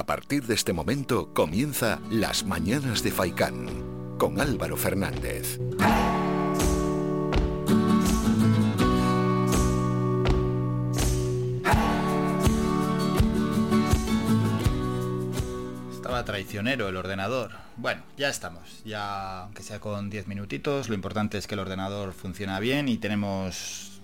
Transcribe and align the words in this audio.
A 0.00 0.06
partir 0.06 0.46
de 0.46 0.54
este 0.54 0.72
momento 0.72 1.34
comienza 1.34 2.00
Las 2.08 2.46
Mañanas 2.46 3.02
de 3.02 3.10
Faicán 3.10 4.16
con 4.16 4.40
Álvaro 4.40 4.78
Fernández. 4.78 5.60
Estaba 15.92 16.24
traicionero 16.24 16.88
el 16.88 16.96
ordenador. 16.96 17.50
Bueno, 17.76 18.02
ya 18.16 18.30
estamos. 18.30 18.82
Ya, 18.86 19.42
aunque 19.42 19.62
sea 19.62 19.80
con 19.80 20.08
10 20.08 20.28
minutitos, 20.28 20.88
lo 20.88 20.94
importante 20.94 21.36
es 21.36 21.46
que 21.46 21.56
el 21.56 21.60
ordenador 21.60 22.14
funciona 22.14 22.58
bien 22.58 22.88
y 22.88 22.96
tenemos 22.96 24.00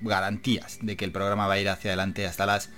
garantías 0.00 0.78
de 0.80 0.96
que 0.96 1.04
el 1.04 1.12
programa 1.12 1.46
va 1.46 1.52
a 1.52 1.60
ir 1.60 1.68
hacia 1.68 1.90
adelante 1.90 2.26
hasta 2.26 2.46
las 2.46 2.70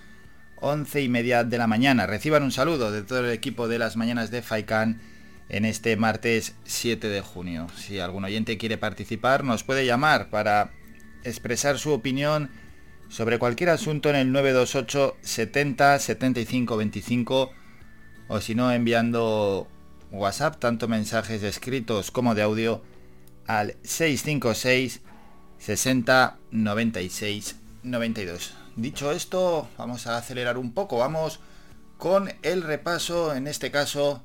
11 0.62 1.02
y 1.02 1.08
media 1.08 1.44
de 1.44 1.58
la 1.58 1.66
mañana. 1.66 2.06
Reciban 2.06 2.44
un 2.44 2.52
saludo 2.52 2.90
de 2.92 3.02
todo 3.02 3.18
el 3.20 3.32
equipo 3.32 3.68
de 3.68 3.78
las 3.78 3.96
mañanas 3.96 4.30
de 4.30 4.42
FAICAN 4.42 5.00
en 5.48 5.64
este 5.64 5.96
martes 5.96 6.54
7 6.64 7.08
de 7.08 7.20
junio. 7.20 7.66
Si 7.76 7.98
algún 7.98 8.24
oyente 8.24 8.56
quiere 8.56 8.78
participar, 8.78 9.42
nos 9.44 9.64
puede 9.64 9.84
llamar 9.84 10.30
para 10.30 10.70
expresar 11.24 11.78
su 11.78 11.90
opinión 11.92 12.50
sobre 13.08 13.38
cualquier 13.38 13.70
asunto 13.70 14.08
en 14.08 14.16
el 14.16 14.32
928 14.32 15.16
70 15.20 15.98
75 15.98 16.76
25 16.76 17.52
o 18.28 18.40
si 18.40 18.54
no 18.54 18.72
enviando 18.72 19.68
WhatsApp, 20.12 20.58
tanto 20.58 20.88
mensajes 20.88 21.42
escritos 21.42 22.10
como 22.10 22.34
de 22.34 22.42
audio 22.42 22.82
al 23.46 23.76
656 23.82 25.00
60 25.58 26.38
96 26.52 27.56
92. 27.82 28.61
Dicho 28.76 29.12
esto, 29.12 29.68
vamos 29.76 30.06
a 30.06 30.16
acelerar 30.16 30.56
un 30.56 30.72
poco, 30.72 30.96
vamos 30.96 31.40
con 31.98 32.32
el 32.42 32.62
repaso, 32.62 33.34
en 33.34 33.46
este 33.46 33.70
caso, 33.70 34.24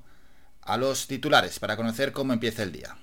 a 0.62 0.78
los 0.78 1.08
titulares, 1.08 1.60
para 1.60 1.76
conocer 1.76 2.14
cómo 2.14 2.32
empieza 2.32 2.64
el 2.64 2.72
día. 2.72 2.96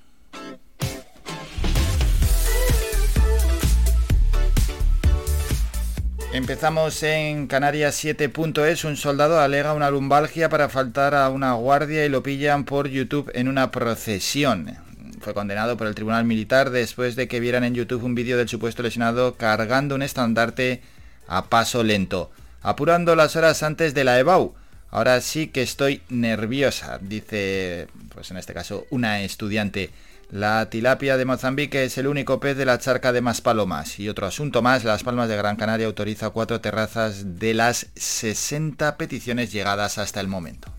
Empezamos 6.32 7.00
en 7.02 7.46
Canarias 7.46 8.02
7.es. 8.02 8.85
Un 8.85 8.96
soldado 8.96 9.38
alega 9.38 9.75
una 9.75 9.91
lumbalgia 9.91 10.49
para 10.49 10.69
faltar 10.69 11.14
a 11.14 11.29
una 11.29 11.52
guardia 11.52 12.06
y 12.06 12.08
lo 12.08 12.23
pillan 12.23 12.64
por 12.64 12.88
YouTube 12.88 13.31
en 13.35 13.49
una 13.49 13.70
procesión. 13.70 14.79
Fue 15.20 15.35
condenado 15.35 15.76
por 15.76 15.87
el 15.87 15.94
Tribunal 15.94 16.25
Militar 16.25 16.70
después 16.70 17.17
de 17.17 17.29
que 17.29 17.38
vieran 17.38 17.64
en 17.64 17.75
YouTube 17.75 18.02
un 18.02 18.14
vídeo 18.14 18.37
del 18.37 18.49
supuesto 18.49 18.82
lesionado 18.82 19.37
cargando 19.37 19.94
un 19.94 20.02
estandarte 20.02 20.82
a 21.26 21.47
paso 21.47 21.82
lento, 21.82 22.31
apurando 22.62 23.17
las 23.17 23.37
horas 23.37 23.62
antes 23.62 23.94
de 23.94 24.05
la 24.05 24.19
EBAU. 24.19 24.55
Ahora 24.91 25.21
sí 25.21 25.49
que 25.49 25.62
estoy 25.62 26.03
nerviosa, 26.09 26.99
dice, 27.00 27.88
pues 28.15 28.31
en 28.31 28.37
este 28.37 28.55
caso, 28.55 28.87
una 28.91 29.23
estudiante. 29.23 29.91
La 30.31 30.71
tilapia 30.71 31.17
de 31.17 31.25
Mozambique 31.25 31.85
es 31.85 31.99
el 31.99 32.06
único 32.06 32.41
pez 32.41 32.56
de 32.56 32.65
la 32.65 32.79
charca 32.79 33.12
de 33.12 33.21
Maspalomas. 33.21 33.99
Y 33.99 34.09
otro 34.09 34.26
asunto 34.26 34.62
más, 34.62 34.85
Las 34.85 35.03
Palmas 35.03 35.29
de 35.29 35.37
Gran 35.37 35.56
Canaria 35.56 35.87
autoriza 35.87 36.31
cuatro 36.31 36.61
terrazas 36.61 37.38
de 37.38 37.55
las 37.55 37.88
60 37.97 38.97
peticiones 38.97 39.53
llegadas 39.53 39.99
hasta 39.99 40.20
el 40.20 40.29
momento. 40.29 40.73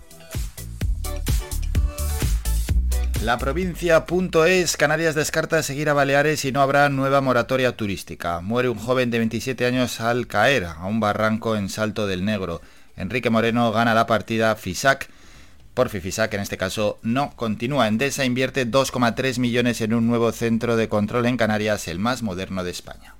La 3.24 3.38
provincia.es, 3.40 4.78
Canarias 4.78 5.16
descarta 5.16 5.64
seguir 5.64 5.90
a 5.90 5.94
Baleares 5.94 6.46
y 6.46 6.52
no 6.52 6.62
habrá 6.62 6.90
nueva 6.90 7.22
moratoria 7.22 7.76
turística. 7.76 8.42
Muere 8.42 8.70
un 8.70 8.78
joven 8.78 9.10
de 9.10 9.18
27 9.18 9.66
años 9.66 10.00
al 10.00 10.28
caer 10.28 10.66
a 10.66 10.86
un 10.86 11.00
barranco 11.00 11.56
en 11.56 11.70
Salto 11.70 12.08
del 12.08 12.24
Negro. 12.24 12.62
Enrique 12.98 13.30
Moreno 13.30 13.72
gana 13.72 13.96
la 13.96 14.06
partida 14.06 14.56
FISAC. 14.56 15.10
Por 15.74 15.90
FISAC 15.90 16.34
en 16.36 16.42
este 16.42 16.58
caso 16.58 17.00
no 17.02 17.32
continúa. 17.36 17.88
Endesa 17.88 18.26
invierte 18.26 18.70
2,3 18.70 19.40
millones 19.40 19.82
en 19.82 19.94
un 19.94 20.08
nuevo 20.08 20.32
centro 20.32 20.76
de 20.76 20.88
control 20.88 21.26
en 21.26 21.38
Canarias, 21.38 21.88
el 21.88 22.00
más 22.00 22.22
moderno 22.22 22.64
de 22.64 22.72
España. 22.72 23.15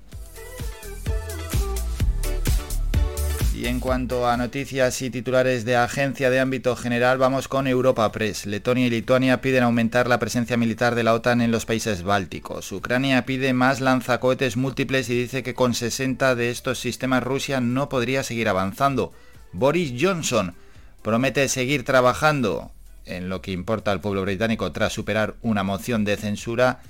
En 3.66 3.80
cuanto 3.80 4.28
a 4.28 4.36
noticias 4.36 5.02
y 5.02 5.10
titulares 5.10 5.64
de 5.64 5.74
agencia 5.74 6.30
de 6.30 6.38
ámbito 6.38 6.76
general, 6.76 7.18
vamos 7.18 7.48
con 7.48 7.66
Europa 7.66 8.12
Press. 8.12 8.46
Letonia 8.46 8.86
y 8.86 8.90
Lituania 8.90 9.40
piden 9.40 9.64
aumentar 9.64 10.06
la 10.06 10.20
presencia 10.20 10.56
militar 10.56 10.94
de 10.94 11.02
la 11.02 11.12
OTAN 11.14 11.40
en 11.40 11.50
los 11.50 11.66
países 11.66 12.04
bálticos. 12.04 12.70
Ucrania 12.70 13.26
pide 13.26 13.52
más 13.54 13.80
lanzacohetes 13.80 14.56
múltiples 14.56 15.10
y 15.10 15.18
dice 15.18 15.42
que 15.42 15.54
con 15.54 15.74
60 15.74 16.36
de 16.36 16.50
estos 16.50 16.78
sistemas 16.78 17.24
Rusia 17.24 17.60
no 17.60 17.88
podría 17.88 18.22
seguir 18.22 18.48
avanzando. 18.48 19.12
Boris 19.52 19.92
Johnson 20.00 20.54
promete 21.02 21.48
seguir 21.48 21.84
trabajando 21.84 22.70
en 23.04 23.28
lo 23.28 23.42
que 23.42 23.50
importa 23.50 23.90
al 23.90 24.00
pueblo 24.00 24.22
británico 24.22 24.70
tras 24.70 24.92
superar 24.92 25.34
una 25.42 25.64
moción 25.64 26.04
de 26.04 26.16
censura 26.16 26.82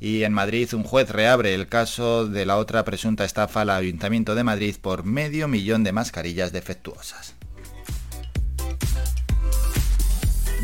y 0.00 0.24
en 0.24 0.32
Madrid 0.32 0.72
un 0.74 0.82
juez 0.82 1.10
reabre 1.10 1.54
el 1.54 1.68
caso 1.68 2.26
de 2.26 2.46
la 2.46 2.56
otra 2.56 2.84
presunta 2.84 3.24
estafa 3.24 3.62
al 3.62 3.70
Ayuntamiento 3.70 4.34
de 4.34 4.44
Madrid 4.44 4.76
por 4.80 5.04
medio 5.04 5.48
millón 5.48 5.84
de 5.84 5.92
mascarillas 5.92 6.52
defectuosas. 6.52 7.34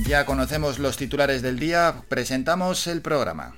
Ya 0.07 0.27
conocemos 0.27 0.79
los 0.79 0.97
titulares 0.97 1.43
del 1.43 1.59
día, 1.59 2.03
presentamos 2.09 2.87
el 2.87 3.03
programa. 3.03 3.55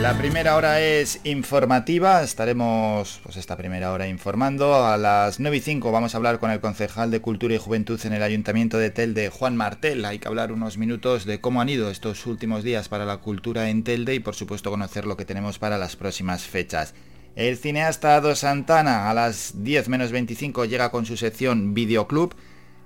La 0.00 0.18
primera 0.18 0.56
hora 0.56 0.80
es 0.80 1.20
informativa, 1.22 2.22
estaremos 2.22 3.20
pues 3.22 3.36
esta 3.36 3.56
primera 3.56 3.92
hora 3.92 4.08
informando. 4.08 4.84
A 4.84 4.98
las 4.98 5.38
9 5.38 5.56
y 5.56 5.60
5 5.60 5.92
vamos 5.92 6.14
a 6.14 6.16
hablar 6.18 6.40
con 6.40 6.50
el 6.50 6.60
concejal 6.60 7.12
de 7.12 7.20
Cultura 7.20 7.54
y 7.54 7.58
Juventud 7.58 7.98
en 8.04 8.12
el 8.12 8.22
Ayuntamiento 8.22 8.76
de 8.76 8.90
Telde, 8.90 9.30
Juan 9.30 9.56
Martel. 9.56 10.04
Hay 10.04 10.18
que 10.18 10.26
hablar 10.26 10.50
unos 10.50 10.78
minutos 10.78 11.24
de 11.24 11.40
cómo 11.40 11.60
han 11.60 11.68
ido 11.68 11.90
estos 11.90 12.26
últimos 12.26 12.64
días 12.64 12.88
para 12.88 13.06
la 13.06 13.18
cultura 13.18 13.70
en 13.70 13.84
Telde 13.84 14.16
y 14.16 14.20
por 14.20 14.34
supuesto 14.34 14.70
conocer 14.70 15.06
lo 15.06 15.16
que 15.16 15.24
tenemos 15.24 15.60
para 15.60 15.78
las 15.78 15.94
próximas 15.94 16.42
fechas. 16.42 16.92
El 17.36 17.56
cineasta 17.56 18.16
Ado 18.16 18.34
Santana 18.34 19.08
a 19.08 19.14
las 19.14 19.62
10 19.62 19.88
menos 19.88 20.10
25 20.10 20.64
llega 20.64 20.90
con 20.90 21.06
su 21.06 21.16
sección 21.16 21.72
Videoclub. 21.72 22.34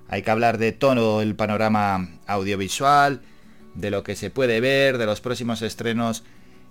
Hay 0.09 0.23
que 0.23 0.31
hablar 0.31 0.59
de 0.59 0.73
todo 0.73 1.23
el 1.23 1.35
panorama 1.35 2.11
audiovisual, 2.27 3.23
de 3.75 3.91
lo 3.91 4.03
que 4.03 4.15
se 4.15 4.31
puede 4.31 4.61
ver, 4.61 4.99
de 4.99 5.07
los 5.07 5.21
próximos 5.23 5.63
estrenos 5.63 6.23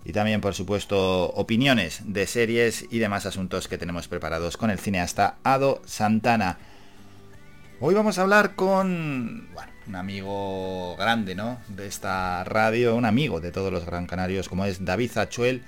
y 0.08 0.14
también, 0.14 0.40
por 0.40 0.54
supuesto, 0.54 1.32
opiniones 1.32 2.00
de 2.06 2.28
series 2.28 2.86
y 2.90 3.00
demás 3.00 3.26
asuntos 3.26 3.68
que 3.68 3.78
tenemos 3.78 4.08
preparados 4.08 4.56
con 4.56 4.70
el 4.70 4.80
cineasta 4.80 5.36
Ado 5.44 5.82
Santana. 5.86 6.60
Hoy 7.82 7.94
vamos 7.94 8.18
a 8.18 8.22
hablar 8.22 8.56
con 8.56 9.50
un 9.86 9.96
amigo 9.98 10.96
grande, 10.96 11.36
¿no? 11.36 11.60
De 11.68 11.88
esta 11.88 12.42
radio, 12.46 12.96
un 12.96 13.04
amigo 13.04 13.42
de 13.42 13.52
todos 13.52 13.70
los 13.70 13.86
Gran 13.86 14.08
Canarios, 14.08 14.48
como 14.48 14.64
es 14.64 14.86
David 14.86 15.12
Zachuel. 15.12 15.62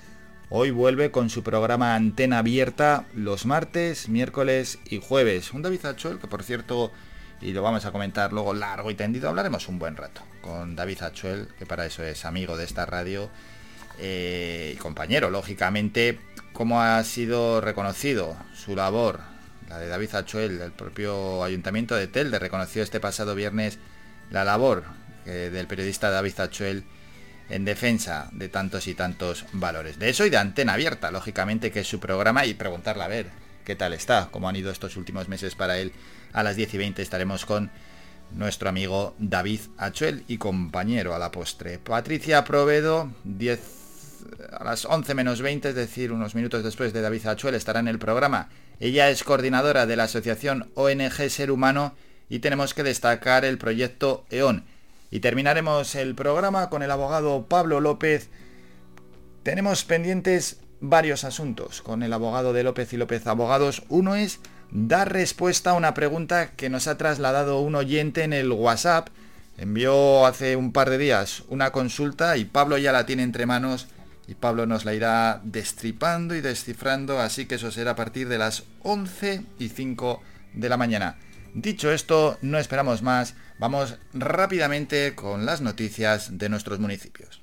Hoy 0.50 0.72
vuelve 0.72 1.12
con 1.12 1.30
su 1.30 1.44
programa 1.44 1.96
Antena 1.96 2.38
Abierta 2.38 3.08
los 3.14 3.46
martes, 3.46 4.08
miércoles 4.08 4.80
y 4.86 5.02
jueves. 5.02 5.52
Un 5.52 5.64
David 5.64 5.82
Zachuel 5.82 6.18
que, 6.18 6.28
por 6.28 6.44
cierto, 6.44 6.94
y 7.42 7.52
lo 7.52 7.62
vamos 7.62 7.84
a 7.84 7.92
comentar 7.92 8.32
luego 8.32 8.54
largo 8.54 8.90
y 8.90 8.96
tendido, 8.96 9.28
hablaremos 9.28 9.68
un 9.68 9.80
buen 9.80 9.98
rato 9.98 10.22
con 10.40 10.78
David 10.78 11.00
Zachuel, 11.00 11.50
que 11.60 11.66
para 11.66 11.86
eso 11.86 12.06
es 12.06 12.24
amigo 12.24 12.56
de 12.56 12.64
esta 12.64 12.86
radio 12.86 13.30
eh, 14.00 14.78
compañero, 14.80 15.30
lógicamente, 15.30 16.20
cómo 16.54 16.82
ha 16.82 17.04
sido 17.04 17.62
reconocido 17.62 18.36
su 18.54 18.76
labor, 18.76 19.20
la 19.68 19.78
de 19.78 19.88
David 19.88 20.16
Achuel, 20.16 20.58
del 20.58 20.72
propio 20.72 21.44
Ayuntamiento 21.44 21.96
de 21.96 22.08
Telde, 22.08 22.40
reconoció 22.40 22.82
este 22.82 23.00
pasado 23.00 23.36
viernes 23.36 23.78
la 24.32 24.44
labor 24.44 24.84
eh, 25.26 25.50
del 25.52 25.68
periodista 25.68 26.10
David 26.10 26.40
Achuel 26.40 26.84
en 27.50 27.66
defensa 27.66 28.30
de 28.32 28.50
tantos 28.50 28.88
y 28.88 28.96
tantos 28.96 29.46
valores. 29.54 30.00
De 30.00 30.10
eso 30.10 30.26
y 30.26 30.30
de 30.30 30.38
antena 30.38 30.74
abierta, 30.74 31.12
lógicamente, 31.12 31.72
que 31.72 31.82
es 31.82 31.88
su 31.88 32.00
programa 32.00 32.46
y 32.46 32.54
preguntarle 32.54 33.04
a 33.04 33.08
ver 33.08 33.28
qué 33.66 33.76
tal 33.76 33.94
está, 33.94 34.30
cómo 34.32 34.48
han 34.48 34.56
ido 34.56 34.72
estos 34.72 34.98
últimos 34.98 35.28
meses 35.28 35.56
para 35.56 35.78
él. 35.78 35.92
A 36.32 36.44
las 36.44 36.56
10 36.56 36.74
y 36.76 36.78
20 36.78 37.02
estaremos 37.02 37.46
con 37.46 37.72
nuestro 38.32 38.70
amigo 38.70 39.16
David 39.18 39.62
Achuel 39.78 40.24
y 40.28 40.38
compañero 40.38 41.16
a 41.16 41.20
la 41.20 41.32
postre. 41.32 41.80
Patricia 41.80 42.44
Provedo, 42.44 43.12
10 43.24 43.79
a 44.52 44.64
las 44.64 44.86
11 44.86 45.14
menos 45.14 45.42
20, 45.42 45.70
es 45.70 45.76
decir, 45.76 46.12
unos 46.12 46.36
minutos 46.36 46.64
después 46.64 46.94
de 46.94 47.02
David 47.02 47.28
Achuel, 47.28 47.56
estará 47.56 47.80
en 47.80 47.88
el 47.88 48.00
programa. 48.00 48.50
Ella 48.80 49.10
es 49.10 49.24
coordinadora 49.24 49.86
de 49.86 49.96
la 49.96 50.04
asociación 50.04 50.70
ONG 50.76 51.30
Ser 51.30 51.52
Humano 51.52 51.96
y 52.30 52.40
tenemos 52.40 52.74
que 52.74 52.84
destacar 52.84 53.44
el 53.44 53.58
proyecto 53.58 54.26
EON. 54.30 54.66
Y 55.12 55.20
terminaremos 55.20 55.96
el 55.96 56.16
programa 56.16 56.70
con 56.70 56.84
el 56.84 56.92
abogado 56.92 57.46
Pablo 57.48 57.80
López. 57.80 58.30
Tenemos 59.44 59.84
pendientes 59.84 60.62
varios 60.80 61.24
asuntos 61.24 61.82
con 61.82 62.04
el 62.04 62.14
abogado 62.14 62.54
de 62.54 62.64
López 62.64 62.94
y 62.94 62.98
López 62.98 63.26
Abogados. 63.28 63.84
Uno 63.90 64.16
es 64.16 64.40
dar 64.72 65.12
respuesta 65.12 65.72
a 65.72 65.74
una 65.74 65.94
pregunta 65.94 66.52
que 66.52 66.70
nos 66.70 66.88
ha 66.88 66.98
trasladado 66.98 67.60
un 67.60 67.76
oyente 67.76 68.24
en 68.24 68.34
el 68.34 68.52
WhatsApp. 68.52 69.10
Envió 69.58 70.26
hace 70.26 70.56
un 70.56 70.72
par 70.72 70.90
de 70.90 70.98
días 70.98 71.44
una 71.50 71.72
consulta 71.72 72.38
y 72.38 72.46
Pablo 72.46 72.78
ya 72.78 72.92
la 72.92 73.06
tiene 73.06 73.24
entre 73.24 73.46
manos 73.46 73.88
y 74.30 74.36
Pablo 74.36 74.68
nos 74.68 74.86
la 74.86 74.94
irá 74.94 75.42
destripando 75.44 76.36
y 76.36 76.42
descifrando, 76.42 77.20
así 77.20 77.48
que 77.48 77.56
eso 77.56 77.72
será 77.72 77.92
a 77.92 77.96
partir 77.96 78.30
de 78.30 78.38
las 78.38 78.64
11 78.84 79.44
y 79.58 79.70
5 79.70 80.22
de 80.54 80.70
la 80.70 80.78
mañana. 80.78 81.18
Dicho 81.56 81.92
esto, 81.92 82.38
no 82.44 82.60
esperamos 82.60 83.02
más, 83.02 83.34
vamos 83.58 83.98
rápidamente 84.14 85.16
con 85.16 85.48
las 85.48 85.62
noticias 85.62 86.38
de 86.38 86.48
nuestros 86.48 86.80
municipios. 86.80 87.39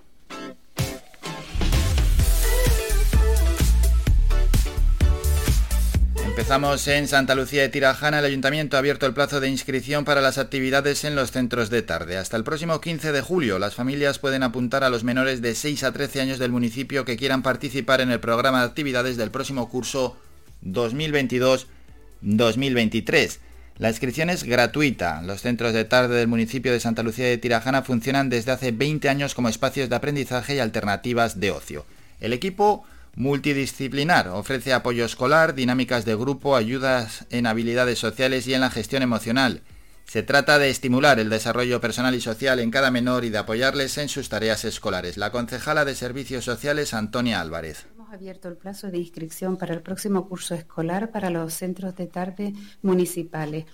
Empezamos 6.37 6.87
en 6.88 7.09
Santa 7.09 7.35
Lucía 7.35 7.62
de 7.62 7.71
Tirajana. 7.71 8.19
El 8.19 8.26
ayuntamiento 8.26 8.76
ha 8.76 8.81
abierto 8.81 9.07
el 9.07 9.14
plazo 9.14 9.40
de 9.40 9.49
inscripción 9.49 10.05
para 10.05 10.21
las 10.21 10.37
actividades 10.37 11.05
en 11.05 11.16
los 11.16 11.31
centros 11.31 11.71
de 11.71 11.81
tarde. 11.81 12.19
Hasta 12.19 12.37
el 12.37 12.45
próximo 12.45 12.78
15 12.78 13.11
de 13.11 13.23
julio, 13.23 13.59
las 13.59 13.75
familias 13.75 14.19
pueden 14.19 14.43
apuntar 14.43 14.85
a 14.85 14.90
los 14.90 15.02
menores 15.02 15.40
de 15.40 15.55
6 15.55 15.83
a 15.83 15.93
13 15.93 16.21
años 16.21 16.38
del 16.38 16.52
municipio 16.52 17.07
que 17.07 17.16
quieran 17.16 17.43
participar 17.43 18.02
en 18.02 18.11
el 18.11 18.21
programa 18.21 18.61
de 18.61 18.66
actividades 18.66 19.16
del 19.16 19.31
próximo 19.31 19.71
curso 19.71 20.19
2022-2023. 20.62 23.38
La 23.78 23.88
inscripción 23.88 24.28
es 24.28 24.45
gratuita. 24.45 25.23
Los 25.23 25.40
centros 25.40 25.73
de 25.73 25.87
tarde 25.87 26.16
del 26.16 26.28
municipio 26.28 26.71
de 26.71 26.81
Santa 26.81 27.02
Lucía 27.02 27.25
de 27.25 27.38
Tirajana 27.38 27.81
funcionan 27.81 28.28
desde 28.28 28.52
hace 28.52 28.73
20 28.73 29.09
años 29.09 29.35
como 29.35 29.49
espacios 29.49 29.88
de 29.88 29.97
aprendizaje 29.97 30.57
y 30.57 30.59
alternativas 30.59 31.40
de 31.40 31.52
ocio. 31.52 31.87
El 32.21 32.35
equipo 32.35 32.85
multidisciplinar. 33.16 34.28
Ofrece 34.28 34.73
apoyo 34.73 35.04
escolar, 35.04 35.54
dinámicas 35.54 36.04
de 36.04 36.14
grupo, 36.14 36.54
ayudas 36.54 37.26
en 37.30 37.46
habilidades 37.46 37.99
sociales 37.99 38.46
y 38.46 38.54
en 38.54 38.61
la 38.61 38.70
gestión 38.70 39.02
emocional. 39.02 39.62
Se 40.04 40.23
trata 40.23 40.61
de 40.61 40.70
estimular 40.70 41.18
el 41.18 41.30
desarrollo 41.30 41.80
personal 41.80 42.14
y 42.14 42.20
social 42.20 42.61
en 42.61 42.70
cada 42.70 42.92
menor 42.92 43.25
y 43.25 43.30
de 43.30 43.38
apoyarles 43.38 43.99
en 43.99 44.08
sus 44.08 44.28
tareas 44.28 44.64
escolares. 44.64 45.16
La 45.16 45.32
concejala 45.32 45.85
de 45.85 45.96
Servicios 45.96 46.44
Sociales, 46.44 46.94
Antonia 46.94 47.40
Álvarez. 47.40 47.87
Hemos 47.96 48.12
abierto 48.12 48.46
el 48.49 48.56
plazo 48.56 48.88
de 48.92 48.99
inscripción 48.99 49.56
para 49.56 49.75
el 49.75 49.82
próximo 49.82 50.28
curso 50.28 50.54
escolar 50.54 51.11
para 51.11 51.30
los 51.30 51.54
centros 51.54 51.96
de 51.96 52.06
tarde 52.06 52.52
municipales. 52.82 53.64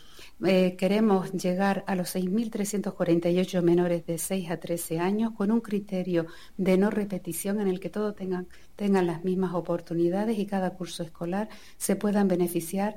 Eh, 0.44 0.74
queremos 0.76 1.32
llegar 1.32 1.84
a 1.86 1.94
los 1.94 2.16
6.348 2.16 3.62
menores 3.62 4.04
de 4.06 4.18
6 4.18 4.50
a 4.50 4.58
13 4.58 4.98
años 4.98 5.32
con 5.36 5.52
un 5.52 5.60
criterio 5.60 6.26
de 6.56 6.76
no 6.76 6.90
repetición 6.90 7.60
en 7.60 7.68
el 7.68 7.78
que 7.78 7.90
todos 7.90 8.16
tengan, 8.16 8.48
tengan 8.74 9.06
las 9.06 9.22
mismas 9.24 9.54
oportunidades 9.54 10.38
y 10.38 10.46
cada 10.46 10.70
curso 10.70 11.04
escolar 11.04 11.48
se 11.76 11.94
puedan 11.94 12.26
beneficiar 12.26 12.96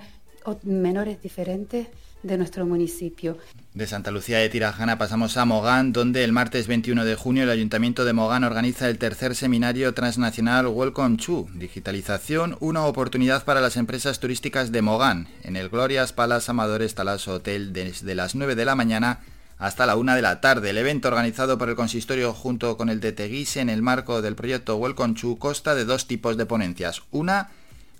menores 0.63 1.21
diferentes 1.21 1.87
de 2.25 2.37
nuestro 2.37 2.65
municipio. 2.65 3.37
De 3.73 3.87
Santa 3.87 4.11
Lucía 4.11 4.39
de 4.39 4.49
Tirajana 4.49 4.97
pasamos 4.97 5.37
a 5.37 5.45
Mogán, 5.45 5.93
donde 5.93 6.23
el 6.23 6.31
martes 6.31 6.67
21 6.67 7.05
de 7.05 7.15
junio 7.15 7.43
el 7.43 7.49
Ayuntamiento 7.49 8.05
de 8.05 8.13
Mogán 8.13 8.43
organiza 8.43 8.89
el 8.89 8.97
tercer 8.97 9.35
seminario 9.35 9.93
transnacional 9.93 10.67
Welcome 10.67 11.17
to 11.17 11.47
Digitalización, 11.53 12.57
una 12.59 12.85
oportunidad 12.85 13.45
para 13.45 13.61
las 13.61 13.77
empresas 13.77 14.19
turísticas 14.19 14.71
de 14.71 14.81
Mogán, 14.81 15.27
en 15.43 15.55
el 15.55 15.69
Glorias 15.69 16.13
Palace 16.13 16.49
Amadores 16.49 16.95
Talas 16.95 17.27
Hotel 17.27 17.73
desde 17.73 18.15
las 18.15 18.35
9 18.35 18.55
de 18.55 18.65
la 18.65 18.75
mañana 18.75 19.19
hasta 19.57 19.85
la 19.85 19.95
1 19.95 20.15
de 20.15 20.21
la 20.21 20.41
tarde. 20.41 20.71
El 20.71 20.77
evento 20.77 21.07
organizado 21.07 21.57
por 21.57 21.69
el 21.69 21.75
consistorio 21.75 22.33
junto 22.33 22.75
con 22.77 22.89
el 22.89 22.99
de 22.99 23.11
Teguise 23.11 23.61
en 23.61 23.69
el 23.69 23.81
marco 23.81 24.21
del 24.21 24.35
proyecto 24.35 24.77
Welcome 24.77 25.13
to 25.13 25.37
consta 25.37 25.75
de 25.75 25.85
dos 25.85 26.07
tipos 26.07 26.37
de 26.37 26.45
ponencias. 26.45 27.03
Una 27.11 27.49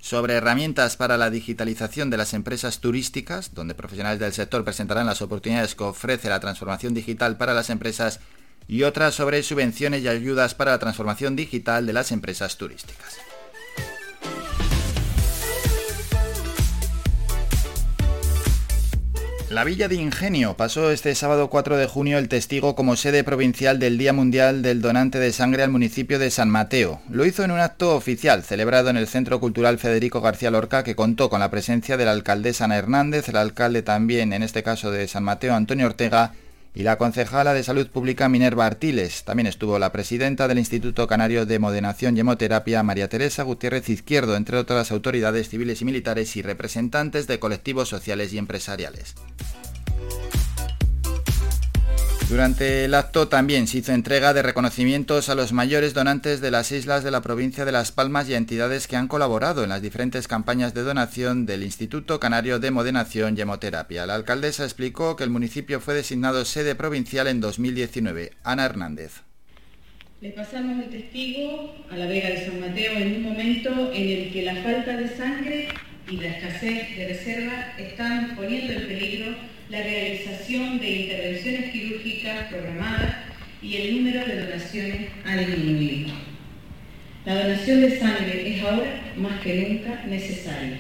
sobre 0.05 0.35
herramientas 0.35 0.97
para 0.97 1.17
la 1.17 1.31
digitalización 1.31 2.12
de 2.12 2.17
las 2.17 2.35
empresas 2.35 2.77
turísticas, 2.79 3.55
donde 3.55 3.74
profesionales 3.74 4.19
del 4.19 4.33
sector 4.33 4.63
presentarán 4.63 5.07
las 5.07 5.24
oportunidades 5.24 5.74
que 5.74 5.83
ofrece 5.83 6.29
la 6.29 6.39
transformación 6.39 6.93
digital 6.93 7.38
para 7.38 7.55
las 7.55 7.71
empresas, 7.71 8.19
y 8.67 8.83
otra 8.83 9.12
sobre 9.12 9.41
subvenciones 9.41 10.03
y 10.03 10.07
ayudas 10.07 10.53
para 10.53 10.69
la 10.69 10.77
transformación 10.77 11.35
digital 11.35 11.88
de 11.88 11.93
las 11.93 12.12
empresas 12.12 12.55
turísticas. 12.55 13.17
La 19.55 19.63
Villa 19.63 19.88
de 19.88 19.95
Ingenio 19.95 20.57
pasó 20.57 20.91
este 20.91 21.15
sábado 21.15 21.50
4 21.50 21.77
de 21.77 21.88
junio 21.88 22.17
el 22.17 22.27
testigo 22.27 22.75
como 22.75 22.97
sede 22.97 23.24
provincial 23.24 23.79
del 23.79 23.97
Día 23.97 24.12
Mundial 24.12 24.62
del 24.62 24.81
Donante 24.81 25.17
de 25.17 25.31
Sangre 25.31 25.63
al 25.63 25.69
municipio 25.69 26.19
de 26.19 26.29
San 26.29 26.50
Mateo. 26.50 27.00
Lo 27.09 27.25
hizo 27.25 27.41
en 27.41 27.51
un 27.51 27.62
acto 27.62 27.95
oficial 27.95 28.43
celebrado 28.43 28.89
en 28.89 28.97
el 28.97 29.07
Centro 29.07 29.39
Cultural 29.39 29.79
Federico 29.79 30.19
García 30.19 30.51
Lorca 30.51 30.83
que 30.83 30.97
contó 30.97 31.29
con 31.29 31.39
la 31.39 31.51
presencia 31.51 31.95
de 31.95 32.03
la 32.03 32.12
alcaldesa 32.12 32.65
Ana 32.65 32.75
Hernández, 32.75 33.29
el 33.29 33.38
alcalde 33.38 33.81
también, 33.81 34.33
en 34.33 34.43
este 34.43 34.62
caso 34.62 34.91
de 34.91 35.07
San 35.07 35.24
Mateo, 35.24 35.55
Antonio 35.55 35.85
Ortega, 35.85 36.33
y 36.75 36.84
la 36.84 36.98
concejala 36.98 37.53
de 37.53 37.63
Salud 37.63 37.88
Pública 37.88 38.27
Minerva 38.27 38.65
Artiles. 38.65 39.24
También 39.24 39.48
estuvo 39.48 39.79
la 39.79 39.94
presidenta 39.94 40.48
del 40.48 40.60
Instituto 40.60 41.08
Canario 41.08 41.46
de 41.46 41.58
Modenación 41.58 42.17
y 42.17 42.20
Hemoterapia, 42.20 42.84
María 42.84 43.08
Teresa 43.08 43.44
Gutiérrez 43.44 43.88
Izquierdo, 43.89 44.36
entre 44.36 44.58
otras 44.58 44.91
autoridades 44.91 45.50
civiles 45.50 45.82
y 45.82 45.86
militares 45.86 46.36
y 46.36 46.41
representantes 46.41 47.27
de 47.27 47.39
colectivos 47.39 47.88
sociales 47.88 48.34
y 48.34 48.38
empresariales. 48.38 49.15
Durante 52.27 52.86
el 52.86 52.96
acto 52.96 53.27
también 53.27 53.67
se 53.67 53.77
hizo 53.77 53.91
entrega 53.91 54.34
de 54.34 54.41
reconocimientos 54.41 55.29
a 55.29 55.36
los 55.36 55.53
mayores 55.53 55.94
donantes 55.94 56.41
de 56.41 56.50
las 56.50 56.72
islas 56.72 57.03
de 57.03 57.12
la 57.12 57.22
provincia 57.22 57.65
de 57.65 57.72
Las 57.72 57.91
Palmas 57.91 58.27
y 58.27 58.34
a 58.34 58.38
entidades 58.38 58.88
que 58.88 58.96
han 58.96 59.08
colaborado 59.08 59.63
en 59.63 59.70
las 59.70 59.84
diferentes 59.84 60.27
campañas 60.27 60.74
de 60.74 60.82
donación 60.82 61.46
del 61.46 61.62
Instituto 61.62 62.20
Canario 62.20 62.58
de 62.60 62.72
Modenación 62.72 63.38
y 63.38 63.41
Hemoterapia. 63.41 64.08
La 64.08 64.15
alcaldesa 64.15 64.63
explicó 64.63 65.15
que 65.15 65.24
el 65.24 65.29
municipio 65.29 65.79
fue 65.79 65.94
designado 65.94 66.46
sede 66.46 66.74
provincial 66.74 67.27
en 67.27 67.41
2019. 67.41 68.32
Ana 68.44 68.65
Hernández. 68.65 69.22
Le 70.20 70.32
pasamos 70.32 70.84
el 70.84 70.89
testigo 70.89 71.75
a 71.91 71.96
la 71.96 72.08
Vega 72.08 72.29
de 72.29 72.46
San 72.46 72.60
Mateo 72.60 72.94
en 72.94 73.17
un 73.17 73.24
momento 73.24 73.70
en 73.94 74.10
el 74.10 74.34
que 74.34 74.41
la 74.41 74.55
falta 74.63 74.98
de 74.98 75.15
sangre 75.15 75.67
y 76.09 76.17
la 76.17 76.27
escasez 76.27 76.97
de 76.97 77.07
reserva 77.07 77.74
están 77.77 78.35
poniendo 78.35 78.74
en 78.74 78.88
peligro 78.88 79.35
la 79.69 79.81
realización 79.81 80.79
de 80.79 80.89
intervenciones 80.89 81.71
quirúrgicas 81.71 82.47
programadas 82.50 83.15
y 83.62 83.77
el 83.77 83.97
número 83.97 84.25
de 84.25 84.45
donaciones 84.45 85.07
ha 85.25 85.35
disminuido. 85.38 86.13
La 87.25 87.43
donación 87.43 87.81
de 87.81 88.00
sangre 88.00 88.55
es 88.55 88.63
ahora 88.63 89.13
más 89.17 89.41
que 89.41 89.55
nunca 89.67 90.05
necesaria. 90.05 90.77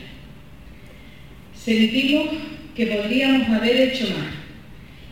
Sentimos 1.55 2.27
que 2.75 2.85
podríamos 2.85 3.49
haber 3.49 3.89
hecho 3.89 4.05
más, 4.11 4.33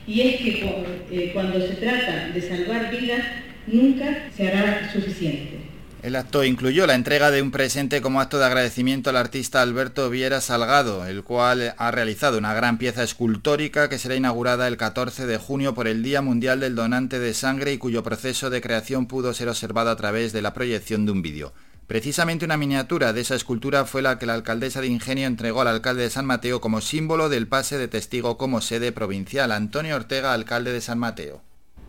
y 0.05 0.21
es 0.21 0.35
que 0.35 0.69
eh, 1.11 1.31
cuando 1.33 1.59
se 1.65 1.75
trata 1.75 2.27
de 2.27 2.41
salvar 2.41 2.91
vidas, 2.91 3.23
nunca 3.65 4.29
se 4.35 4.47
hará 4.47 4.91
suficiente. 4.91 5.62
El 6.03 6.17
acto 6.17 6.43
incluyó 6.43 6.85
la 6.85 6.95
entrega 6.95 7.31
de 7.31 7.41
un 7.41 7.51
presente 7.51 8.01
como 8.01 8.19
acto 8.19 8.37
de 8.37 8.43
agradecimiento 8.43 9.09
al 9.09 9.15
artista 9.15 9.61
Alberto 9.61 10.09
Viera 10.09 10.41
Salgado, 10.41 11.05
el 11.05 11.23
cual 11.23 11.75
ha 11.77 11.91
realizado 11.91 12.37
una 12.37 12.53
gran 12.53 12.77
pieza 12.77 13.03
escultórica 13.03 13.87
que 13.87 13.97
será 13.97 14.17
inaugurada 14.17 14.67
el 14.67 14.75
14 14.75 15.25
de 15.25 15.37
junio 15.37 15.73
por 15.73 15.87
el 15.87 16.03
Día 16.03 16.21
Mundial 16.21 16.59
del 16.59 16.75
Donante 16.75 17.19
de 17.19 17.33
Sangre 17.33 17.71
y 17.71 17.77
cuyo 17.77 18.03
proceso 18.03 18.49
de 18.49 18.59
creación 18.59 19.05
pudo 19.05 19.33
ser 19.33 19.47
observado 19.47 19.91
a 19.91 19.95
través 19.95 20.33
de 20.33 20.41
la 20.41 20.53
proyección 20.53 21.05
de 21.05 21.13
un 21.13 21.21
vídeo. 21.21 21.53
Precisamente 21.87 22.43
una 22.43 22.57
miniatura 22.57 23.13
de 23.13 23.21
esa 23.21 23.35
escultura 23.35 23.85
fue 23.85 24.01
la 24.01 24.19
que 24.19 24.25
la 24.25 24.33
alcaldesa 24.33 24.81
de 24.81 24.87
Ingenio 24.87 25.25
entregó 25.25 25.61
al 25.61 25.69
alcalde 25.69 26.03
de 26.03 26.09
San 26.09 26.25
Mateo 26.25 26.59
como 26.59 26.81
símbolo 26.81 27.29
del 27.29 27.47
pase 27.47 27.77
de 27.77 27.87
testigo 27.87 28.37
como 28.37 28.59
sede 28.59 28.91
provincial. 28.91 29.53
Antonio 29.53 29.95
Ortega, 29.95 30.33
alcalde 30.33 30.73
de 30.73 30.81
San 30.81 30.99
Mateo. 30.99 31.41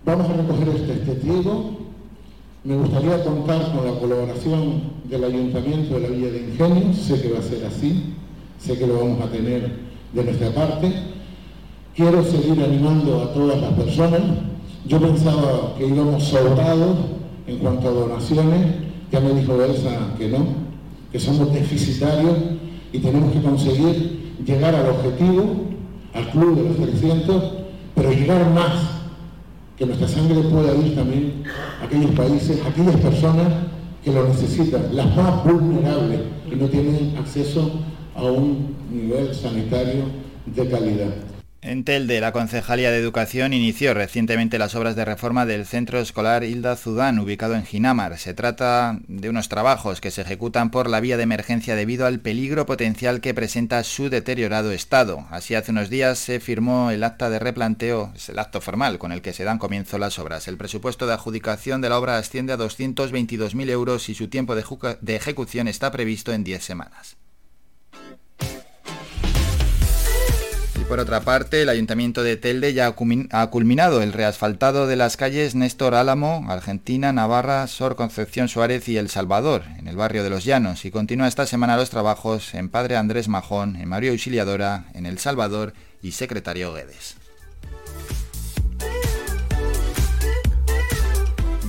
Vamos 0.05 0.31
a 0.31 0.35
recoger 0.35 0.69
este 0.69 0.95
testigo 0.99 1.94
me 2.65 2.77
gustaría 2.77 3.23
contar 3.23 3.73
con 3.73 3.85
la 3.85 4.01
colaboración 4.01 4.95
del 5.05 5.25
Ayuntamiento 5.25 5.97
de 5.97 6.01
la 6.01 6.09
Villa 6.09 6.31
de 6.31 6.49
Ingenio, 6.49 6.95
sé 6.95 7.21
que 7.21 7.31
va 7.31 7.41
a 7.41 7.43
ser 7.43 7.63
así, 7.67 8.15
sé 8.59 8.79
que 8.79 8.87
lo 8.87 9.01
vamos 9.01 9.21
a 9.21 9.31
tener 9.31 9.71
de 10.15 10.25
nuestra 10.25 10.51
parte. 10.51 10.91
Quiero 11.95 12.25
seguir 12.25 12.65
animando 12.65 13.23
a 13.23 13.35
todas 13.35 13.61
las 13.61 13.75
personas. 13.75 14.23
Yo 14.87 14.99
pensaba 14.99 15.75
que 15.77 15.87
íbamos 15.87 16.25
sobrados 16.25 16.97
en 17.47 17.59
cuanto 17.59 17.89
a 17.89 17.93
donaciones, 17.93 18.67
ya 19.13 19.21
me 19.21 19.35
dijo 19.35 19.63
Elsa 19.63 20.15
que 20.17 20.29
no, 20.29 20.47
que 21.13 21.21
somos 21.21 21.53
deficitarios 21.53 22.35
y 22.95 22.99
tenemos 22.99 23.31
que 23.33 23.43
conseguir 23.43 24.35
llegar 24.45 24.75
al 24.75 24.89
objetivo, 24.89 25.45
al 26.15 26.31
club 26.31 26.57
de 26.57 26.63
los 26.65 26.77
300, 26.77 27.45
pero 27.95 28.11
llegar 28.11 28.51
más 28.53 29.04
que 29.77 29.87
nuestra 29.87 30.09
sangre 30.09 30.41
pueda 30.43 30.75
ir 30.77 30.95
también 30.95 31.43
a 31.81 31.85
aquellos 31.85 32.11
países, 32.13 32.61
a 32.65 32.69
aquellas 32.69 32.97
personas 32.97 33.49
que 34.05 34.13
lo 34.13 34.29
necesitan, 34.29 34.95
las 34.95 35.17
más 35.17 35.45
vulnerables, 35.45 36.21
que 36.49 36.57
no 36.57 36.67
tienen 36.67 37.17
acceso 37.19 37.71
a 38.15 38.23
un 38.23 38.77
nivel 38.91 39.35
sanitario 39.35 40.05
de 40.47 40.69
calidad. 40.69 41.15
En 41.67 41.83
Telde, 41.83 42.21
la 42.21 42.33
Concejalía 42.33 42.91
de 42.91 42.99
Educación 42.99 43.55
inició 43.55 43.95
recientemente 43.95 44.59
las 44.59 44.75
obras 44.75 44.97
de 44.97 45.07
reforma 45.07 45.47
del 45.47 45.65
centro 45.65 45.99
escolar 45.99 46.45
Hilda 46.45 46.77
Zudán, 46.77 47.19
ubicado 47.19 47.55
en 47.55 47.65
Ginamar. 47.65 48.19
Se 48.19 48.35
trata 48.35 48.99
de 49.09 49.31
unos 49.31 49.49
trabajos 49.49 50.03
que 50.03 50.11
se 50.11 50.21
ejecutan 50.21 50.71
por 50.71 50.91
la 50.91 51.01
vía 51.01 51.17
de 51.17 51.23
emergencia 51.23 51.75
debido 51.75 52.05
al 52.05 52.21
peligro 52.21 52.67
potencial 52.67 53.23
que 53.23 53.33
presenta 53.33 53.83
su 53.83 54.11
deteriorado 54.11 54.73
estado. 54.73 55.27
Así, 55.31 55.55
hace 55.55 55.71
unos 55.71 55.89
días 55.89 56.19
se 56.19 56.39
firmó 56.39 56.91
el 56.91 57.03
acta 57.03 57.31
de 57.31 57.39
replanteo, 57.39 58.13
es 58.15 58.29
el 58.29 58.41
acto 58.41 58.61
formal 58.61 58.99
con 58.99 59.11
el 59.11 59.23
que 59.23 59.33
se 59.33 59.45
dan 59.45 59.59
comienzo 59.59 59.97
las 59.97 60.19
obras. 60.19 60.49
El 60.49 60.59
presupuesto 60.59 61.07
de 61.07 61.15
adjudicación 61.15 61.81
de 61.81 61.89
la 61.89 61.99
obra 61.99 62.19
asciende 62.19 62.53
a 62.53 62.59
222.000 62.59 63.71
euros 63.71 64.11
y 64.11 64.15
su 64.15 64.29
tiempo 64.29 64.55
de 64.55 65.17
ejecución 65.17 65.69
está 65.69 65.91
previsto 65.91 66.31
en 66.35 66.45
10 66.45 66.63
semanas. 66.63 67.17
Por 70.89 71.01
otra 71.01 71.23
parte, 71.23 71.63
el 71.63 71.71
Ayuntamiento 71.71 72.23
de 72.23 72.37
Telde 72.37 72.75
ya 72.75 72.87
ha 72.87 73.47
culminado 73.51 74.03
el 74.03 74.13
reasfaltado 74.13 74.87
de 74.87 74.97
las 74.97 75.17
calles 75.17 75.55
Néstor 75.55 75.95
Álamo, 75.95 76.45
Argentina, 76.49 77.13
Navarra, 77.13 77.67
Sor 77.67 77.97
Concepción 77.97 78.49
Suárez 78.49 78.89
y 78.89 78.99
El 78.99 79.09
Salvador, 79.09 79.63
en 79.79 79.89
el 79.89 79.97
barrio 79.97 80.23
de 80.23 80.31
Los 80.31 80.45
Llanos, 80.45 80.85
y 80.85 80.91
continúa 80.91 81.27
esta 81.27 81.47
semana 81.47 81.77
los 81.77 81.91
trabajos 81.91 82.55
en 82.55 82.69
Padre 82.69 82.97
Andrés 82.97 83.29
Majón, 83.29 83.77
en 83.77 83.89
Mario 83.89 84.13
Auxiliadora, 84.13 84.85
en 84.95 85.07
El 85.07 85.19
Salvador 85.19 85.73
y 86.03 86.13
Secretario 86.13 86.73
Guedes. 86.75 87.14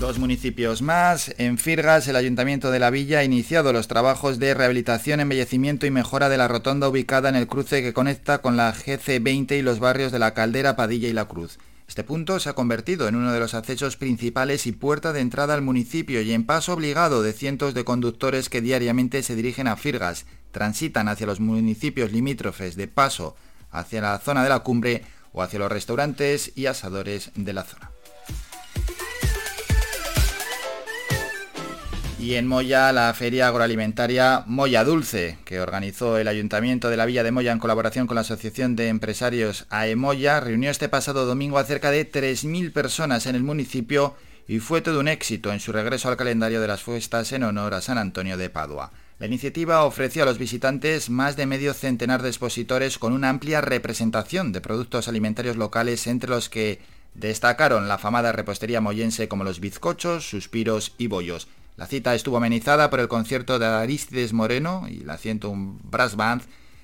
Dos 0.06 0.20
municipios 0.20 0.84
más. 0.84 1.34
En 1.40 1.58
Firgas, 1.58 2.08
el 2.08 2.16
Ayuntamiento 2.16 2.70
de 2.70 2.78
la 2.78 2.92
Villa 2.92 3.18
ha 3.18 3.24
iniciado 3.24 3.74
los 3.74 3.88
trabajos 3.88 4.38
de 4.38 4.54
rehabilitación, 4.54 5.20
embellecimiento 5.20 5.88
y 5.88 5.90
mejora 5.90 6.30
de 6.30 6.38
la 6.38 6.48
rotonda 6.48 6.88
ubicada 6.88 7.28
en 7.28 7.36
el 7.36 7.48
cruce 7.48 7.82
que 7.82 7.92
conecta 7.92 8.38
con 8.38 8.56
la 8.56 8.72
GC20 8.72 9.58
y 9.58 9.64
los 9.64 9.80
barrios 9.80 10.12
de 10.12 10.20
la 10.20 10.36
Caldera, 10.36 10.76
Padilla 10.76 11.08
y 11.08 11.14
La 11.14 11.26
Cruz. 11.26 11.58
Este 11.88 12.04
punto 12.04 12.40
se 12.40 12.50
ha 12.50 12.54
convertido 12.54 13.08
en 13.08 13.16
uno 13.16 13.34
de 13.34 13.40
los 13.40 13.56
accesos 13.56 13.98
principales 13.98 14.68
y 14.68 14.74
puerta 14.74 15.12
de 15.12 15.22
entrada 15.22 15.56
al 15.56 15.64
municipio 15.64 16.22
y 16.22 16.34
en 16.34 16.46
paso 16.46 16.74
obligado 16.74 17.24
de 17.24 17.34
cientos 17.34 17.74
de 17.74 17.84
conductores 17.84 18.48
que 18.48 18.62
diariamente 18.62 19.24
se 19.24 19.36
dirigen 19.36 19.68
a 19.68 19.76
Firgas, 19.76 20.28
transitan 20.52 21.08
hacia 21.08 21.26
los 21.26 21.40
municipios 21.40 22.12
limítrofes 22.12 22.76
de 22.76 22.88
paso 22.88 23.36
hacia 23.72 24.02
la 24.02 24.20
zona 24.20 24.44
de 24.44 24.50
la 24.50 24.60
cumbre 24.60 25.02
o 25.32 25.42
hacia 25.42 25.58
los 25.58 25.72
restaurantes 25.72 26.52
y 26.56 26.68
asadores 26.68 27.32
de 27.34 27.54
la 27.54 27.64
zona. 27.64 27.95
Y 32.26 32.38
en 32.38 32.48
Moya, 32.48 32.92
la 32.92 33.14
feria 33.14 33.48
agroalimentaria 33.48 34.46
Moya 34.48 34.84
Dulce, 34.84 35.38
que 35.46 35.60
organizó 35.60 36.18
el 36.18 36.28
Ayuntamiento 36.28 36.90
de 36.90 36.98
la 36.98 37.06
Villa 37.06 37.22
de 37.22 37.32
Moya 37.32 37.52
en 37.52 37.60
colaboración 37.60 38.08
con 38.08 38.16
la 38.16 38.22
Asociación 38.22 38.76
de 38.76 38.88
Empresarios 38.88 39.68
AEMoya, 39.70 40.40
reunió 40.40 40.72
este 40.72 40.90
pasado 40.90 41.28
domingo 41.28 41.60
a 41.60 41.66
cerca 41.66 41.92
de 41.92 42.12
3.000 42.12 42.74
personas 42.74 43.28
en 43.28 43.36
el 43.36 43.44
municipio 43.44 44.16
y 44.48 44.58
fue 44.58 44.82
todo 44.82 45.02
un 45.02 45.08
éxito 45.08 45.54
en 45.54 45.60
su 45.60 45.72
regreso 45.72 46.10
al 46.10 46.18
calendario 46.18 46.62
de 46.62 46.68
las 46.68 46.82
fiestas 46.82 47.32
en 47.32 47.44
honor 47.44 47.76
a 47.76 47.82
San 47.82 48.00
Antonio 48.00 48.38
de 48.38 48.50
Padua. 48.50 48.92
La 49.20 49.28
iniciativa 49.28 49.84
ofreció 49.84 50.24
a 50.24 50.26
los 50.26 50.40
visitantes 50.40 51.12
más 51.12 51.36
de 51.36 51.46
medio 51.46 51.76
centenar 51.76 52.24
de 52.24 52.30
expositores 52.30 52.98
con 52.98 53.14
una 53.14 53.30
amplia 53.30 53.62
representación 53.62 54.52
de 54.52 54.62
productos 54.62 55.08
alimentarios 55.08 55.58
locales 55.58 56.08
entre 56.08 56.32
los 56.32 56.50
que 56.50 56.80
destacaron 57.14 57.88
la 57.88 57.94
afamada 57.94 58.32
repostería 58.32 58.82
moyense 58.82 59.28
como 59.28 59.44
los 59.44 59.60
bizcochos, 59.60 60.28
suspiros 60.28 60.96
y 60.98 61.06
bollos. 61.06 61.48
La 61.78 61.88
cita 61.88 62.16
estuvo 62.16 62.38
amenizada 62.38 62.90
por 62.90 63.02
el 63.02 63.10
concierto 63.10 63.60
de 63.60 63.66
Aristides 63.66 64.32
Moreno 64.32 64.88
y 64.88 65.00
la 65.00 65.18
101 65.18 65.80
Brass 65.84 66.16
Band 66.16 66.44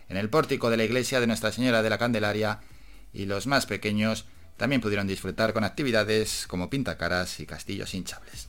en 0.10 0.18
el 0.18 0.30
pórtico 0.30 0.70
de 0.70 0.76
la 0.76 0.84
iglesia 0.84 1.22
de 1.22 1.28
Nuestra 1.28 1.54
Señora 1.54 1.82
de 1.82 1.89
la 1.89 1.98
Candelaria 1.98 2.60
y 3.13 3.26
los 3.26 3.48
más 3.48 3.65
pequeños 3.65 4.26
también 4.58 4.82
pudieron 4.82 5.08
disfrutar 5.08 5.54
con 5.54 5.63
actividades 5.63 6.46
como 6.46 6.70
pintacaras 6.70 7.39
y 7.39 7.46
castillos 7.46 7.94
hinchables. 7.94 8.48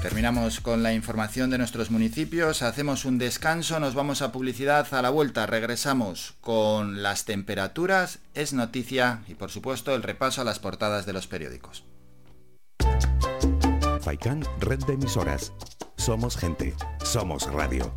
Terminamos 0.00 0.60
con 0.60 0.84
la 0.84 0.92
información 0.92 1.50
de 1.50 1.58
nuestros 1.58 1.90
municipios, 1.90 2.62
hacemos 2.62 3.06
un 3.06 3.18
descanso, 3.18 3.80
nos 3.80 3.94
vamos 3.94 4.22
a 4.22 4.30
publicidad 4.30 4.86
a 4.94 5.02
la 5.02 5.10
vuelta, 5.10 5.46
regresamos 5.46 6.34
con 6.40 7.02
las 7.02 7.24
temperaturas, 7.24 8.20
es 8.34 8.52
noticia 8.52 9.22
y 9.26 9.34
por 9.34 9.50
supuesto 9.50 9.94
el 9.94 10.02
repaso 10.02 10.42
a 10.42 10.44
las 10.44 10.60
portadas 10.60 11.06
de 11.06 11.14
los 11.14 11.26
periódicos. 11.26 11.84
Faikan, 14.04 14.44
red 14.60 14.84
de 14.84 14.92
emisoras. 14.92 15.50
Somos 15.96 16.36
gente, 16.36 16.74
somos 17.02 17.50
radio. 17.50 17.90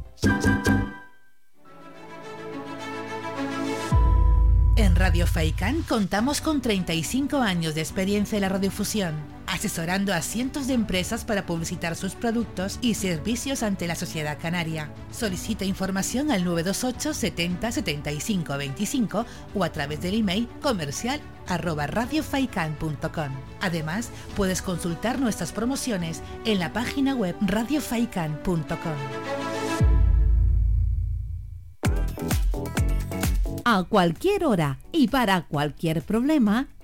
En 4.77 4.95
Radio 4.95 5.27
Faicán 5.27 5.83
contamos 5.83 6.39
con 6.39 6.61
35 6.61 7.39
años 7.39 7.75
de 7.75 7.81
experiencia 7.81 8.37
en 8.37 8.43
la 8.43 8.49
radiofusión, 8.49 9.15
asesorando 9.47 10.13
a 10.13 10.21
cientos 10.21 10.67
de 10.67 10.73
empresas 10.73 11.25
para 11.25 11.45
publicitar 11.45 11.95
sus 11.95 12.15
productos 12.15 12.77
y 12.81 12.93
servicios 12.93 13.63
ante 13.63 13.87
la 13.87 13.95
sociedad 13.95 14.37
canaria. 14.39 14.91
Solicita 15.11 15.65
información 15.65 16.31
al 16.31 16.43
928 16.43 17.13
70 17.13 17.71
75 17.71 18.57
25 18.57 19.25
o 19.55 19.63
a 19.63 19.71
través 19.71 20.01
del 20.01 20.15
email 20.15 20.47
comercial 20.61 21.21
arroba 21.47 21.87
radiofaikan.com. 21.87 23.31
Además, 23.61 24.09
puedes 24.35 24.61
consultar 24.61 25.19
nuestras 25.19 25.51
promociones 25.51 26.21
en 26.45 26.59
la 26.59 26.73
página 26.73 27.15
web 27.15 27.35
radiofaikan.com. 27.41 28.67
A 33.69 33.83
cualquier 33.83 34.45
hora 34.45 34.79
y 34.93 35.09
para 35.09 35.41
cualquier 35.41 36.01
problema, 36.01 36.67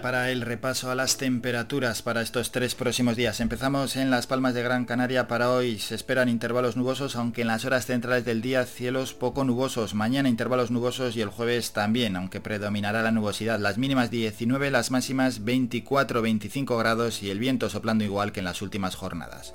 Para 0.00 0.30
el 0.30 0.40
repaso 0.40 0.90
a 0.90 0.94
las 0.94 1.16
temperaturas 1.16 2.02
para 2.02 2.22
estos 2.22 2.50
tres 2.50 2.74
próximos 2.74 3.16
días. 3.16 3.40
Empezamos 3.40 3.96
en 3.96 4.10
las 4.10 4.26
Palmas 4.26 4.54
de 4.54 4.62
Gran 4.62 4.84
Canaria. 4.84 5.28
Para 5.28 5.50
hoy 5.50 5.78
se 5.78 5.94
esperan 5.94 6.28
intervalos 6.28 6.76
nubosos, 6.76 7.14
aunque 7.16 7.42
en 7.42 7.48
las 7.48 7.64
horas 7.64 7.86
centrales 7.86 8.24
del 8.24 8.42
día 8.42 8.64
cielos 8.64 9.14
poco 9.14 9.44
nubosos. 9.44 9.94
Mañana 9.94 10.28
intervalos 10.28 10.70
nubosos 10.70 11.16
y 11.16 11.20
el 11.20 11.28
jueves 11.28 11.72
también, 11.72 12.16
aunque 12.16 12.40
predominará 12.40 13.02
la 13.02 13.12
nubosidad. 13.12 13.60
Las 13.60 13.78
mínimas 13.78 14.10
19, 14.10 14.70
las 14.70 14.90
máximas 14.90 15.44
24-25 15.44 16.78
grados 16.78 17.22
y 17.22 17.30
el 17.30 17.38
viento 17.38 17.68
soplando 17.68 18.04
igual 18.04 18.32
que 18.32 18.40
en 18.40 18.46
las 18.46 18.62
últimas 18.62 18.96
jornadas. 18.96 19.54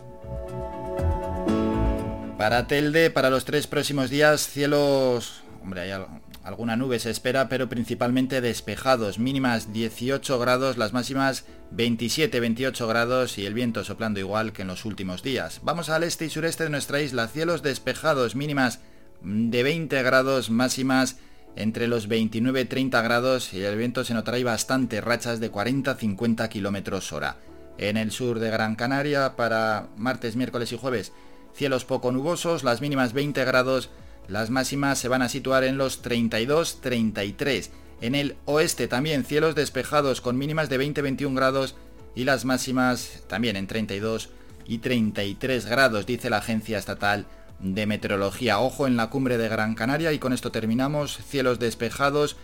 Para 2.37 2.67
Telde, 2.67 3.09
para 3.09 3.29
los 3.29 3.45
tres 3.45 3.67
próximos 3.67 4.09
días, 4.09 4.47
cielos... 4.47 5.43
Hombre, 5.63 5.81
hay 5.81 5.91
algo 5.91 6.20
Alguna 6.43 6.75
nube 6.75 6.97
se 6.97 7.11
espera, 7.11 7.49
pero 7.49 7.69
principalmente 7.69 8.41
despejados, 8.41 9.19
mínimas 9.19 9.73
18 9.73 10.39
grados, 10.39 10.77
las 10.77 10.91
máximas 10.91 11.45
27-28 11.75 12.87
grados 12.87 13.37
y 13.37 13.45
el 13.45 13.53
viento 13.53 13.83
soplando 13.83 14.19
igual 14.19 14.51
que 14.51 14.63
en 14.63 14.67
los 14.67 14.85
últimos 14.85 15.21
días. 15.21 15.61
Vamos 15.63 15.89
al 15.89 16.03
este 16.03 16.25
y 16.25 16.29
sureste 16.29 16.63
de 16.63 16.71
nuestra 16.71 16.99
isla, 16.99 17.27
cielos 17.27 17.61
despejados, 17.61 18.35
mínimas 18.35 18.79
de 19.21 19.61
20 19.61 20.01
grados, 20.01 20.49
máximas 20.49 21.17
entre 21.55 21.87
los 21.87 22.07
29 22.07 22.61
y 22.61 22.65
30 22.65 23.01
grados 23.01 23.53
y 23.53 23.61
el 23.61 23.77
viento 23.77 24.03
se 24.03 24.13
notará 24.13 24.43
bastante, 24.43 25.01
rachas 25.01 25.39
de 25.39 25.51
40-50 25.51 26.49
kilómetros 26.49 27.11
hora. 27.13 27.37
En 27.77 27.97
el 27.97 28.11
sur 28.11 28.39
de 28.39 28.49
Gran 28.49 28.75
Canaria 28.75 29.35
para 29.35 29.89
martes, 29.95 30.35
miércoles 30.35 30.71
y 30.71 30.77
jueves, 30.77 31.13
cielos 31.53 31.85
poco 31.85 32.11
nubosos, 32.11 32.63
las 32.63 32.81
mínimas 32.81 33.13
20 33.13 33.43
grados, 33.45 33.89
las 34.27 34.49
máximas 34.49 34.99
se 34.99 35.07
van 35.07 35.21
a 35.21 35.29
situar 35.29 35.63
en 35.63 35.77
los 35.77 36.03
32-33. 36.03 37.69
En 38.01 38.15
el 38.15 38.35
oeste 38.45 38.87
también 38.87 39.25
cielos 39.25 39.55
despejados 39.55 40.21
con 40.21 40.37
mínimas 40.37 40.69
de 40.69 40.79
20-21 40.79 41.35
grados 41.35 41.75
y 42.15 42.23
las 42.23 42.45
máximas 42.45 43.23
también 43.27 43.55
en 43.55 43.67
32 43.67 44.29
y 44.65 44.79
33 44.79 45.65
grados, 45.65 46.05
dice 46.05 46.29
la 46.29 46.37
Agencia 46.37 46.77
Estatal 46.77 47.25
de 47.59 47.85
Meteorología. 47.85 48.59
Ojo 48.59 48.87
en 48.87 48.97
la 48.97 49.09
cumbre 49.09 49.37
de 49.37 49.49
Gran 49.49 49.75
Canaria 49.75 50.11
y 50.11 50.19
con 50.19 50.33
esto 50.33 50.51
terminamos. 50.51 51.19
Cielos 51.27 51.59
despejados, 51.59 52.37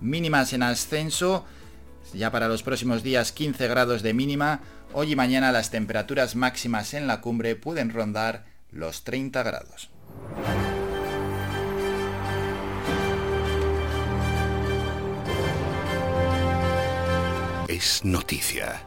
mínimas 0.00 0.52
en 0.52 0.62
ascenso. 0.62 1.44
Ya 2.12 2.30
para 2.30 2.48
los 2.48 2.62
próximos 2.62 3.02
días 3.02 3.32
15 3.32 3.68
grados 3.68 4.02
de 4.02 4.14
mínima. 4.14 4.60
Hoy 4.92 5.12
y 5.12 5.16
mañana 5.16 5.52
las 5.52 5.70
temperaturas 5.70 6.36
máximas 6.36 6.94
en 6.94 7.06
la 7.06 7.20
cumbre 7.20 7.56
pueden 7.56 7.90
rondar 7.90 8.44
los 8.70 9.04
30 9.04 9.42
grados. 9.42 9.90
Es 17.74 18.04
noticia. 18.04 18.84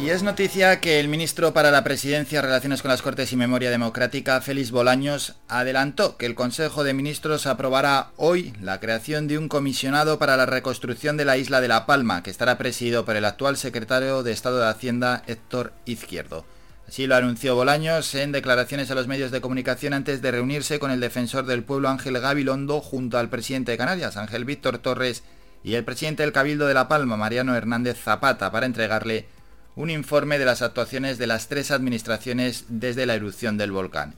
Y 0.00 0.08
es 0.08 0.22
noticia 0.22 0.80
que 0.80 1.00
el 1.00 1.08
ministro 1.08 1.52
para 1.52 1.70
la 1.70 1.84
Presidencia, 1.84 2.40
Relaciones 2.40 2.80
con 2.80 2.90
las 2.90 3.02
Cortes 3.02 3.30
y 3.32 3.36
Memoria 3.36 3.70
Democrática, 3.70 4.40
Félix 4.40 4.70
Bolaños, 4.70 5.36
adelantó 5.48 6.16
que 6.16 6.24
el 6.24 6.34
Consejo 6.34 6.82
de 6.82 6.94
Ministros 6.94 7.46
aprobará 7.46 8.12
hoy 8.16 8.54
la 8.62 8.80
creación 8.80 9.28
de 9.28 9.36
un 9.36 9.48
comisionado 9.48 10.18
para 10.18 10.38
la 10.38 10.46
reconstrucción 10.46 11.18
de 11.18 11.26
la 11.26 11.36
isla 11.36 11.60
de 11.60 11.68
La 11.68 11.84
Palma, 11.84 12.22
que 12.22 12.30
estará 12.30 12.56
presidido 12.56 13.04
por 13.04 13.16
el 13.16 13.26
actual 13.26 13.58
secretario 13.58 14.22
de 14.22 14.32
Estado 14.32 14.60
de 14.60 14.68
Hacienda, 14.68 15.22
Héctor 15.26 15.74
Izquierdo. 15.84 16.46
Así 16.86 17.06
lo 17.06 17.16
anunció 17.16 17.54
Bolaños 17.54 18.14
en 18.14 18.32
declaraciones 18.32 18.90
a 18.90 18.94
los 18.94 19.06
medios 19.06 19.30
de 19.30 19.40
comunicación 19.40 19.94
antes 19.94 20.20
de 20.20 20.30
reunirse 20.30 20.78
con 20.78 20.90
el 20.90 21.00
defensor 21.00 21.46
del 21.46 21.64
pueblo 21.64 21.88
Ángel 21.88 22.20
Gabilondo 22.20 22.80
junto 22.80 23.18
al 23.18 23.30
presidente 23.30 23.72
de 23.72 23.78
Canarias, 23.78 24.16
Ángel 24.16 24.44
Víctor 24.44 24.78
Torres, 24.78 25.22
y 25.62 25.74
el 25.74 25.84
presidente 25.84 26.22
del 26.22 26.32
Cabildo 26.32 26.66
de 26.66 26.74
La 26.74 26.88
Palma, 26.88 27.16
Mariano 27.16 27.56
Hernández 27.56 27.98
Zapata, 27.98 28.52
para 28.52 28.66
entregarle 28.66 29.26
un 29.76 29.88
informe 29.90 30.38
de 30.38 30.44
las 30.44 30.60
actuaciones 30.60 31.16
de 31.16 31.26
las 31.26 31.48
tres 31.48 31.70
administraciones 31.70 32.66
desde 32.68 33.06
la 33.06 33.14
erupción 33.14 33.56
del 33.56 33.72
volcán. 33.72 34.14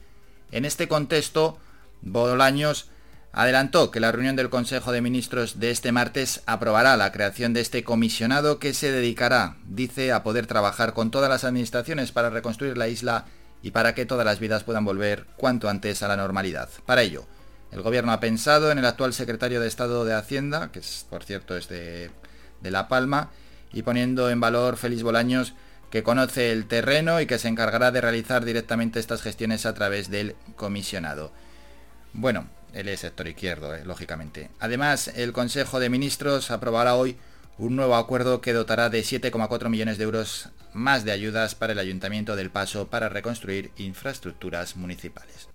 En 0.51 0.65
este 0.65 0.87
contexto, 0.89 1.57
Bolaños 2.01 2.89
adelantó 3.31 3.91
que 3.91 3.99
la 3.99 4.11
reunión 4.11 4.35
del 4.35 4.49
Consejo 4.49 4.91
de 4.91 5.01
Ministros 5.01 5.59
de 5.59 5.71
este 5.71 5.91
martes 5.91 6.41
aprobará 6.45 6.97
la 6.97 7.11
creación 7.11 7.53
de 7.53 7.61
este 7.61 7.83
comisionado 7.83 8.59
que 8.59 8.73
se 8.73 8.91
dedicará, 8.91 9.57
dice, 9.67 10.11
a 10.11 10.23
poder 10.23 10.47
trabajar 10.47 10.93
con 10.93 11.11
todas 11.11 11.29
las 11.29 11.43
administraciones 11.43 12.11
para 12.11 12.29
reconstruir 12.29 12.77
la 12.77 12.87
isla 12.87 13.25
y 13.61 13.71
para 13.71 13.93
que 13.95 14.05
todas 14.05 14.25
las 14.25 14.39
vidas 14.39 14.63
puedan 14.63 14.85
volver 14.85 15.25
cuanto 15.37 15.69
antes 15.69 16.03
a 16.03 16.07
la 16.07 16.17
normalidad. 16.17 16.69
Para 16.85 17.01
ello, 17.01 17.25
el 17.71 17.81
gobierno 17.81 18.11
ha 18.11 18.19
pensado 18.19 18.71
en 18.71 18.79
el 18.79 18.85
actual 18.85 19.13
secretario 19.13 19.59
de 19.59 19.67
Estado 19.67 20.05
de 20.05 20.13
Hacienda, 20.13 20.71
que 20.71 20.79
es, 20.79 21.05
por 21.09 21.23
cierto 21.23 21.57
es 21.57 21.67
de, 21.67 22.11
La 22.61 22.87
Palma, 22.87 23.29
y 23.73 23.81
poniendo 23.81 24.29
en 24.29 24.39
valor 24.39 24.77
Félix 24.77 25.03
Bolaños, 25.03 25.53
que 25.89 26.03
conoce 26.03 26.51
el 26.51 26.67
terreno 26.67 27.21
y 27.21 27.27
que 27.27 27.39
se 27.39 27.47
encargará 27.47 27.91
de 27.91 28.01
realizar 28.01 28.45
directamente 28.45 28.99
estas 28.99 29.21
gestiones 29.21 29.65
a 29.65 29.73
través 29.73 30.09
del 30.09 30.35
comisionado. 30.55 31.31
Bueno, 32.13 32.47
él 32.73 32.87
es 32.87 33.01
sector 33.01 33.27
izquierdo, 33.27 33.75
eh, 33.75 33.85
lógicamente. 33.85 34.49
Además, 34.59 35.09
el 35.15 35.33
Consejo 35.33 35.79
de 35.79 35.89
Ministros 35.89 36.51
aprobará 36.51 36.95
hoy 36.95 37.17
un 37.57 37.75
nuevo 37.75 37.95
acuerdo 37.95 38.41
que 38.41 38.53
dotará 38.53 38.89
de 38.89 39.01
7,4 39.01 39.69
millones 39.69 39.97
de 39.97 40.03
euros 40.03 40.49
más 40.73 41.03
de 41.05 41.11
ayudas 41.11 41.55
para 41.55 41.73
el 41.73 41.79
Ayuntamiento 41.79 42.35
del 42.35 42.51
Paso 42.51 42.87
para 42.87 43.09
reconstruir 43.09 43.71
infraestructuras 43.77 44.75
municipales. 44.75 45.49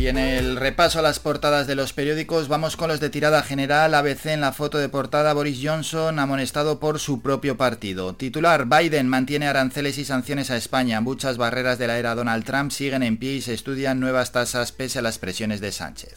Y 0.00 0.08
en 0.08 0.16
el 0.16 0.56
repaso 0.56 0.98
a 0.98 1.02
las 1.02 1.18
portadas 1.18 1.66
de 1.66 1.74
los 1.74 1.92
periódicos 1.92 2.48
vamos 2.48 2.74
con 2.74 2.88
los 2.88 3.00
de 3.00 3.10
tirada 3.10 3.42
general. 3.42 3.94
ABC 3.94 4.28
en 4.28 4.40
la 4.40 4.54
foto 4.54 4.78
de 4.78 4.88
portada 4.88 5.34
Boris 5.34 5.60
Johnson 5.62 6.18
amonestado 6.18 6.80
por 6.80 6.98
su 6.98 7.20
propio 7.20 7.58
partido. 7.58 8.14
Titular 8.14 8.64
Biden 8.64 9.08
mantiene 9.08 9.46
aranceles 9.46 9.98
y 9.98 10.06
sanciones 10.06 10.50
a 10.50 10.56
España. 10.56 11.02
Muchas 11.02 11.36
barreras 11.36 11.78
de 11.78 11.86
la 11.86 11.98
era 11.98 12.14
Donald 12.14 12.46
Trump 12.46 12.70
siguen 12.70 13.02
en 13.02 13.18
pie 13.18 13.34
y 13.34 13.40
se 13.42 13.52
estudian 13.52 14.00
nuevas 14.00 14.32
tasas 14.32 14.72
pese 14.72 15.00
a 15.00 15.02
las 15.02 15.18
presiones 15.18 15.60
de 15.60 15.70
Sánchez. 15.70 16.16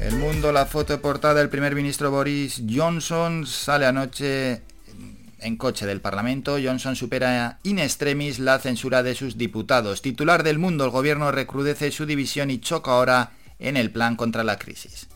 El 0.00 0.16
mundo, 0.16 0.52
la 0.52 0.64
foto 0.64 0.94
de 0.94 1.00
portada 1.00 1.34
del 1.34 1.50
primer 1.50 1.74
ministro 1.74 2.10
Boris 2.10 2.62
Johnson 2.66 3.46
sale 3.46 3.84
anoche 3.84 4.62
en 5.42 5.56
coche 5.56 5.86
del 5.86 6.00
Parlamento, 6.00 6.58
Johnson 6.62 6.96
supera 6.96 7.58
in 7.62 7.78
extremis 7.78 8.38
la 8.38 8.58
censura 8.58 9.02
de 9.02 9.14
sus 9.14 9.38
diputados. 9.38 10.02
Titular 10.02 10.42
del 10.42 10.58
mundo, 10.58 10.84
el 10.84 10.90
gobierno 10.90 11.32
recrudece 11.32 11.90
su 11.90 12.06
división 12.06 12.50
y 12.50 12.58
choca 12.58 12.92
ahora 12.92 13.32
en 13.58 13.76
el 13.76 13.90
plan 13.90 14.16
contra 14.16 14.44
la 14.44 14.58
crisis. 14.58 15.08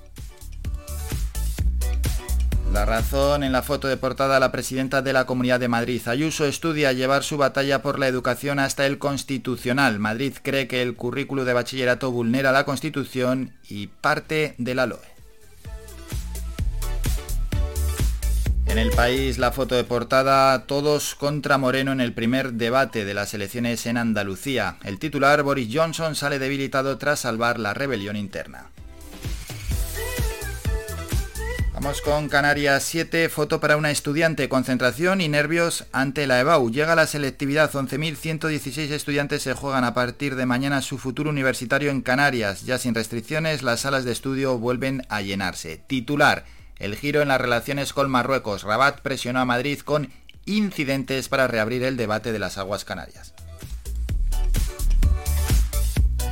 La 2.74 2.84
razón 2.84 3.44
en 3.44 3.52
la 3.52 3.62
foto 3.62 3.86
de 3.86 3.96
portada 3.96 4.40
la 4.40 4.50
presidenta 4.50 5.00
de 5.00 5.12
la 5.12 5.26
Comunidad 5.26 5.60
de 5.60 5.68
Madrid. 5.68 6.02
Ayuso 6.06 6.44
estudia 6.44 6.92
llevar 6.92 7.22
su 7.22 7.36
batalla 7.36 7.82
por 7.82 8.00
la 8.00 8.08
educación 8.08 8.58
hasta 8.58 8.84
el 8.84 8.98
constitucional. 8.98 10.00
Madrid 10.00 10.34
cree 10.42 10.66
que 10.66 10.82
el 10.82 10.96
currículo 10.96 11.44
de 11.44 11.52
bachillerato 11.52 12.10
vulnera 12.10 12.50
la 12.50 12.64
Constitución 12.64 13.52
y 13.68 13.86
parte 13.86 14.56
de 14.58 14.74
la 14.74 14.86
LOE. 14.86 15.13
En 18.74 18.80
el 18.80 18.90
país, 18.90 19.38
la 19.38 19.52
foto 19.52 19.76
de 19.76 19.84
portada, 19.84 20.66
todos 20.66 21.14
contra 21.14 21.58
Moreno 21.58 21.92
en 21.92 22.00
el 22.00 22.12
primer 22.12 22.54
debate 22.54 23.04
de 23.04 23.14
las 23.14 23.32
elecciones 23.32 23.86
en 23.86 23.96
Andalucía. 23.96 24.78
El 24.82 24.98
titular, 24.98 25.44
Boris 25.44 25.68
Johnson, 25.72 26.16
sale 26.16 26.40
debilitado 26.40 26.98
tras 26.98 27.20
salvar 27.20 27.60
la 27.60 27.72
rebelión 27.72 28.16
interna. 28.16 28.70
Vamos 31.72 32.00
con 32.00 32.28
Canarias 32.28 32.82
7, 32.82 33.28
foto 33.28 33.60
para 33.60 33.76
una 33.76 33.92
estudiante, 33.92 34.48
concentración 34.48 35.20
y 35.20 35.28
nervios 35.28 35.86
ante 35.92 36.26
la 36.26 36.40
EBAU. 36.40 36.72
Llega 36.72 36.96
la 36.96 37.06
selectividad, 37.06 37.70
11.116 37.70 38.90
estudiantes 38.90 39.44
se 39.44 39.54
juegan 39.54 39.84
a 39.84 39.94
partir 39.94 40.34
de 40.34 40.46
mañana 40.46 40.82
su 40.82 40.98
futuro 40.98 41.30
universitario 41.30 41.92
en 41.92 42.00
Canarias. 42.00 42.66
Ya 42.66 42.78
sin 42.78 42.96
restricciones, 42.96 43.62
las 43.62 43.82
salas 43.82 44.04
de 44.04 44.10
estudio 44.10 44.58
vuelven 44.58 45.06
a 45.08 45.20
llenarse. 45.20 45.80
Titular, 45.86 46.44
el 46.78 46.96
giro 46.96 47.22
en 47.22 47.28
las 47.28 47.40
relaciones 47.40 47.92
con 47.92 48.10
Marruecos. 48.10 48.62
Rabat 48.62 49.00
presionó 49.00 49.40
a 49.40 49.44
Madrid 49.44 49.80
con 49.80 50.10
incidentes 50.46 51.28
para 51.28 51.46
reabrir 51.46 51.82
el 51.82 51.96
debate 51.96 52.32
de 52.32 52.38
las 52.38 52.58
aguas 52.58 52.84
canarias. 52.84 53.34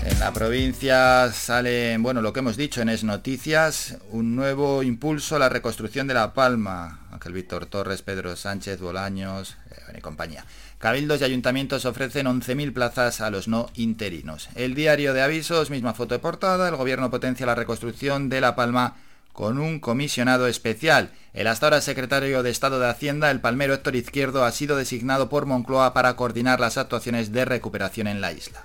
En 0.05 0.19
la 0.19 0.33
provincia 0.33 1.31
sale, 1.33 1.97
bueno, 1.99 2.23
lo 2.23 2.33
que 2.33 2.41
hemos 2.41 2.57
dicho 2.57 2.83
en 2.83 2.89
Es 2.89 3.05
Noticias, 3.05 3.99
un 4.11 4.35
nuevo 4.35 4.83
impulso 4.83 5.37
a 5.37 5.39
la 5.39 5.49
reconstrucción 5.49 6.09
de 6.09 6.15
La 6.15 6.35
Palma. 6.35 7.07
Ángel 7.13 7.33
Víctor 7.33 7.67
Torres, 7.67 8.03
Pedro 8.03 8.35
Sánchez, 8.35 8.81
Bolaños 8.81 9.57
y 9.97 10.01
compañía. 10.01 10.45
Cabildos 10.79 11.21
y 11.21 11.25
ayuntamientos 11.25 11.85
ofrecen 11.85 12.27
11.000 12.27 12.73
plazas 12.73 13.21
a 13.21 13.31
los 13.31 13.47
no 13.47 13.71
interinos. 13.75 14.49
El 14.57 14.75
diario 14.75 15.15
de 15.15 15.23
avisos, 15.23 15.71
misma 15.71 15.95
foto 15.95 16.15
de 16.15 16.19
portada, 16.19 16.69
el 16.69 16.75
gobierno 16.75 17.09
potencia 17.09 17.47
la 17.47 17.55
reconstrucción 17.55 18.29
de 18.29 18.41
La 18.41 18.57
Palma 18.57 18.97
con 19.33 19.59
un 19.59 19.81
comisionado 19.81 20.47
especial. 20.47 21.11
El 21.33 21.47
hasta 21.47 21.67
ahora 21.67 21.81
secretario 21.81 22.43
de 22.43 22.51
Estado 22.51 22.79
de 22.79 22.89
Hacienda, 22.89 23.31
el 23.31 23.41
palmero 23.41 23.75
Héctor 23.75 23.97
Izquierdo, 23.97 24.45
ha 24.45 24.53
sido 24.53 24.77
designado 24.77 25.29
por 25.29 25.47
Moncloa 25.47 25.95
para 25.95 26.15
coordinar 26.17 26.61
las 26.61 26.79
actuaciones 26.79 27.33
de 27.33 27.45
recuperación 27.45 28.07
en 28.07 28.21
la 28.21 28.33
isla. 28.33 28.65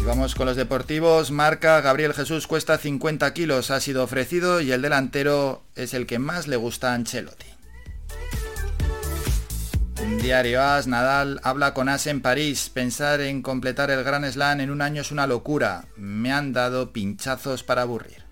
Y 0.00 0.04
vamos 0.04 0.34
con 0.34 0.46
los 0.46 0.56
deportivos. 0.56 1.30
Marca 1.30 1.80
Gabriel 1.80 2.14
Jesús 2.14 2.46
cuesta 2.46 2.78
50 2.78 3.34
kilos, 3.34 3.70
ha 3.70 3.80
sido 3.80 4.04
ofrecido 4.04 4.60
y 4.60 4.72
el 4.72 4.82
delantero 4.82 5.62
es 5.74 5.92
el 5.92 6.06
que 6.06 6.18
más 6.18 6.46
le 6.46 6.56
gusta 6.56 6.92
a 6.92 6.94
Ancelotti. 6.94 7.49
Diario 10.18 10.62
As, 10.62 10.86
Nadal 10.86 11.40
habla 11.44 11.72
con 11.72 11.88
As 11.88 12.06
en 12.06 12.20
París. 12.20 12.70
Pensar 12.72 13.20
en 13.20 13.42
completar 13.42 13.90
el 13.90 14.02
Gran 14.02 14.30
Slam 14.30 14.60
en 14.60 14.70
un 14.70 14.82
año 14.82 15.02
es 15.02 15.12
una 15.12 15.26
locura. 15.26 15.84
Me 15.96 16.32
han 16.32 16.52
dado 16.52 16.92
pinchazos 16.92 17.62
para 17.62 17.82
aburrir. 17.82 18.24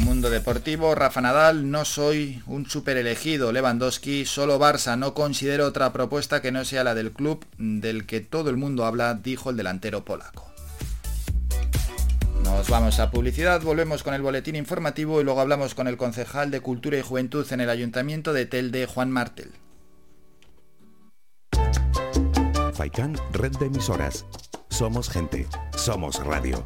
Mundo 0.00 0.28
Deportivo, 0.28 0.94
Rafa 0.94 1.20
Nadal, 1.20 1.70
no 1.70 1.84
soy 1.84 2.42
un 2.46 2.68
super 2.68 2.96
elegido. 2.96 3.52
Lewandowski, 3.52 4.26
solo 4.26 4.58
Barça, 4.58 4.98
no 4.98 5.14
considero 5.14 5.66
otra 5.66 5.92
propuesta 5.92 6.42
que 6.42 6.52
no 6.52 6.64
sea 6.64 6.84
la 6.84 6.94
del 6.94 7.12
club 7.12 7.46
del 7.56 8.06
que 8.06 8.20
todo 8.20 8.50
el 8.50 8.56
mundo 8.56 8.84
habla, 8.84 9.14
dijo 9.14 9.50
el 9.50 9.56
delantero 9.56 10.04
polaco. 10.04 10.53
Nos 12.44 12.68
vamos 12.68 13.00
a 13.00 13.10
publicidad, 13.10 13.62
volvemos 13.62 14.02
con 14.02 14.12
el 14.12 14.20
boletín 14.20 14.54
informativo 14.54 15.20
y 15.20 15.24
luego 15.24 15.40
hablamos 15.40 15.74
con 15.74 15.88
el 15.88 15.96
concejal 15.96 16.50
de 16.50 16.60
Cultura 16.60 16.98
y 16.98 17.02
Juventud 17.02 17.50
en 17.50 17.60
el 17.60 17.70
Ayuntamiento 17.70 18.32
de 18.32 18.44
Telde, 18.44 18.86
Juan 18.86 19.10
Martel. 19.10 19.52
Faikan, 22.74 23.16
red 23.32 23.52
de 23.52 23.66
emisoras. 23.66 24.26
Somos 24.68 25.08
gente, 25.08 25.46
somos 25.76 26.22
radio. 26.24 26.64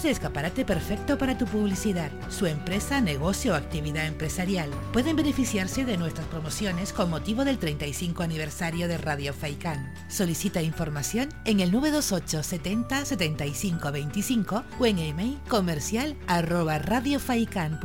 Somos 0.00 0.16
escaparate 0.16 0.64
perfecto 0.64 1.18
para 1.18 1.36
tu 1.36 1.44
publicidad. 1.44 2.10
Su 2.30 2.46
empresa, 2.46 3.02
negocio 3.02 3.52
o 3.52 3.54
actividad 3.54 4.06
empresarial 4.06 4.70
pueden 4.94 5.14
beneficiarse 5.14 5.84
de 5.84 5.98
nuestras 5.98 6.26
promociones 6.28 6.94
con 6.94 7.10
motivo 7.10 7.44
del 7.44 7.58
35 7.58 8.22
aniversario 8.22 8.88
de 8.88 8.96
Radio 8.96 9.34
Faicán. 9.34 9.92
Solicita 10.08 10.62
información 10.62 11.28
en 11.44 11.60
el 11.60 11.70
928 11.70 12.42
70 12.42 13.04
75 13.04 13.92
25 13.92 14.64
o 14.78 14.86
en 14.86 14.98
email 15.00 15.38
comercial 15.48 16.16
arroba. 16.26 16.78
Radio 16.78 17.20
Faicán. 17.20 17.78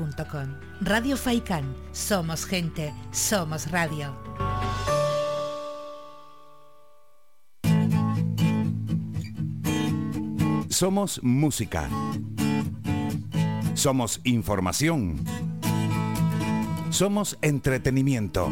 Somos 1.92 2.46
gente. 2.46 2.94
Somos 3.12 3.70
radio. 3.72 4.16
Somos 10.76 11.24
música. 11.24 11.88
Somos 13.76 14.20
información. 14.26 15.24
Somos 16.90 17.38
entretenimiento. 17.42 18.50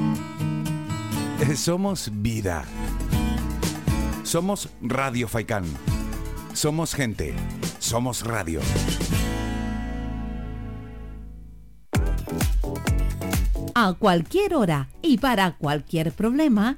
Somos 1.54 2.10
vida. 2.14 2.64
Somos 4.24 4.70
Radio 4.82 5.28
Faicán. 5.28 5.66
Somos 6.54 6.96
gente. 6.96 7.36
Somos 7.80 8.26
radio. 8.26 8.62
A 13.76 13.94
cualquier 14.00 14.56
hora 14.56 14.88
y 15.02 15.18
para 15.18 15.58
cualquier 15.58 16.14
problema, 16.14 16.78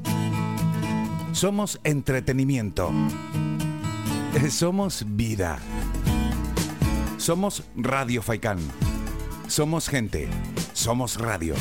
Somos 1.33 1.79
entretenimiento. 1.83 2.91
Somos 4.49 5.05
vida. 5.07 5.59
Somos 7.17 7.63
Radio 7.75 8.21
Faicán. 8.21 8.59
Somos 9.47 9.87
gente. 9.87 10.27
Somos 10.73 11.19
radio. 11.19 11.55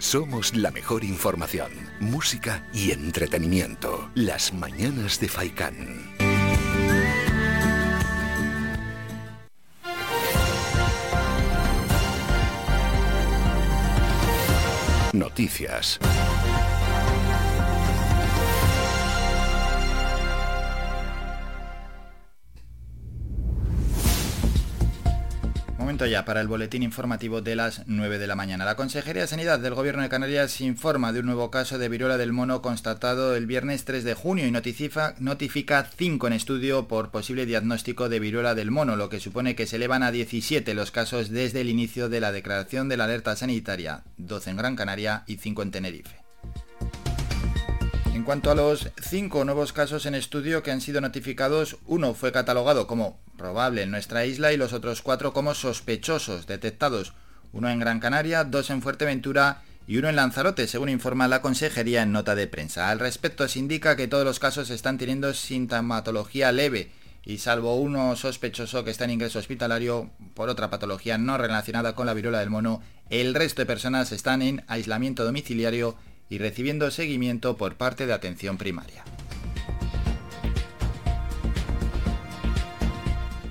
Somos 0.00 0.54
la 0.54 0.70
mejor 0.70 1.02
información, 1.02 1.72
música 1.98 2.68
y 2.72 2.92
entretenimiento. 2.92 4.08
Las 4.14 4.52
mañanas 4.54 5.18
de 5.18 5.28
Faikán. 5.28 6.15
Noticias. 15.16 15.98
Ya 26.04 26.26
para 26.26 26.42
el 26.42 26.48
boletín 26.48 26.82
informativo 26.82 27.40
de 27.40 27.56
las 27.56 27.82
9 27.86 28.18
de 28.18 28.26
la 28.26 28.36
mañana. 28.36 28.66
La 28.66 28.76
Consejería 28.76 29.22
de 29.22 29.28
Sanidad 29.28 29.58
del 29.58 29.72
Gobierno 29.72 30.02
de 30.02 30.10
Canarias 30.10 30.60
informa 30.60 31.12
de 31.14 31.20
un 31.20 31.26
nuevo 31.26 31.50
caso 31.50 31.78
de 31.78 31.88
viruela 31.88 32.18
del 32.18 32.34
mono 32.34 32.60
constatado 32.60 33.34
el 33.34 33.46
viernes 33.46 33.86
3 33.86 34.04
de 34.04 34.12
junio 34.12 34.46
y 34.46 34.50
notifica, 34.50 35.14
notifica 35.20 35.88
5 35.96 36.26
en 36.26 36.32
estudio 36.34 36.86
por 36.86 37.10
posible 37.10 37.46
diagnóstico 37.46 38.10
de 38.10 38.20
viruela 38.20 38.54
del 38.54 38.70
mono, 38.70 38.96
lo 38.96 39.08
que 39.08 39.20
supone 39.20 39.56
que 39.56 39.66
se 39.66 39.76
elevan 39.76 40.02
a 40.02 40.10
17 40.10 40.74
los 40.74 40.90
casos 40.90 41.30
desde 41.30 41.62
el 41.62 41.70
inicio 41.70 42.10
de 42.10 42.20
la 42.20 42.30
declaración 42.30 42.90
de 42.90 42.98
la 42.98 43.04
alerta 43.04 43.34
sanitaria, 43.34 44.02
12 44.18 44.50
en 44.50 44.56
Gran 44.58 44.76
Canaria 44.76 45.24
y 45.26 45.36
5 45.36 45.62
en 45.62 45.70
Tenerife. 45.70 46.25
En 48.16 48.22
cuanto 48.22 48.50
a 48.50 48.54
los 48.54 48.88
cinco 48.98 49.44
nuevos 49.44 49.74
casos 49.74 50.06
en 50.06 50.14
estudio 50.14 50.62
que 50.62 50.70
han 50.70 50.80
sido 50.80 51.02
notificados, 51.02 51.76
uno 51.84 52.14
fue 52.14 52.32
catalogado 52.32 52.86
como 52.86 53.20
probable 53.36 53.82
en 53.82 53.90
nuestra 53.90 54.24
isla 54.24 54.54
y 54.54 54.56
los 54.56 54.72
otros 54.72 55.02
cuatro 55.02 55.34
como 55.34 55.52
sospechosos 55.52 56.46
detectados, 56.46 57.12
uno 57.52 57.68
en 57.68 57.78
Gran 57.78 58.00
Canaria, 58.00 58.44
dos 58.44 58.70
en 58.70 58.80
Fuerteventura 58.80 59.64
y 59.86 59.98
uno 59.98 60.08
en 60.08 60.16
Lanzarote, 60.16 60.66
según 60.66 60.88
informa 60.88 61.28
la 61.28 61.42
Consejería 61.42 62.04
en 62.04 62.12
nota 62.12 62.34
de 62.34 62.46
prensa. 62.46 62.88
Al 62.88 63.00
respecto 63.00 63.46
se 63.48 63.58
indica 63.58 63.96
que 63.96 64.08
todos 64.08 64.24
los 64.24 64.38
casos 64.38 64.70
están 64.70 64.96
teniendo 64.96 65.34
sintomatología 65.34 66.52
leve 66.52 66.92
y 67.22 67.36
salvo 67.36 67.76
uno 67.76 68.16
sospechoso 68.16 68.82
que 68.82 68.92
está 68.92 69.04
en 69.04 69.10
ingreso 69.10 69.40
hospitalario 69.40 70.08
por 70.32 70.48
otra 70.48 70.70
patología 70.70 71.18
no 71.18 71.36
relacionada 71.36 71.94
con 71.94 72.06
la 72.06 72.14
viruela 72.14 72.40
del 72.40 72.48
mono, 72.48 72.80
el 73.10 73.34
resto 73.34 73.60
de 73.60 73.66
personas 73.66 74.10
están 74.10 74.40
en 74.40 74.64
aislamiento 74.68 75.22
domiciliario 75.22 75.98
y 76.28 76.38
recibiendo 76.38 76.90
seguimiento 76.90 77.56
por 77.56 77.76
parte 77.76 78.06
de 78.06 78.12
atención 78.12 78.58
primaria. 78.58 79.04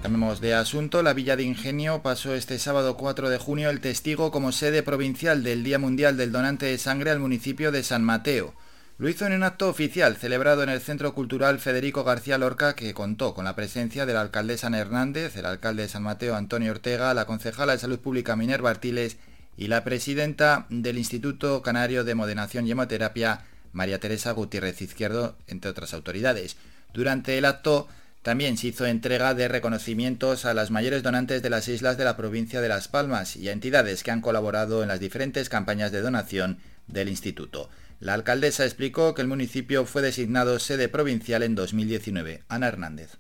Cambiemos 0.02 0.40
de 0.40 0.54
asunto, 0.54 1.02
la 1.02 1.14
Villa 1.14 1.36
de 1.36 1.42
Ingenio 1.42 2.04
pasó 2.04 2.36
este 2.36 2.60
sábado 2.60 2.96
4 2.96 3.30
de 3.30 3.40
junio 3.40 3.72
el 3.72 3.80
testigo 3.80 4.30
como 4.30 4.52
sede 4.52 4.84
provincial 4.84 5.44
del 5.44 5.64
Día 5.64 5.80
Mundial 5.80 6.16
del 6.16 6.32
Donante 6.32 6.68
de 6.68 6.78
Sangre 6.78 7.10
al 7.10 7.20
municipio 7.20 7.72
de 7.72 7.82
San 7.82 8.04
Mateo. 8.04 8.54
Lo 9.00 9.10
hizo 9.10 9.26
en 9.26 9.34
un 9.34 9.42
acto 9.42 9.68
oficial 9.68 10.16
celebrado 10.16 10.62
en 10.62 10.70
el 10.70 10.80
Centro 10.80 11.16
Cultural 11.16 11.60
Federico 11.60 12.04
García 12.04 12.38
Lorca 12.38 12.76
que 12.76 12.94
contó 12.94 13.34
con 13.34 13.46
la 13.46 13.56
presencia 13.56 14.06
de 14.06 14.14
la 14.14 14.22
alcaldesa 14.22 14.68
Hernández, 14.68 15.36
el 15.38 15.48
alcalde 15.48 15.82
de 15.82 15.90
San 15.90 16.04
Mateo 16.04 16.36
Antonio 16.36 16.72
Ortega, 16.72 17.14
la 17.16 17.26
concejala 17.26 17.74
de 17.74 17.80
Salud 17.80 18.00
Pública 18.00 18.36
Minerva 18.36 18.70
Artiles 18.70 19.18
y 19.58 19.68
la 19.68 19.84
presidenta 19.84 20.66
del 20.70 20.98
Instituto 20.98 21.62
Canario 21.62 22.04
de 22.04 22.16
Modenación 22.16 22.68
y 22.68 22.72
Hemoterapia 22.72 23.46
María 23.72 24.00
Teresa 24.00 24.32
Gutiérrez 24.32 24.82
Izquierdo, 24.82 25.38
entre 25.48 25.72
otras 25.72 25.94
autoridades. 25.94 26.58
Durante 26.94 27.38
el 27.38 27.46
acto 27.46 27.88
también 28.22 28.58
se 28.58 28.68
hizo 28.68 28.86
entrega 28.86 29.34
de 29.34 29.48
reconocimientos 29.48 30.46
a 30.46 30.54
las 30.54 30.72
mayores 30.72 31.04
donantes 31.04 31.44
de 31.44 31.50
las 31.50 31.68
islas 31.68 31.98
de 31.98 32.06
la 32.06 32.18
provincia 32.18 32.62
de 32.62 32.70
Las 32.70 32.88
Palmas 32.88 33.36
y 33.36 33.50
a 33.50 33.52
entidades 33.52 34.02
que 34.02 34.12
han 34.12 34.22
colaborado 34.22 34.82
en 34.82 34.88
las 34.88 35.00
diferentes 35.00 35.50
campañas 35.50 35.92
de 35.92 36.02
donación 36.02 36.58
del 36.88 37.10
instituto. 37.10 37.70
La 38.00 38.14
alcaldesa 38.14 38.66
explicó 38.66 39.14
que 39.14 39.22
el 39.22 39.28
municipio 39.28 39.86
fue 39.86 40.02
designado 40.02 40.58
sede 40.60 40.90
provincial 40.90 41.44
en 41.44 41.56
2019. 41.56 42.44
Ana 42.48 42.68
Hernández. 42.68 43.18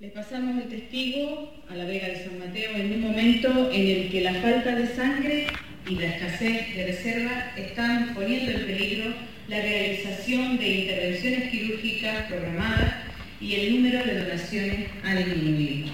Le 0.00 0.10
pasamos 0.10 0.62
el 0.62 0.68
testigo 0.68 1.52
a 1.68 1.74
la 1.74 1.84
Vega 1.84 2.06
de 2.06 2.22
San 2.22 2.38
Mateo 2.38 2.70
en 2.76 2.92
un 2.92 3.00
momento 3.00 3.68
en 3.72 3.88
el 3.88 4.08
que 4.10 4.20
la 4.20 4.32
falta 4.34 4.76
de 4.76 4.86
sangre 4.86 5.48
y 5.90 5.96
la 5.96 6.06
escasez 6.06 6.76
de 6.76 6.86
reserva 6.86 7.52
están 7.56 8.14
poniendo 8.14 8.52
en 8.52 8.66
peligro 8.66 9.12
la 9.48 9.60
realización 9.60 10.56
de 10.56 10.68
intervenciones 10.68 11.50
quirúrgicas 11.50 12.26
programadas 12.28 12.94
y 13.40 13.54
el 13.56 13.74
número 13.74 14.04
de 14.04 14.20
donaciones 14.20 14.88
ha 15.02 15.16
disminuido. 15.16 15.88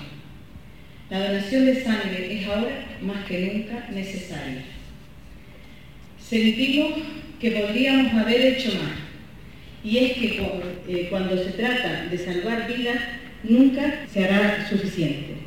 La 1.08 1.26
donación 1.26 1.64
de 1.64 1.82
sangre 1.82 2.40
es 2.40 2.46
ahora 2.46 2.86
más 3.00 3.24
que 3.24 3.40
nunca 3.40 3.88
necesaria. 3.88 4.64
Sentimos 6.20 6.92
que 7.40 7.52
podríamos 7.52 8.12
haber 8.12 8.42
hecho 8.42 8.68
más. 8.74 8.98
Y 9.82 9.96
es 9.96 10.12
que 10.12 10.42
eh, 10.88 11.06
cuando 11.08 11.42
se 11.42 11.52
trata 11.52 12.04
de 12.04 12.18
salvar 12.18 12.66
vidas, 12.66 12.98
nunca 13.44 14.06
se 14.12 14.24
hará 14.24 14.68
suficiente. 14.68 15.44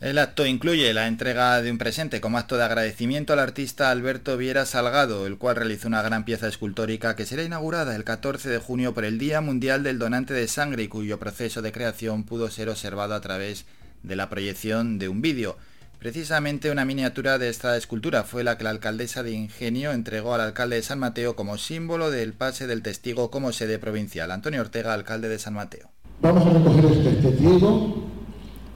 El 0.00 0.16
acto 0.16 0.46
incluye 0.46 0.94
la 0.94 1.08
entrega 1.08 1.60
de 1.60 1.70
un 1.70 1.76
presente 1.76 2.22
como 2.22 2.38
acto 2.38 2.56
de 2.56 2.64
agradecimiento 2.64 3.34
al 3.34 3.38
artista 3.38 3.90
Alberto 3.90 4.38
Viera 4.38 4.64
Salgado, 4.64 5.26
el 5.26 5.36
cual 5.36 5.56
realizó 5.56 5.88
una 5.88 6.00
gran 6.00 6.24
pieza 6.24 6.48
escultórica 6.48 7.16
que 7.16 7.26
será 7.26 7.42
inaugurada 7.42 7.94
el 7.94 8.04
14 8.04 8.48
de 8.48 8.58
junio 8.58 8.94
por 8.94 9.04
el 9.04 9.18
Día 9.18 9.42
Mundial 9.42 9.82
del 9.82 9.98
Donante 9.98 10.32
de 10.32 10.48
Sangre 10.48 10.84
y 10.84 10.88
cuyo 10.88 11.18
proceso 11.18 11.60
de 11.60 11.72
creación 11.72 12.24
pudo 12.24 12.48
ser 12.48 12.70
observado 12.70 13.14
a 13.14 13.20
través 13.20 13.66
de 14.02 14.16
la 14.16 14.30
proyección 14.30 14.98
de 14.98 15.10
un 15.10 15.20
vídeo. 15.20 15.58
Precisamente 15.98 16.70
una 16.70 16.86
miniatura 16.86 17.36
de 17.36 17.50
esta 17.50 17.76
escultura 17.76 18.24
fue 18.24 18.42
la 18.42 18.56
que 18.56 18.64
la 18.64 18.70
alcaldesa 18.70 19.22
de 19.22 19.32
Ingenio 19.32 19.92
entregó 19.92 20.34
al 20.34 20.40
alcalde 20.40 20.76
de 20.76 20.82
San 20.82 20.98
Mateo 20.98 21.36
como 21.36 21.58
símbolo 21.58 22.10
del 22.10 22.32
pase 22.32 22.66
del 22.66 22.80
testigo 22.80 23.30
como 23.30 23.52
sede 23.52 23.78
provincial. 23.78 24.30
Antonio 24.30 24.62
Ortega, 24.62 24.94
alcalde 24.94 25.28
de 25.28 25.38
San 25.38 25.52
Mateo. 25.52 25.90
Vamos 26.22 26.46
a 26.46 26.50
recoger 26.50 26.84
este 26.84 27.10
testigo. 27.12 27.94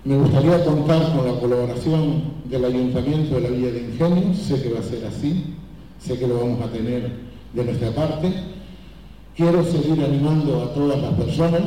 Me 0.05 0.17
gustaría 0.19 0.65
contar 0.65 1.17
con 1.17 1.27
la 1.27 1.41
colaboración 1.41 2.23
del 2.51 2.65
Ayuntamiento 2.65 3.35
de 3.37 3.41
la 3.41 3.49
Villa 3.49 3.71
de 3.73 3.81
Ingenio. 3.81 4.35
Sé 4.35 4.63
que 4.63 4.73
va 4.73 4.81
a 4.81 4.83
ser 4.83 5.05
así. 5.07 5.55
Sé 5.99 6.19
que 6.19 6.27
lo 6.27 6.41
vamos 6.41 6.63
a 6.63 6.73
tener 6.73 7.11
de 7.53 7.65
nuestra 7.65 7.91
parte. 7.91 8.33
Quiero 9.37 9.65
seguir 9.65 10.03
animando 10.05 10.63
a 10.63 10.75
todas 10.75 11.01
las 11.01 11.15
personas. 11.15 11.63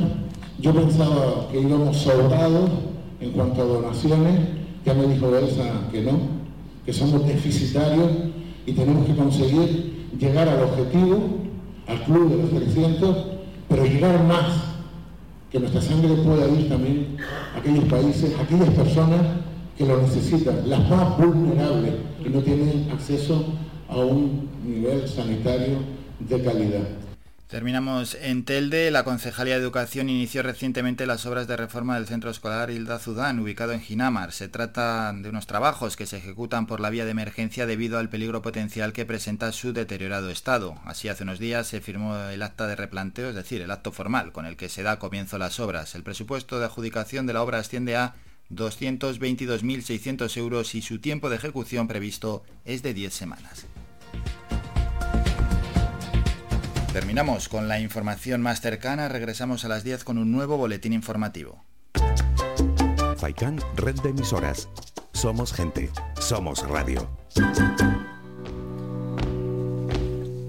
Yo 0.60 0.74
pensaba 0.74 1.48
que 1.52 1.62
íbamos 1.62 1.98
sobrados 1.98 2.70
en 3.20 3.32
cuanto 3.32 3.62
a 3.62 3.66
donaciones 3.66 4.58
ya 4.88 4.94
me 4.94 5.06
dijo 5.06 5.36
Elsa 5.36 5.90
que 5.92 6.02
no, 6.02 6.18
que 6.86 6.94
somos 6.94 7.28
deficitarios 7.28 8.10
y 8.66 8.72
tenemos 8.72 9.06
que 9.06 9.18
conseguir 9.18 10.08
llegar 10.18 10.48
al 10.48 10.64
objetivo, 10.64 11.18
al 11.88 12.04
club 12.06 12.30
de 12.30 12.38
los 12.38 12.50
300, 12.52 13.18
pero 13.68 13.84
llegar 13.84 14.24
más, 14.24 14.77
que 15.52 15.60
nuestra 15.60 15.82
sangre 15.82 16.14
pueda 16.16 16.48
ir 16.48 16.70
también 16.70 17.18
a 17.56 17.60
aquellos 17.60 17.86
países, 17.86 18.34
a 18.38 18.42
aquellas 18.44 18.70
personas 18.70 19.22
que 19.78 19.86
lo 19.86 20.02
necesitan, 20.02 20.70
las 20.70 20.90
más 20.90 21.18
vulnerables, 21.18 21.94
que 22.22 22.30
no 22.30 22.40
tienen 22.42 22.90
acceso 22.92 23.46
a 23.88 23.98
un 23.98 24.50
nivel 24.66 25.08
sanitario 25.08 25.78
de 26.20 26.42
calidad. 26.42 26.97
Terminamos 27.48 28.18
en 28.20 28.44
Telde. 28.44 28.92
La 28.92 29.06
Concejalía 29.06 29.54
de 29.56 29.62
Educación 29.62 30.10
inició 30.10 30.44
recientemente 30.44 31.06
las 31.06 31.26
obras 31.26 31.48
de 31.48 31.56
reforma 31.56 31.96
del 31.96 32.06
centro 32.06 32.30
escolar 32.30 32.70
Hilda 32.70 33.00
Zudán, 33.00 33.40
ubicado 33.40 33.72
en 33.72 33.80
Ginamar. 33.80 34.34
Se 34.34 34.50
trata 34.50 35.14
de 35.14 35.30
unos 35.30 35.48
trabajos 35.48 35.96
que 35.96 36.06
se 36.06 36.18
ejecutan 36.18 36.68
por 36.68 36.82
la 36.82 36.90
vía 36.90 37.06
de 37.06 37.12
emergencia 37.12 37.66
debido 37.66 38.00
al 38.00 38.10
peligro 38.10 38.42
potencial 38.42 38.92
que 38.92 39.06
presenta 39.06 39.54
su 39.54 39.72
deteriorado 39.72 40.30
estado. 40.30 40.76
Así, 40.84 41.08
hace 41.08 41.24
unos 41.24 41.40
días 41.40 41.68
se 41.68 41.80
firmó 41.80 42.18
el 42.18 42.44
acta 42.44 42.68
de 42.68 42.76
replanteo, 42.76 43.30
es 43.30 43.36
decir, 43.36 43.62
el 43.62 43.72
acto 43.72 43.94
formal 43.94 44.34
con 44.34 44.46
el 44.46 44.58
que 44.58 44.68
se 44.68 44.84
da 44.84 45.00
comienzo 45.00 45.38
las 45.38 45.62
obras. 45.62 45.96
El 45.96 46.04
presupuesto 46.04 46.60
de 46.60 46.66
adjudicación 46.66 47.28
de 47.28 47.34
la 47.34 47.44
obra 47.44 47.60
asciende 47.60 47.96
a 47.96 48.16
222.600 48.52 50.36
euros 50.36 50.76
y 50.76 50.82
su 50.82 51.00
tiempo 51.00 51.30
de 51.30 51.38
ejecución 51.38 51.88
previsto 51.88 52.44
es 52.66 52.84
de 52.84 52.94
10 52.94 53.14
semanas. 53.14 53.66
Terminamos 56.98 57.48
con 57.48 57.68
la 57.68 57.80
información 57.80 58.42
más 58.42 58.60
cercana, 58.60 59.08
regresamos 59.08 59.64
a 59.64 59.68
las 59.68 59.84
10 59.84 60.04
con 60.04 60.18
un 60.18 60.32
nuevo 60.32 60.58
boletín 60.58 60.94
informativo. 60.94 61.64
Faikan, 63.18 63.60
red 63.76 63.94
de 64.02 64.10
emisoras. 64.10 64.68
Somos 65.14 65.54
gente, 65.54 65.92
somos 66.20 66.68
radio. 66.68 67.08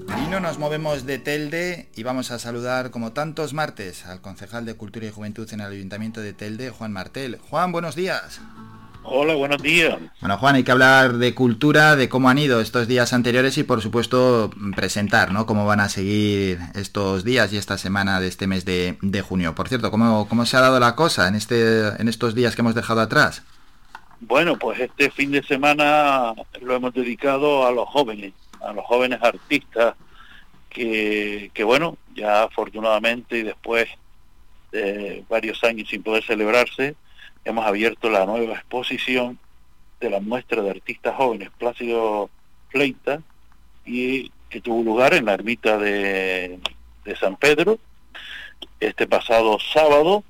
Y 0.06 0.30
no 0.30 0.40
nos 0.40 0.58
movemos 0.58 1.04
de 1.04 1.18
Telde 1.18 1.90
y 1.94 2.02
vamos 2.02 2.30
a 2.30 2.38
saludar 2.38 2.90
como 2.90 3.12
tantos 3.12 3.52
martes 3.52 4.06
al 4.06 4.22
concejal 4.22 4.64
de 4.64 4.72
Cultura 4.72 5.04
y 5.06 5.10
Juventud 5.10 5.46
en 5.52 5.60
el 5.60 5.70
Ayuntamiento 5.70 6.22
de 6.22 6.32
Telde, 6.32 6.70
Juan 6.70 6.94
Martel. 6.94 7.38
Juan, 7.50 7.72
buenos 7.72 7.94
días. 7.94 8.40
Hola, 9.10 9.34
buenos 9.36 9.62
días. 9.62 9.96
Bueno, 10.20 10.36
Juan, 10.36 10.56
hay 10.56 10.64
que 10.64 10.70
hablar 10.70 11.14
de 11.14 11.34
cultura, 11.34 11.96
de 11.96 12.10
cómo 12.10 12.28
han 12.28 12.36
ido 12.36 12.60
estos 12.60 12.86
días 12.86 13.14
anteriores 13.14 13.56
y, 13.56 13.62
por 13.62 13.80
supuesto, 13.80 14.50
presentar, 14.76 15.32
¿no? 15.32 15.46
Cómo 15.46 15.64
van 15.64 15.80
a 15.80 15.88
seguir 15.88 16.58
estos 16.74 17.24
días 17.24 17.50
y 17.54 17.56
esta 17.56 17.78
semana 17.78 18.20
de 18.20 18.28
este 18.28 18.46
mes 18.46 18.66
de, 18.66 19.24
junio. 19.26 19.54
Por 19.54 19.68
cierto, 19.68 19.90
¿cómo, 19.90 20.28
¿cómo 20.28 20.44
se 20.44 20.58
ha 20.58 20.60
dado 20.60 20.78
la 20.78 20.94
cosa 20.94 21.26
en, 21.26 21.36
este, 21.36 21.88
en 21.88 22.06
estos 22.08 22.34
días 22.34 22.54
que 22.54 22.60
hemos 22.60 22.74
dejado 22.74 23.00
atrás? 23.00 23.42
Bueno, 24.20 24.58
pues 24.58 24.78
este 24.78 25.10
fin 25.10 25.30
de 25.30 25.42
semana 25.42 26.34
lo 26.60 26.74
hemos 26.74 26.92
dedicado 26.92 27.66
a 27.66 27.72
los 27.72 27.88
jóvenes, 27.88 28.34
a 28.60 28.74
los 28.74 28.84
jóvenes 28.84 29.20
artistas, 29.22 29.94
que, 30.68 31.50
que 31.54 31.64
bueno, 31.64 31.96
ya 32.14 32.42
afortunadamente 32.42 33.38
y 33.38 33.42
después 33.42 33.88
de 34.70 35.24
varios 35.30 35.64
años 35.64 35.88
sin 35.88 36.02
poder 36.02 36.22
celebrarse, 36.24 36.94
hemos 37.44 37.66
abierto 37.66 38.10
la 38.10 38.26
nueva 38.26 38.54
exposición 38.54 39.38
de 40.00 40.10
la 40.10 40.20
muestra 40.20 40.62
de 40.62 40.70
artistas 40.70 41.14
jóvenes 41.16 41.50
Plácido 41.58 42.30
Fleita 42.70 43.22
y 43.84 44.30
que 44.48 44.60
tuvo 44.60 44.82
lugar 44.82 45.14
en 45.14 45.26
la 45.26 45.34
ermita 45.34 45.78
de, 45.78 46.58
San 47.18 47.36
Pedro 47.36 47.78
este 48.80 49.06
pasado 49.06 49.58
sábado 49.58 50.22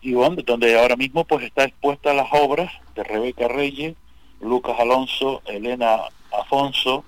y 0.00 0.12
donde 0.12 0.78
ahora 0.78 0.94
mismo 0.94 1.24
pues 1.24 1.44
está 1.44 1.64
expuesta 1.64 2.14
las 2.14 2.28
obras 2.30 2.70
de 2.94 3.02
Rebeca 3.02 3.48
Reyes, 3.48 3.96
Lucas 4.40 4.78
Alonso, 4.78 5.42
Elena 5.46 5.98
Afonso, 6.32 7.04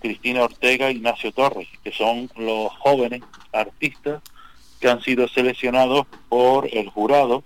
Cristina 0.00 0.42
Ortega 0.42 0.90
y 0.90 0.96
Ignacio 0.96 1.30
Torres, 1.30 1.68
que 1.84 1.92
son 1.92 2.28
los 2.36 2.72
jóvenes 2.78 3.22
artistas 3.52 4.20
que 4.80 4.88
han 4.88 5.00
sido 5.02 5.28
seleccionados 5.28 6.06
por 6.28 6.68
el 6.72 6.88
jurado 6.88 7.44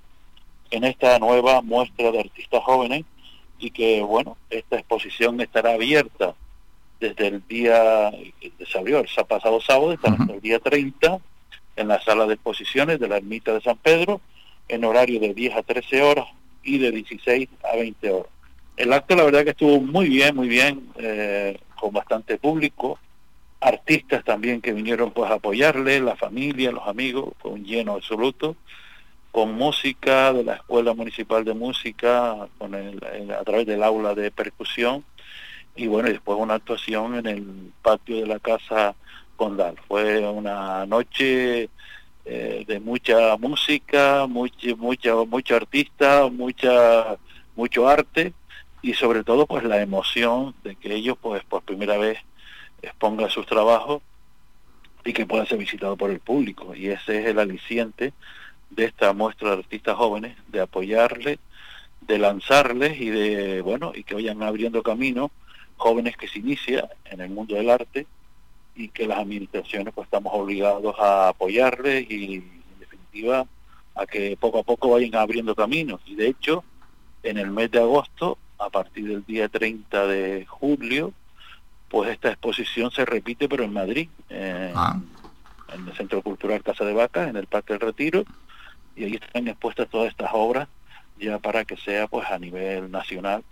en 0.70 0.84
esta 0.84 1.18
nueva 1.18 1.62
muestra 1.62 2.10
de 2.10 2.20
artistas 2.20 2.62
jóvenes 2.62 3.04
y 3.58 3.70
que, 3.70 4.02
bueno, 4.02 4.36
esta 4.50 4.76
exposición 4.76 5.40
estará 5.40 5.74
abierta 5.74 6.34
desde 7.00 7.26
el 7.28 7.46
día, 7.46 8.10
se 8.70 8.78
abrió 8.78 9.00
el 9.00 9.08
pasado 9.26 9.60
sábado, 9.60 9.92
hasta 9.92 10.32
el 10.32 10.40
día 10.40 10.58
30 10.58 11.18
en 11.76 11.88
la 11.88 12.00
sala 12.00 12.26
de 12.26 12.34
exposiciones 12.34 12.98
de 12.98 13.08
la 13.08 13.18
Ermita 13.18 13.52
de 13.52 13.60
San 13.60 13.76
Pedro, 13.76 14.20
en 14.68 14.84
horario 14.84 15.20
de 15.20 15.34
10 15.34 15.56
a 15.56 15.62
13 15.62 16.02
horas 16.02 16.26
y 16.62 16.78
de 16.78 16.90
16 16.90 17.48
a 17.70 17.76
20 17.76 18.10
horas. 18.10 18.30
El 18.76 18.92
acto 18.92 19.14
la 19.14 19.24
verdad 19.24 19.44
que 19.44 19.50
estuvo 19.50 19.80
muy 19.80 20.08
bien, 20.08 20.34
muy 20.34 20.48
bien, 20.48 20.88
eh, 20.96 21.58
con 21.78 21.92
bastante 21.92 22.38
público, 22.38 22.98
artistas 23.60 24.24
también 24.24 24.60
que 24.60 24.72
vinieron 24.72 25.10
pues 25.12 25.30
a 25.30 25.34
apoyarle, 25.34 26.00
la 26.00 26.16
familia, 26.16 26.72
los 26.72 26.86
amigos, 26.86 27.34
fue 27.38 27.52
un 27.52 27.64
lleno 27.64 27.94
absoluto 27.94 28.56
con 29.36 29.52
música 29.52 30.32
de 30.32 30.44
la 30.44 30.54
Escuela 30.54 30.94
Municipal 30.94 31.44
de 31.44 31.52
Música, 31.52 32.48
con 32.56 32.74
el, 32.74 32.98
a 33.38 33.44
través 33.44 33.66
del 33.66 33.82
aula 33.82 34.14
de 34.14 34.30
percusión, 34.30 35.04
y 35.74 35.88
bueno, 35.88 36.08
después 36.08 36.38
una 36.38 36.54
actuación 36.54 37.16
en 37.16 37.26
el 37.26 37.72
patio 37.82 38.16
de 38.16 38.26
la 38.26 38.38
Casa 38.38 38.94
Condal. 39.36 39.76
Fue 39.86 40.26
una 40.26 40.86
noche 40.86 41.68
eh, 42.24 42.64
de 42.66 42.80
mucha 42.80 43.36
música, 43.36 44.26
mucho, 44.26 44.74
mucha, 44.78 45.14
mucho 45.14 45.54
artista, 45.54 46.28
mucha, 46.32 47.18
mucho 47.56 47.86
arte 47.86 48.32
y 48.80 48.94
sobre 48.94 49.22
todo 49.22 49.44
pues 49.44 49.64
la 49.64 49.82
emoción 49.82 50.54
de 50.64 50.76
que 50.76 50.94
ellos 50.94 51.18
pues 51.20 51.44
por 51.44 51.60
primera 51.60 51.98
vez 51.98 52.16
expongan 52.80 53.28
sus 53.28 53.44
trabajos 53.44 54.00
y 55.04 55.12
que 55.12 55.26
puedan 55.26 55.46
ser 55.46 55.58
visitados 55.58 55.98
por 55.98 56.10
el 56.10 56.20
público. 56.20 56.74
Y 56.74 56.86
ese 56.86 57.20
es 57.20 57.26
el 57.26 57.38
aliciente 57.38 58.14
de 58.70 58.84
esta 58.84 59.12
muestra 59.12 59.50
de 59.50 59.58
artistas 59.58 59.96
jóvenes, 59.96 60.36
de 60.48 60.60
apoyarles, 60.60 61.38
de 62.00 62.18
lanzarles 62.18 63.00
y 63.00 63.10
de, 63.10 63.60
bueno, 63.62 63.92
y 63.94 64.04
que 64.04 64.14
vayan 64.14 64.42
abriendo 64.42 64.82
camino 64.82 65.30
jóvenes 65.76 66.16
que 66.16 66.28
se 66.28 66.38
inician 66.38 66.86
en 67.04 67.20
el 67.20 67.30
mundo 67.30 67.54
del 67.54 67.70
arte 67.70 68.06
y 68.74 68.88
que 68.88 69.06
las 69.06 69.18
administraciones 69.18 69.92
pues 69.94 70.06
estamos 70.06 70.32
obligados 70.34 70.94
a 70.98 71.28
apoyarles 71.28 72.10
y 72.10 72.36
en 72.36 72.80
definitiva 72.80 73.46
a 73.94 74.06
que 74.06 74.36
poco 74.38 74.58
a 74.58 74.62
poco 74.62 74.90
vayan 74.90 75.14
abriendo 75.14 75.54
caminos. 75.54 76.00
Y 76.06 76.14
de 76.14 76.28
hecho, 76.28 76.64
en 77.22 77.38
el 77.38 77.50
mes 77.50 77.70
de 77.70 77.78
agosto, 77.78 78.38
a 78.58 78.68
partir 78.70 79.08
del 79.08 79.24
día 79.24 79.48
30 79.48 80.06
de 80.06 80.46
julio, 80.46 81.12
pues 81.88 82.10
esta 82.10 82.30
exposición 82.30 82.90
se 82.90 83.04
repite 83.04 83.48
pero 83.48 83.64
en 83.64 83.72
Madrid, 83.72 84.08
ah. 84.74 85.00
en, 85.72 85.88
el 85.88 85.94
Centro 85.94 86.20
Cultural 86.22 86.62
Casa 86.62 86.84
de 86.84 86.92
Vaca, 86.92 87.28
en 87.28 87.36
el 87.36 87.46
Parque 87.46 87.74
del 87.74 87.80
Retiro, 87.80 88.24
y 88.96 89.04
ahí 89.04 89.14
están 89.14 89.46
expuestas 89.48 89.88
todas 89.88 90.08
estas 90.08 90.30
obras 90.32 90.68
ya 91.18 91.38
para 91.38 91.64
que 91.64 91.76
sea 91.76 92.06
pues 92.06 92.28
a 92.30 92.38
nivel 92.38 92.90
nacional 92.90 93.42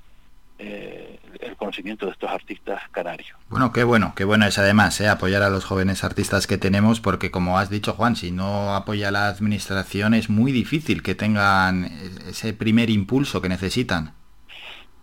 eh, 0.59 1.18
el 1.40 1.57
conocimiento 1.57 2.07
de 2.07 2.12
estos 2.12 2.30
artistas 2.30 2.80
canarios. 2.92 3.36
Bueno, 3.49 3.72
qué 3.72 3.82
bueno, 3.82 4.12
qué 4.14 4.24
bueno 4.24 4.47
es 4.47 4.57
además 4.59 5.01
eh, 5.01 5.09
apoyar 5.09 5.42
a 5.42 5.51
los 5.51 5.64
jóvenes 5.64 6.05
artistas 6.05 6.47
que 6.47 6.59
tenemos, 6.59 7.01
porque 7.01 7.32
como 7.32 7.59
has 7.59 7.70
dicho 7.70 7.95
Juan, 7.95 8.14
si 8.14 8.30
no 8.30 8.74
apoya 8.74 9.11
la 9.11 9.26
administración 9.26 10.14
es 10.14 10.30
muy 10.30 10.53
difícil 10.53 11.03
que 11.03 11.16
tengan 11.16 11.86
ese 12.28 12.53
primer 12.53 12.88
impulso 12.90 13.42
que 13.42 13.49
necesitan. 13.49 14.14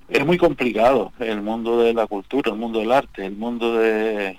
Es 0.07 0.25
muy 0.25 0.37
complicado 0.37 1.11
el 1.19 1.41
mundo 1.41 1.81
de 1.81 1.93
la 1.93 2.07
cultura, 2.07 2.51
el 2.51 2.57
mundo 2.57 2.79
del 2.79 2.91
arte, 2.91 3.25
el 3.25 3.35
mundo 3.35 3.77
de, 3.77 4.37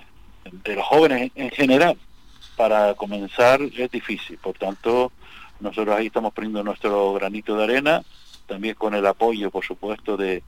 los 0.65 0.85
jóvenes 0.85 1.31
en 1.35 1.51
general. 1.51 1.97
Para 2.55 2.93
comenzar 2.93 3.61
es 3.61 3.89
difícil, 3.89 4.37
por 4.37 4.55
tanto 4.57 5.11
nosotros 5.63 5.95
ahí 5.95 6.07
estamos 6.07 6.33
poniendo 6.33 6.61
nuestro 6.61 7.13
granito 7.13 7.55
de 7.55 7.63
arena, 7.63 8.03
también 8.45 8.75
con 8.75 8.93
el 8.93 9.05
apoyo, 9.07 9.49
por 9.49 9.65
supuesto, 9.65 10.17
de, 10.17 10.43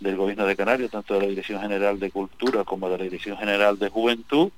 del 0.00 0.16
Gobierno 0.16 0.44
de 0.44 0.56
Canarias, 0.56 0.90
tanto 0.90 1.14
de 1.14 1.20
la 1.20 1.26
Dirección 1.28 1.62
General 1.62 1.98
de 1.98 2.10
Cultura 2.10 2.64
como 2.64 2.90
de 2.90 2.98
la 2.98 3.04
Dirección 3.04 3.38
General 3.38 3.78
de 3.78 3.88
Juventud, 3.88 4.50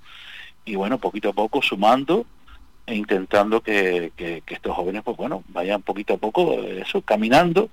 y 0.64 0.74
bueno, 0.74 0.98
poquito 0.98 1.28
a 1.28 1.32
poco 1.32 1.62
sumando 1.62 2.26
e 2.86 2.94
intentando 2.94 3.61
que, 3.61 4.12
estos 4.46 4.74
jóvenes, 4.74 5.02
pues 5.04 5.16
bueno, 5.16 5.44
vayan 5.48 5.82
poquito 5.82 6.14
a 6.14 6.16
poco, 6.16 6.54
eso, 6.62 7.02
caminando, 7.02 7.68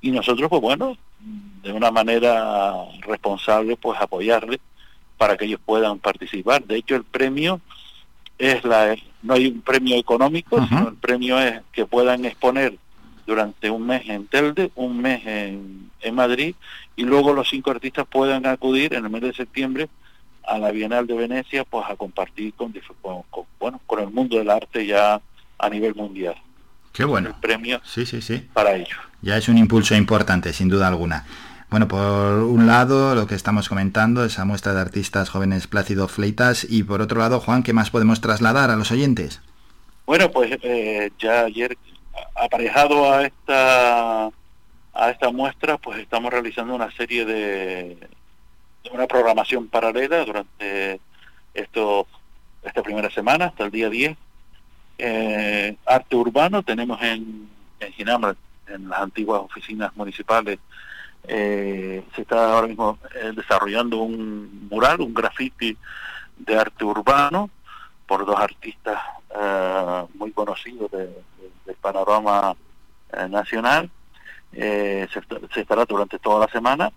y 0.00 0.10
nosotros, 0.10 0.48
pues 0.48 0.62
bueno, 0.62 0.96
de 1.62 1.72
una 1.72 1.90
manera 1.90 2.74
responsable, 3.00 3.76
pues 3.76 4.00
apoyarles 4.00 4.60
para 5.18 5.36
que 5.36 5.44
ellos 5.44 5.60
puedan 5.64 5.98
participar. 5.98 6.64
De 6.64 6.76
hecho, 6.76 6.96
el 6.96 7.04
premio 7.04 7.60
es 8.38 8.64
la, 8.64 8.96
no 9.22 9.34
hay 9.34 9.46
un 9.46 9.60
premio 9.60 9.96
económico, 9.96 10.64
sino 10.66 10.88
el 10.88 10.96
premio 10.96 11.38
es 11.38 11.60
que 11.72 11.86
puedan 11.86 12.24
exponer 12.24 12.78
durante 13.26 13.70
un 13.70 13.86
mes 13.86 14.02
en 14.08 14.26
Telde, 14.26 14.70
un 14.74 15.00
mes 15.00 15.22
en, 15.26 15.84
Madrid 16.12 16.54
y 16.96 17.04
luego 17.04 17.32
los 17.32 17.48
cinco 17.48 17.70
artistas 17.70 18.06
puedan 18.06 18.44
acudir 18.44 18.92
en 18.92 19.06
el 19.06 19.10
mes 19.10 19.22
de 19.22 19.32
septiembre 19.32 19.88
a 20.46 20.58
la 20.58 20.70
Bienal 20.70 21.06
de 21.06 21.14
Venecia 21.14 21.64
pues 21.64 21.86
a 21.88 21.96
compartir 21.96 22.52
con, 22.52 22.74
bueno 23.58 23.80
con 23.86 24.00
el 24.00 24.10
mundo 24.10 24.36
del 24.36 24.50
arte 24.50 24.86
ya 24.86 25.18
a 25.58 25.70
nivel 25.70 25.94
mundial. 25.94 26.34
Qué 26.92 27.04
bueno. 27.04 27.30
El 27.30 27.34
premio 27.36 27.80
sí, 27.84 28.04
sí, 28.04 28.20
sí. 28.20 28.46
para 28.52 28.74
ellos. 28.76 28.98
Ya 29.22 29.38
es 29.38 29.48
un 29.48 29.56
impulso 29.56 29.94
importante, 29.94 30.52
sin 30.52 30.68
duda 30.68 30.88
alguna. 30.88 31.24
Bueno, 31.74 31.88
por 31.88 32.44
un 32.44 32.68
lado, 32.68 33.16
lo 33.16 33.26
que 33.26 33.34
estamos 33.34 33.68
comentando, 33.68 34.24
esa 34.24 34.44
muestra 34.44 34.74
de 34.74 34.80
artistas 34.80 35.28
jóvenes 35.28 35.66
Plácido 35.66 36.06
Fleitas, 36.06 36.64
y 36.70 36.84
por 36.84 37.00
otro 37.00 37.18
lado, 37.18 37.40
Juan, 37.40 37.64
¿qué 37.64 37.72
más 37.72 37.90
podemos 37.90 38.20
trasladar 38.20 38.70
a 38.70 38.76
los 38.76 38.92
oyentes? 38.92 39.42
Bueno, 40.06 40.30
pues 40.30 40.56
eh, 40.62 41.10
ya 41.18 41.46
ayer 41.46 41.76
aparejado 42.36 43.12
a 43.12 43.26
esta 43.26 44.26
a 44.26 45.10
esta 45.10 45.32
muestra, 45.32 45.76
pues 45.76 45.98
estamos 45.98 46.32
realizando 46.32 46.76
una 46.76 46.92
serie 46.92 47.24
de, 47.24 47.98
una 48.92 49.08
programación 49.08 49.66
paralela 49.66 50.24
durante 50.24 51.00
esto 51.54 52.06
esta 52.62 52.84
primera 52.84 53.10
semana 53.10 53.46
hasta 53.46 53.64
el 53.64 53.72
día 53.72 53.90
10. 53.90 54.16
Eh, 54.98 55.76
arte 55.86 56.14
urbano 56.14 56.62
tenemos 56.62 57.02
en, 57.02 57.48
en 57.80 57.92
Ginebra, 57.94 58.36
en 58.68 58.88
las 58.88 59.00
antiguas 59.00 59.40
oficinas 59.42 59.90
municipales, 59.96 60.60
eh, 61.26 62.04
se 62.14 62.22
está 62.22 62.54
ahora 62.54 62.66
mismo 62.66 62.98
eh, 63.14 63.32
desarrollando 63.34 63.98
un 63.98 64.68
mural, 64.70 65.00
un 65.00 65.14
graffiti 65.14 65.76
de 66.36 66.58
arte 66.58 66.84
urbano 66.84 67.50
por 68.06 68.26
dos 68.26 68.38
artistas 68.38 69.00
muy 70.14 70.30
conocidos 70.30 70.88
de, 70.92 71.08
del 71.64 71.76
panorama 71.76 72.54
eh, 73.12 73.28
nacional. 73.28 73.90
Eh, 74.52 75.06
se, 75.12 75.60
estará 75.60 75.84
durante 75.84 76.18
toda 76.18 76.46
la 76.46 76.52
semana. 76.52 76.92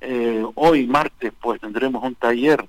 Eh, 0.00 0.44
hoy, 0.54 0.86
martes, 0.86 1.32
pues 1.40 1.60
tendremos 1.60 2.02
un 2.02 2.14
taller 2.14 2.64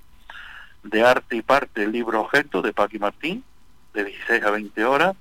de 0.82 1.04
arte 1.04 1.36
y 1.36 1.42
parte 1.42 1.82
del 1.82 1.92
libro 1.92 2.20
objeto 2.20 2.62
de 2.62 2.72
Paqui 2.72 2.98
Martín, 2.98 3.44
de 3.92 4.04
16 4.04 4.42
a 4.42 4.50
20 4.50 4.84
horas, 4.84 5.16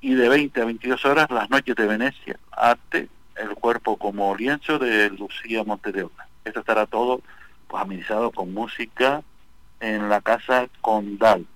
y 0.00 0.14
de 0.14 0.28
20 0.28 0.60
a 0.60 0.64
22 0.64 1.04
horas 1.04 1.30
las 1.30 1.50
noches 1.50 1.76
de 1.76 1.86
Venecia, 1.86 2.38
arte, 2.52 3.08
el 3.40 3.54
cuerpo 3.54 3.96
como 3.96 4.34
lienzo 4.36 4.78
de 4.78 5.10
Lucía 5.10 5.64
Montedeoca. 5.64 6.28
Esto 6.44 6.60
estará 6.60 6.86
todo 6.86 7.22
pues 7.68 7.82
amenizado 7.82 8.30
con 8.32 8.52
música 8.52 9.22
en 9.80 10.08
la 10.08 10.20
casa 10.20 10.68
Condal. 10.80 11.46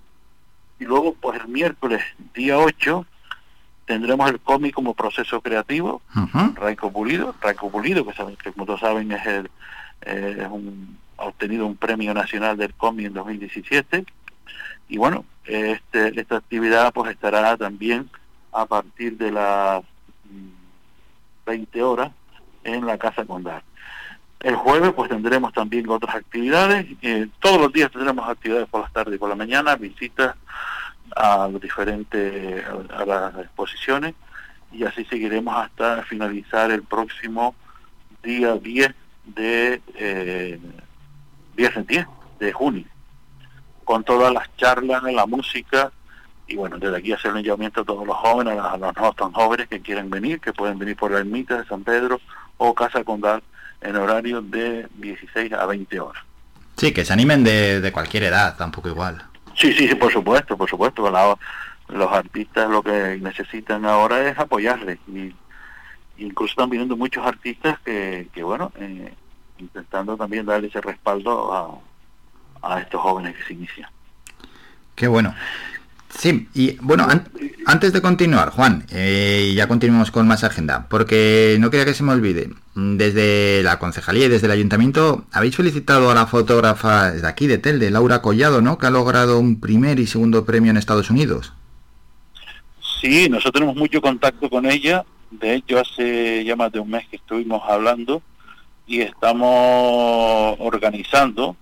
Y 0.79 0.85
luego, 0.85 1.13
pues 1.13 1.39
el 1.39 1.47
miércoles, 1.47 2.01
día 2.33 2.57
8, 2.57 3.05
tendremos 3.85 4.29
el 4.29 4.39
cómic 4.39 4.73
como 4.73 4.93
proceso 4.93 5.41
creativo, 5.41 6.01
Raico 6.55 6.91
Pulido, 6.91 7.35
Raico 7.39 7.69
Pulido, 7.69 8.05
que, 8.05 8.13
saben, 8.13 8.35
que 8.35 8.51
como 8.51 8.65
todos 8.65 8.81
saben 8.81 9.11
es 9.11 9.25
el, 9.25 9.49
eh, 10.01 10.47
un, 10.49 10.97
ha 11.17 11.25
obtenido 11.25 11.65
un 11.65 11.77
premio 11.77 12.13
nacional 12.13 12.57
del 12.57 12.73
cómic 12.73 13.07
en 13.07 13.13
2017, 13.13 14.05
y 14.89 14.97
bueno, 14.97 15.25
este, 15.45 16.19
esta 16.19 16.37
actividad 16.37 16.93
pues 16.93 17.11
estará 17.11 17.55
también 17.57 18.09
a 18.51 18.65
partir 18.65 19.17
de 19.17 19.31
las 19.31 19.83
20 21.45 21.83
horas 21.83 22.11
en 22.63 22.85
la 22.85 22.97
Casa 22.97 23.25
Condal. 23.25 23.61
El 24.39 24.55
jueves 24.55 24.91
pues 24.93 25.09
tendremos 25.09 25.53
también 25.53 25.89
otras 25.89 26.15
actividades, 26.15 26.85
eh, 27.01 27.27
todos 27.39 27.59
los 27.59 27.73
días 27.73 27.91
tendremos 27.91 28.27
actividades 28.27 28.67
por 28.67 28.81
las 28.81 28.93
tardes 28.93 29.15
y 29.15 29.17
por 29.17 29.29
la 29.29 29.35
mañana, 29.35 29.75
visitas 29.75 30.35
a 31.15 31.49
diferentes 31.61 32.63
a, 32.93 33.05
las 33.05 33.35
exposiciones 33.37 34.13
y 34.71 34.83
así 34.83 35.05
seguiremos 35.05 35.55
hasta 35.55 36.03
finalizar 36.03 36.71
el 36.71 36.83
próximo 36.83 37.55
día 38.21 38.55
10 38.55 38.93
de 39.25 39.81
eh, 39.95 40.59
viernes 41.55 41.87
10 41.87 42.07
de 42.39 42.51
junio 42.51 42.85
con 43.85 44.03
todas 44.03 44.33
las 44.33 44.53
charlas, 44.57 45.03
la 45.03 45.25
música 45.25 45.91
y 46.47 46.55
bueno, 46.55 46.77
desde 46.77 46.97
aquí 46.97 47.11
hacer 47.11 47.33
un 47.33 47.41
llamamiento 47.41 47.81
a 47.81 47.85
todos 47.85 48.05
los 48.05 48.15
jóvenes, 48.15 48.57
a 48.59 48.77
los 48.77 48.95
no 48.95 49.13
tan 49.13 49.31
jóvenes 49.31 49.67
que 49.67 49.81
quieren 49.81 50.09
venir, 50.09 50.39
que 50.39 50.53
pueden 50.53 50.77
venir 50.77 50.95
por 50.95 51.11
la 51.11 51.19
ermita 51.19 51.57
de 51.57 51.67
San 51.67 51.83
Pedro 51.83 52.21
o 52.57 52.73
Casa 52.73 53.03
Condal 53.03 53.41
en 53.81 53.95
horario 53.95 54.41
de 54.41 54.87
16 54.97 55.53
a 55.53 55.65
20 55.65 55.99
horas. 55.99 56.23
Sí, 56.77 56.93
que 56.93 57.05
se 57.05 57.13
animen 57.13 57.43
de, 57.43 57.81
de 57.81 57.91
cualquier 57.91 58.23
edad, 58.23 58.57
tampoco 58.57 58.89
igual. 58.89 59.23
Sí, 59.55 59.73
sí, 59.73 59.87
sí, 59.87 59.95
por 59.95 60.11
supuesto, 60.11 60.57
por 60.57 60.69
supuesto. 60.69 61.09
los 61.87 62.11
artistas 62.11 62.69
lo 62.69 62.83
que 62.83 63.17
necesitan 63.21 63.85
ahora 63.85 64.29
es 64.29 64.37
apoyarles. 64.37 64.99
Y, 65.07 65.33
incluso 66.17 66.51
están 66.51 66.69
viniendo 66.69 66.95
muchos 66.95 67.25
artistas 67.25 67.79
que, 67.79 68.27
que 68.33 68.43
bueno, 68.43 68.71
eh, 68.77 69.13
intentando 69.57 70.15
también 70.15 70.45
darle 70.45 70.67
ese 70.67 70.81
respaldo 70.81 71.83
a, 72.61 72.73
a 72.73 72.79
estos 72.81 73.01
jóvenes 73.01 73.35
que 73.35 73.43
se 73.43 73.53
inician. 73.53 73.89
Qué 74.95 75.07
bueno. 75.07 75.33
Sí, 76.17 76.47
y 76.53 76.77
bueno, 76.81 77.07
antes 77.65 77.91
de 77.93 78.01
continuar, 78.01 78.49
Juan, 78.49 78.85
eh, 78.89 79.53
ya 79.55 79.67
continuamos 79.67 80.11
con 80.11 80.27
más 80.27 80.43
agenda, 80.43 80.87
porque 80.89 81.57
no 81.59 81.69
quería 81.69 81.85
que 81.85 81.93
se 81.93 82.03
me 82.03 82.13
olvide, 82.13 82.49
desde 82.73 83.61
la 83.63 83.79
concejalía 83.79 84.25
y 84.25 84.29
desde 84.29 84.47
el 84.47 84.53
ayuntamiento 84.53 85.25
habéis 85.31 85.57
felicitado 85.57 86.09
a 86.09 86.15
la 86.15 86.25
fotógrafa 86.25 87.11
de 87.11 87.27
aquí 87.27 87.47
de 87.47 87.57
Telde, 87.57 87.91
Laura 87.91 88.21
Collado, 88.21 88.61
¿no? 88.61 88.77
Que 88.77 88.87
ha 88.87 88.91
logrado 88.91 89.39
un 89.39 89.59
primer 89.59 89.99
y 89.99 90.07
segundo 90.07 90.45
premio 90.45 90.71
en 90.71 90.77
Estados 90.77 91.09
Unidos. 91.09 91.53
Sí, 93.01 93.27
nosotros 93.29 93.53
tenemos 93.53 93.75
mucho 93.75 94.01
contacto 94.01 94.49
con 94.49 94.65
ella, 94.65 95.05
de 95.31 95.55
hecho 95.55 95.79
hace 95.79 96.45
ya 96.45 96.55
más 96.55 96.71
de 96.71 96.79
un 96.79 96.89
mes 96.89 97.07
que 97.09 97.17
estuvimos 97.17 97.61
hablando 97.67 98.21
y 98.87 99.01
estamos 99.01 100.55
organizando 100.59 101.57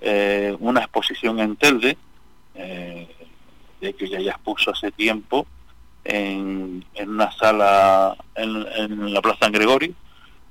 eh, 0.00 0.56
una 0.58 0.80
exposición 0.80 1.38
en 1.40 1.56
Telde. 1.56 1.96
Eh, 2.54 3.08
de 3.80 3.88
hecho 3.88 4.04
ya 4.06 4.20
ya 4.20 4.32
expuso 4.32 4.70
hace 4.70 4.90
tiempo 4.90 5.46
en, 6.04 6.84
una 7.06 7.32
sala 7.32 8.16
en, 8.34 9.12
la 9.12 9.22
Plaza 9.22 9.38
San 9.40 9.52
Gregorio, 9.52 9.94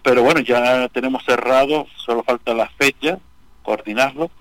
pero 0.01 0.23
bueno, 0.23 0.41
ya 0.41 0.87
tenemos 0.89 1.23
cerrado, 1.23 1.87
solo 1.95 2.23
falta 2.23 2.53
la 2.53 2.67
fecha, 2.69 3.19
coordinarlo, 3.61 4.31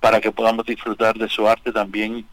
para 0.00 0.20
que 0.20 0.32
podamos 0.32 0.66
disfrutar 0.66 1.16
de 1.16 1.28
su 1.28 1.48
arte 1.48 1.72
también 1.72 2.26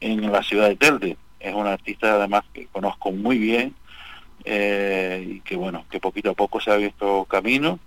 en 0.00 0.30
la 0.30 0.42
ciudad 0.42 0.68
de 0.68 0.76
Telde. 0.76 1.16
Es 1.40 1.54
un 1.54 1.66
artista 1.66 2.14
además 2.14 2.44
que 2.52 2.66
conozco 2.66 3.10
muy 3.12 3.38
bien 3.38 3.74
eh, 4.44 5.24
y 5.26 5.40
que 5.40 5.56
bueno, 5.56 5.84
que 5.90 6.00
poquito 6.00 6.30
a 6.30 6.34
poco 6.34 6.60
se 6.60 6.70
ha 6.70 6.76
visto 6.76 7.24
camino 7.24 7.78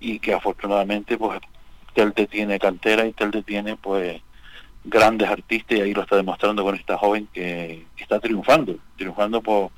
y 0.00 0.18
que 0.20 0.34
afortunadamente 0.34 1.18
pues 1.18 1.40
Telde 1.94 2.26
tiene 2.26 2.58
cantera 2.58 3.06
y 3.06 3.12
Telde 3.12 3.42
tiene 3.42 3.76
pues 3.76 4.20
grandes 4.86 5.28
artistas 5.28 5.78
y 5.78 5.80
ahí 5.80 5.94
lo 5.94 6.02
está 6.02 6.16
demostrando 6.16 6.62
con 6.62 6.74
esta 6.74 6.96
joven 6.96 7.28
que 7.32 7.86
está 7.98 8.18
triunfando, 8.20 8.76
triunfando 8.96 9.42
por, 9.42 9.70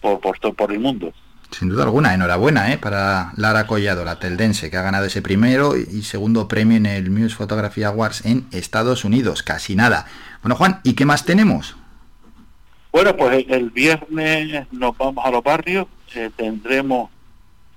por, 0.00 0.20
por, 0.20 0.38
todo, 0.38 0.54
por 0.54 0.72
el 0.72 0.80
mundo. 0.80 1.12
Sin 1.50 1.68
duda 1.68 1.84
alguna, 1.84 2.14
enhorabuena 2.14 2.72
¿eh? 2.72 2.78
para 2.78 3.32
Lara 3.36 3.66
Collado, 3.66 4.04
la 4.04 4.18
teldense, 4.18 4.70
que 4.70 4.76
ha 4.76 4.82
ganado 4.82 5.06
ese 5.06 5.22
primero 5.22 5.76
y 5.76 6.02
segundo 6.02 6.48
premio 6.48 6.76
en 6.76 6.86
el 6.86 7.10
Muse 7.10 7.36
Photography 7.36 7.84
Awards 7.84 8.26
en 8.26 8.46
Estados 8.50 9.04
Unidos. 9.04 9.42
Casi 9.44 9.76
nada. 9.76 10.06
Bueno, 10.42 10.56
Juan, 10.56 10.80
¿y 10.82 10.94
qué 10.94 11.04
más 11.04 11.24
tenemos? 11.24 11.76
Bueno, 12.90 13.16
pues 13.16 13.44
el 13.48 13.70
viernes 13.70 14.66
nos 14.72 14.96
vamos 14.98 15.24
a 15.24 15.30
los 15.30 15.44
barrios, 15.44 15.86
eh, 16.14 16.30
tendremos 16.34 17.10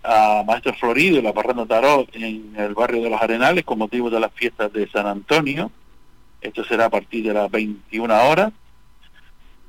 a 0.03 0.43
Maestro 0.45 0.73
Florido 0.73 1.17
y 1.17 1.21
la 1.21 1.33
Parranda 1.33 1.65
Tarot 1.65 2.09
en 2.15 2.55
el 2.55 2.73
barrio 2.73 3.03
de 3.03 3.09
los 3.09 3.21
Arenales 3.21 3.63
con 3.63 3.77
motivo 3.77 4.09
de 4.09 4.19
las 4.19 4.31
fiestas 4.33 4.71
de 4.73 4.87
San 4.89 5.05
Antonio. 5.05 5.69
Esto 6.41 6.63
será 6.63 6.85
a 6.85 6.89
partir 6.89 7.25
de 7.25 7.33
las 7.33 7.49
21 7.49 8.29
horas. 8.29 8.53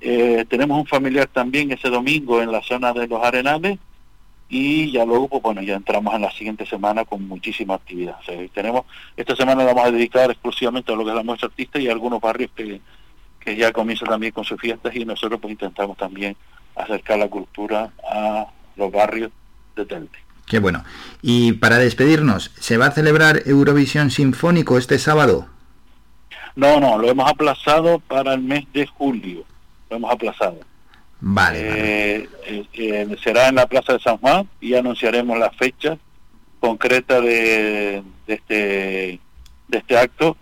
Eh, 0.00 0.44
tenemos 0.48 0.78
un 0.78 0.86
familiar 0.86 1.26
también 1.26 1.72
ese 1.72 1.88
domingo 1.88 2.40
en 2.40 2.52
la 2.52 2.62
zona 2.62 2.92
de 2.92 3.08
los 3.08 3.22
Arenales 3.22 3.78
y 4.48 4.92
ya 4.92 5.04
luego, 5.04 5.28
pues 5.28 5.42
bueno, 5.42 5.60
ya 5.62 5.74
entramos 5.74 6.14
en 6.14 6.22
la 6.22 6.30
siguiente 6.30 6.64
semana 6.64 7.04
con 7.04 7.26
muchísima 7.26 7.74
actividad. 7.74 8.16
tenemos, 8.54 8.86
esta 9.16 9.36
semana 9.36 9.64
la 9.64 9.74
vamos 9.74 9.88
a 9.88 9.92
dedicar 9.92 10.30
exclusivamente 10.30 10.92
a 10.92 10.96
lo 10.96 11.04
que 11.04 11.10
es 11.10 11.16
la 11.16 11.22
muestra 11.22 11.48
artista 11.48 11.78
y 11.78 11.88
algunos 11.88 12.20
barrios 12.20 12.50
que, 12.54 12.80
que 13.40 13.56
ya 13.56 13.72
comienzan 13.72 14.08
también 14.08 14.32
con 14.32 14.44
sus 14.44 14.60
fiestas 14.60 14.94
y 14.94 15.04
nosotros 15.04 15.40
pues 15.40 15.52
intentamos 15.52 15.96
también 15.96 16.36
acercar 16.76 17.18
la 17.18 17.28
cultura 17.28 17.90
a 18.10 18.46
los 18.76 18.90
barrios 18.90 19.30
de 19.76 19.84
Tente. 19.84 20.18
Qué 20.46 20.60
bueno. 20.60 20.82
Y 21.20 21.52
para 21.52 21.76
despedirnos, 21.76 22.52
¿se 22.58 22.78
va 22.78 22.86
a 22.86 22.90
celebrar 22.92 23.42
Eurovisión 23.44 24.10
Sinfónico 24.10 24.78
este 24.78 24.98
sábado? 24.98 25.46
No, 26.58 26.80
no, 26.80 26.98
lo 26.98 27.08
hemos 27.08 27.30
aplazado 27.30 28.00
para 28.00 28.34
el 28.34 28.40
mes 28.40 28.64
de 28.72 28.84
julio. 28.84 29.44
Lo 29.88 29.96
hemos 29.96 30.12
aplazado. 30.12 30.58
Vale. 31.20 31.60
Eh, 31.60 32.28
eh, 32.46 32.66
eh, 32.72 33.16
será 33.22 33.46
en 33.46 33.54
la 33.54 33.68
Plaza 33.68 33.92
de 33.92 34.00
San 34.00 34.18
Juan 34.18 34.48
y 34.60 34.74
anunciaremos 34.74 35.38
la 35.38 35.52
fecha 35.52 35.96
concreta 36.58 37.20
de, 37.20 38.02
este 38.26 39.20
de 39.68 39.78
este 39.78 39.98
acto, 39.98 40.36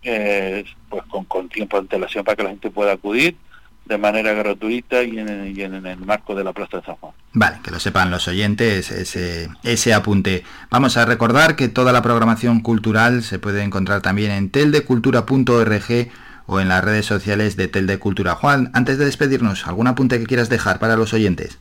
pues 0.00 1.02
con, 1.10 1.26
con 1.26 1.50
tiempo 1.50 1.76
de 1.76 1.82
antelación 1.82 2.24
para 2.24 2.36
que 2.36 2.44
la 2.44 2.48
gente 2.48 2.70
pueda 2.70 2.92
acudir 2.92 3.36
de 3.84 3.98
manera 3.98 4.32
gratuita 4.32 5.02
y 5.02 5.18
en, 5.18 5.28
el 5.28 5.98
marco 5.98 6.34
de 6.34 6.44
la 6.44 6.52
Plaza 6.52 6.78
de 6.78 6.84
San 6.84 6.94
Juan. 6.96 7.12
Vale, 7.32 7.58
que 7.62 7.70
lo 7.70 7.80
sepan 7.80 8.10
los 8.10 8.28
oyentes 8.28 8.90
ese, 8.90 9.48
ese 9.62 9.94
apunte. 9.94 10.44
Vamos 10.70 10.96
a 10.96 11.04
recordar 11.04 11.56
que 11.56 11.68
toda 11.68 11.92
la 11.92 12.02
programación 12.02 12.60
cultural 12.60 13.22
se 13.22 13.38
puede 13.38 13.62
encontrar 13.62 14.00
también 14.00 14.30
en 14.30 14.50
teldecultura.org 14.50 16.10
o 16.46 16.60
en 16.60 16.68
las 16.68 16.84
redes 16.84 17.06
sociales 17.06 17.56
de 17.56 17.68
Telde 17.68 17.98
Cultura. 17.98 18.34
Juan, 18.34 18.70
antes 18.74 18.98
de 18.98 19.04
despedirnos, 19.04 19.66
¿algún 19.66 19.86
apunte 19.86 20.18
que 20.18 20.26
quieras 20.26 20.48
dejar 20.48 20.78
para 20.78 20.96
los 20.96 21.12
oyentes? 21.12 21.58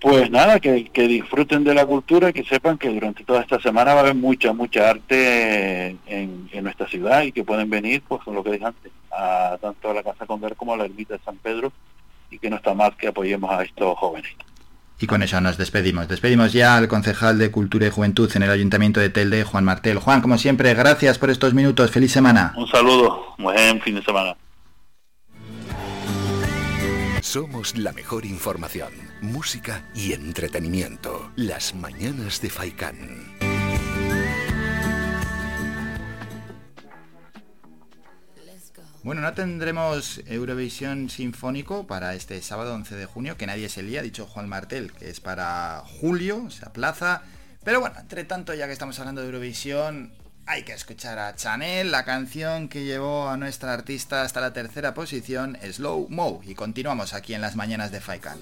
Pues 0.00 0.30
nada, 0.30 0.60
que, 0.60 0.90
disfruten 0.94 1.64
de 1.64 1.74
la 1.74 1.84
cultura 1.84 2.30
y 2.30 2.32
que 2.32 2.44
sepan 2.44 2.78
que 2.78 2.88
durante 2.88 3.24
toda 3.24 3.40
esta 3.40 3.60
semana 3.60 3.94
va 3.94 4.00
a 4.00 4.02
haber 4.04 4.14
mucha, 4.14 4.52
mucha 4.52 4.90
arte 4.90 5.96
en, 6.06 6.48
nuestra 6.62 6.86
ciudad 6.86 7.22
y 7.22 7.32
que 7.32 7.44
pueden 7.44 7.68
venir, 7.68 8.02
pues 8.06 8.22
con 8.22 8.34
lo 8.34 8.44
que 8.44 8.52
dije 8.52 8.64
antes, 8.64 8.92
a, 9.10 9.58
tanto 9.60 9.90
a 9.90 9.94
la 9.94 10.02
Casa 10.02 10.26
Condar 10.26 10.54
como 10.54 10.74
a 10.74 10.76
la 10.76 10.84
Ermita 10.84 11.14
de 11.14 11.24
San 11.24 11.36
Pedro 11.38 11.72
y 12.30 12.38
que 12.38 12.50
no 12.50 12.56
está 12.56 12.74
mal 12.74 12.96
que 12.96 13.08
apoyemos 13.08 13.50
a 13.50 13.62
estos 13.62 13.96
jóvenes. 13.98 14.30
Y 15.00 15.06
con 15.06 15.22
eso 15.22 15.40
nos 15.40 15.56
despedimos. 15.56 16.08
Despedimos 16.08 16.52
ya 16.52 16.76
al 16.76 16.88
concejal 16.88 17.38
de 17.38 17.50
Cultura 17.52 17.86
y 17.86 17.90
Juventud 17.90 18.30
en 18.34 18.42
el 18.42 18.50
Ayuntamiento 18.50 18.98
de 18.98 19.10
Telde, 19.10 19.44
Juan 19.44 19.64
Martel. 19.64 19.98
Juan, 19.98 20.20
como 20.20 20.38
siempre, 20.38 20.74
gracias 20.74 21.18
por 21.18 21.30
estos 21.30 21.54
minutos. 21.54 21.90
Feliz 21.90 22.10
semana. 22.10 22.52
Un 22.56 22.66
saludo. 22.66 23.34
Buen 23.38 23.80
fin 23.80 23.94
de 23.94 24.02
semana. 24.02 24.36
Somos 27.20 27.76
la 27.76 27.92
mejor 27.92 28.24
información, 28.24 28.88
música 29.20 29.84
y 29.94 30.12
entretenimiento. 30.12 31.32
Las 31.36 31.74
mañanas 31.74 32.40
de 32.40 32.50
Faikán. 32.50 33.38
Bueno, 39.02 39.22
no 39.22 39.32
tendremos 39.32 40.20
Eurovisión 40.26 41.08
Sinfónico 41.08 41.86
para 41.86 42.14
este 42.14 42.42
sábado 42.42 42.74
11 42.74 42.96
de 42.96 43.06
junio, 43.06 43.36
que 43.36 43.46
nadie 43.46 43.68
se 43.68 43.82
lía, 43.82 44.00
ha 44.00 44.02
dicho 44.02 44.26
Juan 44.26 44.48
Martel, 44.48 44.92
que 44.92 45.08
es 45.08 45.20
para 45.20 45.82
julio, 46.00 46.50
se 46.50 46.66
aplaza. 46.66 47.22
Pero 47.64 47.80
bueno, 47.80 47.96
entre 47.98 48.24
tanto, 48.24 48.54
ya 48.54 48.66
que 48.66 48.72
estamos 48.72 48.98
hablando 48.98 49.22
de 49.22 49.28
Eurovisión, 49.28 50.12
hay 50.46 50.62
que 50.62 50.72
escuchar 50.72 51.18
a 51.18 51.34
Chanel, 51.36 51.90
la 51.90 52.04
canción 52.04 52.68
que 52.68 52.84
llevó 52.84 53.28
a 53.28 53.36
nuestra 53.36 53.72
artista 53.72 54.22
hasta 54.22 54.40
la 54.40 54.52
tercera 54.52 54.94
posición, 54.94 55.56
Slow 55.62 56.08
Mo. 56.10 56.40
Y 56.44 56.54
continuamos 56.54 57.14
aquí 57.14 57.34
en 57.34 57.40
las 57.40 57.56
mañanas 57.56 57.92
de 57.92 58.00
Faikan. 58.00 58.38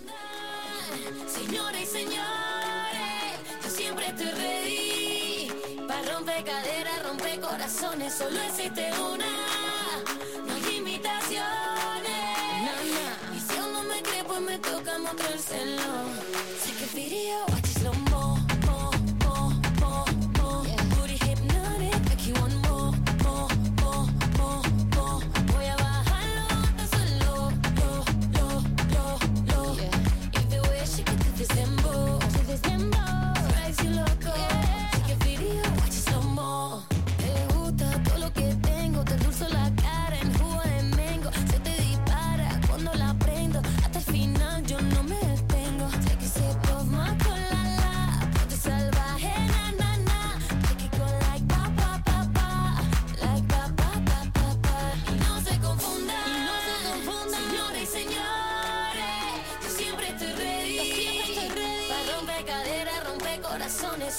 Señores 1.27 1.83
y 1.83 1.87
señores, 1.87 3.41
yo 3.65 3.71
siempre 3.71 4.13
te 4.13 4.31
reí. 4.31 5.51
Para 5.89 6.15
romper 6.15 6.45
caderas, 6.45 7.03
romper 7.03 7.41
corazones, 7.41 8.15
solo 8.15 8.41
existe 8.43 8.93
una. 8.93 9.27
No 10.47 10.55
hay 10.55 10.77
imitaciones. 10.77 11.43
Y 13.35 13.41
si 13.41 13.59
aún 13.59 13.73
no 13.73 13.83
me 13.83 14.01
cree, 14.03 14.23
pues 14.25 14.41
me 14.41 14.59
toca 14.59 14.99
mostrárselo. 14.99 15.83
Sé 16.63 16.73
que 16.79 16.87
video 16.95 17.47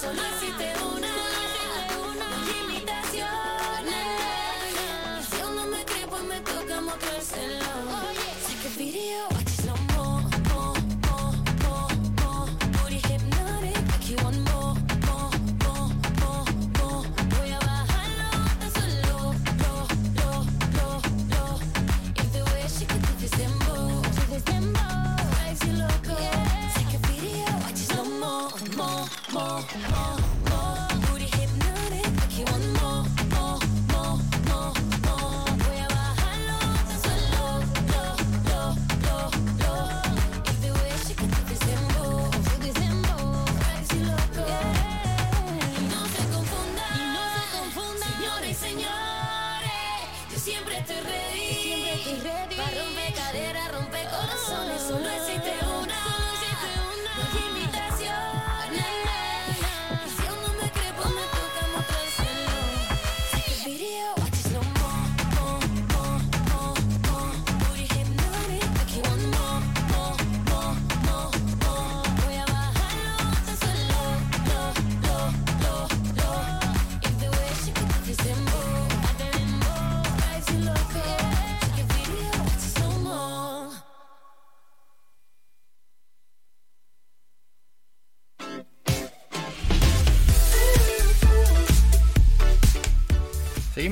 So 0.00 0.37
Oh. 29.70 30.07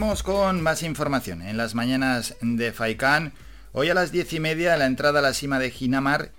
Con 0.07 0.63
más 0.63 0.85
información 0.85 1.43
en 1.43 1.57
las 1.57 1.75
mañanas 1.75 2.37
de 2.41 2.73
Faikán. 2.73 3.33
Hoy 3.73 3.89
a 3.91 3.95
las 3.95 4.13
diez 4.13 4.33
y 4.33 4.39
media, 4.39 4.77
la 4.77 4.87
entrada 4.87 5.19
a 5.19 5.23
la 5.23 5.35
cima 5.35 5.59
de 5.59 5.73
Ginamar 5.73 6.31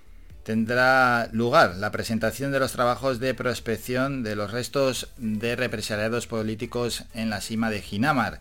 tendrá 0.42 1.28
lugar 1.32 1.76
la 1.76 1.92
presentación 1.92 2.50
de 2.50 2.60
los 2.60 2.72
trabajos 2.72 3.20
de 3.20 3.34
prospección 3.34 4.22
de 4.22 4.36
los 4.36 4.52
restos 4.52 5.10
de 5.18 5.54
represaliados 5.54 6.26
políticos 6.26 7.04
en 7.12 7.28
la 7.28 7.42
cima 7.42 7.68
de 7.68 7.82
Ginamar. 7.82 8.40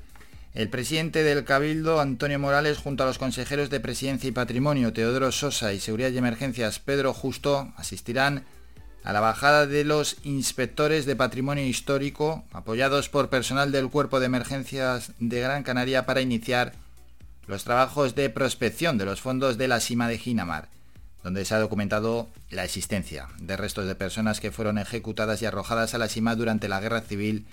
El 0.54 0.70
presidente 0.70 1.24
del 1.24 1.44
Cabildo, 1.44 2.00
Antonio 2.00 2.40
Morales, 2.40 2.78
junto 2.78 3.04
a 3.04 3.06
los 3.06 3.18
consejeros 3.18 3.70
de 3.70 3.82
Presidencia 3.82 4.30
y 4.30 4.32
Patrimonio, 4.32 4.94
Teodoro 4.94 5.34
Sosa 5.34 5.74
y 5.74 5.82
Seguridad 5.82 6.12
y 6.12 6.18
Emergencias, 6.20 6.80
Pedro 6.80 7.14
Justo, 7.14 7.74
asistirán 7.76 8.46
a 9.08 9.14
la 9.14 9.22
bajada 9.22 9.68
de 9.68 9.86
los 9.86 10.18
inspectores 10.26 11.06
de 11.06 11.16
patrimonio 11.16 11.66
histórico, 11.66 12.44
apoyados 12.52 13.08
por 13.08 13.30
personal 13.30 13.72
del 13.72 13.90
Cuerpo 13.90 14.20
de 14.20 14.26
Emergencias 14.26 15.14
de 15.20 15.40
Gran 15.40 15.64
Canaria 15.64 16.06
para 16.06 16.20
iniciar 16.20 16.74
los 17.48 17.64
trabajos 17.64 18.16
de 18.16 18.30
prospección 18.30 18.98
de 18.98 19.06
los 19.06 19.22
fondos 19.22 19.58
de 19.58 19.70
la 19.70 19.80
Sima 19.80 20.10
de 20.10 20.18
Ginamar, 20.18 20.68
donde 21.24 21.46
se 21.46 21.56
ha 21.56 21.60
documentado 21.60 22.28
la 22.50 22.66
existencia 22.66 23.30
de 23.40 23.56
restos 23.56 23.88
de 23.88 23.96
personas 23.96 24.42
que 24.42 24.52
fueron 24.52 24.78
ejecutadas 24.78 25.42
y 25.42 25.46
arrojadas 25.46 25.94
a 25.94 26.00
la 26.00 26.10
Sima 26.10 26.36
durante 26.36 26.68
la 26.68 26.82
Guerra 26.82 27.00
Civil. 27.00 27.46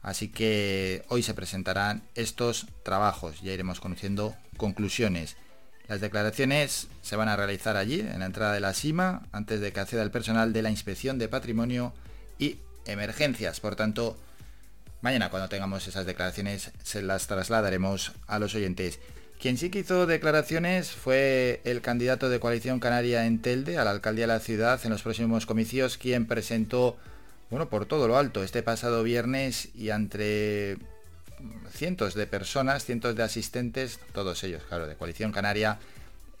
Así 0.00 0.28
que 0.28 1.04
hoy 1.08 1.22
se 1.22 1.34
presentarán 1.34 2.00
estos 2.14 2.68
trabajos, 2.84 3.42
ya 3.42 3.52
iremos 3.52 3.80
conociendo 3.80 4.34
conclusiones. 4.56 5.36
Las 5.88 6.02
declaraciones 6.02 6.88
se 7.00 7.16
van 7.16 7.28
a 7.28 7.36
realizar 7.36 7.78
allí, 7.78 8.00
en 8.00 8.20
la 8.20 8.26
entrada 8.26 8.52
de 8.52 8.60
la 8.60 8.74
cima, 8.74 9.26
antes 9.32 9.60
de 9.60 9.72
que 9.72 9.80
acceda 9.80 10.02
el 10.02 10.10
personal 10.10 10.52
de 10.52 10.60
la 10.60 10.70
Inspección 10.70 11.18
de 11.18 11.28
Patrimonio 11.28 11.94
y 12.38 12.58
Emergencias. 12.84 13.60
Por 13.60 13.74
tanto, 13.74 14.18
mañana 15.00 15.30
cuando 15.30 15.48
tengamos 15.48 15.88
esas 15.88 16.04
declaraciones 16.04 16.72
se 16.82 17.00
las 17.00 17.26
trasladaremos 17.26 18.12
a 18.26 18.38
los 18.38 18.54
oyentes. 18.54 19.00
Quien 19.40 19.56
sí 19.56 19.70
que 19.70 19.78
hizo 19.78 20.06
declaraciones 20.06 20.90
fue 20.90 21.62
el 21.64 21.80
candidato 21.80 22.28
de 22.28 22.40
coalición 22.40 22.80
canaria 22.80 23.24
en 23.24 23.40
Telde 23.40 23.78
a 23.78 23.84
la 23.84 23.92
alcaldía 23.92 24.24
de 24.24 24.34
la 24.34 24.40
ciudad 24.40 24.80
en 24.84 24.90
los 24.90 25.02
próximos 25.02 25.46
comicios, 25.46 25.96
quien 25.96 26.26
presentó, 26.26 26.98
bueno, 27.48 27.70
por 27.70 27.86
todo 27.86 28.08
lo 28.08 28.18
alto 28.18 28.42
este 28.42 28.62
pasado 28.62 29.02
viernes 29.04 29.70
y 29.74 29.88
entre 29.88 30.76
cientos 31.70 32.14
de 32.14 32.26
personas, 32.26 32.84
cientos 32.84 33.16
de 33.16 33.22
asistentes, 33.22 34.00
todos 34.12 34.42
ellos, 34.44 34.62
claro, 34.68 34.86
de 34.86 34.96
Coalición 34.96 35.32
Canaria, 35.32 35.78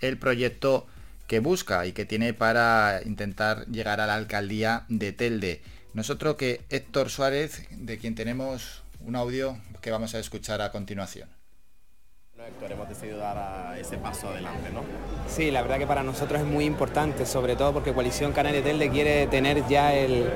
el 0.00 0.18
proyecto 0.18 0.86
que 1.26 1.40
busca 1.40 1.86
y 1.86 1.92
que 1.92 2.06
tiene 2.06 2.34
para 2.34 3.00
intentar 3.04 3.66
llegar 3.66 4.00
a 4.00 4.06
la 4.06 4.14
alcaldía 4.14 4.84
de 4.88 5.12
Telde. 5.12 5.60
Nosotros 5.94 6.36
que 6.36 6.62
Héctor 6.70 7.10
Suárez, 7.10 7.66
de 7.70 7.98
quien 7.98 8.14
tenemos 8.14 8.82
un 9.00 9.16
audio 9.16 9.58
que 9.80 9.90
vamos 9.90 10.14
a 10.14 10.18
escuchar 10.18 10.60
a 10.62 10.72
continuación. 10.72 11.28
Hemos 12.70 12.88
decidido 12.88 13.18
dar 13.18 13.76
ese 13.78 13.96
paso 13.96 14.28
adelante, 14.28 14.70
¿no? 14.72 14.82
Sí, 15.26 15.50
la 15.50 15.62
verdad 15.62 15.78
que 15.78 15.86
para 15.86 16.02
nosotros 16.02 16.40
es 16.40 16.46
muy 16.46 16.64
importante, 16.64 17.24
sobre 17.26 17.56
todo 17.56 17.72
porque 17.72 17.92
Coalición 17.92 18.32
Canaria 18.32 18.62
Telde 18.62 18.90
quiere 18.90 19.26
tener 19.26 19.66
ya 19.68 19.94
el, 19.94 20.28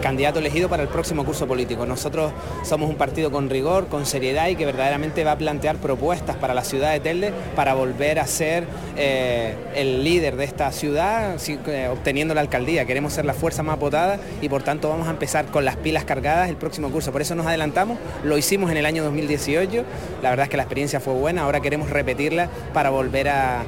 candidato 0.00 0.38
elegido 0.38 0.68
para 0.68 0.82
el 0.82 0.88
próximo 0.88 1.24
curso 1.24 1.46
político. 1.46 1.86
Nosotros 1.86 2.32
somos 2.64 2.88
un 2.88 2.96
partido 2.96 3.30
con 3.30 3.50
rigor, 3.50 3.88
con 3.88 4.06
seriedad 4.06 4.48
y 4.48 4.56
que 4.56 4.66
verdaderamente 4.66 5.24
va 5.24 5.32
a 5.32 5.38
plantear 5.38 5.76
propuestas 5.76 6.36
para 6.36 6.54
la 6.54 6.64
ciudad 6.64 6.92
de 6.92 7.00
Telde 7.00 7.32
para 7.54 7.74
volver 7.74 8.18
a 8.18 8.26
ser 8.26 8.64
eh, 8.96 9.54
el 9.74 10.04
líder 10.04 10.36
de 10.36 10.44
esta 10.44 10.72
ciudad, 10.72 11.36
eh, 11.48 11.88
obteniendo 11.92 12.34
la 12.34 12.40
alcaldía. 12.40 12.84
Queremos 12.84 13.12
ser 13.12 13.24
la 13.24 13.34
fuerza 13.34 13.62
más 13.62 13.78
votada 13.78 14.18
y 14.40 14.48
por 14.48 14.62
tanto 14.62 14.88
vamos 14.88 15.08
a 15.08 15.10
empezar 15.10 15.46
con 15.46 15.64
las 15.64 15.76
pilas 15.76 16.04
cargadas 16.04 16.48
el 16.48 16.56
próximo 16.56 16.90
curso. 16.90 17.12
Por 17.12 17.22
eso 17.22 17.34
nos 17.34 17.46
adelantamos, 17.46 17.98
lo 18.24 18.38
hicimos 18.38 18.70
en 18.70 18.76
el 18.76 18.86
año 18.86 19.04
2018, 19.04 19.84
la 20.22 20.30
verdad 20.30 20.44
es 20.44 20.50
que 20.50 20.56
la 20.56 20.62
experiencia 20.64 21.00
fue 21.00 21.14
buena, 21.14 21.42
ahora 21.42 21.59
queremos 21.60 21.90
repetirla 21.90 22.48
para 22.72 22.90
volver 22.90 23.28
a, 23.28 23.64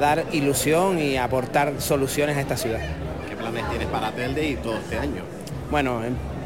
dar 0.00 0.24
ilusión 0.32 1.00
y 1.00 1.16
aportar 1.16 1.80
soluciones 1.80 2.36
a 2.36 2.40
esta 2.40 2.56
ciudad. 2.56 2.78
¿Qué 3.28 3.34
planes 3.34 3.68
tienes 3.70 3.88
para 3.88 4.12
Telde 4.12 4.50
y 4.50 4.54
todo 4.54 4.76
este 4.76 4.98
año? 4.98 5.22
Bueno, 5.68 6.00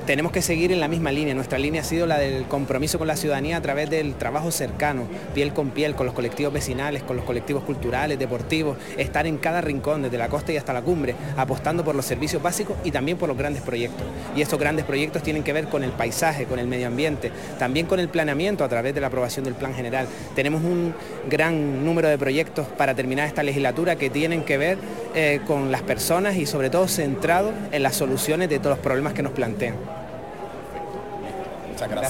tenemos 0.06 0.32
que 0.32 0.42
seguir 0.42 0.72
en 0.72 0.80
la 0.80 0.88
misma 0.88 1.12
línea. 1.12 1.34
Nuestra 1.34 1.58
línea 1.58 1.82
ha 1.82 1.84
sido 1.84 2.06
la 2.06 2.18
del 2.18 2.44
compromiso 2.44 2.98
con 2.98 3.06
la 3.06 3.16
ciudadanía 3.16 3.56
a 3.56 3.62
través 3.62 3.88
del 3.88 4.14
trabajo 4.14 4.50
cercano, 4.50 5.06
piel 5.34 5.52
con 5.52 5.70
piel, 5.70 5.94
con 5.94 6.06
los 6.06 6.14
colectivos 6.14 6.52
vecinales, 6.52 7.02
con 7.02 7.16
los 7.16 7.24
colectivos 7.24 7.62
culturales, 7.64 8.18
deportivos, 8.18 8.76
estar 8.96 9.26
en 9.26 9.38
cada 9.38 9.60
rincón, 9.60 10.02
desde 10.02 10.18
la 10.18 10.28
costa 10.28 10.52
y 10.52 10.56
hasta 10.56 10.72
la 10.72 10.82
cumbre, 10.82 11.14
apostando 11.36 11.84
por 11.84 11.94
los 11.94 12.04
servicios 12.04 12.42
básicos 12.42 12.76
y 12.84 12.90
también 12.90 13.18
por 13.18 13.28
los 13.28 13.38
grandes 13.38 13.62
proyectos. 13.62 14.06
Y 14.36 14.42
estos 14.42 14.58
grandes 14.58 14.84
proyectos 14.84 15.22
tienen 15.22 15.42
que 15.42 15.52
ver 15.52 15.68
con 15.68 15.84
el 15.84 15.90
paisaje, 15.90 16.46
con 16.46 16.58
el 16.58 16.66
medio 16.66 16.88
ambiente, 16.88 17.30
también 17.58 17.86
con 17.86 18.00
el 18.00 18.08
planeamiento 18.08 18.64
a 18.64 18.68
través 18.68 18.94
de 18.94 19.00
la 19.00 19.06
aprobación 19.06 19.44
del 19.44 19.54
plan 19.54 19.74
general. 19.74 20.06
Tenemos 20.34 20.62
un 20.62 20.94
gran 21.28 21.84
número 21.84 22.08
de 22.08 22.18
proyectos 22.18 22.66
para 22.66 22.94
terminar 22.94 23.26
esta 23.26 23.42
legislatura 23.42 23.96
que 23.96 24.10
tienen 24.10 24.42
que 24.42 24.58
ver 24.58 24.78
eh, 25.14 25.40
con 25.46 25.70
las 25.70 25.82
personas 25.82 26.36
y 26.36 26.46
sobre 26.46 26.70
todo 26.70 26.88
centrados 26.88 27.54
en 27.70 27.82
las 27.82 27.96
soluciones 27.96 28.48
de 28.48 28.58
todos 28.58 28.76
los 28.76 28.78
problemas 28.78 29.12
que 29.12 29.22
nos 29.22 29.32
plantean. 29.32 30.01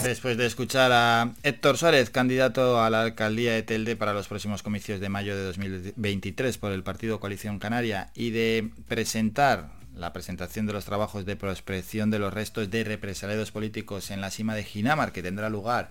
Después 0.03 0.37
de 0.37 0.47
escuchar 0.47 0.93
a 0.93 1.33
Héctor 1.43 1.79
Suárez, 1.79 2.11
candidato 2.11 2.83
a 2.83 2.91
la 2.91 3.03
alcaldía 3.03 3.53
de 3.55 3.63
Telde 3.63 3.97
para 3.97 4.13
los 4.13 4.29
próximos 4.29 4.63
comicios 4.63 5.01
de 5.01 5.09
mayo 5.09 5.35
de 5.35 5.45
2023 5.45 6.59
por 6.59 6.73
el 6.73 6.83
Partido 6.83 7.21
Coalición 7.21 7.59
Canaria 7.59 8.11
y 8.15 8.31
de 8.31 8.71
presentar 8.87 9.71
la 9.95 10.13
presentación 10.13 10.67
de 10.67 10.75
los 10.75 10.85
trabajos 10.85 11.25
de 11.25 11.37
prospección 11.37 12.11
de 12.11 12.19
los 12.19 12.35
restos 12.35 12.71
de 12.71 12.85
represaliados 12.85 13.51
políticos 13.51 14.11
en 14.11 14.21
la 14.21 14.31
cima 14.31 14.55
de 14.55 14.65
Ginamar, 14.65 15.13
que 15.13 15.23
tendrá 15.23 15.49
lugar 15.49 15.91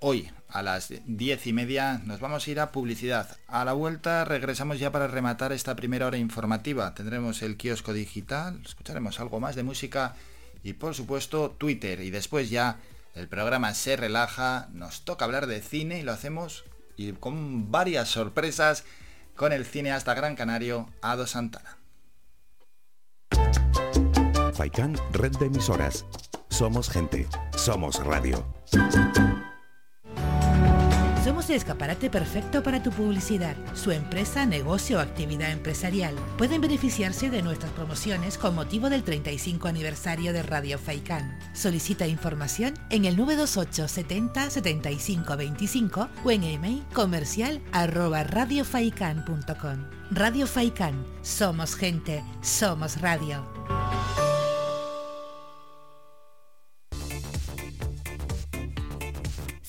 hoy 0.00 0.30
a 0.48 0.62
las 0.62 0.92
diez 1.06 1.46
y 1.46 1.52
media, 1.52 2.00
nos 2.04 2.20
vamos 2.20 2.46
a 2.46 2.50
ir 2.50 2.60
a 2.60 2.72
publicidad. 2.72 3.36
A 3.46 3.64
la 3.64 3.74
vuelta 3.74 4.24
regresamos 4.24 4.78
ya 4.78 4.90
para 4.90 5.06
rematar 5.06 5.52
esta 5.52 5.76
primera 5.76 6.06
hora 6.06 6.16
informativa. 6.16 6.94
Tendremos 6.94 7.42
el 7.42 7.56
kiosco 7.58 7.92
digital, 7.92 8.60
escucharemos 8.64 9.20
algo 9.20 9.38
más 9.38 9.54
de 9.54 9.64
música 9.64 10.14
y 10.64 10.74
por 10.74 10.94
supuesto 10.94 11.50
Twitter 11.58 12.00
y 12.00 12.10
después 12.10 12.48
ya 12.48 12.78
el 13.14 13.28
programa 13.28 13.74
se 13.74 13.96
relaja, 13.96 14.68
nos 14.72 15.04
toca 15.04 15.24
hablar 15.24 15.46
de 15.46 15.60
cine 15.60 15.98
y 15.98 16.02
lo 16.02 16.12
hacemos 16.12 16.64
y 16.96 17.12
con 17.12 17.70
varias 17.70 18.08
sorpresas 18.08 18.84
con 19.36 19.52
el 19.52 19.64
cineasta 19.64 20.14
gran 20.14 20.36
canario 20.36 20.88
Ado 21.00 21.26
Santana. 21.26 21.78
Faikan, 24.54 24.96
red 25.12 25.32
de 25.38 25.46
emisoras. 25.46 26.04
Somos 26.48 26.90
gente, 26.90 27.26
somos 27.56 27.96
radio. 28.04 28.44
Somos 31.42 31.50
el 31.50 31.56
escaparate 31.56 32.08
perfecto 32.08 32.62
para 32.62 32.84
tu 32.84 32.92
publicidad. 32.92 33.56
Su 33.74 33.90
empresa, 33.90 34.46
negocio 34.46 34.98
o 34.98 35.00
actividad 35.00 35.50
empresarial 35.50 36.14
pueden 36.38 36.60
beneficiarse 36.60 37.30
de 37.30 37.42
nuestras 37.42 37.72
promociones 37.72 38.38
con 38.38 38.54
motivo 38.54 38.88
del 38.88 39.02
35 39.02 39.66
aniversario 39.66 40.32
de 40.32 40.44
Radio 40.44 40.78
Faikán. 40.78 41.36
Solicita 41.52 42.06
información 42.06 42.74
en 42.90 43.06
el 43.06 43.16
928 43.16 43.88
70 43.88 44.50
75 44.50 45.36
25 45.36 46.08
o 46.24 46.30
en 46.30 46.44
email 46.44 46.84
comercial 46.92 47.60
arroba 47.72 48.22
radiofaikan.com. 48.22 49.78
Radio 50.12 50.46
Faikán. 50.46 51.04
Somos 51.22 51.74
gente. 51.74 52.22
Somos 52.40 53.00
radio. 53.00 53.44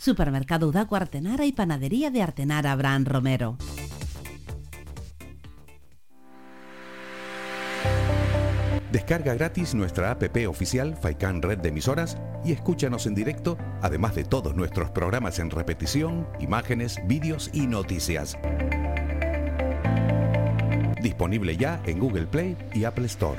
Supermercado 0.00 0.66
Udaco 0.66 0.96
Artenara 0.96 1.44
y 1.44 1.52
Panadería 1.52 2.10
de 2.10 2.22
Artenara 2.22 2.72
Abraham 2.72 3.04
Romero. 3.04 3.58
Descarga 8.90 9.34
gratis 9.34 9.74
nuestra 9.74 10.10
app 10.10 10.22
oficial 10.48 10.96
Faikan 10.96 11.42
Red 11.42 11.58
de 11.58 11.68
Emisoras 11.68 12.16
y 12.46 12.52
escúchanos 12.52 13.04
en 13.06 13.14
directo, 13.14 13.58
además 13.82 14.14
de 14.14 14.24
todos 14.24 14.56
nuestros 14.56 14.90
programas 14.90 15.38
en 15.38 15.50
repetición, 15.50 16.26
imágenes, 16.40 16.98
vídeos 17.06 17.50
y 17.52 17.66
noticias. 17.66 18.38
Disponible 21.02 21.58
ya 21.58 21.82
en 21.84 21.98
Google 21.98 22.26
Play 22.26 22.56
y 22.72 22.84
Apple 22.84 23.04
Store. 23.04 23.38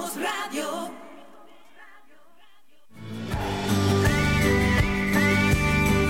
Somos 0.00 0.16
radio. 0.16 0.90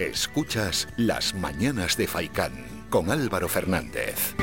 Escuchas 0.01 0.89
Las 0.97 1.35
Mañanas 1.35 1.97
de 1.97 2.07
Faicán 2.07 2.53
con 2.91 3.11
Álvaro 3.11 3.49
Fernández. 3.49 4.35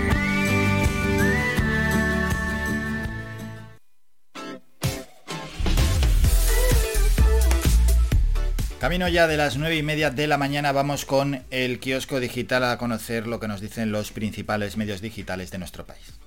Camino 8.79 9.07
ya 9.07 9.27
de 9.27 9.37
las 9.37 9.57
nueve 9.57 9.75
y 9.75 9.83
media 9.83 10.11
de 10.11 10.27
la 10.27 10.37
mañana 10.37 10.71
vamos 10.71 11.05
con 11.05 11.43
el 11.49 11.79
kiosco 11.79 12.19
digital 12.19 12.63
a 12.63 12.77
conocer 12.77 13.25
lo 13.25 13.39
que 13.39 13.47
nos 13.47 13.59
dicen 13.59 13.91
los 13.91 14.11
principales 14.11 14.77
medios 14.77 15.01
digitales 15.01 15.49
de 15.51 15.57
nuestro 15.57 15.85
país. 15.85 16.26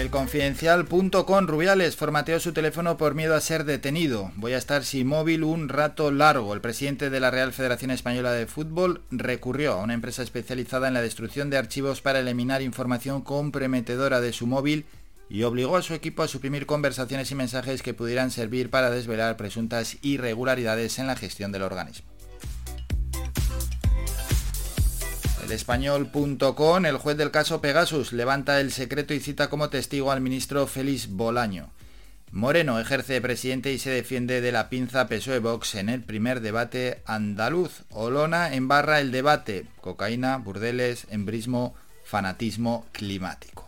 El 0.00 0.08
confidencial.com 0.08 1.46
Rubiales 1.46 1.94
formateó 1.94 2.40
su 2.40 2.54
teléfono 2.54 2.96
por 2.96 3.14
miedo 3.14 3.34
a 3.34 3.40
ser 3.42 3.64
detenido. 3.64 4.32
Voy 4.36 4.54
a 4.54 4.56
estar 4.56 4.82
sin 4.82 5.06
móvil 5.06 5.44
un 5.44 5.68
rato 5.68 6.10
largo. 6.10 6.54
El 6.54 6.62
presidente 6.62 7.10
de 7.10 7.20
la 7.20 7.30
Real 7.30 7.52
Federación 7.52 7.90
Española 7.90 8.32
de 8.32 8.46
Fútbol 8.46 9.02
recurrió 9.10 9.74
a 9.74 9.82
una 9.82 9.92
empresa 9.92 10.22
especializada 10.22 10.88
en 10.88 10.94
la 10.94 11.02
destrucción 11.02 11.50
de 11.50 11.58
archivos 11.58 12.00
para 12.00 12.20
eliminar 12.20 12.62
información 12.62 13.20
comprometedora 13.20 14.22
de 14.22 14.32
su 14.32 14.46
móvil 14.46 14.86
y 15.28 15.42
obligó 15.42 15.76
a 15.76 15.82
su 15.82 15.92
equipo 15.92 16.22
a 16.22 16.28
suprimir 16.28 16.64
conversaciones 16.64 17.30
y 17.30 17.34
mensajes 17.34 17.82
que 17.82 17.92
pudieran 17.92 18.30
servir 18.30 18.70
para 18.70 18.90
desvelar 18.90 19.36
presuntas 19.36 19.98
irregularidades 20.00 20.98
en 20.98 21.08
la 21.08 21.16
gestión 21.16 21.52
del 21.52 21.60
organismo. 21.60 22.09
El 25.50 25.56
español.com, 25.56 26.86
el 26.86 26.96
juez 26.96 27.16
del 27.16 27.32
caso 27.32 27.60
Pegasus, 27.60 28.12
levanta 28.12 28.60
el 28.60 28.70
secreto 28.70 29.14
y 29.14 29.18
cita 29.18 29.50
como 29.50 29.68
testigo 29.68 30.12
al 30.12 30.20
ministro 30.20 30.64
Félix 30.68 31.08
Bolaño. 31.08 31.70
Moreno 32.30 32.78
ejerce 32.78 33.14
de 33.14 33.20
presidente 33.20 33.72
y 33.72 33.80
se 33.80 33.90
defiende 33.90 34.42
de 34.42 34.52
la 34.52 34.68
pinza 34.68 35.08
PSOE 35.08 35.40
Vox 35.40 35.74
en 35.74 35.88
el 35.88 36.04
primer 36.04 36.40
debate 36.40 37.02
andaluz. 37.04 37.82
Olona 37.90 38.54
embarra 38.54 39.00
el 39.00 39.10
debate. 39.10 39.66
Cocaína, 39.80 40.36
burdeles, 40.36 41.08
embrismo, 41.10 41.74
fanatismo 42.04 42.86
climático. 42.92 43.66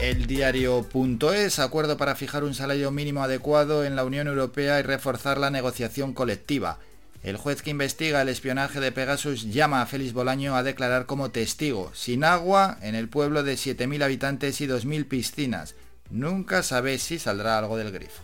El 0.00 0.26
diario.es, 0.26 1.60
acuerdo 1.60 1.96
para 1.96 2.16
fijar 2.16 2.42
un 2.42 2.54
salario 2.54 2.90
mínimo 2.90 3.22
adecuado 3.22 3.84
en 3.84 3.94
la 3.94 4.04
Unión 4.04 4.26
Europea 4.26 4.80
y 4.80 4.82
reforzar 4.82 5.38
la 5.38 5.50
negociación 5.50 6.12
colectiva. 6.14 6.80
El 7.24 7.38
juez 7.38 7.62
que 7.62 7.70
investiga 7.70 8.20
el 8.20 8.28
espionaje 8.28 8.80
de 8.80 8.92
Pegasus 8.92 9.50
llama 9.50 9.80
a 9.80 9.86
Félix 9.86 10.12
Bolaño 10.12 10.56
a 10.56 10.62
declarar 10.62 11.06
como 11.06 11.30
testigo, 11.30 11.90
sin 11.94 12.22
agua, 12.22 12.76
en 12.82 12.94
el 12.94 13.08
pueblo 13.08 13.42
de 13.42 13.54
7.000 13.54 14.04
habitantes 14.04 14.60
y 14.60 14.66
2.000 14.66 15.08
piscinas. 15.08 15.74
Nunca 16.10 16.62
sabe 16.62 16.98
si 16.98 17.18
saldrá 17.18 17.58
algo 17.58 17.78
del 17.78 17.92
grifo. 17.92 18.20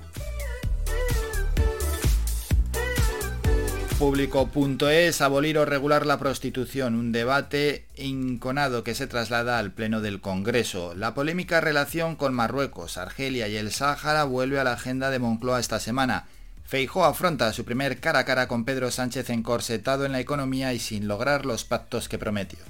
Público.es, 3.99 5.21
abolir 5.23 5.57
o 5.57 5.65
regular 5.65 6.05
la 6.05 6.19
prostitución, 6.19 6.95
un 6.95 7.11
debate 7.11 7.87
inconado 7.97 8.85
que 8.85 8.95
se 8.95 9.07
traslada 9.07 9.59
al 9.59 9.73
Pleno 9.73 10.03
del 10.03 10.21
Congreso. 10.21 10.95
La 10.95 11.15
polémica 11.15 11.63
relación 11.63 12.17
con 12.17 12.35
Marruecos, 12.35 12.99
Argelia 12.99 13.49
y 13.49 13.57
el 13.57 13.71
Sáhara 13.71 14.25
vuelve 14.25 14.61
a 14.61 14.65
la 14.65 14.75
agenda 14.75 15.09
de 15.09 15.19
Moncloa 15.19 15.59
esta 15.59 15.81
semana. 15.81 16.27
Feijó 16.71 17.05
afronta 17.05 17.53
su 17.53 17.65
primer 17.65 17.99
cara 17.99 18.21
a 18.21 18.25
cara 18.25 18.47
con 18.47 18.65
Pedro 18.65 18.93
Sánchez 18.93 19.29
encorsetado 19.31 20.07
en 20.07 20.13
la 20.13 20.21
economía 20.21 20.73
y 20.73 20.79
sin 20.79 21.09
lograr 21.09 21.45
los 21.45 21.65
pactos 21.65 22.09
que 22.09 22.17
prometió. 22.17 22.61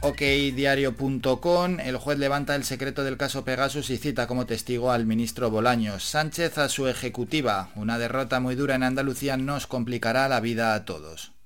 OkDiario.com, 0.00 1.80
el 1.80 1.98
juez 1.98 2.18
levanta 2.18 2.54
el 2.54 2.64
secreto 2.64 3.04
del 3.04 3.18
caso 3.18 3.44
Pegasus 3.44 3.90
y 3.90 3.98
cita 3.98 4.26
como 4.26 4.46
testigo 4.46 4.92
al 4.92 5.04
ministro 5.04 5.50
Bolaños. 5.50 6.04
Sánchez 6.04 6.56
a 6.56 6.70
su 6.70 6.88
ejecutiva. 6.88 7.68
Una 7.74 7.98
derrota 7.98 8.40
muy 8.40 8.54
dura 8.54 8.76
en 8.76 8.84
Andalucía 8.84 9.36
nos 9.36 9.66
complicará 9.66 10.26
la 10.30 10.40
vida 10.40 10.72
a 10.72 10.86
todos. 10.86 11.37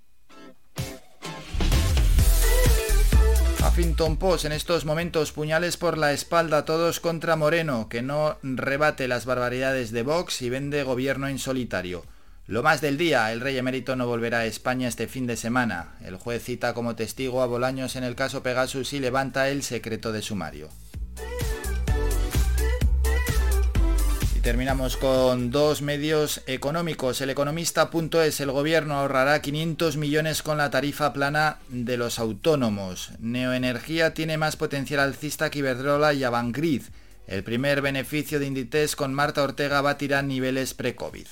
Huffington 3.65 4.17
Post 4.17 4.45
en 4.45 4.53
estos 4.53 4.85
momentos 4.85 5.31
puñales 5.31 5.77
por 5.77 5.97
la 5.97 6.13
espalda 6.13 6.65
todos 6.65 6.99
contra 6.99 7.37
Moreno, 7.37 7.89
que 7.89 8.03
no 8.03 8.37
rebate 8.43 9.07
las 9.07 9.25
barbaridades 9.25 9.93
de 9.93 10.03
Vox 10.03 10.43
y 10.43 10.51
vende 10.51 10.83
gobierno 10.83 11.29
en 11.29 11.39
solitario. 11.39 12.05
Lo 12.49 12.65
más 12.65 12.81
del 12.81 12.99
día, 12.99 13.33
el 13.33 13.41
rey 13.41 13.57
emérito 13.57 13.95
no 13.95 14.07
volverá 14.07 14.39
a 14.39 14.47
España 14.47 14.89
este 14.89 15.07
fin 15.07 15.29
de 15.29 15.37
semana. 15.37 15.95
El 16.05 16.17
juez 16.17 16.43
cita 16.43 16.75
como 16.75 16.97
testigo 16.97 17.41
a 17.41 17.47
Bolaños 17.47 17.95
en 17.95 18.03
el 18.03 18.17
caso 18.17 18.43
Pegasus 18.43 18.93
y 18.95 18.99
levanta 18.99 19.49
el 19.49 19.63
secreto 19.63 20.11
de 20.11 20.23
sumario. 20.23 20.69
Terminamos 24.43 24.97
con 24.97 25.53
dos 25.53 25.83
medios 25.83 26.43
económicos. 26.47 27.21
El 27.21 27.31
economista.es, 27.31 28.41
el 28.41 28.51
gobierno 28.51 28.95
ahorrará 28.95 29.41
500 29.41 29.97
millones 29.97 30.43
con 30.43 30.59
la 30.59 30.69
tarifa 30.69 31.13
plana 31.13 31.59
de 31.69 31.97
los 31.97 32.19
autónomos. 32.19 33.13
Neoenergía 33.21 34.15
tiene 34.15 34.39
más 34.39 34.57
potencial 34.57 34.99
alcista 34.99 35.49
que 35.49 35.61
Iberdrola 35.61 36.13
y 36.13 36.25
Avangrid. 36.25 36.83
El 37.29 37.45
primer 37.45 37.83
beneficio 37.83 38.41
de 38.41 38.47
Inditex 38.47 38.97
con 38.97 39.15
Marta 39.15 39.45
Ortega 39.45 39.81
batirá 39.81 40.23
niveles 40.23 40.75
pre-COVID. 40.75 41.27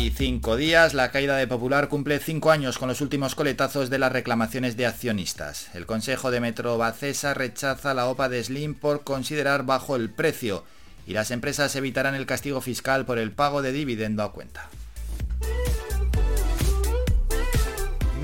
Y 0.00 0.10
cinco 0.10 0.56
días, 0.56 0.94
la 0.94 1.10
caída 1.10 1.36
de 1.36 1.46
Popular 1.46 1.88
cumple 1.88 2.20
cinco 2.20 2.50
años 2.50 2.78
con 2.78 2.88
los 2.88 3.02
últimos 3.02 3.34
coletazos 3.34 3.90
de 3.90 3.98
las 3.98 4.10
reclamaciones 4.10 4.76
de 4.78 4.86
accionistas. 4.86 5.68
El 5.74 5.84
Consejo 5.84 6.30
de 6.30 6.40
Metro 6.40 6.78
Bacesa 6.78 7.34
rechaza 7.34 7.92
la 7.92 8.06
OPA 8.06 8.30
de 8.30 8.42
Slim 8.42 8.74
por 8.74 9.04
considerar 9.04 9.64
bajo 9.64 9.96
el 9.96 10.08
precio 10.08 10.64
y 11.06 11.12
las 11.12 11.30
empresas 11.30 11.76
evitarán 11.76 12.14
el 12.14 12.24
castigo 12.24 12.62
fiscal 12.62 13.04
por 13.04 13.18
el 13.18 13.32
pago 13.32 13.60
de 13.60 13.72
dividendo 13.72 14.22
a 14.22 14.32
cuenta. 14.32 14.70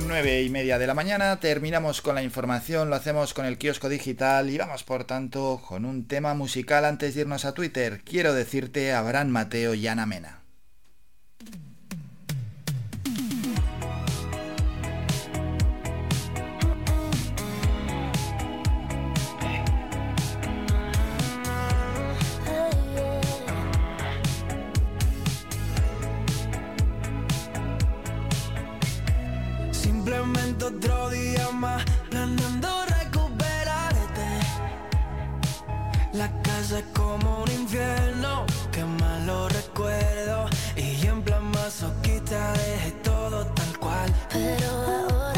9 0.06 0.42
y 0.42 0.48
media 0.48 0.78
de 0.78 0.86
la 0.86 0.94
mañana, 0.94 1.40
terminamos 1.40 2.00
con 2.00 2.14
la 2.14 2.22
información, 2.22 2.88
lo 2.88 2.96
hacemos 2.96 3.34
con 3.34 3.44
el 3.44 3.58
kiosco 3.58 3.90
digital 3.90 4.48
y 4.48 4.56
vamos 4.56 4.82
por 4.82 5.04
tanto 5.04 5.60
con 5.66 5.84
un 5.84 6.06
tema 6.06 6.32
musical 6.32 6.86
antes 6.86 7.14
de 7.14 7.22
irnos 7.22 7.44
a 7.44 7.52
Twitter. 7.52 8.00
Quiero 8.02 8.32
decirte 8.32 8.94
Abraham 8.94 9.28
Mateo 9.28 9.74
y 9.74 9.86
Ana 9.88 10.06
Mena. 10.06 10.45
Siento 30.34 30.66
otro 30.66 31.10
día 31.10 31.50
más, 31.52 31.84
planeando 32.10 32.68
recuperarte. 32.86 34.28
La 36.12 36.30
casa 36.42 36.78
es 36.78 36.84
como 36.94 37.42
un 37.42 37.50
infierno, 37.50 38.46
que 38.72 38.84
malo 38.84 39.48
recuerdo. 39.48 40.48
Y 40.76 41.06
en 41.06 41.22
plan 41.22 41.44
masoquista 41.50 42.52
dejé 42.52 42.92
todo 43.02 43.46
tal 43.46 43.78
cual. 43.78 44.14
Pero 44.32 44.70
ahora 44.70 45.35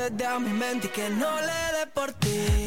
poder 0.00 0.12
hacerte 0.12 0.26
a 0.26 0.38
mi 0.38 0.50
mente 0.50 0.88
que 0.90 1.10
no 1.10 1.40
le 1.40 1.78
dé 1.78 1.86
por 1.92 2.12
ti 2.12 2.59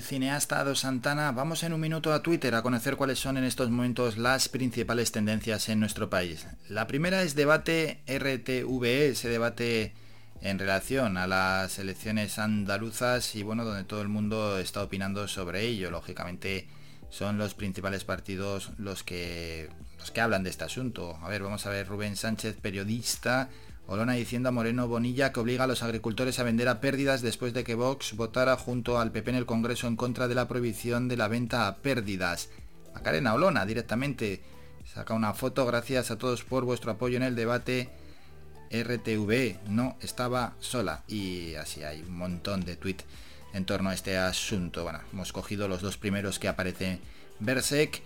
cineasta 0.00 0.60
Ado 0.60 0.74
Santana, 0.74 1.32
vamos 1.32 1.62
en 1.62 1.72
un 1.72 1.80
minuto 1.80 2.12
a 2.12 2.22
Twitter 2.22 2.54
a 2.54 2.62
conocer 2.62 2.96
cuáles 2.96 3.18
son 3.18 3.36
en 3.36 3.44
estos 3.44 3.70
momentos 3.70 4.18
las 4.18 4.48
principales 4.48 5.12
tendencias 5.12 5.68
en 5.68 5.80
nuestro 5.80 6.10
país. 6.10 6.46
La 6.68 6.86
primera 6.86 7.22
es 7.22 7.34
debate 7.34 8.00
RTVE, 8.06 9.08
ese 9.08 9.28
debate 9.28 9.92
en 10.42 10.58
relación 10.58 11.16
a 11.16 11.26
las 11.26 11.78
elecciones 11.78 12.38
andaluzas 12.38 13.34
y 13.34 13.42
bueno, 13.42 13.64
donde 13.64 13.84
todo 13.84 14.02
el 14.02 14.08
mundo 14.08 14.58
está 14.58 14.82
opinando 14.82 15.28
sobre 15.28 15.66
ello. 15.66 15.90
Lógicamente 15.90 16.68
son 17.10 17.38
los 17.38 17.54
principales 17.54 18.04
partidos 18.04 18.70
los 18.78 19.02
que 19.02 19.68
los 19.98 20.10
que 20.10 20.20
hablan 20.20 20.42
de 20.42 20.50
este 20.50 20.64
asunto. 20.64 21.18
A 21.22 21.28
ver, 21.28 21.42
vamos 21.42 21.66
a 21.66 21.70
ver 21.70 21.86
Rubén 21.86 22.16
Sánchez, 22.16 22.56
periodista, 22.60 23.50
Olona 23.90 24.12
diciendo 24.12 24.48
a 24.48 24.52
Moreno 24.52 24.86
Bonilla 24.86 25.32
que 25.32 25.40
obliga 25.40 25.64
a 25.64 25.66
los 25.66 25.82
agricultores 25.82 26.38
a 26.38 26.44
vender 26.44 26.68
a 26.68 26.80
pérdidas 26.80 27.22
después 27.22 27.52
de 27.52 27.64
que 27.64 27.74
Vox 27.74 28.14
votara 28.14 28.56
junto 28.56 29.00
al 29.00 29.10
PP 29.10 29.30
en 29.30 29.36
el 29.36 29.46
Congreso 29.46 29.88
en 29.88 29.96
contra 29.96 30.28
de 30.28 30.36
la 30.36 30.46
prohibición 30.46 31.08
de 31.08 31.16
la 31.16 31.26
venta 31.26 31.66
a 31.66 31.78
pérdidas. 31.78 32.50
Macarena 32.94 33.34
Olona 33.34 33.66
directamente 33.66 34.44
saca 34.84 35.12
una 35.12 35.34
foto, 35.34 35.66
gracias 35.66 36.12
a 36.12 36.18
todos 36.18 36.44
por 36.44 36.64
vuestro 36.64 36.92
apoyo 36.92 37.16
en 37.16 37.24
el 37.24 37.34
debate. 37.34 37.90
RTV 38.70 39.68
no 39.68 39.96
estaba 40.00 40.54
sola 40.60 41.02
y 41.08 41.56
así 41.56 41.82
hay 41.82 42.02
un 42.02 42.16
montón 42.16 42.60
de 42.60 42.76
tweets 42.76 43.04
en 43.52 43.64
torno 43.64 43.90
a 43.90 43.94
este 43.94 44.16
asunto. 44.16 44.84
Bueno, 44.84 45.00
hemos 45.12 45.32
cogido 45.32 45.66
los 45.66 45.82
dos 45.82 45.96
primeros 45.96 46.38
que 46.38 46.46
aparece 46.46 47.00
Berserk. 47.40 48.02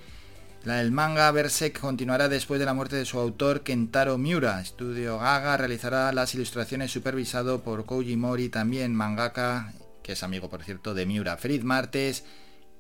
La 0.65 0.77
del 0.77 0.93
manga 0.93 1.31
Berserk 1.31 1.79
continuará 1.79 2.31
después 2.31 2.59
de 2.59 2.65
la 2.65 2.73
muerte 2.73 2.97
de 2.97 3.05
su 3.05 3.19
autor 3.19 3.63
Kentaro 3.63 4.17
Miura. 4.17 4.63
Estudio 4.63 5.19
Gaga 5.19 5.59
realizará 5.59 6.11
las 6.11 6.35
ilustraciones 6.35 6.91
supervisado 6.91 7.61
por 7.63 7.85
Koji 7.85 8.17
Mori, 8.17 8.49
también 8.49 8.95
mangaka, 8.95 9.75
que 10.03 10.13
es 10.13 10.23
amigo 10.23 10.49
por 10.49 10.65
cierto 10.65 10.95
de 10.95 11.05
Miura. 11.05 11.37
Feliz 11.37 11.65
martes. 11.65 12.25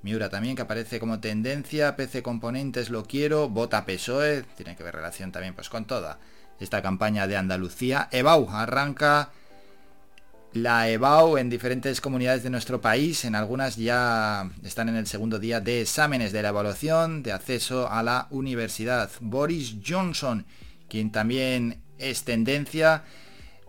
Miura 0.01 0.31
también 0.31 0.57
que 0.57 0.63
aparece 0.63 0.99
como 0.99 1.21
tendencia. 1.21 1.95
PC 1.95 2.23
Componentes 2.23 2.89
lo 2.89 3.05
quiero. 3.05 3.51
Vota 3.51 3.85
PSOE. 3.85 4.45
Tiene 4.57 4.77
que 4.77 4.83
ver 4.83 4.95
relación 4.95 5.31
también 5.31 5.55
pues 5.55 5.69
con 5.69 5.85
toda 5.85 6.19
esta 6.61 6.81
campaña 6.81 7.27
de 7.27 7.37
Andalucía. 7.37 8.09
EBAU 8.13 8.49
arranca 8.49 9.29
la 10.55 10.89
EBAU 10.89 11.37
en 11.37 11.51
diferentes 11.51 12.01
comunidades 12.01 12.45
de 12.45 12.51
nuestro 12.51 12.81
país. 12.81 13.25
En 13.25 13.35
algunas 13.35 13.77
ya 13.77 14.49
están 14.63 14.89
en 14.89 14.97
el 14.97 15.07
segundo 15.07 15.39
día 15.39 15.61
de 15.61 15.83
exámenes 15.83 16.33
de 16.33 16.43
la 16.43 16.51
evaluación 16.51 17.23
de 17.23 17.33
acceso 17.33 17.91
a 17.91 18.03
la 18.03 18.29
universidad. 18.31 19.11
Boris 19.21 19.77
Johnson, 19.85 20.47
quien 20.89 21.11
también 21.11 21.83
es 21.99 22.25
tendencia, 22.25 23.05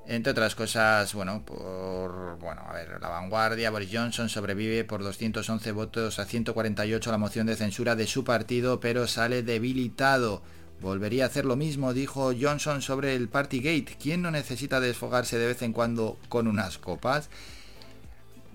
Entre 0.07 0.31
otras 0.31 0.53
cosas, 0.53 1.11
bueno, 1.15 1.43
por 1.43 2.37
bueno, 2.37 2.61
a 2.67 2.73
ver, 2.73 3.01
la 3.01 3.09
vanguardia, 3.09 3.71
Boris 3.71 3.89
Johnson 3.91 4.29
sobrevive 4.29 4.83
por 4.83 5.01
211 5.01 5.71
votos 5.71 6.19
a 6.19 6.25
148 6.25 7.09
a 7.09 7.11
la 7.11 7.17
moción 7.17 7.47
de 7.47 7.55
censura 7.55 7.95
de 7.95 8.05
su 8.05 8.23
partido, 8.23 8.79
pero 8.79 9.07
sale 9.07 9.41
debilitado. 9.41 10.43
Volvería 10.81 11.23
a 11.23 11.27
hacer 11.27 11.45
lo 11.45 11.55
mismo, 11.55 11.93
dijo 11.93 12.33
Johnson 12.39 12.81
sobre 12.81 13.15
el 13.15 13.27
Partygate. 13.29 13.97
¿Quién 14.01 14.21
no 14.21 14.31
necesita 14.31 14.79
desfogarse 14.79 15.37
de 15.37 15.47
vez 15.47 15.61
en 15.61 15.73
cuando 15.73 16.17
con 16.29 16.47
unas 16.47 16.77
copas? 16.77 17.29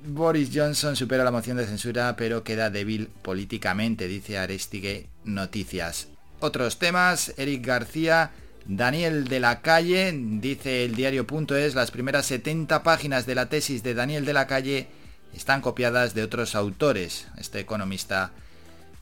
Boris 0.04 0.50
Johnson 0.52 0.96
supera 0.96 1.24
la 1.24 1.30
moción 1.30 1.56
de 1.56 1.66
censura, 1.66 2.16
pero 2.16 2.42
queda 2.42 2.70
débil 2.70 3.08
políticamente, 3.22 4.08
dice 4.08 4.38
Arestigue 4.38 5.08
Noticias. 5.24 6.08
Otros 6.40 6.78
temas, 6.78 7.34
Eric 7.36 7.66
García, 7.66 8.30
Daniel 8.66 9.28
de 9.28 9.40
la 9.40 9.60
Calle, 9.60 10.14
dice 10.14 10.84
el 10.84 10.94
diario.es, 10.94 11.74
las 11.74 11.90
primeras 11.90 12.26
70 12.26 12.82
páginas 12.82 13.26
de 13.26 13.34
la 13.34 13.48
tesis 13.50 13.82
de 13.82 13.94
Daniel 13.94 14.24
de 14.24 14.32
la 14.32 14.46
Calle 14.46 14.88
están 15.34 15.60
copiadas 15.60 16.14
de 16.14 16.22
otros 16.22 16.54
autores. 16.54 17.28
Este 17.36 17.60
economista 17.60 18.32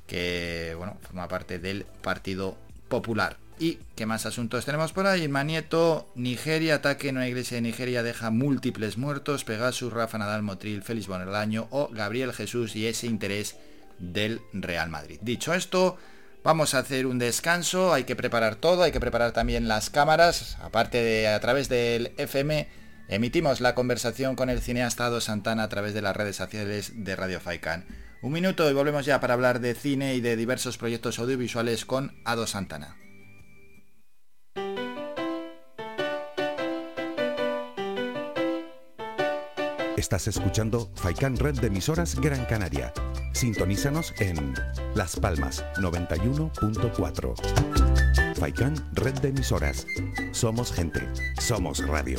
que, 0.08 0.74
bueno, 0.76 0.96
forma 1.02 1.28
parte 1.28 1.58
del 1.60 1.84
Partido 2.02 2.56
Popular. 2.88 3.36
¿Y 3.60 3.78
qué 3.96 4.06
más 4.06 4.24
asuntos 4.24 4.64
tenemos 4.64 4.92
por 4.92 5.06
ahí? 5.06 5.26
Manieto, 5.26 6.08
Nigeria, 6.14 6.76
ataque 6.76 7.08
en 7.08 7.16
una 7.16 7.26
iglesia 7.26 7.56
de 7.56 7.62
Nigeria 7.62 8.04
deja 8.04 8.30
múltiples 8.30 8.96
muertos, 8.96 9.44
Pegasus, 9.44 9.92
Rafa 9.92 10.16
Nadal, 10.16 10.42
Motril, 10.42 10.82
Félix 10.82 11.08
Bonelaño 11.08 11.66
o 11.70 11.88
Gabriel 11.88 12.32
Jesús 12.32 12.76
y 12.76 12.86
ese 12.86 13.08
interés 13.08 13.56
del 13.98 14.40
Real 14.52 14.90
Madrid. 14.90 15.18
Dicho 15.22 15.54
esto, 15.54 15.98
vamos 16.44 16.74
a 16.74 16.78
hacer 16.78 17.06
un 17.06 17.18
descanso, 17.18 17.92
hay 17.92 18.04
que 18.04 18.14
preparar 18.14 18.54
todo, 18.54 18.84
hay 18.84 18.92
que 18.92 19.00
preparar 19.00 19.32
también 19.32 19.66
las 19.66 19.90
cámaras, 19.90 20.56
aparte 20.62 21.02
de 21.02 21.26
a 21.26 21.40
través 21.40 21.68
del 21.68 22.12
FM, 22.16 22.68
emitimos 23.08 23.60
la 23.60 23.74
conversación 23.74 24.36
con 24.36 24.50
el 24.50 24.60
cineasta 24.60 25.06
Ado 25.06 25.20
Santana 25.20 25.64
a 25.64 25.68
través 25.68 25.94
de 25.94 26.02
las 26.02 26.16
redes 26.16 26.36
sociales 26.36 26.92
de 26.94 27.16
Radio 27.16 27.40
Faikan. 27.40 27.84
Un 28.20 28.32
minuto 28.32 28.68
y 28.68 28.74
volvemos 28.74 29.06
ya 29.06 29.20
para 29.20 29.34
hablar 29.34 29.60
de 29.60 29.74
cine 29.74 30.16
y 30.16 30.20
de 30.20 30.34
diversos 30.34 30.76
proyectos 30.76 31.20
audiovisuales 31.20 31.84
con 31.84 32.20
Ado 32.24 32.48
Santana. 32.48 32.96
Estás 39.96 40.26
escuchando 40.28 40.90
Faikan 40.96 41.36
Red 41.36 41.60
de 41.60 41.68
emisoras 41.68 42.20
Gran 42.20 42.44
Canaria. 42.46 42.92
Sintonízanos 43.32 44.12
en 44.18 44.52
Las 44.94 45.14
Palmas 45.16 45.64
91.4. 45.76 48.36
Faikan 48.36 48.74
Red 48.94 49.20
de 49.20 49.28
emisoras. 49.28 49.86
Somos 50.32 50.72
gente, 50.72 51.00
somos 51.40 51.86
radio. 51.86 52.18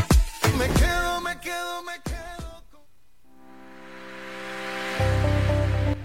Me 0.61 0.67
quedo, 0.67 1.21
me 1.21 1.39
quedo, 1.39 1.83
me 1.83 1.93
quedo. 2.03 2.63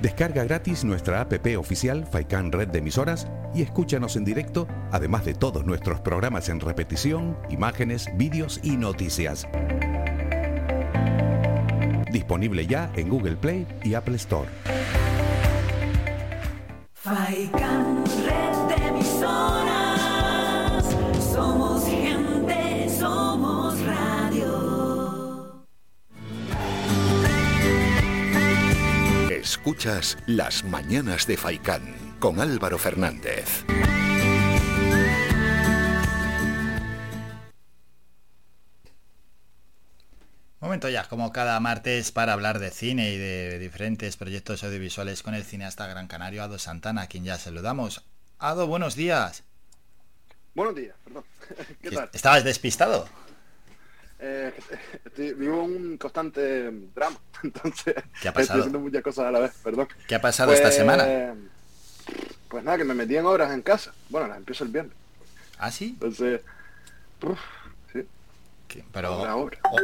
Descarga 0.00 0.44
gratis 0.44 0.82
nuestra 0.82 1.20
app 1.20 1.34
oficial 1.58 2.06
Faikan 2.06 2.50
Red 2.50 2.68
de 2.68 2.78
emisoras 2.78 3.26
y 3.54 3.60
escúchanos 3.60 4.16
en 4.16 4.24
directo, 4.24 4.66
además 4.92 5.26
de 5.26 5.34
todos 5.34 5.66
nuestros 5.66 6.00
programas 6.00 6.48
en 6.48 6.60
repetición, 6.60 7.36
imágenes, 7.50 8.08
vídeos 8.16 8.58
y 8.62 8.78
noticias. 8.78 9.46
Disponible 12.10 12.66
ya 12.66 12.90
en 12.96 13.10
Google 13.10 13.36
Play 13.36 13.66
y 13.84 13.92
Apple 13.92 14.16
Store. 14.16 14.48
Faikan, 16.94 18.04
red 18.24 18.56
de 18.68 18.86
emisoras. 18.88 19.76
Somos 21.30 21.75
Escuchas 29.56 30.18
Las 30.26 30.64
Mañanas 30.64 31.26
de 31.26 31.38
Faicán 31.38 31.82
con 32.20 32.40
Álvaro 32.40 32.76
Fernández. 32.78 33.64
Momento 40.60 40.90
ya, 40.90 41.08
como 41.08 41.32
cada 41.32 41.58
martes, 41.58 42.12
para 42.12 42.34
hablar 42.34 42.58
de 42.58 42.70
cine 42.70 43.12
y 43.12 43.16
de 43.16 43.58
diferentes 43.58 44.18
proyectos 44.18 44.62
audiovisuales 44.62 45.22
con 45.22 45.34
el 45.34 45.42
cineasta 45.42 45.86
gran 45.86 46.06
canario 46.06 46.42
Ado 46.42 46.58
Santana, 46.58 47.02
a 47.02 47.06
quien 47.06 47.24
ya 47.24 47.38
saludamos. 47.38 48.04
Ado, 48.38 48.66
buenos 48.66 48.94
días. 48.94 49.42
Buenos 50.54 50.76
días, 50.76 50.94
perdón. 51.02 51.24
¿Qué 51.82 51.90
tal? 51.90 52.10
¿Estabas 52.12 52.44
despistado? 52.44 53.08
Eh, 54.18 54.52
estoy- 55.04 55.34
vivo 55.34 55.62
un 55.62 55.98
constante 55.98 56.70
drama, 56.94 57.18
entonces 57.42 57.94
¿Qué 58.20 58.28
ha 58.28 58.30
estoy 58.30 58.32
pasado? 58.32 58.60
haciendo 58.60 58.80
muchas 58.80 59.02
cosas 59.02 59.26
a 59.26 59.30
la 59.30 59.40
vez, 59.40 59.52
perdón. 59.62 59.88
¿Qué 60.08 60.14
ha 60.14 60.20
pasado 60.20 60.52
esta 60.52 60.70
semana? 60.70 61.34
Pues 62.48 62.64
nada, 62.64 62.78
que 62.78 62.84
me 62.84 62.94
metí 62.94 63.16
en 63.16 63.26
obras 63.26 63.52
en 63.52 63.62
casa. 63.62 63.92
Bueno, 64.08 64.28
las 64.28 64.38
empiezo 64.38 64.64
el 64.64 64.70
viernes. 64.70 64.94
¿Ah, 65.58 65.70
sí? 65.70 65.88
Entonces, 65.94 66.40
uf, 67.22 67.38
sí. 67.92 68.06
Pero, 68.92 69.18
Obra, 69.18 69.36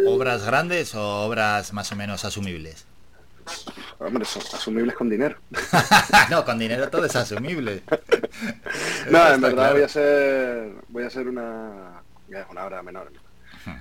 ¿Obras 0.06 0.44
grandes 0.44 0.94
o 0.94 1.24
obras 1.26 1.72
más 1.72 1.90
o 1.92 1.96
menos 1.96 2.24
asumibles? 2.24 2.84
Hombre, 3.98 4.24
son 4.24 4.42
asumibles 4.54 4.94
con 4.94 5.08
dinero. 5.10 5.36
no, 6.30 6.44
con 6.44 6.58
dinero 6.58 6.88
todo 6.88 7.04
es 7.06 7.16
asumible. 7.16 7.82
No, 9.10 9.34
en 9.34 9.40
verdad 9.40 9.54
claro. 9.54 9.72
voy 9.74 9.82
a 9.82 9.86
hacer 9.86 10.72
voy 10.88 11.02
a 11.04 11.06
hacer 11.08 11.26
una 11.28 12.02
ya 12.28 12.40
es 12.40 12.46
una 12.50 12.64
obra 12.66 12.82
menor. 12.82 13.10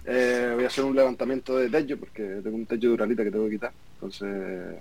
Eh, 0.05 0.51
voy 0.55 0.63
a 0.63 0.67
hacer 0.67 0.83
un 0.83 0.95
levantamiento 0.95 1.57
de 1.57 1.69
techo 1.69 1.97
porque 1.97 2.39
tengo 2.43 2.55
un 2.55 2.65
techo 2.65 2.87
de 2.87 2.93
uralita 2.93 3.23
que 3.23 3.31
tengo 3.31 3.45
que 3.45 3.51
quitar. 3.51 3.71
Entonces 3.95 4.75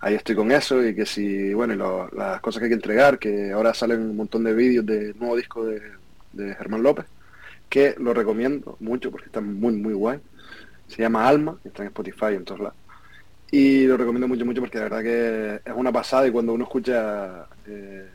ahí 0.00 0.14
estoy 0.14 0.34
con 0.34 0.50
eso 0.50 0.84
y 0.84 0.94
que 0.94 1.06
si 1.06 1.54
bueno 1.54 1.74
y 1.74 2.16
las 2.16 2.40
cosas 2.40 2.58
que 2.58 2.64
hay 2.64 2.70
que 2.70 2.76
entregar 2.76 3.18
que 3.18 3.52
ahora 3.52 3.72
salen 3.72 4.00
un 4.00 4.16
montón 4.16 4.44
de 4.44 4.52
vídeos 4.52 4.84
del 4.84 5.16
nuevo 5.18 5.36
disco 5.36 5.64
de, 5.64 5.80
de 6.32 6.54
Germán 6.54 6.82
López 6.82 7.06
que 7.68 7.94
lo 7.98 8.12
recomiendo 8.12 8.76
mucho 8.80 9.10
porque 9.10 9.26
está 9.26 9.40
muy 9.40 9.72
muy 9.74 9.94
guay. 9.94 10.20
Se 10.88 11.00
llama 11.00 11.26
Alma, 11.26 11.56
está 11.64 11.82
en 11.82 11.88
Spotify 11.88 12.34
en 12.34 12.44
todos 12.44 12.60
lados. 12.60 12.76
Y 13.50 13.86
lo 13.86 13.96
recomiendo 13.96 14.28
mucho, 14.28 14.44
mucho 14.44 14.60
porque 14.60 14.78
la 14.78 14.84
verdad 14.84 15.02
que 15.02 15.60
es 15.64 15.74
una 15.74 15.92
pasada 15.92 16.26
y 16.26 16.30
cuando 16.30 16.52
uno 16.54 16.64
escucha 16.64 17.46
eh, 17.66 18.08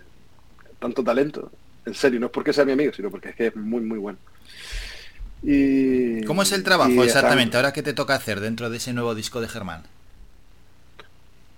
tanto 0.79 1.03
talento, 1.03 1.51
en 1.85 1.93
serio, 1.93 2.19
no 2.19 2.25
es 2.27 2.31
porque 2.31 2.53
sea 2.53 2.65
mi 2.65 2.73
amigo, 2.73 2.91
sino 2.91 3.09
porque 3.09 3.29
es 3.29 3.35
que 3.35 3.47
es 3.47 3.55
muy, 3.55 3.81
muy 3.81 3.97
bueno. 3.97 4.19
Y, 5.49 6.25
¿Cómo 6.25 6.41
es 6.41 6.51
el 6.51 6.61
trabajo 6.61 7.05
exactamente? 7.05 7.55
Ahora 7.55 7.71
qué 7.71 7.81
te 7.81 7.93
toca 7.93 8.15
hacer 8.15 8.41
dentro 8.41 8.69
de 8.69 8.75
ese 8.75 8.91
nuevo 8.91 9.15
disco 9.15 9.39
de 9.39 9.47
Germán. 9.47 9.83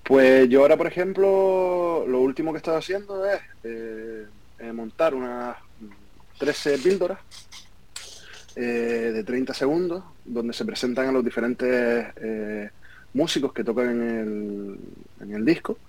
Pues 0.03 0.47
yo 0.47 0.61
ahora, 0.61 0.77
por 0.77 0.85
ejemplo, 0.85 2.05
lo 2.07 2.19
último 2.19 2.51
que 2.51 2.57
he 2.57 2.59
estado 2.59 2.77
haciendo 2.77 3.25
es 3.25 3.41
eh, 3.63 4.27
eh, 4.59 4.71
montar 4.73 5.15
unas 5.15 5.57
13 6.37 6.77
píldoras 6.77 7.17
eh, 8.55 9.11
de 9.11 9.23
30 9.23 9.55
segundos, 9.55 10.03
donde 10.23 10.53
se 10.53 10.65
presentan 10.65 11.07
a 11.07 11.11
los 11.11 11.25
diferentes 11.25 12.05
eh, 12.21 12.69
músicos 13.15 13.53
que 13.53 13.63
tocan 13.63 13.89
en 13.89 14.01
el, 14.01 14.79
en 15.21 15.35
el 15.35 15.43
disco. 15.43 15.79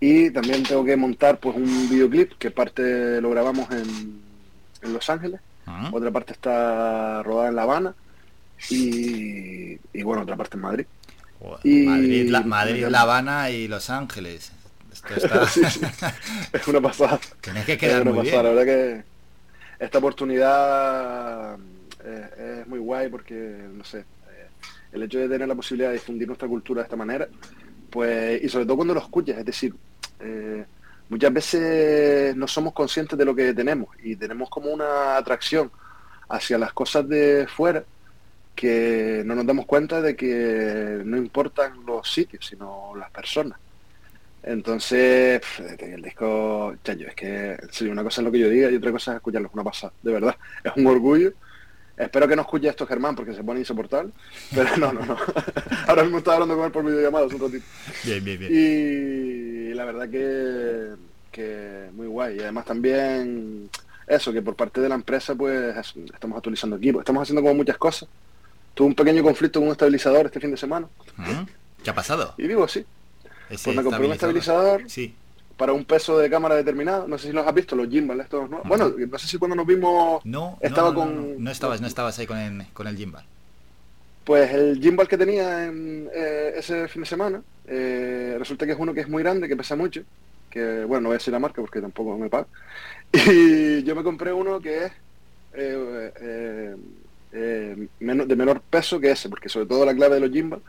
Y 0.00 0.30
también 0.30 0.62
tengo 0.62 0.82
que 0.82 0.96
montar 0.96 1.38
pues 1.38 1.56
un 1.56 1.90
videoclip 1.90 2.38
que 2.38 2.50
parte 2.50 3.20
lo 3.20 3.28
grabamos 3.28 3.70
en, 3.70 4.22
en 4.80 4.92
Los 4.94 5.10
Ángeles, 5.10 5.42
Ah. 5.66 5.90
otra 5.92 6.10
parte 6.10 6.32
está 6.32 7.22
rodada 7.22 7.48
en 7.48 7.56
La 7.56 7.62
Habana 7.62 7.94
y, 8.70 9.78
y, 9.92 10.02
bueno, 10.02 10.22
otra 10.22 10.36
parte 10.36 10.56
en 10.56 10.62
Madrid. 10.62 10.86
Y- 11.62 11.86
Madrid, 11.86 12.30
la, 12.30 12.40
Madrid, 12.42 12.86
La 12.88 13.00
Habana 13.02 13.50
y 13.50 13.68
Los 13.68 13.90
Ángeles. 13.90 14.52
Esto 14.92 15.14
está... 15.16 15.46
Sí, 15.48 15.62
sí. 15.68 15.80
Es 16.52 16.66
una 16.68 16.80
pasada. 16.80 17.18
Tienes 17.40 17.64
que 17.66 17.72
Es 17.72 17.78
quedar 17.78 18.02
una 18.02 18.12
muy 18.12 18.24
pasada. 18.24 18.42
bien. 18.42 18.56
La 18.56 18.62
verdad 18.62 19.04
que 19.78 19.84
esta 19.84 19.98
oportunidad 19.98 21.56
eh, 22.04 22.60
es 22.62 22.66
muy 22.66 22.78
guay 22.78 23.08
porque, 23.08 23.34
no 23.72 23.84
sé, 23.84 23.98
eh, 24.00 24.04
el 24.92 25.02
hecho 25.02 25.18
de 25.18 25.28
tener 25.28 25.48
la 25.48 25.54
posibilidad 25.54 25.88
de 25.88 25.94
difundir 25.94 26.26
nuestra 26.28 26.48
cultura 26.48 26.80
de 26.82 26.84
esta 26.86 26.96
manera, 26.96 27.28
pues, 27.90 28.42
y 28.42 28.48
sobre 28.48 28.64
todo 28.64 28.76
cuando 28.76 28.94
lo 28.94 29.00
escuchas, 29.00 29.36
es 29.38 29.44
decir, 29.44 29.74
eh, 30.20 30.64
muchas 31.08 31.32
veces 31.32 32.36
no 32.36 32.48
somos 32.48 32.72
conscientes 32.72 33.18
de 33.18 33.24
lo 33.24 33.34
que 33.34 33.54
tenemos 33.54 33.88
y 34.02 34.16
tenemos 34.16 34.48
como 34.50 34.70
una 34.70 35.16
atracción 35.16 35.70
hacia 36.28 36.58
las 36.58 36.72
cosas 36.72 37.08
de 37.08 37.46
fuera 37.48 37.84
que 38.54 39.22
no 39.24 39.34
nos 39.34 39.46
damos 39.46 39.66
cuenta 39.66 40.00
de 40.00 40.14
que 40.14 41.02
no 41.04 41.16
importan 41.16 41.84
los 41.84 42.10
sitios, 42.12 42.46
sino 42.46 42.92
las 42.96 43.10
personas. 43.10 43.58
Entonces, 44.42 45.40
el 45.78 46.02
disco, 46.02 46.74
chayo, 46.84 47.08
es 47.08 47.14
que 47.14 47.56
serio, 47.70 47.92
una 47.92 48.02
cosa 48.02 48.20
es 48.20 48.26
lo 48.26 48.32
que 48.32 48.38
yo 48.38 48.48
diga 48.48 48.70
y 48.70 48.76
otra 48.76 48.92
cosa 48.92 49.12
es 49.12 49.16
escucharlo, 49.16 49.48
es 49.48 49.54
una 49.54 49.64
pasada, 49.64 49.92
de 50.02 50.12
verdad, 50.12 50.36
es 50.64 50.72
un 50.76 50.86
orgullo. 50.86 51.32
Espero 51.96 52.26
que 52.26 52.34
no 52.34 52.42
escuche 52.42 52.68
esto 52.68 52.86
Germán 52.86 53.14
porque 53.14 53.34
se 53.34 53.44
pone 53.44 53.60
insoportable, 53.60 54.12
pero 54.52 54.76
no, 54.76 54.92
no, 54.92 55.06
no. 55.06 55.16
Ahora 55.86 56.02
mismo 56.02 56.18
estaba 56.18 56.36
hablando 56.38 56.56
con 56.56 56.66
él 56.66 56.72
por 56.72 56.84
videollamada 56.84 57.26
hace 57.26 57.36
un 57.36 57.40
ratito. 57.40 57.64
Bien, 58.02 58.24
bien, 58.24 58.38
bien. 58.38 58.52
Y 58.52 59.53
la 59.74 59.84
verdad 59.84 60.08
que, 60.08 60.90
que 61.30 61.90
muy 61.94 62.06
guay. 62.06 62.36
Y 62.36 62.40
además 62.40 62.64
también 62.64 63.68
eso, 64.06 64.32
que 64.32 64.42
por 64.42 64.54
parte 64.54 64.80
de 64.80 64.88
la 64.88 64.94
empresa 64.94 65.34
pues 65.34 65.74
estamos 66.12 66.36
actualizando 66.36 66.76
equipos, 66.76 67.00
estamos 67.00 67.22
haciendo 67.22 67.42
como 67.42 67.54
muchas 67.54 67.76
cosas. 67.78 68.08
Tuve 68.74 68.88
un 68.88 68.94
pequeño 68.94 69.22
conflicto 69.22 69.60
con 69.60 69.68
un 69.68 69.72
estabilizador 69.72 70.26
este 70.26 70.40
fin 70.40 70.50
de 70.50 70.56
semana. 70.56 70.88
¿Qué 71.82 71.90
ha 71.90 71.94
pasado? 71.94 72.34
Y 72.38 72.48
digo, 72.48 72.66
sí. 72.66 72.84
Ese 73.50 73.64
Pues 73.64 73.76
me 73.76 73.82
compré 73.82 74.06
un 74.06 74.12
estabilizador 74.12 74.82
Sí. 74.90 75.14
para 75.56 75.72
un 75.72 75.84
peso 75.84 76.18
de 76.18 76.28
cámara 76.28 76.56
determinado. 76.56 77.06
No 77.06 77.16
sé 77.18 77.28
si 77.28 77.32
los 77.32 77.46
has 77.46 77.54
visto, 77.54 77.76
los 77.76 77.88
gimbal 77.88 78.20
estos 78.20 78.48
nuevos. 78.50 78.66
Bueno, 78.66 78.92
no 79.10 79.18
sé 79.18 79.28
si 79.28 79.38
cuando 79.38 79.54
nos 79.54 79.66
vimos 79.66 80.24
No, 80.24 80.58
estaba 80.60 80.88
no, 80.88 80.94
no, 80.94 81.00
con... 81.00 81.32
no, 81.34 81.40
no 81.40 81.50
estabas, 81.50 81.80
no 81.80 81.86
estabas 81.86 82.18
ahí 82.18 82.26
con 82.26 82.38
el, 82.38 82.66
con 82.72 82.86
el 82.88 82.96
gimbal. 82.96 83.24
Pues 84.24 84.50
el 84.52 84.80
gimbal 84.80 85.06
que 85.06 85.18
tenía 85.18 85.66
en, 85.66 86.08
eh, 86.14 86.54
ese 86.56 86.88
fin 86.88 87.02
de 87.02 87.08
semana, 87.08 87.42
eh, 87.66 88.36
resulta 88.38 88.64
que 88.64 88.72
es 88.72 88.78
uno 88.78 88.94
que 88.94 89.00
es 89.00 89.08
muy 89.08 89.22
grande, 89.22 89.48
que 89.48 89.56
pesa 89.56 89.76
mucho, 89.76 90.02
que 90.50 90.84
bueno, 90.84 91.02
no 91.02 91.08
voy 91.10 91.16
a 91.16 91.18
decir 91.18 91.32
la 91.32 91.38
marca 91.38 91.60
porque 91.60 91.80
tampoco 91.80 92.16
me 92.18 92.28
paga. 92.30 92.46
Y 93.30 93.82
yo 93.84 93.94
me 93.94 94.02
compré 94.02 94.32
uno 94.32 94.60
que 94.60 94.86
es 94.86 94.92
eh, 95.54 96.76
de 97.30 98.36
menor 98.36 98.60
peso 98.62 98.98
que 99.00 99.10
ese, 99.10 99.28
porque 99.28 99.48
sobre 99.48 99.66
todo 99.66 99.84
la 99.84 99.94
clave 99.94 100.14
de 100.14 100.20
los 100.20 100.30
gimbal 100.30 100.60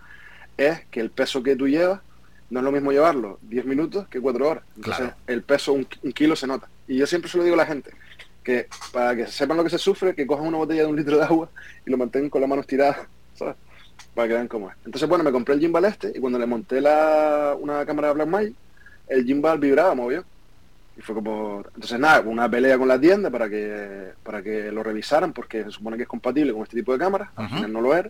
es 0.57 0.85
que 0.91 0.99
el 0.99 1.09
peso 1.11 1.41
que 1.43 1.55
tú 1.55 1.67
llevas 1.67 2.01
no 2.49 2.59
es 2.59 2.63
lo 2.65 2.71
mismo 2.71 2.91
llevarlo 2.91 3.39
10 3.43 3.65
minutos 3.65 4.07
que 4.07 4.19
4 4.21 4.47
horas. 4.49 4.63
Entonces 4.75 4.99
Claro. 5.05 5.15
el 5.27 5.43
peso, 5.43 5.73
un, 5.73 5.87
un 6.03 6.11
kilo 6.11 6.35
se 6.35 6.47
nota. 6.47 6.67
Y 6.87 6.97
yo 6.97 7.07
siempre 7.07 7.29
se 7.29 7.37
lo 7.37 7.43
digo 7.43 7.55
a 7.55 7.57
la 7.57 7.65
gente, 7.65 7.91
que 8.43 8.67
para 8.93 9.15
que 9.15 9.27
sepan 9.27 9.57
lo 9.57 9.63
que 9.63 9.69
se 9.71 9.79
sufre, 9.79 10.13
que 10.13 10.27
cojan 10.27 10.45
una 10.47 10.57
botella 10.57 10.81
de 10.81 10.87
un 10.87 10.95
litro 10.95 11.17
de 11.17 11.23
agua 11.23 11.49
y 11.85 11.89
lo 11.89 11.97
mantengan 11.97 12.29
con 12.29 12.41
las 12.41 12.49
manos 12.49 12.67
tiradas, 12.67 13.07
¿sabes? 13.35 13.55
Para 14.13 14.27
que 14.27 14.33
vean 14.33 14.47
cómo 14.47 14.69
es. 14.69 14.75
Entonces, 14.85 15.07
bueno, 15.07 15.23
me 15.23 15.31
compré 15.31 15.55
el 15.55 15.59
gimbal 15.61 15.85
este 15.85 16.11
y 16.15 16.19
cuando 16.19 16.39
le 16.39 16.45
monté 16.45 16.81
la, 16.81 17.55
una 17.59 17.85
cámara 17.85 18.13
Blackmagic, 18.13 18.55
el 19.07 19.25
gimbal 19.25 19.59
vibraba, 19.59 19.93
movió. 19.95 20.23
Y 20.97 21.01
fue 21.01 21.13
como... 21.13 21.63
Entonces, 21.75 21.99
nada, 21.99 22.21
una 22.21 22.49
pelea 22.49 22.77
con 22.77 22.87
la 22.87 22.99
tienda 22.99 23.29
para 23.29 23.49
que 23.49 24.13
para 24.23 24.41
que 24.41 24.71
lo 24.71 24.81
revisaran, 24.81 25.33
porque 25.33 25.63
se 25.65 25.71
supone 25.71 25.97
que 25.97 26.03
es 26.03 26.09
compatible 26.09 26.53
con 26.53 26.63
este 26.63 26.77
tipo 26.77 26.93
de 26.93 26.99
cámaras. 26.99 27.29
Al 27.35 27.49
final 27.49 27.73
no 27.73 27.81
lo 27.81 27.95
era. 27.95 28.09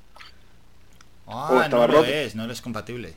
Ah, 1.27 1.49
O 1.51 1.61
estaba 1.61 1.87
no 1.87 1.93
lo 1.93 2.05
es, 2.05 2.35
no 2.35 2.45
lo 2.45 2.53
es 2.53 2.61
compatible. 2.61 3.13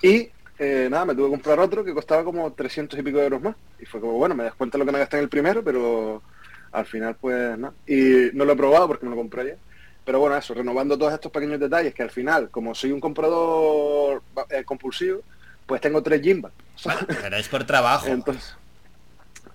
Y 0.00 0.30
eh, 0.58 0.88
nada, 0.90 1.04
me 1.04 1.14
tuve 1.14 1.26
que 1.26 1.32
comprar 1.32 1.60
otro 1.60 1.84
que 1.84 1.92
costaba 1.92 2.24
como 2.24 2.50
300 2.52 2.98
y 2.98 3.02
pico 3.02 3.18
de 3.18 3.24
euros 3.24 3.42
más. 3.42 3.56
Y 3.78 3.84
fue 3.84 4.00
como, 4.00 4.14
bueno, 4.14 4.34
me 4.34 4.44
das 4.44 4.54
cuenta 4.54 4.78
lo 4.78 4.86
que 4.86 4.92
me 4.92 4.98
gasté 4.98 5.18
en 5.18 5.24
el 5.24 5.28
primero, 5.28 5.62
pero 5.62 6.22
al 6.72 6.86
final 6.86 7.16
pues 7.20 7.58
nada. 7.58 7.74
Y 7.86 8.30
no 8.32 8.44
lo 8.46 8.52
he 8.52 8.56
probado 8.56 8.88
porque 8.88 9.04
me 9.04 9.10
lo 9.10 9.16
compré 9.16 9.42
ayer. 9.42 9.58
Pero 10.04 10.18
bueno, 10.18 10.36
eso, 10.36 10.52
renovando 10.54 10.98
todos 10.98 11.12
estos 11.12 11.30
pequeños 11.30 11.60
detalles 11.60 11.94
que 11.94 12.02
al 12.02 12.10
final, 12.10 12.50
como 12.50 12.74
soy 12.74 12.90
un 12.92 13.00
comprador 13.00 14.22
eh, 14.50 14.64
compulsivo, 14.64 15.20
pues 15.66 15.80
tengo 15.80 16.02
tres 16.02 16.20
pero 17.22 17.36
es 17.36 17.48
por 17.48 17.64
trabajo. 17.64 18.06
Entonces, 18.08 18.54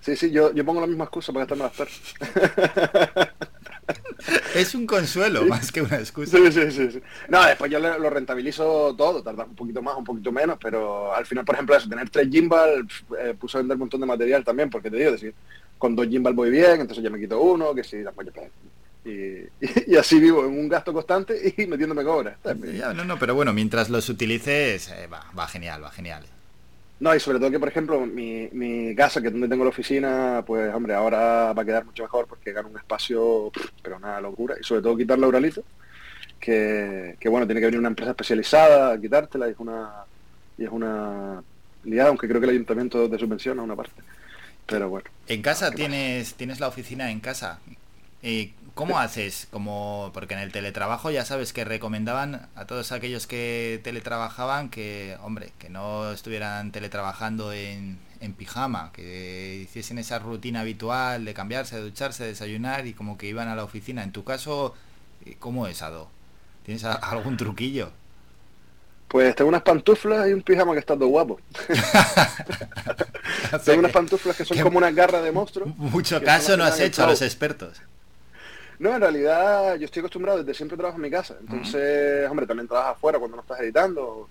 sí, 0.00 0.16
sí, 0.16 0.30
yo, 0.30 0.52
yo 0.54 0.64
pongo 0.64 0.80
la 0.80 0.86
misma 0.86 1.04
excusa 1.04 1.32
para 1.32 1.44
gastarme 1.44 1.64
las 1.64 1.76
perras. 1.76 3.38
Es 4.54 4.74
un 4.74 4.86
consuelo 4.86 5.46
más 5.46 5.70
que 5.70 5.80
una 5.80 5.96
excusa. 5.96 6.36
Sí, 6.36 6.52
sí, 6.52 6.70
sí, 6.70 6.90
sí. 6.90 7.02
No, 7.28 7.44
después 7.46 7.70
yo 7.70 7.78
lo 7.78 8.10
rentabilizo 8.10 8.94
todo, 8.96 9.22
tarda 9.22 9.44
un 9.44 9.54
poquito 9.54 9.80
más, 9.80 9.96
un 9.96 10.04
poquito 10.04 10.32
menos, 10.32 10.58
pero 10.60 11.14
al 11.14 11.24
final, 11.24 11.44
por 11.44 11.54
ejemplo, 11.54 11.76
eso, 11.76 11.88
tener 11.88 12.10
tres 12.10 12.28
gimbal, 12.30 12.86
eh, 13.20 13.34
puse 13.38 13.56
a 13.56 13.60
vender 13.60 13.76
un 13.76 13.80
montón 13.80 14.00
de 14.00 14.06
material 14.06 14.44
también, 14.44 14.68
porque 14.68 14.90
te 14.90 14.96
digo, 14.96 15.12
decir, 15.12 15.34
con 15.78 15.94
dos 15.94 16.06
gimbal 16.08 16.34
voy 16.34 16.50
bien, 16.50 16.80
entonces 16.80 17.02
ya 17.02 17.10
me 17.10 17.18
quito 17.18 17.40
uno, 17.40 17.74
que 17.74 17.84
si 17.84 17.98
después 17.98 18.26
yo- 18.26 18.42
y, 19.86 19.96
así 19.96 20.20
vivo 20.20 20.44
en 20.44 20.58
un 20.58 20.68
gasto 20.68 20.92
constante 20.92 21.54
y 21.56 21.66
metiéndome 21.66 22.04
cobras. 22.04 22.36
Ya, 22.74 22.92
no, 22.92 23.04
no, 23.04 23.18
pero 23.18 23.34
bueno, 23.34 23.52
mientras 23.52 23.88
los 23.88 24.08
utilices, 24.08 24.88
eh, 24.90 25.06
va, 25.06 25.24
va 25.36 25.46
genial, 25.46 25.82
va 25.82 25.90
genial. 25.90 26.24
No, 27.00 27.14
y 27.14 27.20
sobre 27.20 27.38
todo 27.38 27.50
que, 27.50 27.60
por 27.60 27.68
ejemplo, 27.68 28.04
mi, 28.06 28.48
mi 28.52 28.94
casa, 28.94 29.20
que 29.20 29.28
es 29.28 29.32
donde 29.32 29.48
tengo 29.48 29.62
la 29.62 29.70
oficina, 29.70 30.42
pues, 30.44 30.74
hombre, 30.74 30.94
ahora 30.94 31.52
va 31.52 31.62
a 31.62 31.64
quedar 31.64 31.84
mucho 31.84 32.02
mejor 32.02 32.26
porque 32.26 32.52
gano 32.52 32.68
un 32.68 32.76
espacio, 32.76 33.52
pero 33.82 33.96
una 33.96 34.20
locura. 34.20 34.56
Y 34.60 34.64
sobre 34.64 34.82
todo 34.82 34.96
quitar 34.96 35.18
la 35.18 35.28
Uralita, 35.28 35.60
que, 36.40 37.16
que, 37.20 37.28
bueno, 37.28 37.46
tiene 37.46 37.60
que 37.60 37.66
venir 37.66 37.78
una 37.78 37.88
empresa 37.88 38.10
especializada 38.10 38.92
a 38.92 39.00
quitártela 39.00 39.48
y 39.48 39.52
es 39.52 39.58
una, 39.58 39.90
y 40.56 40.64
es 40.64 40.70
una 40.70 41.42
liada, 41.84 42.08
aunque 42.08 42.26
creo 42.26 42.40
que 42.40 42.46
el 42.46 42.54
ayuntamiento 42.54 43.08
te 43.08 43.18
subvenciona 43.18 43.62
una 43.62 43.76
parte. 43.76 44.02
Pero 44.66 44.88
bueno. 44.88 45.08
En 45.28 45.40
casa 45.40 45.70
tienes, 45.70 46.34
tienes 46.34 46.58
la 46.58 46.66
oficina 46.66 47.12
en 47.12 47.20
casa. 47.20 47.60
¿Y 48.22 48.54
cómo 48.78 49.00
haces? 49.00 49.48
Como 49.50 50.12
porque 50.14 50.34
en 50.34 50.40
el 50.40 50.52
teletrabajo 50.52 51.10
ya 51.10 51.24
sabes 51.24 51.52
que 51.52 51.64
recomendaban 51.64 52.48
a 52.54 52.64
todos 52.64 52.92
aquellos 52.92 53.26
que 53.26 53.80
teletrabajaban 53.82 54.68
que, 54.68 55.16
hombre, 55.20 55.52
que 55.58 55.68
no 55.68 56.12
estuvieran 56.12 56.70
teletrabajando 56.70 57.52
en, 57.52 57.98
en 58.20 58.34
pijama, 58.34 58.92
que 58.92 59.56
hiciesen 59.64 59.98
esa 59.98 60.20
rutina 60.20 60.60
habitual 60.60 61.24
de 61.24 61.34
cambiarse, 61.34 61.74
de 61.74 61.82
ducharse, 61.82 62.22
de 62.22 62.28
desayunar 62.30 62.86
y 62.86 62.94
como 62.94 63.18
que 63.18 63.26
iban 63.26 63.48
a 63.48 63.56
la 63.56 63.64
oficina. 63.64 64.04
En 64.04 64.12
tu 64.12 64.22
caso, 64.22 64.76
eh, 65.26 65.34
¿cómo 65.40 65.66
es, 65.66 65.82
Ado? 65.82 66.08
¿Tienes 66.64 66.84
a- 66.84 66.92
algún 66.92 67.36
truquillo? 67.36 67.90
Pues 69.08 69.34
tengo 69.34 69.48
unas 69.48 69.62
pantuflas 69.62 70.28
y 70.28 70.34
un 70.34 70.42
pijama 70.42 70.74
que 70.74 70.78
está 70.78 70.94
todo 70.94 71.08
guapo. 71.08 71.40
tengo 73.64 73.78
unas 73.80 73.90
pantuflas 73.90 74.36
que 74.36 74.44
son 74.44 74.56
como 74.60 74.78
una 74.78 74.92
garra 74.92 75.20
de 75.20 75.32
monstruo. 75.32 75.66
Mucho 75.66 76.22
caso 76.22 76.56
no 76.56 76.62
has 76.62 76.78
hecho 76.78 77.02
a 77.02 77.08
los 77.08 77.22
expertos. 77.22 77.80
No, 78.78 78.94
en 78.94 79.00
realidad 79.00 79.76
yo 79.76 79.86
estoy 79.86 80.00
acostumbrado, 80.00 80.38
desde 80.38 80.54
siempre 80.54 80.76
trabajo 80.76 80.98
en 80.98 81.02
mi 81.02 81.10
casa. 81.10 81.36
Entonces, 81.40 82.28
hombre, 82.30 82.46
también 82.46 82.68
trabajas 82.68 82.96
afuera 82.96 83.18
cuando 83.18 83.36
no 83.36 83.42
estás 83.42 83.60
editando. 83.60 84.28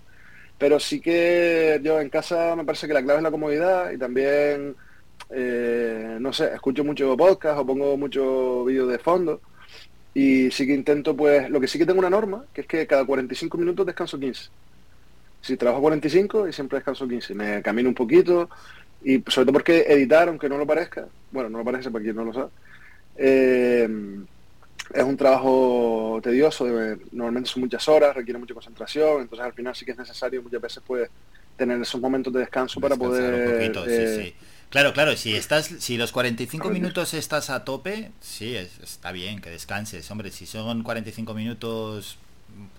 Pero 0.58 0.80
sí 0.80 1.02
que 1.02 1.80
yo 1.84 2.00
en 2.00 2.10
casa 2.10 2.56
me 2.56 2.64
parece 2.64 2.88
que 2.88 2.94
la 2.94 3.04
clave 3.04 3.20
es 3.20 3.24
la 3.24 3.32
comodidad 3.32 3.92
y 3.92 3.98
también, 3.98 4.76
eh, 5.30 6.18
no 6.20 6.34
sé, 6.34 6.54
escucho 6.54 6.84
mucho 6.84 7.16
podcast 7.18 7.60
o 7.60 7.66
pongo 7.66 7.98
mucho 7.98 8.64
vídeo 8.66 8.88
de 8.88 9.00
fondo. 9.00 9.42
Y 10.14 10.50
sí 10.50 10.66
que 10.66 10.74
intento, 10.74 11.16
pues, 11.16 11.50
lo 11.50 11.60
que 11.60 11.68
sí 11.68 11.78
que 11.78 11.86
tengo 11.86 12.00
una 12.00 12.10
norma, 12.10 12.46
que 12.54 12.62
es 12.62 12.68
que 12.68 12.88
cada 12.88 13.06
45 13.06 13.58
minutos 13.58 13.86
descanso 13.86 14.18
15. 14.18 14.50
Si 15.42 15.58
trabajo 15.58 15.82
45 15.82 16.48
y 16.48 16.54
siempre 16.54 16.78
descanso 16.78 17.08
15. 17.08 17.36
Me 17.36 17.62
camino 17.62 17.90
un 17.90 17.96
poquito 17.96 18.50
y 19.04 19.24
sobre 19.28 19.46
todo 19.46 19.54
porque 19.54 19.86
editar, 19.88 20.28
aunque 20.28 20.50
no 20.50 20.58
lo 20.58 20.66
parezca, 20.66 21.08
bueno, 21.32 21.50
no 21.50 21.60
lo 21.60 21.66
parece 21.66 21.92
para 21.92 22.04
quien 22.04 22.16
no 22.16 22.26
lo 22.26 22.34
sabe, 22.34 22.50
eh, 23.18 23.88
es 24.94 25.04
un 25.04 25.18
trabajo 25.18 26.20
tedioso, 26.24 26.66
de- 26.66 27.00
normalmente 27.12 27.50
son 27.50 27.62
muchas 27.64 27.88
horas, 27.88 28.16
requiere 28.16 28.40
mucha 28.40 28.54
concentración, 28.54 29.22
entonces 29.22 29.46
al 29.46 29.54
final 29.54 29.76
sí 29.76 29.86
que 29.86 29.92
es 29.92 29.98
necesario 29.98 30.42
muchas 30.44 30.62
veces 30.62 30.84
pues 30.86 31.10
tener 31.56 31.82
esos 31.82 32.00
momentos 32.02 32.32
de 32.34 32.42
descanso 32.42 32.80
para 32.80 32.96
poder... 32.98 33.34
un 33.34 33.42
poquito, 33.42 33.88
sí, 33.90 34.06
eh, 34.06 34.08
sí. 34.08 34.36
Claro, 34.70 34.94
claro, 34.94 35.16
si 35.16 35.36
estás, 35.36 35.68
si 35.80 35.98
los 35.98 36.12
45 36.12 36.70
minutos 36.70 37.14
estás 37.14 37.50
a 37.50 37.64
tope, 37.64 38.12
sí, 38.20 38.56
es- 38.56 38.80
está 38.80 39.12
bien 39.12 39.40
que 39.42 39.50
descanses. 39.50 40.10
Hombre, 40.12 40.32
si 40.32 40.46
son 40.46 40.84
45 40.84 41.34
minutos 41.34 42.18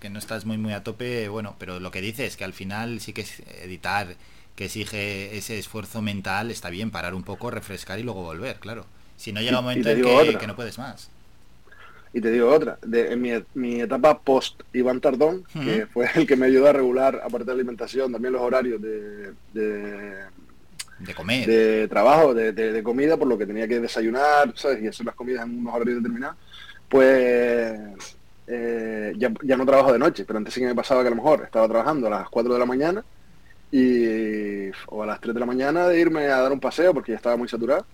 que 0.00 0.10
no 0.10 0.18
estás 0.18 0.44
muy 0.44 0.58
muy 0.58 0.72
a 0.72 0.82
tope, 0.84 1.28
bueno, 1.28 1.56
pero 1.58 1.80
lo 1.80 1.90
que 1.90 2.00
dices 2.00 2.28
es 2.32 2.36
que 2.36 2.44
al 2.44 2.52
final 2.52 3.00
sí 3.00 3.12
que 3.12 3.22
es 3.22 3.40
editar, 3.62 4.16
que 4.56 4.66
exige 4.66 5.36
ese 5.36 5.58
esfuerzo 5.58 6.02
mental, 6.02 6.50
está 6.50 6.68
bien, 6.70 6.90
parar 6.90 7.14
un 7.14 7.22
poco, 7.24 7.50
refrescar 7.50 7.98
y 7.98 8.02
luego 8.02 8.22
volver, 8.22 8.58
claro. 8.60 8.86
Si 9.16 9.32
no 9.32 9.40
llega 9.40 9.58
un 9.58 9.64
momento 9.64 9.88
en 9.90 10.38
que 10.38 10.46
no 10.46 10.56
puedes 10.56 10.78
más. 10.78 11.10
Y 12.12 12.20
te 12.20 12.30
digo 12.30 12.50
otra, 12.50 12.78
de, 12.84 13.12
en 13.12 13.20
mi, 13.20 13.30
mi 13.54 13.80
etapa 13.82 14.18
post 14.18 14.62
Iván 14.72 15.00
Tardón, 15.00 15.44
que 15.52 15.86
fue 15.86 16.08
el 16.14 16.26
que 16.26 16.36
me 16.36 16.46
ayudó 16.46 16.68
a 16.68 16.72
regular, 16.72 17.16
aparte 17.16 17.44
de 17.44 17.46
la 17.46 17.52
alimentación, 17.54 18.10
también 18.12 18.32
los 18.32 18.42
horarios 18.42 18.80
de, 18.80 19.32
de, 19.52 20.14
De 21.00 21.14
comer. 21.14 21.46
de 21.46 21.86
trabajo, 21.88 22.32
de, 22.34 22.52
de- 22.52 22.72
de 22.72 22.82
comida, 22.82 23.16
por 23.16 23.28
lo 23.28 23.36
que 23.36 23.46
tenía 23.46 23.68
que 23.68 23.78
desayunar, 23.80 24.52
¿sabes? 24.56 24.82
Y 24.82 24.86
hacer 24.88 25.04
las 25.06 25.14
comidas 25.14 25.44
en 25.46 25.58
unos 25.60 25.74
horarios 25.74 25.98
determinados, 25.98 26.36
pues 26.88 27.78
eh, 28.46 29.12
ya, 29.18 29.30
ya 29.42 29.56
no 29.58 29.66
trabajo 29.66 29.92
de 29.92 29.98
noche, 29.98 30.24
pero 30.24 30.38
antes 30.38 30.54
sí 30.54 30.60
que 30.60 30.66
me 30.66 30.74
pasaba 30.74 31.02
que 31.02 31.08
a 31.08 31.10
lo 31.10 31.16
mejor 31.16 31.42
estaba 31.44 31.68
trabajando 31.68 32.06
a 32.06 32.10
las 32.10 32.28
4 32.30 32.52
de 32.54 32.58
la 32.58 32.64
mañana 32.66 33.04
y 33.70 34.70
o 34.86 35.02
a 35.02 35.06
las 35.06 35.20
3 35.20 35.34
de 35.34 35.40
la 35.40 35.46
mañana 35.46 35.86
de 35.88 36.00
irme 36.00 36.26
a 36.28 36.40
dar 36.40 36.52
un 36.52 36.60
paseo 36.60 36.94
porque 36.94 37.12
ya 37.12 37.16
estaba 37.16 37.36
muy 37.36 37.48
saturado. 37.48 37.84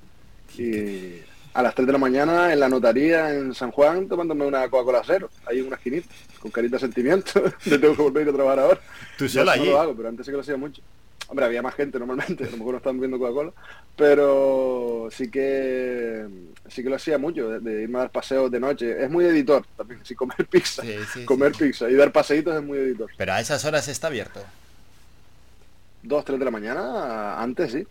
Y 0.57 1.17
a 1.55 1.63
las 1.63 1.75
3 1.75 1.87
de 1.87 1.93
la 1.93 1.99
mañana 1.99 2.53
en 2.53 2.59
la 2.61 2.69
notaría 2.69 3.31
en 3.33 3.55
San 3.55 3.71
Juan 3.71 4.09
tomándome 4.09 4.45
una 4.45 4.69
Coca-Cola 4.69 5.03
cero, 5.07 5.31
ahí 5.47 5.61
en 5.61 5.67
una 5.69 5.77
esquinita, 5.77 6.09
con 6.41 6.51
carita 6.51 6.77
de 6.77 6.81
sentimiento, 6.81 7.41
de 7.65 7.79
tengo 7.79 7.95
que 7.97 8.03
volver 8.03 8.21
a 8.21 8.23
ir 8.25 8.29
a 8.31 8.37
trabajar 8.37 8.59
ahora. 8.61 8.81
Tú 9.17 9.29
solo 9.29 9.45
no 9.47 9.51
allí. 9.53 9.67
lo 9.67 9.81
hago, 9.81 9.95
pero 9.97 10.09
antes 10.09 10.27
sí 10.27 10.33
que 10.33 10.37
lo 10.37 10.43
hacía 10.43 10.57
mucho. 10.57 10.83
Hombre, 11.29 11.47
había 11.47 11.63
más 11.63 11.75
gente 11.75 11.99
normalmente, 11.99 12.45
a 12.45 12.51
lo 12.51 12.57
mejor 12.59 12.73
no 12.73 12.77
estaban 12.79 12.99
viendo 12.99 13.19
Coca-Cola, 13.19 13.53
pero 13.97 15.09
sí 15.11 15.31
que 15.31 16.27
sí 16.69 16.83
que 16.83 16.91
lo 16.91 16.97
hacía 16.97 17.19
mucho, 17.19 17.49
de, 17.49 17.61
de 17.61 17.83
irme 17.85 17.99
a 17.99 18.01
dar 18.03 18.11
paseos 18.11 18.51
de 18.51 18.61
noche. 18.61 19.03
Es 19.03 19.09
muy 19.09 19.25
editor 19.25 19.65
también, 19.77 20.01
sí, 20.05 20.15
comer 20.15 20.45
pizza, 20.51 20.83
Sí, 20.83 20.97
sí, 21.13 21.25
comer 21.25 21.53
pizza 21.53 21.89
y 21.89 21.95
dar 21.95 22.11
paseitos 22.13 22.55
es 22.57 22.63
muy 22.63 22.79
editor. 22.79 23.11
Pero 23.17 23.33
a 23.33 23.41
esas 23.41 23.65
horas 23.65 23.87
está 23.89 24.09
abierto. 24.09 24.41
Dos, 26.03 26.25
tres 26.25 26.39
de 26.39 26.45
la 26.45 26.51
mañana, 26.51 27.41
antes 27.41 27.73
sí. 27.73 27.87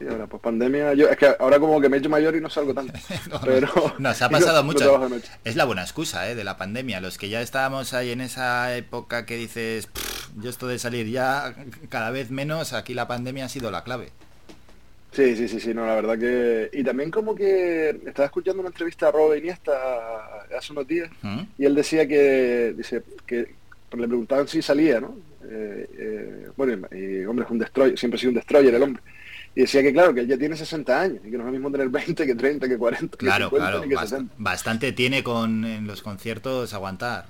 Sí, 0.00 0.06
ahora 0.08 0.26
pues 0.26 0.42
pandemia, 0.42 0.94
yo 0.94 1.08
es 1.10 1.16
que 1.18 1.28
ahora 1.38 1.60
como 1.60 1.78
que 1.80 1.88
me 1.90 1.98
he 1.98 2.00
hecho 2.00 2.08
mayor 2.08 2.34
y 2.34 2.40
no 2.40 2.48
salgo 2.48 2.72
tanto. 2.72 2.94
pero 3.44 3.68
Nos 3.98 4.20
ha 4.22 4.28
no- 4.30 4.38
pasado 4.38 4.62
no 4.62 4.64
mucho. 4.64 5.00
es 5.44 5.56
la 5.56 5.64
buena 5.66 5.82
excusa 5.82 6.28
¿eh? 6.30 6.34
de 6.34 6.42
la 6.42 6.56
pandemia. 6.56 7.00
Los 7.00 7.18
que 7.18 7.28
ya 7.28 7.42
estábamos 7.42 7.92
ahí 7.94 8.10
en 8.10 8.22
esa 8.22 8.74
época 8.76 9.26
que 9.26 9.36
dices, 9.36 9.86
"Pff, 9.86 10.30
yo 10.40 10.48
esto 10.50 10.66
de 10.68 10.78
salir 10.78 11.06
ya 11.08 11.54
cada 11.90 12.10
vez 12.10 12.30
menos, 12.30 12.72
aquí 12.72 12.94
la 12.94 13.06
pandemia 13.06 13.44
ha 13.44 13.48
sido 13.50 13.70
la 13.70 13.84
clave. 13.84 14.08
Sí, 15.12 15.34
sí, 15.36 15.48
sí, 15.48 15.58
sí, 15.58 15.74
no, 15.74 15.84
la 15.84 15.96
verdad 15.96 16.16
que... 16.16 16.70
Y 16.72 16.84
también 16.84 17.10
como 17.10 17.34
que 17.34 17.90
estaba 18.06 18.26
escuchando 18.26 18.60
una 18.60 18.68
entrevista 18.68 19.08
a 19.08 19.10
Rob 19.10 19.34
Iniesta 19.34 19.72
hace 20.56 20.70
unos 20.72 20.86
días 20.86 21.10
¿Mm? 21.22 21.40
y 21.58 21.64
él 21.64 21.74
decía 21.74 22.06
que, 22.06 22.72
dice, 22.76 23.02
que 23.26 23.38
le 23.98 24.06
preguntaban 24.06 24.46
si 24.46 24.62
salía, 24.62 25.00
¿no? 25.00 25.16
Eh, 25.50 25.86
eh, 25.98 26.48
bueno, 26.56 26.86
y 26.92 27.24
hombre, 27.24 27.44
es 27.44 27.50
un 27.50 27.58
destroyer, 27.58 27.98
siempre 27.98 28.18
ha 28.18 28.20
sido 28.20 28.30
un 28.30 28.36
destroyer 28.36 28.72
el 28.72 28.82
hombre. 28.84 29.02
Y 29.54 29.62
decía 29.62 29.82
que 29.82 29.92
claro, 29.92 30.14
que 30.14 30.20
él 30.20 30.28
ya 30.28 30.38
tiene 30.38 30.56
60 30.56 31.00
años 31.00 31.18
y 31.26 31.30
que 31.30 31.36
no 31.36 31.40
es 31.42 31.46
lo 31.46 31.52
mismo 31.52 31.70
tener 31.72 31.88
20 31.88 32.24
que 32.26 32.34
30, 32.34 32.68
que 32.68 32.78
40, 32.78 33.16
que 33.16 33.26
Claro, 33.26 33.46
50, 33.50 33.66
claro. 33.70 33.82
ni 33.84 33.88
que 33.88 33.96
bast- 33.96 34.08
60. 34.10 34.34
bastante 34.38 34.92
tiene 34.92 35.22
con 35.24 35.64
en 35.64 35.86
los 35.86 36.02
conciertos 36.02 36.72
aguantar. 36.72 37.26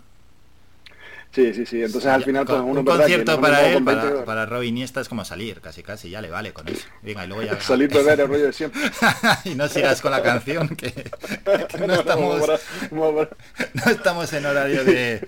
Sí, 1.32 1.55
sí, 1.55 1.64
sí. 1.64 1.80
Entonces 1.82 2.10
al 2.10 2.24
final 2.24 2.44
pues 2.44 2.59
con- 2.59 2.68
uno 2.70 2.80
un 2.80 2.86
concierto 2.86 3.36
no 3.36 3.40
para 3.40 3.66
él, 3.68 3.74
con 3.74 3.84
20 3.84 4.06
para, 4.09 4.24
para 4.24 4.47
Rob 4.47 4.62
Iniesta 4.64 5.01
es 5.01 5.09
como 5.09 5.24
salir, 5.24 5.60
casi 5.60 5.82
casi, 5.82 6.10
ya 6.10 6.20
le 6.20 6.28
vale 6.28 6.52
con 6.52 6.66
eso. 6.68 6.86
Venga, 7.02 7.24
y 7.24 7.28
luego 7.28 7.42
ya... 7.44 7.60
Salir 7.60 7.88
beber 7.88 8.20
el 8.20 8.28
rollo 8.28 8.47
de 8.47 8.52
siempre. 8.52 8.80
y 9.44 9.55
no 9.55 9.68
sigas 9.68 10.01
con 10.02 10.10
la 10.10 10.22
canción, 10.22 10.68
que, 10.70 10.92
que 10.92 11.86
no, 11.86 11.94
estamos, 11.94 12.42
no 12.90 13.90
estamos 13.90 14.32
en 14.32 14.44
horario 14.47 14.84
de... 14.84 15.20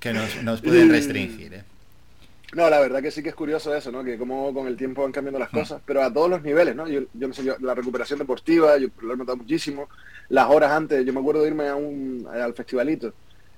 que 0.00 0.12
nos, 0.12 0.42
nos 0.42 0.60
pueden 0.62 0.90
restringir. 0.90 1.54
¿eh? 1.54 1.62
No, 2.54 2.68
la 2.68 2.80
verdad 2.80 3.00
que 3.00 3.10
sí 3.12 3.22
que 3.22 3.28
es 3.28 3.34
curioso 3.34 3.74
eso, 3.74 3.92
¿no? 3.92 4.02
Que 4.02 4.18
como 4.18 4.52
con 4.52 4.66
el 4.66 4.76
tiempo 4.76 5.02
van 5.02 5.12
cambiando 5.12 5.38
Mm. 5.38 5.42
las 5.42 5.50
cosas, 5.50 5.80
pero 5.86 6.02
a 6.02 6.12
todos 6.12 6.28
los 6.28 6.42
niveles, 6.42 6.74
¿no? 6.74 6.88
Yo, 6.88 7.02
yo 7.14 7.28
no 7.28 7.34
sé, 7.34 7.44
yo- 7.44 7.56
la 7.60 7.74
recuperación 7.74 8.18
deportiva, 8.18 8.76
yo 8.78 8.88
lo 9.02 9.14
he 9.14 9.16
notado 9.16 9.36
muchísimo. 9.36 9.88
Las 10.28 10.48
horas 10.50 10.72
antes, 10.72 11.04
yo 11.04 11.12
me 11.12 11.20
acuerdo 11.20 11.42
de 11.42 11.48
irme 11.48 11.68
a 11.68 11.76
un, 11.76 12.26
al 12.32 12.54
festivalito, 12.54 13.12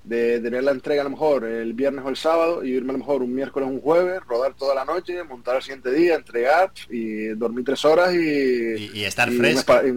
de 0.05 0.40
tener 0.40 0.64
la 0.64 0.73
entrega 0.73 1.02
a 1.02 1.05
lo 1.05 1.10
mejor 1.10 1.44
el 1.44 1.74
viernes 1.74 2.05
o 2.05 2.09
el 2.09 2.16
sábado, 2.16 2.64
y 2.64 2.70
irme 2.73 2.90
a 2.90 2.93
lo 2.94 2.98
mejor 2.98 3.23
un 3.23 3.35
miércoles 3.35 3.69
o 3.69 3.73
un 3.73 3.81
jueves, 3.81 4.20
rodar 4.28 4.52
toda 4.55 4.74
la 4.74 4.85
noche, 4.85 5.23
montar 5.24 5.56
el 5.56 5.62
siguiente 5.62 5.90
día, 5.93 6.16
entregar, 6.16 6.73
y 6.90 7.28
dormir 7.28 7.64
tres 7.64 7.85
horas 7.85 8.12
y... 8.12 8.19
Y, 8.19 8.90
y 8.94 9.05
estar 9.05 9.31
fresco. 9.31 9.74
y 9.86 9.93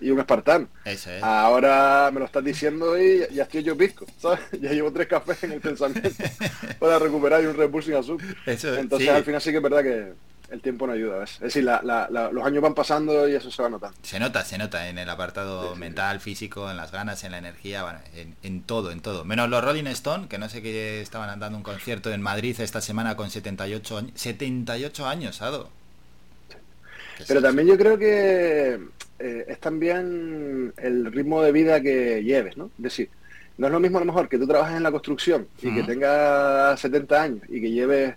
y 0.00 0.10
un 0.10 0.18
espartano. 0.18 0.68
Eso 0.84 1.10
es. 1.10 1.22
Ahora 1.22 2.10
me 2.12 2.20
lo 2.20 2.26
estás 2.26 2.44
diciendo 2.44 2.98
y 3.00 3.26
ya- 3.32 3.44
estoy 3.44 3.62
yo 3.62 3.76
pisco, 3.76 4.06
¿sabes? 4.20 4.40
Ya 4.60 4.70
llevo 4.72 4.92
tres 4.92 5.06
cafés 5.08 5.42
en 5.44 5.52
el 5.52 5.60
pensamiento 5.60 6.10
para 6.78 6.98
recuperar 6.98 7.42
y 7.42 7.46
un 7.46 7.56
Red 7.56 7.70
Bull 7.70 7.82
sin 7.82 7.94
azúcar. 7.94 8.26
Eso, 8.46 8.74
Entonces 8.74 9.08
sí. 9.08 9.14
al 9.14 9.24
final 9.24 9.40
sí 9.40 9.50
que 9.50 9.56
es 9.56 9.62
verdad 9.62 9.82
que 9.82 10.12
el 10.48 10.60
tiempo 10.60 10.86
no 10.86 10.92
ayuda. 10.92 11.18
¿ves? 11.18 11.32
Es 11.34 11.40
decir, 11.40 11.64
la- 11.64 11.80
la- 11.82 12.08
la- 12.10 12.30
los 12.30 12.44
años 12.44 12.62
van 12.62 12.72
pasando 12.74 13.28
y 13.28 13.34
eso 13.34 13.50
se 13.50 13.62
va 13.62 13.68
notando. 13.68 13.96
Se 14.02 14.20
nota, 14.20 14.44
se 14.44 14.58
nota 14.58 14.88
en 14.88 14.98
el 14.98 15.10
apartado 15.10 15.74
mental, 15.76 16.20
físico, 16.20 16.70
en 16.70 16.76
las 16.76 16.92
ganas, 16.92 17.24
en 17.24 17.32
la 17.32 17.38
energía, 17.38 17.82
bueno, 17.82 17.98
en, 18.14 18.36
en 18.44 18.62
todo, 18.62 18.90
en 18.92 19.00
todo. 19.00 19.24
Menos 19.24 19.48
los 19.48 19.64
Rolling 19.64 19.86
Stone, 19.88 20.28
que 20.28 20.38
no 20.38 20.48
sé 20.48 20.62
qué 20.62 21.00
estaban 21.00 21.40
dando 21.40 21.56
un 21.58 21.64
concierto 21.64 22.12
en 22.12 22.22
Madrid 22.22 22.60
esta 22.60 22.80
semana 22.80 23.16
con 23.16 23.30
78 23.30 23.98
años. 23.98 24.12
78 24.14 25.06
años, 25.06 25.42
Ado. 25.42 25.68
Pero 27.28 27.40
también 27.42 27.68
yo 27.68 27.76
creo 27.78 27.98
que 27.98 28.78
eh, 29.18 29.44
es 29.48 29.58
también 29.60 30.72
el 30.76 31.06
ritmo 31.12 31.42
de 31.42 31.52
vida 31.52 31.80
que 31.80 32.22
lleves, 32.22 32.56
¿no? 32.56 32.66
Es 32.78 32.82
decir, 32.82 33.08
no 33.58 33.66
es 33.68 33.72
lo 33.72 33.80
mismo 33.80 33.98
a 33.98 34.00
lo 34.00 34.06
mejor 34.06 34.28
que 34.28 34.38
tú 34.38 34.46
trabajes 34.46 34.76
en 34.76 34.82
la 34.82 34.90
construcción 34.90 35.46
y 35.62 35.74
que 35.74 35.82
tengas 35.82 36.78
70 36.80 37.22
años 37.22 37.40
y 37.48 37.60
que 37.60 37.70
lleves 37.70 38.14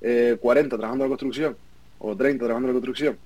eh, 0.00 0.36
40 0.40 0.76
trabajando 0.76 1.04
en 1.04 1.10
la 1.10 1.12
construcción 1.16 1.56
o 2.00 2.16
30 2.16 2.44
trabajando 2.44 2.68
en 2.68 2.74
la 2.74 2.78
construcción 2.80 3.18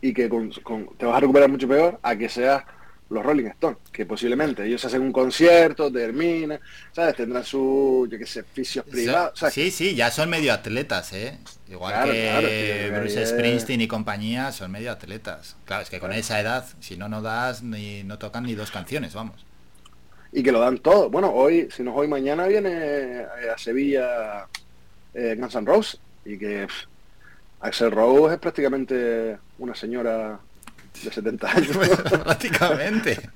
y 0.00 0.12
que 0.14 0.28
con- 0.28 0.50
con- 0.62 0.88
te 0.96 1.06
vas 1.06 1.16
a 1.16 1.20
recuperar 1.20 1.48
mucho 1.48 1.66
peor 1.66 1.98
a 2.02 2.14
que 2.16 2.28
seas 2.28 2.62
los 3.10 3.24
Rolling 3.24 3.46
Stones, 3.46 3.78
que 3.92 4.06
posiblemente 4.06 4.64
ellos 4.66 4.84
hacen 4.84 5.02
un 5.02 5.12
concierto, 5.12 5.92
terminan, 5.92 6.60
¿sabes? 6.92 7.16
Tendrán 7.16 7.44
su, 7.44 8.08
yo 8.10 8.18
qué 8.18 8.26
sé, 8.26 8.44
fisios 8.44 8.86
privados, 8.86 9.38
¿sabes? 9.38 9.54
Sí, 9.54 9.70
sí, 9.72 9.94
ya 9.96 10.10
son 10.12 10.30
medio 10.30 10.52
atletas, 10.52 11.12
¿eh? 11.12 11.40
Igual 11.66 11.98
Claro, 11.98 12.12
que 12.12 12.22
claro, 12.24 12.48
Bruce 12.90 13.26
Springsteen 13.26 13.80
y 13.80 13.88
compañía 13.88 14.52
son 14.52 14.70
medio 14.70 14.92
atletas. 14.92 15.56
Claro, 15.64 15.82
es 15.82 15.90
que 15.90 15.98
con 16.00 16.12
esa 16.12 16.40
edad, 16.40 16.66
si 16.80 16.96
no, 16.96 17.08
no 17.08 17.20
das 17.22 17.62
ni 17.62 18.04
no 18.04 18.18
tocan 18.18 18.44
ni 18.44 18.54
dos 18.54 18.70
canciones, 18.70 19.14
vamos. 19.14 19.46
y 20.32 20.42
que 20.42 20.52
lo 20.52 20.60
dan 20.60 20.78
todo. 20.78 21.10
Bueno, 21.10 21.32
hoy, 21.32 21.68
si 21.70 21.82
no 21.82 21.94
hoy, 21.94 22.08
mañana 22.08 22.46
viene 22.46 22.70
eh, 23.22 23.26
a 23.54 23.58
Sevilla 23.58 24.48
eh, 25.14 25.36
Guns 25.38 25.54
N' 25.56 25.66
Roses 25.66 26.00
y 26.24 26.38
que 26.38 26.66
pff, 26.66 26.84
Axel 27.60 27.90
Rose 27.92 28.34
es 28.34 28.40
prácticamente 28.40 29.38
una 29.58 29.74
señora 29.74 30.40
de 31.04 31.12
70 31.12 31.50
años. 31.50 31.76
Prácticamente. 32.24 33.30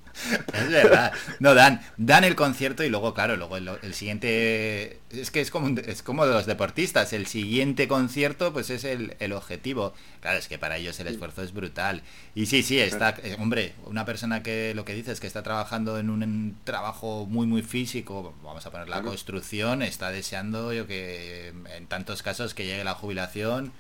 Es 0.53 0.69
verdad. 0.71 1.13
No, 1.41 1.55
dan, 1.55 1.81
dan 1.97 2.25
el 2.25 2.35
concierto 2.37 2.85
y 2.85 2.89
luego, 2.89 3.15
claro, 3.15 3.37
luego 3.37 3.57
el, 3.57 3.69
el 3.83 3.95
siguiente. 3.95 5.01
Es 5.11 5.31
que 5.31 5.41
es 5.41 5.51
como, 5.51 5.67
un- 5.67 5.79
es 5.85 6.03
como 6.03 6.25
los 6.27 6.47
deportistas. 6.47 7.13
El 7.13 7.27
siguiente 7.27 7.89
concierto, 7.89 8.53
pues 8.53 8.71
es 8.71 8.85
el, 8.85 9.17
el 9.19 9.33
objetivo. 9.33 9.93
Claro, 10.21 10.39
es 10.39 10.49
que 10.49 10.59
para 10.59 10.77
ellos 10.77 10.99
el 11.01 11.09
esfuerzo 11.09 11.43
es 11.43 11.53
brutal. 11.53 12.03
Y 12.35 12.47
sí, 12.47 12.63
sí, 12.63 12.79
está. 12.79 13.17
eh, 13.23 13.37
hombre, 13.39 13.75
una 13.87 14.05
persona 14.05 14.43
que 14.43 14.73
lo 14.75 14.85
que 14.85 14.95
dices 14.95 15.21
que 15.21 15.27
está 15.27 15.43
trabajando 15.43 15.99
en 15.99 16.11
un 16.11 16.23
en 16.23 16.57
trabajo 16.65 17.27
muy, 17.27 17.47
muy 17.47 17.63
físico, 17.63 18.35
vamos 18.43 18.65
a 18.67 18.71
poner 18.71 18.89
la 18.89 18.97
Claro. 18.97 19.09
construcción, 19.09 19.83
está 19.83 20.11
deseando 20.11 20.73
yo 20.73 20.87
que 20.87 21.53
en 21.77 21.87
tantos 21.89 22.23
casos 22.23 22.55
que 22.55 22.65
llegue 22.67 22.85
la 22.85 22.95
jubilación 22.95 23.73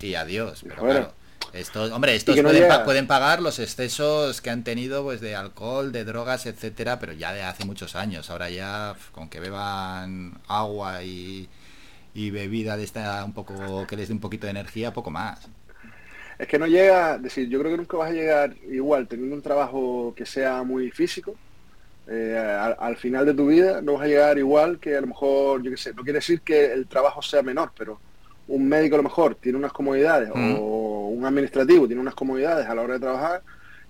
y 0.00 0.14
adiós. 0.16 0.60
Pero 0.62 0.76
fuera. 0.76 0.94
claro. 1.00 1.14
Estos, 1.52 1.92
hombre, 1.92 2.16
estos 2.16 2.42
no 2.42 2.52
pueden, 2.52 2.66
llega. 2.66 2.66
pa- 2.66 2.82
pueden 2.82 3.06
pagar 3.06 3.40
los 3.40 3.58
excesos 3.60 4.40
que 4.40 4.50
han 4.50 4.64
tenido 4.64 5.04
pues 5.04 5.20
de 5.20 5.36
alcohol, 5.36 5.92
de 5.92 6.04
drogas, 6.04 6.46
etcétera, 6.46 6.98
pero 6.98 7.12
ya 7.12 7.32
de 7.32 7.42
hace 7.44 7.64
muchos 7.64 7.94
años. 7.94 8.28
Ahora 8.30 8.50
ya 8.50 8.96
con 9.12 9.28
que 9.28 9.38
beban 9.40 10.40
agua 10.48 11.04
y, 11.04 11.48
y 12.14 12.30
bebida 12.30 12.76
de 12.76 12.84
esta 12.84 13.24
un 13.24 13.34
poco 13.34 13.86
que 13.86 13.96
les 13.96 14.08
dé 14.08 14.14
un 14.14 14.20
poquito 14.20 14.46
de 14.46 14.52
energía, 14.52 14.92
poco 14.94 15.10
más. 15.10 15.48
Es 16.38 16.48
que 16.48 16.58
no 16.58 16.66
llega, 16.66 17.16
es 17.16 17.22
decir, 17.22 17.48
yo 17.48 17.58
creo 17.60 17.72
que 17.72 17.76
nunca 17.78 17.96
vas 17.96 18.10
a 18.10 18.12
llegar 18.12 18.56
igual 18.64 19.06
teniendo 19.08 19.36
un 19.36 19.42
trabajo 19.42 20.14
que 20.16 20.26
sea 20.26 20.62
muy 20.64 20.90
físico. 20.90 21.40
eh, 22.08 22.36
al, 22.38 22.76
al 22.80 22.96
final 22.98 23.26
de 23.26 23.34
tu 23.34 23.48
vida 23.48 23.82
no 23.82 23.94
vas 23.94 24.04
a 24.04 24.06
llegar 24.08 24.38
igual 24.38 24.80
que 24.80 24.96
a 24.96 25.00
lo 25.02 25.08
mejor, 25.08 25.62
yo 25.62 25.70
qué 25.72 25.76
sé, 25.78 25.94
no 25.94 26.02
quiere 26.04 26.18
decir 26.18 26.42
que 26.42 26.72
el 26.72 26.88
trabajo 26.88 27.22
sea 27.22 27.42
menor, 27.42 27.72
pero 27.76 28.02
un 28.48 28.68
médico 28.68 28.96
a 28.96 28.98
lo 28.98 29.04
mejor 29.04 29.34
tiene 29.36 29.58
unas 29.58 29.72
comodidades 29.72 30.28
Mm. 30.34 30.56
o 30.58 31.08
un 31.08 31.24
administrativo 31.24 31.86
tiene 31.86 32.00
unas 32.02 32.14
comodidades 32.14 32.66
a 32.66 32.74
la 32.74 32.82
hora 32.82 32.94
de 32.94 33.00
trabajar 33.00 33.42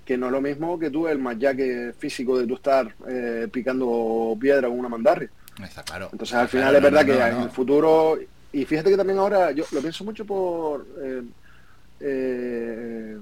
que 0.04 0.16
no 0.18 0.26
es 0.26 0.32
lo 0.32 0.40
mismo 0.40 0.78
que 0.78 0.90
tú 0.90 1.08
el 1.08 1.18
machaque 1.18 1.92
físico 1.98 2.38
de 2.38 2.46
tú 2.46 2.54
estar 2.54 2.94
eh, 3.08 3.48
picando 3.50 4.36
piedra 4.38 4.68
con 4.68 4.78
una 4.78 4.88
mandarria. 4.88 5.30
Está 5.62 5.82
claro. 5.82 6.08
Entonces 6.12 6.36
al 6.36 6.48
final 6.48 6.70
claro, 6.72 6.76
es 6.78 6.92
verdad 6.92 7.06
no, 7.06 7.12
no, 7.12 7.18
que 7.24 7.30
no, 7.32 7.36
en 7.38 7.42
el 7.44 7.50
futuro, 7.50 8.18
y 8.52 8.64
fíjate 8.66 8.90
que 8.90 8.96
también 8.96 9.18
ahora, 9.18 9.52
yo 9.52 9.64
lo 9.72 9.80
pienso 9.80 10.04
mucho 10.04 10.24
por 10.26 10.86
eh, 11.02 11.22
eh, 12.00 13.18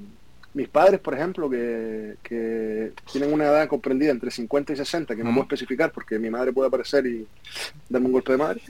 mis 0.54 0.68
padres, 0.68 1.00
por 1.00 1.14
ejemplo, 1.14 1.48
que, 1.48 2.16
que 2.22 2.92
tienen 3.10 3.32
una 3.32 3.46
edad 3.46 3.68
comprendida 3.68 4.10
entre 4.10 4.30
50 4.30 4.72
y 4.74 4.76
60, 4.76 5.16
que 5.16 5.24
no 5.24 5.30
Mm. 5.30 5.34
puedo 5.34 5.44
especificar 5.44 5.90
porque 5.92 6.18
mi 6.18 6.28
madre 6.30 6.52
puede 6.52 6.68
aparecer 6.68 7.06
y 7.06 7.26
darme 7.88 8.06
un 8.08 8.12
golpe 8.12 8.32
de 8.32 8.38
madre. 8.38 8.60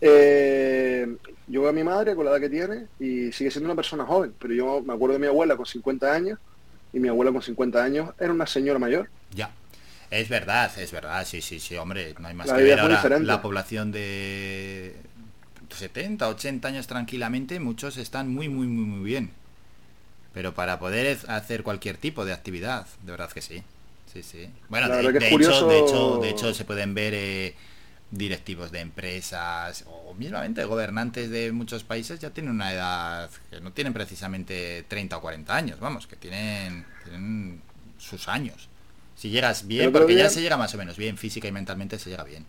Eh, 0.00 1.16
yo 1.48 1.60
veo 1.62 1.70
a 1.70 1.72
mi 1.72 1.84
madre 1.84 2.14
con 2.14 2.24
la 2.24 2.32
edad 2.32 2.40
que 2.40 2.48
tiene 2.48 2.86
y 3.00 3.32
sigue 3.32 3.50
siendo 3.50 3.66
una 3.68 3.76
persona 3.76 4.04
joven, 4.04 4.32
pero 4.38 4.54
yo 4.54 4.82
me 4.82 4.92
acuerdo 4.94 5.14
de 5.14 5.20
mi 5.20 5.26
abuela 5.26 5.56
con 5.56 5.66
50 5.66 6.12
años 6.12 6.38
y 6.92 7.00
mi 7.00 7.08
abuela 7.08 7.32
con 7.32 7.42
50 7.42 7.82
años 7.82 8.10
era 8.20 8.32
una 8.32 8.46
señora 8.46 8.78
mayor. 8.78 9.08
Ya. 9.34 9.50
Es 10.10 10.28
verdad, 10.28 10.70
es 10.78 10.92
verdad, 10.92 11.24
sí, 11.26 11.42
sí, 11.42 11.58
sí, 11.58 11.74
hombre, 11.76 12.14
no 12.20 12.28
hay 12.28 12.34
más 12.34 12.46
La 12.46 12.56
que 12.56 12.62
ver 12.62 12.78
ahora 12.78 12.94
diferente. 12.96 13.26
la 13.26 13.42
población 13.42 13.90
de 13.90 14.94
70, 15.70 16.28
80 16.28 16.68
años 16.68 16.86
tranquilamente, 16.86 17.58
muchos 17.58 17.96
están 17.96 18.28
muy, 18.28 18.48
muy, 18.48 18.68
muy, 18.68 18.84
muy 18.84 19.04
bien. 19.04 19.30
Pero 20.36 20.52
para 20.52 20.78
poder 20.78 21.18
hacer 21.28 21.62
cualquier 21.62 21.96
tipo 21.96 22.26
de 22.26 22.34
actividad, 22.34 22.86
de 23.02 23.10
verdad 23.12 23.32
que 23.32 23.40
sí. 23.40 23.62
Sí, 24.12 24.22
sí. 24.22 24.50
Bueno, 24.68 24.88
de, 24.88 25.30
curioso- 25.30 25.60
hecho, 25.60 25.68
de 25.68 25.78
hecho, 25.78 26.18
de 26.18 26.28
hecho 26.30 26.54
se 26.54 26.64
pueden 26.66 26.92
ver 26.94 27.14
eh, 27.14 27.54
directivos 28.10 28.70
de 28.70 28.80
empresas 28.80 29.84
o 29.88 30.14
mismamente 30.14 30.64
gobernantes 30.66 31.30
de 31.30 31.52
muchos 31.52 31.84
países 31.84 32.20
ya 32.20 32.30
tienen 32.30 32.52
una 32.52 32.72
edad 32.72 33.30
que 33.50 33.60
no 33.62 33.72
tienen 33.72 33.94
precisamente 33.94 34.84
30 34.88 35.16
o 35.16 35.22
40 35.22 35.56
años, 35.56 35.80
vamos, 35.80 36.06
que 36.06 36.16
tienen, 36.16 36.84
tienen 37.02 37.62
sus 37.98 38.28
años. 38.28 38.68
Si 39.16 39.30
llegas 39.30 39.66
bien, 39.66 39.92
porque 39.92 40.14
ya 40.16 40.28
se 40.28 40.42
llega 40.42 40.58
más 40.58 40.74
o 40.74 40.78
menos 40.78 40.98
bien, 40.98 41.16
física 41.16 41.48
y 41.48 41.52
mentalmente 41.52 41.98
se 41.98 42.10
llega 42.10 42.24
bien. 42.24 42.44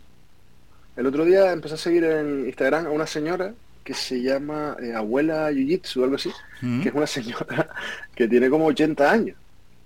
El 0.97 1.05
otro 1.05 1.23
día 1.25 1.53
empecé 1.53 1.75
a 1.75 1.77
seguir 1.77 2.03
en 2.03 2.45
Instagram 2.47 2.87
a 2.87 2.89
una 2.91 3.07
señora 3.07 3.53
que 3.87 3.93
se 3.93 4.21
llama 4.21 4.75
eh, 4.81 4.93
Abuela 4.93 5.49
Jiu-Jitsu 5.49 6.01
o 6.01 6.03
algo 6.03 6.15
así, 6.17 6.29
Mm. 6.61 6.81
que 6.81 6.89
es 6.89 6.95
una 6.95 7.07
señora 7.07 7.69
que 8.15 8.27
tiene 8.27 8.49
como 8.49 8.65
80 8.65 9.09
años 9.09 9.37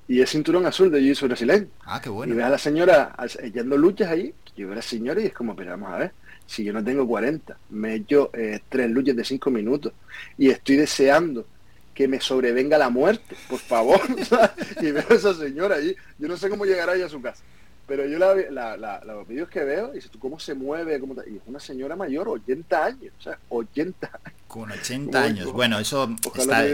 y 0.07 0.21
es 0.21 0.29
cinturón 0.31 0.65
azul 0.65 0.89
de 0.89 0.99
Jiu-Jitsu 1.01 1.27
brasileño. 1.27 1.67
Ah, 1.85 2.01
qué 2.01 2.09
Y 2.09 2.11
bueno. 2.11 2.33
ves 2.35 2.45
a 2.45 2.49
la 2.49 2.57
señora 2.57 3.15
echando 3.43 3.77
luchas 3.77 4.09
ahí, 4.09 4.33
yo 4.57 4.65
veo 4.65 4.73
a 4.73 4.77
la 4.77 4.81
señora 4.81 5.21
y 5.21 5.27
es 5.27 5.33
como, 5.33 5.55
pero 5.55 5.69
vamos 5.71 5.91
a 5.91 5.97
ver, 5.97 6.11
si 6.47 6.63
yo 6.63 6.73
no 6.73 6.83
tengo 6.83 7.05
40, 7.07 7.55
me 7.69 7.91
he 7.91 7.95
hecho 7.97 8.31
eh, 8.33 8.59
tres 8.69 8.89
luchas 8.89 9.15
de 9.15 9.23
5 9.23 9.51
minutos 9.51 9.93
y 10.37 10.49
estoy 10.49 10.77
deseando 10.77 11.45
que 11.93 12.07
me 12.07 12.19
sobrevenga 12.19 12.77
la 12.79 12.89
muerte, 12.89 13.35
por 13.47 13.59
favor. 13.59 13.99
y 14.81 14.91
veo 14.91 15.03
a 15.09 15.13
esa 15.13 15.33
señora 15.35 15.75
ahí, 15.75 15.95
yo 16.17 16.27
no 16.27 16.37
sé 16.37 16.49
cómo 16.49 16.65
llegará 16.65 16.95
ella 16.95 17.05
a 17.05 17.09
su 17.09 17.21
casa. 17.21 17.43
Pero 17.91 18.07
yo 18.07 18.17
la, 18.19 18.33
la- 18.51 18.77
la- 18.77 19.01
los 19.03 19.27
vídeos 19.27 19.49
que 19.49 19.65
veo, 19.65 19.91
y 19.91 19.95
dices 19.95 20.09
tú 20.09 20.17
cómo 20.17 20.39
se 20.39 20.53
mueve, 20.53 20.97
cómo 21.01 21.13
y 21.27 21.35
es 21.35 21.41
una 21.45 21.59
señora 21.59 21.97
mayor, 21.97 22.29
80 22.29 22.85
años, 22.85 23.13
o 23.19 23.21
sea, 23.21 23.37
80 23.49 24.07
años. 24.07 24.39
Con 24.47 24.71
80 24.71 25.21
años. 25.21 25.51
Bueno, 25.51 25.77
eso 25.77 26.09
está, 26.35 26.65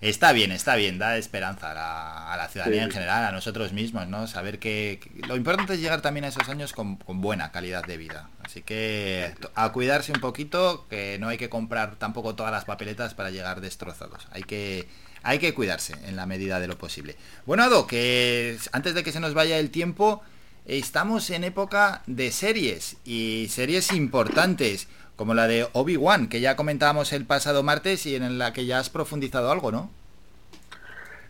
está 0.00 0.32
bien, 0.32 0.52
está 0.52 0.76
bien, 0.76 0.98
da 1.00 1.16
esperanza 1.18 1.72
a 1.72 1.74
la, 1.74 2.32
a 2.32 2.36
la 2.36 2.48
ciudadanía 2.48 2.82
Sí. 2.82 2.84
en 2.84 2.90
general, 2.92 3.24
a 3.24 3.32
nosotros 3.32 3.72
mismos, 3.72 4.06
¿no? 4.06 4.28
Saber 4.28 4.60
que, 4.60 5.00
que 5.02 5.26
lo 5.26 5.34
importante 5.34 5.74
es 5.74 5.80
llegar 5.80 6.00
también 6.00 6.24
a 6.24 6.28
esos 6.28 6.48
años 6.48 6.72
con, 6.72 6.94
con 6.96 7.20
buena 7.20 7.50
calidad 7.50 7.84
de 7.84 7.96
vida. 7.96 8.30
Así 8.44 8.62
que 8.62 9.34
a 9.56 9.72
cuidarse 9.72 10.12
un 10.12 10.20
poquito, 10.20 10.86
que 10.88 11.18
no 11.18 11.26
hay 11.28 11.38
que 11.38 11.48
comprar 11.48 11.96
tampoco 11.96 12.36
todas 12.36 12.52
las 12.52 12.64
papeletas 12.66 13.14
para 13.14 13.30
llegar 13.30 13.60
destrozados. 13.60 14.28
Hay 14.30 14.44
que, 14.44 14.86
hay 15.24 15.40
que 15.40 15.54
cuidarse 15.54 15.94
en 16.06 16.14
la 16.14 16.26
medida 16.26 16.60
de 16.60 16.68
lo 16.68 16.78
posible. 16.78 17.16
Bueno, 17.46 17.64
Ado, 17.64 17.88
que 17.88 18.56
antes 18.70 18.94
de 18.94 19.02
que 19.02 19.10
se 19.10 19.18
nos 19.18 19.34
vaya 19.34 19.58
el 19.58 19.70
tiempo, 19.70 20.22
estamos 20.66 21.30
en 21.30 21.44
época 21.44 22.02
de 22.06 22.30
series 22.32 22.96
y 23.04 23.48
series 23.50 23.92
importantes 23.92 24.88
como 25.16 25.34
la 25.34 25.46
de 25.48 25.66
Obi-Wan, 25.72 26.28
que 26.28 26.40
ya 26.40 26.56
comentábamos 26.56 27.12
el 27.12 27.24
pasado 27.24 27.62
martes 27.62 28.04
y 28.06 28.16
en 28.16 28.38
la 28.38 28.52
que 28.52 28.66
ya 28.66 28.78
has 28.78 28.90
profundizado 28.90 29.50
algo, 29.50 29.72
¿no? 29.72 29.90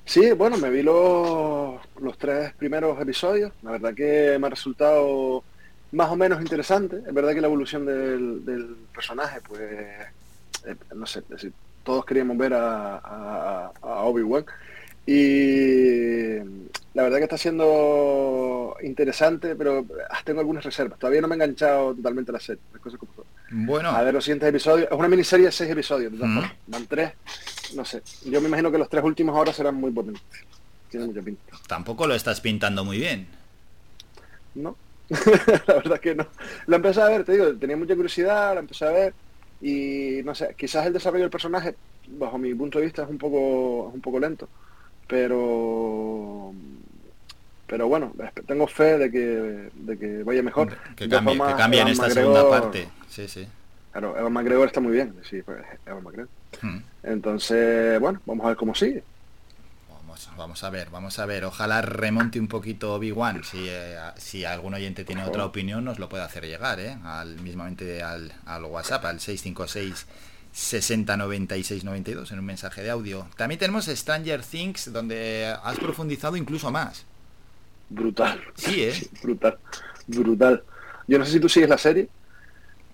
Sí, 0.04 0.30
bueno, 0.32 0.56
me 0.56 0.70
vi 0.70 0.82
los, 0.82 1.80
los 2.00 2.18
tres 2.18 2.54
primeros 2.54 3.00
episodios. 3.00 3.52
La 3.62 3.72
verdad 3.72 3.94
que 3.94 4.38
me 4.38 4.46
ha 4.46 4.50
resultado 4.50 5.42
más 5.92 6.10
o 6.10 6.16
menos 6.16 6.40
interesante. 6.40 6.98
Es 7.06 7.12
verdad 7.14 7.34
que 7.34 7.40
la 7.40 7.48
evolución 7.48 7.84
del, 7.86 8.76
personaje, 8.94 9.40
pues, 9.42 9.60
eh, 9.62 10.76
no 10.94 11.06
sé, 11.06 11.22
es 11.36 11.48
todos 11.84 12.04
queríamos 12.04 12.36
ver 12.38 12.54
a, 12.54 12.96
a- 12.98 13.72
a 13.82 14.02
Obi-Wan. 14.04 14.44
Y 15.06 16.38
la 16.97 17.02
verdad 17.02 17.18
que 17.18 17.24
está 17.24 17.36
siendo 17.36 18.74
interesante, 18.82 19.55
pero 19.55 19.85
tengo 20.24 20.40
algunas 20.40 20.64
reservas. 20.64 20.98
Todavía 20.98 21.20
no 21.20 21.28
me 21.28 21.35
he 21.35 21.36
enganchado 21.36 21.94
totalmente 21.94 22.31
a 22.31 22.32
la 22.32 22.40
serie, 22.40 22.62
las 22.73 22.81
cosas 22.81 22.98
como 22.98 23.12
son. 23.12 23.27
Bueno, 23.51 23.90
A 23.90 24.02
ver 24.02 24.14
los 24.14 24.24
siguientes 24.24 24.48
episodios. 24.48 24.89
Es 24.90 24.98
una 24.98 25.06
miniserie 25.06 25.44
de 25.44 25.52
seis 25.52 25.70
episodios, 25.70 26.10
de 26.18 26.27
Mm. 26.27 26.43
Van 26.68 26.86
tres, 26.86 27.12
no 27.74 27.85
sé. 27.85 28.01
Yo 28.24 28.40
me 28.40 28.48
imagino 28.48 28.73
que 28.73 28.78
los 28.78 28.89
tres 28.89 29.05
últimos 29.05 29.36
ahora 29.36 29.52
serán 29.52 29.74
muy 29.74 29.90
potentes. 29.90 30.23
Tiene 30.90 31.05
mucha 31.05 31.20
pinta. 31.20 31.43
tampoco 31.66 32.06
lo 32.06 32.14
estás 32.14 32.40
pintando 32.40 32.82
muy 32.82 32.97
bien. 32.97 33.27
¿No? 34.55 34.74
la 35.66 35.74
verdad 35.74 36.01
que 36.01 36.14
no. 36.14 36.27
La 36.66 36.77
empecé 36.77 37.02
a 37.02 37.09
ver, 37.09 37.24
te 37.24 37.32
digo, 37.32 37.55
tenía 37.56 37.77
mucha 37.77 37.94
curiosidad, 37.94 38.55
la 38.55 38.60
empecé 38.60 38.86
a 38.86 38.90
ver. 38.90 39.14
Y 39.60 40.23
no 40.24 40.35
sé, 40.35 40.55
quizás 40.56 40.86
el 40.86 40.94
desarrollo 40.94 41.24
del 41.24 41.31
personaje, 41.31 41.74
bajo 42.09 42.39
mi 42.39 42.55
punto 42.55 42.78
de 42.78 42.86
vista, 42.86 43.02
es 43.02 43.10
un 43.10 43.18
poco, 43.18 43.89
es 43.90 43.94
un 43.97 44.01
poco 44.01 44.18
lento. 44.18 44.48
Pero 45.06 46.55
pero 47.66 47.88
bueno, 47.88 48.12
tengo 48.47 48.66
fe 48.66 48.98
de 48.98 49.10
que, 49.10 49.70
de 49.74 49.98
que 49.98 50.22
vaya 50.22 50.43
mejor. 50.43 50.76
Que 50.97 51.09
cambie, 51.09 51.34
que 51.34 51.55
cambie 51.56 51.80
en 51.80 51.88
esta 51.88 52.06
McGregor- 52.09 52.12
segunda 52.14 52.48
parte. 52.51 52.88
Sí, 53.09 53.28
sí. 53.28 53.47
Claro, 53.93 54.16
Evan 54.18 54.32
McGregor 54.32 54.66
está 54.66 54.80
muy 54.80 54.93
bien, 54.93 55.14
sí, 55.28 55.40
pues, 55.43 55.59
Evan 55.86 56.02
McGregor. 56.05 56.28
Hmm. 56.62 56.78
Entonces, 57.02 57.98
bueno, 58.01 58.20
vamos 58.26 58.44
a 58.44 58.48
ver 58.48 58.56
cómo 58.56 58.74
sigue. 58.74 59.02
Vamos, 59.88 60.30
vamos 60.36 60.64
a 60.64 60.70
ver, 60.70 60.88
vamos 60.90 61.18
a 61.18 61.26
ver. 61.26 61.44
Ojalá 61.44 61.82
remonte 61.82 62.38
un 62.38 62.48
poquito 62.48 62.94
Obi-Wan. 62.94 63.43
Si, 63.44 63.66
eh, 63.68 63.97
si 64.16 64.44
algún 64.44 64.74
oyente 64.74 65.05
tiene 65.05 65.24
otra 65.24 65.44
opinión, 65.44 65.84
nos 65.84 65.98
lo 65.98 66.09
puede 66.09 66.24
hacer 66.24 66.44
llegar, 66.47 66.78
¿eh? 66.80 66.97
Al, 67.05 67.40
mismamente 67.40 68.02
al, 68.02 68.32
al 68.47 68.64
WhatsApp, 68.64 69.05
al 69.06 69.20
656 69.20 70.06
60 70.52 71.16
96 71.18 71.84
92 71.84 72.32
en 72.32 72.38
un 72.38 72.44
mensaje 72.47 72.82
de 72.82 72.90
audio. 72.90 73.26
También 73.36 73.59
tenemos 73.59 73.86
Stranger 73.86 74.43
Things, 74.43 74.90
donde 74.93 75.55
has 75.62 75.78
profundizado 75.78 76.36
incluso 76.36 76.70
más. 76.70 77.05
Brutal. 77.88 78.40
Sí, 78.54 78.82
¿eh? 78.84 78.92
Brutal. 79.22 79.58
Brutal. 80.06 80.62
Yo 81.08 81.18
no 81.18 81.24
sé 81.24 81.32
si 81.32 81.40
tú 81.40 81.48
sigues 81.48 81.68
la 81.68 81.78
serie, 81.78 82.08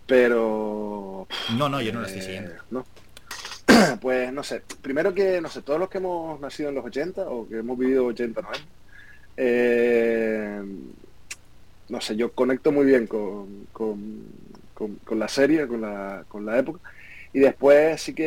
pero... 0.06 1.26
No, 1.56 1.68
no, 1.68 1.80
yo 1.80 1.92
no 1.92 2.00
lo 2.00 2.06
estoy 2.06 2.20
eh, 2.20 2.24
siguiendo. 2.24 2.52
no. 2.70 2.86
Pues 4.00 4.32
no 4.32 4.42
sé, 4.42 4.62
primero 4.82 5.14
que, 5.14 5.40
no 5.40 5.48
sé, 5.48 5.62
todos 5.62 5.78
los 5.80 5.88
que 5.88 5.98
hemos 5.98 6.38
nacido 6.40 6.68
en 6.68 6.74
los 6.74 6.84
80 6.84 7.22
o 7.28 7.48
que 7.48 7.58
hemos 7.58 7.78
vivido 7.78 8.04
80, 8.06 8.40
90, 8.42 8.66
eh, 9.36 10.62
no 11.88 12.00
sé, 12.00 12.16
yo 12.16 12.32
conecto 12.32 12.70
muy 12.72 12.84
bien 12.86 13.06
con, 13.06 13.66
con, 13.72 14.24
con- 14.74 14.96
con 14.96 15.18
la 15.18 15.28
serie, 15.28 15.66
con 15.66 15.80
la, 15.80 16.24
con 16.28 16.44
la 16.44 16.58
época. 16.58 16.80
Y 17.32 17.40
después 17.40 18.00
sí 18.02 18.14
que 18.14 18.24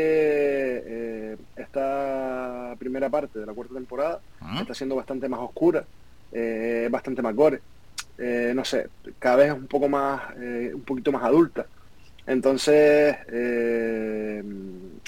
eh, 0.85 1.37
esta 1.55 2.75
primera 2.79 3.09
parte 3.09 3.39
de 3.39 3.45
la 3.45 3.53
cuarta 3.53 3.75
temporada 3.75 4.19
Ah. 4.41 4.59
está 4.61 4.73
siendo 4.73 4.95
bastante 4.95 5.27
más 5.29 5.39
oscura, 5.41 5.85
eh, 6.31 6.87
bastante 6.91 7.21
más 7.21 7.35
gore. 7.35 7.61
Eh, 8.17 8.53
no 8.55 8.63
sé, 8.63 8.87
cada 9.19 9.35
vez 9.37 9.47
es 9.47 9.53
un 9.53 9.67
poco 9.67 9.89
más, 9.89 10.21
eh, 10.37 10.71
un 10.73 10.81
poquito 10.81 11.11
más 11.11 11.23
adulta. 11.23 11.65
Entonces, 12.27 13.15
eh, 13.31 14.43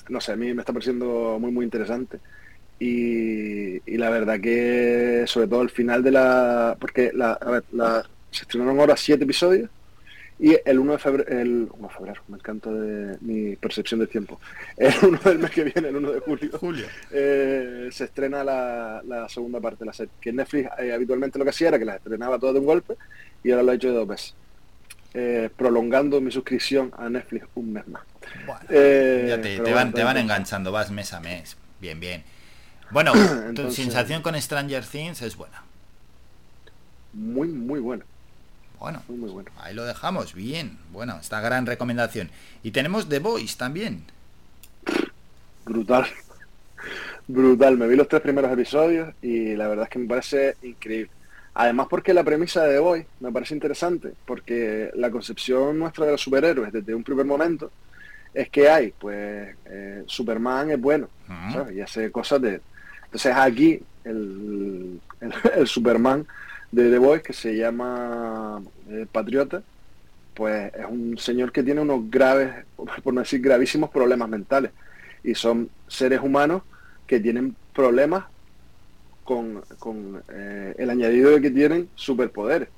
no 0.09 0.21
sé, 0.21 0.31
a 0.33 0.35
mí 0.35 0.53
me 0.53 0.61
está 0.61 0.73
pareciendo 0.73 1.37
muy, 1.39 1.51
muy 1.51 1.65
interesante. 1.65 2.19
Y, 2.79 3.79
la 3.97 4.09
verdad 4.09 4.39
que, 4.39 5.23
sobre 5.27 5.47
todo 5.47 5.61
el 5.63 5.69
final 5.69 6.03
de 6.03 6.11
la... 6.11 6.77
Porque 6.79 7.11
la, 7.13 7.37
se 8.29 8.43
estrenaron 8.43 8.79
ahora 8.79 8.95
siete 8.97 9.23
episodios 9.23 9.69
y 10.39 10.55
el 10.65 10.77
1 10.79 10.91
de 10.93 10.97
febrero, 10.99 11.29
el 11.39 11.67
1 11.71 11.87
de 11.87 11.93
febrero, 11.93 12.21
me 12.27 12.37
encanta 12.37 12.71
de 12.71 13.17
mi 13.21 13.55
percepción 13.55 13.99
del 13.99 14.09
tiempo. 14.09 14.39
El 14.77 14.93
1 15.01 15.19
del 15.23 15.39
mes 15.39 15.51
que 15.51 15.63
viene, 15.63 15.89
el 15.89 15.95
1 15.95 16.11
de 16.11 16.19
julio, 16.19 16.51
Julio. 16.59 16.85
eh, 17.11 17.89
se 17.91 18.03
estrena 18.05 18.43
la, 18.43 19.01
la 19.07 19.27
segunda 19.29 19.59
parte 19.59 19.79
de 19.79 19.85
la 19.87 19.93
serie. 19.93 20.11
Que 20.21 20.31
Netflix 20.31 20.69
eh, 20.79 20.93
habitualmente 20.93 21.39
lo 21.39 21.43
que 21.45 21.49
hacía 21.49 21.69
era 21.69 21.79
que 21.79 21.85
las 21.85 21.95
estrenaba 21.97 22.37
todas 22.37 22.53
de 22.53 22.59
un 22.59 22.65
golpe 22.67 22.95
y 23.43 23.51
ahora 23.51 23.63
lo 23.63 23.71
ha 23.71 23.75
hecho 23.75 23.87
de 23.89 23.95
dos 23.95 24.07
veces. 24.07 24.35
Eh, 25.13 25.49
prolongando 25.55 26.21
mi 26.21 26.31
suscripción 26.31 26.91
a 26.97 27.09
Netflix 27.09 27.47
un 27.55 27.73
mes 27.73 27.87
más. 27.87 28.03
Ya 28.69 29.41
te, 29.41 29.59
van, 29.73 29.91
te 29.93 30.03
van 30.03 30.17
enganchando, 30.17 30.71
vas 30.71 30.91
mes 30.91 31.13
a 31.13 31.19
mes. 31.19 31.57
Bien, 31.81 31.99
bien. 31.99 32.23
Bueno, 32.91 33.11
tu 33.13 33.19
Entonces- 33.49 33.75
sensación 33.75 34.21
con 34.21 34.39
Stranger 34.39 34.85
Things 34.85 35.21
es 35.23 35.35
buena. 35.35 35.63
Muy, 37.13 37.47
muy 37.47 37.79
buena. 37.79 38.05
Bueno, 38.79 39.01
Muy, 39.07 39.17
muy 39.17 39.29
buena. 39.29 39.51
ahí 39.59 39.73
lo 39.73 39.85
dejamos. 39.85 40.33
Bien. 40.33 40.77
Bueno, 40.91 41.17
esta 41.19 41.41
gran 41.41 41.65
recomendación. 41.65 42.29
Y 42.63 42.71
tenemos 42.71 43.09
The 43.09 43.19
Voice 43.19 43.57
también. 43.57 44.03
Brutal. 45.65 46.05
Brutal, 47.27 47.77
me 47.77 47.87
vi 47.87 47.95
los 47.95 48.07
tres 48.07 48.21
primeros 48.21 48.51
episodios 48.51 49.13
y 49.21 49.55
la 49.55 49.67
verdad 49.67 49.83
es 49.85 49.89
que 49.89 49.99
me 49.99 50.07
parece 50.07 50.55
increíble. 50.63 51.11
Además 51.55 51.87
porque 51.89 52.13
la 52.13 52.23
premisa 52.23 52.63
de 52.63 52.75
The 52.75 52.79
Boy 52.79 53.05
me 53.19 53.31
parece 53.31 53.53
interesante, 53.55 54.13
porque 54.25 54.91
la 54.95 55.09
concepción 55.11 55.77
nuestra 55.79 56.05
de 56.05 56.11
los 56.11 56.21
superhéroes 56.21 56.71
desde 56.71 56.93
un 56.95 57.03
primer 57.03 57.25
momento 57.25 57.71
es 58.33 58.49
que 58.49 58.69
hay, 58.69 58.93
pues, 58.97 59.55
eh, 59.65 60.03
Superman 60.05 60.69
es 60.69 60.79
bueno, 60.79 61.09
¿sabes? 61.51 61.75
Y 61.75 61.81
hace 61.81 62.11
cosas 62.11 62.41
de... 62.41 62.61
Entonces 63.05 63.33
aquí 63.35 63.81
el, 64.03 64.99
el, 65.19 65.33
el 65.55 65.67
Superman 65.67 66.25
de 66.71 66.89
The 66.89 66.97
Boy, 66.97 67.21
que 67.21 67.33
se 67.33 67.55
llama 67.55 68.61
eh, 68.89 69.05
Patriota, 69.11 69.63
pues 70.33 70.73
es 70.73 70.85
un 70.87 71.17
señor 71.17 71.51
que 71.51 71.63
tiene 71.63 71.81
unos 71.81 72.09
graves, 72.09 72.65
por 73.03 73.13
no 73.13 73.21
decir 73.21 73.41
gravísimos 73.41 73.89
problemas 73.89 74.29
mentales. 74.29 74.71
Y 75.23 75.35
son 75.35 75.69
seres 75.87 76.21
humanos 76.21 76.61
que 77.05 77.19
tienen 77.19 77.55
problemas 77.73 78.25
con, 79.23 79.61
con, 79.79 80.21
eh, 80.29 80.75
el 80.77 80.89
añadido 80.89 81.31
de 81.31 81.41
que 81.41 81.51
tienen 81.51 81.89
superpoderes. 81.95 82.69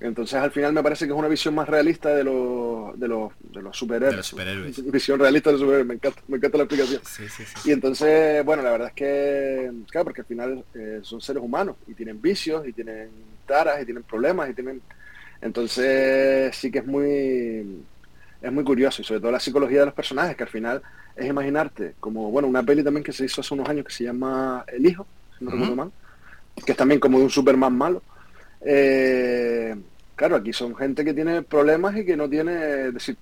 Entonces 0.00 0.34
al 0.34 0.50
final 0.50 0.72
me 0.72 0.82
parece 0.82 1.06
que 1.06 1.12
es 1.12 1.18
una 1.18 1.28
visión 1.28 1.54
más 1.54 1.68
realista 1.68 2.14
de 2.14 2.24
los, 2.24 2.98
de 2.98 3.08
los, 3.08 3.32
de 3.40 3.62
los 3.62 3.76
superhéroes. 3.76 4.12
De 4.12 4.16
los 4.16 4.26
superhéroes. 4.26 4.90
Visión 4.92 5.18
realista 5.18 5.50
de 5.50 5.54
los 5.54 5.60
superhéroes, 5.60 5.86
me 5.86 5.94
encanta, 5.94 6.22
me 6.28 6.36
encanta 6.36 6.58
la 6.58 6.64
explicación. 6.64 7.00
Sí, 7.04 7.28
sí, 7.28 7.44
sí. 7.44 7.70
Y 7.70 7.72
entonces, 7.72 8.44
bueno, 8.44 8.62
la 8.62 8.70
verdad 8.72 8.88
es 8.88 8.94
que, 8.94 9.72
claro, 9.90 10.04
porque 10.04 10.20
al 10.20 10.26
final 10.26 10.64
eh, 10.74 11.00
son 11.02 11.20
seres 11.20 11.42
humanos 11.42 11.76
y 11.86 11.94
tienen 11.94 12.20
vicios 12.20 12.66
y 12.66 12.72
tienen 12.72 13.08
taras 13.46 13.80
y 13.82 13.84
tienen 13.84 14.02
problemas 14.02 14.50
y 14.50 14.54
tienen... 14.54 14.82
Entonces 15.40 16.56
sí 16.56 16.70
que 16.70 16.78
es 16.78 16.86
muy 16.86 17.84
es 18.44 18.52
muy 18.52 18.62
curioso 18.62 19.00
y 19.00 19.04
sobre 19.04 19.20
todo 19.20 19.32
la 19.32 19.40
psicología 19.40 19.80
de 19.80 19.86
los 19.86 19.94
personajes, 19.94 20.36
que 20.36 20.42
al 20.42 20.50
final 20.50 20.82
es 21.16 21.26
imaginarte 21.26 21.94
como, 21.98 22.30
bueno, 22.30 22.46
una 22.46 22.62
peli 22.62 22.84
también 22.84 23.02
que 23.02 23.12
se 23.12 23.24
hizo 23.24 23.40
hace 23.40 23.54
unos 23.54 23.68
años 23.68 23.86
que 23.86 23.92
se 23.92 24.04
llama 24.04 24.64
El 24.68 24.84
Hijo, 24.86 25.06
si 25.38 25.44
no 25.46 25.74
mal, 25.74 25.90
que 26.64 26.72
es 26.72 26.78
también 26.78 27.00
como 27.00 27.18
de 27.18 27.24
un 27.24 27.30
Superman 27.30 27.74
malo. 27.74 28.02
Eh, 28.66 29.74
claro, 30.16 30.36
aquí 30.36 30.52
son 30.52 30.74
gente 30.76 31.04
que 31.04 31.12
tiene 31.14 31.42
problemas 31.42 31.96
y 31.96 32.04
que 32.04 32.16
no 32.16 32.28
tiene, 32.28 32.86
es 32.88 32.94
decir, 32.94 33.16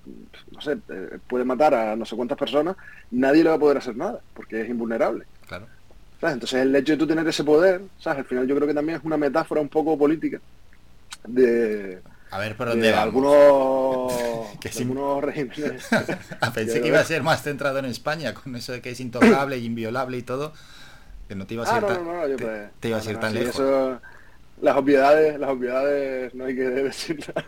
no 0.51 0.61
sé, 0.61 0.77
eh, 0.89 1.19
puede 1.27 1.43
matar 1.45 1.73
a 1.73 1.95
no 1.95 2.05
sé 2.05 2.15
cuántas 2.15 2.37
personas, 2.37 2.75
nadie 3.11 3.43
le 3.43 3.49
va 3.49 3.55
a 3.55 3.59
poder 3.59 3.77
hacer 3.77 3.95
nada, 3.97 4.19
porque 4.33 4.61
es 4.61 4.69
invulnerable. 4.69 5.25
Claro. 5.47 5.67
¿sabes? 6.21 6.35
Entonces 6.35 6.61
el 6.61 6.75
hecho 6.75 6.93
de 6.93 6.97
tú 6.97 7.07
tener 7.07 7.27
ese 7.27 7.43
poder, 7.43 7.81
¿sabes? 7.99 8.19
Al 8.19 8.25
final 8.25 8.47
yo 8.47 8.55
creo 8.55 8.67
que 8.67 8.73
también 8.73 8.99
es 8.99 9.03
una 9.05 9.17
metáfora 9.17 9.59
un 9.61 9.69
poco 9.69 9.97
política 9.97 10.39
de, 11.27 11.99
A 12.31 12.39
ver 12.39 12.55
por 12.55 12.67
de 12.67 12.71
dónde 12.71 12.91
vamos. 12.91 13.03
algunos, 13.03 14.57
Que 14.61 14.69
sin- 14.69 14.89
algunos 14.89 15.23
regímenes. 15.23 15.87
Ah, 16.41 16.51
Pensé 16.53 16.81
que 16.81 16.87
iba 16.87 16.99
a 16.99 17.03
ser 17.05 17.23
más 17.23 17.41
centrado 17.43 17.79
en 17.79 17.85
España, 17.85 18.33
con 18.33 18.55
eso 18.55 18.71
de 18.71 18.81
que 18.81 18.91
es 18.91 18.99
intocable 18.99 19.57
y 19.57 19.65
inviolable 19.65 20.17
y 20.17 20.23
todo, 20.23 20.53
que 21.27 21.35
no 21.35 21.45
te 21.47 21.53
ibas 21.55 21.69
a 21.69 21.81
no, 21.81 21.87
tan, 21.87 22.05
no, 22.05 22.13
no, 22.13 22.27
yo 22.27 22.35
te, 22.37 22.69
te 22.79 22.89
ibas 22.89 23.05
a 23.07 23.09
ir 23.09 23.15
no, 23.15 23.21
tan 23.21 23.31
sí, 23.33 23.39
lejos. 23.39 23.55
Las 24.63 24.75
obviedades, 24.77 25.37
las 25.39 25.49
obviedades 25.49 26.33
no 26.33 26.45
hay 26.45 26.55
que 26.55 26.61
decirlas. 26.89 27.45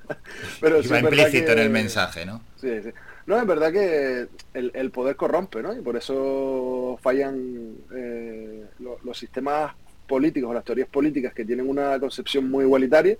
Pero 0.61 0.83
sí 0.83 0.93
implícito 0.93 1.51
en 1.53 1.59
el 1.59 1.69
mensaje, 1.69 2.25
¿no? 2.25 2.41
Sí, 2.59 2.69
sí. 2.83 2.89
No, 3.25 3.39
es 3.39 3.47
verdad 3.47 3.71
que 3.71 4.27
el, 4.53 4.71
el 4.75 4.91
poder 4.91 5.15
corrompe, 5.15 5.63
¿no? 5.63 5.73
Y 5.75 5.81
por 5.81 5.95
eso 5.97 6.99
fallan 7.01 7.73
eh, 7.95 8.65
lo- 8.79 8.99
los 9.03 9.17
sistemas 9.17 9.73
políticos 10.07 10.51
o 10.51 10.53
las 10.53 10.63
teorías 10.63 10.87
políticas 10.89 11.33
que 11.33 11.43
tienen 11.45 11.67
una 11.67 11.99
concepción 11.99 12.51
muy 12.51 12.65
igualitaria, 12.65 13.17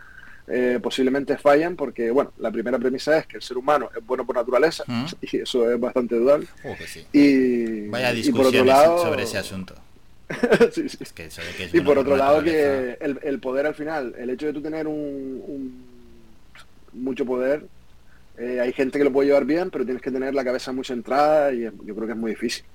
eh, 0.48 0.78
posiblemente 0.84 1.38
fallan 1.38 1.76
porque, 1.76 2.12
bueno, 2.12 2.32
la 2.38 2.52
primera 2.52 2.78
premisa 2.78 3.18
es 3.18 3.26
que 3.26 3.38
el 3.38 3.42
ser 3.42 3.58
humano 3.58 3.90
es 3.98 4.06
bueno 4.06 4.26
por 4.28 4.36
naturaleza, 4.36 4.84
Mm. 4.86 5.06
y 5.22 5.38
eso 5.38 5.72
es 5.72 5.80
bastante 5.80 6.16
dudable. 6.16 6.46
Oh, 6.64 6.76
sí. 6.86 7.04
Y, 7.14 7.88
Vaya 7.88 8.14
y 8.14 8.30
por 8.32 8.42
otro 8.42 8.52
discusiones 8.52 8.68
lado, 8.68 9.02
sobre 9.02 9.24
ese 9.24 9.38
asunto. 9.40 9.74
Sí, 10.72 10.90
sí. 10.90 10.98
Es 11.00 11.14
que 11.14 11.26
eso 11.26 11.42
de 11.42 11.54
que 11.54 11.64
es 11.66 11.74
y 11.74 11.82
por 11.82 11.98
otro 11.98 12.18
lado 12.18 12.44
que 12.44 12.98
el, 13.00 13.20
el 13.24 13.40
poder 13.40 13.68
al 13.68 13.76
final, 13.76 14.16
el 14.18 14.30
hecho 14.30 14.48
de 14.48 14.54
tú 14.54 14.62
tener 14.62 14.88
un, 14.88 15.44
un- 15.48 15.86
mucho 16.94 17.26
poder, 17.26 17.66
eh, 18.38 18.60
hay 18.62 18.74
gente 18.74 18.98
que 18.98 19.04
lo 19.06 19.12
puede 19.12 19.28
llevar 19.30 19.46
bien, 19.46 19.70
pero 19.72 19.86
tienes 19.86 20.02
que 20.02 20.12
tener 20.12 20.34
la 20.34 20.44
cabeza 20.44 20.72
muy 20.72 20.86
centrada 20.86 21.54
y 21.54 21.62
yo 21.64 21.96
creo 21.96 22.06
que 22.08 22.14
es 22.14 22.18
muy 22.18 22.32
difícil. 22.32 22.66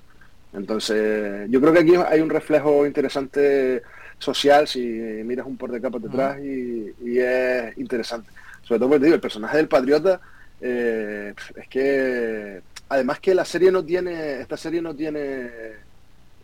Entonces, 0.53 1.49
yo 1.51 1.61
creo 1.61 1.73
que 1.73 1.81
aquí 1.81 1.95
hay 1.97 2.21
un 2.21 2.31
reflejo 2.31 2.87
interesante 2.87 3.83
social 4.19 4.69
si 4.69 4.81
miras 4.81 5.47
un 5.47 5.57
por 5.57 5.71
de 5.73 5.81
capas 5.81 6.03
detrás 6.03 6.39
y, 6.41 6.95
y 7.03 7.19
es 7.19 7.77
interesante. 7.79 8.31
Sobre 8.63 8.79
todo 8.81 8.89
porque 8.91 9.01
te 9.01 9.07
digo, 9.07 9.15
el 9.17 9.21
personaje 9.21 9.57
del 9.59 9.69
patriota 9.69 10.21
eh, 10.61 11.35
es 11.57 11.69
que 11.69 12.63
además 12.89 13.21
que 13.21 13.35
la 13.35 13.45
serie 13.45 13.73
no 13.73 13.85
tiene, 13.85 14.41
esta 14.41 14.57
serie 14.57 14.83
no 14.83 14.95
tiene 14.95 15.51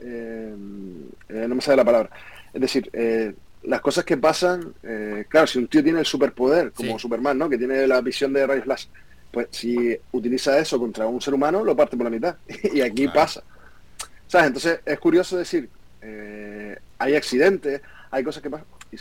eh, 0.00 0.54
eh, 1.28 1.46
no 1.48 1.54
me 1.54 1.60
sale 1.60 1.76
la 1.78 1.84
palabra. 1.84 2.10
Es 2.52 2.60
decir, 2.60 2.88
eh, 2.92 3.34
las 3.64 3.80
cosas 3.80 4.04
que 4.04 4.16
pasan, 4.16 4.74
claro, 5.28 5.46
si 5.46 5.58
un 5.58 5.66
tío 5.68 5.82
tiene 5.82 5.98
el 6.00 6.06
superpoder, 6.06 6.72
como 6.72 6.92
Sí. 6.92 7.02
Superman, 7.02 7.36
¿no? 7.38 7.48
Que 7.48 7.58
tiene 7.58 7.86
la 7.86 8.00
visión 8.00 8.32
de 8.32 8.46
rayos 8.46 8.66
láser, 8.66 8.90
pues 9.32 9.48
si 9.50 9.98
utiliza 10.12 10.58
eso 10.58 10.78
contra 10.78 11.06
un 11.06 11.20
ser 11.20 11.34
humano, 11.34 11.64
lo 11.64 11.74
parte 11.76 11.96
por 11.96 12.04
la 12.04 12.10
mitad. 12.10 12.36
y 12.72 12.80
aquí 12.80 13.02
Claro. 13.04 13.14
pasa. 13.20 13.42
¿Sabes? 14.28 14.46
Entonces 14.48 14.80
es 14.84 14.98
curioso 14.98 15.36
decir, 15.36 15.68
hay 16.98 17.14
accidentes, 17.14 17.80
hay 18.10 18.22
cosas 18.24 18.42
que 18.42 18.50
pasan. 18.50 18.66
y 18.92 18.96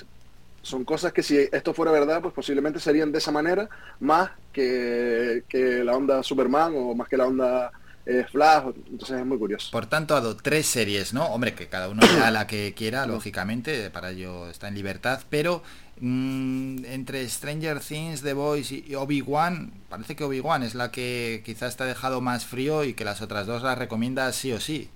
son 0.61 0.84
cosas 0.84 1.13
que 1.13 1.22
si 1.22 1.38
esto 1.38 1.73
fuera 1.76 1.91
verdad, 1.91 2.22
pues 2.23 2.34
posiblemente 2.34 2.80
serían 2.80 3.11
de 3.11 3.19
esa 3.19 3.31
manera, 3.31 3.69
más 3.99 4.31
que, 4.51 5.43
que 5.47 5.84
la 5.84 5.95
onda 5.95 6.23
Superman 6.23 6.73
o 6.76 6.95
más 6.95 7.07
que 7.07 7.17
la 7.17 7.27
onda 7.27 7.72
eh, 8.06 8.26
Flash. 8.32 8.73
Entonces 8.90 9.19
es 9.19 9.26
muy 9.26 9.38
curioso. 9.38 9.69
Por 9.72 9.88
tanto, 9.88 10.15
ha 10.15 10.22
dado 10.22 10.36
tres 10.38 10.68
series, 10.68 11.14
¿no? 11.14 11.26
Hombre, 11.26 11.53
que 11.53 11.68
cada 11.68 11.90
uno 11.90 12.02
vea 12.15 12.32
la 12.32 12.48
que 12.48 12.73
quiera, 12.76 13.06
lógicamente, 13.06 13.90
para 13.90 14.11
ello 14.11 14.49
está 14.49 14.68
en 14.68 14.76
libertad, 14.76 15.22
pero 15.30 15.64
mm, 15.99 16.86
entre 16.86 17.27
Stranger 17.27 17.80
Things, 17.80 18.22
The 18.22 18.34
Boys 18.34 18.72
y 18.72 18.95
Obi-Wan, 18.95 19.72
parece 19.90 20.15
que 20.15 20.23
Obi-Wan 20.23 20.64
es 20.64 20.76
la 20.76 20.91
que 20.91 21.41
quizás 21.45 21.77
te 21.77 21.84
ha 21.84 21.88
dejado 21.88 22.22
más 22.22 22.45
frío 22.45 22.84
y 22.84 22.94
que 22.94 23.06
las 23.06 23.22
otras 23.22 23.48
dos 23.48 23.64
las 23.64 23.77
recomiendas 23.77 24.36
sí 24.36 24.53
o 24.53 24.60
sí. 24.60 24.90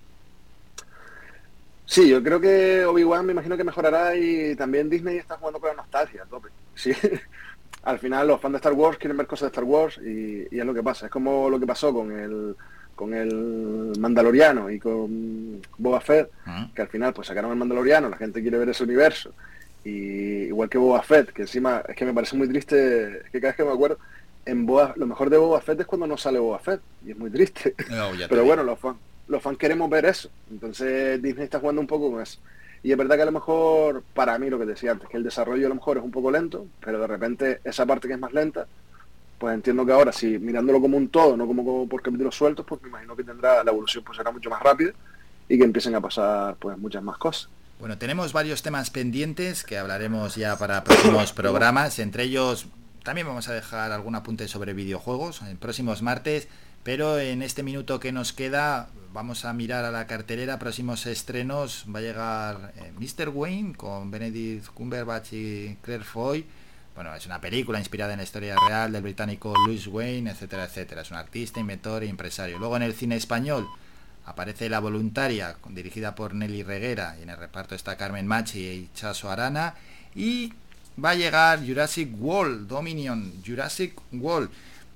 Sí, 1.86 2.08
yo 2.08 2.22
creo 2.22 2.40
que 2.40 2.86
Obi-Wan 2.86 3.26
me 3.26 3.32
imagino 3.32 3.58
que 3.58 3.64
mejorará 3.64 4.16
y 4.16 4.56
también 4.56 4.92
Disney 4.92 5.18
está 5.18 5.38
jugando 5.38 5.60
con 5.60 5.70
la 5.72 5.78
nostalgia, 5.78 6.22
a 6.22 6.26
tope. 6.28 6.50
Sí. 6.76 6.92
Al 7.82 7.98
final 7.98 8.28
los 8.28 8.40
fans 8.40 8.52
de 8.54 8.58
Star 8.58 8.74
Wars 8.74 9.00
quieren 9.00 9.18
ver 9.18 9.26
cosas 9.26 9.48
de 9.48 9.48
Star 9.48 9.64
Wars 9.64 9.98
y, 9.98 10.48
y 10.52 10.60
es 10.60 10.66
lo 10.66 10.74
que 10.74 10.84
pasa. 10.84 11.08
Es 11.08 11.12
como 11.12 11.50
lo 11.50 11.60
que 11.60 11.66
pasó 11.66 11.92
con 11.92 12.12
el 12.12 12.56
con 13.00 13.14
el 13.14 13.94
Mandaloriano 13.98 14.70
y 14.70 14.78
con 14.78 15.62
Boba 15.78 16.02
Fett, 16.02 16.30
que 16.76 16.82
al 16.82 16.90
final 16.90 17.14
pues 17.14 17.28
sacaron 17.30 17.50
el 17.50 17.58
Mandaloriano, 17.58 18.10
la 18.10 18.18
gente 18.18 18.42
quiere 18.42 18.58
ver 18.58 18.68
ese 18.68 18.84
universo. 18.84 19.32
Y 19.86 20.48
igual 20.52 20.68
que 20.68 20.78
Boba 20.78 21.02
Fett, 21.02 21.32
que 21.32 21.44
encima 21.44 21.82
es 21.88 21.96
que 21.96 22.04
me 22.04 22.14
parece 22.14 22.36
muy 22.36 22.50
triste, 22.50 23.20
es 23.20 23.30
que 23.32 23.40
cada 23.40 23.52
vez 23.52 23.56
que 23.56 23.64
me 23.64 23.72
acuerdo, 23.72 24.00
en 24.46 24.66
Boba, 24.66 24.94
lo 24.98 25.08
mejor 25.08 25.30
de 25.30 25.38
Boba 25.38 25.62
Fett 25.62 25.80
es 25.80 25.86
cuando 25.86 26.08
no 26.08 26.18
sale 26.18 26.40
Boba 26.40 26.60
Fett, 26.60 26.82
y 27.06 27.12
es 27.12 27.18
muy 27.18 27.30
triste. 27.30 27.74
No, 27.90 28.10
Pero 28.28 28.44
bueno, 28.44 28.64
los 28.64 28.78
fans, 28.78 28.98
los 29.30 29.42
fans 29.42 29.58
queremos 29.58 29.90
ver 29.90 30.04
eso. 30.04 30.30
Entonces 30.52 31.22
Disney 31.22 31.46
está 31.46 31.62
jugando 31.62 31.80
un 31.80 31.88
poco 31.88 32.12
con 32.12 32.22
eso. 32.22 32.38
Y 32.84 32.92
es 32.92 32.98
verdad 32.98 33.16
que 33.16 33.22
a 33.22 33.28
lo 33.28 33.32
mejor, 33.32 34.04
para 34.14 34.38
mí 34.40 34.50
lo 34.50 34.60
que 34.60 34.66
decía 34.66 34.92
antes, 34.92 35.08
que 35.08 35.16
el 35.16 35.24
desarrollo 35.24 35.68
a 35.68 35.70
lo 35.70 35.76
mejor 35.76 36.00
es 36.00 36.04
un 36.04 36.12
poco 36.12 36.32
lento, 36.32 36.68
pero 36.84 37.00
de 37.00 37.08
repente 37.08 37.62
esa 37.64 37.86
parte 37.86 38.10
que 38.10 38.16
es 38.16 38.20
más 38.20 38.34
lenta, 38.34 38.68
pues 39.40 39.56
entiendo 39.56 39.86
que 39.86 39.94
ahora, 39.94 40.12
si 40.12 40.38
mirándolo 40.38 40.82
como 40.82 40.98
un 40.98 41.08
todo, 41.08 41.38
no 41.38 41.48
como, 41.48 41.64
como 41.64 41.88
por 41.88 42.02
capítulos 42.02 42.36
sueltos, 42.36 42.66
pues 42.66 42.82
me 42.84 42.90
imagino 42.90 43.16
que 43.16 43.24
tendrá, 43.24 43.64
la 43.64 43.72
evolución 43.72 44.04
pues 44.04 44.18
será 44.18 44.32
mucho 44.32 44.50
más 44.50 44.62
rápida 44.62 44.92
y 45.48 45.58
que 45.58 45.64
empiecen 45.64 45.96
a 45.96 46.02
pasar 46.02 46.56
pues 46.60 46.78
muchas 46.78 47.02
más 47.02 47.18
cosas. 47.18 47.50
Bueno, 47.80 47.98
tenemos 47.98 48.34
varios 48.34 48.62
temas 48.62 48.90
pendientes 48.90 49.64
que 49.64 49.78
hablaremos 49.78 50.36
ya 50.36 50.58
para 50.58 50.84
próximos 50.84 51.32
programas. 51.32 51.98
Entre 52.00 52.24
ellos 52.24 52.68
también 53.04 53.26
vamos 53.26 53.48
a 53.48 53.54
dejar 53.54 53.94
algún 53.94 54.16
apunte 54.16 54.50
sobre 54.50 54.74
videojuegos 54.74 55.42
en 55.44 55.58
próximos 55.58 56.02
martes. 56.02 56.50
Pero 56.84 57.20
en 57.20 57.42
este 57.42 57.64
minuto 57.64 58.00
que 58.00 58.12
nos 58.12 58.34
queda 58.34 58.90
vamos 59.14 59.46
a 59.46 59.54
mirar 59.54 59.86
a 59.86 59.92
la 59.92 60.08
cartelera. 60.08 60.60
Próximos 60.60 61.06
estrenos 61.06 61.86
va 61.94 62.00
a 62.00 62.02
llegar 62.02 62.74
eh, 62.78 62.92
Mr. 63.00 63.30
Wayne 63.30 63.76
con 63.76 64.12
Benedict 64.12 64.68
Cumberbatch 64.68 65.34
y 65.34 65.78
Claire 65.82 66.04
Foy. 66.04 66.46
Bueno, 66.96 67.16
es 67.16 67.26
una 67.26 67.40
película 67.40 67.80
inspirada 67.80 68.14
en 68.14 68.18
la 68.18 68.24
historia 68.24 68.56
real 68.68 68.92
del 68.92 69.02
británico 69.02 69.54
Louis 69.66 69.88
Wayne, 69.88 70.32
etcétera, 70.32 70.66
etcétera. 70.66 71.02
Es 71.02 71.12
un 71.12 71.18
artista, 71.18 71.60
inventor 71.60 72.04
e 72.04 72.10
empresario. 72.10 72.60
Luego 72.60 72.76
en 72.76 72.84
el 72.84 72.94
cine 72.94 73.16
español 73.16 73.68
aparece 74.26 74.70
La 74.70 74.80
Voluntaria, 74.80 75.56
dirigida 75.70 76.14
por 76.14 76.34
Nelly 76.34 76.64
Reguera, 76.64 77.16
y 77.20 77.24
en 77.24 77.30
el 77.30 77.38
reparto 77.38 77.74
está 77.74 77.96
Carmen 77.96 78.28
Machi 78.28 78.60
y 78.60 78.90
Chaso 78.94 79.32
Arana. 79.32 79.76
Y 80.14 80.54
va 81.04 81.12
a 81.12 81.16
llegar 81.16 81.66
Jurassic 81.66 82.10
World, 82.20 82.68
Dominion, 82.68 83.34
Jurassic 83.46 83.94
World. 84.12 84.50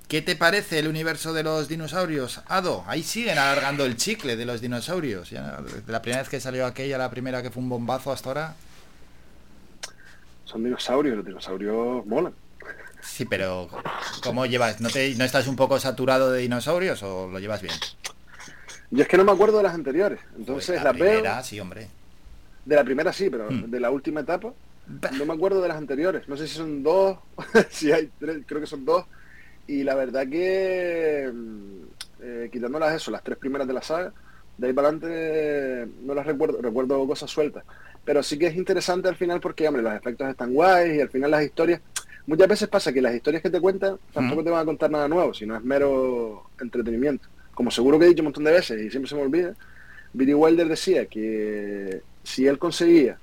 ¿Qué 0.08 0.20
te 0.20 0.36
parece 0.36 0.80
el 0.80 0.88
universo 0.88 1.32
de 1.32 1.42
los 1.42 1.66
dinosaurios, 1.66 2.42
Ado? 2.46 2.84
Ahí 2.86 3.02
siguen 3.02 3.38
alargando 3.38 3.86
el 3.86 3.96
chicle 3.96 4.36
de 4.36 4.44
los 4.44 4.60
dinosaurios. 4.60 5.30
Ya, 5.30 5.58
desde 5.62 5.90
la 5.90 6.02
primera 6.02 6.20
vez 6.20 6.28
que 6.28 6.40
salió 6.40 6.66
aquella, 6.66 6.98
la 6.98 7.10
primera 7.10 7.42
que 7.42 7.50
fue 7.50 7.62
un 7.62 7.70
bombazo 7.70 8.12
hasta 8.12 8.28
ahora. 8.28 8.54
Son 10.54 10.62
dinosaurios, 10.62 11.16
los 11.16 11.26
dinosaurios 11.26 12.06
molan. 12.06 12.32
Sí, 13.02 13.24
pero 13.24 13.68
¿cómo 14.22 14.46
llevas? 14.46 14.80
¿No, 14.80 14.88
te, 14.88 15.12
¿No 15.16 15.24
estás 15.24 15.48
un 15.48 15.56
poco 15.56 15.80
saturado 15.80 16.30
de 16.30 16.42
dinosaurios 16.42 17.02
o 17.02 17.28
lo 17.28 17.40
llevas 17.40 17.60
bien? 17.60 17.74
Yo 18.92 19.02
es 19.02 19.08
que 19.08 19.16
no 19.16 19.24
me 19.24 19.32
acuerdo 19.32 19.56
de 19.56 19.64
las 19.64 19.74
anteriores, 19.74 20.20
entonces 20.38 20.76
Pues 20.76 20.78
la 20.78 20.84
las 20.84 20.92
primera, 20.92 21.34
veo. 21.34 21.42
sí, 21.42 21.58
hombre. 21.58 21.88
De 22.64 22.76
la 22.76 22.84
primera 22.84 23.12
sí, 23.12 23.28
pero 23.30 23.50
Hmm. 23.50 23.68
de 23.68 23.80
la 23.80 23.90
última 23.90 24.20
etapa 24.20 24.52
no 25.18 25.24
me 25.26 25.32
acuerdo 25.34 25.60
de 25.60 25.66
las 25.68 25.76
anteriores. 25.76 26.28
No 26.28 26.36
sé 26.36 26.46
si 26.46 26.54
son 26.54 26.84
dos, 26.84 27.18
si 27.70 27.90
hay 27.90 28.08
tres, 28.20 28.44
creo 28.46 28.60
que 28.60 28.68
son 28.68 28.84
dos. 28.84 29.06
Y 29.66 29.82
la 29.82 29.96
verdad 29.96 30.28
que 30.28 31.28
mm, 31.34 31.82
eh, 32.22 32.48
quitándolas 32.52 32.94
eso, 32.94 33.10
las 33.10 33.24
tres 33.24 33.38
primeras 33.38 33.66
de 33.66 33.74
la 33.74 33.82
saga, 33.82 34.12
de 34.56 34.68
ahí 34.68 34.72
para 34.72 34.88
adelante 34.88 35.88
no 36.02 36.14
las 36.14 36.24
recuerdo, 36.24 36.62
recuerdo 36.62 37.04
cosas 37.08 37.28
sueltas. 37.28 37.64
Pero 38.04 38.22
sí 38.22 38.38
que 38.38 38.46
es 38.46 38.56
interesante 38.56 39.08
al 39.08 39.16
final 39.16 39.40
porque, 39.40 39.66
hombre, 39.66 39.82
los 39.82 39.94
efectos 39.94 40.28
están 40.28 40.52
guays 40.52 40.96
y 40.96 41.00
al 41.00 41.08
final 41.08 41.30
las 41.30 41.44
historias. 41.44 41.80
Muchas 42.26 42.48
veces 42.48 42.68
pasa 42.68 42.92
que 42.92 43.02
las 43.02 43.14
historias 43.14 43.42
que 43.42 43.50
te 43.50 43.60
cuentan 43.60 43.98
tampoco 44.12 44.42
te 44.42 44.50
van 44.50 44.62
a 44.62 44.64
contar 44.64 44.90
nada 44.90 45.08
nuevo, 45.08 45.34
sino 45.34 45.56
es 45.56 45.62
mero 45.62 46.50
entretenimiento. 46.60 47.28
Como 47.54 47.70
seguro 47.70 47.98
que 47.98 48.06
he 48.06 48.08
dicho 48.08 48.22
un 48.22 48.26
montón 48.26 48.44
de 48.44 48.52
veces 48.52 48.80
y 48.80 48.90
siempre 48.90 49.08
se 49.08 49.14
me 49.14 49.22
olvida, 49.22 49.54
Billy 50.12 50.32
Wilder 50.32 50.68
decía 50.68 51.06
que 51.06 52.02
si 52.22 52.46
él 52.46 52.58
conseguía 52.58 53.18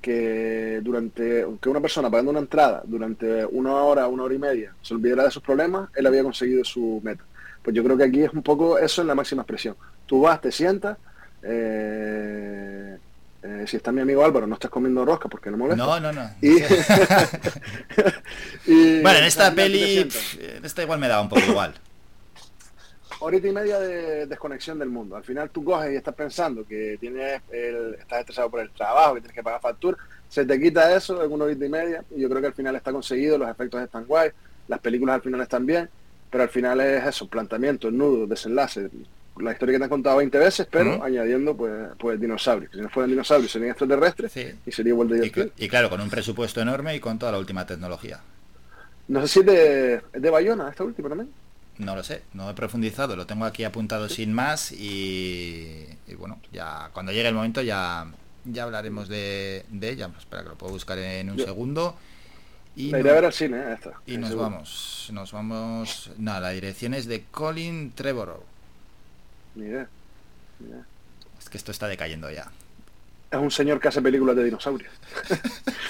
que 0.00 0.80
durante 0.82 1.46
que 1.60 1.68
una 1.68 1.80
persona 1.80 2.10
pagando 2.10 2.30
una 2.30 2.40
entrada 2.40 2.82
durante 2.84 3.44
una 3.46 3.74
hora, 3.74 4.06
una 4.08 4.24
hora 4.24 4.34
y 4.34 4.38
media 4.38 4.74
se 4.80 4.94
olvidara 4.94 5.24
de 5.24 5.30
sus 5.30 5.42
problemas, 5.42 5.90
él 5.94 6.06
había 6.06 6.22
conseguido 6.22 6.64
su 6.64 7.00
meta. 7.02 7.24
Pues 7.62 7.74
yo 7.74 7.84
creo 7.84 7.96
que 7.96 8.04
aquí 8.04 8.22
es 8.22 8.32
un 8.32 8.42
poco 8.42 8.78
eso 8.78 9.02
en 9.02 9.08
la 9.08 9.14
máxima 9.14 9.42
expresión. 9.42 9.76
Tú 10.06 10.22
vas, 10.22 10.40
te 10.40 10.50
sientas, 10.50 10.96
eh, 11.42 12.96
eh, 13.42 13.64
si 13.66 13.76
está 13.76 13.92
mi 13.92 14.00
amigo 14.00 14.24
Álvaro, 14.24 14.46
no 14.46 14.54
estás 14.54 14.70
comiendo 14.70 15.04
rosca 15.04 15.28
porque 15.28 15.50
no 15.50 15.58
molesta. 15.58 15.84
No, 15.84 16.00
no, 16.00 16.12
no. 16.12 16.30
Y, 16.40 16.58
y- 18.66 19.00
Bueno, 19.02 19.18
en 19.18 19.24
esta 19.24 19.54
peli, 19.54 20.04
pf, 20.04 20.56
en 20.58 20.64
esta 20.64 20.82
igual 20.82 20.98
me 20.98 21.08
da 21.08 21.20
un 21.20 21.28
poco 21.28 21.42
igual. 21.42 21.74
horita 23.20 23.48
y 23.48 23.52
media 23.52 23.78
de 23.80 24.26
desconexión 24.26 24.78
del 24.78 24.90
mundo. 24.90 25.16
Al 25.16 25.24
final 25.24 25.50
tú 25.50 25.64
coges 25.64 25.92
y 25.92 25.96
estás 25.96 26.14
pensando 26.14 26.64
que 26.66 26.96
tienes 27.00 27.40
el, 27.50 27.94
estás 27.98 28.20
estresado 28.20 28.50
por 28.50 28.60
el 28.60 28.70
trabajo, 28.70 29.14
que 29.14 29.20
tienes 29.22 29.34
que 29.34 29.42
pagar 29.42 29.60
factura, 29.60 29.96
se 30.28 30.44
te 30.44 30.60
quita 30.60 30.94
eso 30.94 31.22
en 31.24 31.32
una 31.32 31.44
horita 31.44 31.64
y 31.64 31.68
media 31.68 32.04
y 32.14 32.20
yo 32.20 32.28
creo 32.28 32.40
que 32.40 32.48
al 32.48 32.54
final 32.54 32.76
está 32.76 32.92
conseguido, 32.92 33.38
los 33.38 33.50
efectos 33.50 33.82
están 33.82 34.04
guay, 34.04 34.30
las 34.68 34.78
películas 34.80 35.16
al 35.16 35.22
final 35.22 35.40
están 35.40 35.66
bien, 35.66 35.88
pero 36.30 36.44
al 36.44 36.50
final 36.50 36.80
es 36.80 37.04
eso, 37.06 37.26
planteamiento, 37.26 37.90
nudo, 37.90 38.26
desenlace, 38.26 38.88
la 39.40 39.52
historia 39.52 39.74
que 39.74 39.78
te 39.78 39.84
han 39.84 39.90
contado 39.90 40.16
20 40.18 40.38
veces, 40.38 40.66
pero 40.70 41.02
añadiendo 41.02 41.56
pues, 41.56 41.72
pues 41.98 42.20
dinosaurios. 42.20 42.72
Si 42.72 42.80
no 42.80 42.88
fueran 42.88 43.10
dinosaurios 43.10 43.50
serían 43.52 43.70
extraterrestres 43.70 44.32
y 44.66 44.72
sería 44.72 44.90
igual 44.92 45.08
de 45.08 45.16
Y, 45.16 45.20
divertido. 45.20 45.46
cl- 45.46 45.52
y 45.56 45.68
claro, 45.68 45.90
con 45.90 46.00
un 46.00 46.10
presupuesto 46.10 46.60
enorme 46.60 46.94
y 46.94 47.00
con 47.00 47.18
toda 47.18 47.32
la 47.32 47.38
última 47.38 47.66
tecnología. 47.66 48.20
No 49.08 49.20
sé 49.22 49.28
si 49.28 49.40
es 49.40 49.46
de, 49.46 50.02
de 50.12 50.30
Bayona 50.30 50.68
esta 50.70 50.84
última 50.84 51.08
también. 51.08 51.30
No 51.78 51.94
lo 51.94 52.02
sé, 52.02 52.22
no 52.34 52.50
he 52.50 52.54
profundizado, 52.54 53.14
lo 53.14 53.26
tengo 53.26 53.44
aquí 53.44 53.62
apuntado 53.64 54.08
sin 54.08 54.32
más 54.32 54.72
y, 54.72 55.86
y 56.08 56.14
bueno, 56.16 56.40
ya 56.52 56.90
cuando 56.92 57.12
llegue 57.12 57.28
el 57.28 57.34
momento 57.34 57.62
ya, 57.62 58.06
ya 58.44 58.64
hablaremos 58.64 59.08
de, 59.08 59.64
de 59.70 59.90
ella. 59.90 60.08
Pues 60.08 60.20
espera 60.20 60.42
que 60.42 60.48
lo 60.50 60.54
puedo 60.56 60.72
buscar 60.72 60.98
en 60.98 61.30
un 61.30 61.36
Yo- 61.36 61.44
segundo. 61.44 61.96
Y, 62.76 62.90
La 62.90 62.98
no- 62.98 63.00
iré 63.00 63.10
a 63.10 63.14
ver 63.14 63.24
al 63.24 63.32
cine, 63.32 63.56
eh, 63.58 63.72
esta. 63.74 63.92
y 64.06 64.18
nos 64.18 64.28
seguro. 64.30 64.50
vamos, 64.50 65.08
nos 65.12 65.32
vamos. 65.32 66.10
No, 66.18 66.38
la 66.38 66.50
dirección 66.50 66.94
es 66.94 67.06
de 67.06 67.24
Colin 67.30 67.90
Trevorrow. 67.92 68.42
Ni 69.58 69.66
idea, 69.66 69.88
ni 70.60 70.68
idea. 70.70 70.82
Es 71.40 71.48
que 71.48 71.58
esto 71.58 71.72
está 71.72 71.88
decayendo 71.88 72.30
ya. 72.30 72.46
Es 73.30 73.38
un 73.38 73.50
señor 73.50 73.78
que 73.80 73.88
hace 73.88 74.00
películas 74.00 74.36
de 74.36 74.44
dinosaurios. 74.44 74.92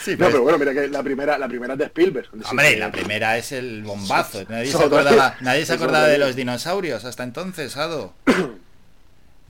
Sí, 0.03 0.12
no, 0.12 0.19
pero- 0.19 0.31
pero 0.31 0.43
bueno, 0.45 0.59
mira 0.59 0.73
que 0.73 0.89
la 0.89 1.03
primera, 1.03 1.36
la 1.36 1.49
primera 1.49 1.74
es 1.74 1.78
de 1.81 1.85
Spielberg. 1.86 2.28
Hombre, 2.49 2.77
la 2.78 2.90
primera 2.90 3.36
es 3.36 3.53
el 3.53 3.82
bombazo. 3.82 4.43
Nadie 4.49 4.70
se 4.73 4.82
acordaba, 4.82 5.36
nadie 5.40 5.66
se 5.66 5.73
acordaba 5.74 6.07
de 6.07 6.19
los 6.19 6.35
dinosaurios 6.35 7.05
hasta 7.05 7.24
entonces, 7.24 7.77
Ado. 7.77 8.15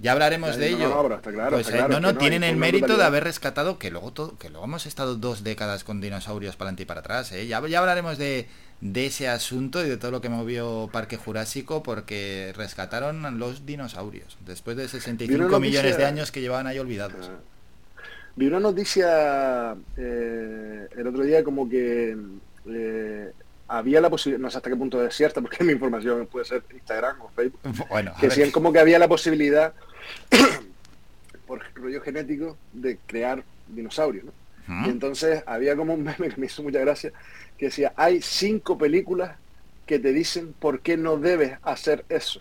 Ya 0.01 0.13
hablaremos 0.13 0.57
de 0.57 0.69
ello. 0.69 0.91
no, 0.91 1.03
pero 1.03 1.17
está 1.17 1.33
claro, 1.33 1.51
Pues, 1.51 1.67
está 1.67 1.77
eh, 1.77 1.79
claro, 1.81 1.95
no, 1.95 2.01
no, 2.01 2.13
no, 2.13 2.19
tienen 2.19 2.45
el 2.45 2.55
mérito 2.57 2.97
de 2.97 3.03
haber 3.03 3.25
rescatado 3.25 3.81
que 3.81 3.91
luego 3.91 4.13
todo, 4.13 4.39
que 4.39 4.49
luego 4.49 4.65
hemos 4.65 4.87
estado 4.87 5.17
dos 5.17 5.43
décadas 5.43 5.83
con 5.83 6.01
dinosaurios 6.01 6.55
para 6.55 6.69
adelante 6.69 6.85
y 6.85 6.87
para 6.87 7.01
atrás. 7.01 7.33
¿eh? 7.33 7.49
Ya, 7.49 7.61
ya 7.67 7.81
hablaremos 7.81 8.17
de, 8.17 8.49
de 8.81 9.07
ese 9.07 9.29
asunto 9.29 9.85
y 9.85 9.89
de 9.89 9.97
todo 9.97 10.11
lo 10.13 10.21
que 10.21 10.29
movió 10.29 10.89
Parque 10.93 11.17
Jurásico 11.17 11.83
porque 11.83 12.53
rescataron 12.57 13.39
los 13.39 13.67
dinosaurios 13.67 14.39
después 14.47 14.77
de 14.77 14.87
65 14.89 15.29
Vi 15.29 15.35
una 15.35 15.45
noticia- 15.51 15.59
millones 15.81 15.97
de 15.99 16.05
años 16.05 16.31
que 16.31 16.41
llevaban 16.41 16.67
ahí 16.69 16.79
olvidados. 16.79 17.31
Vi 18.37 18.47
una 18.47 18.61
noticia 18.61 19.75
eh, 19.97 20.87
el 20.97 21.07
otro 21.09 21.23
día 21.25 21.43
como 21.43 21.69
que 21.69 22.17
eh, 22.69 23.33
había 23.67 24.01
la 24.01 24.11
posibilidad, 24.11 24.41
no 24.41 24.49
sé 24.51 24.59
hasta 24.59 24.71
qué 24.71 24.77
punto 24.77 25.05
es 25.05 25.13
cierta, 25.15 25.41
porque 25.41 25.65
mi 25.65 25.73
información 25.73 26.27
puede 26.27 26.45
ser 26.45 26.63
Instagram 26.73 27.21
o 27.23 27.31
Facebook, 27.31 27.61
Bueno, 27.91 28.13
que 28.21 28.29
decían 28.29 28.53
como 28.53 28.73
que 28.73 28.79
había 28.79 29.01
la 29.01 29.09
posibilidad, 29.09 29.73
por 31.47 31.63
rollo 31.75 32.01
genético, 32.01 32.57
de 32.73 32.99
crear 33.07 33.43
dinosaurios. 33.69 34.27
Y 34.85 34.91
entonces 34.91 35.43
había 35.47 35.75
como 35.77 35.95
un 35.95 36.03
meme 36.05 36.29
que 36.29 36.37
me 36.39 36.45
hizo 36.45 36.63
mucha 36.63 36.79
gracia, 36.81 37.11
que 37.59 37.67
decía, 37.67 37.93
hay 37.97 38.23
cinco 38.23 38.79
películas 38.79 39.37
que 39.87 39.99
te 39.99 40.13
dicen 40.13 40.55
por 40.59 40.81
qué 40.81 40.97
no 40.97 41.17
debes 41.17 41.59
hacer 41.63 42.05
eso. 42.09 42.41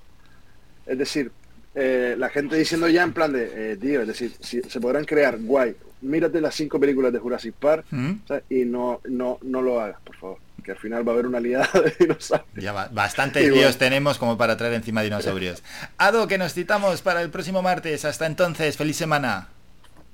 Es 0.86 0.98
decir, 0.98 1.32
eh, 1.76 2.16
la 2.18 2.30
gente 2.30 2.56
diciendo 2.56 2.88
ya 2.88 3.04
en 3.04 3.14
plan 3.14 3.34
de, 3.34 3.74
eh, 3.74 3.78
tío, 3.78 4.02
es 4.02 4.08
decir, 4.08 4.32
si 4.40 4.62
se 4.62 4.80
podrán 4.80 5.06
crear, 5.06 5.38
guay, 5.40 5.76
mírate 6.02 6.40
las 6.42 6.56
cinco 6.56 6.80
películas 6.80 7.12
de 7.12 7.20
Jurassic 7.20 7.54
Park 7.56 7.86
¿Mm? 7.92 8.12
¿sabes? 8.28 8.44
y 8.50 8.66
no, 8.66 9.02
no, 9.10 9.40
no 9.42 9.62
lo 9.62 9.80
hagas, 9.82 10.00
por 10.04 10.16
favor, 10.18 10.38
que 10.64 10.72
al 10.72 10.78
final 10.78 11.08
va 11.08 11.12
a 11.12 11.14
haber 11.16 11.26
una 11.28 11.40
liada 11.40 11.68
de 11.82 11.96
dinosaurios. 12.00 12.48
Ya 12.56 12.72
ba- 12.74 12.90
bastantes 12.92 13.44
líos 13.44 13.56
bueno. 13.60 13.78
tenemos 13.78 14.18
como 14.18 14.38
para 14.38 14.58
traer 14.58 14.74
encima 14.74 15.02
dinosaurios. 15.02 15.64
Ado, 15.98 16.28
que 16.28 16.38
nos 16.38 16.54
citamos 16.54 17.02
para 17.02 17.22
el 17.22 17.30
próximo 17.30 17.62
martes. 17.62 18.06
Hasta 18.06 18.26
entonces, 18.26 18.76
feliz 18.78 18.98
semana. 18.98 19.48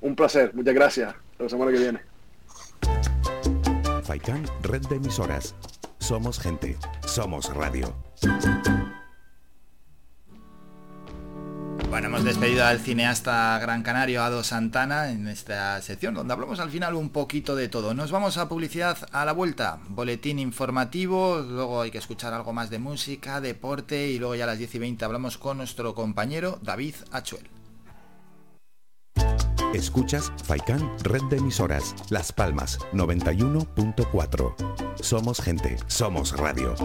Un 0.01 0.15
placer, 0.15 0.53
muchas 0.53 0.73
gracias. 0.73 1.13
Hasta 1.31 1.43
la 1.43 1.49
semana 1.49 1.71
que 1.71 1.77
viene. 1.80 3.32
Faikan, 4.03 4.45
red 4.61 4.81
de 4.88 4.97
emisoras. 4.97 5.55
Somos 5.99 6.38
gente, 6.38 6.77
somos 7.05 7.53
radio. 7.53 7.95
Bueno, 11.89 12.07
hemos 12.07 12.23
despedido 12.23 12.65
al 12.65 12.80
cineasta 12.80 13.57
gran 13.59 13.84
canario 13.84 14.23
Ado 14.23 14.43
Santana 14.43 15.11
en 15.11 15.27
esta 15.27 15.81
sección 15.81 16.15
donde 16.15 16.34
hablamos 16.34 16.59
al 16.59 16.69
final 16.69 16.95
un 16.95 17.11
poquito 17.11 17.55
de 17.55 17.69
todo. 17.69 17.93
Nos 17.93 18.11
vamos 18.11 18.38
a 18.38 18.49
publicidad 18.49 18.97
a 19.11 19.23
la 19.25 19.31
vuelta, 19.31 19.80
boletín 19.88 20.39
informativo, 20.39 21.39
luego 21.39 21.81
hay 21.81 21.91
que 21.91 21.99
escuchar 21.99 22.34
algo 22.34 22.51
más 22.51 22.69
de 22.69 22.80
música, 22.80 23.39
deporte 23.39 24.09
y 24.09 24.19
luego 24.19 24.35
ya 24.35 24.43
a 24.43 24.47
las 24.47 24.57
10 24.57 24.75
y 24.75 24.80
20 24.80 25.05
hablamos 25.05 25.38
con 25.38 25.57
nuestro 25.57 25.95
compañero 25.95 26.59
David 26.61 26.95
Achuel. 27.11 27.47
Escuchas 29.73 30.31
Faikan, 30.43 30.87
red 31.03 31.23
de 31.31 31.37
emisoras. 31.37 31.95
Las 32.09 32.31
Palmas 32.31 32.77
91.4. 32.93 34.55
Somos 35.01 35.41
gente, 35.41 35.77
somos 35.87 36.37
radio. 36.37 36.75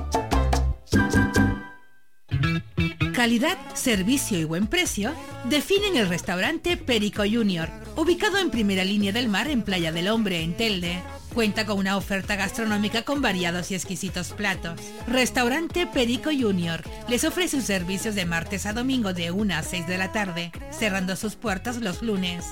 Calidad, 3.15 3.59
servicio 3.75 4.39
y 4.39 4.45
buen 4.45 4.69
precio 4.69 5.13
definen 5.45 5.97
el 5.97 6.09
restaurante 6.09 6.77
Perico 6.79 7.25
Junior, 7.31 7.69
ubicado 7.97 8.39
en 8.39 8.51
primera 8.51 8.85
línea 8.85 9.13
del 9.13 9.29
mar 9.29 9.49
en 9.49 9.63
Playa 9.63 9.93
del 9.93 10.09
Hombre, 10.09 10.41
en 10.41 10.57
Telde. 10.57 11.03
Cuenta 11.35 11.67
con 11.67 11.79
una 11.79 11.97
oferta 11.97 12.37
gastronómica 12.37 13.03
con 13.03 13.21
variados 13.21 13.71
y 13.71 13.75
exquisitos 13.75 14.31
platos. 14.33 14.81
Restaurante 15.07 15.87
Perico 15.87 16.31
Junior 16.31 16.83
les 17.09 17.25
ofrece 17.25 17.59
sus 17.59 17.67
servicios 17.67 18.15
de 18.15 18.25
martes 18.25 18.65
a 18.65 18.73
domingo 18.73 19.13
de 19.13 19.31
1 19.31 19.55
a 19.55 19.63
6 19.63 19.87
de 19.87 19.99
la 19.99 20.11
tarde, 20.11 20.53
cerrando 20.71 21.17
sus 21.17 21.35
puertas 21.35 21.77
los 21.83 22.03
lunes. 22.03 22.47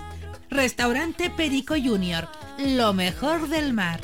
Restaurante 0.51 1.31
Perico 1.31 1.75
Junior, 1.75 2.29
lo 2.59 2.93
mejor 2.93 3.49
del 3.49 3.73
mar. 3.73 4.01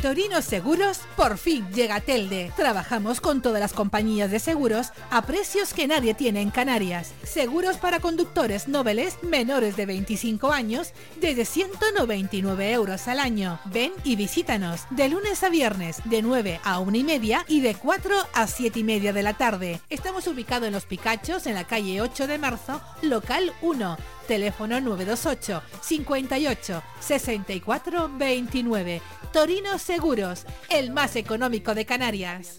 Torino 0.00 0.42
Seguros 0.42 1.00
por 1.16 1.38
fin 1.38 1.66
llega 1.72 2.00
Telde. 2.00 2.52
Trabajamos 2.56 3.20
con 3.20 3.42
todas 3.42 3.60
las 3.60 3.72
compañías 3.72 4.30
de 4.30 4.38
seguros 4.38 4.92
a 5.10 5.22
precios 5.22 5.74
que 5.74 5.88
nadie 5.88 6.14
tiene 6.14 6.40
en 6.40 6.50
Canarias. 6.50 7.12
Seguros 7.24 7.78
para 7.78 7.98
conductores 7.98 8.68
noveles 8.68 9.18
menores 9.22 9.76
de 9.76 9.86
25 9.86 10.52
años 10.52 10.92
desde 11.20 11.44
199 11.44 12.72
euros 12.72 13.08
al 13.08 13.18
año. 13.18 13.58
Ven 13.64 13.92
y 14.04 14.14
visítanos 14.14 14.82
de 14.90 15.08
lunes 15.08 15.42
a 15.42 15.48
viernes 15.48 16.00
de 16.04 16.22
9 16.22 16.60
a 16.62 16.78
1 16.78 16.96
y 16.96 17.04
media 17.04 17.44
y 17.48 17.60
de 17.60 17.74
4 17.74 18.14
a 18.34 18.46
7 18.46 18.78
y 18.78 18.84
media 18.84 19.12
de 19.12 19.22
la 19.24 19.34
tarde. 19.34 19.80
Estamos 19.90 20.28
ubicados 20.28 20.68
en 20.68 20.74
Los 20.74 20.86
Picachos 20.86 21.46
en 21.46 21.54
la 21.54 21.64
calle 21.64 22.00
8 22.00 22.28
de 22.28 22.38
marzo, 22.38 22.80
local 23.02 23.52
1. 23.62 23.96
Teléfono 24.28 24.78
928 24.78 25.62
58 25.80 26.82
64 27.00 28.10
29. 28.18 29.02
Torino 29.32 29.78
Seguros, 29.78 30.44
el 30.70 30.90
más 30.90 31.16
económico 31.16 31.74
de 31.74 31.84
Canarias. 31.84 32.58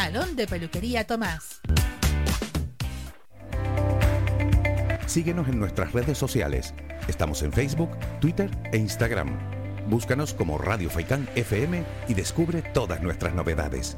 Salón 0.01 0.35
de 0.35 0.47
Peluquería 0.47 1.05
Tomás. 1.05 1.61
Síguenos 5.05 5.47
en 5.47 5.59
nuestras 5.59 5.93
redes 5.93 6.17
sociales. 6.17 6.73
Estamos 7.07 7.43
en 7.43 7.53
Facebook, 7.53 7.91
Twitter 8.19 8.49
e 8.71 8.79
Instagram. 8.79 9.37
Búscanos 9.87 10.33
como 10.33 10.57
Radio 10.57 10.89
Faicán 10.89 11.29
FM 11.35 11.83
y 12.07 12.15
descubre 12.15 12.63
todas 12.73 13.03
nuestras 13.03 13.35
novedades. 13.35 13.95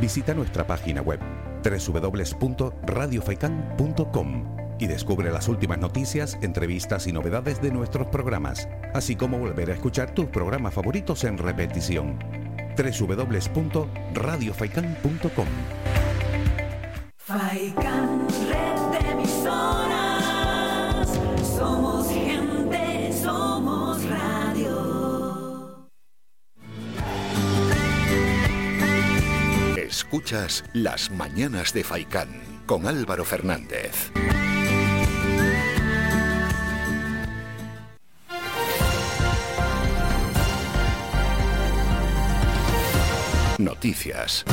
Visita 0.00 0.32
nuestra 0.32 0.66
página 0.66 1.02
web 1.02 1.20
www.radiofaikan.com 1.62 4.56
y 4.78 4.86
descubre 4.86 5.30
las 5.30 5.48
últimas 5.48 5.78
noticias, 5.78 6.38
entrevistas 6.40 7.06
y 7.06 7.12
novedades 7.12 7.60
de 7.60 7.70
nuestros 7.70 8.06
programas, 8.06 8.66
así 8.94 9.14
como 9.14 9.38
volver 9.38 9.70
a 9.70 9.74
escuchar 9.74 10.14
tus 10.14 10.28
programas 10.28 10.72
favoritos 10.72 11.22
en 11.24 11.36
repetición. 11.36 12.45
www.radiofaikan.com 12.76 15.46
Faikan, 17.18 18.28
red 18.48 18.78
de 18.92 18.98
emisoras. 19.10 21.08
Somos 21.56 22.08
gente, 22.08 23.12
somos 23.20 24.04
radio. 24.08 24.76
Escuchas 29.76 30.62
Las 30.72 31.10
Mañanas 31.10 31.72
de 31.72 31.82
Faicán 31.82 32.28
con 32.66 32.86
Álvaro 32.86 33.24
Fernández. 33.24 34.12
Noticias. 43.58 44.44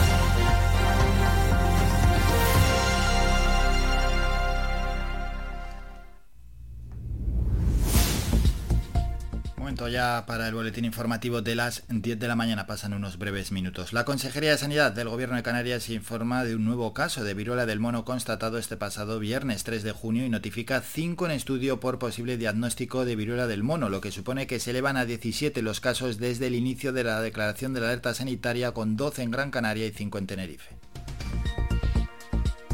Ya 9.76 10.26
para 10.28 10.48
el 10.48 10.54
boletín 10.54 10.86
informativo 10.86 11.42
de 11.42 11.56
las 11.56 11.84
10 11.90 12.20
de 12.20 12.28
la 12.28 12.36
mañana. 12.36 12.68
Pasan 12.68 12.94
unos 12.94 13.18
breves 13.18 13.52
minutos. 13.52 13.92
La 13.92 14.06
Consejería 14.06 14.52
de 14.52 14.58
Sanidad 14.58 14.92
del 14.92 15.10
Gobierno 15.10 15.36
de 15.36 15.44
Canarias 15.44 15.90
informa 15.90 16.44
de 16.44 16.56
un 16.56 16.64
nuevo 16.64 16.94
caso 16.94 17.24
de 17.24 17.34
viruela 17.34 17.66
del 17.66 17.80
mono 17.80 18.06
constatado 18.06 18.58
este 18.60 18.78
pasado 18.78 19.20
viernes 19.20 19.64
3 19.64 19.84
de 19.84 19.92
junio 19.92 20.26
y 20.26 20.30
notifica 20.30 20.82
5 20.82 21.26
en 21.26 21.32
estudio 21.32 21.80
por 21.80 22.00
posible 22.00 22.38
diagnóstico 22.38 23.04
de 23.04 23.16
viruela 23.16 23.48
del 23.48 23.64
mono, 23.64 23.90
lo 23.90 24.00
que 24.00 24.12
supone 24.12 24.48
que 24.48 24.60
se 24.60 24.70
elevan 24.70 24.96
a 24.96 25.06
17 25.06 25.62
los 25.64 25.80
casos 25.80 26.18
desde 26.18 26.48
el 26.48 26.56
inicio 26.56 26.94
de 26.94 27.04
la 27.04 27.20
declaración 27.22 27.74
de 27.74 27.82
la 27.82 27.88
alerta 27.88 28.14
sanitaria 28.14 28.72
con 28.74 28.96
12 28.96 29.24
en 29.24 29.32
Gran 29.32 29.52
Canaria 29.52 29.88
y 29.88 29.92
5 29.92 30.18
en 30.20 30.28
Tenerife. 30.28 30.70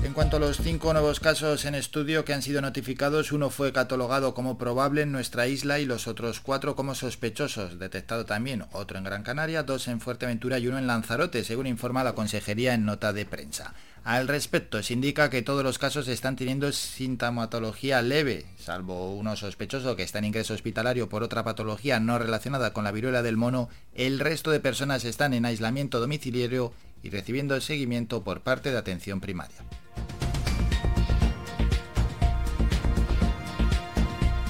En 0.02 0.14
cuanto 0.14 0.38
a 0.38 0.40
los 0.40 0.58
cinco 0.58 0.92
nuevos 0.94 1.20
casos 1.20 1.66
en 1.66 1.76
estudio 1.76 2.26
que 2.26 2.34
han 2.34 2.42
sido 2.42 2.62
notificados, 2.62 3.32
uno 3.32 3.50
fue 3.50 3.74
catalogado 3.74 4.34
como 4.34 4.58
probable 4.58 5.02
en 5.02 5.12
nuestra 5.12 5.48
isla 5.48 5.80
y 5.80 5.86
los 5.86 6.08
otros 6.08 6.40
cuatro 6.40 6.76
como 6.76 6.96
sospechosos. 6.96 7.80
Detectado 7.80 8.26
también 8.26 8.66
otro 8.72 8.98
en 8.98 9.04
Gran 9.04 9.24
Canaria, 9.24 9.64
dos 9.64 9.88
en 9.88 10.00
Fuerteventura 10.00 10.58
y 10.58 10.68
uno 10.68 10.78
en 10.78 10.88
Lanzarote, 10.88 11.44
según 11.44 11.68
informa 11.68 12.04
la 12.04 12.16
Consejería 12.16 12.74
en 12.74 12.86
nota 12.86 13.14
de 13.14 13.26
prensa. 13.26 13.74
Al 14.04 14.28
respecto, 14.28 14.82
se 14.82 14.94
indica 14.94 15.30
que 15.30 15.42
todos 15.42 15.64
los 15.64 15.78
casos 15.78 16.08
están 16.08 16.38
teniendo 16.38 16.72
sintomatología 16.72 18.02
leve, 18.02 18.46
salvo 18.58 19.14
uno 19.14 19.36
sospechoso 19.36 19.96
que 19.96 20.04
está 20.04 20.20
en 20.20 20.26
ingreso 20.26 20.54
hospitalario 20.54 21.10
por 21.10 21.22
otra 21.22 21.44
patología 21.44 22.00
no 22.00 22.18
relacionada 22.18 22.72
con 22.72 22.86
la 22.86 22.92
viruela 22.92 23.22
del 23.22 23.38
mono, 23.38 23.70
el 23.94 24.20
resto 24.20 24.52
de 24.52 24.62
personas 24.62 25.04
están 25.04 25.34
en 25.34 25.46
aislamiento 25.46 26.00
domiciliario 26.00 26.74
y 27.04 27.10
recibiendo 27.10 27.60
seguimiento 27.62 28.24
por 28.24 28.42
parte 28.42 28.72
de 28.72 28.78
atención 28.78 29.20
primaria. 29.20 29.58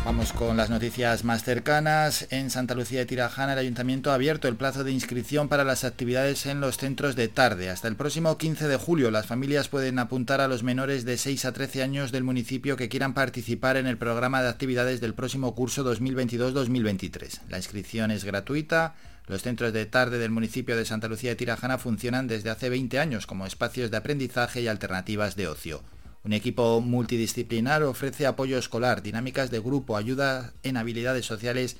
Vamos 0.09 0.33
con 0.33 0.57
las 0.57 0.71
noticias 0.71 1.23
más 1.23 1.43
cercanas. 1.43 2.25
En 2.31 2.49
Santa 2.49 2.73
Lucía 2.73 2.97
de 2.97 3.05
Tirajana 3.05 3.53
el 3.53 3.59
ayuntamiento 3.59 4.09
ha 4.09 4.15
abierto 4.15 4.47
el 4.47 4.55
plazo 4.55 4.83
de 4.83 4.91
inscripción 4.91 5.49
para 5.49 5.63
las 5.63 5.83
actividades 5.83 6.47
en 6.47 6.61
los 6.61 6.79
centros 6.79 7.15
de 7.15 7.27
tarde. 7.27 7.69
Hasta 7.69 7.87
el 7.87 7.95
próximo 7.95 8.35
15 8.35 8.67
de 8.67 8.77
julio 8.77 9.11
las 9.11 9.27
familias 9.27 9.67
pueden 9.67 9.99
apuntar 9.99 10.41
a 10.41 10.47
los 10.47 10.63
menores 10.63 11.05
de 11.05 11.15
6 11.15 11.45
a 11.45 11.51
13 11.53 11.83
años 11.83 12.11
del 12.11 12.23
municipio 12.23 12.75
que 12.75 12.89
quieran 12.89 13.13
participar 13.13 13.77
en 13.77 13.85
el 13.85 13.99
programa 13.99 14.41
de 14.41 14.49
actividades 14.49 14.99
del 14.99 15.13
próximo 15.13 15.53
curso 15.53 15.85
2022-2023. 15.85 17.41
La 17.47 17.57
inscripción 17.57 18.09
es 18.09 18.23
gratuita. 18.23 18.95
Los 19.27 19.43
centros 19.43 19.73
de 19.73 19.85
tarde 19.85 20.17
del 20.17 20.31
municipio 20.31 20.75
de 20.75 20.85
Santa 20.85 21.07
Lucía 21.07 21.29
de 21.29 21.35
Tirajana 21.35 21.77
funcionan 21.77 22.25
desde 22.25 22.49
hace 22.49 22.69
20 22.69 22.97
años 22.97 23.27
como 23.27 23.45
espacios 23.45 23.91
de 23.91 23.97
aprendizaje 23.97 24.61
y 24.61 24.67
alternativas 24.67 25.35
de 25.35 25.49
ocio. 25.49 25.83
Un 26.23 26.33
equipo 26.33 26.81
multidisciplinar 26.81 27.83
ofrece 27.83 28.27
apoyo 28.27 28.57
escolar, 28.57 29.01
dinámicas 29.01 29.51
de 29.51 29.59
grupo, 29.59 29.95
ayuda 29.95 30.53
en 30.63 30.75
habilidades 30.75 31.25
sociales 31.25 31.77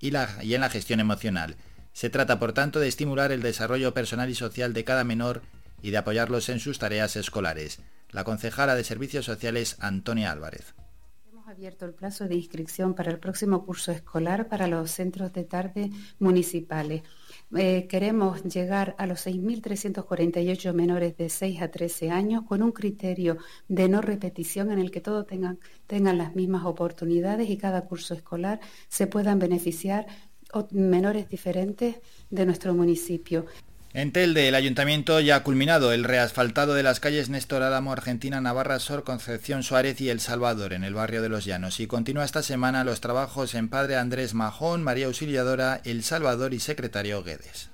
y, 0.00 0.08
en 0.08 0.60
la 0.60 0.70
gestión 0.70 1.00
emocional. 1.00 1.56
Se 1.92 2.08
trata, 2.08 2.38
por 2.38 2.52
tanto, 2.52 2.80
de 2.80 2.88
estimular 2.88 3.32
el 3.32 3.42
desarrollo 3.42 3.92
personal 3.92 4.30
y 4.30 4.34
social 4.34 4.72
de 4.72 4.84
cada 4.84 5.04
menor 5.04 5.42
y 5.82 5.90
de 5.90 5.98
apoyarlos 5.98 6.48
en 6.48 6.58
sus 6.58 6.78
tareas 6.78 7.16
escolares. 7.16 7.80
La 8.10 8.24
concejala 8.24 8.74
de 8.74 8.84
Servicios 8.84 9.26
Sociales, 9.26 9.76
Antonia 9.78 10.32
Álvarez. 10.32 10.74
Hemos 11.30 11.46
abierto 11.48 11.84
el 11.84 11.92
plazo 11.92 12.28
de 12.28 12.36
inscripción 12.36 12.94
para 12.94 13.10
el 13.10 13.18
próximo 13.18 13.66
curso 13.66 13.92
escolar 13.92 14.48
para 14.48 14.68
los 14.68 14.90
centros 14.90 15.32
de 15.34 15.44
tarde 15.44 15.90
municipales. 16.18 17.02
Eh, 17.54 17.86
queremos 17.86 18.42
llegar 18.44 18.94
a 18.98 19.06
los 19.06 19.26
6.348 19.26 20.72
menores 20.72 21.16
de 21.18 21.28
6 21.28 21.60
a 21.60 21.70
13 21.70 22.10
años 22.10 22.44
con 22.44 22.62
un 22.62 22.72
criterio 22.72 23.36
de 23.68 23.90
no 23.90 24.00
repetición 24.00 24.70
en 24.70 24.78
el 24.78 24.90
que 24.90 25.02
todos 25.02 25.26
tengan, 25.26 25.58
tengan 25.86 26.16
las 26.16 26.34
mismas 26.34 26.64
oportunidades 26.64 27.50
y 27.50 27.58
cada 27.58 27.84
curso 27.84 28.14
escolar 28.14 28.60
se 28.88 29.06
puedan 29.06 29.38
beneficiar 29.38 30.06
menores 30.70 31.28
diferentes 31.28 31.96
de 32.30 32.46
nuestro 32.46 32.74
municipio. 32.74 33.46
En 33.94 34.10
Telde, 34.10 34.48
el 34.48 34.54
ayuntamiento 34.54 35.20
ya 35.20 35.36
ha 35.36 35.42
culminado 35.42 35.92
el 35.92 36.04
reasfaltado 36.04 36.72
de 36.72 36.82
las 36.82 36.98
calles 36.98 37.28
Néstor 37.28 37.62
Álamo, 37.62 37.92
Argentina, 37.92 38.40
Navarra, 38.40 38.78
Sor, 38.78 39.04
Concepción 39.04 39.62
Suárez 39.62 40.00
y 40.00 40.08
El 40.08 40.18
Salvador, 40.18 40.72
en 40.72 40.82
el 40.82 40.94
barrio 40.94 41.20
de 41.20 41.28
Los 41.28 41.44
Llanos. 41.44 41.78
Y 41.78 41.86
continúa 41.86 42.24
esta 42.24 42.42
semana 42.42 42.84
los 42.84 43.02
trabajos 43.02 43.54
en 43.54 43.68
Padre 43.68 43.96
Andrés 43.96 44.32
Majón, 44.32 44.82
María 44.82 45.08
Auxiliadora, 45.08 45.82
El 45.84 46.04
Salvador 46.04 46.54
y 46.54 46.60
Secretario 46.60 47.22
Guedes. 47.22 47.71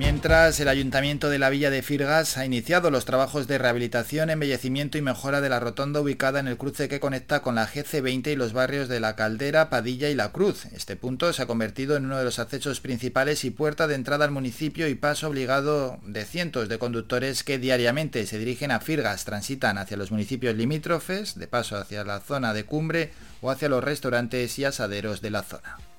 Mientras, 0.00 0.58
el 0.60 0.68
Ayuntamiento 0.68 1.28
de 1.28 1.38
la 1.38 1.50
Villa 1.50 1.68
de 1.68 1.82
Firgas 1.82 2.38
ha 2.38 2.46
iniciado 2.46 2.90
los 2.90 3.04
trabajos 3.04 3.46
de 3.46 3.58
rehabilitación, 3.58 4.30
embellecimiento 4.30 4.96
y 4.96 5.02
mejora 5.02 5.42
de 5.42 5.50
la 5.50 5.60
rotonda 5.60 6.00
ubicada 6.00 6.40
en 6.40 6.48
el 6.48 6.56
cruce 6.56 6.88
que 6.88 7.00
conecta 7.00 7.42
con 7.42 7.56
la 7.56 7.68
GC20 7.68 8.32
y 8.32 8.34
los 8.36 8.54
barrios 8.54 8.88
de 8.88 8.98
La 8.98 9.14
Caldera, 9.14 9.68
Padilla 9.68 10.08
y 10.08 10.14
La 10.14 10.32
Cruz. 10.32 10.64
Este 10.72 10.96
punto 10.96 11.34
se 11.34 11.42
ha 11.42 11.46
convertido 11.46 11.96
en 11.96 12.06
uno 12.06 12.16
de 12.16 12.24
los 12.24 12.38
accesos 12.38 12.80
principales 12.80 13.44
y 13.44 13.50
puerta 13.50 13.86
de 13.86 13.94
entrada 13.94 14.24
al 14.24 14.30
municipio 14.30 14.88
y 14.88 14.94
paso 14.94 15.28
obligado 15.28 16.00
de 16.02 16.24
cientos 16.24 16.70
de 16.70 16.78
conductores 16.78 17.44
que 17.44 17.58
diariamente 17.58 18.24
se 18.24 18.38
dirigen 18.38 18.70
a 18.70 18.80
Firgas, 18.80 19.26
transitan 19.26 19.76
hacia 19.76 19.98
los 19.98 20.10
municipios 20.10 20.56
limítrofes, 20.56 21.38
de 21.38 21.46
paso 21.46 21.76
hacia 21.76 22.04
la 22.04 22.20
zona 22.20 22.54
de 22.54 22.64
cumbre 22.64 23.12
o 23.42 23.50
hacia 23.50 23.68
los 23.68 23.84
restaurantes 23.84 24.58
y 24.58 24.64
asaderos 24.64 25.20
de 25.20 25.30
la 25.30 25.42
zona. 25.42 25.89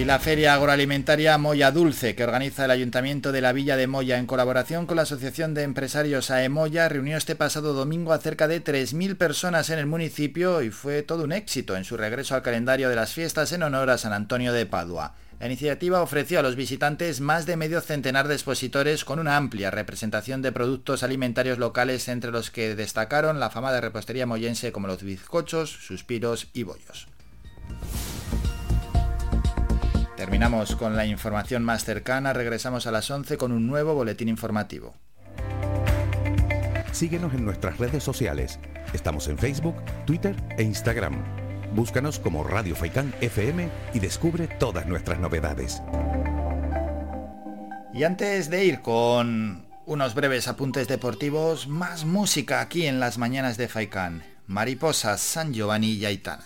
Y 0.00 0.06
la 0.06 0.18
Feria 0.18 0.54
Agroalimentaria 0.54 1.36
Moya 1.36 1.70
Dulce, 1.72 2.14
que 2.14 2.24
organiza 2.24 2.64
el 2.64 2.70
Ayuntamiento 2.70 3.32
de 3.32 3.42
la 3.42 3.52
Villa 3.52 3.76
de 3.76 3.86
Moya 3.86 4.16
en 4.16 4.24
colaboración 4.24 4.86
con 4.86 4.96
la 4.96 5.02
Asociación 5.02 5.52
de 5.52 5.62
Empresarios 5.62 6.30
AEMoya, 6.30 6.88
reunió 6.88 7.18
este 7.18 7.36
pasado 7.36 7.74
domingo 7.74 8.14
a 8.14 8.18
cerca 8.18 8.48
de 8.48 8.64
3.000 8.64 9.18
personas 9.18 9.68
en 9.68 9.78
el 9.78 9.84
municipio 9.84 10.62
y 10.62 10.70
fue 10.70 11.02
todo 11.02 11.24
un 11.24 11.32
éxito 11.32 11.76
en 11.76 11.84
su 11.84 11.98
regreso 11.98 12.34
al 12.34 12.40
calendario 12.40 12.88
de 12.88 12.96
las 12.96 13.12
fiestas 13.12 13.52
en 13.52 13.62
honor 13.62 13.90
a 13.90 13.98
San 13.98 14.14
Antonio 14.14 14.54
de 14.54 14.64
Padua. 14.64 15.16
La 15.38 15.44
iniciativa 15.44 16.00
ofreció 16.00 16.38
a 16.38 16.42
los 16.42 16.56
visitantes 16.56 17.20
más 17.20 17.44
de 17.44 17.58
medio 17.58 17.82
centenar 17.82 18.26
de 18.26 18.36
expositores 18.36 19.04
con 19.04 19.18
una 19.18 19.36
amplia 19.36 19.70
representación 19.70 20.40
de 20.40 20.50
productos 20.50 21.02
alimentarios 21.02 21.58
locales 21.58 22.08
entre 22.08 22.30
los 22.30 22.50
que 22.50 22.74
destacaron 22.74 23.38
la 23.38 23.50
fama 23.50 23.70
de 23.70 23.82
repostería 23.82 24.24
moyense 24.24 24.72
como 24.72 24.86
los 24.86 25.02
bizcochos, 25.02 25.68
suspiros 25.68 26.48
y 26.54 26.62
bollos. 26.62 27.06
Terminamos 30.30 30.76
con 30.76 30.94
la 30.94 31.06
información 31.06 31.64
más 31.64 31.84
cercana, 31.84 32.32
regresamos 32.32 32.86
a 32.86 32.92
las 32.92 33.10
11 33.10 33.36
con 33.36 33.50
un 33.50 33.66
nuevo 33.66 33.94
boletín 33.94 34.28
informativo. 34.28 34.94
Síguenos 36.92 37.34
en 37.34 37.44
nuestras 37.44 37.78
redes 37.78 38.04
sociales. 38.04 38.60
Estamos 38.92 39.26
en 39.26 39.36
Facebook, 39.36 39.74
Twitter 40.06 40.36
e 40.56 40.62
Instagram. 40.62 41.16
Búscanos 41.74 42.20
como 42.20 42.44
Radio 42.44 42.76
Faikán 42.76 43.12
FM 43.20 43.68
y 43.92 43.98
descubre 43.98 44.46
todas 44.46 44.86
nuestras 44.86 45.18
novedades. 45.18 45.82
Y 47.92 48.04
antes 48.04 48.50
de 48.50 48.64
ir 48.64 48.82
con 48.82 49.66
unos 49.84 50.14
breves 50.14 50.46
apuntes 50.46 50.86
deportivos, 50.86 51.66
más 51.66 52.04
música 52.04 52.60
aquí 52.60 52.86
en 52.86 53.00
las 53.00 53.18
mañanas 53.18 53.56
de 53.56 53.66
Faikán. 53.66 54.22
Mariposas, 54.46 55.20
San 55.20 55.52
Giovanni 55.52 55.94
y 55.94 56.04
Aitana. 56.04 56.44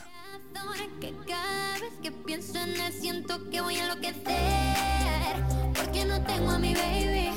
Que 1.00 1.12
cada 1.26 1.78
vez 1.80 1.92
que 2.02 2.10
pienso 2.10 2.58
en 2.58 2.80
él 2.80 2.92
siento 2.92 3.50
que 3.50 3.60
voy 3.60 3.76
a 3.76 3.84
enloquecer. 3.84 5.34
Porque 5.74 6.04
no 6.04 6.22
tengo 6.22 6.50
a 6.50 6.58
mi 6.58 6.74
baby 6.74 7.30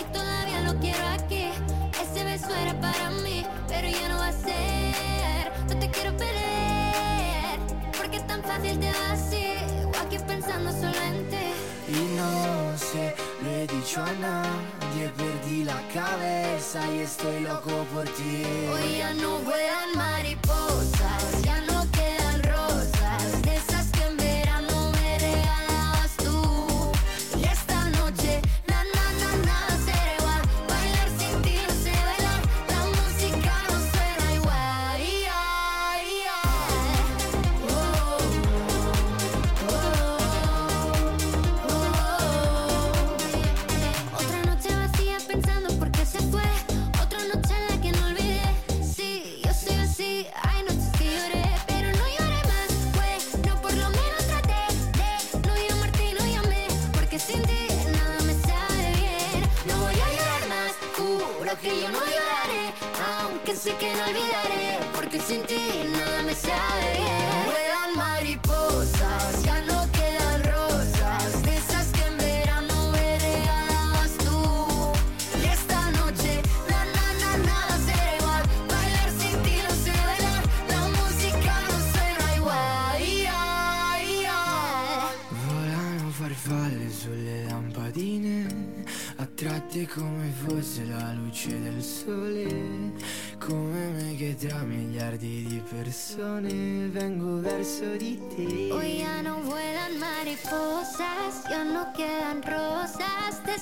y 0.00 0.12
todavía 0.12 0.60
lo 0.62 0.78
quiero 0.80 1.06
aquí. 1.08 1.48
Ese 2.00 2.24
beso 2.24 2.54
era 2.54 2.78
para 2.80 3.10
mí, 3.10 3.44
pero 3.68 3.88
ya 3.88 4.08
no 4.08 4.18
va 4.18 4.28
a 4.28 4.32
ser. 4.32 5.52
No 5.68 5.78
te 5.78 5.90
quiero 5.90 6.16
perder, 6.16 7.58
porque 7.96 8.16
es 8.16 8.26
tan 8.26 8.42
fácil 8.42 8.78
te 8.78 8.90
va 8.90 9.12
así 9.12 9.46
O 9.86 9.98
aquí 10.04 10.18
pensando 10.26 10.70
solo 10.72 11.00
en 11.00 11.28
ti. 11.30 11.46
Y 11.88 12.16
no 12.16 12.78
sé, 12.78 13.14
lo 13.42 13.50
he 13.50 13.66
dicho 13.66 14.02
a 14.02 14.12
nadie, 14.12 15.10
perdí 15.16 15.64
la 15.64 15.80
cabeza 15.92 16.80
y 16.92 17.00
estoy 17.00 17.40
loco 17.40 17.86
por 17.92 18.04
ti. 18.04 18.44
Hoy 18.72 18.98
ya 18.98 19.14
no 19.14 19.38
vuelan 19.40 19.90
mariposas, 19.96 20.61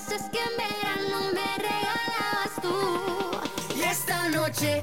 esas 0.06 0.28
que 0.31 0.39
en 0.39 0.56
verano 0.56 1.31
me 1.32 1.56
regalabas 1.56 2.55
tú. 2.62 3.77
Y 3.77 3.82
esta 3.82 4.28
noche, 4.28 4.80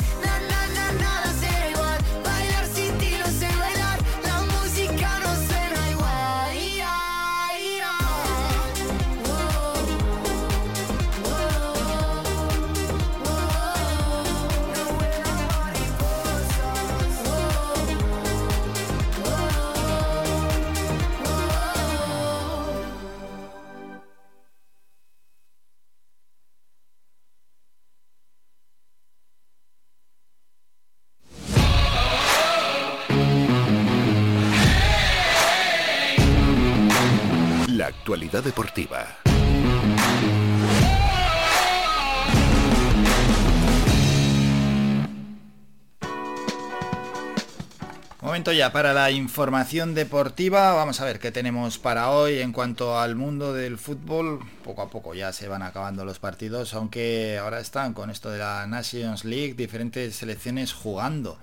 Para 48.58 48.92
la 48.92 49.12
información 49.12 49.94
deportiva. 49.94 50.74
Vamos 50.74 51.00
a 51.00 51.06
ver 51.06 51.20
qué 51.20 51.32
tenemos 51.32 51.78
para 51.78 52.10
hoy 52.10 52.40
en 52.40 52.52
cuanto 52.52 53.00
al 53.00 53.16
mundo 53.16 53.54
del 53.54 53.78
fútbol. 53.78 54.40
Poco 54.64 54.82
a 54.82 54.90
poco 54.90 55.14
ya 55.14 55.32
se 55.32 55.48
van 55.48 55.62
acabando 55.62 56.04
los 56.06 56.18
partidos, 56.18 56.74
aunque 56.74 57.38
ahora 57.38 57.60
están 57.60 57.94
con 57.94 58.10
esto 58.10 58.32
de 58.32 58.40
la 58.40 58.66
Nations 58.66 59.26
League, 59.26 59.54
diferentes 59.54 60.16
selecciones 60.16 60.74
jugando. 60.74 61.38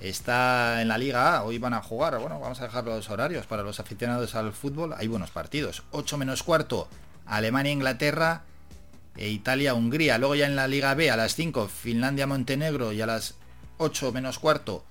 Está 0.00 0.80
en 0.80 0.86
la 0.86 0.98
Liga 0.98 1.42
hoy 1.42 1.58
van 1.58 1.74
a 1.74 1.82
jugar. 1.82 2.16
Bueno, 2.20 2.38
vamos 2.38 2.60
a 2.60 2.64
dejar 2.64 2.84
los 2.84 3.10
horarios 3.10 3.46
para 3.46 3.64
los 3.64 3.80
aficionados 3.80 4.36
al 4.36 4.52
fútbol. 4.52 4.94
Hay 4.96 5.08
buenos 5.08 5.30
partidos. 5.32 5.82
8 5.90 6.16
menos 6.16 6.44
cuarto, 6.44 6.88
Alemania-Inglaterra 7.26 8.42
e 9.16 9.30
Italia-Hungría. 9.30 10.16
Luego 10.18 10.36
ya 10.36 10.46
en 10.46 10.54
la 10.54 10.68
Liga 10.68 10.94
B 10.94 11.10
a 11.10 11.16
las 11.16 11.34
5, 11.34 11.66
Finlandia-Montenegro 11.66 12.92
y 12.92 13.02
a 13.02 13.06
las 13.06 13.34
8 13.78 14.12
menos 14.12 14.38
cuarto, 14.38 14.84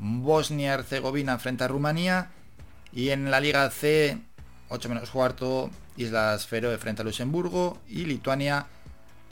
Bosnia-Herzegovina 0.00 1.38
frente 1.38 1.64
a 1.64 1.68
Rumanía. 1.68 2.30
Y 2.92 3.10
en 3.10 3.30
la 3.30 3.40
Liga 3.40 3.70
C, 3.70 4.18
8 4.68 4.88
menos 4.88 5.10
cuarto, 5.10 5.70
Islas 5.96 6.46
Feroe 6.46 6.76
frente 6.78 7.02
a 7.02 7.04
Luxemburgo 7.04 7.78
y 7.88 8.06
Lituania 8.06 8.66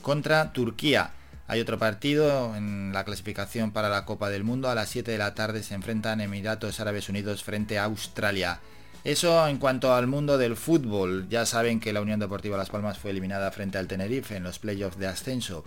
contra 0.02 0.52
Turquía. 0.52 1.10
Hay 1.48 1.60
otro 1.60 1.78
partido 1.78 2.54
en 2.54 2.92
la 2.92 3.04
clasificación 3.04 3.72
para 3.72 3.88
la 3.88 4.04
Copa 4.04 4.28
del 4.28 4.44
Mundo. 4.44 4.68
A 4.68 4.74
las 4.74 4.90
7 4.90 5.10
de 5.10 5.18
la 5.18 5.34
tarde 5.34 5.62
se 5.62 5.74
enfrentan 5.74 6.20
Emiratos 6.20 6.78
Árabes 6.78 7.08
Unidos 7.08 7.42
frente 7.42 7.78
a 7.78 7.84
Australia. 7.84 8.60
Eso 9.02 9.48
en 9.48 9.56
cuanto 9.56 9.94
al 9.94 10.06
mundo 10.06 10.36
del 10.36 10.56
fútbol. 10.56 11.26
Ya 11.30 11.46
saben 11.46 11.80
que 11.80 11.94
la 11.94 12.02
Unión 12.02 12.20
Deportiva 12.20 12.58
Las 12.58 12.68
Palmas 12.68 12.98
fue 12.98 13.12
eliminada 13.12 13.50
frente 13.50 13.78
al 13.78 13.88
Tenerife 13.88 14.36
en 14.36 14.44
los 14.44 14.58
playoffs 14.58 14.98
de 14.98 15.06
ascenso 15.06 15.64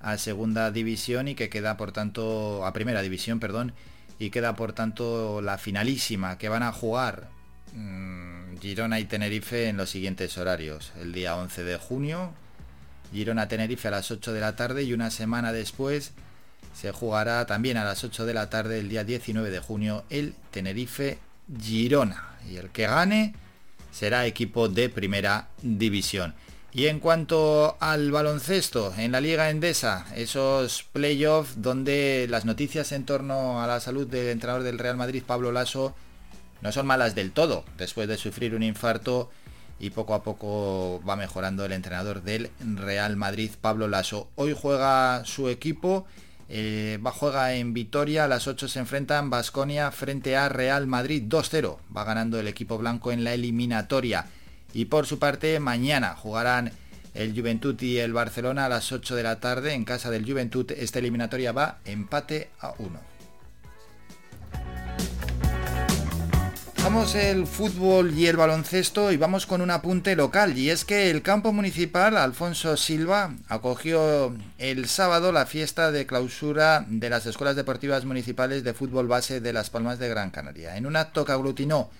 a 0.00 0.16
segunda 0.16 0.70
división 0.70 1.28
y 1.28 1.34
que 1.34 1.48
queda 1.48 1.76
por 1.76 1.92
tanto 1.92 2.64
a 2.64 2.72
primera 2.72 3.02
división, 3.02 3.40
perdón, 3.40 3.72
y 4.18 4.30
queda 4.30 4.56
por 4.56 4.72
tanto 4.72 5.40
la 5.40 5.58
finalísima 5.58 6.38
que 6.38 6.48
van 6.48 6.62
a 6.62 6.72
jugar 6.72 7.28
mm, 7.74 8.58
Girona 8.60 9.00
y 9.00 9.04
Tenerife 9.04 9.68
en 9.68 9.76
los 9.76 9.90
siguientes 9.90 10.36
horarios. 10.38 10.92
El 11.00 11.12
día 11.12 11.36
11 11.36 11.64
de 11.64 11.76
junio, 11.76 12.32
Girona-Tenerife 13.12 13.88
a 13.88 13.92
las 13.92 14.10
8 14.10 14.32
de 14.32 14.40
la 14.40 14.56
tarde 14.56 14.82
y 14.82 14.92
una 14.92 15.10
semana 15.10 15.52
después 15.52 16.12
se 16.74 16.92
jugará 16.92 17.46
también 17.46 17.76
a 17.76 17.84
las 17.84 18.04
8 18.04 18.26
de 18.26 18.34
la 18.34 18.50
tarde 18.50 18.80
el 18.80 18.88
día 18.88 19.04
19 19.04 19.50
de 19.50 19.60
junio 19.60 20.04
el 20.10 20.34
Tenerife-Girona. 20.52 22.24
Y 22.48 22.56
el 22.56 22.70
que 22.70 22.86
gane 22.86 23.34
será 23.92 24.26
equipo 24.26 24.68
de 24.68 24.88
primera 24.88 25.48
división. 25.62 26.34
Y 26.72 26.86
en 26.86 27.00
cuanto 27.00 27.76
al 27.80 28.12
baloncesto, 28.12 28.92
en 28.96 29.12
la 29.12 29.20
Liga 29.20 29.50
Endesa, 29.50 30.06
esos 30.14 30.84
playoffs 30.92 31.62
donde 31.62 32.26
las 32.28 32.44
noticias 32.44 32.92
en 32.92 33.06
torno 33.06 33.62
a 33.62 33.66
la 33.66 33.80
salud 33.80 34.06
del 34.06 34.28
entrenador 34.28 34.62
del 34.62 34.78
Real 34.78 34.96
Madrid, 34.96 35.22
Pablo 35.26 35.50
Lasso, 35.50 35.94
no 36.60 36.70
son 36.70 36.86
malas 36.86 37.14
del 37.14 37.32
todo, 37.32 37.64
después 37.78 38.06
de 38.06 38.18
sufrir 38.18 38.54
un 38.54 38.62
infarto 38.62 39.30
y 39.80 39.90
poco 39.90 40.14
a 40.14 40.22
poco 40.22 41.00
va 41.08 41.16
mejorando 41.16 41.64
el 41.64 41.72
entrenador 41.72 42.22
del 42.22 42.50
Real 42.60 43.16
Madrid, 43.16 43.50
Pablo 43.60 43.88
Lasso. 43.88 44.28
Hoy 44.34 44.54
juega 44.60 45.24
su 45.24 45.48
equipo 45.48 46.06
eh, 46.50 46.98
va 47.04 47.10
juega 47.10 47.54
en 47.54 47.74
Vitoria, 47.74 48.24
a 48.24 48.28
las 48.28 48.46
8 48.46 48.68
se 48.68 48.78
enfrentan 48.78 49.28
Basconia 49.28 49.90
frente 49.90 50.36
a 50.36 50.48
Real 50.48 50.86
Madrid 50.86 51.24
2-0. 51.24 51.76
Va 51.94 52.04
ganando 52.04 52.40
el 52.40 52.48
equipo 52.48 52.78
blanco 52.78 53.12
en 53.12 53.22
la 53.22 53.34
eliminatoria. 53.34 54.26
Y 54.72 54.86
por 54.86 55.06
su 55.06 55.18
parte, 55.18 55.58
mañana 55.60 56.14
jugarán 56.14 56.72
el 57.14 57.34
Juventud 57.34 57.80
y 57.80 57.98
el 57.98 58.12
Barcelona 58.12 58.66
a 58.66 58.68
las 58.68 58.92
8 58.92 59.16
de 59.16 59.22
la 59.22 59.40
tarde 59.40 59.74
en 59.74 59.84
casa 59.84 60.10
del 60.10 60.24
Juventud. 60.24 60.70
Esta 60.72 60.98
eliminatoria 60.98 61.52
va 61.52 61.78
empate 61.84 62.50
a 62.60 62.74
1. 62.78 63.00
Dejamos 66.76 67.16
el 67.16 67.46
fútbol 67.46 68.14
y 68.14 68.28
el 68.28 68.36
baloncesto 68.36 69.12
y 69.12 69.16
vamos 69.16 69.46
con 69.46 69.60
un 69.60 69.70
apunte 69.70 70.16
local 70.16 70.56
y 70.56 70.70
es 70.70 70.84
que 70.86 71.10
el 71.10 71.22
campo 71.22 71.52
municipal 71.52 72.16
Alfonso 72.16 72.76
Silva 72.76 73.34
acogió 73.48 74.34
el 74.56 74.88
sábado 74.88 75.32
la 75.32 75.44
fiesta 75.44 75.90
de 75.90 76.06
clausura 76.06 76.86
de 76.88 77.10
las 77.10 77.26
escuelas 77.26 77.56
deportivas 77.56 78.06
municipales 78.06 78.64
de 78.64 78.72
fútbol 78.72 79.06
base 79.06 79.40
de 79.40 79.52
Las 79.52 79.68
Palmas 79.70 79.98
de 79.98 80.08
Gran 80.08 80.30
Canaria. 80.30 80.76
En 80.76 80.86
un 80.86 80.96
acto 80.96 81.24
que 81.26 81.32
aglutinó 81.32 81.90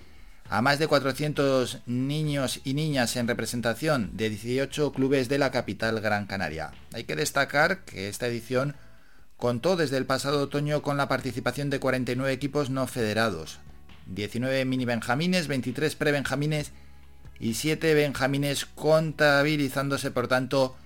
a 0.51 0.63
más 0.63 0.79
de 0.79 0.89
400 0.89 1.81
niños 1.87 2.61
y 2.65 2.75
niñas 2.75 3.17
en 3.17 3.29
representación 3.29 4.17
de 4.17 4.31
18 4.31 4.93
clubes 4.93 5.29
de 5.29 5.39
la 5.39 5.51
capital 5.51 6.01
Gran 6.01 6.27
Canaria. 6.27 6.73
Hay 6.95 7.05
que 7.05 7.17
destacar 7.17 7.85
que 7.85 8.09
esta 8.09 8.27
edición 8.27 8.75
contó 9.37 9.77
desde 9.77 9.99
el 9.99 10.07
pasado 10.07 10.43
otoño 10.43 10.83
con 10.83 10.97
la 10.97 11.09
participación 11.09 11.69
de 11.71 11.81
49 11.81 12.33
equipos 12.33 12.71
no 12.71 12.87
federados, 12.87 13.59
19 14.07 14.65
mini 14.65 14.87
benjamines, 14.87 15.49
23 15.49 15.95
pre-benjamines 15.97 16.73
y 17.39 17.55
7 17.55 17.95
benjamines 17.95 18.65
contabilizándose 18.65 20.11
por 20.11 20.29
tanto 20.29 20.77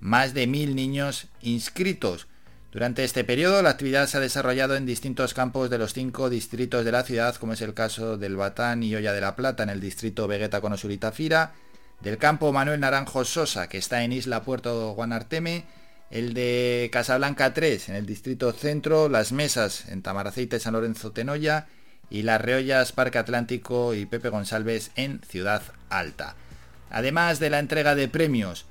más 0.00 0.32
de 0.32 0.46
mil 0.46 0.74
niños 0.74 1.28
inscritos. 1.42 2.26
Durante 2.72 3.02
este 3.02 3.24
periodo 3.24 3.62
la 3.62 3.70
actividad 3.70 4.06
se 4.06 4.18
ha 4.18 4.20
desarrollado 4.20 4.76
en 4.76 4.86
distintos 4.86 5.34
campos 5.34 5.70
de 5.70 5.78
los 5.78 5.92
cinco 5.92 6.30
distritos 6.30 6.84
de 6.84 6.92
la 6.92 7.02
ciudad, 7.02 7.34
como 7.34 7.54
es 7.54 7.62
el 7.62 7.74
caso 7.74 8.16
del 8.16 8.36
Batán 8.36 8.84
y 8.84 8.94
Olla 8.94 9.12
de 9.12 9.20
la 9.20 9.34
Plata 9.34 9.64
en 9.64 9.70
el 9.70 9.80
distrito 9.80 10.28
Vegueta 10.28 10.60
con 10.60 10.78
Fira, 11.12 11.52
del 12.00 12.16
campo 12.16 12.52
Manuel 12.52 12.78
Naranjo 12.78 13.24
Sosa, 13.24 13.68
que 13.68 13.78
está 13.78 14.04
en 14.04 14.12
Isla 14.12 14.44
Puerto 14.44 14.92
Guanarteme, 14.92 15.64
el 16.10 16.32
de 16.32 16.90
Casablanca 16.92 17.52
3 17.52 17.88
en 17.88 17.94
el 17.96 18.06
distrito 18.06 18.52
centro, 18.52 19.08
las 19.08 19.32
mesas 19.32 19.88
en 19.88 20.02
Tamaraceite 20.02 20.60
San 20.60 20.74
Lorenzo 20.74 21.10
Tenoya 21.10 21.66
y 22.08 22.22
las 22.22 22.40
Reollas 22.40 22.92
Parque 22.92 23.18
Atlántico 23.18 23.94
y 23.94 24.06
Pepe 24.06 24.28
González 24.28 24.92
en 24.94 25.20
Ciudad 25.28 25.62
Alta. 25.88 26.36
Además 26.88 27.40
de 27.40 27.50
la 27.50 27.58
entrega 27.58 27.96
de 27.96 28.06
premios, 28.06 28.66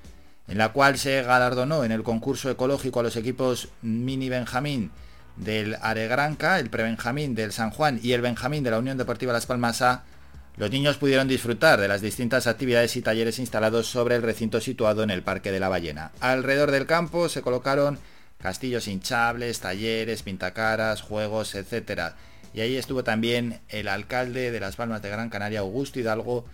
en 0.50 0.58
la 0.58 0.70
cual 0.70 0.98
se 0.98 1.22
galardonó 1.22 1.84
en 1.84 1.92
el 1.92 2.04
concurso 2.04 2.50
ecológico 2.50 3.00
a 3.00 3.04
los 3.04 3.16
equipos 3.16 3.70
Mini 3.82 4.30
Benjamín 4.30 4.92
del 5.36 5.78
Aregranca, 5.82 6.60
el 6.60 6.70
Prebenjamín 6.70 7.36
del 7.36 7.54
San 7.54 7.70
Juan 7.70 8.00
y 8.02 8.14
el 8.14 8.22
Benjamín 8.22 8.64
de 8.64 8.72
la 8.72 8.80
Unión 8.80 8.98
Deportiva 8.98 9.32
Las 9.32 9.46
Palmas 9.46 9.82
A, 9.82 10.04
los 10.58 10.72
niños 10.72 10.98
pudieron 10.98 11.28
disfrutar 11.28 11.80
de 11.80 11.88
las 11.88 12.02
distintas 12.02 12.48
actividades 12.48 12.98
y 12.98 13.02
talleres 13.02 13.40
instalados 13.40 13.88
sobre 13.88 14.16
el 14.16 14.24
recinto 14.24 14.60
situado 14.60 15.04
en 15.04 15.10
el 15.10 15.24
Parque 15.24 15.52
de 15.52 15.60
la 15.60 15.70
Ballena. 15.70 16.12
Alrededor 16.20 16.72
del 16.72 16.86
campo 16.86 17.30
se 17.30 17.42
colocaron 17.42 17.98
castillos 18.40 18.88
hinchables, 18.88 19.62
talleres, 19.62 20.24
pintacaras, 20.24 21.02
juegos, 21.02 21.56
etc. 21.56 22.14
Y 22.54 22.62
ahí 22.62 22.76
estuvo 22.76 23.06
también 23.06 23.62
el 23.70 23.88
alcalde 23.88 24.52
de 24.52 24.60
Las 24.60 24.76
Palmas 24.76 25.02
de 25.02 25.10
Gran 25.10 25.30
Canaria, 25.30 25.60
Augusto 25.60 26.00
Hidalgo, 26.00 26.46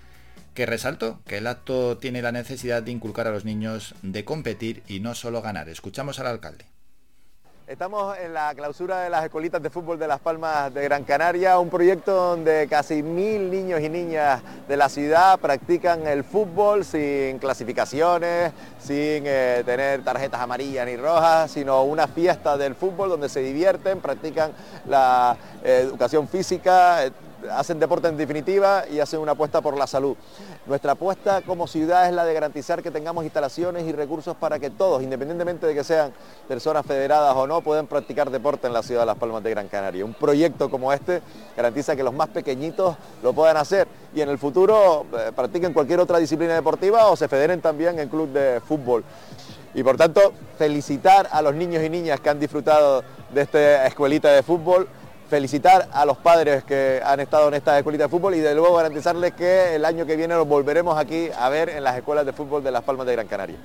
que 0.55 0.65
resaltó 0.65 1.19
que 1.27 1.37
el 1.37 1.47
acto 1.47 1.97
tiene 1.97 2.21
la 2.21 2.31
necesidad 2.31 2.81
de 2.81 2.91
inculcar 2.91 3.27
a 3.27 3.31
los 3.31 3.45
niños 3.45 3.93
de 4.01 4.25
competir 4.25 4.81
y 4.87 5.01
no 5.01 5.13
solo 5.13 5.41
ganar. 5.41 5.69
Escuchamos 5.69 6.19
al 6.19 6.27
alcalde. 6.27 6.65
Estamos 7.67 8.15
en 8.19 8.31
la 8.31 8.53
clausura 8.53 9.01
de 9.01 9.09
las 9.09 9.23
escuelitas 9.23 9.61
de 9.61 9.71
fútbol 9.71 9.97
de 9.97 10.07
Las 10.07 10.19
Palmas 10.19 10.71
de 10.71 10.83
Gran 10.83 11.03
Canaria, 11.03 11.57
un 11.57 11.71
proyecto 11.71 12.13
donde 12.13 12.67
casi 12.69 13.01
mil 13.01 13.49
niños 13.49 13.81
y 13.81 13.89
niñas 13.89 14.43
de 14.67 14.77
la 14.77 14.87
ciudad 14.87 15.39
practican 15.39 16.05
el 16.05 16.23
fútbol 16.23 16.85
sin 16.85 17.39
clasificaciones, 17.39 18.53
sin 18.79 19.23
eh, 19.25 19.63
tener 19.65 20.03
tarjetas 20.03 20.41
amarillas 20.41 20.85
ni 20.85 20.95
rojas, 20.95 21.49
sino 21.49 21.83
una 21.85 22.07
fiesta 22.07 22.55
del 22.55 22.75
fútbol 22.75 23.09
donde 23.09 23.29
se 23.29 23.39
divierten, 23.39 23.99
practican 23.99 24.51
la 24.87 25.35
eh, 25.63 25.81
educación 25.85 26.27
física, 26.27 27.03
eh, 27.03 27.11
hacen 27.51 27.79
deporte 27.79 28.07
en 28.07 28.17
definitiva 28.17 28.83
y 28.89 28.99
hacen 28.99 29.19
una 29.19 29.33
apuesta 29.33 29.61
por 29.61 29.77
la 29.77 29.87
salud. 29.87 30.15
Nuestra 30.65 30.93
apuesta 30.93 31.41
como 31.41 31.67
ciudad 31.67 32.07
es 32.07 32.13
la 32.13 32.25
de 32.25 32.33
garantizar 32.33 32.81
que 32.81 32.91
tengamos 32.91 33.23
instalaciones 33.23 33.85
y 33.85 33.91
recursos 33.91 34.35
para 34.35 34.59
que 34.59 34.69
todos, 34.69 35.03
independientemente 35.03 35.67
de 35.67 35.73
que 35.73 35.83
sean 35.83 36.13
personas 36.47 36.85
federadas 36.85 37.35
o 37.35 37.47
no, 37.47 37.61
puedan 37.61 37.87
practicar 37.87 38.29
deporte 38.29 38.67
en 38.67 38.73
la 38.73 38.83
ciudad 38.83 39.01
de 39.01 39.07
Las 39.07 39.17
Palmas 39.17 39.43
de 39.43 39.51
Gran 39.51 39.67
Canaria. 39.67 40.05
Un 40.05 40.13
proyecto 40.13 40.69
como 40.69 40.91
este 40.91 41.21
garantiza 41.55 41.95
que 41.95 42.03
los 42.03 42.13
más 42.13 42.29
pequeñitos 42.29 42.95
lo 43.23 43.33
puedan 43.33 43.57
hacer 43.57 43.87
y 44.13 44.21
en 44.21 44.29
el 44.29 44.37
futuro 44.37 45.05
eh, 45.17 45.31
practiquen 45.35 45.73
cualquier 45.73 45.99
otra 45.99 46.19
disciplina 46.19 46.53
deportiva 46.53 47.07
o 47.07 47.15
se 47.15 47.27
federen 47.27 47.61
también 47.61 47.99
en 47.99 48.09
club 48.09 48.29
de 48.29 48.61
fútbol. 48.61 49.03
Y 49.73 49.83
por 49.83 49.97
tanto, 49.97 50.33
felicitar 50.57 51.27
a 51.31 51.41
los 51.41 51.53
niños 51.53 51.83
y 51.83 51.89
niñas 51.89 52.21
que 52.21 52.29
han 52.29 52.39
disfrutado 52.39 53.03
de 53.33 53.41
esta 53.41 53.85
escuelita 53.85 54.31
de 54.31 54.41
fútbol, 54.41 54.87
felicitar 55.29 55.89
a 55.91 56.05
los 56.05 56.17
padres 56.17 56.63
que 56.63 57.01
han 57.03 57.19
estado 57.19 57.47
en 57.47 57.55
esta 57.55 57.77
escuelita 57.77 58.05
de 58.05 58.09
fútbol 58.09 58.35
y 58.35 58.39
de 58.39 58.53
luego 58.53 58.75
garantizarles 58.75 59.33
que 59.33 59.75
el 59.75 59.85
año 59.85 60.05
que 60.05 60.15
viene 60.15 60.35
los 60.35 60.47
volveremos 60.47 60.97
aquí 60.97 61.29
a 61.37 61.49
ver 61.49 61.69
en 61.69 61.83
las 61.83 61.97
escuelas 61.97 62.25
de 62.25 62.33
fútbol 62.33 62.63
de 62.63 62.71
Las 62.71 62.83
Palmas 62.83 63.07
de 63.07 63.13
Gran 63.13 63.27
Canaria. 63.27 63.57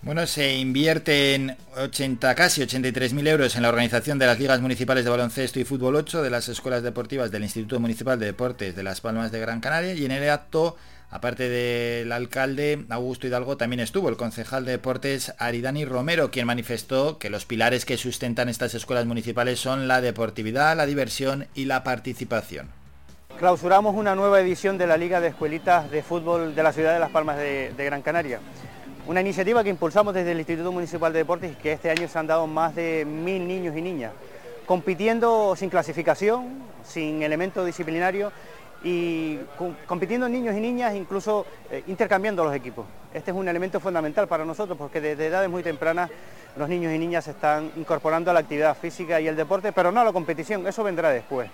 Bueno, 0.00 0.26
se 0.28 0.56
invierten 0.56 1.56
80, 1.76 2.34
casi 2.36 2.62
83.000 2.62 3.28
euros 3.28 3.56
en 3.56 3.62
la 3.62 3.68
organización 3.68 4.18
de 4.18 4.26
las 4.26 4.38
ligas 4.38 4.60
municipales 4.60 5.04
de 5.04 5.10
baloncesto 5.10 5.58
y 5.58 5.64
fútbol 5.64 5.96
8 5.96 6.22
de 6.22 6.30
las 6.30 6.48
escuelas 6.48 6.84
deportivas 6.84 7.32
del 7.32 7.42
Instituto 7.42 7.80
Municipal 7.80 8.18
de 8.18 8.26
Deportes 8.26 8.76
de 8.76 8.82
Las 8.84 9.00
Palmas 9.00 9.32
de 9.32 9.40
Gran 9.40 9.60
Canaria 9.60 9.94
y 9.94 10.04
en 10.04 10.12
el 10.12 10.30
acto, 10.30 10.76
aparte 11.10 11.48
del 11.48 12.12
alcalde 12.12 12.84
Augusto 12.90 13.26
Hidalgo, 13.26 13.56
también 13.56 13.80
estuvo 13.80 14.08
el 14.08 14.16
concejal 14.16 14.64
de 14.64 14.72
deportes 14.72 15.34
Aridani 15.38 15.84
Romero, 15.84 16.30
quien 16.30 16.46
manifestó 16.46 17.18
que 17.18 17.30
los 17.30 17.44
pilares 17.44 17.84
que 17.84 17.96
sustentan 17.96 18.48
estas 18.48 18.74
escuelas 18.74 19.06
municipales 19.06 19.58
son 19.58 19.88
la 19.88 20.00
deportividad, 20.00 20.76
la 20.76 20.86
diversión 20.86 21.46
y 21.54 21.64
la 21.64 21.82
participación. 21.84 22.68
Clausuramos 23.38 23.94
una 23.94 24.14
nueva 24.14 24.40
edición 24.40 24.78
de 24.78 24.86
la 24.86 24.96
Liga 24.96 25.20
de 25.20 25.28
Escuelitas 25.28 25.90
de 25.90 26.02
Fútbol 26.02 26.54
de 26.54 26.62
la 26.62 26.72
ciudad 26.72 26.92
de 26.92 26.98
Las 26.98 27.10
Palmas 27.10 27.38
de, 27.38 27.72
de 27.76 27.84
Gran 27.84 28.02
Canaria. 28.02 28.40
Una 29.06 29.20
iniciativa 29.20 29.62
que 29.64 29.70
impulsamos 29.70 30.12
desde 30.12 30.32
el 30.32 30.38
Instituto 30.38 30.72
Municipal 30.72 31.12
de 31.12 31.20
Deportes 31.20 31.52
y 31.52 31.54
que 31.54 31.72
este 31.72 31.88
año 31.88 32.08
se 32.08 32.18
han 32.18 32.26
dado 32.26 32.46
más 32.46 32.74
de 32.74 33.06
mil 33.06 33.46
niños 33.46 33.74
y 33.76 33.80
niñas, 33.80 34.12
compitiendo 34.66 35.54
sin 35.56 35.70
clasificación, 35.70 36.62
sin 36.84 37.22
elemento 37.22 37.64
disciplinario 37.64 38.32
y 38.84 39.36
com- 39.56 39.74
compitiendo 39.86 40.28
niños 40.28 40.54
y 40.54 40.60
niñas, 40.60 40.94
incluso 40.94 41.46
eh, 41.70 41.82
intercambiando 41.88 42.44
los 42.44 42.54
equipos. 42.54 42.86
Este 43.12 43.30
es 43.30 43.36
un 43.36 43.48
elemento 43.48 43.80
fundamental 43.80 44.28
para 44.28 44.44
nosotros 44.44 44.78
porque 44.78 45.00
desde 45.00 45.26
edades 45.26 45.50
muy 45.50 45.62
tempranas 45.62 46.10
los 46.56 46.68
niños 46.68 46.92
y 46.92 46.98
niñas 46.98 47.24
se 47.24 47.32
están 47.32 47.70
incorporando 47.76 48.30
a 48.30 48.34
la 48.34 48.40
actividad 48.40 48.76
física 48.76 49.20
y 49.20 49.28
el 49.28 49.36
deporte, 49.36 49.72
pero 49.72 49.90
no 49.92 50.00
a 50.00 50.04
la 50.04 50.12
competición, 50.12 50.66
eso 50.66 50.82
vendrá 50.84 51.10
después. 51.10 51.50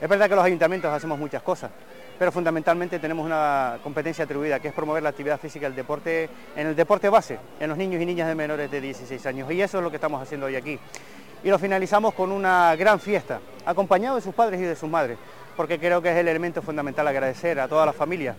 Es 0.00 0.08
verdad 0.08 0.28
que 0.28 0.34
los 0.34 0.44
ayuntamientos 0.44 0.92
hacemos 0.92 1.18
muchas 1.18 1.42
cosas, 1.42 1.70
pero 2.18 2.30
fundamentalmente 2.32 2.98
tenemos 2.98 3.24
una 3.24 3.78
competencia 3.82 4.24
atribuida, 4.24 4.58
que 4.60 4.68
es 4.68 4.74
promover 4.74 5.02
la 5.02 5.10
actividad 5.10 5.38
física 5.38 5.66
el 5.66 5.74
deporte 5.74 6.28
en 6.56 6.66
el 6.66 6.76
deporte 6.76 7.08
base, 7.08 7.38
en 7.60 7.68
los 7.68 7.78
niños 7.78 8.02
y 8.02 8.06
niñas 8.06 8.28
de 8.28 8.34
menores 8.34 8.70
de 8.70 8.80
16 8.80 9.24
años. 9.26 9.50
Y 9.52 9.62
eso 9.62 9.78
es 9.78 9.84
lo 9.84 9.90
que 9.90 9.96
estamos 9.96 10.20
haciendo 10.20 10.46
hoy 10.46 10.56
aquí. 10.56 10.78
Y 11.44 11.48
lo 11.48 11.58
finalizamos 11.58 12.14
con 12.14 12.32
una 12.32 12.74
gran 12.76 12.98
fiesta, 12.98 13.40
acompañado 13.66 14.16
de 14.16 14.22
sus 14.22 14.34
padres 14.34 14.60
y 14.60 14.64
de 14.64 14.74
sus 14.76 14.88
madres, 14.90 15.16
porque 15.56 15.78
creo 15.78 16.02
que 16.02 16.10
es 16.10 16.16
el 16.16 16.28
elemento 16.28 16.62
fundamental 16.62 17.06
agradecer 17.08 17.60
a 17.60 17.68
todas 17.68 17.86
las 17.86 17.96
familias 17.96 18.36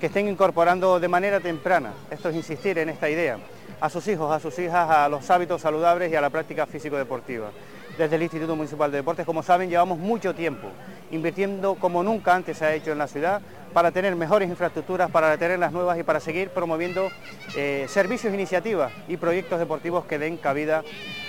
que 0.00 0.06
estén 0.06 0.28
incorporando 0.28 0.98
de 0.98 1.08
manera 1.08 1.40
temprana, 1.40 1.92
esto 2.10 2.30
es 2.30 2.36
insistir 2.36 2.78
en 2.78 2.88
esta 2.88 3.10
idea, 3.10 3.38
a 3.80 3.90
sus 3.90 4.08
hijos, 4.08 4.32
a 4.32 4.40
sus 4.40 4.58
hijas, 4.58 4.88
a 4.88 5.08
los 5.08 5.30
hábitos 5.30 5.60
saludables 5.60 6.10
y 6.10 6.16
a 6.16 6.20
la 6.22 6.30
práctica 6.30 6.66
físico-deportiva. 6.66 7.50
Desde 7.98 8.16
el 8.16 8.22
Instituto 8.22 8.56
Municipal 8.56 8.90
de 8.90 8.98
Deportes, 8.98 9.26
como 9.26 9.42
saben, 9.42 9.68
llevamos 9.68 9.98
mucho 9.98 10.34
tiempo 10.34 10.68
invirtiendo 11.10 11.74
como 11.74 12.02
nunca 12.02 12.34
antes 12.34 12.56
se 12.56 12.64
ha 12.64 12.74
hecho 12.74 12.92
en 12.92 12.98
la 12.98 13.08
ciudad 13.08 13.42
para 13.72 13.90
tener 13.90 14.16
mejores 14.16 14.48
infraestructuras, 14.48 15.10
para 15.10 15.36
tener 15.36 15.58
las 15.58 15.72
nuevas 15.72 15.98
y 15.98 16.02
para 16.02 16.20
seguir 16.20 16.50
promoviendo 16.50 17.10
eh, 17.56 17.86
servicios, 17.88 18.32
iniciativas 18.32 18.92
y 19.08 19.16
proyectos 19.16 19.58
deportivos 19.58 20.04
que 20.06 20.18
den 20.18 20.36
cabida 20.36 20.82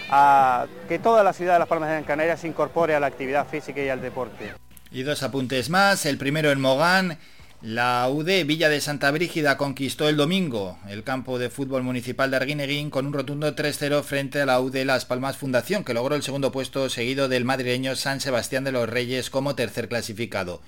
a 0.10 0.66
que 0.88 1.00
toda 1.00 1.24
la 1.24 1.34
ciudad 1.34 1.54
de 1.54 1.60
Las 1.60 1.68
Palmas 1.68 1.90
de 1.90 1.96
Gran 1.96 2.06
Canaria 2.06 2.38
se 2.38 2.48
incorpore 2.48 2.96
a 2.96 3.00
la 3.00 3.08
actividad 3.08 3.48
física 3.48 3.82
y 3.82 3.90
al 3.90 4.02
deporte. 4.02 4.54
Y 4.92 5.04
dos 5.04 5.24
apuntes 5.24 5.70
más. 5.70 6.06
El 6.06 6.18
primero 6.18 6.52
en 6.52 6.60
Mogán. 6.60 7.18
La 7.62 8.10
UD 8.10 8.44
Villa 8.46 8.70
de 8.70 8.82
Santa 8.82 9.12
Brígida 9.12 9.56
conquistó 9.56 10.10
el 10.10 10.18
domingo 10.18 10.80
el 10.90 11.04
campo 11.04 11.38
de 11.38 11.52
fútbol 11.52 11.84
municipal 11.84 12.32
de 12.32 12.38
Arguineguín 12.38 12.90
con 12.90 13.06
un 13.06 13.14
rotundo 13.14 13.56
3-0 13.56 14.02
frente 14.02 14.42
a 14.42 14.48
la 14.48 14.60
UD 14.60 14.78
Las 14.84 15.06
Palmas 15.06 15.38
Fundación, 15.38 15.84
que 15.84 15.94
logró 15.94 16.16
el 16.16 16.24
segundo 16.24 16.52
puesto 16.52 16.90
seguido 16.90 17.30
del 17.30 17.46
madrileño 17.46 17.96
San 17.96 18.20
Sebastián 18.20 18.64
de 18.64 18.72
los 18.72 18.90
Reyes 18.90 19.30
como 19.30 19.54
tercer 19.54 19.88
clasificado. 19.90 20.60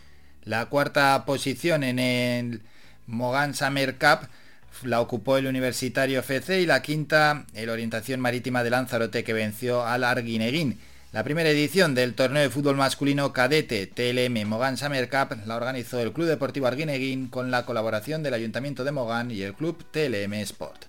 La 0.44 0.68
cuarta 0.68 1.26
posición 1.26 1.84
en 1.84 1.98
el 1.98 2.62
Mogán 3.08 3.56
Summer 3.56 3.98
Cup 3.98 4.30
la 4.84 5.02
ocupó 5.02 5.38
el 5.38 5.48
Universitario 5.48 6.20
FC 6.20 6.62
y 6.62 6.68
la 6.68 6.84
quinta 6.84 7.46
el 7.56 7.70
Orientación 7.70 8.20
Marítima 8.20 8.64
de 8.64 8.70
Lanzarote 8.70 9.24
que 9.24 9.34
venció 9.34 9.84
al 9.84 10.04
Arguineguín. 10.04 10.78
La 11.14 11.24
primera 11.24 11.52
edición 11.52 11.94
del 11.94 12.16
torneo 12.16 12.42
de 12.42 12.50
fútbol 12.50 12.76
masculino 12.76 13.34
cadete 13.34 13.86
TLM 13.86 14.48
Mogán 14.48 14.78
Summer 14.78 15.08
Cup 15.12 15.38
la 15.46 15.58
organizó 15.58 16.00
el 16.00 16.12
Club 16.12 16.26
Deportivo 16.26 16.66
Arguineguín 16.66 17.28
con 17.28 17.52
la 17.52 17.68
colaboración 17.68 18.24
del 18.24 18.34
Ayuntamiento 18.34 18.84
de 18.84 18.94
Mogán 18.94 19.30
y 19.30 19.44
el 19.44 19.54
Club 19.54 19.86
TLM 19.92 20.34
Sport. 20.34 20.86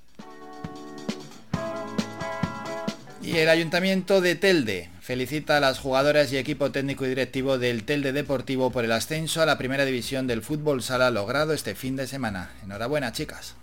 Y 3.22 3.36
el 3.36 3.51
Ayuntamiento 3.51 4.22
de 4.22 4.34
Telde 4.34 4.88
felicita 5.02 5.59
a 5.59 5.60
las 5.60 5.78
jugadoras 5.78 6.32
y 6.32 6.38
equipo 6.38 6.70
técnico 6.70 7.05
y 7.05 7.10
directivo 7.10 7.59
del 7.59 7.84
Telde 7.84 8.12
Deportivo 8.14 8.70
por 8.70 8.86
el 8.86 8.92
ascenso 8.92 9.42
a 9.42 9.46
la 9.46 9.59
primera 9.59 9.84
división 9.84 10.26
del 10.26 10.40
fútbol 10.40 10.82
sala 10.82 11.10
logrado 11.10 11.52
este 11.52 11.74
fin 11.74 11.96
de 11.96 12.06
semana. 12.06 12.51
Enhorabuena, 12.64 13.12
chicas. 13.12 13.56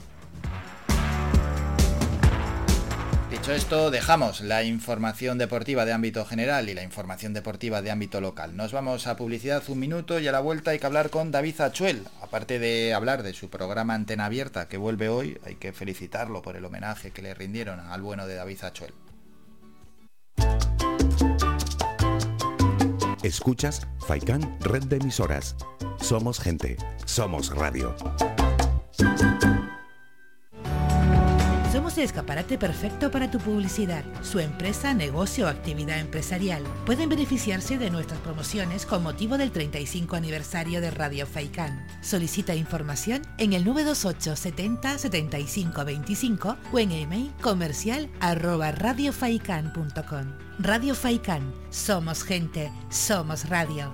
Dicho 3.31 3.53
esto, 3.53 3.91
dejamos 3.91 4.41
la 4.41 4.61
información 4.63 5.37
deportiva 5.37 5.85
de 5.85 5.93
ámbito 5.93 6.25
general 6.25 6.67
y 6.67 6.73
la 6.73 6.83
información 6.83 7.33
deportiva 7.33 7.81
de 7.81 7.89
ámbito 7.89 8.19
local. 8.19 8.57
Nos 8.57 8.73
vamos 8.73 9.07
a 9.07 9.15
publicidad 9.15 9.63
un 9.69 9.79
minuto 9.79 10.19
y 10.19 10.27
a 10.27 10.33
la 10.33 10.41
vuelta 10.41 10.71
hay 10.71 10.79
que 10.79 10.85
hablar 10.85 11.09
con 11.09 11.31
David 11.31 11.61
Achuel. 11.61 12.03
Aparte 12.21 12.59
de 12.59 12.93
hablar 12.93 13.23
de 13.23 13.31
su 13.31 13.49
programa 13.49 13.93
Antena 13.93 14.25
Abierta 14.25 14.67
que 14.67 14.75
vuelve 14.75 15.07
hoy, 15.07 15.39
hay 15.45 15.55
que 15.55 15.71
felicitarlo 15.71 16.41
por 16.41 16.57
el 16.57 16.65
homenaje 16.65 17.11
que 17.11 17.21
le 17.21 17.33
rindieron 17.33 17.79
al 17.79 18.01
bueno 18.01 18.27
de 18.27 18.35
David 18.35 18.65
Achuel. 18.65 18.93
Escuchas 23.23 23.87
Faikan 24.07 24.57
Red 24.59 24.83
de 24.83 24.97
Emisoras. 24.97 25.55
Somos 26.01 26.41
gente, 26.41 26.75
somos 27.05 27.55
radio. 27.55 27.95
Somos 31.91 32.05
escaparate 32.05 32.57
perfecto 32.57 33.11
para 33.11 33.30
tu 33.30 33.38
publicidad, 33.38 34.05
su 34.22 34.39
empresa, 34.39 34.93
negocio 34.93 35.47
o 35.47 35.49
actividad 35.49 35.99
empresarial. 35.99 36.63
Pueden 36.85 37.09
beneficiarse 37.09 37.77
de 37.77 37.89
nuestras 37.89 38.22
promociones 38.22 38.85
con 38.85 39.03
motivo 39.03 39.38
del 39.38 39.51
35 39.51 40.15
aniversario 40.15 40.80
de 40.80 40.89
Radio 40.89 41.27
Faikán. 41.27 41.85
Solicita 42.01 42.55
información 42.55 43.23
en 43.38 43.51
el 43.51 43.65
928 43.65 44.38
70 44.38 44.97
75 44.99 45.84
25 45.84 46.57
o 46.72 46.80
en 46.80 46.91
email 46.93 47.31
comercial 47.41 48.09
arroba 48.22 48.72
radiofaikan.com. 48.72 50.31
Radio 50.59 50.95
Faikán, 50.95 51.53
somos 51.72 52.23
gente, 52.23 52.72
somos 52.89 53.49
radio. 53.49 53.93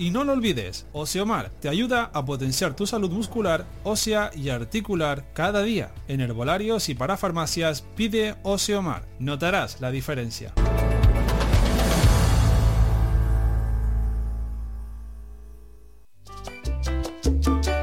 Y 0.00 0.12
no 0.12 0.24
lo 0.24 0.32
olvides, 0.32 0.86
Oseomar 0.94 1.50
te 1.60 1.68
ayuda 1.68 2.10
a 2.14 2.24
potenciar 2.24 2.74
tu 2.74 2.86
salud 2.86 3.10
muscular, 3.10 3.66
ósea 3.84 4.30
y 4.34 4.48
articular 4.48 5.26
cada 5.34 5.62
día. 5.62 5.92
En 6.08 6.22
herbolarios 6.22 6.88
y 6.88 6.94
para 6.94 7.18
farmacias 7.18 7.84
pide 7.96 8.34
Oseomar. 8.42 9.06
Notarás 9.18 9.78
la 9.82 9.90
diferencia. 9.90 10.54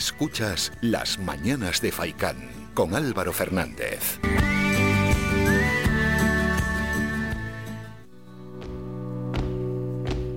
Escuchas 0.00 0.72
Las 0.80 1.18
Mañanas 1.18 1.82
de 1.82 1.92
Faicán 1.92 2.48
con 2.72 2.94
Álvaro 2.94 3.34
Fernández. 3.34 4.18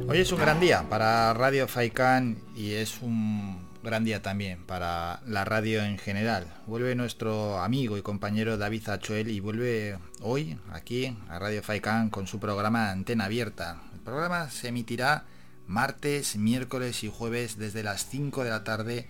Hoy 0.05 0.17
es 0.17 0.29
un 0.33 0.39
gran 0.41 0.59
día 0.59 0.89
para 0.89 1.33
Radio 1.33 1.69
Faicán 1.69 2.39
y 2.57 2.73
es 2.73 3.01
un 3.01 3.69
gran 3.81 4.03
día 4.03 4.21
también 4.21 4.65
para 4.65 5.21
la 5.25 5.45
radio 5.45 5.81
en 5.81 5.97
general. 5.97 6.45
Vuelve 6.67 6.93
nuestro 6.95 7.59
amigo 7.59 7.97
y 7.97 8.01
compañero 8.01 8.57
David 8.57 8.89
Achuel 8.89 9.29
y 9.29 9.39
vuelve 9.39 9.97
hoy 10.19 10.59
aquí 10.73 11.17
a 11.29 11.39
Radio 11.39 11.63
Faicán 11.63 12.09
con 12.09 12.27
su 12.27 12.37
programa 12.37 12.91
Antena 12.91 13.25
Abierta. 13.25 13.81
El 13.93 14.01
programa 14.01 14.49
se 14.49 14.67
emitirá 14.67 15.23
martes, 15.67 16.35
miércoles 16.35 17.05
y 17.05 17.09
jueves 17.09 17.57
desde 17.57 17.81
las 17.81 18.05
5 18.09 18.43
de 18.43 18.49
la 18.49 18.65
tarde 18.65 19.07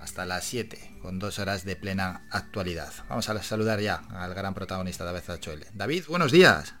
hasta 0.00 0.24
las 0.24 0.44
7, 0.44 0.78
con 1.02 1.18
dos 1.18 1.38
horas 1.38 1.64
de 1.64 1.76
plena 1.76 2.26
actualidad. 2.30 2.92
Vamos 3.08 3.28
a 3.28 3.42
saludar 3.42 3.80
ya 3.80 4.02
al 4.14 4.34
gran 4.34 4.54
protagonista 4.54 5.04
David 5.04 5.28
Achuel. 5.28 5.64
David, 5.74 6.04
buenos 6.08 6.32
días. 6.32 6.74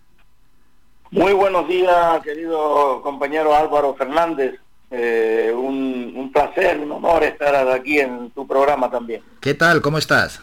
Muy 1.10 1.32
buenos 1.32 1.66
días, 1.68 2.22
querido 2.22 3.02
compañero 3.02 3.54
Álvaro 3.54 3.94
Fernández. 3.94 4.60
Eh, 4.92 5.52
un, 5.54 6.14
un 6.16 6.32
placer, 6.32 6.80
un 6.80 6.90
honor 6.92 7.22
estar 7.22 7.54
aquí 7.68 8.00
en 8.00 8.30
tu 8.30 8.46
programa 8.46 8.90
también. 8.90 9.22
¿Qué 9.40 9.54
tal? 9.54 9.80
¿Cómo 9.80 9.98
estás? 9.98 10.40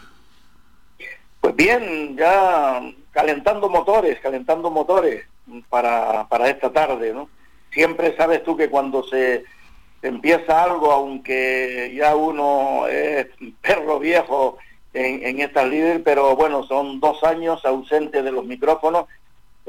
Pues 1.42 1.56
bien, 1.56 2.16
ya 2.18 2.82
calentando 3.12 3.70
motores, 3.70 4.20
calentando 4.22 4.70
motores 4.70 5.26
para, 5.70 6.28
para 6.28 6.50
esta 6.50 6.72
tarde, 6.72 7.14
¿no? 7.14 7.30
Siempre 7.72 8.16
sabes 8.16 8.44
tú 8.44 8.56
que 8.56 8.70
cuando 8.70 9.04
se 9.04 9.44
empieza 10.02 10.64
algo, 10.64 10.92
aunque 10.92 11.94
ya 11.96 12.16
uno 12.16 12.88
es 12.88 13.28
perro 13.62 14.00
viejo 14.00 14.58
en, 14.94 15.26
en 15.26 15.42
estas 15.42 15.68
líderes, 15.68 16.02
pero 16.04 16.36
bueno, 16.36 16.64
son 16.64 17.00
dos 17.00 17.24
años 17.24 17.64
ausente 17.66 18.22
de 18.24 18.32
los 18.32 18.46
micrófonos 18.46 19.06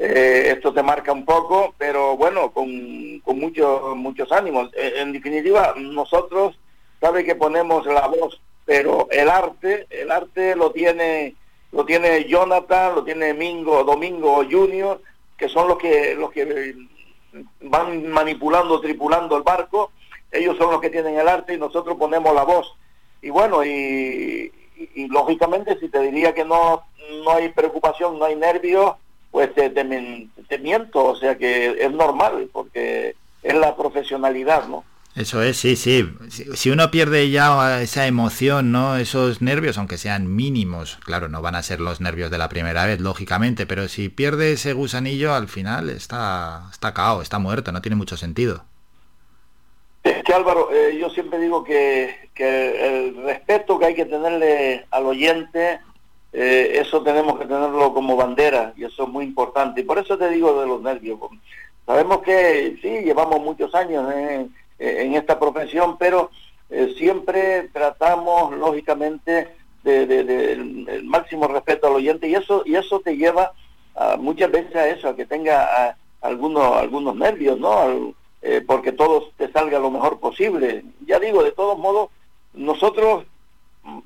eh, 0.01 0.53
esto 0.55 0.73
te 0.73 0.81
marca 0.81 1.11
un 1.11 1.25
poco, 1.25 1.75
pero 1.77 2.15
bueno, 2.15 2.51
con, 2.51 3.19
con 3.19 3.37
muchos 3.37 3.97
muchos 3.97 4.31
ánimos. 4.31 4.71
Eh, 4.73 4.93
en 4.95 5.11
definitiva, 5.11 5.73
nosotros 5.77 6.57
sabe 7.01 7.25
que 7.25 7.35
ponemos 7.35 7.85
la 7.85 8.07
voz, 8.07 8.39
pero 8.63 9.09
el 9.11 9.29
arte, 9.29 9.87
el 9.89 10.09
arte 10.09 10.55
lo 10.55 10.71
tiene 10.71 11.35
lo 11.73 11.85
tiene 11.85 12.23
Jonathan, 12.25 12.95
lo 12.95 13.03
tiene 13.03 13.33
Mingo, 13.33 13.83
Domingo 13.83 14.41
Junior, 14.49 15.01
que 15.37 15.49
son 15.49 15.67
los 15.67 15.77
que 15.77 16.15
los 16.15 16.31
que 16.31 16.75
van 17.61 18.07
manipulando, 18.09 18.79
tripulando 18.79 19.35
el 19.35 19.43
barco. 19.43 19.91
Ellos 20.31 20.57
son 20.57 20.71
los 20.71 20.81
que 20.81 20.89
tienen 20.89 21.17
el 21.17 21.27
arte 21.27 21.53
y 21.53 21.57
nosotros 21.57 21.97
ponemos 21.97 22.33
la 22.35 22.43
voz. 22.43 22.73
Y 23.21 23.29
bueno, 23.29 23.63
y, 23.65 24.51
y- 24.95 25.07
lógicamente 25.07 25.77
si 25.79 25.89
te 25.89 25.99
diría 26.01 26.33
que 26.33 26.45
no 26.45 26.83
no 27.23 27.31
hay 27.33 27.49
preocupación, 27.49 28.19
no 28.19 28.25
hay 28.25 28.35
nervios, 28.35 28.93
pues 29.31 29.53
te, 29.55 29.69
te 29.71 30.27
te 30.47 30.57
miento, 30.59 31.03
o 31.05 31.15
sea 31.15 31.37
que 31.37 31.75
es 31.83 31.91
normal, 31.91 32.49
porque 32.53 33.15
es 33.41 33.55
la 33.55 33.75
profesionalidad, 33.75 34.67
¿no? 34.67 34.83
Eso 35.15 35.41
es, 35.41 35.57
sí, 35.57 35.75
sí. 35.75 36.07
Si 36.53 36.69
uno 36.69 36.91
pierde 36.91 37.29
ya 37.31 37.81
esa 37.81 38.05
emoción, 38.05 38.71
¿no? 38.71 38.95
Esos 38.95 39.41
nervios, 39.41 39.77
aunque 39.79 39.97
sean 39.97 40.33
mínimos, 40.35 40.97
claro, 41.03 41.27
no 41.29 41.41
van 41.41 41.55
a 41.55 41.63
ser 41.63 41.81
los 41.81 41.99
nervios 41.99 42.29
de 42.31 42.37
la 42.37 42.47
primera 42.47 42.85
vez, 42.85 43.01
lógicamente, 43.01 43.65
pero 43.65 43.87
si 43.87 44.07
pierde 44.09 44.53
ese 44.53 44.73
gusanillo, 44.73 45.33
al 45.33 45.47
final 45.47 45.89
está, 45.89 46.67
está 46.71 46.93
cao, 46.93 47.21
está 47.23 47.39
muerto, 47.39 47.71
no 47.71 47.81
tiene 47.81 47.95
mucho 47.95 48.17
sentido. 48.17 48.63
Es 50.03 50.23
que 50.23 50.33
Álvaro, 50.33 50.69
eh, 50.71 50.97
yo 50.99 51.09
siempre 51.09 51.39
digo 51.39 51.63
que, 51.63 52.29
que 52.33 52.87
el 53.07 53.23
respeto 53.23 53.77
que 53.77 53.85
hay 53.87 53.95
que 53.95 54.05
tenerle 54.05 54.85
al 54.91 55.05
oyente, 55.05 55.79
eh, 56.31 56.71
eso 56.75 57.01
tenemos 57.03 57.37
que 57.37 57.45
tenerlo 57.45 57.93
como 57.93 58.15
bandera 58.15 58.73
y 58.77 58.85
eso 58.85 59.03
es 59.03 59.09
muy 59.09 59.25
importante. 59.25 59.81
Y 59.81 59.83
por 59.83 59.99
eso 59.99 60.17
te 60.17 60.29
digo 60.29 60.59
de 60.61 60.67
los 60.67 60.81
nervios. 60.81 61.19
Sabemos 61.85 62.19
que 62.19 62.77
sí, 62.81 62.89
llevamos 63.03 63.41
muchos 63.41 63.73
años 63.75 64.11
en, 64.13 64.53
esta 65.15 65.37
profesión, 65.37 65.97
pero 65.97 66.31
eh, 66.69 66.93
siempre 66.97 67.69
tratamos, 67.73 68.53
lógicamente, 68.53 69.49
de, 69.83 70.05
de- 70.05 70.51
el 70.53 71.03
máximo 71.05 71.47
respeto 71.47 71.87
al 71.87 71.93
oyente 71.95 72.27
y 72.27 72.35
eso 72.35 72.63
y 72.65 72.75
eso 72.75 72.99
te 72.99 73.17
lleva 73.17 73.51
a, 73.95 74.17
muchas 74.17 74.51
veces 74.51 74.75
a 74.75 74.87
eso, 74.87 75.09
a 75.09 75.15
que 75.15 75.25
tenga 75.25 75.63
a, 75.63 75.97
algunos 76.21 76.75
algunos 76.77 77.15
nervios, 77.15 77.59
¿no? 77.59 78.13
Eh, 78.41 78.63
porque 78.65 78.91
todo 78.91 79.29
te 79.37 79.51
salga 79.51 79.79
lo 79.79 79.91
mejor 79.91 80.19
posible. 80.19 80.83
Ya 81.05 81.19
digo, 81.19 81.43
de 81.43 81.51
todos 81.51 81.77
modos, 81.77 82.09
nosotros 82.53 83.25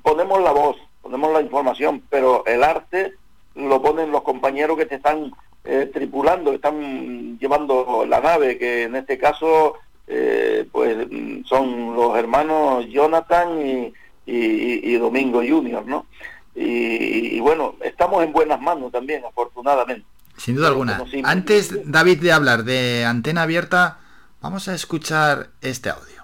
ponemos 0.02 0.42
la 0.42 0.52
voz, 0.52 0.76
ponemos 1.02 1.32
la 1.32 1.40
información, 1.40 2.02
pero 2.10 2.44
el 2.46 2.62
arte 2.64 3.14
lo 3.54 3.80
ponen 3.82 4.10
los 4.10 4.22
compañeros 4.22 4.76
que 4.76 4.86
te 4.86 4.96
están 4.96 5.32
eh, 5.64 5.90
tripulando, 5.92 6.50
que 6.50 6.56
están 6.56 7.38
llevando 7.38 8.04
la 8.08 8.20
nave, 8.20 8.58
que 8.58 8.84
en 8.84 8.96
este 8.96 9.16
caso 9.18 9.74
eh, 10.06 10.66
pues 10.72 11.06
son 11.46 11.94
los 11.94 12.16
hermanos 12.18 12.86
Jonathan 12.90 13.60
y, 13.66 13.92
y- 14.26 14.92
y 14.92 14.94
Domingo 14.98 15.38
Junior, 15.46 15.86
¿no? 15.86 16.06
Y, 16.54 17.36
y 17.36 17.40
bueno, 17.40 17.74
estamos 17.80 18.22
en 18.22 18.32
buenas 18.32 18.60
manos 18.60 18.92
también, 18.92 19.24
afortunadamente. 19.24 20.06
Sin 20.36 20.56
duda 20.56 20.68
alguna. 20.68 21.02
Antes, 21.24 21.90
David, 21.90 22.20
de 22.20 22.32
hablar 22.32 22.64
de 22.64 23.04
antena 23.04 23.42
abierta, 23.42 23.98
vamos 24.44 24.68
a 24.68 24.74
escuchar 24.74 25.48
este 25.62 25.88
audio. 25.88 26.22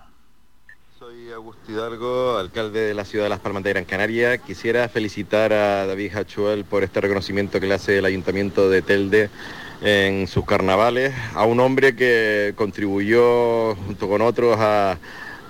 Hidalgo, 1.66 2.36
alcalde 2.36 2.80
de 2.80 2.94
la 2.94 3.06
ciudad 3.06 3.24
de 3.24 3.30
Las 3.30 3.40
Palmas 3.40 3.62
de 3.62 3.70
Gran 3.70 3.86
Canaria. 3.86 4.36
Quisiera 4.36 4.90
felicitar 4.90 5.54
a 5.54 5.86
David 5.86 6.12
Hachuel 6.14 6.66
por 6.66 6.84
este 6.84 7.00
reconocimiento 7.00 7.60
que 7.60 7.66
le 7.66 7.74
hace 7.74 7.96
el 7.96 8.04
Ayuntamiento 8.04 8.68
de 8.68 8.82
Telde 8.82 9.30
en 9.80 10.26
sus 10.26 10.44
carnavales, 10.44 11.14
a 11.34 11.46
un 11.46 11.60
hombre 11.60 11.96
que 11.96 12.52
contribuyó 12.56 13.74
junto 13.76 14.06
con 14.06 14.20
otros 14.20 14.58
a 14.60 14.98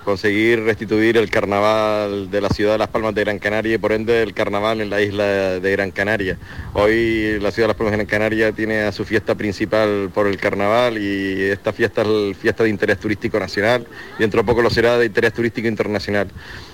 conseguir 0.03 0.63
restituir 0.63 1.17
el 1.17 1.29
carnaval 1.29 2.31
de 2.31 2.41
la 2.41 2.49
ciudad 2.49 2.73
de 2.73 2.77
Las 2.79 2.87
Palmas 2.87 3.13
de 3.13 3.21
Gran 3.21 3.39
Canaria 3.39 3.75
y 3.75 3.77
por 3.77 3.91
ende 3.91 4.23
el 4.23 4.33
carnaval 4.33 4.81
en 4.81 4.89
la 4.89 5.01
isla 5.01 5.59
de 5.59 5.71
Gran 5.71 5.91
Canaria. 5.91 6.37
Hoy 6.73 7.39
la 7.39 7.51
ciudad 7.51 7.65
de 7.65 7.73
Las 7.73 7.77
Palmas 7.77 7.91
de 7.91 7.97
Gran 7.97 8.07
Canaria 8.07 8.51
tiene 8.51 8.81
a 8.81 8.91
su 8.91 9.05
fiesta 9.05 9.35
principal 9.35 10.09
por 10.13 10.27
el 10.27 10.37
carnaval 10.37 10.97
y 10.97 11.43
esta 11.43 11.71
fiesta 11.71 12.01
es 12.01 12.07
la 12.07 12.33
fiesta 12.33 12.63
de 12.63 12.69
interés 12.69 12.99
turístico 12.99 13.39
nacional 13.39 13.85
y 14.17 14.21
dentro 14.21 14.41
de 14.41 14.47
poco 14.47 14.61
lo 14.61 14.69
será 14.69 14.97
de 14.97 15.05
interés 15.05 15.33
turístico 15.33 15.67
internacional. 15.67 16.27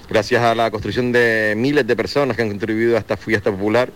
Gracias 0.10 0.42
a 0.42 0.56
la 0.56 0.72
construcción 0.72 1.12
de 1.12 1.54
miles 1.58 1.86
de 1.86 1.96
personas 1.96 2.38
que 2.38 2.44
han 2.44 2.50
contribuido 2.50 2.96
a 2.96 3.00
esta 3.00 3.18
fiesta 3.18 3.52
popular, 3.52 3.90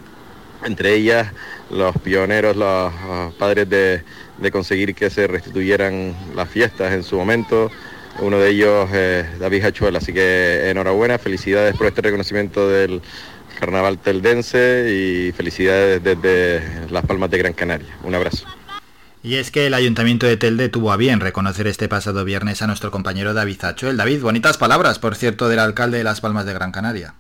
entre 0.66 0.94
ellas 0.94 1.32
los 1.70 1.96
pioneros, 1.98 2.56
los, 2.56 3.34
padres 3.36 3.70
de, 3.70 4.04
de 4.38 4.52
conseguir 4.52 4.94
que 4.94 5.10
se 5.10 5.26
restituyeran 5.28 6.14
las 6.36 6.50
fiestas 6.50 6.92
en 6.92 7.04
su 7.04 7.16
momento, 7.16 7.72
uno 8.20 8.38
de 8.38 8.50
ellos 8.50 8.90
eh, 8.94 9.26
David 9.40 9.66
Hachuel, 9.66 9.96
así 9.96 10.14
que 10.14 10.70
enhorabuena, 10.70 11.18
felicidades 11.18 11.76
por 11.76 11.88
este 11.88 12.02
reconocimiento 12.02 12.70
del 12.70 13.02
carnaval 13.60 14.00
teldense 14.00 14.88
y 14.90 15.32
felicidades 15.32 16.04
desde 16.04 16.90
Las 16.90 17.06
Palmas 17.06 17.30
de 17.30 17.38
Gran 17.38 17.54
Canaria. 17.54 17.96
Un 18.04 18.16
abrazo. 18.16 18.46
Y 19.24 19.36
es 19.36 19.52
que 19.52 19.68
el 19.68 19.76
Ayuntamiento 19.76 20.26
de 20.26 20.36
Telde 20.36 20.68
tuvo 20.70 20.92
a 20.92 20.98
bien 20.98 21.20
reconocer 21.20 21.68
este 21.68 21.88
pasado 21.88 22.26
viernes 22.26 22.64
a 22.64 22.68
nuestro 22.68 22.90
compañero 22.90 23.36
David 23.36 23.58
Zachuel. 23.60 23.96
David, 23.96 24.24
bonitas 24.24 24.58
palabras, 24.58 24.98
por 24.98 25.16
cierto, 25.16 25.48
del 25.48 25.60
alcalde 25.60 26.00
de 26.00 26.04
Las 26.04 26.22
Palmas 26.22 26.48
de 26.48 26.54
Gran 26.54 26.72
Canaria. 26.72 27.14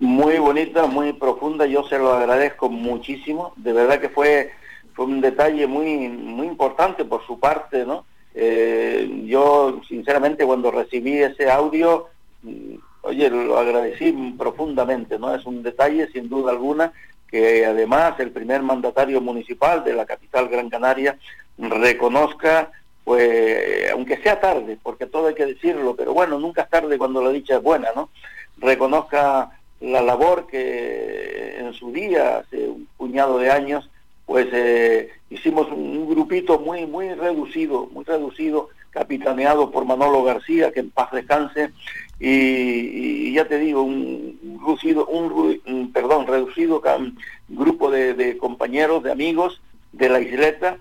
muy 0.00 0.38
bonita, 0.38 0.86
muy 0.86 1.14
profunda, 1.14 1.66
yo 1.66 1.82
se 1.88 1.98
lo 1.98 2.12
agradezco 2.12 2.68
muchísimo, 2.68 3.52
de 3.56 3.72
verdad 3.72 4.00
que 4.00 4.10
fue, 4.10 4.52
fue 4.92 5.06
un 5.06 5.20
detalle 5.20 5.66
muy, 5.66 6.08
muy 6.08 6.46
importante 6.46 7.04
por 7.04 7.26
su 7.26 7.40
parte, 7.40 7.84
¿no? 7.86 8.04
Eh, 8.40 9.24
yo 9.26 9.80
sinceramente 9.88 10.46
cuando 10.46 10.70
recibí 10.70 11.18
ese 11.18 11.50
audio, 11.50 12.06
mm, 12.44 12.74
oye, 13.02 13.28
lo 13.30 13.58
agradecí 13.58 14.12
profundamente, 14.38 15.18
¿no? 15.18 15.34
Es 15.34 15.44
un 15.44 15.64
detalle 15.64 16.08
sin 16.12 16.28
duda 16.28 16.52
alguna 16.52 16.92
que 17.26 17.66
además 17.66 18.14
el 18.20 18.30
primer 18.30 18.62
mandatario 18.62 19.20
municipal 19.20 19.82
de 19.82 19.92
la 19.92 20.06
capital 20.06 20.48
Gran 20.48 20.70
Canaria 20.70 21.18
reconozca, 21.58 22.70
pues, 23.02 23.90
aunque 23.90 24.18
sea 24.18 24.38
tarde, 24.38 24.78
porque 24.80 25.06
todo 25.06 25.26
hay 25.26 25.34
que 25.34 25.46
decirlo, 25.46 25.96
pero 25.96 26.14
bueno, 26.14 26.38
nunca 26.38 26.62
es 26.62 26.70
tarde 26.70 26.96
cuando 26.96 27.20
la 27.20 27.30
dicha 27.30 27.56
es 27.56 27.62
buena, 27.62 27.88
¿no? 27.96 28.10
Reconozca 28.58 29.50
la 29.80 30.00
labor 30.00 30.46
que 30.46 31.56
en 31.58 31.72
su 31.74 31.90
día, 31.90 32.38
hace 32.38 32.68
un 32.68 32.86
puñado 32.96 33.38
de 33.38 33.50
años, 33.50 33.90
pues 34.28 34.46
eh, 34.52 35.10
hicimos 35.30 35.72
un, 35.72 36.06
grupito 36.06 36.58
muy, 36.60 36.84
muy 36.84 37.14
reducido, 37.14 37.88
muy 37.92 38.04
reducido, 38.04 38.68
capitaneado 38.90 39.70
por 39.70 39.86
Manolo 39.86 40.22
García, 40.22 40.70
que 40.70 40.80
en 40.80 40.90
paz 40.90 41.10
descanse, 41.12 41.70
y, 42.20 43.32
ya 43.32 43.46
te 43.46 43.58
digo, 43.58 43.82
un, 43.82 44.38
reducido, 44.60 45.06
un, 45.06 45.92
perdón, 45.94 46.26
reducido 46.26 46.82
grupo 47.48 47.90
de, 47.90 48.36
compañeros, 48.36 49.02
de 49.02 49.12
amigos 49.12 49.62
de 49.92 50.10
la 50.10 50.20
isleta, 50.20 50.76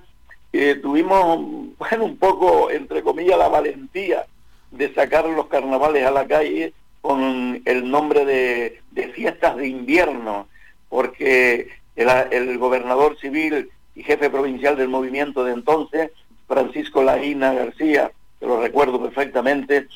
tuvimos, 0.82 1.40
bueno, 1.78 2.04
un 2.04 2.18
poco, 2.18 2.70
entre 2.70 3.02
comillas, 3.02 3.40
la 3.40 3.48
valentía 3.48 4.26
de 4.72 4.94
sacar 4.94 5.26
los 5.26 5.48
carnavales 5.48 6.06
a 6.06 6.12
la 6.12 6.28
calle 6.28 6.74
con 7.00 7.62
el 7.64 7.90
nombre 7.90 8.26
de 8.26 9.08
fiestas 9.14 9.56
de 9.56 9.70
invierno, 9.70 10.50
porque 10.90 11.70
el, 11.98 12.58
gobernador 12.58 13.18
civil 13.20 13.70
y 13.96 14.04
jefe 14.04 14.30
provincial 14.30 14.78
del 14.78 14.88
movimiento 14.88 15.44
de 15.44 15.54
entonces, 15.54 16.12
Francisco 16.48 17.04
Laína 17.04 17.54
García, 17.54 18.12
que 18.40 18.46
lo 18.46 18.62
recuerdo 18.62 19.02
perfectamente, 19.02 19.88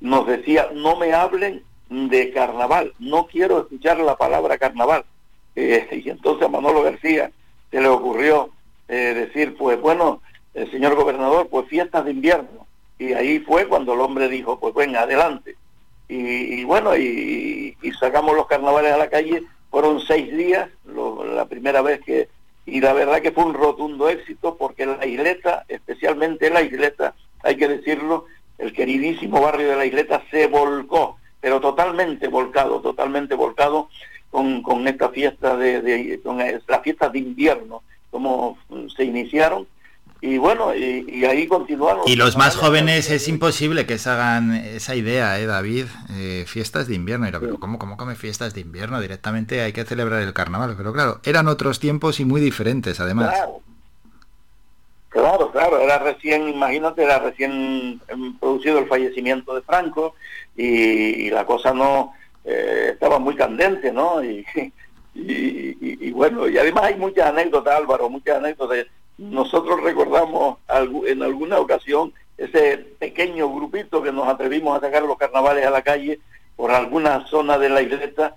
nos 0.00 0.26
decía, 0.26 0.70
no 0.74 0.96
me 0.96 1.12
hablen 1.12 1.62
de 1.88 2.32
carnaval, 2.32 2.94
no 2.98 3.26
quiero 3.26 3.60
escuchar 3.60 3.98
la 4.00 4.16
palabra 4.16 4.58
carnaval. 4.58 5.04
Eh, 5.54 6.02
y 6.02 6.08
entonces 6.08 6.46
a 6.46 6.48
Manolo 6.48 6.82
García 6.82 7.30
se 7.70 7.78
le 7.78 7.86
ocurrió 7.86 8.48
eh, 8.88 9.12
decir, 9.12 9.54
pues 9.54 9.78
bueno, 9.78 10.22
el 10.54 10.70
señor 10.70 10.94
gobernador, 10.94 11.48
pues 11.50 11.68
fiestas 11.68 12.06
de 12.06 12.12
invierno. 12.12 12.66
Y 12.98 13.12
ahí 13.12 13.38
fue 13.40 13.66
cuando 13.68 13.92
el 13.92 14.00
hombre 14.00 14.30
dijo, 14.30 14.58
pues 14.58 14.72
venga, 14.74 15.02
adelante. 15.02 15.56
Y, 16.08 16.64
bueno, 16.64 16.96
y 16.96 17.76
sacamos 18.00 18.34
los 18.34 18.46
carnavales 18.46 18.92
a 18.92 18.96
la 18.96 19.10
calle, 19.10 19.42
fueron 19.72 20.00
seis 20.02 20.30
días, 20.36 20.68
lo- 20.84 21.24
la 21.24 21.46
primera 21.46 21.80
vez 21.82 22.00
que, 22.02 22.28
y 22.66 22.80
la 22.80 22.92
verdad 22.92 23.20
que 23.22 23.32
fue 23.32 23.44
un 23.44 23.54
rotundo 23.54 24.08
éxito 24.08 24.56
porque 24.56 24.86
la 24.86 25.04
isleta, 25.06 25.64
especialmente 25.66 26.50
la 26.50 26.62
isleta, 26.62 27.14
hay 27.42 27.56
que 27.56 27.66
decirlo, 27.66 28.26
el 28.58 28.72
queridísimo 28.72 29.40
barrio 29.40 29.70
de 29.70 29.76
la 29.76 29.86
isleta 29.86 30.22
se 30.30 30.46
volcó, 30.46 31.16
pero 31.40 31.58
totalmente 31.60 32.28
volcado, 32.28 32.80
totalmente 32.80 33.34
volcado 33.34 33.88
con, 34.30 34.62
con 34.62 34.86
esta 34.86 35.08
fiesta 35.08 35.56
de, 35.56 35.80
de- 35.80 36.20
con 36.22 36.38
las 36.38 36.82
fiestas 36.82 37.10
de 37.12 37.18
invierno, 37.18 37.82
como 38.10 38.58
se 38.94 39.04
iniciaron, 39.04 39.66
y 40.22 40.38
bueno, 40.38 40.74
y, 40.74 41.04
y 41.08 41.24
ahí 41.26 41.46
continuaron. 41.48 42.04
Y 42.06 42.16
los 42.16 42.36
más 42.36 42.56
jóvenes 42.56 43.10
es 43.10 43.26
imposible 43.28 43.84
que 43.86 43.98
se 43.98 44.08
hagan 44.08 44.54
esa 44.54 44.94
idea, 44.94 45.38
¿eh, 45.40 45.46
David? 45.46 45.86
Eh, 46.10 46.44
fiestas 46.46 46.86
de 46.86 46.94
invierno. 46.94 47.28
Y 47.28 47.32
lo- 47.32 47.40
pero 47.40 47.58
¿cómo, 47.60 47.78
¿Cómo 47.78 47.96
come 47.96 48.14
fiestas 48.14 48.54
de 48.54 48.60
invierno? 48.60 49.00
Directamente 49.00 49.60
hay 49.60 49.72
que 49.72 49.84
celebrar 49.84 50.22
el 50.22 50.32
carnaval. 50.32 50.74
Pero 50.76 50.92
claro, 50.92 51.20
eran 51.24 51.48
otros 51.48 51.80
tiempos 51.80 52.20
y 52.20 52.24
muy 52.24 52.40
diferentes, 52.40 53.00
además. 53.00 53.34
Claro. 53.34 53.60
Claro, 55.10 55.50
claro, 55.52 55.78
era 55.78 55.98
recién, 55.98 56.48
imagínate, 56.48 57.02
era 57.02 57.18
recién 57.18 58.00
em, 58.08 58.38
producido 58.38 58.78
el 58.78 58.86
fallecimiento 58.86 59.54
de 59.54 59.60
Franco 59.60 60.14
y, 60.56 60.64
y 61.26 61.30
la 61.30 61.44
cosa 61.44 61.74
no 61.74 62.14
eh, 62.46 62.90
estaba 62.94 63.18
muy 63.18 63.34
candente, 63.36 63.92
¿no? 63.92 64.22
Y- 64.24 64.46
y 65.14 66.10
bueno, 66.12 66.48
y 66.48 66.56
además 66.56 66.84
hay 66.84 66.94
muchas 66.96 67.26
anécdotas, 67.26 67.74
Álvaro, 67.76 68.08
muchas 68.08 68.38
anécdotas. 68.38 68.86
Nosotros 69.18 69.82
recordamos 69.82 70.58
en 71.06 71.22
alguna 71.22 71.58
ocasión 71.58 72.12
ese 72.36 72.78
pequeño 72.98 73.52
grupito 73.52 74.02
que 74.02 74.12
nos 74.12 74.26
atrevimos 74.26 74.76
a 74.76 74.80
sacar 74.80 75.02
los 75.02 75.18
carnavales 75.18 75.66
a 75.66 75.70
la 75.70 75.82
calle 75.82 76.18
por 76.56 76.70
alguna 76.70 77.26
zona 77.26 77.58
de 77.58 77.68
la 77.68 77.82
isleta, 77.82 78.36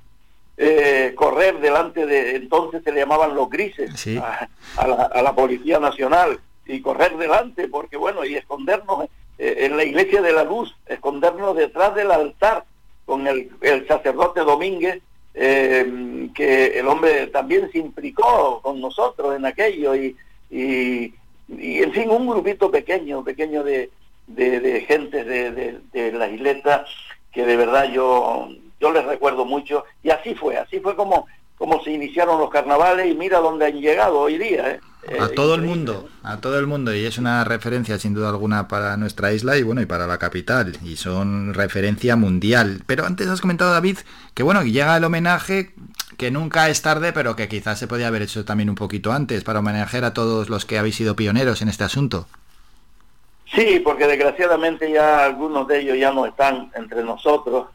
eh, 0.57 1.13
correr 1.15 1.59
delante 1.59 2.05
de, 2.05 2.35
entonces 2.35 2.81
se 2.83 2.91
le 2.91 3.01
llamaban 3.01 3.35
los 3.35 3.49
grises, 3.49 3.91
a, 4.17 4.47
a 4.77 4.87
la, 4.87 4.95
a 5.03 5.21
la 5.21 5.35
Policía 5.35 5.79
Nacional, 5.79 6.39
y 6.65 6.81
correr 6.81 7.17
delante, 7.17 7.67
porque 7.67 7.97
bueno, 7.97 8.25
y 8.25 8.35
escondernos 8.35 9.05
eh, 9.37 9.57
en 9.59 9.77
la 9.77 9.83
iglesia 9.83 10.21
de 10.21 10.33
la 10.33 10.43
luz, 10.43 10.75
escondernos 10.85 11.55
detrás 11.55 11.93
del 11.95 12.11
altar 12.11 12.65
con 13.05 13.27
el, 13.27 13.51
el 13.61 13.87
sacerdote 13.87 14.41
Domínguez, 14.41 15.01
eh, 15.33 16.29
que 16.33 16.79
el 16.79 16.87
hombre 16.87 17.27
también 17.27 17.69
se 17.71 17.79
implicó 17.79 18.61
con 18.61 18.79
nosotros 18.79 19.35
en 19.35 19.45
aquello 19.45 19.95
y, 19.95 20.15
y, 20.55 21.13
y, 21.49 21.83
en 21.83 21.91
fin, 21.91 22.09
un 22.09 22.27
grupito 22.27 22.71
pequeño, 22.71 23.23
pequeño 23.23 23.63
de, 23.63 23.91
de, 24.27 24.59
de 24.59 24.81
gente 24.81 25.23
de, 25.23 25.51
de, 25.51 25.81
de 25.93 26.11
la 26.13 26.29
isleta 26.29 26.85
que 27.31 27.45
de 27.45 27.57
verdad 27.57 27.91
yo, 27.91 28.47
yo 28.79 28.91
les 28.93 29.05
recuerdo 29.05 29.43
mucho 29.45 29.83
y 30.01 30.09
así 30.09 30.33
fue, 30.35 30.57
así 30.57 30.79
fue 30.79 30.95
como, 30.95 31.27
como 31.57 31.83
se 31.83 31.91
iniciaron 31.91 32.39
los 32.39 32.49
carnavales 32.49 33.11
y 33.11 33.15
mira 33.15 33.39
dónde 33.39 33.65
han 33.65 33.81
llegado 33.81 34.19
hoy 34.19 34.37
día. 34.37 34.71
¿eh? 34.71 34.79
A 35.19 35.27
todo 35.27 35.53
el 35.55 35.61
mundo, 35.61 36.09
a 36.23 36.39
todo 36.41 36.57
el 36.57 36.65
mundo, 36.65 36.95
y 36.95 37.05
es 37.05 37.17
una 37.17 37.43
referencia 37.43 37.99
sin 37.99 38.13
duda 38.13 38.29
alguna 38.29 38.67
para 38.67 38.97
nuestra 38.97 39.33
isla 39.33 39.55
y 39.57 39.63
bueno, 39.63 39.81
y 39.81 39.85
para 39.85 40.07
la 40.07 40.17
capital, 40.17 40.77
y 40.83 40.95
son 40.95 41.53
referencia 41.53 42.15
mundial. 42.15 42.81
Pero 42.87 43.05
antes 43.05 43.27
has 43.27 43.41
comentado, 43.41 43.71
David, 43.71 43.99
que 44.33 44.41
bueno, 44.41 44.63
que 44.63 44.71
llega 44.71 44.97
el 44.97 45.03
homenaje, 45.03 45.73
que 46.17 46.31
nunca 46.31 46.69
es 46.69 46.81
tarde, 46.81 47.13
pero 47.13 47.35
que 47.35 47.47
quizás 47.47 47.79
se 47.79 47.87
podía 47.87 48.07
haber 48.07 48.21
hecho 48.23 48.45
también 48.45 48.69
un 48.69 48.75
poquito 48.75 49.11
antes, 49.11 49.43
para 49.43 49.59
homenajear 49.59 50.03
a 50.05 50.13
todos 50.13 50.49
los 50.49 50.65
que 50.65 50.77
habéis 50.77 50.95
sido 50.95 51.15
pioneros 51.15 51.61
en 51.61 51.69
este 51.69 51.83
asunto. 51.83 52.27
Sí, 53.53 53.79
porque 53.83 54.07
desgraciadamente 54.07 54.91
ya 54.91 55.23
algunos 55.23 55.67
de 55.67 55.79
ellos 55.81 55.97
ya 55.97 56.11
no 56.11 56.25
están 56.25 56.71
entre 56.75 57.03
nosotros. 57.03 57.67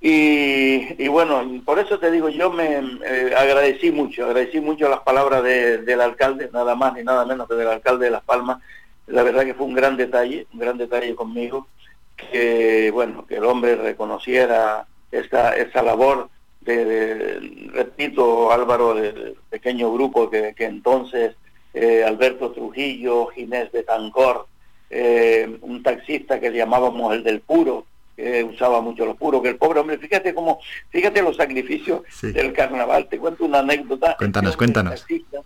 Y, 0.00 1.02
y 1.02 1.08
bueno, 1.08 1.44
por 1.64 1.78
eso 1.78 1.98
te 1.98 2.10
digo, 2.10 2.28
yo 2.28 2.50
me 2.50 2.78
eh, 3.04 3.34
agradecí 3.36 3.92
mucho, 3.92 4.24
agradecí 4.24 4.60
mucho 4.60 4.88
las 4.88 5.00
palabras 5.00 5.42
de- 5.44 5.78
del 5.78 6.00
alcalde, 6.00 6.50
nada 6.52 6.74
más 6.74 6.94
ni 6.94 7.04
nada 7.04 7.24
menos 7.24 7.46
que 7.48 7.54
del 7.54 7.68
alcalde 7.68 8.06
de 8.06 8.10
Las 8.10 8.24
Palmas. 8.24 8.58
La 9.06 9.22
verdad 9.22 9.44
que 9.44 9.54
fue 9.54 9.66
un 9.66 9.74
gran 9.74 9.96
detalle, 9.96 10.46
un 10.52 10.58
gran 10.60 10.76
detalle 10.78 11.14
conmigo, 11.14 11.68
que 12.16 12.90
bueno, 12.92 13.26
que 13.26 13.36
el 13.36 13.44
hombre 13.44 13.76
reconociera 13.76 14.86
esa, 15.12 15.54
esa 15.56 15.82
labor 15.82 16.28
de, 16.64 16.84
de- 16.84 17.70
repito, 17.72 18.50
Álvaro, 18.52 18.94
del 18.94 19.36
pequeño 19.50 19.92
grupo 19.92 20.30
que, 20.30 20.54
que 20.54 20.64
entonces 20.64 21.34
eh, 21.74 22.04
Alberto 22.06 22.52
Trujillo, 22.52 23.26
Ginés 23.28 23.70
Betancor, 23.72 24.46
eh, 24.90 25.58
un 25.62 25.82
taxista 25.82 26.38
que 26.38 26.50
llamábamos 26.52 27.14
el 27.14 27.24
del 27.24 27.40
puro, 27.40 27.86
que 28.14 28.44
usaba 28.44 28.80
mucho 28.82 29.06
los 29.06 29.16
puros, 29.16 29.42
que 29.42 29.48
el 29.48 29.56
pobre 29.56 29.80
hombre, 29.80 29.96
fíjate 29.98 30.34
cómo, 30.34 30.60
fíjate 30.90 31.22
los 31.22 31.36
sacrificios 31.36 32.02
del 32.32 32.52
carnaval, 32.52 33.08
te 33.08 33.18
cuento 33.18 33.44
una 33.46 33.60
anécdota. 33.60 34.16
Cuéntanos, 34.18 34.56
cuéntanos. 34.56 34.92
El 34.92 34.98
taxista, 35.00 35.38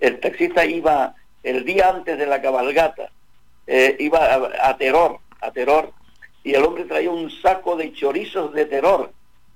el 0.00 0.20
taxista 0.20 0.64
iba 0.64 1.14
el 1.42 1.64
día 1.64 1.90
antes 1.90 2.16
de 2.18 2.26
la 2.26 2.40
cabalgata, 2.40 3.10
eh, 3.66 3.94
iba 4.00 4.18
a, 4.24 4.70
a 4.70 4.76
Teror, 4.78 5.18
a 5.40 5.50
Teror, 5.52 5.92
y 6.42 6.54
el 6.54 6.64
hombre 6.64 6.84
traía 6.84 7.10
un 7.10 7.30
saco 7.30 7.76
de 7.76 7.92
chorizos 7.92 8.52
de 8.54 8.64
Teror, 8.64 9.12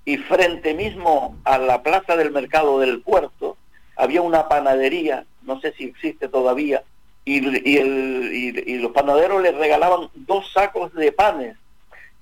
y 0.06 0.16
frente 0.16 0.72
mismo 0.72 1.36
a 1.44 1.58
la 1.58 1.82
plaza 1.82 2.16
del 2.16 2.30
mercado 2.30 2.78
del 2.80 3.02
puerto 3.02 3.58
había 3.96 4.22
una 4.22 4.48
panadería, 4.48 5.26
no 5.42 5.60
sé 5.60 5.74
si 5.76 5.84
existe 5.84 6.28
todavía, 6.28 6.82
y, 7.24 7.38
y 7.68 7.76
el- 7.76 8.30
y- 8.32 8.62
y 8.74 8.78
los 8.78 8.92
panaderos 8.92 9.42
le 9.42 9.52
regalaban 9.52 10.08
dos 10.14 10.50
sacos 10.52 10.94
de 10.94 11.12
panes. 11.12 11.56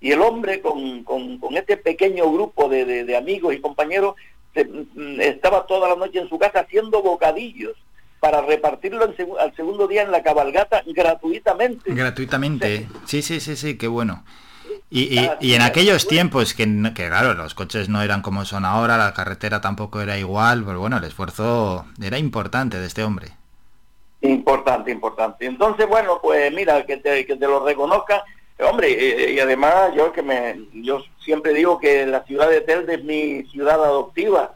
Y 0.01 0.12
el 0.12 0.20
hombre 0.23 0.61
con, 0.61 1.05
con- 1.05 1.39
con 1.39 1.56
este 1.56 1.77
pequeño 1.77 2.31
grupo 2.32 2.69
de, 2.69 2.85
de- 2.85 3.05
de 3.05 3.16
amigos 3.16 3.55
y 3.55 3.61
compañeros 3.61 4.15
se- 4.55 4.65
mm, 4.65 5.20
estaba 5.20 5.66
toda 5.66 5.89
la 5.90 5.97
noche 5.97 6.19
en 6.20 6.28
su 6.28 6.39
casa 6.39 6.61
haciendo 6.61 7.02
bocadillos 7.02 7.73
para 8.20 8.40
repartirlo 8.40 9.05
en 9.05 9.15
al 9.39 9.55
segundo 9.55 9.86
día 9.86 10.02
en 10.02 10.11
la 10.11 10.23
cabalgata 10.23 10.82
gratuitamente. 10.86 11.93
Gratuitamente. 11.93 12.86
Sí, 13.05 13.20
sí, 13.20 13.40
sí, 13.40 13.56
sí, 13.56 13.77
qué 13.77 13.86
bueno. 13.89 14.24
Y, 14.90 15.19
y- 15.19 15.31
y 15.40 15.55
en 15.55 15.62
aquellos 15.62 16.06
tiempos, 16.06 16.55
que, 16.55 16.65
que 16.94 17.09
claro, 17.09 17.35
los 17.35 17.55
coches 17.55 17.89
no 17.89 18.02
eran 18.02 18.23
como 18.23 18.44
son 18.44 18.65
ahora, 18.65 18.97
la 18.97 19.12
carretera 19.15 19.61
tampoco 19.61 20.01
era 20.01 20.19
igual, 20.19 20.62
pero 20.65 20.78
bueno, 20.78 20.98
el 20.98 21.05
esfuerzo 21.05 21.86
era 22.01 22.19
importante 22.19 22.78
de 22.78 22.86
este 22.86 23.02
hombre. 23.02 23.32
Importante, 24.20 24.90
importante. 24.90 25.47
Entonces, 25.47 25.86
bueno, 25.86 26.19
pues 26.23 26.52
mira, 26.55 26.86
que 26.86 26.97
te, 26.98 27.27
que 27.27 27.36
te 27.36 27.47
lo 27.47 27.65
reconozca. 27.65 28.23
Hombre, 28.61 28.93
eh, 28.93 29.32
y 29.32 29.40
además 29.40 29.90
yo 29.97 30.12
que 30.12 30.23
me, 30.23 30.61
yo 30.73 31.02
siempre 31.24 31.52
digo 31.52 31.78
que 31.81 32.06
la 32.06 32.23
ciudad 32.24 32.48
de 32.48 32.61
Telde 32.61 32.94
es 32.94 33.05
mi 33.05 33.43
ciudad 33.51 33.82
adoptiva. 33.82 34.55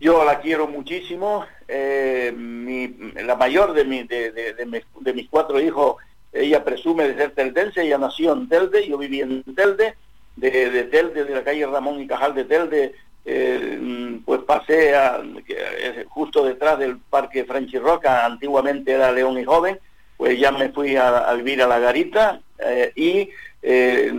Yo 0.00 0.24
la 0.24 0.40
quiero 0.40 0.66
muchísimo. 0.66 1.44
eh, 1.74 2.32
mi- 2.36 2.88
la 3.22 3.34
mayor 3.36 3.72
de, 3.72 3.84
mi, 3.84 4.02
de, 4.02 4.30
de- 4.32 4.52
de 4.54 4.66
mis, 4.66 4.82
de 5.00 5.12
mis 5.14 5.28
cuatro 5.30 5.58
hijos, 5.60 5.96
ella 6.32 6.64
presume 6.64 7.08
de 7.08 7.14
ser 7.14 7.30
teldense, 7.32 7.82
ella 7.82 7.98
nació 7.98 8.32
en 8.32 8.48
Telde, 8.48 8.86
yo 8.88 8.98
viví 8.98 9.20
en 9.20 9.42
Telde, 9.54 9.94
de, 10.36 10.70
de 10.70 10.84
Telde, 10.84 11.24
de 11.24 11.34
la 11.34 11.44
calle 11.44 11.66
Ramón 11.66 12.00
y 12.00 12.06
Cajal 12.06 12.34
de 12.34 12.44
Telde, 12.44 12.94
eh, 13.24 14.18
pues 14.24 14.40
pasé 14.42 14.90
es 14.90 16.06
justo 16.08 16.44
detrás 16.44 16.78
del 16.78 16.96
Parque 16.98 17.44
Frenchy 17.44 17.78
Roca, 17.78 18.24
antiguamente 18.24 18.92
era 18.92 19.12
León 19.12 19.38
y 19.38 19.44
Joven, 19.44 19.78
pues 20.16 20.38
ya 20.38 20.52
me 20.52 20.70
fui 20.70 20.96
a, 20.96 21.32
vivir 21.34 21.62
a 21.62 21.66
La 21.66 21.78
Garita 21.78 22.40
eh, 22.58 22.92
y 22.94 23.28
eh, 23.62 24.12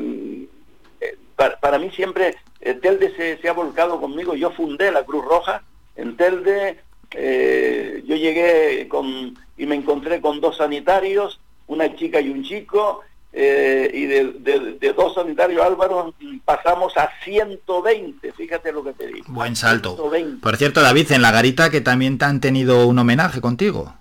eh, 1.01 1.17
para, 1.35 1.79
mí 1.79 1.89
siempre 1.91 2.35
eh, 2.61 2.73
Telde 2.75 3.15
se, 3.15 3.37
se 3.37 3.49
ha 3.49 3.53
volcado 3.53 3.99
conmigo. 3.99 4.35
Yo 4.35 4.51
fundé 4.51 4.91
la 4.91 5.03
Cruz 5.03 5.25
Roja 5.25 5.63
en 5.95 6.15
Telde. 6.15 6.79
eh, 7.11 8.03
yo 8.05 8.15
llegué 8.15 8.87
con 8.87 9.37
y 9.57 9.65
me 9.65 9.75
encontré 9.75 10.19
con 10.19 10.41
dos 10.41 10.57
sanitarios, 10.57 11.39
una 11.67 11.95
chica 11.95 12.19
y 12.21 12.29
un 12.29 12.43
chico, 12.43 13.01
eh, 13.31 13.89
y 13.93 14.05
de, 14.05 14.25
de- 14.39 14.73
de 14.79 14.93
dos 14.93 15.15
sanitarios 15.15 15.61
Álvaro 15.65 16.13
pasamos 16.45 16.95
a 16.97 17.09
120, 17.23 18.31
fíjate 18.33 18.71
lo 18.71 18.83
que 18.83 18.93
te 18.93 19.07
digo. 19.07 19.25
Buen 19.29 19.55
salto. 19.55 19.95
120. 19.95 20.41
Por 20.41 20.55
cierto, 20.57 20.81
David, 20.81 21.11
en 21.13 21.21
la 21.23 21.31
garita 21.31 21.69
que 21.71 21.81
también 21.81 22.17
te 22.17 22.25
han 22.25 22.39
tenido 22.41 22.85
un 22.87 22.99
homenaje 22.99 23.41
contigo. 23.41 23.93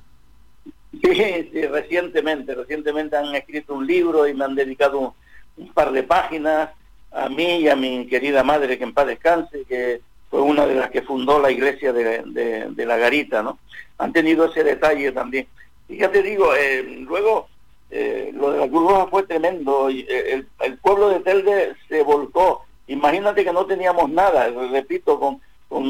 Sí, 1.03 1.49
sí, 1.53 1.67
recientemente, 1.67 2.55
recientemente 2.55 3.17
han 3.17 3.35
escrito 3.35 3.75
un 3.75 3.87
libro 3.87 4.27
y 4.29 4.35
me 4.35 4.45
han 4.45 4.55
dedicado 4.55 4.99
un, 4.99 5.11
un 5.57 5.73
par 5.73 5.91
de 5.93 6.03
páginas 6.03 6.71
a 7.11 7.29
mí 7.29 7.61
y 7.61 7.69
a 7.69 7.77
mi 7.77 8.07
querida 8.07 8.43
madre, 8.45 8.77
que 8.79 8.85
en 8.85 8.93
paz 8.93 9.07
descanse, 9.07 9.65
que 9.69 10.01
fue 10.31 10.41
una 10.43 10.67
de 10.67 10.75
las 10.75 10.91
que 10.91 11.03
fundó 11.03 11.41
la 11.41 11.51
iglesia 11.51 11.93
de, 11.93 12.23
de- 12.27 12.67
de 12.71 12.87
la 12.87 12.97
Garita, 12.99 13.43
¿no? 13.43 13.59
Han 13.99 14.13
tenido 14.13 14.47
ese 14.47 14.63
detalle 14.65 15.13
también. 15.13 15.47
Y 15.89 15.97
ya 15.99 16.11
te 16.11 16.23
digo, 16.23 16.55
eh, 16.55 16.83
luego 17.07 17.49
eh, 17.95 18.31
lo 18.33 18.51
de 18.51 18.59
la 18.59 18.69
Cruz 18.69 18.91
Roja 18.91 19.07
fue 19.09 19.23
tremendo. 19.25 19.91
y, 19.91 20.01
eh, 20.09 20.45
el, 20.61 20.79
pueblo 20.79 21.11
de 21.11 21.21
Telde 21.21 21.75
se 21.89 22.03
volcó. 22.03 22.65
Imagínate 22.87 23.45
que 23.45 23.53
no 23.53 23.67
teníamos 23.67 24.11
nada, 24.11 24.49
repito, 24.71 25.21
con, 25.21 25.41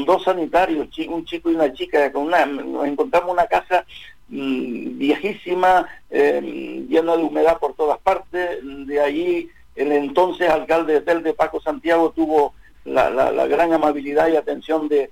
dos 0.05 0.23
sanitarios, 0.23 0.87
un 1.09 1.25
chico 1.25 1.49
y 1.49 1.55
una 1.55 1.71
chica, 1.73 2.11
con 2.11 2.23
una, 2.23 2.45
nos 2.45 2.85
encontramos 2.85 3.31
una 3.31 3.47
casa 3.47 3.85
mm, 4.29 4.97
viejísima, 4.97 5.87
eh, 6.09 6.85
llena 6.89 7.15
de 7.15 7.23
humedad 7.23 7.57
por 7.59 7.73
todas 7.73 7.99
partes. 7.99 8.59
De 8.61 8.99
allí 8.99 9.49
el 9.75 9.91
entonces 9.93 10.49
alcalde 10.49 10.93
de 10.93 11.01
Telde, 11.01 11.33
Paco 11.33 11.61
Santiago, 11.61 12.11
tuvo 12.11 12.53
la 12.83 13.47
gran 13.47 13.71
amabilidad 13.71 14.27
y 14.27 14.35
atención 14.35 14.89
de, 14.89 15.09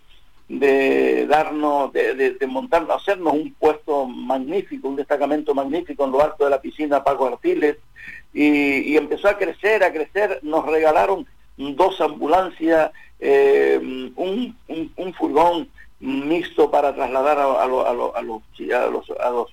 de 0.60 1.26
darnos, 1.28 1.94
de, 1.94 2.14
de, 2.14 2.32
de 2.32 2.48
montarnos, 2.48 2.98
hacernos 3.02 3.34
un 3.34 3.54
puesto 3.54 4.06
magnífico, 4.06 4.90
un 4.90 4.98
destacamento 4.98 5.54
magnífico 5.56 6.04
en 6.06 6.12
lo 6.12 6.22
alto 6.22 6.44
de 6.44 6.50
la 6.50 6.62
piscina 6.62 7.04
Paco 7.04 7.26
Artiles, 7.28 7.78
y, 8.34 8.80
y 8.92 8.98
empezó 8.98 9.30
a 9.30 9.38
crecer, 9.38 9.84
a 9.84 9.94
crecer, 9.94 10.40
nos 10.44 10.66
regalaron 10.66 11.26
dos 11.58 12.02
ambulancias, 12.02 12.92
eh, 13.20 13.80
un, 14.16 14.56
un- 14.68 14.92
un 14.96 15.14
furgón 15.14 15.70
mixto 16.00 16.70
para 16.72 16.94
trasladar 16.96 17.38
a, 17.38 17.62
a 17.64 17.68
lo- 17.68 17.86
a 17.88 17.94
lo- 17.94 18.14
a 18.16 18.22
los, 18.22 18.44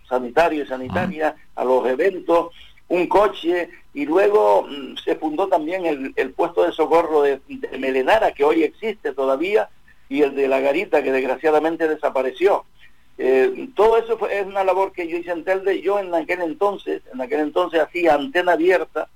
sanitarios 0.08 0.66
y 0.66 0.68
sanitarias, 0.68 1.34
a 1.54 1.64
los 1.64 1.86
eventos, 1.86 2.48
un 2.88 3.06
coche, 3.06 3.68
y 3.94 4.06
luego 4.06 4.62
mm, 4.68 4.96
se 5.04 5.14
fundó 5.16 5.46
también 5.48 5.84
el, 5.86 6.12
el 6.16 6.30
puesto 6.32 6.64
de 6.64 6.72
socorro 6.72 7.22
de, 7.22 7.40
de 7.46 7.78
Melenara, 7.78 8.32
que 8.32 8.44
hoy 8.44 8.62
existe 8.62 9.12
todavía, 9.12 9.68
y 10.09 10.22
el 10.22 10.35
de 10.35 10.48
La 10.48 10.60
Garita, 10.60 11.02
que 11.02 11.12
desgraciadamente 11.12 11.89
desapareció. 11.89 12.64
Eh, 13.18 13.68
todo 13.74 13.98
eso 13.98 14.16
fue, 14.16 14.39
es 14.39 14.47
una 14.47 14.62
labor 14.62 14.93
que 14.93 15.09
yo 15.09 15.16
hice 15.16 15.32
en 15.32 15.44
Telde. 15.44 15.82
Yo 15.82 15.98
en 15.98 16.14
aquel 16.14 16.40
entonces, 16.40 17.02
en 17.12 17.20
aquel 17.20 17.40
entonces 17.40 17.80
hacía 17.80 18.14
antena 18.14 18.52
abierta 18.52 19.09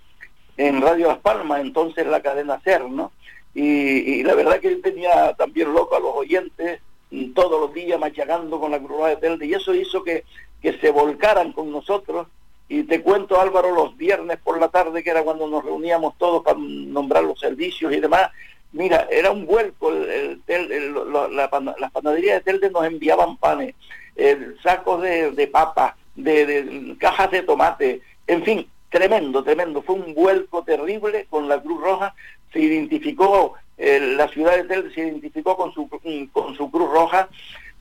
en 0.57 0.83
Radio 0.83 1.09
Las 1.09 1.19
Palmas, 1.19 1.61
entonces 1.61 2.07
la 2.07 2.21
cadena 2.21 2.61
SER, 2.63 2.91
¿no? 2.91 3.13
Y, 3.55 4.23
la 4.23 4.35
verdad 4.35 4.61
que 4.61 4.71
yo 4.71 4.81
tenía 4.81 5.35
también 5.35 5.73
loco 5.73 5.97
a 5.97 6.01
los 6.01 6.15
oyentes 6.15 6.81
y 7.11 7.29
todos 7.29 7.61
los 7.61 7.75
días 7.75 8.01
machacando 8.01 8.59
con 8.59 8.71
la 8.71 8.79
Cruz 8.79 9.07
de 9.09 9.17
Telde 9.17 9.47
y 9.47 9.55
eso 9.55 9.75
hizo 9.75 10.03
que, 10.03 10.25
que 10.61 10.79
se 10.79 10.91
volcaran 10.91 11.53
con 11.53 11.71
nosotros. 11.71 12.27
Y 12.69 12.85
te 12.85 13.03
cuento, 13.03 13.39
Álvaro, 13.39 13.75
los 13.75 13.97
viernes 13.99 14.39
por 14.43 14.59
la 14.59 14.69
tarde, 14.69 15.03
que 15.03 15.11
era 15.11 15.23
cuando 15.23 15.47
nos 15.47 15.63
reuníamos 15.63 16.17
todos 16.17 16.43
para 16.43 16.59
nombrar 16.59 17.23
los 17.23 17.39
servicios 17.39 17.93
y 17.93 18.01
demás, 18.01 18.31
Mira, 18.73 19.07
era 19.11 19.31
un 19.31 19.45
vuelco, 19.45 19.91
el, 19.93 20.41
el 20.47 20.95
la 21.37 21.51
pana- 21.51 21.75
las 21.79 21.91
panaderías 21.91 22.37
de 22.37 22.53
Telde 22.53 22.71
nos 22.71 22.87
enviaban 22.87 23.37
panes, 23.37 23.75
eh, 24.17 24.55
sacos 24.63 25.03
de, 25.03 25.31
de 25.33 25.47
papas, 25.47 25.95
de, 26.15 26.47
de 26.47 26.97
cajas 26.99 27.31
de 27.31 27.43
tomate, 27.43 28.01
en 28.27 28.43
fin, 28.45 28.67
tremendo, 28.89 29.45
tremendo. 29.45 29.83
Fue 29.83 29.95
un 29.97 30.15
vuelco 30.15 30.65
terrible 30.65 31.27
con 31.29 31.49
la 31.49 31.61
Cruz 31.61 31.81
Roja. 31.83 32.15
Se 32.53 32.61
identificó, 32.61 33.55
eh, 33.77 33.99
la 34.17 34.29
ciudad 34.29 34.57
de 34.57 34.65
Telde 34.65 34.95
se 34.95 35.01
identificó 35.01 35.57
con 35.57 35.73
su, 35.73 35.89
con 36.33 36.55
su 36.55 36.71
Cruz 36.71 36.91
Roja, 36.91 37.29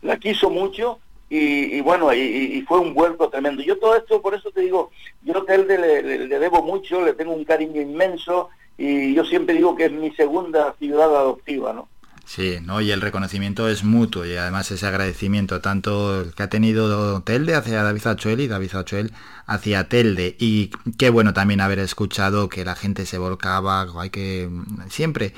la 0.01 0.17
quiso 0.17 0.49
mucho 0.49 0.99
y, 1.29 1.75
y 1.77 1.81
bueno, 1.81 2.13
y, 2.13 2.19
y 2.19 2.61
fue 2.63 2.79
un 2.79 2.93
vuelco 2.93 3.29
tremendo. 3.29 3.61
Yo 3.63 3.77
todo 3.77 3.95
esto, 3.95 4.21
por 4.21 4.33
eso 4.33 4.51
te 4.51 4.61
digo, 4.61 4.91
yo 5.23 5.37
a 5.37 5.45
Telde 5.45 5.77
le 5.77 6.39
debo 6.39 6.61
mucho, 6.63 7.05
le 7.05 7.13
tengo 7.13 7.33
un 7.33 7.45
cariño 7.45 7.79
inmenso 7.81 8.49
y 8.81 9.13
yo 9.13 9.23
siempre 9.25 9.53
digo 9.55 9.75
que 9.75 9.85
es 9.85 9.91
mi 9.91 10.11
segunda 10.11 10.73
ciudad 10.79 11.15
adoptiva, 11.15 11.71
¿no? 11.71 11.87
Sí, 12.25 12.59
¿no? 12.63 12.79
y 12.81 12.91
el 12.91 13.01
reconocimiento 13.01 13.67
es 13.67 13.83
mutuo 13.83 14.25
y 14.25 14.35
además 14.35 14.71
ese 14.71 14.87
agradecimiento 14.87 15.59
tanto 15.59 16.23
que 16.35 16.43
ha 16.43 16.49
tenido 16.49 17.21
Telde 17.23 17.55
hacia 17.55 17.83
David 17.83 18.07
Achuel 18.07 18.39
y 18.39 18.47
David 18.47 18.73
Achuel 18.73 19.11
hacia 19.47 19.89
Telde. 19.89 20.37
Y 20.39 20.71
qué 20.97 21.09
bueno 21.09 21.33
también 21.33 21.59
haber 21.61 21.79
escuchado 21.79 22.47
que 22.47 22.63
la 22.63 22.75
gente 22.75 23.05
se 23.05 23.17
volcaba, 23.17 23.85
hay 23.99 24.11
que 24.11 24.49
siempre 24.89 25.33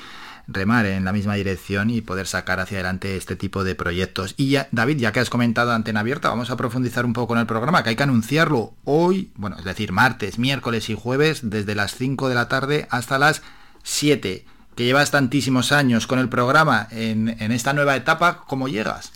remar 0.46 0.86
en 0.86 1.04
la 1.04 1.12
misma 1.12 1.34
dirección 1.34 1.90
y 1.90 2.00
poder 2.00 2.26
sacar 2.26 2.60
hacia 2.60 2.78
adelante 2.78 3.16
este 3.16 3.36
tipo 3.36 3.64
de 3.64 3.74
proyectos. 3.74 4.34
Y 4.36 4.50
ya, 4.50 4.68
David, 4.72 4.98
ya 4.98 5.12
que 5.12 5.20
has 5.20 5.30
comentado 5.30 5.72
Antena 5.72 6.00
Abierta, 6.00 6.28
vamos 6.28 6.50
a 6.50 6.56
profundizar 6.56 7.04
un 7.04 7.12
poco 7.12 7.34
en 7.34 7.40
el 7.40 7.46
programa, 7.46 7.82
que 7.82 7.90
hay 7.90 7.96
que 7.96 8.02
anunciarlo 8.02 8.74
hoy, 8.84 9.30
bueno, 9.36 9.56
es 9.58 9.64
decir, 9.64 9.92
martes, 9.92 10.38
miércoles 10.38 10.90
y 10.90 10.94
jueves, 10.94 11.50
desde 11.50 11.74
las 11.74 11.94
5 11.94 12.28
de 12.28 12.34
la 12.34 12.48
tarde 12.48 12.86
hasta 12.90 13.18
las 13.18 13.42
7 13.82 14.44
que 14.74 14.84
llevas 14.84 15.10
tantísimos 15.10 15.72
años 15.72 16.06
con 16.06 16.18
el 16.18 16.28
programa 16.28 16.88
en, 16.90 17.36
en 17.40 17.52
esta 17.52 17.72
nueva 17.72 17.96
etapa, 17.96 18.44
¿cómo 18.46 18.68
llegas? 18.68 19.12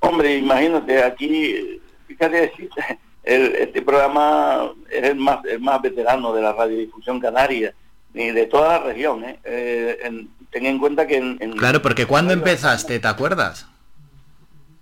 Hombre, 0.00 0.36
imagínate, 0.36 1.02
aquí, 1.02 1.80
fíjate, 2.06 2.52
el, 3.24 3.54
este 3.56 3.82
programa 3.82 4.70
es 4.90 5.04
el 5.04 5.16
más, 5.16 5.44
el 5.44 5.60
más 5.60 5.82
veterano 5.82 6.32
de 6.32 6.42
la 6.42 6.52
radiodifusión 6.52 7.20
canaria 7.20 7.74
y 8.16 8.30
de 8.32 8.46
toda 8.46 8.78
la 8.80 8.84
región. 8.86 9.22
¿eh? 9.24 9.38
Eh, 9.44 9.98
en- 10.02 10.28
ten 10.50 10.66
en 10.66 10.78
cuenta 10.78 11.06
que 11.06 11.16
en, 11.18 11.36
en- 11.40 11.52
Claro, 11.52 11.80
porque 11.82 12.06
cuando 12.06 12.32
empezaste, 12.32 12.98
¿te 12.98 13.06
acuerdas? 13.08 13.66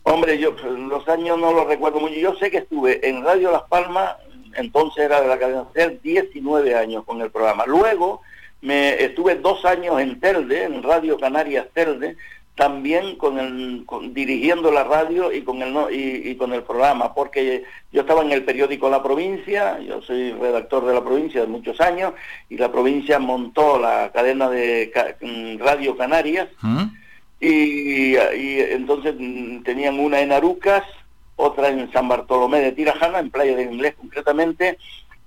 Hombre, 0.05 0.39
yo 0.39 0.55
los 0.89 1.09
años 1.09 1.39
no 1.39 1.53
los 1.53 1.67
recuerdo 1.67 2.01
mucho. 2.01 2.15
Yo 2.15 2.35
sé 2.37 2.51
que 2.51 2.59
estuve 2.59 3.07
en 3.09 3.25
Radio 3.25 3.51
Las 3.51 3.63
Palmas, 3.63 4.17
entonces 4.55 5.05
era 5.05 5.21
de 5.21 5.29
la 5.29 5.39
cadena 5.39 5.65
SER, 5.75 6.01
19 6.03 6.75
años 6.77 7.05
con 7.05 7.21
el 7.23 7.31
programa. 7.31 7.65
Luego 7.67 8.21
me 8.61 9.03
estuve 9.03 9.35
dos 9.37 9.65
años 9.65 10.01
en 10.01 10.21
Telde, 10.21 10.65
en 10.65 10.83
Radio 10.83 11.19
Canarias 11.19 11.67
Telde, 11.73 12.17
también 12.55 13.17
con 13.17 13.39
el, 13.39 13.83
con- 13.85 14.15
dirigiendo 14.15 14.71
la 14.71 14.85
radio 14.85 15.33
y 15.33 15.43
con 15.43 15.61
el 15.63 15.73
no- 15.73 15.91
y, 15.91 16.23
y 16.25 16.37
con 16.37 16.53
el 16.53 16.63
programa, 16.63 17.13
porque 17.13 17.65
yo 17.93 18.03
estaba 18.03 18.23
en 18.23 18.31
el 18.33 18.45
periódico 18.45 18.89
La 18.89 19.03
Provincia, 19.03 19.79
yo 19.81 20.01
soy 20.03 20.33
redactor 20.33 20.87
de 20.87 20.95
La 20.95 21.03
Provincia 21.03 21.41
de 21.41 21.47
muchos 21.49 21.81
años, 21.81 22.13
y 22.49 22.57
La 22.57 22.71
Provincia 22.71 23.19
montó 23.19 23.79
la 23.79 24.11
cadena 24.13 24.49
de 24.49 24.91
ca- 24.95 25.17
mm, 25.21 25.59
Radio 25.59 25.97
Canarias, 25.97 26.49
y, 27.41 28.15
y 28.17 28.61
entonces 28.61 29.15
mm, 29.19 29.63
tenían 29.65 29.99
una 29.99 30.21
en 30.21 30.33
Arucas, 30.33 30.85
otra 31.37 31.69
en 31.69 31.91
San 31.93 32.09
Bartolomé 32.09 32.61
de 32.61 32.73
Tirajana, 32.73 33.19
en 33.19 33.31
Playa 33.31 33.57
del 33.57 33.73
Inglés 33.73 33.95
concretamente, 34.01 34.79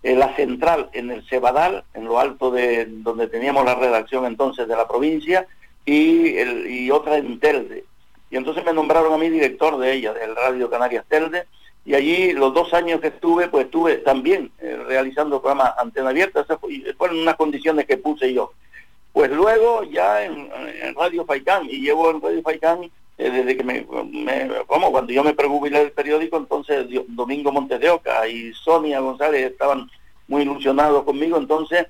eh, 0.04 0.16
la 0.16 0.34
central 0.36 0.90
en 0.94 1.12
el 1.12 1.28
Cebadal, 1.28 1.84
en 1.94 2.06
lo 2.06 2.20
alto 2.20 2.52
de 2.52 2.86
donde 2.86 3.28
teníamos 3.28 3.66
la 3.66 3.76
redacción 3.76 4.26
entonces 4.26 4.68
de 4.68 4.76
la 4.78 4.88
provincia, 4.88 5.46
y, 5.88 6.38
el, 6.38 6.70
y 6.70 6.92
otra 6.92 7.18
en 7.18 7.40
Telde. 7.40 7.86
Y 8.30 8.36
entonces 8.38 8.64
me 8.66 8.74
nombraron 8.74 9.14
a 9.14 9.18
mí 9.18 9.30
director 9.30 9.78
de 9.80 9.94
ella, 9.94 10.14
del 10.14 10.36
Radio 10.36 10.70
Canarias 10.70 11.06
Telde, 11.08 11.46
y 11.86 11.96
allí 11.96 12.34
los 12.34 12.54
dos 12.54 12.74
años 12.74 13.00
que 13.00 13.08
estuve, 13.08 13.48
pues 13.48 13.66
estuve 13.66 13.96
también 14.00 14.52
eh, 14.60 14.78
realizando 14.86 15.42
programas 15.42 15.74
antena 15.78 16.10
abierta, 16.10 16.46
fueron 16.98 17.20
unas 17.20 17.38
condiciones 17.38 17.86
que 17.86 17.98
puse 17.98 18.34
yo. 18.34 18.52
Pues 19.14 19.32
luego 19.32 19.84
ya 19.84 20.26
en, 20.26 20.50
Radio 20.96 21.26
Faicán, 21.26 21.66
y 21.70 21.80
llevo 21.80 22.12
en 22.12 22.22
Radio 22.22 22.42
Faicán 22.42 22.84
eh, 23.18 23.30
desde 23.32 23.56
que 23.56 23.64
me, 23.64 23.88
me- 24.12 24.50
cuando 24.68 25.14
yo 25.14 25.24
me 25.24 25.34
prejubilé 25.34 25.80
del 25.80 25.92
periódico, 25.94 26.36
entonces 26.38 26.86
Domingo 27.08 27.52
Montes 27.54 27.80
de 27.80 27.90
Oca 27.90 28.28
y 28.28 28.52
Sonia 28.54 29.00
González 29.00 29.50
estaban 29.52 29.90
muy 30.28 30.42
ilusionados 30.42 31.06
conmigo, 31.06 31.38
entonces 31.38 31.88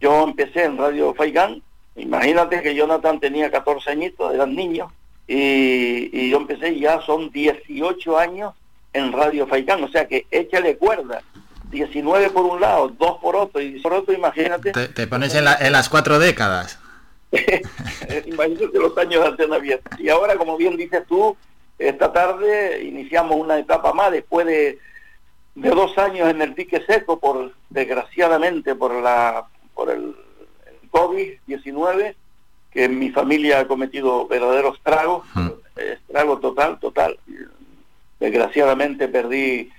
yo 0.00 0.22
empecé 0.22 0.64
en 0.64 0.78
Radio 0.78 1.12
Faicán, 1.14 1.60
imagínate 1.96 2.62
que 2.62 2.74
Jonathan 2.74 3.20
tenía 3.20 3.50
14 3.50 3.90
añitos, 3.90 4.34
eran 4.34 4.54
niños, 4.54 4.90
y, 5.26 6.10
y 6.12 6.30
yo 6.30 6.38
empecé 6.38 6.78
ya 6.78 7.00
son 7.02 7.30
18 7.30 8.18
años 8.18 8.54
en 8.92 9.12
Radio 9.12 9.46
Faicán, 9.46 9.82
o 9.84 9.88
sea 9.88 10.06
que 10.06 10.26
échale 10.30 10.76
cuerda, 10.76 11.22
19 11.70 12.30
por 12.30 12.44
un 12.44 12.60
lado, 12.60 12.88
2 12.88 13.18
por 13.20 13.36
otro, 13.36 13.60
y 13.60 13.80
por 13.80 13.92
otro 13.94 14.12
imagínate, 14.12 14.72
Te, 14.72 14.88
te 14.88 15.06
pones 15.06 15.34
en, 15.34 15.44
la- 15.44 15.56
en 15.60 15.72
las 15.72 15.88
cuatro 15.88 16.18
décadas. 16.18 16.78
Eh, 18.08 18.24
imagínate 18.26 18.78
los 18.78 18.96
años 18.98 19.22
de 19.22 19.28
antena 19.28 19.56
abierta. 19.56 19.96
Y 19.98 20.08
ahora, 20.10 20.36
como 20.36 20.56
bien 20.58 20.76
dices 20.76 21.02
tú, 21.08 21.34
esta 21.78 22.12
tarde 22.12 22.82
iniciamos 22.84 23.38
una 23.38 23.58
etapa 23.58 23.92
más 23.94 24.10
después 24.12 24.44
de, 24.44 24.78
de 25.54 25.70
dos 25.70 25.96
años 25.96 26.28
en 26.28 26.42
el 26.42 26.52
pique 26.52 26.82
seco, 26.86 27.18
por 27.18 27.52
desgraciadamente 27.70 28.74
por 28.74 28.92
la 29.00 29.46
por 29.74 29.88
el 29.90 30.14
COVID-19, 30.92 32.14
que 32.70 32.84
en 32.84 32.98
mi 32.98 33.10
familia 33.10 33.60
ha 33.60 33.66
cometido 33.66 34.26
verdaderos 34.28 34.76
estragos, 34.76 35.26
estrago 35.76 36.38
total, 36.38 36.78
total. 36.78 37.18
Desgraciadamente 38.20 39.08
perdí 39.08 39.70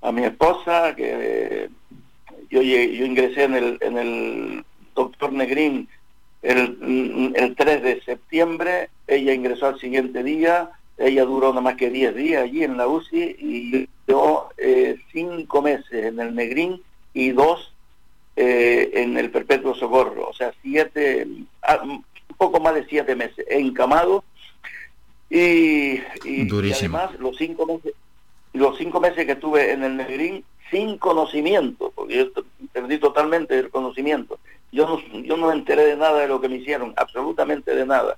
a 0.00 0.10
mi 0.12 0.24
esposa, 0.24 0.94
que 0.96 1.68
yo, 2.48 2.62
yo 2.62 3.04
ingresé 3.04 3.44
en 3.44 3.54
el, 3.54 3.78
en 3.80 3.98
el 3.98 4.64
doctor 4.94 5.32
Negrín 5.32 5.88
el, 6.42 7.32
el 7.36 7.54
3 7.54 7.82
de 7.82 8.00
septiembre, 8.02 8.88
ella 9.06 9.34
ingresó 9.34 9.66
al 9.66 9.78
siguiente 9.78 10.22
día, 10.22 10.70
ella 10.96 11.24
duró 11.24 11.50
nada 11.50 11.60
más 11.60 11.76
que 11.76 11.90
10 11.90 12.14
días 12.14 12.42
allí 12.42 12.64
en 12.64 12.76
la 12.76 12.86
UCI 12.86 13.36
y 13.38 13.88
yo 14.06 14.48
eh, 14.56 14.96
cinco 15.12 15.62
meses 15.62 16.06
en 16.06 16.20
el 16.20 16.34
Negrín 16.34 16.82
y 17.14 17.30
dos 17.30 17.69
eh, 18.42 18.90
en 19.02 19.16
el 19.18 19.30
Perpetuo 19.30 19.74
Socorro, 19.74 20.28
o 20.30 20.34
sea, 20.34 20.52
siete, 20.62 21.26
ah, 21.62 21.80
un 21.84 22.04
poco 22.38 22.58
más 22.60 22.74
de 22.74 22.86
siete 22.86 23.14
meses, 23.14 23.44
encamado 23.50 24.24
y, 25.28 26.00
y- 26.24 26.46
además 26.98 27.18
los 27.20 27.36
cinco 27.36 27.66
meses 27.66 27.92
los 28.52 28.76
cinco 28.78 29.00
meses 29.00 29.26
que 29.26 29.32
estuve 29.32 29.70
en 29.72 29.84
el 29.84 29.96
Negrín 29.96 30.44
sin 30.72 30.98
conocimiento, 30.98 31.92
porque 31.94 32.16
yo 32.16 32.42
perdí 32.72 32.98
totalmente 32.98 33.56
el 33.58 33.70
conocimiento. 33.70 34.38
Yo 34.72 34.86
no, 34.88 34.98
yo 35.22 35.36
no 35.36 35.46
me 35.48 35.52
enteré 35.54 35.84
de 35.84 35.96
nada 35.96 36.18
de 36.20 36.26
lo 36.28 36.40
que 36.40 36.48
me 36.48 36.56
hicieron, 36.56 36.92
absolutamente 36.96 37.74
de 37.76 37.86
nada. 37.86 38.16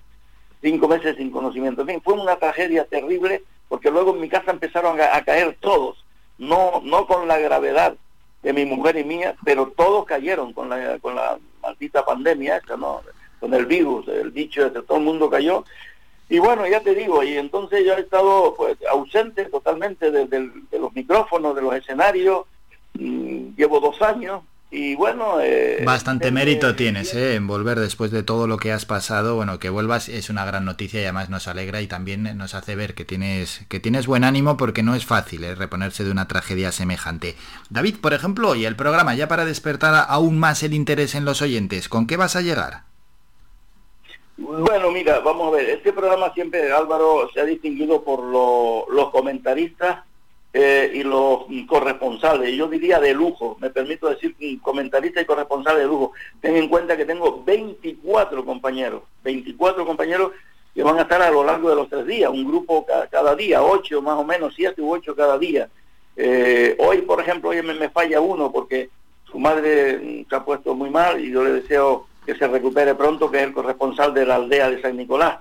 Cinco 0.62 0.88
meses 0.88 1.16
sin 1.16 1.30
conocimiento. 1.30 1.82
En 1.82 1.88
fin, 1.88 2.00
fue 2.02 2.14
una 2.14 2.36
tragedia 2.36 2.84
terrible, 2.86 3.42
porque 3.68 3.90
luego 3.90 4.14
en 4.14 4.20
mi 4.22 4.28
casa 4.30 4.50
empezaron 4.52 4.98
a, 5.00 5.16
a 5.16 5.22
caer 5.22 5.56
todos, 5.60 6.02
no, 6.38 6.80
no 6.82 7.06
con 7.06 7.28
la 7.28 7.38
gravedad 7.38 7.94
de 8.42 8.52
mi 8.52 8.64
mujer 8.64 8.96
y 8.96 9.04
mía, 9.04 9.36
pero 9.44 9.68
todos 9.76 10.04
cayeron 10.04 10.52
con 10.52 10.68
la, 10.68 10.98
con 10.98 11.14
la 11.14 11.38
maldita 11.62 12.04
pandemia 12.04 12.56
esta, 12.58 12.76
¿no? 12.76 13.00
Con 13.40 13.54
el 13.54 13.66
virus, 13.66 14.08
el 14.08 14.30
bicho, 14.30 14.66
este, 14.66 14.82
todo 14.82 14.98
el 14.98 15.04
mundo 15.04 15.30
cayó. 15.30 15.64
Y 16.28 16.38
bueno, 16.38 16.66
ya 16.66 16.80
te 16.80 16.94
digo, 16.94 17.22
y 17.22 17.36
entonces 17.36 17.84
yo 17.84 17.94
he 17.94 18.00
estado 18.00 18.54
pues 18.56 18.76
ausente 18.90 19.44
totalmente 19.46 20.10
de, 20.10 20.26
de- 20.26 20.50
de 20.70 20.78
los 20.78 20.92
micrófonos, 20.94 21.54
de 21.54 21.62
los 21.62 21.74
escenarios, 21.74 22.46
Mm, 22.94 23.54
llevo 23.56 23.80
dos 23.80 24.02
años 24.02 24.42
y 24.72 24.94
bueno... 24.94 25.40
eh, 25.40 25.82
Bastante 25.84 26.32
mérito 26.32 26.74
tienes, 26.74 27.14
¿eh? 27.14 27.34
En 27.34 27.46
volver 27.46 27.78
después 27.78 28.10
de 28.10 28.22
todo 28.22 28.46
lo 28.46 28.56
que 28.56 28.72
has 28.72 28.86
pasado, 28.86 29.36
bueno, 29.36 29.58
que 29.58 29.68
vuelvas 29.68 30.08
es 30.08 30.30
una 30.30 30.44
gran 30.44 30.64
noticia 30.64 31.00
y 31.00 31.04
además 31.04 31.28
nos 31.28 31.46
alegra 31.46 31.82
y 31.82 31.86
también 31.86 32.36
nos 32.38 32.54
hace 32.54 32.74
ver 32.74 32.94
que 32.94 33.04
tienes, 33.04 33.64
que 33.68 33.78
tienes 33.80 34.06
buen 34.06 34.24
ánimo 34.24 34.56
porque 34.56 34.82
no 34.82 34.94
es 34.94 35.04
fácil 35.04 35.44
¿eh? 35.44 35.54
reponerse 35.54 36.02
de 36.04 36.10
una 36.10 36.26
tragedia 36.26 36.72
semejante. 36.72 37.36
David, 37.70 37.96
por 38.00 38.14
ejemplo, 38.14 38.48
hoy 38.48 38.64
el 38.64 38.74
programa 38.74 39.14
ya 39.14 39.28
para 39.28 39.44
despertar 39.44 40.06
aún 40.08 40.38
más 40.38 40.62
el 40.62 40.72
interés 40.74 41.14
en 41.14 41.24
los 41.26 41.42
oyentes, 41.42 41.88
¿con 41.88 42.06
qué 42.06 42.16
vas 42.16 42.34
a 42.34 42.40
llegar? 42.40 42.84
Bueno, 44.38 44.90
mira, 44.90 45.20
vamos 45.20 45.52
a 45.52 45.56
ver, 45.56 45.68
este 45.68 45.92
programa 45.92 46.32
siempre, 46.32 46.72
Álvaro, 46.72 47.28
se 47.32 47.40
ha 47.40 47.44
distinguido 47.44 48.02
por 48.02 48.24
lo- 48.24 48.86
los 48.90 49.10
comentaristas 49.10 50.04
eh, 50.54 50.90
y 50.94 51.02
los 51.02 51.44
corresponsales, 51.66 52.54
yo 52.54 52.68
diría 52.68 53.00
de 53.00 53.14
lujo, 53.14 53.56
me 53.60 53.70
permito 53.70 54.08
decir 54.08 54.34
mm, 54.38 54.56
comentarista 54.60 55.20
y 55.20 55.24
corresponsal 55.24 55.78
de 55.78 55.84
lujo. 55.86 56.12
Ten 56.40 56.56
en 56.56 56.68
cuenta 56.68 56.96
que 56.96 57.04
tengo 57.06 57.42
24 57.44 58.44
compañeros, 58.44 59.02
24 59.24 59.86
compañeros 59.86 60.32
que 60.74 60.82
van 60.82 60.98
a 60.98 61.02
estar 61.02 61.20
a 61.22 61.30
lo 61.30 61.44
largo 61.44 61.68
de 61.70 61.76
los 61.76 61.88
tres 61.88 62.06
días, 62.06 62.30
un 62.30 62.46
grupo 62.46 62.84
ca- 62.86 63.06
cada 63.08 63.34
día, 63.34 63.62
ocho 63.62 64.00
más 64.02 64.18
o 64.18 64.24
menos, 64.24 64.54
siete 64.54 64.80
u 64.82 64.92
ocho 64.92 65.14
cada 65.14 65.38
día. 65.38 65.68
Eh, 66.16 66.76
hoy, 66.78 66.98
por 67.02 67.20
ejemplo, 67.20 67.50
hoy 67.50 67.62
me, 67.62 67.74
me 67.74 67.88
falla 67.90 68.20
uno 68.20 68.50
porque 68.52 68.90
su 69.30 69.38
madre 69.38 69.98
mm, 69.98 70.28
se 70.28 70.36
ha 70.36 70.44
puesto 70.44 70.74
muy 70.74 70.90
mal 70.90 71.18
y 71.22 71.30
yo 71.30 71.42
le 71.44 71.52
deseo 71.52 72.06
que 72.26 72.34
se 72.34 72.46
recupere 72.46 72.94
pronto, 72.94 73.30
que 73.30 73.38
es 73.38 73.42
el 73.44 73.52
corresponsal 73.52 74.14
de 74.14 74.26
la 74.26 74.36
aldea 74.36 74.70
de 74.70 74.80
San 74.80 74.96
Nicolás, 74.96 75.38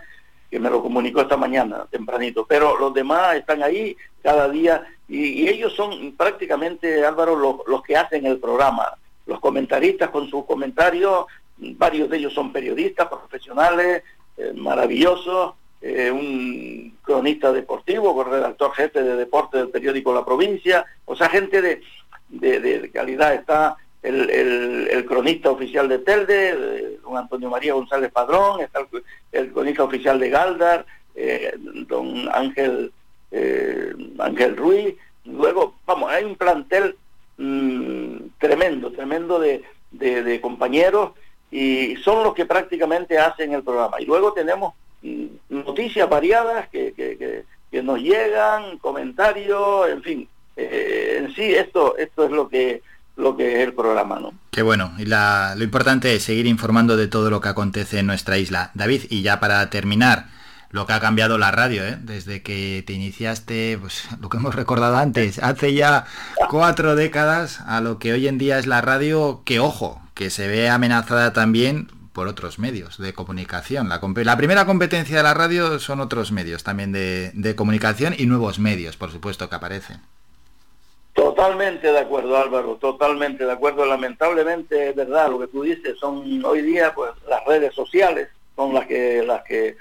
que 0.50 0.60
me 0.60 0.70
lo 0.70 0.82
comunicó 0.82 1.22
esta 1.22 1.38
mañana 1.38 1.86
tempranito. 1.92 2.46
Pero 2.48 2.78
los 2.78 2.94
demás 2.94 3.36
están 3.36 3.62
ahí 3.64 3.96
cada 4.24 4.50
día 4.50 4.84
y, 5.18 5.48
ellos 5.50 5.74
son 5.74 6.14
prácticamente, 6.16 7.06
Álvaro, 7.06 7.36
los, 7.36 7.56
los 7.68 7.82
que 7.84 7.96
hacen 7.98 8.26
el 8.26 8.38
programa. 8.40 8.86
Los 9.26 9.40
comentaristas 9.40 10.10
con 10.10 10.30
sus 10.30 10.46
comentarios, 10.46 11.26
varios 11.58 12.10
de 12.10 12.18
ellos 12.18 12.34
son 12.34 12.52
periodistas 12.52 13.08
profesionales, 13.08 14.04
eh, 14.38 14.54
maravillosos, 14.56 15.54
eh, 15.82 16.12
un 16.12 16.98
cronista 17.04 17.52
deportivo, 17.52 18.24
redactor 18.24 18.72
jefe 18.74 19.02
de 19.04 19.16
deporte 19.16 19.58
del 19.58 19.70
periódico 19.70 20.14
La 20.14 20.24
Provincia, 20.26 20.86
o 21.06 21.16
sea, 21.16 21.28
gente 21.30 21.62
de, 21.62 21.82
de, 22.30 22.90
calidad. 22.92 23.34
Está 23.34 23.76
el, 24.04 24.30
el- 24.30 24.88
el 24.92 25.06
cronista 25.06 25.50
oficial 25.52 25.88
de 25.90 26.00
Telde, 26.00 26.50
eh, 26.50 27.00
don 27.04 27.18
Antonio 27.18 27.50
María 27.50 27.74
González 27.74 28.12
Padrón, 28.12 28.62
está 28.62 28.80
el, 28.80 29.04
el 29.32 29.52
cronista 29.52 29.84
oficial 29.84 30.20
de 30.20 30.30
Galdar, 30.30 30.86
eh, 31.16 31.54
don 31.88 32.30
Ángel, 32.34 32.92
eh, 33.32 33.94
Ángel 34.20 34.56
Ruiz. 34.58 34.96
Luego, 35.26 35.76
vamos, 35.86 36.12
hay 36.12 36.24
un 36.24 36.36
plantel 36.36 36.96
mm, 37.38 38.16
tremendo, 38.40 38.92
tremendo 38.92 39.40
de, 39.40 39.64
compañeros 40.42 41.12
y 41.52 41.96
son 41.98 42.24
los 42.24 42.34
que 42.34 42.46
prácticamente 42.46 43.18
hacen 43.18 43.54
el 43.54 43.64
programa. 43.64 44.00
Y 44.00 44.06
luego 44.06 44.34
tenemos 44.34 44.74
mm, 45.02 45.26
noticias 45.50 46.10
variadas 46.10 46.70
que, 46.70 46.94
que- 46.94 47.18
que- 47.18 47.44
que 47.72 47.82
nos 47.82 48.00
llegan, 48.02 48.78
comentarios, 48.80 49.90
en 49.90 50.04
fin. 50.04 50.28
Eh, 50.58 51.20
en 51.24 51.34
sí, 51.34 51.54
esto, 51.54 51.96
esto 51.98 52.26
es 52.26 52.32
lo 52.32 52.50
que, 52.50 52.82
lo 53.16 53.38
que 53.38 53.54
es 53.62 53.68
el 53.68 53.74
programa, 53.74 54.20
¿no? 54.20 54.34
Qué 54.52 54.62
bueno, 54.62 54.92
y 54.98 55.06
la- 55.06 55.54
lo 55.58 55.64
importante 55.64 56.14
es 56.14 56.24
seguir 56.24 56.48
informando 56.48 56.98
de 56.98 57.08
todo 57.08 57.30
lo 57.30 57.40
que 57.40 57.48
acontece 57.48 58.00
en 58.00 58.08
nuestra 58.08 58.38
isla. 58.38 58.72
David, 58.74 59.04
y 59.10 59.22
ya 59.22 59.40
para 59.40 59.70
terminar, 59.70 60.26
lo 60.72 60.86
que 60.86 60.94
ha 60.94 61.00
cambiado 61.00 61.38
la 61.38 61.52
radio, 61.52 61.86
¿eh? 61.86 61.98
desde 62.02 62.42
que 62.42 62.84
te 62.86 62.94
iniciaste, 62.94 63.78
pues 63.80 64.08
lo 64.20 64.30
que 64.30 64.38
hemos 64.38 64.56
recordado 64.56 64.98
antes, 64.98 65.40
hace 65.40 65.74
ya 65.74 66.06
cuatro 66.50 66.96
décadas 66.96 67.62
a 67.62 67.82
lo 67.82 68.00
que 68.00 68.14
hoy 68.14 68.28
en 68.28 68.38
día 68.38 68.58
es 68.58 68.68
la 68.68 68.82
radio, 68.82 69.42
que 69.46 69.60
ojo, 69.60 70.02
que 70.14 70.30
se 70.30 70.48
ve 70.48 70.70
amenazada 70.70 71.34
también 71.34 71.90
por 72.14 72.28
otros 72.28 72.60
medios 72.60 72.98
de 72.98 73.14
comunicación. 73.14 73.90
La, 73.90 74.02
la 74.02 74.38
primera 74.38 74.66
competencia 74.66 75.18
de 75.18 75.24
la 75.24 75.34
radio 75.34 75.80
son 75.80 76.02
otros 76.02 76.32
medios 76.32 76.64
también 76.64 76.92
de, 76.92 77.32
de 77.34 77.56
comunicación 77.56 78.14
y 78.18 78.26
nuevos 78.26 78.60
medios, 78.60 78.98
por 78.98 79.12
supuesto, 79.12 79.50
que 79.50 79.56
aparecen. 79.56 80.02
Totalmente 81.14 81.92
de 81.92 82.00
acuerdo, 82.00 82.38
Álvaro, 82.38 82.76
totalmente 82.76 83.46
de 83.46 83.52
acuerdo. 83.52 83.86
Lamentablemente 83.86 84.90
es 84.90 84.96
verdad 84.96 85.30
lo 85.30 85.40
que 85.40 85.48
tú 85.48 85.64
dices, 85.64 85.98
son 86.00 86.44
hoy 86.46 86.62
día 86.62 86.94
pues 86.94 87.12
las 87.28 87.44
redes 87.46 87.74
sociales 87.74 88.30
son 88.56 88.74
las 88.74 88.86
que 88.88 89.24
las 89.26 89.44
que 89.44 89.78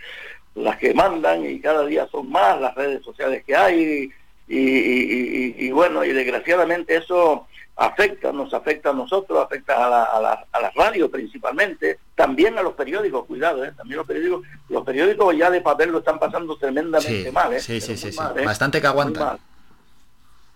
las 0.55 0.77
que 0.79 0.93
mandan 0.95 1.45
y 1.45 1.61
cada 1.61 1.85
día 1.87 2.09
son 2.11 2.31
más 2.31 2.61
las 2.61 2.75
redes 2.75 3.03
sociales 3.05 3.45
que 3.45 3.55
hay 3.57 4.13
y, 4.49 4.57
y- 4.57 4.59
y- 4.59 5.55
y 5.67 5.71
bueno 5.71 6.05
y 6.05 6.13
desgraciadamente 6.13 6.97
eso 6.97 7.47
afecta, 7.77 8.31
nos 8.33 8.53
afecta 8.53 8.91
a 8.91 8.93
nosotros, 8.93 9.43
afecta 9.43 9.87
a 9.87 9.89
la, 9.89 10.03
a 10.05 10.21
la, 10.21 10.47
a 10.53 10.61
la 10.61 10.71
radio 10.77 11.11
principalmente, 11.11 11.99
también 12.15 12.59
a 12.59 12.63
los 12.63 12.75
periódicos, 12.75 13.25
cuidado, 13.25 13.65
¿eh? 13.65 13.73
también 13.77 13.97
los 13.99 14.07
periódicos, 14.07 14.43
los 14.69 14.85
periódicos 14.85 15.35
ya 15.37 15.51
de 15.51 15.61
papel 15.63 15.91
lo 15.91 15.99
están 16.01 16.19
pasando 16.19 16.57
tremendamente 16.59 17.25
Sí, 17.25 17.33
mal, 17.33 17.53
¿eh? 17.55 17.61
sí, 17.61 17.81
sí, 17.81 17.97
sí, 17.97 18.11
muy 18.35 18.43
¿eh? 18.43 18.45
Bastante 18.45 18.81
que 18.81 18.87
Muy 18.89 18.93
aguanta. 18.93 19.25
mal. 19.25 19.39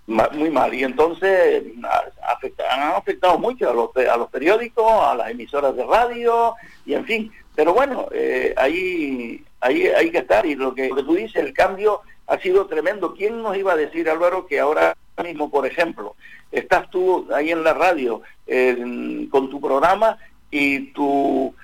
Ma- 0.06 0.28
muy 0.32 0.50
mal 0.50 0.74
y 0.74 0.84
entonces 0.84 1.62
afecta- 2.22 2.64
han 2.70 2.92
afectado 2.94 3.38
mucho 3.38 3.70
a 3.70 3.72
los, 3.72 3.88
a 3.96 4.16
los 4.18 4.28
periódicos, 4.28 4.84
a 4.86 5.14
las 5.14 5.30
emisoras 5.30 5.74
de 5.74 5.82
radio 5.86 6.54
y 6.84 6.92
en 6.92 7.06
fin, 7.06 7.32
pero 7.54 7.72
bueno, 7.72 8.08
eh, 8.12 8.54
ahí, 8.56 9.42
ahí 9.60 9.86
hay 9.86 10.10
que 10.10 10.18
estar 10.18 10.44
y 10.46 10.54
lo 10.54 10.74
que, 10.74 10.88
lo 10.88 11.04
tú 11.04 11.14
dices, 11.14 11.36
el 11.36 11.52
cambio 11.52 12.00
ha 12.26 12.38
sido 12.38 12.66
tremendo. 12.66 13.14
¿Quién 13.14 13.42
nos 13.42 13.56
iba 13.56 13.72
a 13.72 13.76
decir, 13.76 14.08
Álvaro, 14.08 14.46
que 14.46 14.60
ahora 14.60 14.96
mismo, 15.22 15.50
por 15.50 15.66
ejemplo, 15.66 16.16
estás 16.50 16.90
tú 16.90 17.28
ahí 17.34 17.50
en 17.50 17.62
la 17.62 17.74
radio 17.74 18.22
con 19.30 19.50
tu 19.50 19.60
programa 19.60 20.18
y 20.50 20.92
tu, 20.92 21.54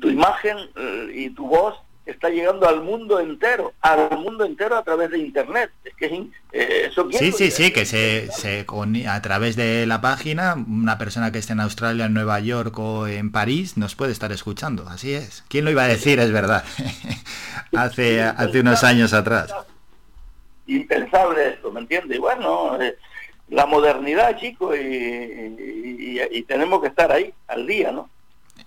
tu 0.00 0.08
imagen 0.08 0.56
eh, 0.76 1.10
y 1.14 1.30
tu 1.30 1.46
voz 1.46 1.74
está 2.06 2.30
llegando 2.30 2.68
al 2.68 2.80
mundo 2.82 3.18
entero, 3.20 3.74
al 3.80 4.16
mundo 4.18 4.44
entero 4.44 4.76
a 4.76 4.82
través 4.84 5.10
de 5.10 5.18
internet. 5.18 5.70
Es 5.84 5.94
que 5.96 6.06
eh, 6.52 6.86
eso 6.88 7.08
Sí, 7.12 7.32
sí, 7.32 7.50
sí, 7.50 7.72
que 7.72 7.84
se, 7.84 8.28
se 8.32 8.64
con- 8.64 8.96
a 9.06 9.20
través 9.20 9.56
de 9.56 9.84
la 9.86 10.00
página, 10.00 10.54
una 10.54 10.96
persona 10.98 11.32
que 11.32 11.38
esté 11.38 11.52
en 11.52 11.60
Australia, 11.60 12.06
en 12.06 12.14
Nueva 12.14 12.38
York 12.40 12.78
o 12.78 13.06
en 13.08 13.32
París 13.32 13.76
nos 13.76 13.94
puede 13.96 14.12
estar 14.12 14.30
escuchando. 14.32 14.88
Así 14.88 15.12
es. 15.14 15.44
¿Quién 15.48 15.64
lo 15.64 15.70
iba 15.72 15.82
a 15.82 15.88
decir? 15.88 16.18
Es 16.20 16.30
verdad. 16.32 16.64
hace, 17.76 18.22
hace 18.22 18.60
unos 18.60 18.84
años 18.84 19.12
atrás. 19.12 19.52
impensable 20.66 21.48
esto, 21.50 21.70
¿me 21.72 21.80
entiendes? 21.80 22.16
Y 22.16 22.20
bueno, 22.20 22.80
eh, 22.80 22.96
la 23.50 23.66
modernidad, 23.66 24.36
chicos, 24.38 24.76
y, 24.76 24.80
y- 24.80 26.18
y- 26.20 26.38
y 26.38 26.42
tenemos 26.42 26.80
que 26.82 26.88
estar 26.88 27.10
ahí, 27.12 27.32
al 27.48 27.66
día, 27.66 27.92
¿no? 27.92 28.10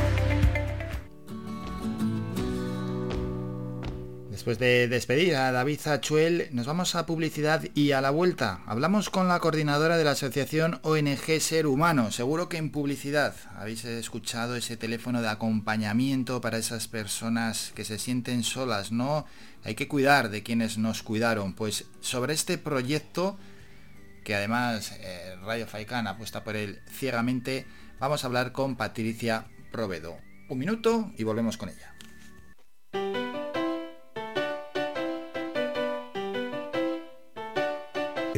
Después 4.41 4.57
de 4.57 4.87
despedir 4.87 5.35
a 5.35 5.51
David 5.51 5.81
Achuel, 5.85 6.49
nos 6.51 6.65
vamos 6.65 6.95
a 6.95 7.05
publicidad 7.05 7.63
y 7.75 7.91
a 7.91 8.01
la 8.01 8.09
vuelta. 8.09 8.61
Hablamos 8.65 9.11
con 9.11 9.27
la 9.27 9.39
coordinadora 9.39 9.97
de 9.97 10.03
la 10.03 10.11
asociación 10.11 10.79
ONG 10.81 11.39
Ser 11.39 11.67
Humano. 11.67 12.11
Seguro 12.11 12.49
que 12.49 12.57
en 12.57 12.71
publicidad 12.71 13.35
habéis 13.55 13.85
escuchado 13.85 14.55
ese 14.55 14.77
teléfono 14.77 15.21
de 15.21 15.29
acompañamiento 15.29 16.41
para 16.41 16.57
esas 16.57 16.87
personas 16.87 17.71
que 17.75 17.85
se 17.85 17.99
sienten 17.99 18.41
solas, 18.41 18.91
¿no? 18.91 19.27
Hay 19.63 19.75
que 19.75 19.87
cuidar 19.87 20.31
de 20.31 20.41
quienes 20.41 20.79
nos 20.79 21.03
cuidaron. 21.03 21.53
Pues 21.53 21.85
sobre 21.99 22.33
este 22.33 22.57
proyecto, 22.57 23.37
que 24.23 24.33
además 24.33 24.91
eh, 25.01 25.35
Radio 25.43 25.67
Faicán 25.67 26.07
apuesta 26.07 26.43
por 26.43 26.55
él 26.55 26.79
ciegamente, 26.89 27.67
vamos 27.99 28.23
a 28.23 28.27
hablar 28.27 28.53
con 28.53 28.75
Patricia 28.75 29.45
Provedo. 29.71 30.17
Un 30.49 30.57
minuto 30.57 31.11
y 31.15 31.25
volvemos 31.25 31.57
con 31.57 31.69
ella. 31.69 33.20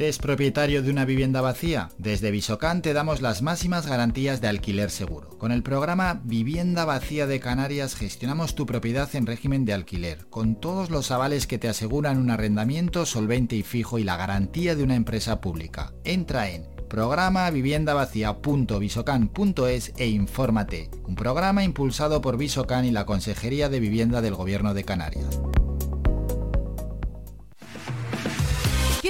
¿Eres 0.00 0.16
propietario 0.16 0.82
de 0.82 0.90
una 0.90 1.04
vivienda 1.04 1.42
vacía? 1.42 1.90
Desde 1.98 2.30
Visocan 2.30 2.80
te 2.80 2.94
damos 2.94 3.20
las 3.20 3.42
máximas 3.42 3.86
garantías 3.86 4.40
de 4.40 4.48
alquiler 4.48 4.88
seguro. 4.88 5.28
Con 5.36 5.52
el 5.52 5.62
programa 5.62 6.22
Vivienda 6.24 6.86
Vacía 6.86 7.26
de 7.26 7.38
Canarias 7.38 7.94
gestionamos 7.94 8.54
tu 8.54 8.64
propiedad 8.64 9.14
en 9.14 9.26
régimen 9.26 9.66
de 9.66 9.74
alquiler, 9.74 10.24
con 10.30 10.58
todos 10.58 10.88
los 10.88 11.10
avales 11.10 11.46
que 11.46 11.58
te 11.58 11.68
aseguran 11.68 12.16
un 12.16 12.30
arrendamiento 12.30 13.04
solvente 13.04 13.56
y 13.56 13.62
fijo 13.62 13.98
y 13.98 14.04
la 14.04 14.16
garantía 14.16 14.74
de 14.74 14.84
una 14.84 14.94
empresa 14.94 15.42
pública. 15.42 15.92
Entra 16.04 16.48
en 16.48 16.66
Programa 16.88 17.50
viviendavacía.visocan.es 17.50 19.92
e 19.98 20.08
infórmate. 20.08 20.88
Un 21.04 21.14
programa 21.14 21.62
impulsado 21.62 22.22
por 22.22 22.38
Visocan 22.38 22.86
y 22.86 22.90
la 22.90 23.04
Consejería 23.04 23.68
de 23.68 23.80
Vivienda 23.80 24.22
del 24.22 24.34
Gobierno 24.34 24.72
de 24.72 24.82
Canarias. 24.82 25.38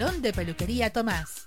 Salón 0.00 0.22
de 0.22 0.32
Peluquería 0.32 0.90
Tomás. 0.90 1.46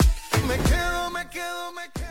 Me 0.47 0.57
quedo, 0.57 1.09
me 1.11 1.29
quedo, 1.29 1.71
me 1.73 1.83
quedo. 1.93 2.01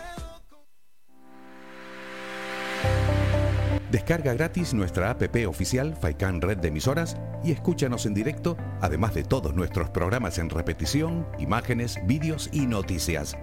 Descarga 3.90 4.34
gratis 4.34 4.72
nuestra 4.72 5.10
app 5.10 5.22
oficial 5.48 5.96
Faikan 6.00 6.40
Red 6.40 6.58
de 6.58 6.68
Emisoras 6.68 7.16
y 7.42 7.50
escúchanos 7.50 8.06
en 8.06 8.14
directo, 8.14 8.56
además 8.80 9.14
de 9.14 9.24
todos 9.24 9.54
nuestros 9.54 9.90
programas 9.90 10.38
en 10.38 10.48
repetición, 10.48 11.26
imágenes, 11.38 11.98
vídeos 12.06 12.48
y 12.52 12.66
noticias. 12.66 13.36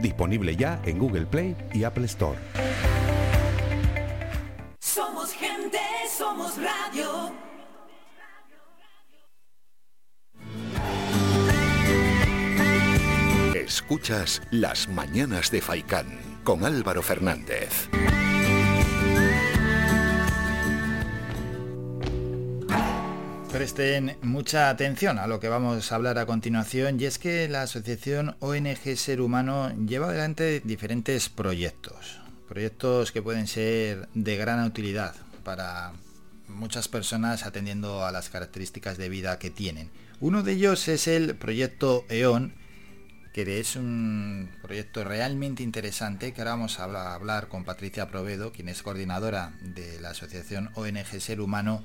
Disponible 0.00 0.56
ya 0.56 0.80
en 0.84 0.98
Google 0.98 1.26
Play 1.26 1.56
y 1.72 1.84
Apple 1.84 2.06
Store. 2.06 2.38
Somos 4.78 5.32
gente, 5.32 5.80
somos 6.16 6.56
radio. 6.56 7.49
Escuchas 13.70 14.42
Las 14.50 14.88
Mañanas 14.88 15.52
de 15.52 15.60
Faicán 15.60 16.40
con 16.42 16.64
Álvaro 16.64 17.02
Fernández. 17.02 17.88
Presten 23.52 24.16
mucha 24.22 24.70
atención 24.70 25.20
a 25.20 25.28
lo 25.28 25.38
que 25.38 25.48
vamos 25.48 25.92
a 25.92 25.94
hablar 25.94 26.18
a 26.18 26.26
continuación 26.26 27.00
y 27.00 27.04
es 27.04 27.20
que 27.20 27.48
la 27.48 27.62
asociación 27.62 28.34
ONG 28.40 28.96
Ser 28.96 29.20
Humano 29.20 29.70
lleva 29.86 30.08
adelante 30.08 30.60
diferentes 30.64 31.28
proyectos, 31.28 32.18
proyectos 32.48 33.12
que 33.12 33.22
pueden 33.22 33.46
ser 33.46 34.08
de 34.14 34.36
gran 34.36 34.66
utilidad 34.66 35.14
para 35.44 35.92
muchas 36.48 36.88
personas 36.88 37.46
atendiendo 37.46 38.04
a 38.04 38.10
las 38.10 38.30
características 38.30 38.98
de 38.98 39.08
vida 39.08 39.38
que 39.38 39.50
tienen. 39.50 39.92
Uno 40.18 40.42
de 40.42 40.54
ellos 40.54 40.88
es 40.88 41.06
el 41.06 41.36
proyecto 41.36 42.04
EON, 42.08 42.58
que 43.32 43.60
es 43.60 43.76
un 43.76 44.50
proyecto 44.62 45.04
realmente 45.04 45.62
interesante, 45.62 46.32
que 46.32 46.40
ahora 46.40 46.52
vamos 46.52 46.80
a 46.80 46.84
habla- 46.84 47.14
hablar 47.14 47.48
con 47.48 47.64
Patricia 47.64 48.08
Provedo, 48.08 48.52
quien 48.52 48.68
es 48.68 48.82
coordinadora 48.82 49.52
de 49.62 50.00
la 50.00 50.10
asociación 50.10 50.70
ONG 50.74 51.20
Ser 51.20 51.40
Humano, 51.40 51.84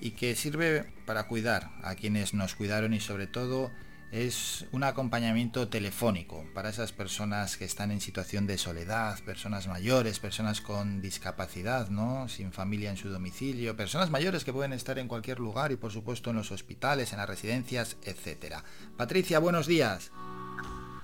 y 0.00 0.12
que 0.12 0.36
sirve 0.36 0.92
para 1.06 1.26
cuidar 1.26 1.70
a 1.82 1.94
quienes 1.94 2.32
nos 2.34 2.54
cuidaron 2.54 2.94
y 2.94 3.00
sobre 3.00 3.26
todo 3.26 3.72
es 4.12 4.64
un 4.72 4.84
acompañamiento 4.84 5.68
telefónico 5.68 6.46
para 6.54 6.70
esas 6.70 6.92
personas 6.92 7.56
que 7.58 7.66
están 7.66 7.90
en 7.90 8.00
situación 8.00 8.46
de 8.46 8.56
soledad, 8.56 9.18
personas 9.24 9.66
mayores, 9.66 10.18
personas 10.18 10.62
con 10.62 11.02
discapacidad, 11.02 11.88
¿no? 11.90 12.26
Sin 12.28 12.52
familia 12.52 12.90
en 12.90 12.96
su 12.96 13.10
domicilio, 13.10 13.76
personas 13.76 14.10
mayores 14.10 14.44
que 14.44 14.52
pueden 14.52 14.72
estar 14.72 14.98
en 14.98 15.08
cualquier 15.08 15.40
lugar 15.40 15.72
y 15.72 15.76
por 15.76 15.92
supuesto 15.92 16.30
en 16.30 16.36
los 16.36 16.52
hospitales, 16.52 17.12
en 17.12 17.18
las 17.18 17.28
residencias, 17.28 17.96
etcétera. 18.02 18.64
Patricia, 18.96 19.40
buenos 19.40 19.66
días. 19.66 20.10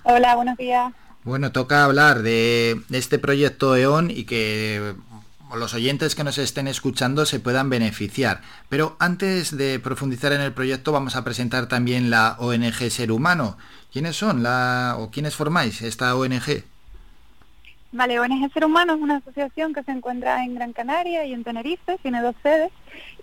Hola, 0.07 0.35
buenos 0.35 0.55
días. 0.55 0.93
Bueno, 1.23 1.51
toca 1.51 1.83
hablar 1.83 2.21
de 2.21 2.79
este 2.91 3.17
proyecto 3.17 3.75
EON 3.75 4.11
y 4.11 4.25
que 4.25 4.93
los 5.55 5.73
oyentes 5.73 6.13
que 6.13 6.23
nos 6.23 6.37
estén 6.37 6.67
escuchando 6.67 7.25
se 7.25 7.39
puedan 7.39 7.71
beneficiar. 7.71 8.41
Pero 8.69 8.95
antes 8.99 9.57
de 9.57 9.79
profundizar 9.79 10.31
en 10.31 10.41
el 10.41 10.53
proyecto 10.53 10.91
vamos 10.91 11.15
a 11.15 11.23
presentar 11.23 11.67
también 11.67 12.11
la 12.11 12.35
ONG 12.37 12.91
Ser 12.91 13.11
Humano. 13.11 13.57
¿Quiénes 13.91 14.15
son 14.15 14.43
la 14.43 14.95
o 14.99 15.09
quiénes 15.09 15.33
formáis 15.33 15.81
esta 15.81 16.15
ONG? 16.15 16.63
Vale, 17.91 18.19
ONG 18.19 18.53
Ser 18.53 18.65
Humano 18.65 18.93
es 18.93 19.01
una 19.01 19.17
asociación 19.17 19.73
que 19.73 19.81
se 19.81 19.91
encuentra 19.91 20.43
en 20.43 20.53
Gran 20.53 20.71
Canaria 20.73 21.25
y 21.25 21.33
en 21.33 21.43
Tenerife, 21.43 21.97
tiene 22.03 22.21
dos 22.21 22.35
sedes. 22.43 22.71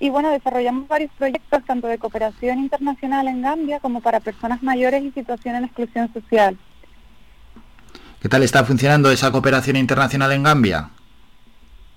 Y 0.01 0.11
bueno, 0.11 0.31
desarrollamos 0.31 0.89
varios 0.89 1.13
proyectos 1.17 1.65
tanto 1.65 1.87
de 1.87 1.99
cooperación 1.99 2.59
internacional 2.59 3.29
en 3.29 3.41
Gambia 3.41 3.79
como 3.79 4.01
para 4.01 4.19
personas 4.19 4.65
mayores 4.65 5.05
y 5.05 5.13
situación 5.13 5.55
en 5.55 5.65
exclusión 5.65 6.13
social. 6.13 6.59
¿Qué 8.23 8.29
tal 8.29 8.45
está 8.45 8.65
funcionando 8.65 9.11
esa 9.11 9.33
cooperación 9.33 9.75
internacional 9.75 10.31
en 10.31 10.45
Gambia? 10.45 10.91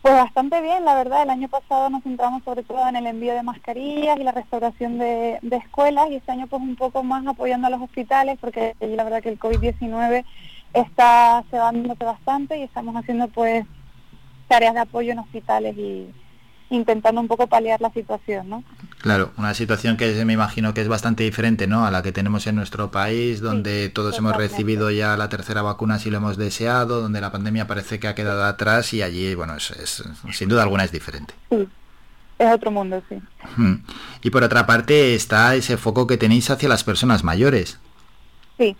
Pues 0.02 0.16
bastante 0.16 0.60
bien, 0.60 0.84
la 0.84 0.96
verdad. 0.96 1.22
El 1.22 1.30
año 1.30 1.48
pasado 1.48 1.88
nos 1.92 2.02
centramos 2.02 2.44
sobre 2.44 2.64
todo 2.64 2.90
en 2.90 2.96
el 2.96 3.06
envío 3.06 3.36
de 3.36 3.44
mascarillas 3.44 4.18
y 4.20 4.24
la 4.24 4.32
restauración 4.32 4.98
de, 4.98 5.40
escuelas 5.52 6.10
y 6.10 6.16
este 6.16 6.32
año 6.32 6.48
pues 6.48 6.64
un 6.64 6.76
poco 6.78 7.04
más 7.04 7.28
apoyando 7.28 7.68
a 7.68 7.70
los 7.70 7.80
hospitales 7.80 8.40
porque 8.42 8.76
la 8.80 9.04
verdad 9.04 9.22
que 9.22 9.30
el 9.30 9.38
COVID-19 9.38 10.26
está 10.74 11.44
cegándose 11.52 12.04
bastante 12.04 12.58
y 12.58 12.64
estamos 12.64 12.96
haciendo 12.96 13.28
pues 13.28 13.64
tareas 14.48 14.74
de 14.74 14.80
apoyo 14.80 15.12
en 15.12 15.20
hospitales 15.20 15.78
y 15.78 16.10
intentando 16.70 17.22
un 17.22 17.28
poco 17.28 17.48
paliar 17.48 17.80
la 17.82 17.92
situación, 17.92 18.50
¿no? 18.50 18.64
Claro, 19.02 19.32
una 19.38 19.54
situación 19.54 19.98
que 19.98 20.26
me 20.26 20.34
imagino 20.34 20.74
que 20.74 20.82
es 20.82 20.88
bastante 20.88 21.24
diferente, 21.24 21.68
¿no? 21.68 21.86
A 21.86 21.92
la 21.92 22.02
que 22.02 22.12
tenemos 22.12 22.48
en 22.48 22.56
nuestro 22.56 22.90
país, 22.90 23.40
donde 23.40 23.90
todos 23.90 24.18
hemos 24.18 24.36
recibido 24.36 24.90
ya 24.90 25.16
la 25.16 25.30
tercera 25.30 25.62
vacuna 25.62 26.00
si 26.00 26.10
lo 26.10 26.18
hemos 26.18 26.38
deseado, 26.38 27.02
donde 27.02 27.22
la 27.22 27.32
pandemia 27.32 27.68
parece 27.68 28.00
que 28.00 28.08
ha 28.08 28.16
quedado 28.16 28.44
atrás 28.46 28.94
y 28.94 29.04
allí, 29.04 29.36
bueno, 29.36 29.56
es, 29.56 29.70
es- 29.72 30.04
sin 30.32 30.50
duda 30.50 30.64
alguna 30.64 30.84
es 30.86 30.92
diferente. 30.92 31.36
Sí, 31.52 31.68
es 32.40 32.52
otro 32.52 32.72
mundo, 32.72 33.02
sí. 33.08 33.22
Mm. 33.58 33.76
Y 34.24 34.30
por 34.32 34.44
otra 34.44 34.66
parte 34.66 35.14
está 35.14 35.54
ese 35.56 35.78
foco 35.78 36.08
que 36.08 36.18
tenéis 36.18 36.50
hacia 36.50 36.68
las 36.68 36.84
personas 36.84 37.24
mayores. 37.24 37.80
Sí, 38.58 38.76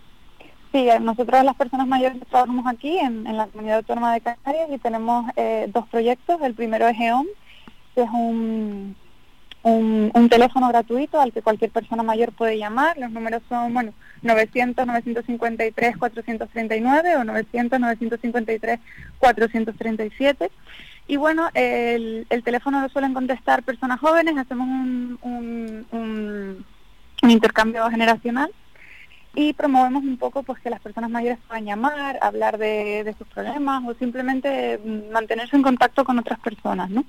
sí, 0.72 0.88
eh, 0.88 0.98
nosotros 1.00 1.44
las 1.44 1.54
personas 1.54 1.86
mayores 1.86 2.18
trabajamos 2.28 2.66
aquí 2.66 2.98
en, 2.98 3.26
en 3.28 3.36
la 3.36 3.46
comunidad 3.46 3.76
autónoma 3.78 4.12
de 4.12 4.22
Canarias 4.22 4.68
y 4.74 4.78
tenemos 4.78 5.30
eh, 5.36 5.70
dos 5.72 5.86
proyectos. 5.88 6.40
El 6.42 6.54
primero 6.54 6.88
es 6.88 6.96
que 6.98 7.12
es 8.02 8.10
un, 8.10 8.96
un, 9.62 10.28
teléfono 10.28 10.68
gratuito 10.68 11.20
al 11.20 11.32
que 11.32 11.42
cualquier 11.42 11.70
persona 11.70 12.02
mayor 12.02 12.32
puede 12.32 12.58
llamar. 12.58 12.96
Los 12.98 13.10
números 13.10 13.42
son, 13.48 13.72
bueno, 13.74 13.92
900-953-439 14.22 17.16
o 17.16 17.24
900-953-437. 19.20 20.50
Y 21.08 21.16
bueno, 21.16 21.48
el, 21.54 22.26
el 22.30 22.42
teléfono 22.42 22.80
lo 22.80 22.88
suelen 22.88 23.14
contestar 23.14 23.62
personas 23.62 24.00
jóvenes, 24.00 24.36
hacemos 24.36 24.66
un, 24.66 25.18
un, 25.22 25.86
un- 25.92 26.66
intercambio 27.28 27.88
generacional 27.90 28.50
y 29.34 29.52
promovemos 29.52 30.02
un 30.04 30.16
poco 30.16 30.42
pues 30.42 30.60
que 30.60 30.70
las 30.70 30.80
personas 30.80 31.10
mayores 31.10 31.38
puedan 31.46 31.64
llamar, 31.64 32.18
hablar 32.22 32.58
de, 32.58 33.04
de 33.04 33.14
sus 33.14 33.26
problemas 33.28 33.82
o 33.86 33.94
simplemente 33.94 34.80
mantenerse 35.12 35.56
en 35.56 35.62
contacto 35.62 36.04
con 36.04 36.18
otras 36.18 36.38
personas, 36.40 36.90
¿no? 36.90 37.04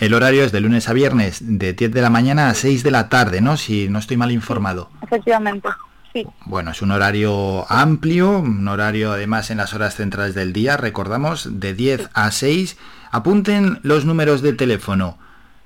El 0.00 0.14
horario 0.14 0.44
es 0.44 0.52
de 0.52 0.60
lunes 0.60 0.88
a 0.88 0.92
viernes, 0.92 1.38
de 1.40 1.72
10 1.72 1.92
de 1.92 2.02
la 2.02 2.10
mañana 2.10 2.48
a 2.48 2.54
6 2.54 2.82
de 2.82 2.90
la 2.90 3.08
tarde, 3.08 3.40
¿no? 3.40 3.56
Si 3.56 3.88
no 3.88 3.98
estoy 3.98 4.16
mal 4.16 4.32
informado. 4.32 4.90
Efectivamente, 5.02 5.68
sí. 6.12 6.26
Bueno, 6.44 6.72
es 6.72 6.82
un 6.82 6.90
horario 6.90 7.70
amplio, 7.70 8.40
un 8.40 8.66
horario 8.68 9.12
además 9.12 9.50
en 9.50 9.58
las 9.58 9.72
horas 9.72 9.94
centrales 9.94 10.34
del 10.34 10.52
día, 10.52 10.76
recordamos, 10.76 11.60
de 11.60 11.74
10 11.74 12.10
a 12.12 12.30
6. 12.30 12.76
Apunten 13.12 13.78
los 13.82 14.04
números 14.04 14.42
de 14.42 14.52
teléfono 14.52 15.16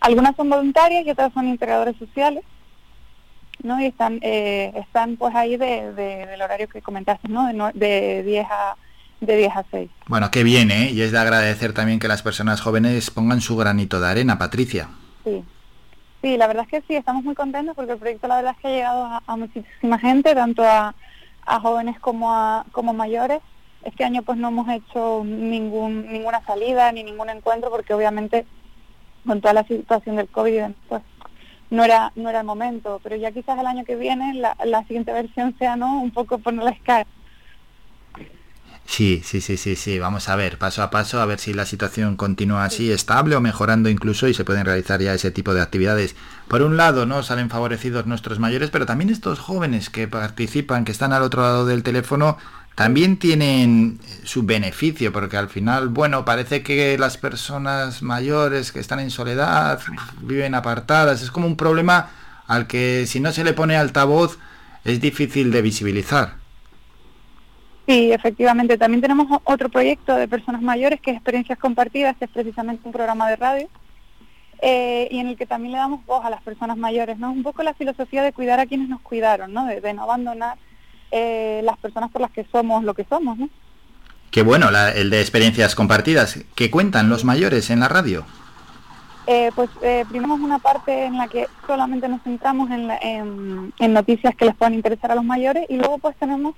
Algunas 0.02 0.36
son 0.36 0.50
voluntarias 0.50 1.06
y 1.06 1.10
otras 1.12 1.32
son 1.34 1.48
integradores 1.48 1.96
sociales, 1.98 2.44
¿no? 3.64 3.80
Y 3.80 3.86
están, 3.86 4.20
eh, 4.22 4.72
están 4.76 5.16
pues 5.18 5.34
ahí 5.36 5.58
de, 5.58 5.94
de- 5.94 6.26
del 6.26 6.42
horario 6.42 6.68
que 6.68 6.82
comentaste, 6.82 7.28
¿no? 7.28 7.48
De, 7.48 7.54
nue- 7.54 7.74
de 7.74 8.24
10 8.24 8.48
a 8.50 8.76
de 9.20 9.38
10 9.38 9.56
a 9.56 9.64
6. 9.70 9.90
Bueno, 10.08 10.32
qué 10.32 10.44
bien, 10.44 10.72
¿eh? 10.72 10.90
Y 10.92 11.02
es 11.04 11.12
de 11.12 11.20
agradecer 11.20 11.74
también 11.74 12.00
que 12.00 12.08
las 12.08 12.24
personas 12.24 12.60
jóvenes 12.60 13.12
pongan 13.12 13.40
su 13.40 13.56
granito 13.56 14.00
de 14.02 14.08
arena, 14.08 14.40
Patricia. 14.40 14.90
Sí. 15.24 15.44
Sí, 16.24 16.38
la 16.38 16.48
verdad 16.48 16.64
es 16.66 16.70
que 16.72 16.88
sí, 16.88 16.96
estamos 16.96 17.24
muy 17.24 17.36
contentos 17.36 17.76
porque 17.76 17.92
el 17.94 18.00
proyecto 18.00 18.28
la 18.28 18.38
verdad 18.38 18.54
es 18.56 18.62
que 18.62 18.68
ha 18.68 18.72
llegado 18.72 19.06
a, 19.06 19.24
a 19.28 19.36
muchísima 19.38 20.00
gente, 20.00 20.34
tanto 20.34 20.64
a, 20.64 20.96
a 21.46 21.60
jóvenes 21.60 22.00
como 22.00 22.34
a 22.34 22.66
como 22.72 22.94
mayores. 22.94 23.42
Este 23.84 24.04
año 24.04 24.24
pues 24.24 24.40
no 24.40 24.48
hemos 24.48 24.68
hecho 24.70 25.22
ningún 25.24 26.12
ninguna 26.12 26.44
salida 26.46 26.92
ni 26.92 27.04
ningún 27.04 27.30
encuentro 27.30 27.70
porque 27.70 27.94
obviamente 27.94 28.46
con 29.26 29.42
toda 29.42 29.54
la 29.54 29.64
situación 29.64 30.16
del 30.16 30.28
COVID 30.30 30.52
y 30.52 30.56
demás, 30.56 30.76
pues 30.88 31.02
no 31.70 31.84
era 31.84 32.12
no 32.16 32.30
era 32.30 32.42
el 32.42 32.46
momento, 32.46 33.00
pero 33.04 33.16
ya 33.16 33.32
quizás 33.32 33.58
el 33.60 33.66
año 33.66 33.86
que 33.86 33.96
viene 33.96 34.34
la, 34.34 34.58
la 34.66 34.82
siguiente 34.84 35.14
versión 35.14 35.56
sea 35.58 35.76
no 35.76 36.02
un 36.02 36.12
poco 36.12 36.38
ponerles 36.38 36.80
cara. 36.84 37.08
Sí, 38.86 39.22
sí, 39.24 39.40
sí, 39.40 39.56
sí, 39.56 39.78
sí. 39.78 40.00
Vamos 40.00 40.28
a 40.28 40.36
ver, 40.36 40.58
paso 40.58 40.84
a 40.84 40.90
paso, 40.90 41.22
a 41.22 41.26
ver 41.26 41.40
si 41.40 41.54
la 41.54 41.66
situación 41.66 42.18
continúa 42.18 42.66
así, 42.66 42.92
estable 42.92 43.38
o 43.38 43.42
mejorando 43.42 43.90
incluso 43.90 44.28
y 44.28 44.34
se 44.34 44.44
pueden 44.44 44.66
realizar 44.66 45.02
ya 45.02 45.14
ese 45.14 45.32
tipo 45.32 45.54
de 45.54 45.62
actividades. 45.62 46.16
Por 46.50 46.62
un 46.62 46.76
lado, 46.76 47.06
¿no? 47.06 47.24
Salen 47.24 47.50
favorecidos 47.50 48.06
nuestros 48.06 48.40
mayores, 48.40 48.70
pero 48.70 48.86
también 48.86 49.10
estos 49.10 49.40
jóvenes 49.40 49.90
que 49.90 50.10
participan, 50.10 50.84
que 50.84 50.92
están 50.92 51.14
al 51.14 51.24
otro 51.24 51.42
lado 51.42 51.66
del 51.66 51.84
teléfono, 51.84 52.38
también 52.76 53.18
tienen 53.18 54.00
su 54.24 54.44
beneficio, 54.44 55.12
porque 55.12 55.38
al 55.38 55.50
final, 55.50 55.90
bueno, 55.90 56.26
parece 56.26 56.64
que 56.64 56.98
las 56.98 57.18
personas 57.18 58.02
mayores 58.02 58.72
que 58.72 58.80
están 58.80 59.00
en 59.00 59.12
soledad, 59.12 59.80
viven 60.22 60.56
apartadas, 60.56 61.22
es 61.22 61.32
como 61.32 61.48
un 61.48 61.58
problema 61.58 62.10
al 62.48 62.68
que 62.68 63.06
si 63.08 63.20
no 63.20 63.32
se 63.32 63.44
le 63.44 63.54
pone 63.54 63.76
altavoz 63.76 64.40
es 64.84 65.00
difícil 65.00 65.52
de 65.52 65.62
visibilizar. 65.62 66.36
Sí, 67.88 68.12
efectivamente. 68.12 68.78
También 68.78 69.02
tenemos 69.02 69.42
otro 69.44 69.70
proyecto 69.70 70.16
de 70.16 70.28
personas 70.28 70.62
mayores 70.62 71.02
que 71.02 71.12
es 71.12 71.18
Experiencias 71.18 71.60
Compartidas, 71.60 72.16
que 72.18 72.26
es 72.26 72.32
precisamente 72.32 72.84
un 72.86 72.94
programa 72.94 73.30
de 73.30 73.36
radio 73.36 73.70
eh, 74.62 75.08
y 75.12 75.20
en 75.20 75.28
el 75.28 75.36
que 75.36 75.46
también 75.46 75.74
le 75.74 75.80
damos 75.80 76.06
voz 76.06 76.24
a 76.24 76.30
las 76.30 76.42
personas 76.42 76.78
mayores, 76.78 77.18
¿no? 77.18 77.32
Un 77.32 77.44
poco 77.44 77.64
la 77.64 77.74
filosofía 77.74 78.24
de 78.24 78.34
cuidar 78.34 78.60
a 78.60 78.66
quienes 78.66 78.88
nos 78.88 79.02
cuidaron, 79.02 79.54
¿no? 79.54 79.66
De, 79.66 79.82
de 79.82 79.94
no 79.94 80.04
abandonar 80.04 80.58
eh, 81.12 81.62
las 81.64 81.78
personas 81.78 82.10
por 82.12 82.22
las 82.22 82.32
que 82.32 82.46
somos 82.52 82.84
lo 82.84 82.94
que 82.94 83.06
somos, 83.06 83.38
¿no? 83.38 83.50
Qué 84.32 84.44
bueno, 84.44 84.72
la- 84.72 84.92
el 84.92 85.10
de 85.10 85.20
experiencias 85.22 85.76
compartidas. 85.76 86.40
que 86.56 86.72
cuentan 86.72 87.10
los 87.10 87.26
mayores 87.26 87.70
en 87.70 87.82
la 87.82 87.88
radio? 87.90 88.26
Eh, 89.28 89.52
pues 89.56 89.70
eh, 89.82 90.04
primero 90.10 90.34
es 90.36 90.40
una 90.42 90.58
parte 90.60 91.06
en 91.06 91.18
la 91.18 91.28
que 91.28 91.48
solamente 91.68 92.08
nos 92.10 92.22
centramos 92.24 92.72
en, 92.72 92.88
la- 92.88 92.98
en- 92.98 93.72
en 93.78 93.94
noticias 93.94 94.36
que 94.36 94.46
les 94.46 94.56
puedan 94.56 94.74
interesar 94.74 95.12
a 95.12 95.16
los 95.16 95.24
mayores 95.24 95.66
y 95.70 95.76
luego 95.78 96.00
pues 96.00 96.16
tenemos 96.18 96.56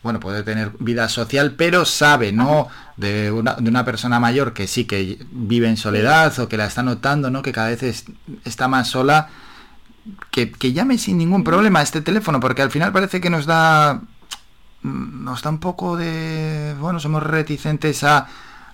bueno, 0.03 0.19
puede 0.19 0.43
tener 0.43 0.71
vida 0.79 1.09
social, 1.09 1.53
pero 1.57 1.85
sabe, 1.85 2.31
¿no? 2.31 2.67
De 2.97 3.31
una, 3.31 3.53
de 3.55 3.69
una 3.69 3.85
persona 3.85 4.19
mayor 4.19 4.53
que 4.53 4.67
sí 4.67 4.85
que 4.85 5.19
vive 5.31 5.67
en 5.69 5.77
soledad 5.77 6.37
o 6.39 6.49
que 6.49 6.57
la 6.57 6.65
está 6.65 6.83
notando, 6.83 7.29
¿no? 7.29 7.41
Que 7.43 7.51
cada 7.51 7.69
vez 7.69 7.83
es- 7.83 8.05
está 8.45 8.67
más 8.67 8.87
sola, 8.89 9.29
que, 10.31 10.51
que 10.51 10.73
llame 10.73 10.97
sin 10.97 11.17
ningún 11.17 11.43
problema 11.43 11.79
a 11.79 11.83
este 11.83 12.01
teléfono, 12.01 12.39
porque 12.39 12.61
al 12.61 12.71
final 12.71 12.91
parece 12.91 13.21
que 13.21 13.29
nos 13.29 13.45
da, 13.45 14.01
nos 14.83 15.41
da 15.43 15.49
un 15.49 15.59
poco 15.59 15.97
de, 15.97 16.75
bueno, 16.79 16.99
somos 16.99 17.23
reticentes 17.23 18.03
a, 18.03 18.27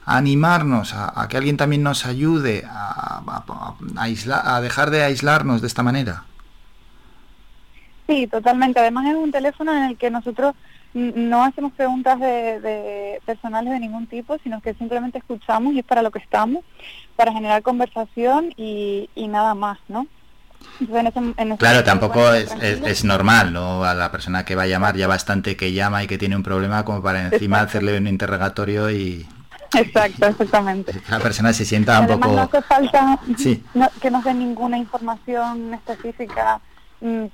a 0.05 0.17
animarnos, 0.17 0.93
a, 0.93 1.19
a 1.21 1.27
que 1.27 1.37
alguien 1.37 1.57
también 1.57 1.83
nos 1.83 2.05
ayude 2.05 2.65
a, 2.69 3.21
a- 3.27 3.43
a- 3.47 3.75
a 3.97 4.03
aisla- 4.03 4.55
a 4.55 4.61
dejar 4.61 4.89
de 4.91 5.03
aislarnos 5.03 5.61
de 5.61 5.67
esta 5.67 5.83
manera. 5.83 6.23
Sí, 8.07 8.27
totalmente. 8.27 8.79
Además 8.79 9.05
es 9.07 9.15
un 9.15 9.31
teléfono 9.31 9.73
en 9.73 9.83
el 9.83 9.97
que 9.97 10.09
nosotros 10.09 10.55
no 10.97 11.43
hacemos 11.43 11.71
preguntas 11.73 12.19
de, 12.19 12.59
de 12.59 13.21
personales 13.25 13.71
de 13.73 13.79
ningún 13.79 14.07
tipo, 14.07 14.37
sino 14.43 14.61
que 14.61 14.73
simplemente 14.73 15.17
escuchamos 15.19 15.73
y 15.73 15.79
es 15.79 15.85
para 15.85 16.01
lo 16.01 16.11
que 16.11 16.19
estamos, 16.19 16.63
para 17.15 17.31
generar 17.31 17.61
conversación 17.61 18.53
y, 18.57 19.09
y 19.15 19.27
nada 19.27 19.53
más, 19.55 19.77
¿no? 19.87 20.07
Entonces, 20.79 20.99
en 21.01 21.07
ese- 21.07 21.41
en 21.41 21.47
ese 21.51 21.57
Claro, 21.59 21.83
tampoco 21.83 22.33
es, 22.33 22.51
es- 22.61 23.03
normal, 23.03 23.53
¿no? 23.53 23.83
A 23.83 23.93
la 23.93 24.11
persona 24.11 24.43
que 24.43 24.55
va 24.55 24.63
a 24.63 24.67
llamar 24.67 24.95
ya 24.95 25.07
bastante 25.07 25.55
que 25.55 25.71
llama 25.71 26.03
y 26.03 26.07
que 26.07 26.17
tiene 26.17 26.35
un 26.35 26.43
problema 26.43 26.83
como 26.83 27.01
para 27.01 27.21
encima 27.27 27.57
Exacto. 27.57 27.69
hacerle 27.77 27.97
un 27.97 28.07
interrogatorio 28.07 28.89
y 28.89 29.25
Exacto, 29.75 30.25
exactamente. 30.29 30.93
la 31.09 31.19
persona 31.19 31.53
se 31.53 31.63
sienta 31.65 31.99
un 31.99 32.05
Además 32.05 32.29
no 32.31 32.35
poco... 32.47 32.57
hace 32.57 32.61
falta 32.67 33.19
Sí. 33.37 33.63
no- 33.75 33.89
que 34.01 34.09
nos 34.09 34.23
den 34.23 34.39
ninguna 34.39 34.77
información 34.77 35.73
específica 35.75 36.59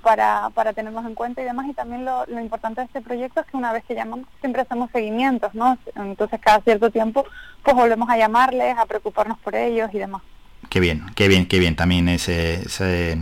para, 0.02 0.50
para 0.54 0.74
tenernos 0.74 1.06
en 1.06 1.16
cuenta 1.16 1.42
y 1.42 1.46
demás. 1.46 1.68
Y 1.70 1.74
también 1.74 2.06
lo, 2.06 2.26
lo 2.28 2.40
importante 2.40 2.82
de 2.82 2.88
este 2.88 3.02
proyecto 3.02 3.42
es 3.42 3.48
que 3.48 3.58
una 3.58 3.72
vez 3.72 3.84
que 3.86 3.96
llamamos 3.96 4.28
siempre 4.40 4.62
hacemos 4.62 4.90
seguimientos, 4.92 5.54
¿no? 5.56 5.78
Entonces 5.96 6.40
cada 6.42 6.62
cierto 6.62 6.90
tiempo 6.92 7.26
pues 7.64 7.76
volvemos 7.76 8.10
a 8.10 8.18
llamarles, 8.18 8.78
a 8.78 8.86
preocuparnos 8.86 9.38
por 9.40 9.56
ellos 9.56 9.90
y 9.94 10.00
demás. 10.00 10.22
Qué 10.70 10.80
bien, 10.80 11.04
qué 11.14 11.28
bien, 11.28 11.46
qué 11.46 11.60
bien 11.60 11.76
también 11.76 12.10
ese, 12.10 12.62
ese, 12.64 13.20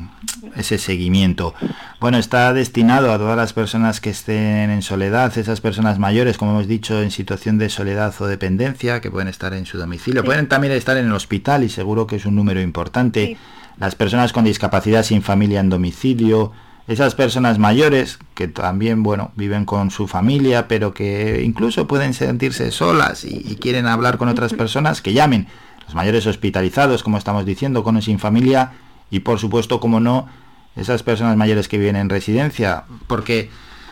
ese 0.55 0.77
seguimiento. 0.77 1.53
Bueno, 1.99 2.17
está 2.17 2.53
destinado 2.53 3.11
a 3.11 3.17
todas 3.17 3.35
las 3.35 3.51
personas 3.51 3.99
que 3.99 4.11
estén 4.11 4.69
en 4.69 4.81
soledad, 4.81 5.37
esas 5.37 5.59
personas 5.59 5.99
mayores, 5.99 6.37
como 6.37 6.51
hemos 6.51 6.67
dicho, 6.67 7.01
en 7.01 7.11
situación 7.11 7.57
de 7.57 7.69
soledad 7.69 8.13
o 8.19 8.27
dependencia, 8.27 9.01
que 9.01 9.11
pueden 9.11 9.27
estar 9.27 9.53
en 9.53 9.65
su 9.65 9.77
domicilio, 9.77 10.23
pueden 10.23 10.47
también 10.47 10.71
estar 10.73 10.95
en 10.97 11.07
el 11.07 11.13
hospital 11.13 11.63
y 11.63 11.69
seguro 11.69 12.07
que 12.07 12.17
es 12.17 12.25
un 12.25 12.35
número 12.35 12.61
importante. 12.61 13.37
Las 13.77 13.95
personas 13.95 14.33
con 14.33 14.43
discapacidad 14.43 15.03
sin 15.03 15.21
familia 15.21 15.59
en 15.59 15.69
domicilio, 15.69 16.51
esas 16.87 17.15
personas 17.15 17.57
mayores 17.57 18.19
que 18.35 18.47
también, 18.47 19.03
bueno, 19.03 19.31
viven 19.35 19.65
con 19.65 19.91
su 19.91 20.07
familia, 20.07 20.67
pero 20.67 20.93
que 20.93 21.41
incluso 21.43 21.87
pueden 21.87 22.13
sentirse 22.13 22.71
solas 22.71 23.23
y, 23.23 23.43
y 23.45 23.55
quieren 23.55 23.87
hablar 23.87 24.17
con 24.17 24.29
otras 24.29 24.53
personas, 24.53 25.01
que 25.01 25.13
llamen. 25.13 25.47
Los 25.85 25.95
mayores 25.95 26.25
hospitalizados, 26.27 27.03
como 27.03 27.17
estamos 27.17 27.45
diciendo, 27.45 27.83
con 27.83 27.97
o 27.97 28.01
sin 28.01 28.19
familia, 28.19 28.73
y 29.09 29.19
por 29.19 29.39
supuesto, 29.39 29.79
como 29.79 29.99
no, 29.99 30.27
esas 30.75 31.03
personas 31.03 31.37
mayores 31.37 31.67
que 31.67 31.77
viven 31.77 31.95
en 31.95 32.09
residencia, 32.09 32.85
porque 33.07 33.49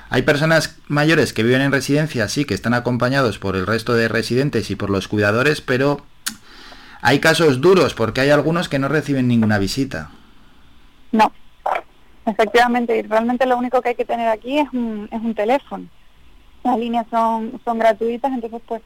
hay 0.09 0.23
personas 0.23 0.77
mayores 0.87 1.33
que 1.33 1.43
viven 1.43 1.61
en 1.61 1.71
residencia, 1.71 2.27
sí, 2.29 2.45
que 2.45 2.53
están 2.53 2.73
acompañados 2.73 3.37
por 3.37 3.55
el 3.55 3.67
resto 3.67 3.93
de 3.93 4.07
residentes 4.07 4.71
y 4.71 4.75
por 4.75 4.89
los 4.89 5.07
cuidadores, 5.07 5.61
pero 5.61 6.01
hay 7.01 7.19
casos 7.19 7.61
duros, 7.61 7.93
porque 7.93 8.21
hay 8.21 8.29
algunos 8.29 8.69
que 8.69 8.79
no 8.79 8.87
reciben 8.87 9.27
ninguna 9.27 9.57
visita. 9.57 10.09
No, 11.11 11.31
efectivamente, 12.25 12.97
y 12.97 13.01
realmente 13.03 13.45
lo 13.45 13.57
único 13.57 13.81
que 13.81 13.89
hay 13.89 13.95
que 13.95 14.05
tener 14.05 14.27
aquí 14.29 14.59
es 14.59 14.67
un, 14.73 15.07
es 15.11 15.19
un 15.21 15.33
teléfono. 15.33 15.85
Las 16.63 16.77
líneas 16.77 17.05
son, 17.09 17.59
son 17.63 17.79
gratuitas, 17.79 18.31
entonces 18.31 18.61
pues 18.67 18.81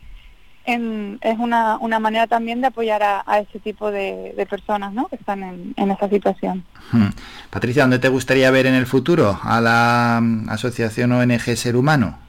en- 0.65 1.17
es 1.21 1.37
una, 1.39 1.77
una 1.79 1.99
manera 1.99 2.27
también 2.27 2.61
de 2.61 2.67
apoyar 2.67 3.03
a, 3.03 3.23
a 3.25 3.39
ese 3.39 3.59
tipo 3.59 3.91
de, 3.91 4.33
de 4.37 4.45
personas 4.45 4.93
¿no? 4.93 5.07
que 5.07 5.15
están 5.17 5.43
en, 5.43 5.73
en 5.75 5.91
esa 5.91 6.07
situación. 6.07 6.63
Hmm. 6.91 7.07
Patricia, 7.49 7.83
¿dónde 7.83 7.99
te 7.99 8.07
gustaría 8.09 8.49
ver 8.51 8.67
en 8.67 8.75
el 8.75 8.85
futuro 8.85 9.39
a 9.43 9.59
la 9.59 10.19
mm, 10.21 10.49
asociación 10.49 11.11
ONG 11.11 11.57
Ser 11.57 11.75
Humano? 11.75 12.19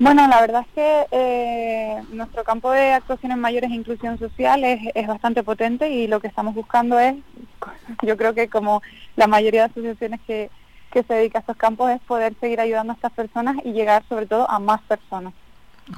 Bueno, 0.00 0.26
la 0.28 0.40
verdad 0.40 0.62
es 0.62 0.74
que 0.74 1.06
eh, 1.10 2.02
nuestro 2.10 2.42
campo 2.42 2.70
de 2.70 2.94
actuación 2.94 3.32
en 3.32 3.38
mayores 3.38 3.70
e 3.70 3.74
inclusión 3.74 4.18
social 4.18 4.64
es, 4.64 5.06
bastante 5.06 5.42
potente 5.42 5.90
y 5.90 6.06
lo 6.06 6.20
que 6.20 6.26
estamos 6.26 6.54
buscando 6.54 6.98
es, 6.98 7.16
yo 8.02 8.16
creo 8.16 8.32
que 8.34 8.48
como 8.48 8.80
la 9.16 9.26
mayoría 9.26 9.64
de 9.64 9.70
asociaciones 9.70 10.20
que, 10.26 10.50
que 10.90 11.02
se 11.02 11.12
dedica 11.12 11.40
a 11.40 11.42
estos 11.42 11.58
campos, 11.58 11.90
es 11.90 12.00
poder 12.00 12.34
seguir 12.40 12.60
ayudando 12.60 12.94
a 12.94 12.96
estas 12.96 13.12
personas 13.12 13.56
y 13.62 13.72
llegar 13.72 14.02
sobre 14.08 14.24
todo 14.24 14.50
a 14.50 14.58
más 14.58 14.80
personas. 14.80 15.34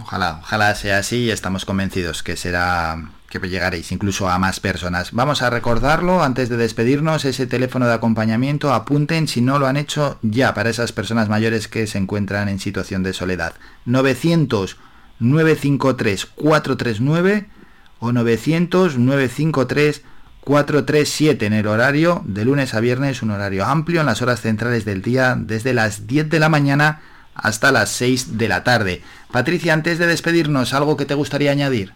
Ojalá, 0.01 0.41
ojalá 0.43 0.75
sea 0.75 0.99
así 0.99 1.27
y 1.27 1.31
estamos 1.31 1.65
convencidos 1.65 2.25
que 2.25 2.37
será 2.37 2.97
que 3.41 3.49
llegaréis 3.49 3.93
incluso 3.93 4.29
a 4.29 4.39
más 4.39 4.61
personas. 4.61 5.13
Vamos 5.13 5.43
a 5.43 5.51
recordarlo 5.51 6.23
antes 6.23 6.49
de 6.49 6.57
despedirnos, 6.57 7.25
ese 7.25 7.47
teléfono 7.47 7.87
de 7.87 7.95
acompañamiento, 7.95 8.73
apunten 8.73 9.29
si 9.29 9.41
no 9.41 9.59
lo 9.59 9.67
han 9.67 9.77
hecho 9.77 10.19
ya 10.23 10.55
para 10.55 10.71
esas 10.71 10.93
personas 10.93 11.29
mayores 11.29 11.69
que 11.69 11.87
se 11.87 11.99
encuentran 11.99 12.49
en 12.49 12.59
situación 12.59 13.03
de 13.03 13.13
soledad. 13.13 13.55
900 13.87 14.77
953 15.19 16.27
439 16.27 17.49
o 18.01 18.13
900 18.13 18.99
953 18.99 20.03
437 20.43 21.47
en 21.47 21.53
el 21.53 21.69
horario 21.69 22.23
de 22.25 22.45
lunes 22.45 22.75
a 22.75 22.81
viernes, 22.81 23.23
un 23.23 23.31
horario 23.31 23.65
amplio 23.65 24.01
en 24.01 24.07
las 24.07 24.23
horas 24.23 24.41
centrales 24.41 24.85
del 24.85 25.01
día, 25.01 25.37
desde 25.39 25.73
las 25.73 26.09
10 26.09 26.29
de 26.31 26.41
la 26.41 26.49
mañana 26.49 27.01
hasta 27.35 27.71
las 27.71 27.91
6 27.91 28.39
de 28.39 28.49
la 28.49 28.65
tarde. 28.65 29.03
Patricia, 29.31 29.73
antes 29.73 29.99
de 29.99 30.07
despedirnos, 30.07 30.75
¿algo 30.75 30.97
que 30.97 31.07
te 31.07 31.15
gustaría 31.15 31.53
añadir? 31.53 31.93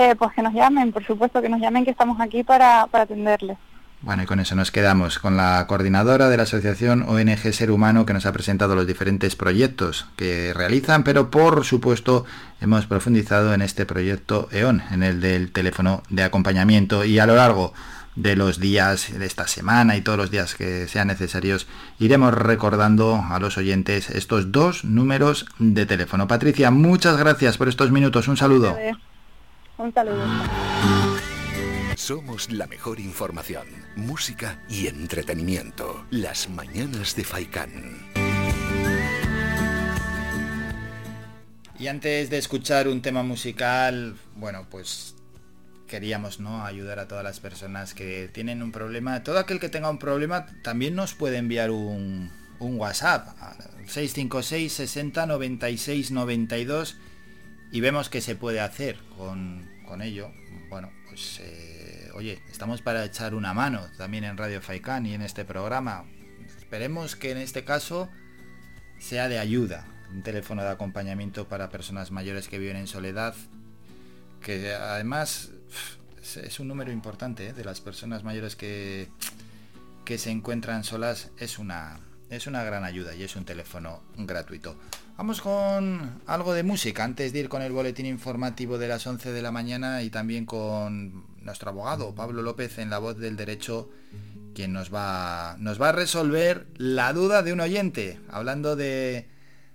Eh, 0.00 0.16
pues 0.16 0.32
que 0.32 0.40
nos 0.40 0.54
llamen, 0.54 0.92
por 0.92 1.04
supuesto, 1.04 1.42
que 1.42 1.50
nos 1.50 1.60
llamen, 1.60 1.84
que 1.84 1.90
estamos 1.90 2.18
aquí 2.22 2.42
para, 2.42 2.86
para 2.86 3.04
atenderles. 3.04 3.58
Bueno, 4.00 4.22
y 4.22 4.26
con 4.26 4.40
eso 4.40 4.54
nos 4.54 4.70
quedamos, 4.70 5.18
con 5.18 5.36
la 5.36 5.66
coordinadora 5.66 6.30
de 6.30 6.38
la 6.38 6.44
Asociación 6.44 7.04
ONG 7.06 7.52
Ser 7.52 7.70
Humano 7.70 8.06
que 8.06 8.14
nos 8.14 8.24
ha 8.24 8.32
presentado 8.32 8.74
los 8.74 8.86
diferentes 8.86 9.36
proyectos 9.36 10.06
que 10.16 10.54
realizan, 10.54 11.04
pero 11.04 11.30
por 11.30 11.66
supuesto 11.66 12.24
hemos 12.62 12.86
profundizado 12.86 13.52
en 13.52 13.60
este 13.60 13.84
proyecto 13.84 14.48
EON, 14.52 14.82
en 14.90 15.02
el 15.02 15.20
del 15.20 15.52
teléfono 15.52 16.02
de 16.08 16.22
acompañamiento 16.22 17.04
y 17.04 17.18
a 17.18 17.26
lo 17.26 17.36
largo 17.36 17.74
de 18.16 18.36
los 18.36 18.58
días 18.58 19.12
de 19.12 19.26
esta 19.26 19.46
semana 19.48 19.98
y 19.98 20.00
todos 20.00 20.16
los 20.16 20.30
días 20.30 20.54
que 20.54 20.88
sean 20.88 21.08
necesarios 21.08 21.66
iremos 21.98 22.32
recordando 22.32 23.22
a 23.28 23.38
los 23.38 23.58
oyentes 23.58 24.08
estos 24.08 24.50
dos 24.50 24.82
números 24.82 25.44
de 25.58 25.84
teléfono. 25.84 26.26
Patricia, 26.26 26.70
muchas 26.70 27.18
gracias 27.18 27.58
por 27.58 27.68
estos 27.68 27.90
minutos, 27.90 28.28
un 28.28 28.38
saludo. 28.38 28.78
Un 29.80 29.94
saludo. 29.94 30.22
Somos 31.96 32.52
la 32.52 32.66
mejor 32.66 33.00
información, 33.00 33.66
música 33.96 34.62
y 34.68 34.88
entretenimiento. 34.88 36.04
Las 36.10 36.50
mañanas 36.50 37.16
de 37.16 37.24
Faikán. 37.24 38.10
Y 41.78 41.86
antes 41.88 42.28
de 42.28 42.36
escuchar 42.36 42.88
un 42.88 43.00
tema 43.00 43.22
musical, 43.22 44.16
bueno, 44.36 44.66
pues 44.70 45.14
queríamos 45.88 46.40
¿no? 46.40 46.66
ayudar 46.66 46.98
a 46.98 47.08
todas 47.08 47.24
las 47.24 47.40
personas 47.40 47.94
que 47.94 48.28
tienen 48.28 48.62
un 48.62 48.72
problema. 48.72 49.22
Todo 49.22 49.38
aquel 49.38 49.58
que 49.60 49.70
tenga 49.70 49.88
un 49.88 49.98
problema 49.98 50.44
también 50.62 50.94
nos 50.94 51.14
puede 51.14 51.38
enviar 51.38 51.70
un, 51.70 52.30
un 52.58 52.78
WhatsApp. 52.78 53.28
656 53.86 54.74
60 54.74 55.24
96 55.24 56.10
92 56.10 56.98
y 57.72 57.80
vemos 57.80 58.08
qué 58.08 58.20
se 58.20 58.36
puede 58.36 58.60
hacer 58.60 58.98
con, 59.16 59.68
con 59.86 60.02
ello. 60.02 60.30
Bueno, 60.68 60.90
pues 61.08 61.40
eh, 61.40 62.10
oye, 62.14 62.42
estamos 62.50 62.82
para 62.82 63.04
echar 63.04 63.34
una 63.34 63.54
mano 63.54 63.86
también 63.96 64.24
en 64.24 64.36
Radio 64.36 64.60
Faikán 64.60 65.06
y 65.06 65.14
en 65.14 65.22
este 65.22 65.44
programa. 65.44 66.04
Esperemos 66.58 67.16
que 67.16 67.30
en 67.30 67.38
este 67.38 67.64
caso 67.64 68.08
sea 68.98 69.28
de 69.28 69.38
ayuda. 69.38 69.86
Un 70.12 70.22
teléfono 70.22 70.62
de 70.62 70.70
acompañamiento 70.70 71.48
para 71.48 71.68
personas 71.68 72.10
mayores 72.10 72.48
que 72.48 72.58
viven 72.58 72.76
en 72.76 72.86
soledad, 72.86 73.34
que 74.40 74.72
además 74.72 75.50
es 76.36 76.60
un 76.60 76.68
número 76.68 76.90
importante 76.92 77.48
¿eh? 77.48 77.52
de 77.52 77.64
las 77.64 77.80
personas 77.80 78.24
mayores 78.24 78.56
que, 78.56 79.08
que 80.04 80.18
se 80.18 80.30
encuentran 80.30 80.84
solas, 80.84 81.30
es 81.38 81.58
una, 81.58 82.00
es 82.28 82.46
una 82.46 82.64
gran 82.64 82.84
ayuda 82.84 83.14
y 83.14 83.22
es 83.22 83.36
un 83.36 83.44
teléfono 83.44 84.02
gratuito. 84.16 84.76
Vamos 85.20 85.42
con 85.42 86.22
algo 86.26 86.54
de 86.54 86.62
música 86.62 87.04
antes 87.04 87.34
de 87.34 87.40
ir 87.40 87.50
con 87.50 87.60
el 87.60 87.72
boletín 87.72 88.06
informativo 88.06 88.78
de 88.78 88.88
las 88.88 89.06
11 89.06 89.32
de 89.32 89.42
la 89.42 89.50
mañana 89.52 90.02
y 90.02 90.08
también 90.08 90.46
con 90.46 91.26
nuestro 91.42 91.68
abogado 91.68 92.14
Pablo 92.14 92.40
López 92.40 92.78
en 92.78 92.88
la 92.88 92.98
voz 93.00 93.18
del 93.18 93.36
derecho 93.36 93.90
quien 94.54 94.72
nos 94.72 94.90
va, 94.90 95.56
nos 95.58 95.78
va 95.78 95.90
a 95.90 95.92
resolver 95.92 96.68
la 96.78 97.12
duda 97.12 97.42
de 97.42 97.52
un 97.52 97.60
oyente. 97.60 98.18
Hablando 98.30 98.76
de, 98.76 99.28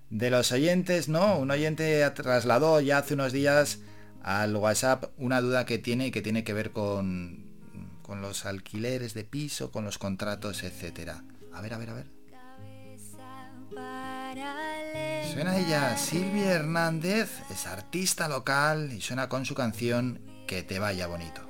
los 0.09 0.51
oyentes, 0.51 1.09
¿no? 1.09 1.37
Un 1.37 1.51
oyente 1.51 2.09
trasladó 2.15 2.81
ya 2.81 2.97
hace 2.97 3.13
unos 3.13 3.31
días 3.31 3.81
al 4.23 4.55
WhatsApp 4.55 5.11
una 5.19 5.41
duda 5.41 5.67
que 5.67 5.77
tiene 5.77 6.07
y 6.07 6.11
que 6.11 6.23
tiene 6.23 6.43
que 6.43 6.53
ver 6.53 6.71
con, 6.71 7.45
con 8.01 8.19
los 8.19 8.47
alquileres 8.47 9.13
de 9.13 9.25
piso, 9.25 9.69
con 9.71 9.85
los 9.85 9.99
contratos, 9.99 10.63
etcétera. 10.63 11.23
A 11.53 11.61
ver, 11.61 11.75
a 11.75 11.77
ver, 11.77 11.89
a 11.91 11.93
ver. 11.93 12.14
Suena 15.31 15.57
ella, 15.57 15.97
Silvia 15.97 16.51
Hernández, 16.53 17.41
es 17.49 17.67
artista 17.67 18.29
local 18.29 18.93
y 18.93 19.01
suena 19.01 19.27
con 19.27 19.45
su 19.45 19.53
canción 19.53 20.21
Que 20.47 20.63
te 20.63 20.79
vaya 20.79 21.07
bonito. 21.07 21.41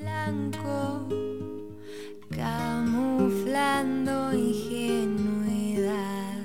blanco, 0.00 1.08
camuflando 2.30 4.32
ingenuidad, 4.34 6.38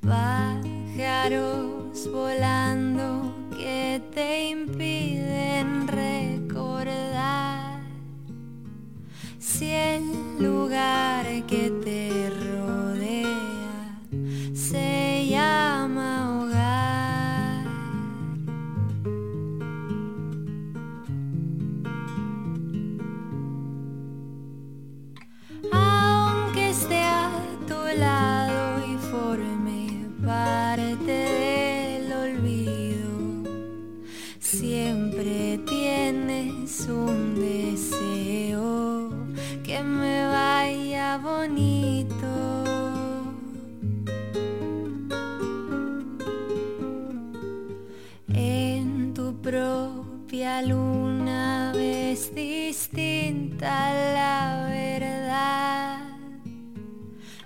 pájaros 0.00 2.10
volando 2.10 3.34
que 3.56 4.00
te 4.14 4.50
impiden 4.50 5.88
recordar. 5.88 7.80
Si 9.38 9.70
el 9.70 10.02
lugar 10.38 11.26
que 11.46 11.70
te 11.84 12.30
tienes 36.82 36.88
un 36.88 37.34
deseo 37.34 39.10
que 39.62 39.82
me 39.82 40.26
vaya 40.26 41.18
bonito. 41.18 42.26
En 48.34 49.14
tu 49.14 49.40
propia 49.40 50.62
luna 50.62 51.72
ves 51.74 52.34
distinta 52.34 53.92
la 54.14 54.66
verdad. 54.68 55.98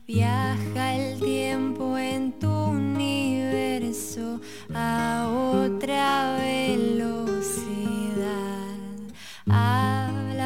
Viaja 0.07 0.95
el 0.95 1.21
tiempo 1.21 1.99
en 1.99 2.33
tu 2.39 2.49
universo 2.49 4.41
a 4.75 5.29
otra 5.29 6.37
velocidad. 6.39 6.96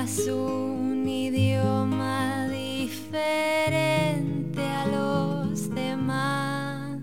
Hablas 0.01 0.29
un 0.29 1.07
idioma 1.07 2.49
diferente 2.49 4.63
a 4.63 4.87
los 4.87 5.69
demás. 5.75 6.99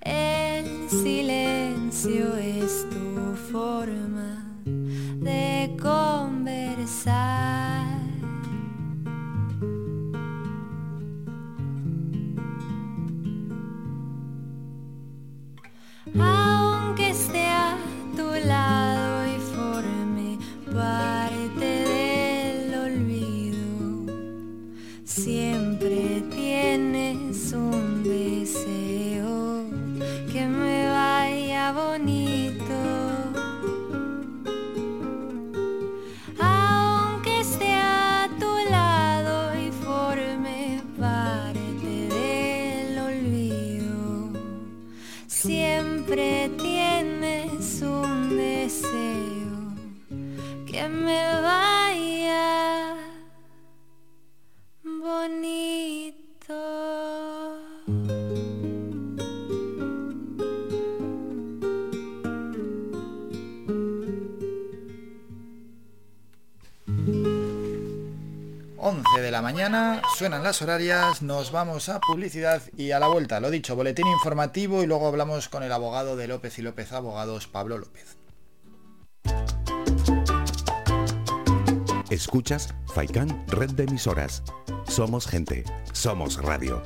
El 0.00 0.88
silencio 0.88 2.36
es 2.36 2.86
tu 2.88 3.34
forma 3.50 4.46
de 4.64 5.76
conversar. 5.82 7.84
Aunque 16.16 17.10
esté 17.10 17.48
a 17.48 17.76
tu 18.16 18.22
lado 18.46 19.26
y 19.26 19.40
forme 19.40 20.38
parte 20.72 21.15
bonito. 31.72 32.74
Aunque 36.40 37.40
esté 37.40 37.72
a 37.74 38.28
tu 38.38 38.70
lado 38.70 39.54
y 39.58 39.70
forme 39.70 40.82
parte 40.98 42.08
del 42.14 42.98
olvido, 42.98 44.30
siempre 45.26 46.50
tienes 46.58 47.82
un 47.82 48.36
deseo 48.36 49.74
que 50.66 50.88
me 50.88 51.40
vaya 51.42 51.65
la 69.36 69.42
mañana, 69.42 70.00
suenan 70.16 70.42
las 70.42 70.62
horarias, 70.62 71.20
nos 71.20 71.52
vamos 71.52 71.90
a 71.90 72.00
publicidad 72.00 72.62
y 72.74 72.92
a 72.92 72.98
la 72.98 73.08
vuelta, 73.08 73.38
lo 73.38 73.50
dicho, 73.50 73.76
boletín 73.76 74.06
informativo 74.06 74.82
y 74.82 74.86
luego 74.86 75.06
hablamos 75.08 75.50
con 75.50 75.62
el 75.62 75.72
abogado 75.72 76.16
de 76.16 76.26
López 76.26 76.58
y 76.58 76.62
López 76.62 76.90
Abogados, 76.94 77.46
Pablo 77.46 77.76
López. 77.76 78.16
Escuchas 82.08 82.72
Faikan 82.94 83.44
Red 83.48 83.72
de 83.72 83.84
Emisoras. 83.84 84.42
Somos 84.88 85.26
gente, 85.26 85.64
somos 85.92 86.42
radio. 86.42 86.82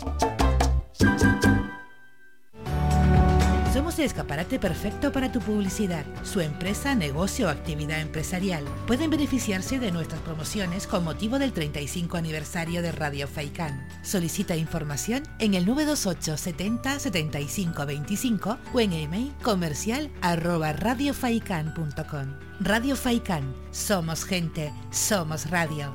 Escaparate 4.05 4.59
perfecto 4.59 5.13
para 5.13 5.31
tu 5.33 5.41
publicidad. 5.41 6.05
Su 6.23 6.41
empresa, 6.41 6.95
negocio 6.95 7.47
o 7.47 7.51
actividad 7.51 8.01
empresarial 8.01 8.65
pueden 8.87 9.11
beneficiarse 9.11 9.79
de 9.79 9.93
nuestras 9.93 10.21
promociones 10.23 10.87
con 10.87 11.05
motivo 11.05 11.39
del 11.39 11.53
35 11.53 12.17
aniversario 12.17 12.83
de 12.83 12.93
Radio 12.93 13.29
Faikán. 13.29 13.87
Solicita 14.03 14.57
información 14.57 15.23
en 15.39 15.55
el 15.55 15.67
928 15.67 16.37
70 16.37 16.99
75 16.99 17.87
25 17.87 18.59
o 18.73 18.81
en 18.81 18.93
email 18.93 19.33
comercial 19.43 20.11
arroba 20.23 20.73
radiofaikan.com. 20.73 22.51
Radio 22.61 22.97
Faikán. 22.97 23.55
Somos 23.71 24.25
gente. 24.25 24.73
Somos 24.91 25.51
radio. 25.51 25.95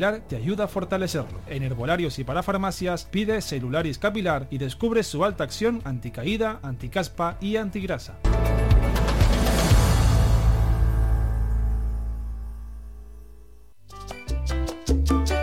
Te 0.00 0.36
ayuda 0.36 0.64
a 0.64 0.68
fortalecerlo. 0.68 1.40
En 1.46 1.62
herbolarios 1.62 2.18
y 2.18 2.24
para 2.24 2.42
farmacias 2.42 3.04
pide 3.04 3.42
Celularis 3.42 3.98
Capilar 3.98 4.46
y 4.50 4.56
descubre 4.56 5.02
su 5.02 5.26
alta 5.26 5.44
acción 5.44 5.82
anticaída, 5.84 6.58
anticaspa 6.62 7.36
y 7.38 7.56
antigrasa. 7.56 8.18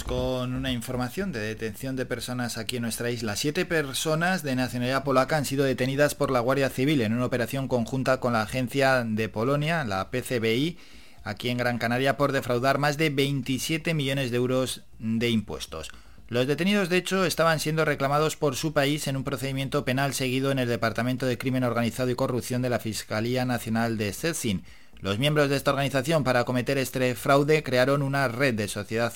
Con 0.00 0.54
una 0.54 0.72
información 0.72 1.32
de 1.32 1.40
detención 1.40 1.96
de 1.96 2.06
personas 2.06 2.56
aquí 2.56 2.76
en 2.76 2.82
nuestra 2.82 3.10
isla. 3.10 3.36
Siete 3.36 3.66
personas 3.66 4.42
de 4.42 4.56
nacionalidad 4.56 5.04
polaca 5.04 5.36
han 5.36 5.44
sido 5.44 5.64
detenidas 5.64 6.14
por 6.14 6.30
la 6.30 6.40
Guardia 6.40 6.70
Civil 6.70 7.02
en 7.02 7.12
una 7.12 7.26
operación 7.26 7.68
conjunta 7.68 8.18
con 8.18 8.32
la 8.32 8.40
agencia 8.40 9.04
de 9.04 9.28
Polonia, 9.28 9.84
la 9.84 10.10
PCBI, 10.10 10.78
aquí 11.24 11.50
en 11.50 11.58
Gran 11.58 11.76
Canaria 11.76 12.16
por 12.16 12.32
defraudar 12.32 12.78
más 12.78 12.96
de 12.96 13.10
27 13.10 13.92
millones 13.92 14.30
de 14.30 14.38
euros 14.38 14.80
de 14.98 15.28
impuestos. 15.28 15.90
Los 16.28 16.46
detenidos, 16.46 16.88
de 16.88 16.96
hecho, 16.96 17.26
estaban 17.26 17.60
siendo 17.60 17.84
reclamados 17.84 18.36
por 18.36 18.56
su 18.56 18.72
país 18.72 19.06
en 19.08 19.18
un 19.18 19.24
procedimiento 19.24 19.84
penal 19.84 20.14
seguido 20.14 20.50
en 20.50 20.58
el 20.58 20.68
Departamento 20.68 21.26
de 21.26 21.36
Crimen 21.36 21.64
Organizado 21.64 22.08
y 22.08 22.14
Corrupción 22.14 22.62
de 22.62 22.70
la 22.70 22.78
Fiscalía 22.78 23.44
Nacional 23.44 23.98
de 23.98 24.10
Szczecin. 24.10 24.64
Los 25.02 25.18
miembros 25.18 25.50
de 25.50 25.56
esta 25.56 25.72
organización 25.72 26.22
para 26.22 26.44
cometer 26.44 26.78
este 26.78 27.16
fraude 27.16 27.64
crearon 27.64 28.02
una 28.02 28.28
red 28.28 28.54
de, 28.54 28.68
sociedad- 28.68 29.12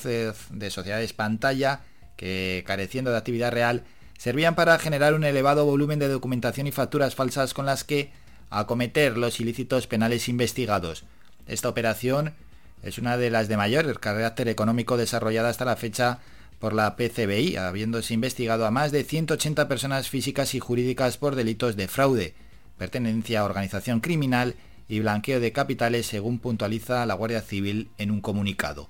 de 0.50 0.70
sociedades 0.70 1.12
pantalla 1.12 1.82
que, 2.16 2.64
careciendo 2.66 3.12
de 3.12 3.18
actividad 3.18 3.52
real, 3.52 3.84
servían 4.18 4.56
para 4.56 4.80
generar 4.80 5.14
un 5.14 5.22
elevado 5.22 5.64
volumen 5.64 6.00
de 6.00 6.08
documentación 6.08 6.66
y 6.66 6.72
facturas 6.72 7.14
falsas 7.14 7.54
con 7.54 7.66
las 7.66 7.84
que 7.84 8.10
acometer 8.50 9.16
los 9.16 9.38
ilícitos 9.38 9.86
penales 9.86 10.28
investigados. 10.28 11.04
Esta 11.46 11.68
operación 11.68 12.34
es 12.82 12.98
una 12.98 13.16
de 13.16 13.30
las 13.30 13.46
de 13.46 13.56
mayor 13.56 14.00
carácter 14.00 14.48
económico 14.48 14.96
desarrollada 14.96 15.50
hasta 15.50 15.64
la 15.64 15.76
fecha 15.76 16.18
por 16.58 16.72
la 16.72 16.96
PCBI, 16.96 17.58
habiéndose 17.58 18.12
investigado 18.12 18.66
a 18.66 18.72
más 18.72 18.90
de 18.90 19.04
180 19.04 19.68
personas 19.68 20.08
físicas 20.08 20.56
y 20.56 20.58
jurídicas 20.58 21.16
por 21.16 21.36
delitos 21.36 21.76
de 21.76 21.86
fraude, 21.86 22.34
pertenencia 22.76 23.40
a 23.40 23.44
organización 23.44 24.00
criminal 24.00 24.56
y 24.88 25.00
blanqueo 25.00 25.40
de 25.40 25.52
capitales, 25.52 26.06
según 26.06 26.38
puntualiza 26.38 27.06
la 27.06 27.14
Guardia 27.14 27.40
Civil 27.40 27.90
en 27.98 28.10
un 28.10 28.20
comunicado. 28.20 28.88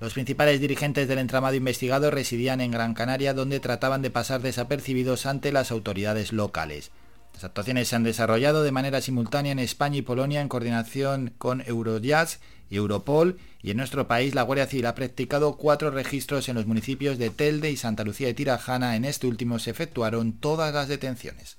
Los 0.00 0.14
principales 0.14 0.60
dirigentes 0.60 1.06
del 1.06 1.18
entramado 1.18 1.54
investigado 1.54 2.10
residían 2.10 2.60
en 2.60 2.72
Gran 2.72 2.94
Canaria, 2.94 3.34
donde 3.34 3.60
trataban 3.60 4.02
de 4.02 4.10
pasar 4.10 4.42
desapercibidos 4.42 5.26
ante 5.26 5.52
las 5.52 5.70
autoridades 5.70 6.32
locales. 6.32 6.90
Las 7.34 7.44
actuaciones 7.44 7.88
se 7.88 7.96
han 7.96 8.02
desarrollado 8.02 8.62
de 8.62 8.72
manera 8.72 9.00
simultánea 9.00 9.52
en 9.52 9.58
España 9.58 9.98
y 9.98 10.02
Polonia 10.02 10.40
en 10.40 10.48
coordinación 10.48 11.32
con 11.38 11.62
Eurojust 11.62 12.42
y 12.68 12.76
Europol 12.76 13.38
y 13.62 13.70
en 13.70 13.76
nuestro 13.76 14.08
país 14.08 14.34
la 14.34 14.42
Guardia 14.42 14.66
Civil 14.66 14.86
ha 14.86 14.94
practicado 14.94 15.56
cuatro 15.56 15.90
registros 15.90 16.48
en 16.48 16.56
los 16.56 16.66
municipios 16.66 17.16
de 17.18 17.30
Telde 17.30 17.70
y 17.70 17.76
Santa 17.76 18.04
Lucía 18.04 18.26
de 18.26 18.34
Tirajana. 18.34 18.96
En 18.96 19.04
este 19.04 19.26
último 19.26 19.58
se 19.58 19.70
efectuaron 19.70 20.32
todas 20.32 20.74
las 20.74 20.88
detenciones. 20.88 21.58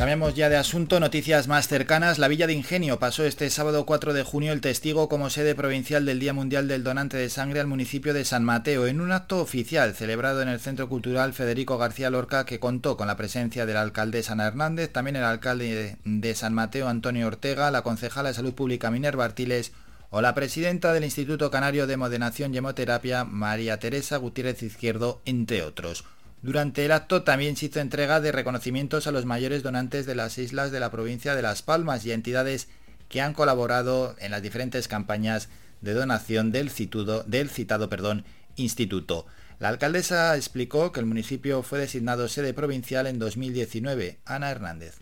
Cambiamos 0.00 0.34
ya 0.34 0.48
de 0.48 0.56
asunto, 0.56 0.98
noticias 0.98 1.46
más 1.46 1.68
cercanas. 1.68 2.18
La 2.18 2.28
Villa 2.28 2.46
de 2.46 2.54
Ingenio 2.54 2.98
pasó 2.98 3.26
este 3.26 3.50
sábado 3.50 3.84
4 3.84 4.14
de 4.14 4.22
junio 4.22 4.50
el 4.54 4.62
testigo 4.62 5.10
como 5.10 5.28
sede 5.28 5.54
provincial 5.54 6.06
del 6.06 6.18
Día 6.18 6.32
Mundial 6.32 6.68
del 6.68 6.82
Donante 6.82 7.18
de 7.18 7.28
Sangre 7.28 7.60
al 7.60 7.66
municipio 7.66 8.14
de 8.14 8.24
San 8.24 8.42
Mateo, 8.42 8.86
en 8.86 9.02
un 9.02 9.12
acto 9.12 9.42
oficial 9.42 9.94
celebrado 9.94 10.40
en 10.40 10.48
el 10.48 10.58
Centro 10.58 10.88
Cultural 10.88 11.34
Federico 11.34 11.76
García 11.76 12.08
Lorca, 12.08 12.46
que 12.46 12.58
contó 12.58 12.96
con 12.96 13.08
la 13.08 13.18
presencia 13.18 13.66
del 13.66 13.76
alcalde 13.76 14.22
San 14.22 14.40
Hernández, 14.40 14.90
también 14.90 15.16
el 15.16 15.24
alcalde 15.24 15.98
de 16.02 16.34
San 16.34 16.54
Mateo 16.54 16.88
Antonio 16.88 17.26
Ortega, 17.26 17.70
la 17.70 17.82
concejala 17.82 18.30
de 18.30 18.36
Salud 18.36 18.54
Pública 18.54 18.90
Minerva 18.90 19.26
Artiles 19.26 19.72
o 20.08 20.22
la 20.22 20.34
presidenta 20.34 20.94
del 20.94 21.04
Instituto 21.04 21.50
Canario 21.50 21.86
de 21.86 21.98
Modenación 21.98 22.54
y 22.54 22.56
Hemoterapia 22.56 23.24
María 23.24 23.78
Teresa 23.78 24.16
Gutiérrez 24.16 24.62
Izquierdo, 24.62 25.20
entre 25.26 25.62
otros. 25.62 26.06
Durante 26.42 26.86
el 26.86 26.92
acto 26.92 27.22
también 27.22 27.56
se 27.56 27.66
hizo 27.66 27.80
entrega 27.80 28.20
de 28.20 28.32
reconocimientos 28.32 29.06
a 29.06 29.12
los 29.12 29.26
mayores 29.26 29.62
donantes 29.62 30.06
de 30.06 30.14
las 30.14 30.38
islas 30.38 30.72
de 30.72 30.80
la 30.80 30.90
provincia 30.90 31.34
de 31.34 31.42
Las 31.42 31.60
Palmas 31.60 32.06
y 32.06 32.12
a 32.12 32.14
entidades 32.14 32.68
que 33.10 33.20
han 33.20 33.34
colaborado 33.34 34.16
en 34.20 34.30
las 34.30 34.40
diferentes 34.40 34.88
campañas 34.88 35.50
de 35.82 35.92
donación 35.92 36.50
del, 36.50 36.70
citado 36.70 37.88
perdón, 37.90 38.24
instituto. 38.56 39.26
La 39.58 39.68
alcaldesa 39.68 40.34
explicó 40.34 40.92
que 40.92 41.00
el 41.00 41.06
municipio 41.06 41.62
fue 41.62 41.78
designado 41.78 42.26
sede 42.28 42.54
provincial 42.54 43.06
en 43.06 43.18
2019. 43.18 44.20
Ana 44.24 44.50
Hernández. 44.50 44.96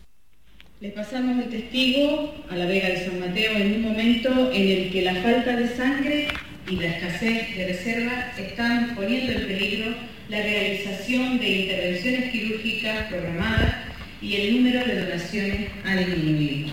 Le 0.81 0.91
pasamos 0.91 1.45
el 1.45 1.51
testigo 1.51 2.35
a 2.51 2.57
la 2.57 2.67
Vega 2.67 2.89
de 2.89 3.05
San 3.05 3.21
Mateo 3.21 3.53
en 3.53 3.75
un 3.75 3.83
momento 3.83 4.51
en 4.53 4.69
el 4.69 4.91
que 4.91 5.03
la 5.03 5.15
falta 5.23 5.55
de 5.55 5.77
sangre 5.77 6.29
y 6.71 6.77
la 6.77 6.89
escasez 6.89 7.57
de 7.57 7.67
reserva 7.67 8.33
están 8.37 8.95
poniendo 8.95 9.33
en 9.33 9.47
peligro 9.47 9.95
la 10.29 10.43
realización 10.43 11.39
de 11.39 11.49
intervenciones 11.49 12.31
quirúrgicas 12.31 13.07
programadas 13.09 13.75
y 14.21 14.37
el 14.37 14.57
número 14.57 14.85
de 14.85 15.01
donaciones 15.01 15.71
ha 15.85 15.97
disminuido. 15.97 16.69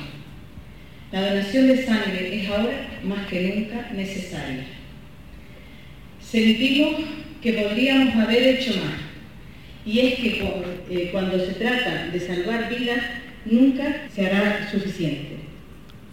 La 1.12 1.30
donación 1.30 1.68
de 1.68 1.86
sangre 1.86 2.42
es 2.42 2.50
ahora 2.50 2.88
más 3.04 3.28
que 3.28 3.42
nunca 3.42 3.90
necesaria. 3.94 4.66
Sentimos 6.20 6.96
que 7.42 7.54
podríamos 7.54 8.16
haber 8.16 8.44
hecho 8.44 8.72
más 8.72 9.00
y 9.86 10.00
es 10.00 10.16
que 10.16 10.30
por, 10.42 10.66
eh, 10.90 11.10
cuando 11.12 11.40
se 11.40 11.54
trata 11.54 12.08
de 12.08 12.20
salvar 12.20 12.70
vidas 12.70 13.00
nunca 13.46 14.08
se 14.14 14.26
hará 14.26 14.70
suficiente. 14.70 15.45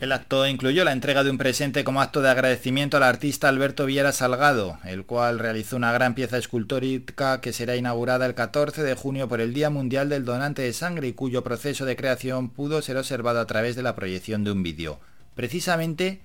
El 0.03 0.11
acto 0.11 0.45
incluyó 0.49 0.83
la 0.85 0.91
entrega 0.91 1.23
de 1.23 1.31
un 1.31 1.39
presente 1.39 1.85
como 1.85 2.03
acto 2.03 2.23
de 2.23 2.29
agradecimiento 2.29 2.97
al 2.97 3.05
artista 3.05 3.49
Alberto 3.49 3.87
Viera 3.87 4.11
Salgado, 4.11 4.79
el 4.83 5.07
cual 5.07 5.39
realizó 5.39 5.77
una 5.77 5.93
gran 5.93 6.17
pieza 6.17 6.39
escultórica 6.39 7.41
que 7.41 7.53
será 7.53 7.77
inaugurada 7.77 8.27
el 8.27 8.35
14 8.35 8.83
de 8.83 8.97
junio 8.97 9.29
por 9.29 9.41
el 9.41 9.55
Día 9.55 9.71
Mundial 9.71 10.09
del 10.09 10.25
Donante 10.25 10.63
de 10.63 10.73
Sangre 10.73 11.07
y 11.07 11.13
cuyo 11.13 11.45
proceso 11.45 11.85
de 11.85 11.95
creación 11.95 12.51
pudo 12.51 12.83
ser 12.83 12.97
observado 12.97 13.39
a 13.39 13.47
través 13.47 13.77
de 13.77 13.85
la 13.85 13.95
proyección 13.95 14.43
de 14.43 14.51
un 14.51 14.65
vídeo. 14.65 14.99
Precisamente, 15.37 16.21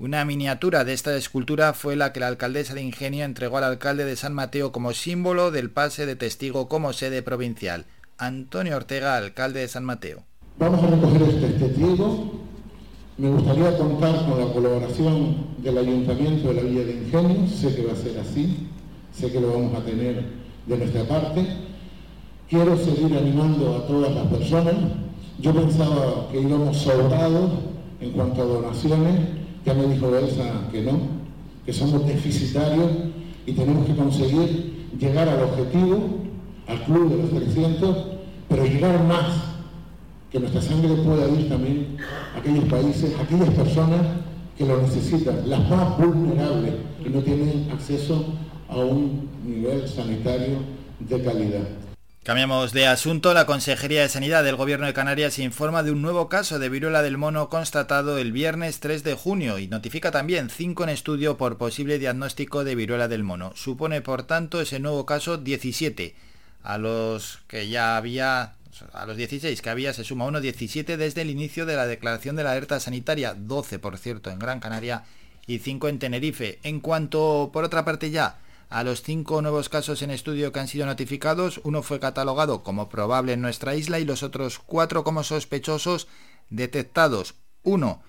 una 0.00 0.24
miniatura 0.24 0.82
de 0.82 0.92
esta 0.92 1.14
escultura 1.14 1.72
fue 1.72 1.94
la 1.94 2.12
que 2.12 2.18
la 2.18 2.26
alcaldesa 2.26 2.74
de 2.74 2.82
Ingenio 2.82 3.24
entregó 3.24 3.58
al 3.58 3.64
alcalde 3.64 4.04
de 4.04 4.16
San 4.16 4.34
Mateo 4.34 4.72
como 4.72 4.92
símbolo 4.92 5.52
del 5.52 5.70
pase 5.70 6.04
de 6.04 6.16
testigo 6.16 6.68
como 6.68 6.92
sede 6.92 7.22
provincial. 7.22 7.84
Antonio 8.18 8.74
Ortega, 8.74 9.16
alcalde 9.16 9.60
de 9.60 9.68
San 9.68 9.84
Mateo. 9.84 10.24
Vamos 10.58 10.82
a 10.82 10.88
recoger 10.88 11.22
este 11.22 11.48
testigo 11.50 12.49
me 13.20 13.28
gustaría 13.28 13.76
contar 13.76 14.24
con 14.26 14.40
la 14.40 14.50
colaboración 14.50 15.36
del 15.58 15.76
Ayuntamiento 15.76 16.48
de 16.48 16.54
la 16.54 16.62
Villa 16.62 16.84
de 16.84 17.02
Ingenio, 17.04 17.46
sé 17.48 17.74
que 17.74 17.84
va 17.84 17.92
a 17.92 17.96
ser 17.96 18.18
así, 18.18 18.68
sé 19.12 19.30
que 19.30 19.38
lo 19.38 19.52
vamos 19.52 19.74
a 19.74 19.84
tener 19.84 20.24
de 20.66 20.78
nuestra 20.78 21.04
parte. 21.04 21.46
Quiero 22.48 22.78
seguir 22.78 23.14
animando 23.14 23.76
a 23.76 23.86
todas 23.86 24.14
las 24.14 24.26
personas. 24.28 24.72
Yo 25.38 25.52
pensaba 25.52 26.28
que 26.32 26.40
íbamos 26.40 26.78
sobrados 26.78 27.50
en 28.00 28.10
cuanto 28.12 28.40
a 28.40 28.46
donaciones, 28.46 29.20
ya 29.66 29.74
me 29.74 29.86
dijo 29.88 30.16
Elsa 30.16 30.68
que 30.72 30.80
no, 30.80 31.00
que 31.66 31.74
somos 31.74 32.06
deficitarios 32.06 32.90
y 33.44 33.52
tenemos 33.52 33.86
que 33.86 33.96
conseguir 33.96 34.88
llegar 34.98 35.28
al 35.28 35.42
objetivo, 35.42 35.98
al 36.66 36.82
club 36.84 37.10
de 37.10 37.16
los 37.18 37.30
300, 37.30 37.96
pero 38.48 38.64
llegar 38.64 39.04
más 39.04 39.49
que 40.30 40.38
nuestra 40.38 40.62
sangre 40.62 40.94
pueda 41.02 41.28
ir 41.28 41.48
también 41.48 41.96
a 42.34 42.38
aquellos 42.38 42.64
países, 42.64 43.14
a 43.18 43.22
aquellas 43.22 43.50
personas 43.50 44.00
que 44.56 44.64
lo 44.64 44.80
necesitan, 44.80 45.48
las 45.48 45.68
más 45.68 45.98
vulnerables, 45.98 46.74
que 47.02 47.10
no 47.10 47.20
tienen 47.20 47.68
acceso 47.72 48.34
a 48.68 48.76
un 48.76 49.28
nivel 49.44 49.88
sanitario 49.88 50.58
de 51.00 51.22
calidad. 51.22 51.68
Cambiamos 52.22 52.72
de 52.72 52.86
asunto. 52.86 53.32
La 53.32 53.46
Consejería 53.46 54.02
de 54.02 54.08
Sanidad 54.10 54.44
del 54.44 54.56
Gobierno 54.56 54.86
de 54.86 54.92
Canarias 54.92 55.38
informa 55.38 55.82
de 55.82 55.90
un 55.90 56.02
nuevo 56.02 56.28
caso 56.28 56.58
de 56.58 56.68
viruela 56.68 57.00
del 57.00 57.16
mono 57.16 57.48
constatado 57.48 58.18
el 58.18 58.30
viernes 58.30 58.78
3 58.80 59.02
de 59.02 59.14
junio 59.14 59.58
y 59.58 59.66
notifica 59.66 60.10
también 60.10 60.50
5 60.50 60.84
en 60.84 60.90
estudio 60.90 61.38
por 61.38 61.56
posible 61.56 61.98
diagnóstico 61.98 62.62
de 62.62 62.74
viruela 62.74 63.08
del 63.08 63.24
mono. 63.24 63.52
Supone, 63.56 64.02
por 64.02 64.24
tanto, 64.24 64.60
ese 64.60 64.78
nuevo 64.78 65.06
caso 65.06 65.38
17, 65.38 66.14
a 66.62 66.76
los 66.76 67.38
que 67.48 67.68
ya 67.68 67.96
había 67.96 68.56
a 68.92 69.06
los 69.06 69.16
16 69.16 69.60
que 69.62 69.70
había 69.70 69.92
se 69.92 70.04
suma 70.04 70.26
uno 70.26 70.40
17 70.40 70.96
desde 70.96 71.22
el 71.22 71.30
inicio 71.30 71.66
de 71.66 71.76
la 71.76 71.86
declaración 71.86 72.36
de 72.36 72.44
la 72.44 72.52
alerta 72.52 72.80
sanitaria, 72.80 73.34
12 73.34 73.78
por 73.78 73.98
cierto 73.98 74.30
en 74.30 74.38
Gran 74.38 74.60
Canaria 74.60 75.04
y 75.46 75.58
5 75.58 75.88
en 75.88 75.98
Tenerife. 75.98 76.58
En 76.62 76.80
cuanto, 76.80 77.50
por 77.52 77.64
otra 77.64 77.84
parte 77.84 78.10
ya, 78.10 78.38
a 78.68 78.84
los 78.84 79.02
5 79.02 79.42
nuevos 79.42 79.68
casos 79.68 80.02
en 80.02 80.10
estudio 80.10 80.52
que 80.52 80.60
han 80.60 80.68
sido 80.68 80.86
notificados, 80.86 81.60
uno 81.64 81.82
fue 81.82 82.00
catalogado 82.00 82.62
como 82.62 82.88
probable 82.88 83.32
en 83.32 83.40
nuestra 83.40 83.74
isla 83.74 83.98
y 83.98 84.04
los 84.04 84.22
otros 84.22 84.58
4 84.58 85.02
como 85.04 85.24
sospechosos 85.24 86.06
detectados, 86.50 87.34
uno 87.62 88.02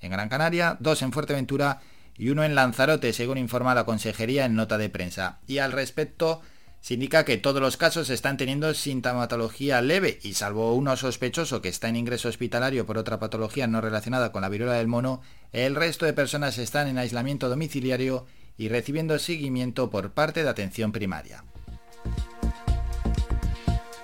en 0.00 0.10
Gran 0.10 0.28
Canaria, 0.28 0.76
dos 0.80 1.02
en 1.02 1.12
Fuerteventura 1.12 1.80
y 2.16 2.30
uno 2.30 2.44
en 2.44 2.54
Lanzarote, 2.54 3.12
según 3.12 3.38
informa 3.38 3.74
la 3.74 3.84
Consejería 3.84 4.46
en 4.46 4.54
nota 4.54 4.78
de 4.78 4.88
prensa. 4.88 5.40
Y 5.46 5.58
al 5.58 5.72
respecto, 5.72 6.40
se 6.80 6.94
indica 6.94 7.24
que 7.24 7.36
todos 7.36 7.60
los 7.60 7.76
casos 7.76 8.10
están 8.10 8.36
teniendo 8.36 8.72
sintomatología 8.72 9.80
leve 9.82 10.18
y 10.22 10.34
salvo 10.34 10.74
uno 10.74 10.96
sospechoso 10.96 11.60
que 11.60 11.68
está 11.68 11.88
en 11.88 11.96
ingreso 11.96 12.28
hospitalario 12.28 12.86
por 12.86 12.98
otra 12.98 13.18
patología 13.18 13.66
no 13.66 13.80
relacionada 13.80 14.30
con 14.32 14.42
la 14.42 14.48
viruela 14.48 14.74
del 14.74 14.86
mono, 14.86 15.20
el 15.52 15.74
resto 15.74 16.06
de 16.06 16.12
personas 16.12 16.58
están 16.58 16.86
en 16.88 16.98
aislamiento 16.98 17.48
domiciliario 17.48 18.26
y 18.56 18.68
recibiendo 18.68 19.18
seguimiento 19.18 19.90
por 19.90 20.12
parte 20.12 20.42
de 20.42 20.48
atención 20.48 20.92
primaria. 20.92 21.44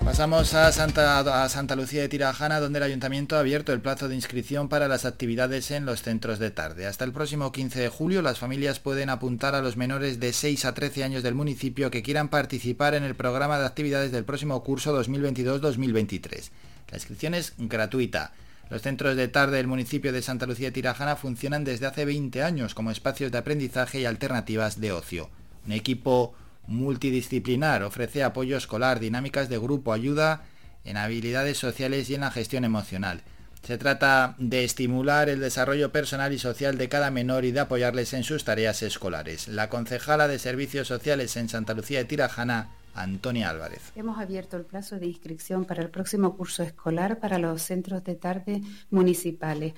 Pasamos 0.05 0.53
a 0.55 0.73
Santa, 0.73 1.77
Lucía 1.77 2.03
de 2.03 2.09
Tirajana, 2.09 2.59
donde 2.59 2.79
el 2.79 2.83
ayuntamiento 2.83 3.37
ha 3.37 3.41
abierto 3.41 3.73
el 3.73 3.81
plazo 3.81 4.09
de 4.09 4.17
inscripción 4.17 4.69
para 4.69 4.89
las 4.89 5.05
actividades 5.05 5.71
en 5.71 5.87
los 5.87 6.03
centros 6.03 6.41
de 6.41 6.51
tarde. 6.51 6.87
Hasta 6.87 7.05
el 7.05 7.13
próximo 7.13 7.53
15 7.53 7.81
de 7.81 7.89
julio, 7.89 8.21
las 8.21 8.39
familias 8.39 8.81
pueden 8.81 9.11
apuntar 9.11 9.55
a 9.55 9.63
los 9.63 9.77
menores 9.77 10.19
de 10.19 10.33
6 10.33 10.65
a 10.65 10.75
13 10.75 11.05
años 11.05 11.23
del 11.23 11.37
municipio 11.37 11.91
que 11.91 12.03
quieran 12.03 12.29
participar 12.29 12.95
en 12.95 13.05
el 13.05 13.15
programa 13.15 13.59
de 13.59 13.67
actividades 13.67 14.11
del 14.11 14.25
próximo 14.25 14.63
curso 14.65 14.95
2022-2023. 15.01 16.51
La 16.91 16.97
inscripción 16.99 17.35
es 17.35 17.55
gratuita. 17.57 18.33
Los 18.71 18.83
centros 18.83 19.17
de 19.17 19.29
tarde 19.29 19.59
del 19.59 19.69
municipio 19.69 20.13
de 20.13 20.23
Santa 20.23 20.47
Lucía 20.47 20.69
de 20.69 20.73
Tirajana 20.73 21.15
funcionan 21.15 21.63
desde 21.63 21.87
hace 21.87 22.05
20 22.05 22.43
años 22.43 22.75
como 22.75 22.91
espacios 22.91 23.31
de 23.31 23.39
aprendizaje 23.39 24.01
y 24.01 24.05
alternativas 24.05 24.81
de 24.81 24.93
ocio. 24.93 25.31
Un 25.65 25.73
equipo 25.73 26.35
multidisciplinar, 26.67 27.83
ofrece 27.83 28.23
apoyo 28.23 28.57
escolar, 28.57 29.01
dinámicas 29.01 29.49
de 29.49 29.59
grupo, 29.59 29.93
ayuda 29.93 30.45
en 30.85 30.97
habilidades 30.97 31.59
sociales 31.59 32.09
y 32.11 32.15
en 32.15 32.23
la 32.23 32.31
gestión 32.31 32.65
emocional. 32.65 33.23
Se 33.63 33.79
trata 33.79 34.35
de 34.39 34.65
estimular 34.65 35.29
el 35.29 35.39
desarrollo 35.39 35.93
personal 35.93 36.33
y 36.33 36.39
social 36.39 36.79
de 36.79 36.89
cada 36.89 37.13
menor 37.13 37.45
y 37.45 37.53
de 37.53 37.61
apoyarles 37.61 38.13
en 38.13 38.25
sus 38.25 38.45
tareas 38.45 38.83
escolares. 38.83 39.47
La 39.47 39.69
concejala 39.69 40.27
de 40.27 40.41
Servicios 40.41 40.89
Sociales 40.89 41.37
en 41.37 41.49
Santa 41.49 41.75
Lucía 41.75 41.99
de 41.99 42.05
Tirajana, 42.07 42.71
Antonia 42.95 43.51
Álvarez. 43.51 43.93
Hemos 43.97 44.19
abierto 44.19 44.57
el 44.57 44.65
plazo 44.65 44.99
de 44.99 45.07
inscripción 45.07 45.65
para 45.65 45.83
el 45.83 45.91
próximo 45.91 46.37
curso 46.37 46.63
escolar 46.63 47.19
para 47.19 47.39
los 47.39 47.63
centros 47.63 48.05
de 48.05 48.15
tarde 48.15 48.63
municipales. 48.91 49.75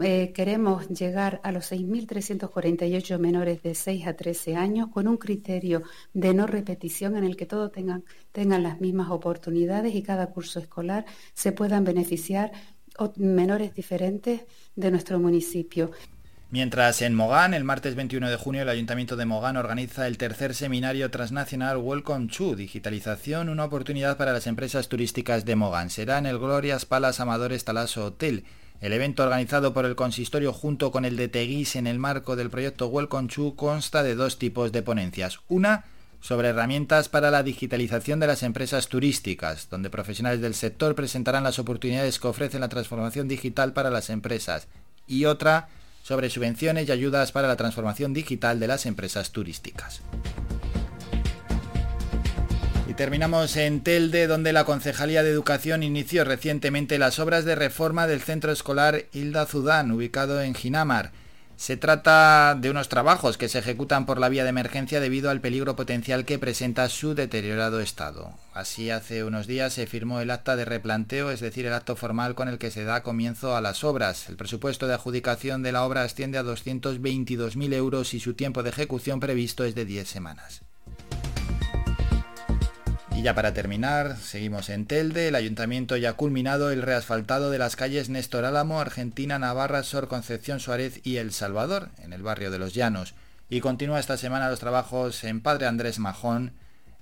Eh, 0.00 0.32
queremos 0.34 0.88
llegar 0.88 1.40
a 1.44 1.52
los 1.52 1.72
6.348 1.72 3.18
menores 3.18 3.62
de 3.62 3.74
6 3.74 4.06
a 4.06 4.14
13 4.14 4.56
años 4.56 4.88
con 4.88 5.08
un 5.08 5.16
criterio 5.16 5.82
de 6.12 6.34
no 6.34 6.46
repetición 6.46 7.16
en 7.16 7.24
el 7.24 7.36
que 7.36 7.46
todos 7.46 7.72
tengan, 7.72 8.04
tengan 8.32 8.62
las 8.62 8.80
mismas 8.80 9.10
oportunidades 9.10 9.94
y 9.94 10.02
cada 10.02 10.28
curso 10.28 10.58
escolar 10.58 11.06
se 11.34 11.52
puedan 11.52 11.84
beneficiar 11.84 12.52
menores 13.16 13.74
diferentes 13.74 14.42
de 14.74 14.90
nuestro 14.90 15.18
municipio. 15.18 15.90
Mientras 16.48 17.02
en 17.02 17.12
Mogán, 17.12 17.54
el 17.54 17.64
martes 17.64 17.96
21 17.96 18.30
de 18.30 18.36
junio, 18.36 18.62
el 18.62 18.68
Ayuntamiento 18.68 19.16
de 19.16 19.26
Mogán 19.26 19.56
organiza 19.56 20.06
el 20.06 20.16
tercer 20.16 20.54
seminario 20.54 21.10
transnacional 21.10 21.78
Welcome 21.78 22.28
to 22.28 22.54
Digitalización, 22.54 23.48
una 23.48 23.64
oportunidad 23.64 24.16
para 24.16 24.32
las 24.32 24.46
empresas 24.46 24.88
turísticas 24.88 25.44
de 25.44 25.56
Mogán. 25.56 25.90
Será 25.90 26.18
en 26.18 26.26
el 26.26 26.38
Glorias 26.38 26.86
Palas 26.86 27.18
Amadores 27.18 27.64
Talaso 27.64 28.04
Hotel. 28.04 28.44
El 28.80 28.92
evento 28.92 29.24
organizado 29.24 29.74
por 29.74 29.86
el 29.86 29.96
consistorio 29.96 30.52
junto 30.52 30.92
con 30.92 31.04
el 31.04 31.16
de 31.16 31.26
Teguís 31.26 31.74
en 31.74 31.88
el 31.88 31.98
marco 31.98 32.36
del 32.36 32.48
proyecto 32.48 32.86
Welcome 32.86 33.28
to 33.28 33.56
consta 33.56 34.04
de 34.04 34.14
dos 34.14 34.38
tipos 34.38 34.70
de 34.70 34.82
ponencias. 34.82 35.40
Una 35.48 35.84
sobre 36.20 36.48
herramientas 36.48 37.08
para 37.08 37.32
la 37.32 37.42
digitalización 37.42 38.20
de 38.20 38.28
las 38.28 38.44
empresas 38.44 38.86
turísticas, 38.86 39.68
donde 39.68 39.90
profesionales 39.90 40.40
del 40.40 40.54
sector 40.54 40.94
presentarán 40.94 41.42
las 41.42 41.58
oportunidades 41.58 42.20
que 42.20 42.28
ofrece 42.28 42.60
la 42.60 42.68
transformación 42.68 43.26
digital 43.26 43.72
para 43.72 43.90
las 43.90 44.10
empresas, 44.10 44.68
y 45.08 45.24
otra 45.24 45.68
sobre 46.06 46.30
subvenciones 46.30 46.86
y 46.86 46.92
ayudas 46.92 47.32
para 47.32 47.48
la 47.48 47.56
transformación 47.56 48.14
digital 48.14 48.60
de 48.60 48.68
las 48.68 48.86
empresas 48.86 49.32
turísticas. 49.32 50.02
Y 52.88 52.94
terminamos 52.94 53.56
en 53.56 53.80
Telde, 53.80 54.28
donde 54.28 54.52
la 54.52 54.64
Concejalía 54.64 55.24
de 55.24 55.30
Educación 55.30 55.82
inició 55.82 56.22
recientemente 56.22 57.00
las 57.00 57.18
obras 57.18 57.44
de 57.44 57.56
reforma 57.56 58.06
del 58.06 58.20
centro 58.20 58.52
escolar 58.52 59.06
Hilda 59.12 59.46
Zudán, 59.46 59.90
ubicado 59.90 60.40
en 60.40 60.54
Ginamar. 60.54 61.10
Se 61.56 61.78
trata 61.78 62.54
de 62.54 62.68
unos 62.68 62.90
trabajos 62.90 63.38
que 63.38 63.48
se 63.48 63.58
ejecutan 63.58 64.04
por 64.04 64.18
la 64.18 64.28
vía 64.28 64.44
de 64.44 64.50
emergencia 64.50 65.00
debido 65.00 65.30
al 65.30 65.40
peligro 65.40 65.74
potencial 65.74 66.26
que 66.26 66.38
presenta 66.38 66.88
su 66.90 67.14
deteriorado 67.14 67.80
estado. 67.80 68.34
Así 68.52 68.90
hace 68.90 69.24
unos 69.24 69.46
días 69.46 69.72
se 69.72 69.86
firmó 69.86 70.20
el 70.20 70.30
acta 70.30 70.54
de 70.54 70.66
replanteo, 70.66 71.30
es 71.30 71.40
decir, 71.40 71.64
el 71.64 71.72
acto 71.72 71.96
formal 71.96 72.34
con 72.34 72.48
el 72.48 72.58
que 72.58 72.70
se 72.70 72.84
da 72.84 73.02
comienzo 73.02 73.56
a 73.56 73.62
las 73.62 73.84
obras. 73.84 74.28
El 74.28 74.36
presupuesto 74.36 74.86
de 74.86 74.94
adjudicación 74.94 75.62
de 75.62 75.72
la 75.72 75.84
obra 75.84 76.02
asciende 76.02 76.36
a 76.36 76.44
222.000 76.44 77.72
euros 77.72 78.12
y 78.12 78.20
su 78.20 78.34
tiempo 78.34 78.62
de 78.62 78.70
ejecución 78.70 79.18
previsto 79.18 79.64
es 79.64 79.74
de 79.74 79.86
10 79.86 80.06
semanas. 80.06 80.60
Y 83.16 83.22
ya 83.22 83.34
para 83.34 83.54
terminar, 83.54 84.18
seguimos 84.18 84.68
en 84.68 84.84
Telde. 84.84 85.28
El 85.28 85.36
ayuntamiento 85.36 85.96
ya 85.96 86.10
ha 86.10 86.16
culminado 86.16 86.70
el 86.70 86.82
reasfaltado 86.82 87.50
de 87.50 87.56
las 87.56 87.74
calles 87.74 88.10
Néstor 88.10 88.44
Álamo, 88.44 88.78
Argentina, 88.78 89.38
Navarra, 89.38 89.82
Sor 89.84 90.06
Concepción 90.06 90.60
Suárez 90.60 91.00
y 91.02 91.16
El 91.16 91.32
Salvador, 91.32 91.88
en 92.04 92.12
el 92.12 92.22
barrio 92.22 92.50
de 92.50 92.58
Los 92.58 92.74
Llanos. 92.74 93.14
Y 93.48 93.60
continúa 93.60 94.00
esta 94.00 94.18
semana 94.18 94.50
los 94.50 94.60
trabajos 94.60 95.24
en 95.24 95.40
Padre 95.40 95.66
Andrés 95.66 95.98
Majón, 95.98 96.52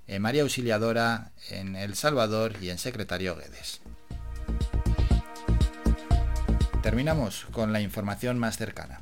en 0.07 0.21
María 0.21 0.43
Auxiliadora, 0.43 1.31
en 1.49 1.75
El 1.75 1.95
Salvador 1.95 2.53
y 2.61 2.69
en 2.69 2.77
Secretario 2.77 3.35
Guedes. 3.35 3.81
Terminamos 6.81 7.45
con 7.51 7.73
la 7.73 7.81
información 7.81 8.39
más 8.39 8.55
cercana. 8.55 9.01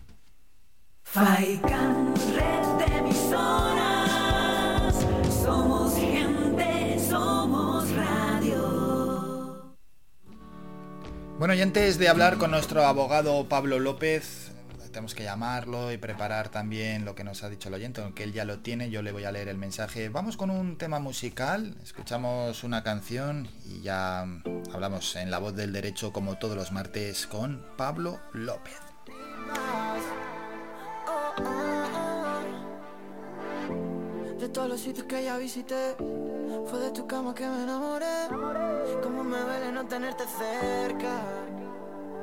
Bueno, 11.40 11.56
y 11.56 11.62
antes 11.62 11.98
de 11.98 12.08
hablar 12.08 12.38
con 12.38 12.52
nuestro 12.52 12.86
abogado 12.86 13.50
Pablo 13.50 13.80
López, 13.80 14.52
tenemos 14.92 15.16
que 15.16 15.24
llamarlo 15.24 15.92
y 15.92 15.98
preparar 15.98 16.50
también 16.50 17.04
lo 17.04 17.16
que 17.16 17.24
nos 17.24 17.44
ha 17.44 17.50
dicho 17.50 17.68
el 17.68 17.74
oyente, 17.74 18.02
aunque 18.02 18.24
él 18.24 18.32
ya 18.32 18.46
lo 18.46 18.60
tiene, 18.60 18.90
yo 18.92 19.02
le 19.02 19.12
voy 19.12 19.26
a 19.26 19.32
leer 19.32 19.50
el 19.50 19.58
mensaje. 19.58 20.08
Vamos 20.10 20.38
con 20.38 20.52
un 20.52 20.78
tema 20.78 21.00
musical, 21.00 21.76
escuchamos 21.84 22.64
una 22.64 22.84
canción 22.84 23.50
y 23.66 23.82
ya 23.82 24.22
hablamos 24.72 25.16
en 25.16 25.32
la 25.32 25.40
voz 25.40 25.56
del 25.56 25.74
derecho 25.74 26.14
como 26.14 26.38
todos 26.38 26.56
los 26.56 26.72
martes 26.72 27.28
con 27.28 27.66
Pablo 27.76 28.20
López. 28.32 28.78
Fue 36.70 36.80
de 36.80 36.92
tu 36.92 37.06
cama 37.08 37.34
que 37.34 37.48
me 37.48 37.64
enamoré. 37.64 38.28
Como 39.02 39.24
me 39.24 39.38
duele 39.40 39.72
no 39.72 39.86
tenerte 39.86 40.24
cerca. 40.26 41.22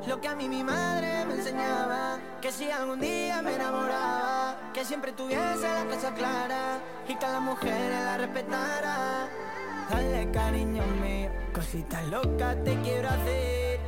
Lo 0.07 0.19
que 0.19 0.27
a 0.27 0.35
mí 0.35 0.49
mi 0.49 0.63
madre 0.63 1.25
me 1.25 1.35
enseñaba, 1.35 2.17
que 2.41 2.51
si 2.51 2.71
algún 2.71 2.99
día 2.99 3.41
me 3.43 3.53
enamoraba, 3.53 4.71
que 4.73 4.83
siempre 4.83 5.11
tuviese 5.11 5.61
la 5.61 5.85
casa 5.85 6.11
clara 6.13 6.79
y 7.07 7.15
que 7.15 7.25
a 7.25 7.33
las 7.33 7.41
mujeres 7.41 8.03
la 8.03 8.17
respetara. 8.17 9.29
Dale 9.91 10.31
cariño 10.31 10.83
mío, 11.01 11.29
cositas 11.53 12.03
locas 12.07 12.55
te 12.63 12.75
quiero 12.81 13.09
hacer. 13.09 13.79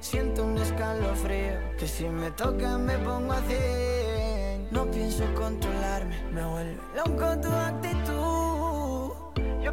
Siento 0.00 0.44
un 0.44 0.56
escalofrío, 0.56 1.76
que 1.78 1.86
si 1.86 2.08
me 2.08 2.30
toca 2.30 2.78
me 2.78 2.96
pongo 2.98 3.32
a 3.32 3.40
cien. 3.42 4.68
No 4.70 4.90
pienso 4.90 5.24
controlarme, 5.34 6.22
me 6.32 6.44
vuelve 6.46 6.78
loco 6.94 7.38
tu 7.40 7.48
actitud. 7.48 8.49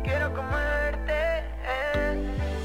Quiero 0.03 0.33
comerte. 0.33 1.43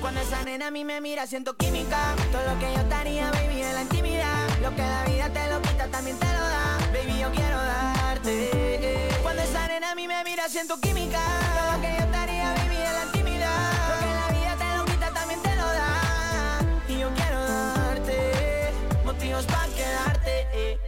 Cuando 0.00 0.20
esa 0.20 0.42
nena 0.44 0.68
a 0.68 0.70
mí 0.70 0.84
me 0.84 1.00
mira 1.00 1.26
siento 1.26 1.56
química. 1.56 2.14
Todo 2.30 2.42
lo 2.42 2.58
que 2.58 2.72
yo 2.72 2.84
te 2.84 2.94
haría, 2.94 3.30
baby, 3.30 3.62
en 3.62 3.74
la 3.74 3.82
intimidad. 3.82 4.48
Lo 4.60 4.70
que 4.74 4.82
la 4.82 5.04
vida 5.04 5.28
te 5.30 5.50
lo 5.50 5.62
quita, 5.62 5.88
también 5.88 6.18
te 6.18 6.26
lo 6.26 6.40
da. 6.40 6.78
Baby, 6.92 7.18
yo 7.20 7.30
quiero 7.32 7.56
darte. 7.56 9.08
Cuando 9.22 9.42
esa 9.42 9.66
nena 9.68 9.92
a 9.92 9.94
mí 9.94 10.06
me 10.06 10.22
mira 10.24 10.48
siento 10.48 10.78
química. 10.80 11.20
Todo 11.54 11.72
lo 11.72 11.80
que 11.80 11.96
yo 11.98 12.06
te 12.06 12.16
haría, 12.16 12.54
baby, 12.54 12.76
en 12.76 12.94
la 12.94 13.04
intimidad. 13.04 13.72
Lo 13.88 13.98
que 14.00 14.14
la 14.14 14.28
vida 14.38 14.56
te 14.58 14.76
lo 14.76 14.84
quita, 14.84 15.10
también 15.12 15.42
te 15.42 15.56
lo 15.56 15.66
da. 15.66 16.60
Y 16.88 16.98
yo 16.98 17.10
quiero 17.14 17.40
darte 17.40 18.72
Motivos 19.04 19.46
para 19.46 19.66
quedarte 19.68 20.46
eh. 20.52 20.78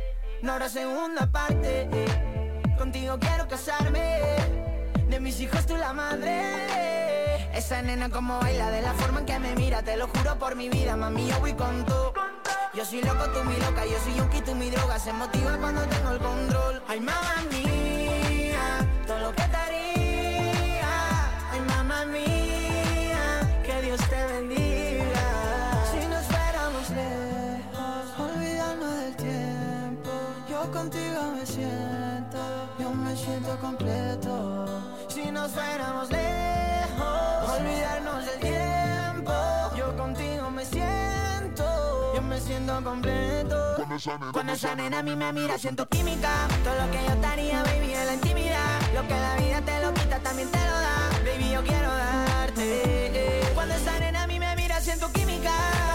No 0.43 0.53
habrá 0.53 0.69
segunda 0.69 1.27
parte 1.27 1.89
eh. 1.93 2.63
Contigo 2.77 3.19
quiero 3.19 3.49
casarme 3.49 4.74
De 5.15 5.21
mis 5.21 5.39
hijos 5.39 5.65
tú 5.65 5.77
la 5.77 5.93
madre. 5.93 6.43
Esa 7.57 7.81
nena 7.83 8.11
como 8.11 8.41
baila, 8.41 8.69
de 8.73 8.83
la 8.83 8.93
forma 8.95 9.21
en 9.21 9.27
que 9.27 9.39
me 9.39 9.55
mira 9.55 9.81
Te 9.81 9.97
lo 9.97 10.09
juro 10.09 10.37
por 10.41 10.57
mi 10.57 10.69
vida, 10.69 10.97
mami, 10.97 11.29
yo 11.29 11.39
voy 11.39 11.53
con 11.53 11.85
tú. 11.85 11.95
Yo 12.75 12.85
soy 12.85 13.01
loco, 13.01 13.25
tú 13.31 13.45
mi 13.45 13.57
loca, 13.59 13.87
yo 13.87 13.97
soy 14.03 14.15
yonki, 14.17 14.41
tú 14.41 14.57
mi 14.57 14.71
droga 14.71 14.99
Se 14.99 15.13
motiva 15.13 15.57
cuando 15.59 15.83
tengo 15.83 16.11
el 16.11 16.19
control. 16.19 16.83
Ay, 16.89 16.99
mamá 16.99 17.37
mía, 17.49 18.89
todo 19.07 19.21
lo 19.21 19.31
que 19.31 19.43
te 19.43 19.57
haría. 19.57 21.31
Ay, 21.53 21.61
mamá 21.61 22.05
mía, 22.07 23.63
que 23.65 23.83
Dios 23.83 24.01
te 24.09 24.27
bendiga. 24.33 25.27
Si 25.93 26.09
nos 26.09 26.25
fuéramos 26.25 26.91
lejos, 26.91 28.19
olvidarnos 28.19 28.97
del 28.97 29.15
tiempo 29.15 30.11
Yo 30.51 30.73
contigo 30.73 31.21
me 31.37 31.47
siento, 31.47 32.41
yo 32.81 32.91
me 32.91 33.15
siento 33.15 33.57
completo 33.61 34.84
Si 35.25 35.31
nos 35.31 35.51
fuéramos 35.53 36.11
lejos, 36.11 37.51
olvidarnos 37.59 38.27
del 38.27 38.41
tiempo. 38.41 39.33
Yo 39.75 39.97
contigo 39.97 40.51
me 40.51 40.67
siento, 40.67 42.13
yo 42.15 42.21
me 42.21 42.39
siento 42.39 42.85
completo. 42.85 43.57
Cuando 44.33 44.53
esa 44.53 44.75
nena 44.75 44.99
a 44.99 45.03
mí 45.03 45.17
me 45.17 45.33
mira 45.33 45.57
siento 45.57 45.87
química. 45.87 46.29
Todo 46.63 46.75
lo 46.75 46.91
que 46.91 47.03
yo 47.09 47.17
te 47.17 47.27
haría, 47.27 47.63
baby, 47.63 47.95
en 47.95 48.07
la 48.07 48.15
intimidad. 48.15 48.81
Lo 48.95 49.09
que 49.09 49.15
la 49.15 49.37
vida 49.37 49.63
te 49.63 49.81
lo 49.81 49.95
quita, 49.95 50.19
también 50.19 50.51
te 50.51 50.59
lo 50.59 50.79
da. 50.87 51.11
Baby, 51.25 51.51
yo 51.53 51.63
quiero 51.65 51.89
darte. 51.89 53.41
Cuando 53.55 53.75
esa 53.77 53.99
nena 54.01 54.25
a 54.25 54.27
mí 54.27 54.39
me 54.39 54.55
mira 54.57 54.79
siento 54.83 55.11
química 55.11 55.94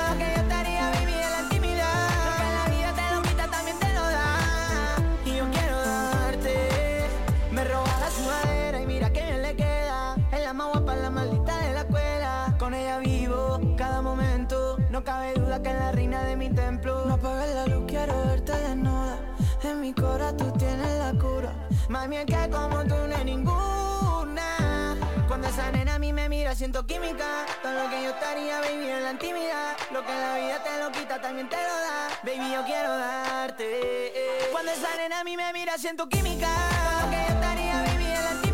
No 14.99 15.05
cabe 15.05 15.33
duda 15.33 15.63
que 15.63 15.69
es 15.69 15.79
la 15.79 15.93
reina 15.93 16.23
de 16.25 16.35
mi 16.35 16.49
templo. 16.49 17.05
No 17.05 17.13
apagues 17.13 17.55
la 17.55 17.67
luz, 17.67 17.85
quiero 17.87 18.21
verte 18.25 18.51
desnuda. 18.51 19.17
En 19.63 19.79
mi 19.79 19.93
cora 19.93 20.35
tú 20.35 20.51
tienes 20.57 20.99
la 20.99 21.13
cura. 21.13 21.53
Mami, 21.87 22.17
es 22.17 22.25
que 22.25 22.49
como 22.49 22.83
tú 22.83 22.95
no 23.07 23.15
hay 23.15 23.23
ninguna. 23.23 24.97
Cuando 25.29 25.47
esa 25.47 25.71
nena 25.71 25.95
a 25.95 25.99
mí 25.99 26.11
me 26.11 26.27
mira 26.27 26.53
siento 26.53 26.85
química. 26.85 27.45
Todo 27.63 27.81
lo 27.81 27.89
que 27.89 28.03
yo 28.03 28.13
haría, 28.29 28.59
baby, 28.59 28.89
en 28.89 29.03
la 29.05 29.11
intimidad. 29.11 29.77
Lo 29.93 30.05
que 30.05 30.11
la 30.11 30.35
vida 30.35 30.63
te 30.65 30.83
lo 30.83 30.91
quita, 30.91 31.21
también 31.21 31.47
te 31.47 31.55
lo 31.55 31.61
da. 31.63 32.09
Baby, 32.23 32.51
yo 32.51 32.65
quiero 32.65 32.97
darte. 32.97 34.11
Cuando 34.51 34.71
esa 34.73 34.97
nena 34.97 35.21
a 35.21 35.23
mí 35.23 35.37
me 35.37 35.53
mira 35.53 35.77
siento 35.77 36.09
química. 36.09 36.49
Todo 36.49 37.05
lo 37.05 37.09
que 37.09 37.25
yo 37.25 37.47
haría, 37.47 37.83
baby, 37.83 38.03
en 38.03 38.25
la 38.25 38.31
intimidad 38.31 38.48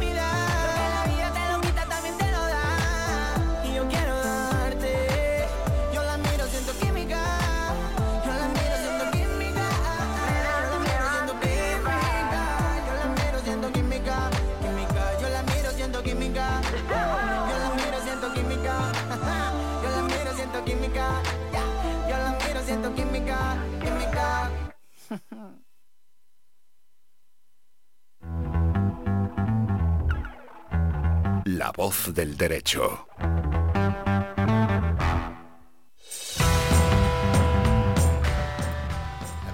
La 31.66 31.72
voz 31.72 32.14
del 32.14 32.38
derecho. 32.38 33.08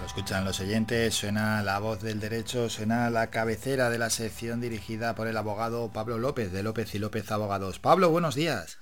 escuchan 0.05 0.43
los 0.43 0.59
oyentes, 0.59 1.13
suena 1.13 1.63
la 1.63 1.79
voz 1.79 2.01
del 2.01 2.19
derecho, 2.19 2.67
suena 2.67 3.09
la 3.09 3.27
cabecera 3.27 3.89
de 3.89 3.97
la 3.97 4.09
sección 4.09 4.59
dirigida 4.59 5.15
por 5.15 5.27
el 5.27 5.37
abogado 5.37 5.89
Pablo 5.93 6.17
López, 6.17 6.51
de 6.51 6.63
López 6.63 6.93
y 6.95 6.99
López 6.99 7.31
Abogados. 7.31 7.79
Pablo, 7.79 8.09
buenos 8.09 8.35
días. 8.35 8.77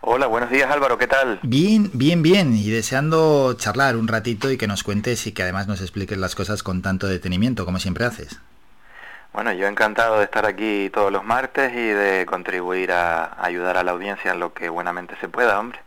Hola, 0.00 0.28
buenos 0.28 0.50
días 0.50 0.70
Álvaro, 0.70 0.96
¿qué 0.96 1.08
tal? 1.08 1.40
Bien, 1.42 1.90
bien, 1.92 2.22
bien, 2.22 2.54
y 2.54 2.70
deseando 2.70 3.52
charlar 3.54 3.96
un 3.96 4.06
ratito 4.06 4.48
y 4.48 4.56
que 4.56 4.68
nos 4.68 4.84
cuentes 4.84 5.26
y 5.26 5.32
que 5.32 5.42
además 5.42 5.66
nos 5.66 5.80
expliques 5.80 6.18
las 6.18 6.36
cosas 6.36 6.62
con 6.62 6.82
tanto 6.82 7.08
detenimiento, 7.08 7.64
como 7.64 7.80
siempre 7.80 8.04
haces. 8.04 8.38
Bueno, 9.32 9.52
yo 9.52 9.68
encantado 9.68 10.18
de 10.18 10.24
estar 10.24 10.44
aquí 10.44 10.90
todos 10.92 11.12
los 11.12 11.24
martes 11.24 11.72
y 11.72 11.76
de 11.78 12.26
contribuir 12.26 12.90
a 12.90 13.42
ayudar 13.44 13.76
a 13.76 13.84
la 13.84 13.92
audiencia 13.92 14.32
en 14.32 14.40
lo 14.40 14.52
que 14.52 14.68
buenamente 14.68 15.14
se 15.20 15.28
pueda, 15.28 15.58
hombre. 15.60 15.78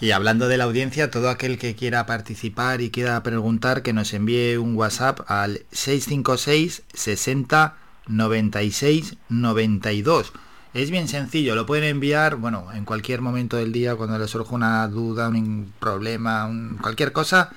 Y 0.00 0.10
hablando 0.10 0.48
de 0.48 0.56
la 0.56 0.64
audiencia, 0.64 1.10
todo 1.12 1.30
aquel 1.30 1.58
que 1.58 1.76
quiera 1.76 2.06
participar 2.06 2.80
y 2.80 2.90
quiera 2.90 3.22
preguntar, 3.22 3.82
que 3.82 3.92
nos 3.92 4.12
envíe 4.14 4.56
un 4.56 4.74
WhatsApp 4.74 5.20
al 5.28 5.60
656 5.70 6.82
60 6.92 7.76
96 8.08 9.16
92. 9.28 10.32
Es 10.74 10.90
bien 10.90 11.06
sencillo, 11.08 11.54
lo 11.54 11.66
pueden 11.66 11.84
enviar, 11.84 12.34
bueno, 12.36 12.72
en 12.72 12.84
cualquier 12.84 13.20
momento 13.20 13.56
del 13.58 13.72
día 13.72 13.94
cuando 13.94 14.18
les 14.18 14.30
surja 14.30 14.54
una 14.54 14.86
duda, 14.88 15.28
un 15.28 15.72
problema, 15.78 16.46
un- 16.46 16.78
cualquier 16.80 17.12
cosa, 17.12 17.50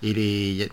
y 0.00 0.68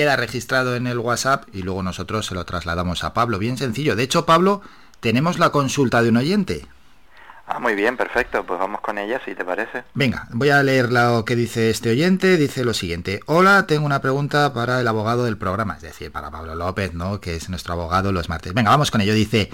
queda 0.00 0.16
registrado 0.16 0.76
en 0.76 0.86
el 0.86 0.98
WhatsApp 0.98 1.44
y 1.52 1.60
luego 1.60 1.82
nosotros 1.82 2.24
se 2.24 2.34
lo 2.34 2.46
trasladamos 2.46 3.04
a 3.04 3.12
Pablo. 3.12 3.38
Bien 3.38 3.58
sencillo. 3.58 3.96
De 3.96 4.02
hecho, 4.02 4.24
Pablo, 4.24 4.62
tenemos 5.00 5.38
la 5.38 5.50
consulta 5.50 6.00
de 6.00 6.08
un 6.08 6.16
oyente. 6.16 6.64
Ah, 7.46 7.58
muy 7.58 7.74
bien, 7.74 7.98
perfecto, 7.98 8.42
pues 8.46 8.58
vamos 8.58 8.80
con 8.80 8.96
ella, 8.96 9.20
si 9.26 9.34
te 9.34 9.44
parece. 9.44 9.84
Venga, 9.92 10.26
voy 10.30 10.48
a 10.48 10.62
leer 10.62 10.90
lo 10.90 11.26
que 11.26 11.36
dice 11.36 11.68
este 11.68 11.90
oyente. 11.90 12.38
Dice 12.38 12.64
lo 12.64 12.72
siguiente. 12.72 13.20
Hola, 13.26 13.66
tengo 13.66 13.84
una 13.84 14.00
pregunta 14.00 14.54
para 14.54 14.80
el 14.80 14.88
abogado 14.88 15.26
del 15.26 15.36
programa, 15.36 15.74
es 15.74 15.82
decir, 15.82 16.10
para 16.10 16.30
Pablo 16.30 16.54
López, 16.54 16.94
¿no? 16.94 17.20
Que 17.20 17.36
es 17.36 17.50
nuestro 17.50 17.74
abogado 17.74 18.10
los 18.10 18.30
martes. 18.30 18.54
Venga, 18.54 18.70
vamos 18.70 18.90
con 18.90 19.02
ello. 19.02 19.12
Dice, 19.12 19.50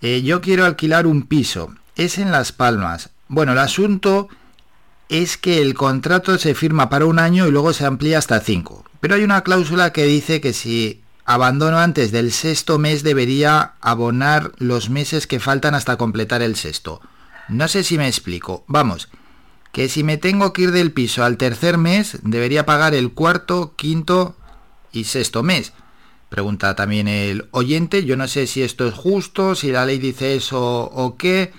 eh, 0.00 0.22
yo 0.22 0.40
quiero 0.40 0.64
alquilar 0.64 1.08
un 1.08 1.26
piso. 1.26 1.74
Es 1.96 2.18
en 2.18 2.30
Las 2.30 2.52
Palmas. 2.52 3.10
Bueno, 3.26 3.50
el 3.50 3.58
asunto 3.58 4.28
es 5.08 5.36
que 5.36 5.62
el 5.62 5.74
contrato 5.74 6.38
se 6.38 6.54
firma 6.54 6.90
para 6.90 7.06
un 7.06 7.18
año 7.18 7.46
y 7.46 7.50
luego 7.50 7.72
se 7.72 7.86
amplía 7.86 8.18
hasta 8.18 8.40
cinco. 8.40 8.84
Pero 9.00 9.14
hay 9.14 9.24
una 9.24 9.42
cláusula 9.42 9.92
que 9.92 10.04
dice 10.04 10.40
que 10.40 10.52
si 10.52 11.02
abandono 11.24 11.78
antes 11.78 12.10
del 12.10 12.32
sexto 12.32 12.78
mes 12.78 13.02
debería 13.02 13.74
abonar 13.80 14.52
los 14.58 14.90
meses 14.90 15.26
que 15.26 15.40
faltan 15.40 15.74
hasta 15.74 15.96
completar 15.96 16.42
el 16.42 16.56
sexto. 16.56 17.00
No 17.48 17.68
sé 17.68 17.84
si 17.84 17.96
me 17.96 18.06
explico. 18.06 18.64
Vamos, 18.66 19.08
que 19.72 19.88
si 19.88 20.04
me 20.04 20.16
tengo 20.16 20.52
que 20.52 20.62
ir 20.62 20.72
del 20.72 20.92
piso 20.92 21.24
al 21.24 21.36
tercer 21.36 21.78
mes, 21.78 22.18
debería 22.22 22.66
pagar 22.66 22.94
el 22.94 23.12
cuarto, 23.12 23.74
quinto 23.76 24.36
y 24.92 25.04
sexto 25.04 25.42
mes. 25.42 25.72
Pregunta 26.28 26.76
también 26.76 27.08
el 27.08 27.48
oyente, 27.52 28.04
yo 28.04 28.16
no 28.16 28.28
sé 28.28 28.46
si 28.46 28.62
esto 28.62 28.86
es 28.86 28.94
justo, 28.94 29.54
si 29.54 29.72
la 29.72 29.86
ley 29.86 29.98
dice 29.98 30.34
eso 30.34 30.84
o 30.84 31.16
qué, 31.16 31.52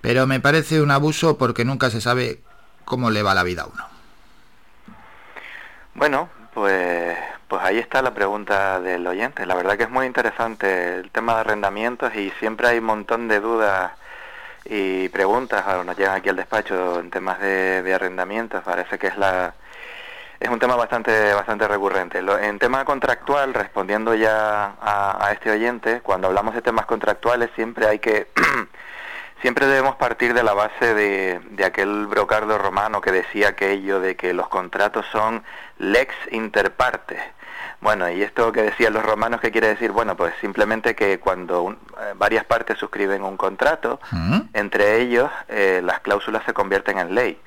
pero 0.00 0.26
me 0.26 0.40
parece 0.40 0.80
un 0.80 0.90
abuso 0.90 1.38
porque 1.38 1.64
nunca 1.64 1.90
se 1.90 2.00
sabe 2.00 2.42
cómo 2.86 3.10
le 3.10 3.22
va 3.22 3.34
la 3.34 3.42
vida 3.42 3.62
a 3.62 3.66
uno. 3.66 3.84
Bueno, 5.94 6.28
pues, 6.54 7.16
pues 7.48 7.62
ahí 7.62 7.78
está 7.78 8.00
la 8.02 8.14
pregunta 8.14 8.80
del 8.80 9.06
oyente. 9.06 9.44
La 9.46 9.54
verdad 9.54 9.76
que 9.76 9.84
es 9.84 9.90
muy 9.90 10.06
interesante 10.06 10.96
el 11.00 11.10
tema 11.10 11.34
de 11.34 11.40
arrendamientos 11.40 12.14
y 12.14 12.30
siempre 12.38 12.68
hay 12.68 12.78
un 12.78 12.84
montón 12.84 13.28
de 13.28 13.40
dudas 13.40 13.92
y 14.64 15.08
preguntas 15.10 15.64
nos 15.84 15.96
llegan 15.96 16.16
aquí 16.16 16.28
al 16.28 16.36
despacho 16.36 16.98
en 17.00 17.10
temas 17.10 17.40
de, 17.40 17.82
de 17.82 17.94
arrendamientos. 17.94 18.62
Parece 18.64 18.98
que 18.98 19.06
es 19.08 19.16
la 19.18 19.54
es 20.38 20.50
un 20.50 20.58
tema 20.58 20.76
bastante 20.76 21.32
bastante 21.32 21.66
recurrente. 21.66 22.20
Lo- 22.20 22.38
en 22.38 22.58
tema 22.58 22.84
contractual, 22.84 23.54
respondiendo 23.54 24.14
ya 24.14 24.74
a, 24.82 25.26
a 25.26 25.32
este 25.32 25.50
oyente, 25.50 26.00
cuando 26.02 26.26
hablamos 26.28 26.54
de 26.54 26.60
temas 26.62 26.84
contractuales 26.84 27.48
siempre 27.54 27.86
hay 27.86 27.98
que 28.00 28.26
siempre 29.46 29.66
debemos 29.68 29.94
partir 29.94 30.34
de 30.34 30.42
la 30.42 30.54
base 30.54 30.92
de, 30.92 31.38
de 31.50 31.64
aquel 31.64 32.08
brocardo 32.08 32.58
romano 32.58 33.00
que 33.00 33.12
decía 33.12 33.50
aquello 33.50 34.00
de 34.00 34.16
que 34.16 34.32
los 34.34 34.48
contratos 34.48 35.06
son 35.12 35.44
lex 35.78 36.12
inter 36.32 36.72
partes. 36.72 37.20
Bueno, 37.80 38.10
y 38.10 38.24
esto 38.24 38.50
que 38.50 38.62
decían 38.62 38.92
los 38.92 39.04
romanos, 39.04 39.40
¿qué 39.40 39.52
quiere 39.52 39.68
decir? 39.68 39.92
Bueno, 39.92 40.16
pues 40.16 40.34
simplemente 40.40 40.96
que 40.96 41.20
cuando 41.20 41.62
un- 41.62 41.74
eh, 41.74 42.14
varias 42.16 42.44
partes 42.44 42.76
suscriben 42.76 43.22
un 43.22 43.36
contrato, 43.36 44.00
entre 44.52 44.96
ellos 45.00 45.30
eh, 45.46 45.80
las 45.84 46.00
cláusulas 46.00 46.42
se 46.44 46.52
convierten 46.52 46.98
en 46.98 47.14
ley. 47.14 47.40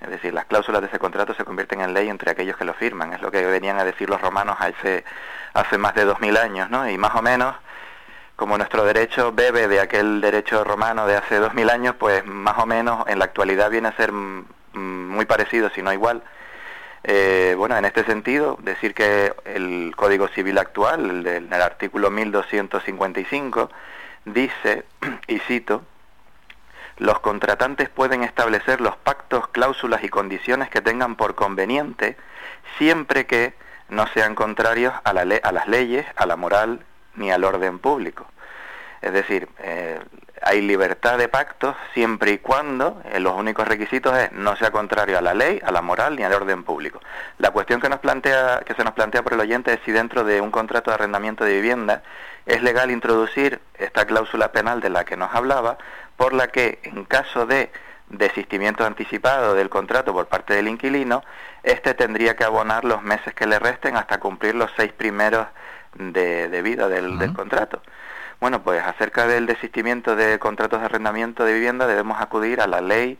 Es 0.00 0.10
decir, 0.10 0.34
las 0.34 0.46
cláusulas 0.46 0.80
de 0.80 0.88
ese 0.88 0.98
contrato 0.98 1.34
se 1.34 1.44
convierten 1.44 1.80
en 1.82 1.94
ley 1.94 2.08
entre 2.08 2.32
aquellos 2.32 2.56
que 2.56 2.64
lo 2.64 2.74
firman. 2.74 3.12
Es 3.12 3.22
lo 3.22 3.30
que 3.30 3.46
venían 3.46 3.78
a 3.78 3.84
decir 3.84 4.10
los 4.10 4.20
romanos 4.20 4.56
hace, 4.58 5.04
hace 5.52 5.78
más 5.78 5.94
de 5.94 6.04
dos 6.04 6.18
mil 6.18 6.36
años, 6.36 6.68
¿no? 6.68 6.88
Y 6.90 6.98
más 6.98 7.14
o 7.14 7.22
menos, 7.22 7.54
como 8.36 8.56
nuestro 8.58 8.84
derecho 8.84 9.32
bebe 9.32 9.68
de 9.68 9.80
aquel 9.80 10.20
derecho 10.20 10.64
romano 10.64 11.06
de 11.06 11.16
hace 11.16 11.36
dos 11.38 11.54
mil 11.54 11.70
años, 11.70 11.94
pues 11.98 12.24
más 12.26 12.58
o 12.58 12.66
menos 12.66 13.06
en 13.08 13.18
la 13.18 13.26
actualidad 13.26 13.70
viene 13.70 13.88
a 13.88 13.96
ser 13.96 14.12
muy 14.12 15.24
parecido, 15.24 15.70
si 15.70 15.82
no 15.82 15.92
igual. 15.92 16.22
Eh, 17.04 17.54
bueno, 17.56 17.76
en 17.76 17.84
este 17.84 18.02
sentido, 18.04 18.56
decir 18.62 18.94
que 18.94 19.34
el 19.44 19.92
Código 19.96 20.26
Civil 20.28 20.58
actual, 20.58 21.26
el 21.26 21.26
el 21.26 21.52
artículo 21.62 22.10
1255, 22.10 23.70
dice, 24.24 24.84
y 25.28 25.38
cito, 25.40 25.82
los 26.96 27.20
contratantes 27.20 27.88
pueden 27.88 28.22
establecer 28.24 28.80
los 28.80 28.96
pactos, 28.96 29.48
cláusulas 29.48 30.02
y 30.02 30.08
condiciones 30.08 30.70
que 30.70 30.80
tengan 30.80 31.16
por 31.16 31.34
conveniente, 31.34 32.16
siempre 32.78 33.26
que 33.26 33.54
no 33.90 34.06
sean 34.08 34.34
contrarios 34.34 34.94
a, 35.04 35.12
la 35.12 35.24
le- 35.24 35.40
a 35.44 35.52
las 35.52 35.68
leyes, 35.68 36.06
a 36.16 36.24
la 36.26 36.36
moral 36.36 36.80
ni 37.16 37.30
al 37.30 37.44
orden 37.44 37.78
público. 37.78 38.26
Es 39.00 39.12
decir, 39.12 39.48
eh, 39.58 40.00
hay 40.40 40.60
libertad 40.60 41.18
de 41.18 41.28
pactos 41.28 41.76
siempre 41.92 42.32
y 42.32 42.38
cuando 42.38 43.02
eh, 43.12 43.20
los 43.20 43.34
únicos 43.34 43.66
requisitos 43.66 44.16
es 44.16 44.32
no 44.32 44.56
sea 44.56 44.70
contrario 44.70 45.18
a 45.18 45.22
la 45.22 45.34
ley, 45.34 45.60
a 45.64 45.72
la 45.72 45.82
moral 45.82 46.16
ni 46.16 46.22
al 46.22 46.32
orden 46.32 46.64
público. 46.64 47.00
La 47.38 47.50
cuestión 47.50 47.80
que 47.80 47.88
nos 47.88 48.00
plantea, 48.00 48.62
que 48.64 48.74
se 48.74 48.84
nos 48.84 48.94
plantea 48.94 49.22
por 49.22 49.34
el 49.34 49.40
oyente 49.40 49.72
es 49.72 49.80
si 49.84 49.92
dentro 49.92 50.24
de 50.24 50.40
un 50.40 50.50
contrato 50.50 50.90
de 50.90 50.94
arrendamiento 50.96 51.44
de 51.44 51.54
vivienda 51.54 52.02
es 52.46 52.62
legal 52.62 52.90
introducir 52.90 53.60
esta 53.78 54.06
cláusula 54.06 54.52
penal 54.52 54.80
de 54.80 54.90
la 54.90 55.04
que 55.04 55.16
nos 55.16 55.34
hablaba, 55.34 55.78
por 56.16 56.32
la 56.32 56.48
que 56.48 56.78
en 56.82 57.04
caso 57.04 57.46
de 57.46 57.70
desistimiento 58.08 58.84
anticipado 58.84 59.54
del 59.54 59.70
contrato 59.70 60.12
por 60.12 60.26
parte 60.26 60.54
del 60.54 60.68
inquilino, 60.68 61.24
éste 61.62 61.94
tendría 61.94 62.36
que 62.36 62.44
abonar 62.44 62.84
los 62.84 63.02
meses 63.02 63.34
que 63.34 63.46
le 63.46 63.58
resten 63.58 63.96
hasta 63.96 64.20
cumplir 64.20 64.54
los 64.54 64.70
seis 64.76 64.92
primeros 64.92 65.46
de, 65.96 66.48
de 66.48 66.62
vida 66.62 66.88
del, 66.88 67.18
del 67.18 67.32
contrato. 67.32 67.82
Bueno, 68.40 68.62
pues 68.62 68.82
acerca 68.82 69.26
del 69.26 69.46
desistimiento 69.46 70.16
de 70.16 70.38
contratos 70.38 70.80
de 70.80 70.86
arrendamiento 70.86 71.44
de 71.44 71.54
vivienda 71.54 71.86
debemos 71.86 72.20
acudir 72.20 72.60
a 72.60 72.66
la 72.66 72.80
ley 72.80 73.18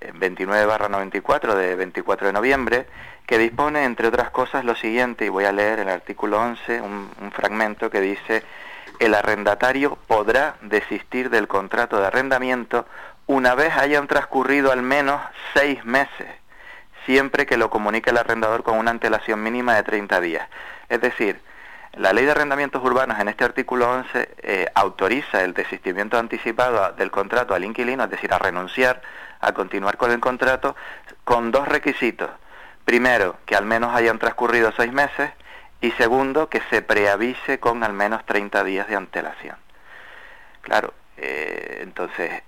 29-94 0.00 1.54
de 1.54 1.76
24 1.76 2.26
de 2.26 2.32
noviembre, 2.32 2.86
que 3.26 3.38
dispone, 3.38 3.84
entre 3.84 4.08
otras 4.08 4.30
cosas, 4.30 4.64
lo 4.64 4.74
siguiente, 4.74 5.24
y 5.24 5.28
voy 5.28 5.44
a 5.44 5.52
leer 5.52 5.80
el 5.80 5.88
artículo 5.88 6.40
11, 6.40 6.80
un, 6.80 7.10
un 7.20 7.32
fragmento 7.32 7.90
que 7.90 8.00
dice, 8.00 8.42
el 8.98 9.14
arrendatario 9.14 9.98
podrá 10.06 10.56
desistir 10.62 11.30
del 11.30 11.48
contrato 11.48 11.98
de 11.98 12.06
arrendamiento 12.06 12.86
una 13.26 13.54
vez 13.54 13.76
hayan 13.76 14.06
transcurrido 14.06 14.70
al 14.70 14.82
menos 14.82 15.20
seis 15.52 15.84
meses, 15.84 16.28
siempre 17.04 17.44
que 17.44 17.56
lo 17.56 17.70
comunique 17.70 18.10
el 18.10 18.18
arrendador 18.18 18.62
con 18.62 18.78
una 18.78 18.92
antelación 18.92 19.42
mínima 19.42 19.74
de 19.74 19.82
30 19.82 20.20
días. 20.20 20.48
Es 20.88 21.00
decir, 21.00 21.40
la 21.96 22.12
ley 22.12 22.24
de 22.24 22.32
arrendamientos 22.32 22.82
urbanos 22.84 23.18
en 23.18 23.28
este 23.28 23.44
artículo 23.44 23.90
11 23.90 24.28
eh, 24.38 24.66
autoriza 24.74 25.42
el 25.42 25.54
desistimiento 25.54 26.18
anticipado 26.18 26.92
del 26.92 27.10
contrato 27.10 27.54
al 27.54 27.64
inquilino, 27.64 28.04
es 28.04 28.10
decir, 28.10 28.32
a 28.32 28.38
renunciar 28.38 29.00
a 29.40 29.52
continuar 29.52 29.96
con 29.96 30.10
el 30.10 30.20
contrato, 30.20 30.76
con 31.24 31.50
dos 31.50 31.66
requisitos. 31.68 32.30
Primero, 32.84 33.36
que 33.46 33.56
al 33.56 33.64
menos 33.64 33.94
hayan 33.94 34.18
transcurrido 34.18 34.72
seis 34.76 34.92
meses 34.92 35.30
y 35.80 35.90
segundo, 35.92 36.48
que 36.48 36.60
se 36.70 36.82
preavise 36.82 37.58
con 37.60 37.82
al 37.82 37.92
menos 37.92 38.24
30 38.26 38.62
días 38.64 38.88
de 38.88 38.96
antelación. 38.96 39.56
Claro, 40.62 40.92
eh, 41.16 41.80
entonces 41.82 42.42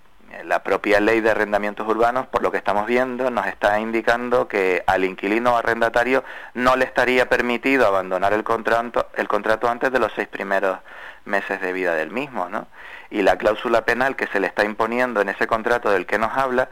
la 0.44 0.62
propia 0.62 1.00
ley 1.00 1.20
de 1.20 1.30
arrendamientos 1.30 1.86
urbanos, 1.86 2.26
por 2.26 2.42
lo 2.42 2.50
que 2.50 2.58
estamos 2.58 2.86
viendo, 2.86 3.30
nos 3.30 3.46
está 3.46 3.80
indicando 3.80 4.48
que 4.48 4.82
al 4.86 5.04
inquilino 5.04 5.56
arrendatario 5.56 6.24
no 6.54 6.76
le 6.76 6.84
estaría 6.84 7.28
permitido 7.28 7.86
abandonar 7.86 8.32
el 8.32 8.44
contrato, 8.44 9.08
el 9.16 9.28
contrato 9.28 9.68
antes 9.68 9.92
de 9.92 9.98
los 9.98 10.12
seis 10.14 10.28
primeros 10.28 10.78
meses 11.24 11.60
de 11.60 11.72
vida 11.72 11.94
del 11.94 12.10
mismo, 12.10 12.48
¿no? 12.48 12.66
Y 13.10 13.22
la 13.22 13.36
cláusula 13.36 13.84
penal 13.84 14.16
que 14.16 14.26
se 14.28 14.40
le 14.40 14.46
está 14.46 14.64
imponiendo 14.64 15.20
en 15.20 15.28
ese 15.28 15.46
contrato 15.46 15.90
del 15.90 16.06
que 16.06 16.18
nos 16.18 16.36
habla 16.36 16.68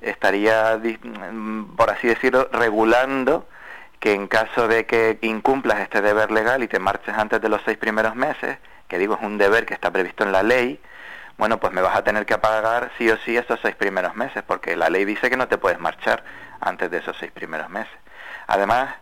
estaría, 0.00 0.78
mm, 0.78 1.76
por 1.76 1.90
así 1.90 2.08
decirlo, 2.08 2.48
regulando 2.52 3.48
que 4.00 4.12
en 4.12 4.28
caso 4.28 4.68
de 4.68 4.86
que 4.86 5.18
incumplas 5.22 5.80
este 5.80 6.00
deber 6.00 6.30
legal 6.30 6.62
y 6.62 6.68
te 6.68 6.78
marches 6.78 7.16
antes 7.16 7.40
de 7.40 7.48
los 7.48 7.60
seis 7.64 7.78
primeros 7.78 8.14
meses, 8.14 8.58
que 8.86 8.98
digo 8.98 9.14
es 9.14 9.26
un 9.26 9.38
deber 9.38 9.66
que 9.66 9.74
está 9.74 9.90
previsto 9.90 10.24
en 10.24 10.32
la 10.32 10.42
ley, 10.42 10.80
bueno, 11.38 11.58
pues 11.58 11.72
me 11.72 11.80
vas 11.80 11.96
a 11.96 12.02
tener 12.02 12.26
que 12.26 12.36
pagar 12.36 12.90
sí 12.98 13.08
o 13.08 13.16
sí 13.18 13.36
esos 13.36 13.60
seis 13.62 13.76
primeros 13.76 14.16
meses, 14.16 14.42
porque 14.46 14.76
la 14.76 14.90
ley 14.90 15.04
dice 15.04 15.30
que 15.30 15.36
no 15.36 15.46
te 15.46 15.56
puedes 15.56 15.78
marchar 15.78 16.24
antes 16.60 16.90
de 16.90 16.98
esos 16.98 17.16
seis 17.16 17.30
primeros 17.30 17.70
meses. 17.70 17.96
Además, 18.48 18.96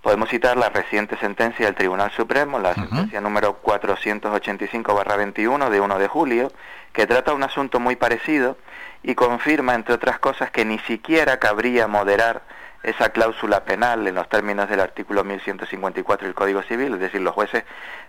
podemos 0.00 0.28
citar 0.28 0.56
la 0.56 0.68
reciente 0.70 1.16
sentencia 1.18 1.66
del 1.66 1.74
Tribunal 1.74 2.12
Supremo, 2.12 2.60
la 2.60 2.74
sentencia 2.74 3.20
número 3.20 3.60
485-21 3.62 5.68
de 5.68 5.80
1 5.80 5.98
de 5.98 6.08
julio, 6.08 6.52
que 6.92 7.08
trata 7.08 7.34
un 7.34 7.42
asunto 7.42 7.80
muy 7.80 7.96
parecido 7.96 8.56
y 9.02 9.16
confirma, 9.16 9.74
entre 9.74 9.94
otras 9.94 10.20
cosas, 10.20 10.52
que 10.52 10.64
ni 10.64 10.78
siquiera 10.78 11.38
cabría 11.38 11.88
moderar 11.88 12.42
esa 12.82 13.10
cláusula 13.10 13.64
penal 13.64 14.06
en 14.06 14.14
los 14.14 14.28
términos 14.28 14.68
del 14.68 14.80
artículo 14.80 15.22
1154 15.22 16.26
del 16.26 16.34
Código 16.34 16.62
Civil, 16.62 16.94
es 16.94 17.00
decir, 17.00 17.20
los 17.20 17.34
jueces 17.34 17.64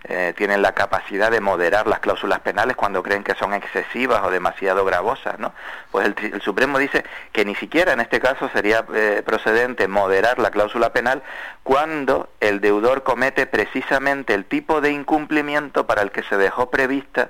eh, 0.06 0.33
tienen 0.38 0.61
la 0.61 0.72
capacidad 0.74 1.30
de 1.30 1.41
moderar 1.41 1.88
las 1.88 2.00
cláusulas 2.00 2.40
penales 2.40 2.75
cuando 2.77 3.03
creen 3.03 3.24
que 3.24 3.35
son 3.35 3.53
excesivas 3.53 4.22
o 4.24 4.32
demasiado 4.32 4.85
gravosas, 4.85 5.38
¿no? 5.40 5.53
Pues 5.91 6.08
el, 6.08 6.16
el 6.33 6.41
Supremo 6.41 6.80
dice 6.80 7.03
que 7.33 7.43
ni 7.43 7.56
siquiera 7.56 7.91
en 7.91 8.00
este 8.00 8.19
caso 8.19 8.50
sería 8.50 8.85
eh, 8.93 9.22
procedente 9.25 9.88
moderar 9.88 10.40
la 10.40 10.51
cláusula 10.51 10.93
penal 10.93 11.22
cuando 11.64 12.30
el 12.40 12.61
deudor 12.61 13.03
comete 13.03 13.45
precisamente 13.48 14.33
el 14.33 14.45
tipo 14.45 14.80
de 14.80 14.91
incumplimiento 14.91 15.85
para 15.85 16.01
el 16.01 16.11
que 16.11 16.24
se 16.24 16.38
dejó 16.38 16.69
prevista 16.69 17.30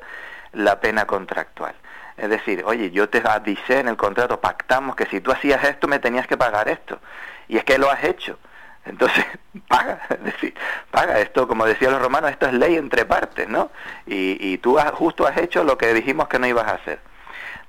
la 0.53 0.79
pena 0.79 1.05
contractual. 1.05 1.73
Es 2.17 2.29
decir, 2.29 2.63
oye, 2.65 2.91
yo 2.91 3.09
te 3.09 3.21
avisé 3.25 3.79
en 3.79 3.87
el 3.87 3.97
contrato, 3.97 4.39
pactamos 4.39 4.95
que 4.95 5.05
si 5.07 5.21
tú 5.21 5.31
hacías 5.31 5.63
esto 5.63 5.87
me 5.87 5.97
tenías 5.99 6.27
que 6.27 6.37
pagar 6.37 6.69
esto. 6.69 6.99
Y 7.47 7.57
es 7.57 7.63
que 7.63 7.77
lo 7.77 7.89
has 7.89 8.03
hecho. 8.03 8.37
Entonces, 8.85 9.25
paga, 9.67 9.99
es 10.09 10.23
decir, 10.23 10.53
paga 10.89 11.19
esto, 11.19 11.47
como 11.47 11.65
decían 11.65 11.91
los 11.91 12.01
romanos, 12.01 12.31
esto 12.31 12.47
es 12.47 12.53
ley 12.53 12.75
entre 12.75 13.05
partes, 13.05 13.47
¿no? 13.47 13.71
Y, 14.05 14.37
y 14.39 14.57
tú 14.57 14.79
has, 14.79 14.91
justo 14.91 15.27
has 15.27 15.37
hecho 15.37 15.63
lo 15.63 15.77
que 15.77 15.93
dijimos 15.93 16.27
que 16.27 16.39
no 16.39 16.47
ibas 16.47 16.67
a 16.67 16.75
hacer. 16.75 16.99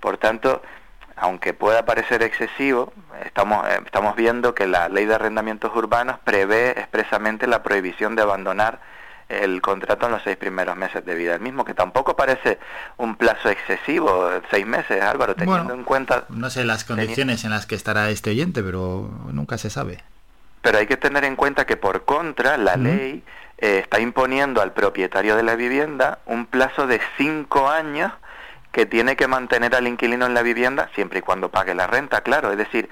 Por 0.01 0.19
tanto, 0.19 0.63
aunque 1.17 1.55
pueda 1.55 1.85
parecer 1.85 2.23
excesivo, 2.23 2.93
estamos, 3.25 3.67
eh, 3.69 3.81
estamos 3.85 4.17
viendo 4.17 4.55
que 4.55 4.67
la 4.67 4.89
ley 4.89 5.07
de 5.07 5.15
arrendamientos 5.15 5.75
urbanos 5.75 6.19
prevé 6.25 6.71
expresamente 6.71 7.47
la 7.47 7.63
prohibición 7.63 8.17
de 8.17 8.23
abandonar 8.23 8.81
el 9.41 9.61
contrato 9.61 10.07
en 10.07 10.13
los 10.13 10.23
seis 10.23 10.37
primeros 10.37 10.77
meses 10.77 11.05
de 11.05 11.15
vida. 11.15 11.35
El 11.35 11.41
mismo 11.41 11.65
que 11.65 11.75
tampoco 11.75 12.17
parece 12.17 12.59
un 12.99 13.17
plazo 13.17 13.49
excesivo, 13.49 14.31
seis 14.51 14.67
meses, 14.67 15.03
Álvaro, 15.03 15.35
teniendo 15.35 15.65
Bueno, 15.65 15.81
en 15.81 15.85
cuenta 15.85 16.25
No 16.29 16.51
sé 16.51 16.65
las 16.65 16.85
condiciones 16.85 17.45
en 17.45 17.51
las 17.51 17.67
que 17.67 17.75
estará 17.75 18.11
este 18.11 18.31
oyente, 18.31 18.63
pero 18.63 19.09
nunca 19.33 19.59
se 19.59 19.71
sabe. 19.71 20.03
Pero 20.61 20.79
hay 20.79 20.87
que 20.87 20.97
tener 20.97 21.25
en 21.25 21.37
cuenta 21.37 21.67
que 21.67 21.77
por 21.77 22.05
contra 22.05 22.57
la 22.57 22.77
ley 22.77 23.25
eh, 23.59 23.79
está 23.79 24.01
imponiendo 24.01 24.61
al 24.61 24.73
propietario 24.73 25.37
de 25.37 25.43
la 25.43 25.57
vivienda 25.57 26.19
un 26.27 26.47
plazo 26.47 26.87
de 26.87 27.01
cinco 27.17 27.69
años 27.69 28.13
que 28.73 28.87
tiene 28.87 29.17
que 29.17 29.29
mantener 29.29 29.75
al 29.75 29.87
inquilino 29.87 30.25
en 30.25 30.35
la 30.35 30.43
vivienda 30.43 30.89
siempre 30.95 31.19
y 31.19 31.23
cuando 31.23 31.51
pague 31.51 31.75
la 31.75 31.87
renta, 31.87 32.23
claro. 32.23 32.51
Es 32.51 32.59
decir, 32.59 32.89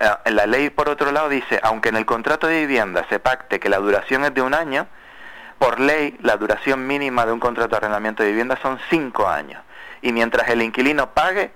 eh, 0.00 0.30
la 0.30 0.46
ley 0.46 0.70
por 0.70 0.88
otro 0.88 1.12
lado 1.12 1.28
dice, 1.28 1.60
aunque 1.62 1.90
en 1.90 1.96
el 1.96 2.04
contrato 2.04 2.48
de 2.48 2.60
vivienda 2.60 3.06
se 3.08 3.20
pacte 3.20 3.60
que 3.60 3.68
la 3.68 3.78
duración 3.78 4.24
es 4.24 4.34
de 4.34 4.42
un 4.42 4.54
año, 4.54 4.88
por 5.64 5.80
ley 5.80 6.16
la 6.20 6.36
duración 6.36 6.86
mínima 6.86 7.24
de 7.24 7.32
un 7.32 7.40
contrato 7.40 7.70
de 7.70 7.76
arrendamiento 7.78 8.22
de 8.22 8.28
vivienda 8.28 8.58
son 8.60 8.78
cinco 8.90 9.28
años. 9.28 9.62
Y 10.02 10.12
mientras 10.12 10.48
el 10.50 10.60
inquilino 10.60 11.10
pague, 11.14 11.52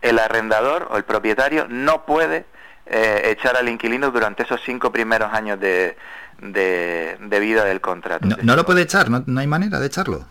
el 0.00 0.18
arrendador 0.18 0.88
o 0.90 0.96
el 0.96 1.04
propietario 1.04 1.66
no 1.68 2.06
puede 2.06 2.46
eh, 2.86 3.22
echar 3.36 3.56
al 3.56 3.68
inquilino 3.68 4.10
durante 4.10 4.44
esos 4.44 4.60
cinco 4.64 4.90
primeros 4.90 5.32
años 5.32 5.60
de, 5.60 5.98
de, 6.38 7.18
de 7.20 7.40
vida 7.40 7.64
del 7.64 7.80
contrato. 7.82 8.26
No, 8.26 8.36
no 8.42 8.56
lo 8.56 8.64
puede 8.64 8.82
echar, 8.82 9.10
no, 9.10 9.22
no 9.26 9.40
hay 9.40 9.46
manera 9.46 9.78
de 9.78 9.86
echarlo. 9.86 10.24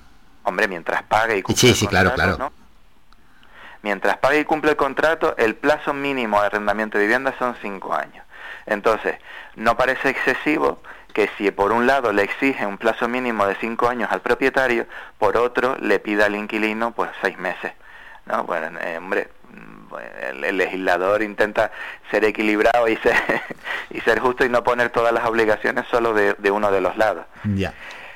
Hombre, 0.44 0.68
mientras 0.68 1.04
pague 1.04 1.38
y 1.38 1.42
cumpla 1.44 1.62
Sí, 1.62 1.70
el 1.70 1.76
sí, 1.76 1.88
claro, 1.88 2.10
contrato, 2.10 2.38
claro. 2.38 2.52
¿no? 2.52 2.62
Mientras 3.84 4.18
pague 4.18 4.40
y 4.40 4.46
cumple 4.46 4.72
el 4.72 4.78
contrato, 4.78 5.36
el 5.38 5.56
plazo 5.56 5.94
mínimo 5.94 6.40
de 6.40 6.48
arrendamiento 6.48 6.98
de 6.98 7.04
vivienda 7.04 7.36
son 7.38 7.56
cinco 7.62 7.94
años. 7.94 8.26
Entonces, 8.66 9.16
no 9.56 9.78
parece 9.78 10.10
excesivo 10.10 10.82
que 11.12 11.30
si 11.38 11.52
por 11.52 11.72
un 11.72 11.88
lado 11.88 12.12
le 12.14 12.24
exige 12.24 12.66
un 12.66 12.78
plazo 12.78 13.08
mínimo 13.08 13.46
de 13.46 13.56
cinco 13.56 13.88
años 13.90 14.10
al 14.12 14.22
propietario, 14.22 14.86
por 15.18 15.38
otro 15.38 15.76
le 15.80 16.00
pida 16.00 16.26
al 16.26 16.36
inquilino 16.36 16.92
pues 16.92 17.10
seis 17.22 17.38
meses. 17.38 17.74
¿no? 18.26 18.44
Bueno, 18.44 18.80
eh, 18.80 18.98
hombre, 18.98 19.30
mm, 19.50 20.44
el, 20.44 20.58
legislador 20.58 21.22
intenta 21.22 21.72
ser 22.10 22.26
equilibrado 22.26 22.88
y 22.88 22.96
ser, 23.04 23.16
y 23.90 24.02
ser 24.02 24.20
justo 24.20 24.46
y 24.46 24.50
no 24.50 24.64
poner 24.64 24.90
todas 24.90 25.14
las 25.14 25.26
obligaciones 25.26 25.86
solo 25.90 26.14
de, 26.14 26.34
de 26.36 26.52
uno 26.52 26.72
de 26.72 26.82
los 26.82 26.98
lados. 26.98 27.26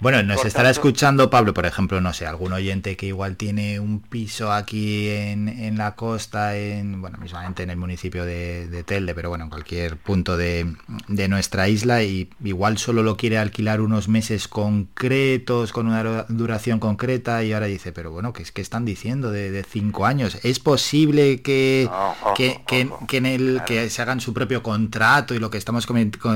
Bueno, 0.01 0.22
nos 0.24 0.38
Por 0.38 0.48
estará 0.48 0.65
tanto- 0.69 0.80
escuchando 0.82 1.30
Pablo, 1.30 1.53
por 1.53 1.65
ejemplo, 1.65 2.01
no 2.01 2.14
sé, 2.14 2.25
algún 2.27 2.51
oyente 2.53 2.95
que 2.98 3.06
igual 3.07 3.38
tiene 3.38 3.80
un 3.80 4.01
piso 4.01 4.51
aquí 4.51 5.07
en, 5.09 5.48
en 5.48 5.77
la 5.77 5.95
costa, 5.95 6.57
en, 6.57 7.01
bueno, 7.01 7.17
mismamente 7.19 7.64
en 7.64 7.69
el 7.69 7.77
municipio 7.77 8.25
de, 8.25 8.67
de 8.67 8.83
Telde, 8.83 9.15
pero 9.15 9.30
bueno, 9.30 9.45
en 9.45 9.49
cualquier 9.49 9.98
punto 9.98 10.35
de, 10.38 10.74
de 11.07 11.27
nuestra 11.27 11.67
isla 11.69 12.03
y 12.03 12.30
igual 12.43 12.77
solo 12.77 13.03
lo 13.03 13.15
quiere 13.17 13.38
alquilar 13.38 13.82
unos 13.82 14.07
meses 14.07 14.48
concretos, 14.48 15.72
con 15.72 15.88
una 15.88 16.03
dura- 16.03 16.25
duración 16.30 16.80
concreta 16.80 17.43
y 17.43 17.53
ahora 17.53 17.67
dice, 17.67 17.91
pero 17.91 18.11
bueno, 18.11 18.33
¿qué 18.33 18.43
es 18.43 18.51
que 18.51 18.61
están 18.61 18.85
diciendo 18.85 19.32
de, 19.32 19.51
de 19.51 19.64
cinco 19.64 20.06
años? 20.06 20.38
¿Es 20.43 20.59
posible 20.59 21.41
que, 21.41 21.90
ojo, 21.91 22.33
que, 22.35 22.59
que- 22.67 22.90
que 23.07 23.17
en 23.17 23.25
el 23.25 23.61
que 23.65 23.90
se 23.90 24.01
hagan 24.01 24.19
su 24.19 24.33
propio 24.33 24.61
contrato 24.61 25.33
y 25.33 25.40
lo 25.40 25.49
que 25.49 25.57
estamos 25.57 25.88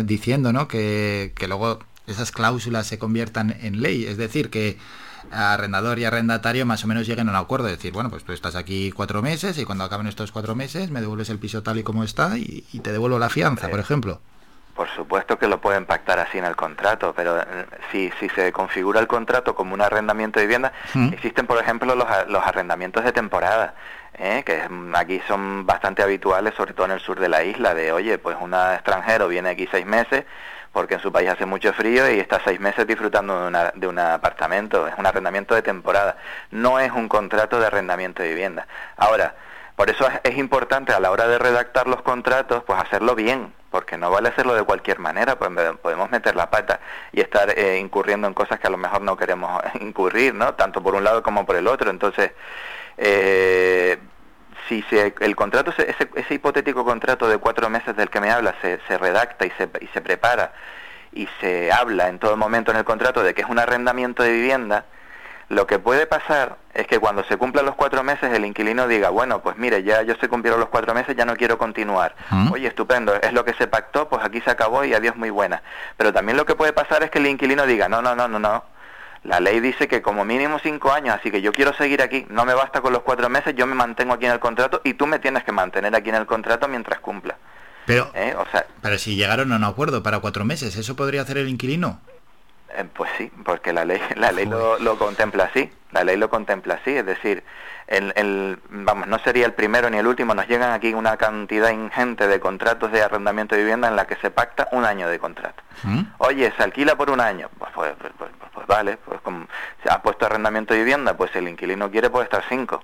diciendo, 0.06 0.54
¿no? 0.54 0.68
Que, 0.68 1.34
que 1.36 1.48
luego 1.48 1.80
esas 2.10 2.32
cláusulas 2.32 2.88
se 2.88 2.98
conviertan 3.00 3.56
en 3.62 3.82
ley, 3.82 4.06
es 4.06 4.18
decir, 4.18 4.50
que 4.50 4.78
arrendador 5.32 6.00
y 6.00 6.06
arrendatario 6.06 6.66
más 6.66 6.84
o 6.84 6.88
menos 6.88 7.06
lleguen 7.06 7.28
a 7.28 7.32
un 7.32 7.38
acuerdo, 7.38 7.68
es 7.68 7.74
decir, 7.78 7.92
bueno, 7.94 8.10
pues 8.10 8.24
tú 8.24 8.32
estás 8.34 8.56
aquí 8.56 8.92
cuatro 8.92 9.22
meses 9.22 9.58
y 9.58 9.66
cuando 9.66 9.84
acaben 9.84 10.08
estos 10.08 10.32
cuatro 10.32 10.56
meses 10.56 10.90
me 10.92 11.02
devuelves 11.02 11.30
el 11.30 11.40
piso 11.40 11.62
tal 11.62 11.78
y 11.78 11.84
como 11.84 12.04
está 12.04 12.38
y, 12.38 12.66
y 12.74 12.80
te 12.80 12.92
devuelvo 12.92 13.20
la 13.20 13.30
fianza, 13.30 13.70
por 13.70 13.80
ejemplo. 13.80 14.22
Por 14.76 14.88
supuesto 14.96 15.38
que 15.38 15.48
lo 15.48 15.60
pueden 15.60 15.86
pactar 15.86 16.20
así 16.20 16.38
en 16.38 16.46
el 16.46 16.56
contrato, 16.56 17.14
pero 17.14 17.38
eh, 17.42 17.46
si, 17.92 18.12
si 18.20 18.30
se 18.30 18.54
configura 18.54 19.02
el 19.02 19.08
contrato 19.08 19.54
como 19.54 19.74
un 19.74 19.82
arrendamiento 19.82 20.40
de 20.40 20.46
vivienda, 20.46 20.72
Mm. 20.94 21.12
existen, 21.14 21.46
por 21.48 21.58
ejemplo, 21.62 21.96
los, 21.96 22.08
los 22.30 22.42
arrendamientos 22.46 23.04
de 23.04 23.12
temporada, 23.12 23.76
¿eh? 24.18 24.42
que 24.46 24.62
aquí 24.94 25.22
son 25.28 25.66
bastante 25.66 26.02
habituales, 26.02 26.54
sobre 26.56 26.74
todo 26.74 26.86
en 26.86 26.94
el 26.94 27.02
sur 27.02 27.20
de 27.20 27.28
la 27.28 27.44
isla, 27.44 27.74
de, 27.74 27.92
oye, 27.92 28.18
pues 28.20 28.38
un 28.40 28.54
extranjero 28.54 29.28
viene 29.28 29.50
aquí 29.50 29.68
seis 29.70 29.86
meses 29.86 30.24
porque 30.72 30.96
en 30.96 31.00
su 31.02 31.12
país 31.12 31.30
hace 31.30 31.46
mucho 31.46 31.74
frío 31.74 32.10
y 32.12 32.20
está 32.20 32.40
seis 32.44 32.60
meses 32.60 32.86
disfrutando 32.88 33.42
de, 33.42 33.48
una- 33.48 33.72
de 33.76 33.88
un 33.88 34.00
apartamento, 34.00 34.88
es 34.88 34.94
un 34.98 35.06
arrendamiento 35.06 35.56
de 35.56 35.62
temporada, 35.62 36.18
no 36.52 36.80
es 36.80 36.92
un 36.92 37.08
contrato 37.10 37.60
de 37.60 37.68
arrendamiento 37.68 38.22
de 38.24 38.30
vivienda. 38.30 38.68
Ahora, 38.98 39.36
por 39.76 39.90
eso 39.90 40.06
es, 40.24 40.38
importante 40.38 40.92
a 40.92 41.00
la 41.00 41.10
hora 41.10 41.28
de 41.28 41.40
redactar 41.40 41.88
los 41.88 42.02
contratos, 42.02 42.64
pues 42.66 42.78
hacerlo 42.82 43.16
bien, 43.16 43.54
porque 43.72 43.98
no 43.98 44.12
vale 44.12 44.28
hacerlo 44.28 44.54
de 44.54 44.64
cualquier 44.64 45.00
manera, 45.00 45.38
pues 45.40 45.52
podemos 45.82 46.12
meter 46.12 46.36
la 46.36 46.50
pata 46.50 46.82
y 47.14 47.22
estar 47.22 47.58
eh, 47.58 47.78
incurriendo 47.80 48.28
en 48.28 48.34
cosas 48.34 48.60
que 48.60 48.68
a 48.68 48.72
lo 48.72 48.78
mejor 48.78 49.02
no 49.02 49.16
queremos 49.16 49.62
incurrir, 49.80 50.34
¿no? 50.36 50.54
Tanto 50.56 50.84
por 50.84 50.96
un 50.96 51.04
lado 51.06 51.24
como 51.24 51.46
por 51.46 51.56
el 51.56 51.66
otro. 51.68 51.90
Entonces, 51.92 52.32
eh, 52.98 53.98
si 54.70 54.82
se, 54.84 55.14
el 55.20 55.36
contrato, 55.36 55.72
se- 55.74 55.90
ese, 55.92 56.08
ese 56.16 56.34
hipotético 56.36 56.86
contrato 56.86 57.28
de 57.28 57.38
cuatro 57.40 57.70
meses 57.70 57.96
del 57.98 58.10
que 58.10 58.22
me 58.22 58.32
habla, 58.32 58.56
se, 58.62 58.80
se 58.88 58.98
redacta 58.98 59.46
y 59.46 59.52
se, 59.58 59.68
y 59.82 59.88
se 59.88 60.00
prepara 60.02 60.54
y 61.12 61.28
se 61.42 61.72
habla 61.72 62.08
en 62.08 62.20
todo 62.20 62.38
momento 62.38 62.70
en 62.72 62.78
el 62.78 62.84
contrato 62.86 63.24
de 63.24 63.34
que 63.34 63.42
es 63.42 63.50
un 63.50 63.58
arrendamiento 63.60 64.22
de 64.24 64.32
vivienda, 64.32 64.86
lo 65.50 65.66
que 65.66 65.80
puede 65.80 66.06
pasar 66.06 66.58
es 66.76 66.86
que 66.86 67.00
cuando 67.00 67.24
se 67.24 67.36
cumplan 67.38 67.66
los 67.66 67.74
cuatro 67.74 68.04
meses 68.04 68.32
el 68.32 68.46
inquilino 68.46 68.88
diga, 68.88 69.10
bueno, 69.10 69.42
pues 69.42 69.58
mire, 69.58 69.82
ya 69.82 70.04
yo 70.04 70.14
se 70.22 70.28
cumplieron 70.28 70.60
los 70.60 70.70
cuatro 70.70 70.94
meses, 70.94 71.16
ya 71.18 71.26
no 71.26 71.36
quiero 71.36 71.58
continuar. 71.58 72.14
¿Mm? 72.30 72.52
Oye, 72.52 72.68
estupendo, 72.68 73.16
es 73.16 73.34
lo 73.34 73.44
que 73.44 73.54
se 73.56 73.66
pactó, 73.66 74.08
pues 74.08 74.24
aquí 74.24 74.40
se 74.42 74.52
acabó 74.52 74.86
y 74.86 74.94
adiós 74.94 75.16
muy 75.16 75.32
buena. 75.32 75.64
Pero 75.98 76.14
también 76.14 76.38
lo 76.38 76.46
que 76.46 76.54
puede 76.54 76.72
pasar 76.72 77.02
es 77.02 77.10
que 77.10 77.18
el 77.18 77.26
inquilino 77.26 77.66
diga, 77.66 77.90
no, 77.90 78.04
no, 78.04 78.16
no, 78.16 78.28
no, 78.28 78.38
no. 78.38 78.64
La 79.24 79.40
ley 79.40 79.60
dice 79.60 79.88
que 79.88 80.02
como 80.02 80.24
mínimo 80.24 80.60
cinco 80.60 80.92
años, 80.92 81.16
así 81.16 81.30
que 81.30 81.42
yo 81.42 81.52
quiero 81.52 81.74
seguir 81.74 82.02
aquí, 82.02 82.26
no 82.30 82.46
me 82.46 82.54
basta 82.54 82.82
con 82.82 82.94
los 82.94 83.02
cuatro 83.02 83.30
meses, 83.30 83.54
yo 83.56 83.68
me 83.68 83.76
mantengo 83.76 84.14
aquí 84.14 84.26
en 84.26 84.32
el 84.32 84.40
contrato 84.40 84.82
y 84.84 84.94
tú 84.94 85.08
me 85.08 85.20
tienes 85.20 85.44
que 85.44 85.52
mantener 85.52 85.94
aquí 85.96 86.10
en 86.10 86.16
el 86.16 86.26
contrato 86.26 86.68
mientras 86.68 87.00
cumpla. 87.00 87.36
Pero, 87.86 88.12
¿eh? 88.14 88.36
O 88.38 88.46
sea, 88.52 88.66
pero 88.82 88.98
si 88.98 89.16
llegaron 89.16 89.52
a 89.52 89.58
un 89.58 89.64
acuerdo 89.64 90.04
para 90.04 90.20
cuatro 90.20 90.46
meses, 90.46 90.76
¿eso 90.76 90.96
podría 90.96 91.22
hacer 91.22 91.38
el 91.38 91.50
inquilino? 91.50 92.00
Eh, 92.76 92.86
pues 92.94 93.10
sí, 93.18 93.32
porque 93.44 93.74
la 93.74 93.84
ley, 93.84 94.00
la 94.16 94.32
ley 94.32 94.46
lo, 94.46 94.80
lo 94.80 94.98
contempla 94.98 95.46
así, 95.46 95.70
la 95.92 96.04
ley 96.04 96.16
lo 96.16 96.30
contempla 96.30 96.76
así, 96.76 96.92
es 96.92 97.06
decir, 97.06 97.44
el, 97.90 98.14
el- 98.16 98.60
vamos, 98.70 99.08
no 99.08 99.20
sería 99.20 99.46
el 99.46 99.54
primero 99.54 99.90
ni 99.90 99.98
el 99.98 100.08
último, 100.08 100.34
nos 100.34 100.48
llegan 100.48 100.72
aquí 100.72 100.94
una 100.94 101.18
cantidad 101.18 101.70
ingente 101.72 102.28
de 102.28 102.40
contratos 102.40 102.92
de 102.92 103.02
arrendamiento 103.02 103.56
de 103.56 103.62
vivienda 103.62 103.88
en 103.88 103.96
la 103.96 104.06
que 104.08 104.16
se 104.18 104.30
pacta 104.32 104.68
un 104.72 104.86
año 104.86 105.10
de 105.10 105.20
contrato. 105.20 105.62
Oye, 106.20 106.54
se 106.56 106.64
alquila 106.64 106.96
por 106.96 107.10
un 107.10 107.20
año, 107.20 107.50
pues, 107.58 107.72
pues, 107.74 107.94
pues, 108.00 108.12
pues- 108.18 108.32
pues 108.54 108.68
vale, 108.68 108.98
pues 108.98 109.20
como 109.22 109.48
se 109.84 109.92
ha 109.92 110.02
puesto 110.02 110.26
arrendamiento 110.26 110.74
de 110.74 110.80
vivienda, 110.82 111.16
pues 111.18 111.36
el 111.36 111.48
inquilino 111.48 111.90
quiere 111.90 112.10
puede 112.10 112.26
estar 112.26 112.44
cinco, 112.50 112.84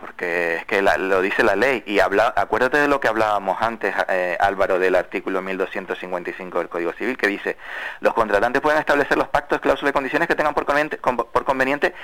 porque 0.00 0.56
es 0.56 0.66
que 0.66 0.82
la- 0.82 0.98
lo 0.98 1.22
dice 1.22 1.42
la 1.42 1.56
ley. 1.56 1.82
Y 1.86 2.00
habla, 2.00 2.34
acuérdate 2.36 2.76
de 2.78 2.88
lo 2.88 3.00
que 3.00 3.08
hablábamos 3.08 3.62
antes, 3.62 3.94
eh, 4.08 4.36
Álvaro, 4.40 4.78
del 4.78 4.94
artículo 4.96 5.40
1255 5.40 6.58
del 6.58 6.68
Código 6.68 6.92
Civil, 6.92 7.16
que 7.16 7.28
dice, 7.28 7.56
los 8.00 8.12
contratantes 8.12 8.60
pueden 8.60 8.78
establecer 8.80 9.16
los 9.16 9.28
pactos, 9.28 9.60
cláusulas 9.60 9.90
y 9.90 9.94
condiciones 9.94 10.28
que 10.28 10.34
tengan 10.34 10.52
por 10.52 10.66
conveniente, 10.66 10.98
con- 10.98 11.16
por 11.16 11.44
conveniente 11.44 11.94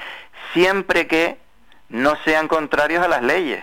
siempre 0.55 1.07
que 1.07 1.42
no 1.93 2.17
sean 2.25 2.49
contrarios 2.49 3.05
a 3.05 3.09
las 3.09 3.23
leyes. 3.23 3.63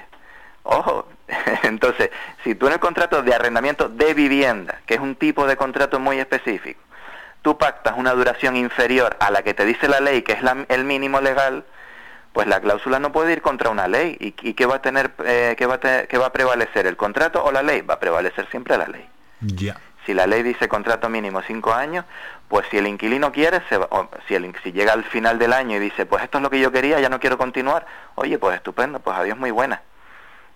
Ojo, 0.63 1.07
entonces, 1.63 2.09
si 2.43 2.55
tú 2.55 2.67
en 2.67 2.73
el 2.73 2.79
contrato 2.79 3.21
de 3.21 3.33
arrendamiento 3.33 3.89
de 3.89 4.13
vivienda, 4.13 4.79
que 4.85 4.93
es 4.95 4.99
un 4.99 5.15
tipo 5.15 5.45
de 5.45 5.57
contrato 5.57 5.99
muy 5.99 6.19
específico, 6.19 6.79
tú 7.41 7.57
pactas 7.57 7.95
una 7.97 8.13
duración 8.13 8.55
inferior 8.55 9.15
a 9.19 9.31
la 9.31 9.41
que 9.43 9.53
te 9.53 9.65
dice 9.65 9.87
la 9.87 9.99
ley, 9.99 10.21
que 10.21 10.33
es 10.33 10.43
la- 10.43 10.65
el 10.69 10.83
mínimo 10.85 11.21
legal, 11.21 11.65
pues 12.33 12.47
la 12.47 12.59
cláusula 12.59 12.99
no 12.99 13.11
puede 13.11 13.33
ir 13.33 13.41
contra 13.41 13.69
una 13.69 13.87
ley. 13.87 14.15
¿Y, 14.19 14.35
y 14.49 14.53
qué 14.53 14.65
va 14.65 14.75
a 14.75 14.81
tener, 14.81 15.11
eh, 15.25 15.55
qué 15.57 15.65
va 15.65 15.75
a 15.75 15.79
te- 15.79 16.07
qué 16.07 16.17
va 16.17 16.27
a 16.27 16.31
prevalecer, 16.31 16.85
el 16.85 16.95
contrato 16.97 17.43
o 17.43 17.51
la 17.51 17.63
ley? 17.63 17.81
Va 17.81 17.95
a 17.95 17.99
prevalecer 17.99 18.47
siempre 18.51 18.77
la 18.77 18.85
ley. 18.87 19.07
Ya. 19.41 19.77
Si 20.05 20.13
la 20.13 20.27
ley 20.27 20.43
dice 20.43 20.67
contrato 20.67 21.09
mínimo 21.09 21.41
cinco 21.41 21.73
años, 21.73 22.05
pues 22.49 22.67
si 22.69 22.77
el 22.77 22.87
inquilino 22.87 23.31
quiere, 23.31 23.61
se 23.69 23.77
va- 23.77 23.87
o 23.91 24.09
si, 24.27 24.35
el, 24.35 24.53
si 24.63 24.73
llega 24.73 24.91
al 24.91 25.05
final 25.05 25.39
del 25.39 25.53
año 25.53 25.77
y 25.77 25.79
dice, 25.79 26.05
pues 26.05 26.23
esto 26.23 26.39
es 26.39 26.41
lo 26.41 26.49
que 26.49 26.59
yo 26.59 26.71
quería, 26.71 26.99
ya 26.99 27.07
no 27.07 27.19
quiero 27.21 27.37
continuar, 27.37 27.85
oye, 28.15 28.37
pues 28.37 28.55
estupendo, 28.57 28.99
pues 28.99 29.15
adiós, 29.17 29.37
muy 29.37 29.51
buena. 29.51 29.81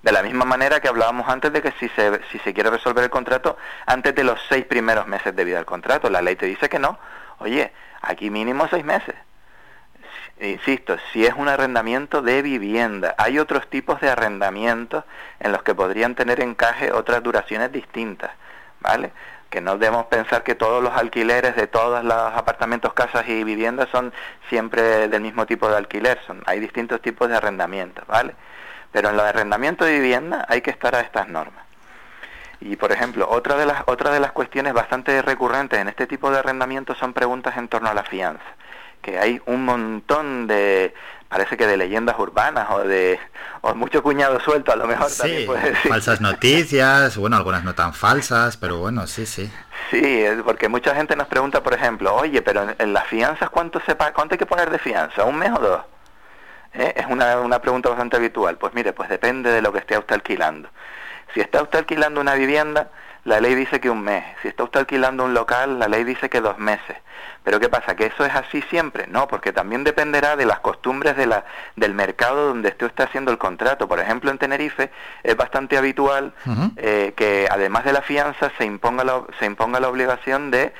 De 0.02 0.12
la 0.12 0.22
misma 0.22 0.44
manera 0.44 0.82
que 0.82 0.90
hablábamos 0.90 1.30
antes 1.30 1.54
de 1.54 1.62
que 1.62 1.72
si 1.80 1.88
se, 1.90 2.20
si 2.30 2.40
se 2.40 2.54
quiere 2.54 2.70
resolver 2.70 3.06
el 3.06 3.10
contrato 3.10 3.56
antes 3.86 4.14
de 4.14 4.26
los 4.26 4.38
seis 4.50 4.66
primeros 4.66 5.08
meses 5.08 5.34
de 5.34 5.46
vida 5.46 5.56
del 5.56 5.66
contrato, 5.66 6.10
la 6.10 6.22
ley 6.22 6.36
te 6.36 6.46
dice 6.46 6.68
que 6.68 6.78
no, 6.78 7.00
oye, 7.40 7.72
aquí 8.02 8.30
mínimo 8.30 8.68
seis 8.68 8.84
meses. 8.84 9.16
Insisto, 10.42 10.98
si 11.14 11.26
es 11.26 11.34
un 11.36 11.48
arrendamiento 11.48 12.22
de 12.22 12.42
vivienda, 12.42 13.16
hay 13.18 13.40
otros 13.40 13.70
tipos 13.70 14.02
de 14.02 14.10
arrendamientos 14.10 15.06
en 15.40 15.52
los 15.52 15.64
que 15.64 15.76
podrían 15.76 16.16
tener 16.16 16.42
encaje 16.42 16.92
otras 16.92 17.24
duraciones 17.24 17.72
distintas, 17.72 18.32
¿vale? 18.82 19.14
Que 19.54 19.62
no 19.62 19.78
debemos 19.78 20.08
pensar 20.08 20.42
que 20.42 20.56
todos 20.56 20.82
los 20.84 20.94
alquileres 20.96 21.56
de 21.56 21.68
todos 21.68 22.04
los 22.04 22.34
apartamentos, 22.34 22.92
casas 22.94 23.30
y 23.30 23.44
viviendas 23.44 23.88
son 23.90 24.12
siempre 24.50 25.08
del 25.08 25.22
mismo 25.22 25.46
tipo 25.46 25.70
de 25.70 25.78
alquiler, 25.78 26.20
son, 26.26 26.42
hay 26.48 26.60
distintos 26.60 27.00
tipos 27.04 27.30
de 27.30 27.36
arrendamientos, 27.36 28.04
¿vale? 28.08 28.34
Pero 28.92 29.10
en 29.10 29.16
los 29.16 29.24
arrendamientos 29.24 29.86
de 29.86 29.94
vivienda 29.94 30.44
hay 30.50 30.62
que 30.62 30.72
estar 30.72 30.96
a 30.96 31.02
estas 31.02 31.28
normas. 31.28 31.64
Y 32.62 32.78
por 32.78 32.92
ejemplo, 32.92 33.30
otra 33.30 33.56
de 33.56 33.68
las 33.68 33.84
otra 33.86 34.10
de 34.10 34.20
las 34.20 34.32
cuestiones 34.32 34.74
bastante 34.74 35.22
recurrentes 35.22 35.78
en 35.78 35.88
este 35.88 36.08
tipo 36.08 36.32
de 36.32 36.40
arrendamientos 36.40 36.98
son 36.98 37.14
preguntas 37.14 37.56
en 37.56 37.68
torno 37.68 37.90
a 37.90 37.94
la 37.94 38.06
fianza, 38.06 38.56
que 39.04 39.20
hay 39.20 39.40
un 39.46 39.66
montón 39.66 40.48
de 40.48 40.96
parece 41.34 41.58
que 41.58 41.66
de 41.66 41.78
leyendas 41.78 42.18
urbanas 42.20 42.68
o 42.70 42.80
de 42.84 43.20
o 43.62 43.74
mucho 43.74 44.04
cuñado 44.04 44.40
suelto 44.40 44.72
a 44.72 44.76
lo 44.76 44.86
mejor 44.86 45.10
también 45.18 45.42
Sí, 45.42 45.46
puede 45.48 45.72
decir. 45.72 45.90
falsas 45.90 46.22
noticias, 46.22 47.18
bueno, 47.18 47.36
algunas 47.38 47.64
no 47.64 47.74
tan 47.74 47.94
falsas, 47.96 48.56
pero 48.58 48.78
bueno, 48.78 49.08
sí, 49.08 49.26
sí. 49.26 49.52
Sí, 49.90 50.24
porque 50.46 50.70
mucha 50.70 50.94
gente 50.94 51.16
nos 51.16 51.28
pregunta, 51.28 51.64
por 51.64 51.74
ejemplo, 51.74 52.14
oye, 52.16 52.44
pero 52.44 52.68
en, 52.78 52.94
las 52.94 53.08
fianzas 53.08 53.50
cuánto 53.50 53.80
se 53.82 53.96
paga, 53.96 54.14
cuánto 54.14 54.36
hay 54.36 54.40
que 54.40 54.46
poner 54.46 54.70
de 54.70 54.78
fianza, 54.78 55.24
un 55.26 55.38
mes 55.38 55.52
o 55.52 55.60
dos. 55.60 55.82
¿Eh? 56.74 56.94
Es 56.98 57.06
una, 57.08 57.40
una 57.40 57.60
pregunta 57.60 57.90
bastante 57.90 58.18
habitual. 58.18 58.58
Pues 58.58 58.74
mire, 58.76 58.94
pues 58.94 59.10
depende 59.10 59.52
de 59.52 59.62
lo 59.62 59.72
que 59.74 59.80
esté 59.80 59.98
usted 59.98 60.16
alquilando. 60.16 60.70
Si 61.34 61.42
está 61.42 61.62
usted 61.64 61.80
alquilando 61.80 62.22
una 62.22 62.36
vivienda, 62.36 62.90
la 63.26 63.40
ley 63.40 63.56
dice 63.56 63.80
que 63.80 63.90
un 63.90 64.02
mes. 64.02 64.24
Si 64.42 64.48
está 64.48 64.64
usted 64.64 64.82
alquilando 64.82 65.24
un 65.24 65.34
local, 65.34 65.80
la 65.80 65.88
ley 65.88 66.04
dice 66.04 66.30
que 66.30 66.42
dos 66.42 66.58
meses. 66.60 66.98
Pero 67.44 67.60
¿qué 67.60 67.70
pasa? 67.70 67.96
¿Que 67.96 68.06
eso 68.06 68.26
es 68.26 68.34
así 68.34 68.62
siempre? 68.64 69.06
No, 69.08 69.28
porque 69.28 69.52
también 69.52 69.84
dependerá 69.84 70.36
de 70.36 70.46
las 70.46 70.60
costumbres 70.60 71.18
de 71.18 71.26
la, 71.26 71.46
del 71.76 71.94
mercado 71.94 72.48
donde 72.48 72.70
usted 72.70 72.88
está 72.88 73.04
haciendo 73.04 73.32
el 73.32 73.38
contrato. 73.38 73.88
Por 73.88 74.00
ejemplo, 74.00 74.32
en 74.32 74.38
Tenerife 74.38 74.92
es 75.24 75.36
bastante 75.36 75.78
habitual 75.78 76.34
eh, 76.78 77.14
que 77.16 77.48
además 77.52 77.84
de 77.84 77.94
la 77.94 78.02
fianza 78.02 78.52
se 78.58 78.66
imponga 78.66 79.04
la, 79.04 79.24
se 79.40 79.46
imponga 79.46 79.80
la 79.80 79.90
obligación 79.90 80.52
de 80.52 80.74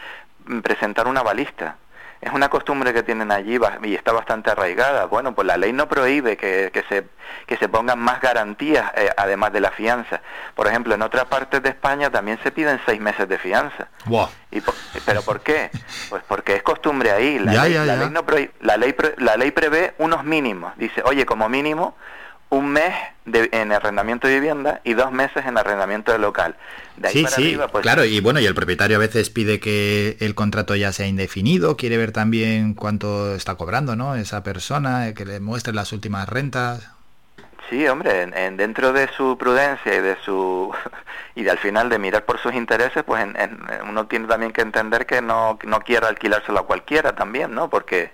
mm, 0.46 0.60
presentar 0.60 1.08
una 1.08 1.22
balista. 1.22 1.78
Es 2.24 2.32
una 2.32 2.48
costumbre 2.50 2.94
que 2.94 3.04
tienen 3.04 3.32
allí 3.32 3.60
y 3.84 3.96
está 3.96 4.14
bastante 4.14 4.50
arraigada. 4.50 5.06
Bueno, 5.06 5.36
pues 5.36 5.46
la 5.46 5.58
ley 5.58 5.74
no 5.74 5.90
prohíbe 5.90 6.38
que, 6.38 6.70
que 6.74 6.84
se, 6.84 7.06
que 7.46 7.58
se 7.58 7.68
pongan 7.68 8.00
más 8.00 8.22
garantías 8.22 8.92
eh, 8.96 9.10
además 9.18 9.52
de 9.52 9.60
la 9.60 9.72
fianza. 9.72 10.22
Por 10.56 10.68
ejemplo, 10.68 10.96
en 10.96 11.02
otras 11.02 11.26
partes 11.26 11.62
de 11.62 11.70
España 11.70 12.10
también 12.10 12.40
se 12.42 12.52
piden 12.52 12.80
seis 12.86 13.02
meses 13.02 13.28
de 13.28 13.38
fianza. 13.38 13.90
¿Y 14.52 14.62
por- 14.62 14.74
¿Pero 15.06 15.22
por 15.22 15.42
qué? 15.42 15.70
Pues 16.10 16.24
porque 16.28 16.56
es 16.56 16.64
costumbre 16.64 17.12
ahí. 17.12 17.40
La, 17.40 17.54
Ya, 17.54 17.64
ley, 17.64 17.74
ya, 17.74 17.86
la 17.86 17.96
ya. 17.96 18.00
ley 18.02 18.10
no 18.10 18.26
la 18.62 18.78
ley 18.78 18.96
la 19.18 19.36
ley 19.36 19.52
prevé 19.52 19.94
unos 19.98 20.24
mínimos. 20.24 20.78
Dice, 20.78 21.02
oye, 21.06 21.26
como 21.26 21.50
mínimo 21.50 21.98
un 22.54 22.70
mes 22.70 22.94
de- 23.26 23.50
en 23.52 23.72
arrendamiento 23.72 24.28
de 24.28 24.36
vivienda 24.36 24.82
y 24.84 24.94
dos 24.94 25.12
meses 25.12 25.46
en 25.46 25.58
arrendamiento 25.58 26.12
de 26.12 26.20
local. 26.20 26.56
De 26.98 27.08
ahí 27.08 27.14
Sí, 27.14 27.24
para 27.24 27.36
sí, 27.36 27.42
arriba, 27.44 27.68
pues 27.68 27.82
claro, 27.82 28.06
y 28.06 28.20
bueno, 28.20 28.40
y 28.40 28.46
el 28.46 28.54
propietario 28.56 28.98
a 28.98 29.00
veces 29.00 29.30
pide 29.30 29.60
que 29.60 30.18
el 30.20 30.36
contrato 30.36 30.76
ya 30.76 30.92
sea 30.92 31.08
indefinido, 31.08 31.76
quiere 31.78 31.98
ver 31.98 32.12
también 32.12 32.74
cuánto 32.76 33.34
está 33.36 33.56
cobrando, 33.56 33.96
¿no? 33.96 34.16
Esa 34.16 34.44
persona, 34.44 35.14
que 35.14 35.26
le 35.26 35.40
muestre 35.40 35.74
las 35.74 35.92
últimas 35.94 36.30
rentas. 36.30 36.90
Sí, 37.70 37.88
hombre, 37.88 38.22
en, 38.24 38.38
en- 38.38 38.58
dentro 38.58 38.94
de 38.94 39.08
su 39.18 39.38
prudencia 39.38 39.96
y 39.96 40.02
de 40.02 40.16
su 40.24 40.72
y 41.36 41.44
de 41.44 41.50
al 41.52 41.58
final 41.58 41.90
de 41.90 41.98
mirar 41.98 42.26
por 42.26 42.38
sus 42.40 42.54
intereses, 42.54 43.04
pues 43.04 43.24
en- 43.24 43.36
en- 43.40 43.58
uno 43.90 44.06
tiene 44.06 44.28
también 44.28 44.52
que 44.52 44.62
entender 44.62 45.06
que 45.08 45.22
no 45.22 45.58
no 45.64 45.80
quiere 45.80 46.06
alquilárselo 46.06 46.60
a 46.60 46.66
cualquiera 46.68 47.14
también, 47.16 47.56
¿no? 47.56 47.70
Porque 47.70 48.12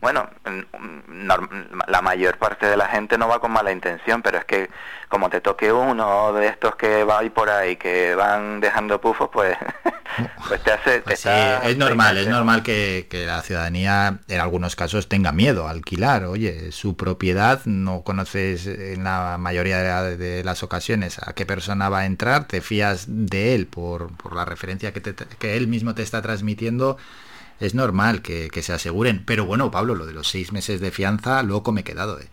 bueno, 0.00 0.28
en- 0.44 0.66
norm- 1.28 1.48
la 1.88 2.02
mayor 2.02 2.38
parte 2.38 2.66
de 2.66 2.76
la 2.76 2.86
gente 2.88 3.18
no 3.18 3.28
va 3.28 3.40
con 3.40 3.50
mala 3.52 3.72
intención, 3.72 4.22
pero 4.22 4.38
es 4.38 4.44
que 4.44 4.70
como 5.08 5.30
te 5.30 5.40
toque 5.40 5.72
uno 5.72 6.32
de 6.32 6.48
estos 6.48 6.74
que 6.76 7.04
va 7.04 7.20
ahí 7.20 7.30
por 7.30 7.48
ahí 7.48 7.76
que 7.76 8.14
van 8.14 8.60
dejando 8.60 9.00
pufos, 9.00 9.28
pues 9.32 9.56
pues 10.48 10.62
te 10.62 10.72
hace 10.72 10.90
te 10.98 11.00
Pues 11.02 11.20
sí, 11.20 11.28
es 11.64 11.76
normal, 11.76 12.16
es 12.18 12.26
normal 12.28 12.62
que, 12.62 13.06
que 13.10 13.26
la 13.26 13.42
ciudadanía 13.42 14.18
en 14.28 14.40
algunos 14.40 14.74
casos 14.76 15.08
tenga 15.08 15.32
miedo 15.32 15.66
a 15.68 15.70
alquilar. 15.70 16.24
Oye, 16.24 16.72
su 16.72 16.96
propiedad, 16.96 17.60
no 17.66 18.02
conoces 18.02 18.66
en 18.66 19.04
la 19.04 19.36
mayoría 19.38 20.02
de, 20.02 20.16
de 20.16 20.44
las 20.44 20.62
ocasiones 20.62 21.18
a 21.24 21.32
qué 21.34 21.46
persona 21.46 21.88
va 21.88 22.00
a 22.00 22.06
entrar, 22.06 22.46
te 22.46 22.60
fías 22.60 23.04
de 23.08 23.54
él 23.54 23.66
por, 23.66 24.16
por 24.16 24.34
la 24.34 24.44
referencia 24.44 24.92
que, 24.92 25.00
te- 25.00 25.14
que 25.38 25.56
él 25.56 25.68
mismo 25.68 25.94
te 25.94 26.02
está 26.02 26.20
transmitiendo. 26.22 26.96
Es 27.60 27.74
normal 27.74 28.22
que, 28.22 28.48
que 28.50 28.62
se 28.62 28.72
aseguren. 28.72 29.24
Pero 29.24 29.44
bueno, 29.46 29.70
Pablo, 29.70 29.94
lo 29.94 30.06
de 30.06 30.12
los 30.12 30.28
seis 30.28 30.52
meses 30.52 30.80
de 30.80 30.90
fianza, 30.90 31.42
loco 31.42 31.72
me 31.72 31.80
he 31.80 31.84
quedado. 31.84 32.20
¿eh? 32.20 32.28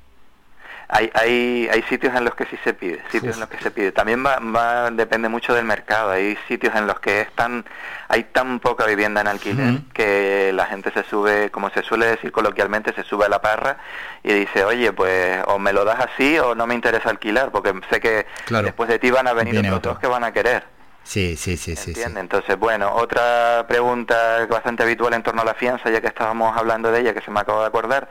Hay, 0.89 1.09
hay, 1.15 1.67
hay 1.71 1.81
sitios 1.83 2.13
en 2.13 2.23
los 2.23 2.35
que 2.35 2.45
sí 2.45 2.55
se 2.63 2.73
pide, 2.73 3.01
sitios 3.11 3.33
en 3.35 3.39
los 3.39 3.49
que 3.49 3.57
se 3.57 3.71
pide. 3.71 3.91
También 3.93 4.23
va, 4.23 4.37
va, 4.39 4.91
depende 4.91 5.27
mucho 5.27 5.53
del 5.55 5.65
mercado. 5.65 6.11
Hay 6.11 6.37
sitios 6.47 6.75
en 6.75 6.85
los 6.85 6.99
que 6.99 7.21
es 7.21 7.31
tan, 7.31 7.65
hay 8.09 8.25
tan 8.25 8.59
poca 8.59 8.85
vivienda 8.85 9.21
en 9.21 9.27
alquiler 9.27 9.79
que 9.93 10.51
la 10.53 10.65
gente 10.67 10.91
se 10.91 11.03
sube, 11.03 11.49
como 11.49 11.71
se 11.71 11.81
suele 11.81 12.05
decir 12.07 12.31
coloquialmente, 12.31 12.93
se 12.93 13.03
sube 13.03 13.25
a 13.25 13.29
la 13.29 13.41
parra 13.41 13.77
y 14.23 14.33
dice, 14.33 14.65
oye, 14.65 14.93
pues 14.93 15.39
o 15.47 15.57
me 15.57 15.73
lo 15.73 15.83
das 15.83 15.99
así 16.11 16.37
o 16.37 16.53
no 16.53 16.67
me 16.67 16.75
interesa 16.75 17.09
alquilar, 17.09 17.51
porque 17.51 17.73
sé 17.89 17.99
que 17.99 18.27
Claro. 18.45 18.65
después 18.65 18.87
de 18.89 18.99
ti 18.99 19.09
van 19.09 19.27
a 19.27 19.33
venir 19.33 19.53
Viene 19.53 19.71
otros 19.71 19.93
otro. 19.95 20.01
que 20.01 20.07
van 20.07 20.25
a 20.25 20.31
querer. 20.31 20.63
Sí, 21.03 21.35
sí, 21.38 21.57
sí, 21.57 21.75
sí. 21.75 21.93
sí. 21.93 22.01
Entonces, 22.15 22.57
bueno, 22.57 22.91
otra 22.95 23.65
pregunta 23.67 24.45
bastante 24.49 24.83
habitual 24.83 25.14
en 25.14 25.23
torno 25.23 25.41
a 25.41 25.45
la 25.45 25.53
fianza, 25.53 25.90
ya 25.90 26.01
que 26.01 26.07
estábamos 26.07 26.56
hablando 26.57 26.91
de 26.91 27.01
ella, 27.01 27.14
que 27.14 27.22
se 27.22 27.30
me 27.32 27.40
acaba 27.41 27.61
de 27.61 27.67
acordar, 27.67 28.09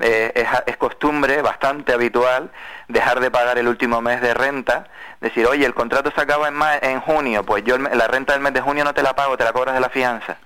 eh, 0.00 0.32
es, 0.34 0.48
es 0.66 0.76
costumbre 0.76 1.40
bastante 1.42 1.92
habitual 1.92 2.50
dejar 2.88 3.20
de 3.20 3.30
pagar 3.30 3.58
el 3.58 3.68
último 3.68 4.00
mes 4.00 4.20
de 4.20 4.34
renta, 4.34 4.88
decir, 5.20 5.46
oye, 5.46 5.64
el 5.64 5.74
contrato 5.74 6.10
se 6.14 6.20
acaba 6.20 6.48
en, 6.48 6.54
ma- 6.54 6.76
en 6.76 7.00
junio, 7.00 7.44
pues 7.44 7.62
yo 7.64 7.76
el 7.76 7.84
la 7.84 8.08
renta 8.08 8.32
del 8.32 8.42
mes 8.42 8.52
de 8.52 8.60
junio 8.60 8.84
no 8.84 8.92
te 8.94 9.02
la 9.02 9.14
pago, 9.14 9.36
te 9.36 9.44
la 9.44 9.52
cobras 9.52 9.74
de 9.74 9.80
la 9.80 9.88
fianza. 9.88 10.36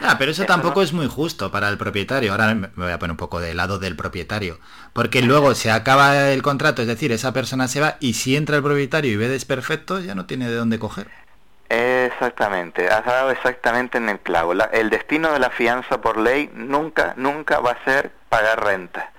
Ah, 0.00 0.14
pero 0.18 0.30
eso 0.30 0.42
Eso 0.42 0.46
tampoco 0.46 0.80
no- 0.80 0.84
es 0.84 0.92
muy 0.92 1.06
justo 1.08 1.50
para 1.50 1.68
el 1.68 1.76
propietario. 1.78 2.30
Ahora 2.32 2.54
me 2.54 2.68
me 2.74 2.84
voy 2.84 2.92
a 2.92 2.98
poner 3.00 3.12
un 3.12 3.16
poco 3.16 3.40
del 3.40 3.56
lado 3.56 3.78
del 3.80 3.96
propietario. 3.96 4.58
Porque 4.92 5.22
luego 5.22 5.54
se 5.56 5.70
acaba 5.72 6.30
el 6.30 6.42
contrato, 6.42 6.82
es 6.82 6.88
decir, 6.88 7.10
esa 7.10 7.32
persona 7.32 7.66
se 7.68 7.80
va 7.80 7.96
y 8.00 8.14
si 8.14 8.36
entra 8.36 8.56
el 8.56 8.62
propietario 8.62 9.10
y 9.12 9.16
ve 9.16 9.28
desperfectos, 9.28 10.04
ya 10.04 10.14
no 10.14 10.26
tiene 10.26 10.48
de 10.48 10.54
dónde 10.54 10.78
coger. 10.78 11.08
Exactamente, 11.70 12.88
has 12.88 13.04
dado 13.04 13.30
exactamente 13.30 13.98
en 13.98 14.08
el 14.08 14.18
clavo. 14.20 14.54
La- 14.54 14.64
el 14.72 14.88
destino 14.90 15.32
de 15.32 15.38
la 15.38 15.50
fianza 15.50 16.00
por 16.00 16.16
ley 16.16 16.50
nunca, 16.54 17.12
nunca 17.16 17.60
va 17.60 17.72
a 17.72 17.84
ser 17.84 18.10
pagar 18.28 18.64
renta. 18.64 19.10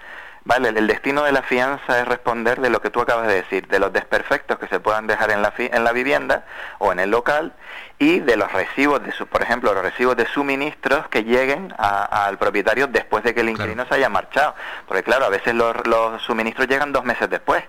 Vale, 0.46 0.70
el 0.70 0.88
destino 0.88 1.22
de 1.24 1.32
la 1.32 1.44
fianza 1.44 2.00
es 2.00 2.08
responder 2.08 2.60
de 2.60 2.72
lo 2.72 2.82
que 2.82 2.90
tú 2.90 3.02
acabas 3.02 3.28
de 3.28 3.36
decir, 3.36 3.68
de 3.68 3.78
los 3.78 3.94
desperfectos 3.94 4.58
que 4.58 4.68
se 4.68 4.80
puedan 4.80 5.06
dejar 5.06 5.30
en 5.30 5.44
la, 5.44 5.52
fi- 5.52 5.70
en 5.72 5.84
la 5.84 5.92
vivienda 5.92 6.44
o 6.80 6.92
en 6.92 7.00
el 7.00 7.12
local 7.12 7.54
y 8.00 8.20
de 8.22 8.36
los 8.36 8.52
recibos 8.52 9.04
de 9.04 9.12
su, 9.12 9.28
por 9.28 9.44
ejemplo, 9.44 9.72
los 9.74 9.84
recibos 9.84 10.16
de 10.18 10.26
suministros 10.26 11.08
que 11.10 11.24
lleguen 11.24 11.74
a- 11.78 12.26
al 12.26 12.40
propietario 12.40 12.88
después 12.88 13.24
de 13.24 13.36
que 13.36 13.42
el 13.42 13.50
inquilino 13.50 13.86
se 13.86 13.94
haya 13.96 14.10
marchado. 14.10 14.56
Porque 14.88 15.04
claro, 15.04 15.26
a 15.26 15.30
veces 15.30 15.54
los, 15.54 15.86
los 15.86 16.20
suministros 16.24 16.68
llegan 16.68 16.94
dos 16.94 17.04
meses 17.04 17.30
después. 17.30 17.64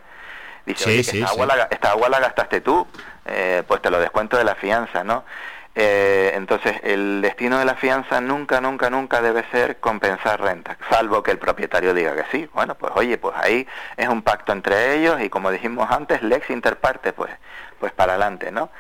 Dice, 0.65 0.85
Sí, 0.85 1.03
sí, 1.05 1.19
esta, 1.19 1.29
sí. 1.29 1.35
agua 1.35 1.47
la, 1.57 1.69
esta 1.71 1.91
agua 1.91 2.09
la 2.09 2.21
gastaste 2.21 2.61
tú, 2.61 2.87
eh, 3.31 3.63
pues 3.67 3.81
te 3.83 3.91
lo 3.91 3.99
descuento 4.01 4.37
de 4.37 4.45
la 4.45 4.55
fianza, 4.55 5.05
¿no? 5.05 5.25
Eh, 5.77 6.33
entonces, 6.35 6.75
el 6.83 7.23
destino 7.23 7.59
de 7.59 7.65
la 7.65 7.77
fianza 7.77 8.21
nunca, 8.21 8.61
nunca, 8.61 8.91
nunca 8.91 9.23
debe 9.23 9.45
ser 9.53 9.79
compensar 9.79 10.41
renta, 10.41 10.77
salvo 10.91 11.23
que 11.23 11.31
el 11.31 11.39
propietario 11.39 11.95
diga 11.95 12.15
que 12.17 12.25
sí. 12.33 12.49
Bueno, 12.53 12.75
pues 12.75 12.93
oye, 12.97 13.17
pues 13.19 13.35
ahí 13.37 13.67
es 13.97 14.09
un 14.09 14.23
pacto 14.23 14.53
entre 14.53 14.97
ellos 14.97 15.21
y 15.23 15.29
como 15.31 15.51
dijimos 15.51 15.89
antes, 15.91 16.23
lex 16.23 16.51
interparte, 16.51 17.13
pues, 17.13 17.31
pues 17.79 17.93
para 17.93 18.13
adelante, 18.15 18.51
¿no? 18.51 18.71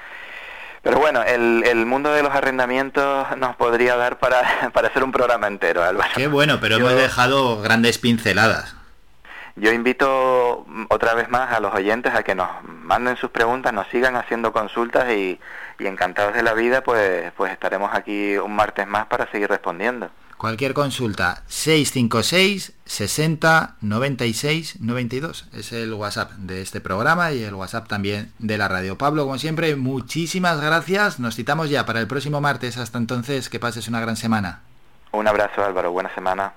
Pero 0.82 0.98
bueno, 0.98 1.22
el, 1.22 1.62
el 1.66 1.84
mundo 1.86 2.10
de 2.12 2.22
los 2.22 2.34
arrendamientos 2.34 3.36
nos 3.36 3.54
podría 3.56 3.96
dar 3.96 4.18
para, 4.18 4.70
para 4.72 4.88
hacer 4.88 5.04
un 5.04 5.12
programa 5.12 5.46
entero, 5.46 5.84
Álvaro. 5.84 6.10
Qué 6.16 6.26
bueno, 6.26 6.58
pero 6.60 6.78
Yo- 6.78 6.88
hemos 6.90 7.00
dejado 7.00 7.60
grandes 7.60 7.98
pinceladas. 7.98 8.74
Yo 9.56 9.72
invito 9.72 10.64
mm, 10.66 10.84
otra 10.88 11.14
vez 11.14 11.28
más 11.28 11.52
a 11.52 11.60
los 11.60 11.74
oyentes 11.74 12.14
a 12.14 12.22
que 12.22 12.34
nos 12.34 12.48
manden 12.64 13.16
sus 13.16 13.30
preguntas, 13.30 13.72
nos 13.72 13.86
sigan 13.88 14.16
haciendo 14.16 14.52
consultas 14.52 15.10
y, 15.12 15.38
y 15.78 15.86
encantados 15.86 16.34
de 16.34 16.42
la 16.42 16.54
vida, 16.54 16.82
pues, 16.82 17.32
pues 17.36 17.52
estaremos 17.52 17.90
aquí 17.94 18.36
un 18.36 18.54
martes 18.54 18.86
más 18.86 19.06
para 19.06 19.30
seguir 19.30 19.48
respondiendo. 19.48 20.10
Cualquier 20.40 20.72
consulta, 20.72 21.42
656 21.48 22.72
60 22.86 23.76
96 23.82 24.80
92. 24.80 25.48
Es 25.52 25.72
el 25.74 25.92
WhatsApp 25.92 26.30
de 26.32 26.62
este 26.62 26.80
programa 26.80 27.32
y 27.32 27.42
el 27.42 27.52
WhatsApp 27.52 27.88
también 27.88 28.32
de 28.38 28.56
la 28.56 28.66
radio. 28.66 28.96
Pablo, 28.96 29.24
como 29.24 29.36
siempre, 29.36 29.76
muchísimas 29.76 30.58
gracias. 30.62 31.20
Nos 31.20 31.36
citamos 31.36 31.68
ya 31.68 31.84
para 31.84 32.00
el 32.00 32.06
próximo 32.06 32.40
martes. 32.40 32.78
Hasta 32.78 32.96
entonces, 32.96 33.50
que 33.50 33.60
pases 33.60 33.86
una 33.88 34.00
gran 34.00 34.16
semana. 34.16 34.62
Un 35.12 35.28
abrazo 35.28 35.62
Álvaro, 35.62 35.92
buena 35.92 36.08
semana. 36.14 36.54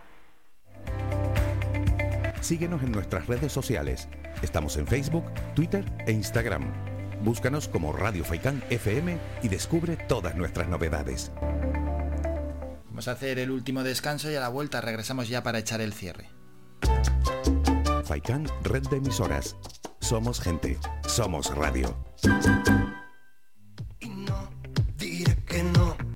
Síguenos 2.43 2.83
en 2.83 2.91
nuestras 2.91 3.25
redes 3.27 3.53
sociales. 3.53 4.09
Estamos 4.41 4.75
en 4.75 4.85
Facebook, 4.85 5.23
Twitter 5.55 5.85
e 6.05 6.11
Instagram. 6.11 6.73
Búscanos 7.23 7.69
como 7.69 7.93
Radio 7.93 8.25
Faikán 8.25 8.61
FM 8.69 9.17
y 9.43 9.47
descubre 9.47 9.95
todas 9.95 10.35
nuestras 10.35 10.67
novedades. 10.67 11.31
Vamos 12.89 13.07
a 13.07 13.13
hacer 13.13 13.39
el 13.39 13.49
último 13.49 13.81
descanso 13.83 14.29
y 14.29 14.35
a 14.35 14.41
la 14.41 14.49
vuelta 14.49 14.81
regresamos 14.81 15.29
ya 15.29 15.41
para 15.41 15.59
echar 15.59 15.79
el 15.79 15.93
cierre. 15.93 16.31
Faikán, 18.03 18.45
red 18.61 18.83
de 18.89 18.97
emisoras. 18.97 19.55
Somos 20.01 20.41
gente, 20.41 20.77
somos 21.07 21.55
radio. 21.55 21.95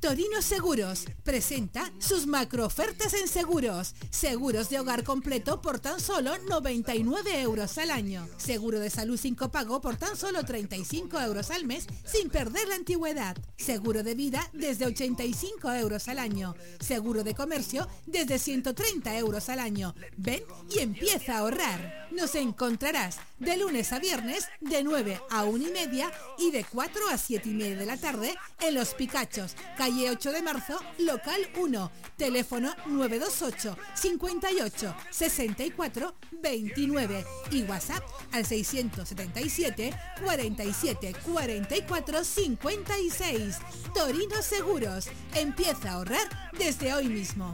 Torino 0.08 0.42
Seguros 0.42 1.04
presenta 1.26 1.92
sus 2.00 2.28
macro 2.28 2.66
ofertas 2.66 3.14
en 3.14 3.28
seguros. 3.28 3.94
Seguros 4.10 4.70
de 4.70 4.80
hogar 4.80 5.04
completo 5.04 5.62
por 5.62 5.80
tan 5.80 6.00
solo 6.00 6.38
99 6.48 7.42
euros 7.42 7.78
al 7.78 7.92
año. 7.92 8.26
Seguro 8.38 8.80
de 8.80 8.90
salud 8.90 9.20
sin 9.20 9.36
copago 9.36 9.82
por 9.82 9.98
tan 9.98 10.16
solo 10.16 10.46
35 10.46 11.20
euros 11.20 11.52
al 11.52 11.66
mes 11.66 11.88
sin 12.06 12.30
perder 12.30 12.70
la 12.70 12.76
antigüedad. 12.76 13.36
Seguro 13.58 14.02
de 14.02 14.16
vida 14.16 14.50
desde 14.54 14.86
85 14.86 15.74
euros 15.74 16.08
al 16.08 16.20
año. 16.20 16.56
Seguro 16.80 17.26
de 17.26 17.36
comercio 17.36 17.86
desde 18.06 18.40
130 18.40 19.18
euros 19.18 19.50
al 19.50 19.60
año. 19.60 19.94
Ven 20.16 20.42
y 20.74 20.80
empieza 20.80 21.36
a 21.36 21.40
ahorrar. 21.40 22.08
Nos 22.12 22.34
encontrarás 22.36 23.18
de 23.40 23.58
lunes 23.58 23.92
a 23.92 24.00
viernes 24.00 24.48
de 24.62 24.84
9 24.84 25.20
a 25.30 25.44
1 25.44 25.68
y 25.68 25.72
media 25.72 26.12
y 26.40 26.52
de 26.52 26.64
4 26.64 27.10
a 27.10 27.18
7 27.18 27.50
y 27.50 27.54
media 27.54 27.76
de 27.76 27.86
la 27.86 27.98
tarde 27.98 28.34
en 28.62 28.74
Los 28.74 28.94
Picachos, 28.94 29.56
calle 29.78 29.97
8 30.06 30.32
de 30.32 30.42
marzo, 30.42 30.80
local 31.00 31.40
1, 31.56 31.92
teléfono 32.18 32.74
928 32.86 33.78
58 33.96 34.96
64 35.10 36.16
29 36.42 37.26
y 37.52 37.64
WhatsApp 37.64 38.04
al 38.32 38.46
677 38.46 39.94
47 40.24 41.16
44 41.24 42.24
56. 42.24 43.58
Torino 43.94 44.42
Seguros, 44.42 45.08
empieza 45.34 45.90
a 45.90 45.94
ahorrar 45.94 46.52
desde 46.58 46.94
hoy 46.94 47.08
mismo. 47.08 47.54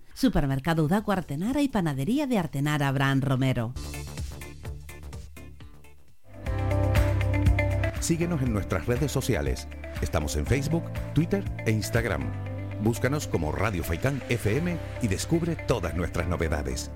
Supermercado 0.21 0.83
Udaco 0.83 1.11
Artenara 1.11 1.63
y 1.63 1.67
Panadería 1.67 2.27
de 2.27 2.37
Artenara 2.37 2.87
Abraham 2.87 3.21
Romero. 3.21 3.73
Síguenos 7.99 8.43
en 8.43 8.53
nuestras 8.53 8.85
redes 8.85 9.11
sociales. 9.11 9.67
Estamos 9.99 10.35
en 10.35 10.45
Facebook, 10.45 10.83
Twitter 11.15 11.43
e 11.65 11.71
Instagram. 11.71 12.21
Búscanos 12.83 13.27
como 13.27 13.51
Radio 13.51 13.83
Faikán 13.83 14.21
FM 14.29 14.77
y 15.01 15.07
descubre 15.07 15.55
todas 15.55 15.95
nuestras 15.95 16.27
novedades. 16.27 16.91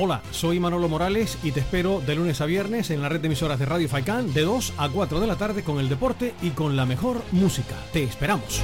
Hola, 0.00 0.22
soy 0.30 0.60
Manolo 0.60 0.88
Morales 0.88 1.36
y 1.42 1.50
te 1.50 1.58
espero 1.58 2.00
de 2.00 2.14
lunes 2.14 2.40
a 2.40 2.46
viernes 2.46 2.90
en 2.90 3.02
la 3.02 3.08
red 3.08 3.20
de 3.20 3.26
emisoras 3.26 3.58
de 3.58 3.66
Radio 3.66 3.88
Faikán 3.88 4.32
de 4.32 4.42
2 4.42 4.74
a 4.78 4.88
4 4.88 5.18
de 5.18 5.26
la 5.26 5.34
tarde 5.34 5.64
con 5.64 5.80
el 5.80 5.88
deporte 5.88 6.36
y 6.40 6.50
con 6.50 6.76
la 6.76 6.86
mejor 6.86 7.20
música. 7.32 7.74
Te 7.92 8.04
esperamos. 8.04 8.62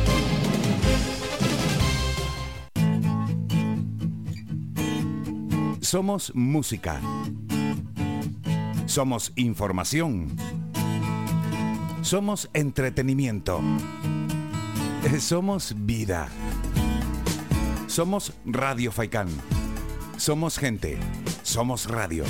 Somos 5.80 6.32
música. 6.36 7.00
Somos 8.86 9.32
información. 9.34 10.36
Somos 12.02 12.48
entretenimiento. 12.52 13.60
Eh, 15.02 15.18
Somos 15.18 15.74
vida. 15.78 16.28
Somos 17.88 18.32
Radio 18.44 18.92
Faikán. 18.92 19.26
Somos 20.24 20.58
gente. 20.58 20.96
Somos 21.42 21.86
radio. 21.86 22.24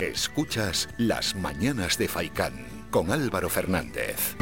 Escuchas 0.00 0.88
Las 0.96 1.36
Mañanas 1.36 1.98
de 1.98 2.08
Faikán 2.08 2.54
con 2.90 3.12
Álvaro 3.12 3.50
Fernández. 3.50 4.34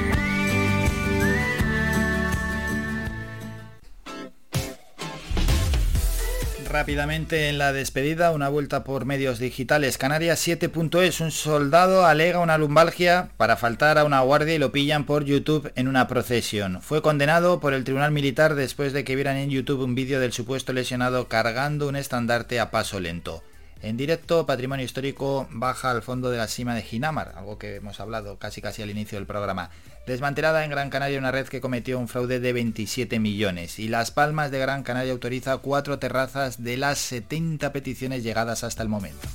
Rápidamente 6.70 7.48
en 7.48 7.58
la 7.58 7.72
despedida, 7.72 8.30
una 8.30 8.48
vuelta 8.48 8.84
por 8.84 9.04
medios 9.04 9.40
digitales. 9.40 9.98
Canarias 9.98 10.46
7.es, 10.46 11.20
un 11.20 11.32
soldado 11.32 12.06
alega 12.06 12.38
una 12.38 12.58
lumbalgia 12.58 13.30
para 13.36 13.56
faltar 13.56 13.98
a 13.98 14.04
una 14.04 14.20
guardia 14.20 14.54
y 14.54 14.58
lo 14.58 14.70
pillan 14.70 15.04
por 15.04 15.24
YouTube 15.24 15.72
en 15.74 15.88
una 15.88 16.06
procesión. 16.06 16.80
Fue 16.80 17.02
condenado 17.02 17.58
por 17.58 17.74
el 17.74 17.82
Tribunal 17.82 18.12
Militar 18.12 18.54
después 18.54 18.92
de 18.92 19.02
que 19.02 19.16
vieran 19.16 19.36
en 19.36 19.50
YouTube 19.50 19.82
un 19.82 19.96
vídeo 19.96 20.20
del 20.20 20.32
supuesto 20.32 20.72
lesionado 20.72 21.26
cargando 21.26 21.88
un 21.88 21.96
estandarte 21.96 22.60
a 22.60 22.70
paso 22.70 23.00
lento. 23.00 23.42
En 23.82 23.96
directo, 23.96 24.46
Patrimonio 24.46 24.84
Histórico 24.84 25.48
baja 25.50 25.90
al 25.90 26.02
fondo 26.02 26.30
de 26.30 26.38
la 26.38 26.46
cima 26.46 26.76
de 26.76 26.82
Ginamar, 26.82 27.32
algo 27.36 27.58
que 27.58 27.76
hemos 27.76 27.98
hablado 27.98 28.38
casi 28.38 28.62
casi 28.62 28.82
al 28.82 28.90
inicio 28.90 29.18
del 29.18 29.26
programa. 29.26 29.70
Desmantelada 30.06 30.64
en 30.64 30.70
Gran 30.70 30.90
Canaria 30.90 31.18
una 31.18 31.30
red 31.30 31.46
que 31.46 31.60
cometió 31.60 31.98
un 31.98 32.08
fraude 32.08 32.40
de 32.40 32.52
27 32.52 33.18
millones. 33.18 33.78
Y 33.78 33.88
Las 33.88 34.10
Palmas 34.10 34.50
de 34.50 34.58
Gran 34.58 34.82
Canaria 34.82 35.12
autoriza 35.12 35.58
cuatro 35.58 35.98
terrazas 35.98 36.62
de 36.62 36.76
las 36.76 36.98
70 36.98 37.72
peticiones 37.72 38.22
llegadas 38.22 38.64
hasta 38.64 38.82
el 38.82 38.88
momento. 38.88 39.28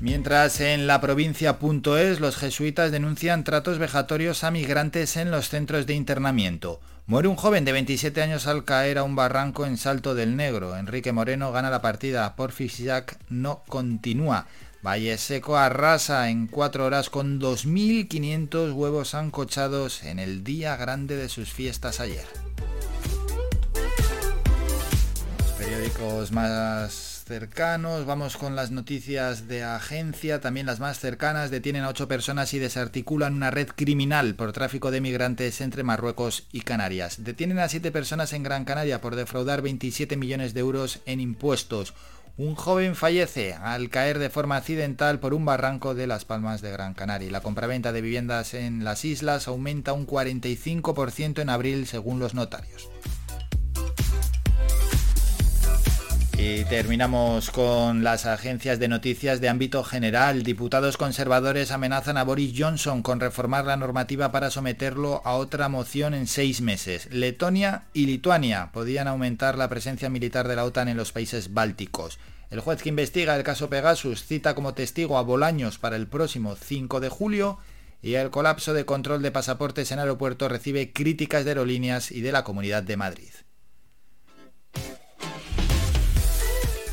Mientras 0.00 0.60
en 0.60 0.86
la 0.86 1.00
provincia.es 1.00 2.20
los 2.20 2.36
jesuitas 2.36 2.92
denuncian 2.92 3.44
tratos 3.44 3.78
vejatorios 3.78 4.44
a 4.44 4.50
migrantes 4.50 5.16
en 5.16 5.30
los 5.30 5.48
centros 5.48 5.86
de 5.86 5.94
internamiento. 5.94 6.80
Muere 7.06 7.28
un 7.28 7.36
joven 7.36 7.64
de 7.64 7.72
27 7.72 8.20
años 8.20 8.46
al 8.46 8.64
caer 8.64 8.98
a 8.98 9.04
un 9.04 9.16
barranco 9.16 9.64
en 9.64 9.78
Salto 9.78 10.14
del 10.14 10.36
Negro. 10.36 10.76
Enrique 10.76 11.12
Moreno 11.12 11.50
gana 11.50 11.70
la 11.70 11.80
partida. 11.80 12.36
Porfis 12.36 12.78
Jack 12.78 13.16
no 13.30 13.62
continúa. 13.68 14.46
Valle 14.86 15.18
Seco 15.18 15.56
arrasa 15.56 16.30
en 16.30 16.46
4 16.46 16.86
horas 16.86 17.10
con 17.10 17.40
2.500 17.40 18.72
huevos 18.72 19.16
ancochados 19.16 20.04
en 20.04 20.20
el 20.20 20.44
día 20.44 20.76
grande 20.76 21.16
de 21.16 21.28
sus 21.28 21.52
fiestas 21.52 21.98
ayer. 21.98 22.24
Los 25.38 25.50
periódicos 25.58 26.30
más 26.30 27.24
cercanos, 27.26 28.06
vamos 28.06 28.36
con 28.36 28.54
las 28.54 28.70
noticias 28.70 29.48
de 29.48 29.64
agencia, 29.64 30.40
también 30.40 30.66
las 30.66 30.78
más 30.78 31.00
cercanas, 31.00 31.50
detienen 31.50 31.82
a 31.82 31.88
ocho 31.88 32.06
personas 32.06 32.54
y 32.54 32.60
desarticulan 32.60 33.34
una 33.34 33.50
red 33.50 33.70
criminal 33.74 34.36
por 34.36 34.52
tráfico 34.52 34.92
de 34.92 35.00
migrantes 35.00 35.60
entre 35.60 35.82
Marruecos 35.82 36.46
y 36.52 36.60
Canarias. 36.60 37.24
Detienen 37.24 37.58
a 37.58 37.68
siete 37.68 37.90
personas 37.90 38.32
en 38.32 38.44
Gran 38.44 38.64
Canaria 38.64 39.00
por 39.00 39.16
defraudar 39.16 39.62
27 39.62 40.16
millones 40.16 40.54
de 40.54 40.60
euros 40.60 41.00
en 41.06 41.18
impuestos. 41.18 41.92
Un 42.38 42.54
joven 42.54 42.94
fallece 42.94 43.54
al 43.54 43.88
caer 43.88 44.18
de 44.18 44.28
forma 44.28 44.58
accidental 44.58 45.18
por 45.20 45.32
un 45.32 45.46
barranco 45.46 45.94
de 45.94 46.06
Las 46.06 46.26
Palmas 46.26 46.60
de 46.60 46.70
Gran 46.70 46.92
Canaria. 46.92 47.30
La 47.30 47.40
compraventa 47.40 47.92
de 47.92 48.02
viviendas 48.02 48.52
en 48.52 48.84
las 48.84 49.06
islas 49.06 49.48
aumenta 49.48 49.94
un 49.94 50.06
45% 50.06 51.40
en 51.40 51.48
abril 51.48 51.86
según 51.86 52.18
los 52.18 52.34
notarios. 52.34 52.90
Y 56.38 56.64
terminamos 56.64 57.50
con 57.50 58.04
las 58.04 58.26
agencias 58.26 58.78
de 58.78 58.88
noticias 58.88 59.40
de 59.40 59.48
ámbito 59.48 59.82
general. 59.82 60.42
Diputados 60.42 60.98
conservadores 60.98 61.70
amenazan 61.70 62.18
a 62.18 62.24
Boris 62.24 62.52
Johnson 62.54 63.02
con 63.02 63.20
reformar 63.20 63.64
la 63.64 63.78
normativa 63.78 64.30
para 64.32 64.50
someterlo 64.50 65.22
a 65.24 65.36
otra 65.36 65.70
moción 65.70 66.12
en 66.12 66.26
seis 66.26 66.60
meses. 66.60 67.08
Letonia 67.10 67.84
y 67.94 68.04
Lituania 68.04 68.70
podían 68.72 69.08
aumentar 69.08 69.56
la 69.56 69.70
presencia 69.70 70.10
militar 70.10 70.46
de 70.46 70.56
la 70.56 70.64
OTAN 70.64 70.88
en 70.88 70.98
los 70.98 71.12
países 71.12 71.54
bálticos. 71.54 72.18
El 72.50 72.60
juez 72.60 72.82
que 72.82 72.90
investiga 72.90 73.34
el 73.34 73.42
caso 73.42 73.70
Pegasus 73.70 74.24
cita 74.24 74.54
como 74.54 74.74
testigo 74.74 75.16
a 75.16 75.22
Bolaños 75.22 75.78
para 75.78 75.96
el 75.96 76.06
próximo 76.06 76.54
5 76.54 77.00
de 77.00 77.08
julio 77.08 77.58
y 78.02 78.14
el 78.14 78.30
colapso 78.30 78.74
de 78.74 78.84
control 78.84 79.22
de 79.22 79.32
pasaportes 79.32 79.90
en 79.90 80.00
aeropuertos 80.00 80.52
recibe 80.52 80.92
críticas 80.92 81.46
de 81.46 81.52
aerolíneas 81.52 82.12
y 82.12 82.20
de 82.20 82.32
la 82.32 82.44
Comunidad 82.44 82.82
de 82.82 82.96
Madrid. 82.98 83.32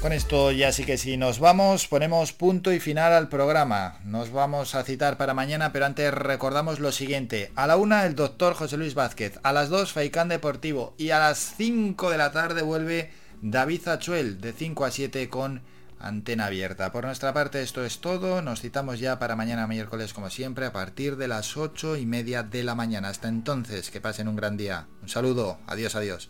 Con 0.03 0.11
esto 0.11 0.51
ya 0.51 0.73
sí 0.73 0.83
que 0.83 0.97
sí 0.97 1.15
nos 1.15 1.39
vamos, 1.39 1.87
ponemos 1.87 2.33
punto 2.33 2.73
y 2.73 2.81
final 2.81 3.13
al 3.13 3.29
programa. 3.29 3.99
Nos 4.03 4.33
vamos 4.33 4.75
a 4.75 4.83
citar 4.83 5.15
para 5.15 5.33
mañana, 5.33 5.71
pero 5.71 5.85
antes 5.85 6.13
recordamos 6.13 6.81
lo 6.81 6.91
siguiente. 6.91 7.53
A 7.55 7.67
la 7.67 7.77
una 7.77 8.05
el 8.05 8.13
doctor 8.13 8.53
José 8.53 8.75
Luis 8.75 8.95
Vázquez, 8.95 9.39
a 9.43 9.53
las 9.53 9.69
2 9.69 9.93
Faicán 9.93 10.27
Deportivo 10.27 10.93
y 10.97 11.11
a 11.11 11.19
las 11.19 11.53
5 11.55 12.09
de 12.09 12.17
la 12.17 12.33
tarde 12.33 12.63
vuelve 12.63 13.11
David 13.41 13.87
Achuel 13.87 14.41
de 14.41 14.51
5 14.51 14.83
a 14.83 14.91
7 14.91 15.29
con 15.29 15.61
antena 16.01 16.47
abierta. 16.47 16.91
Por 16.91 17.05
nuestra 17.05 17.33
parte 17.33 17.63
esto 17.63 17.85
es 17.85 18.01
todo, 18.01 18.41
nos 18.41 18.59
citamos 18.59 18.99
ya 18.99 19.19
para 19.19 19.37
mañana 19.37 19.67
miércoles 19.67 20.11
como 20.11 20.29
siempre 20.29 20.65
a 20.65 20.73
partir 20.73 21.15
de 21.15 21.29
las 21.29 21.55
8 21.55 21.95
y 21.95 22.05
media 22.05 22.43
de 22.43 22.65
la 22.65 22.75
mañana. 22.75 23.07
Hasta 23.07 23.29
entonces, 23.29 23.89
que 23.89 24.01
pasen 24.01 24.27
un 24.27 24.35
gran 24.35 24.57
día. 24.57 24.85
Un 25.01 25.07
saludo, 25.07 25.59
adiós, 25.65 25.95
adiós. 25.95 26.29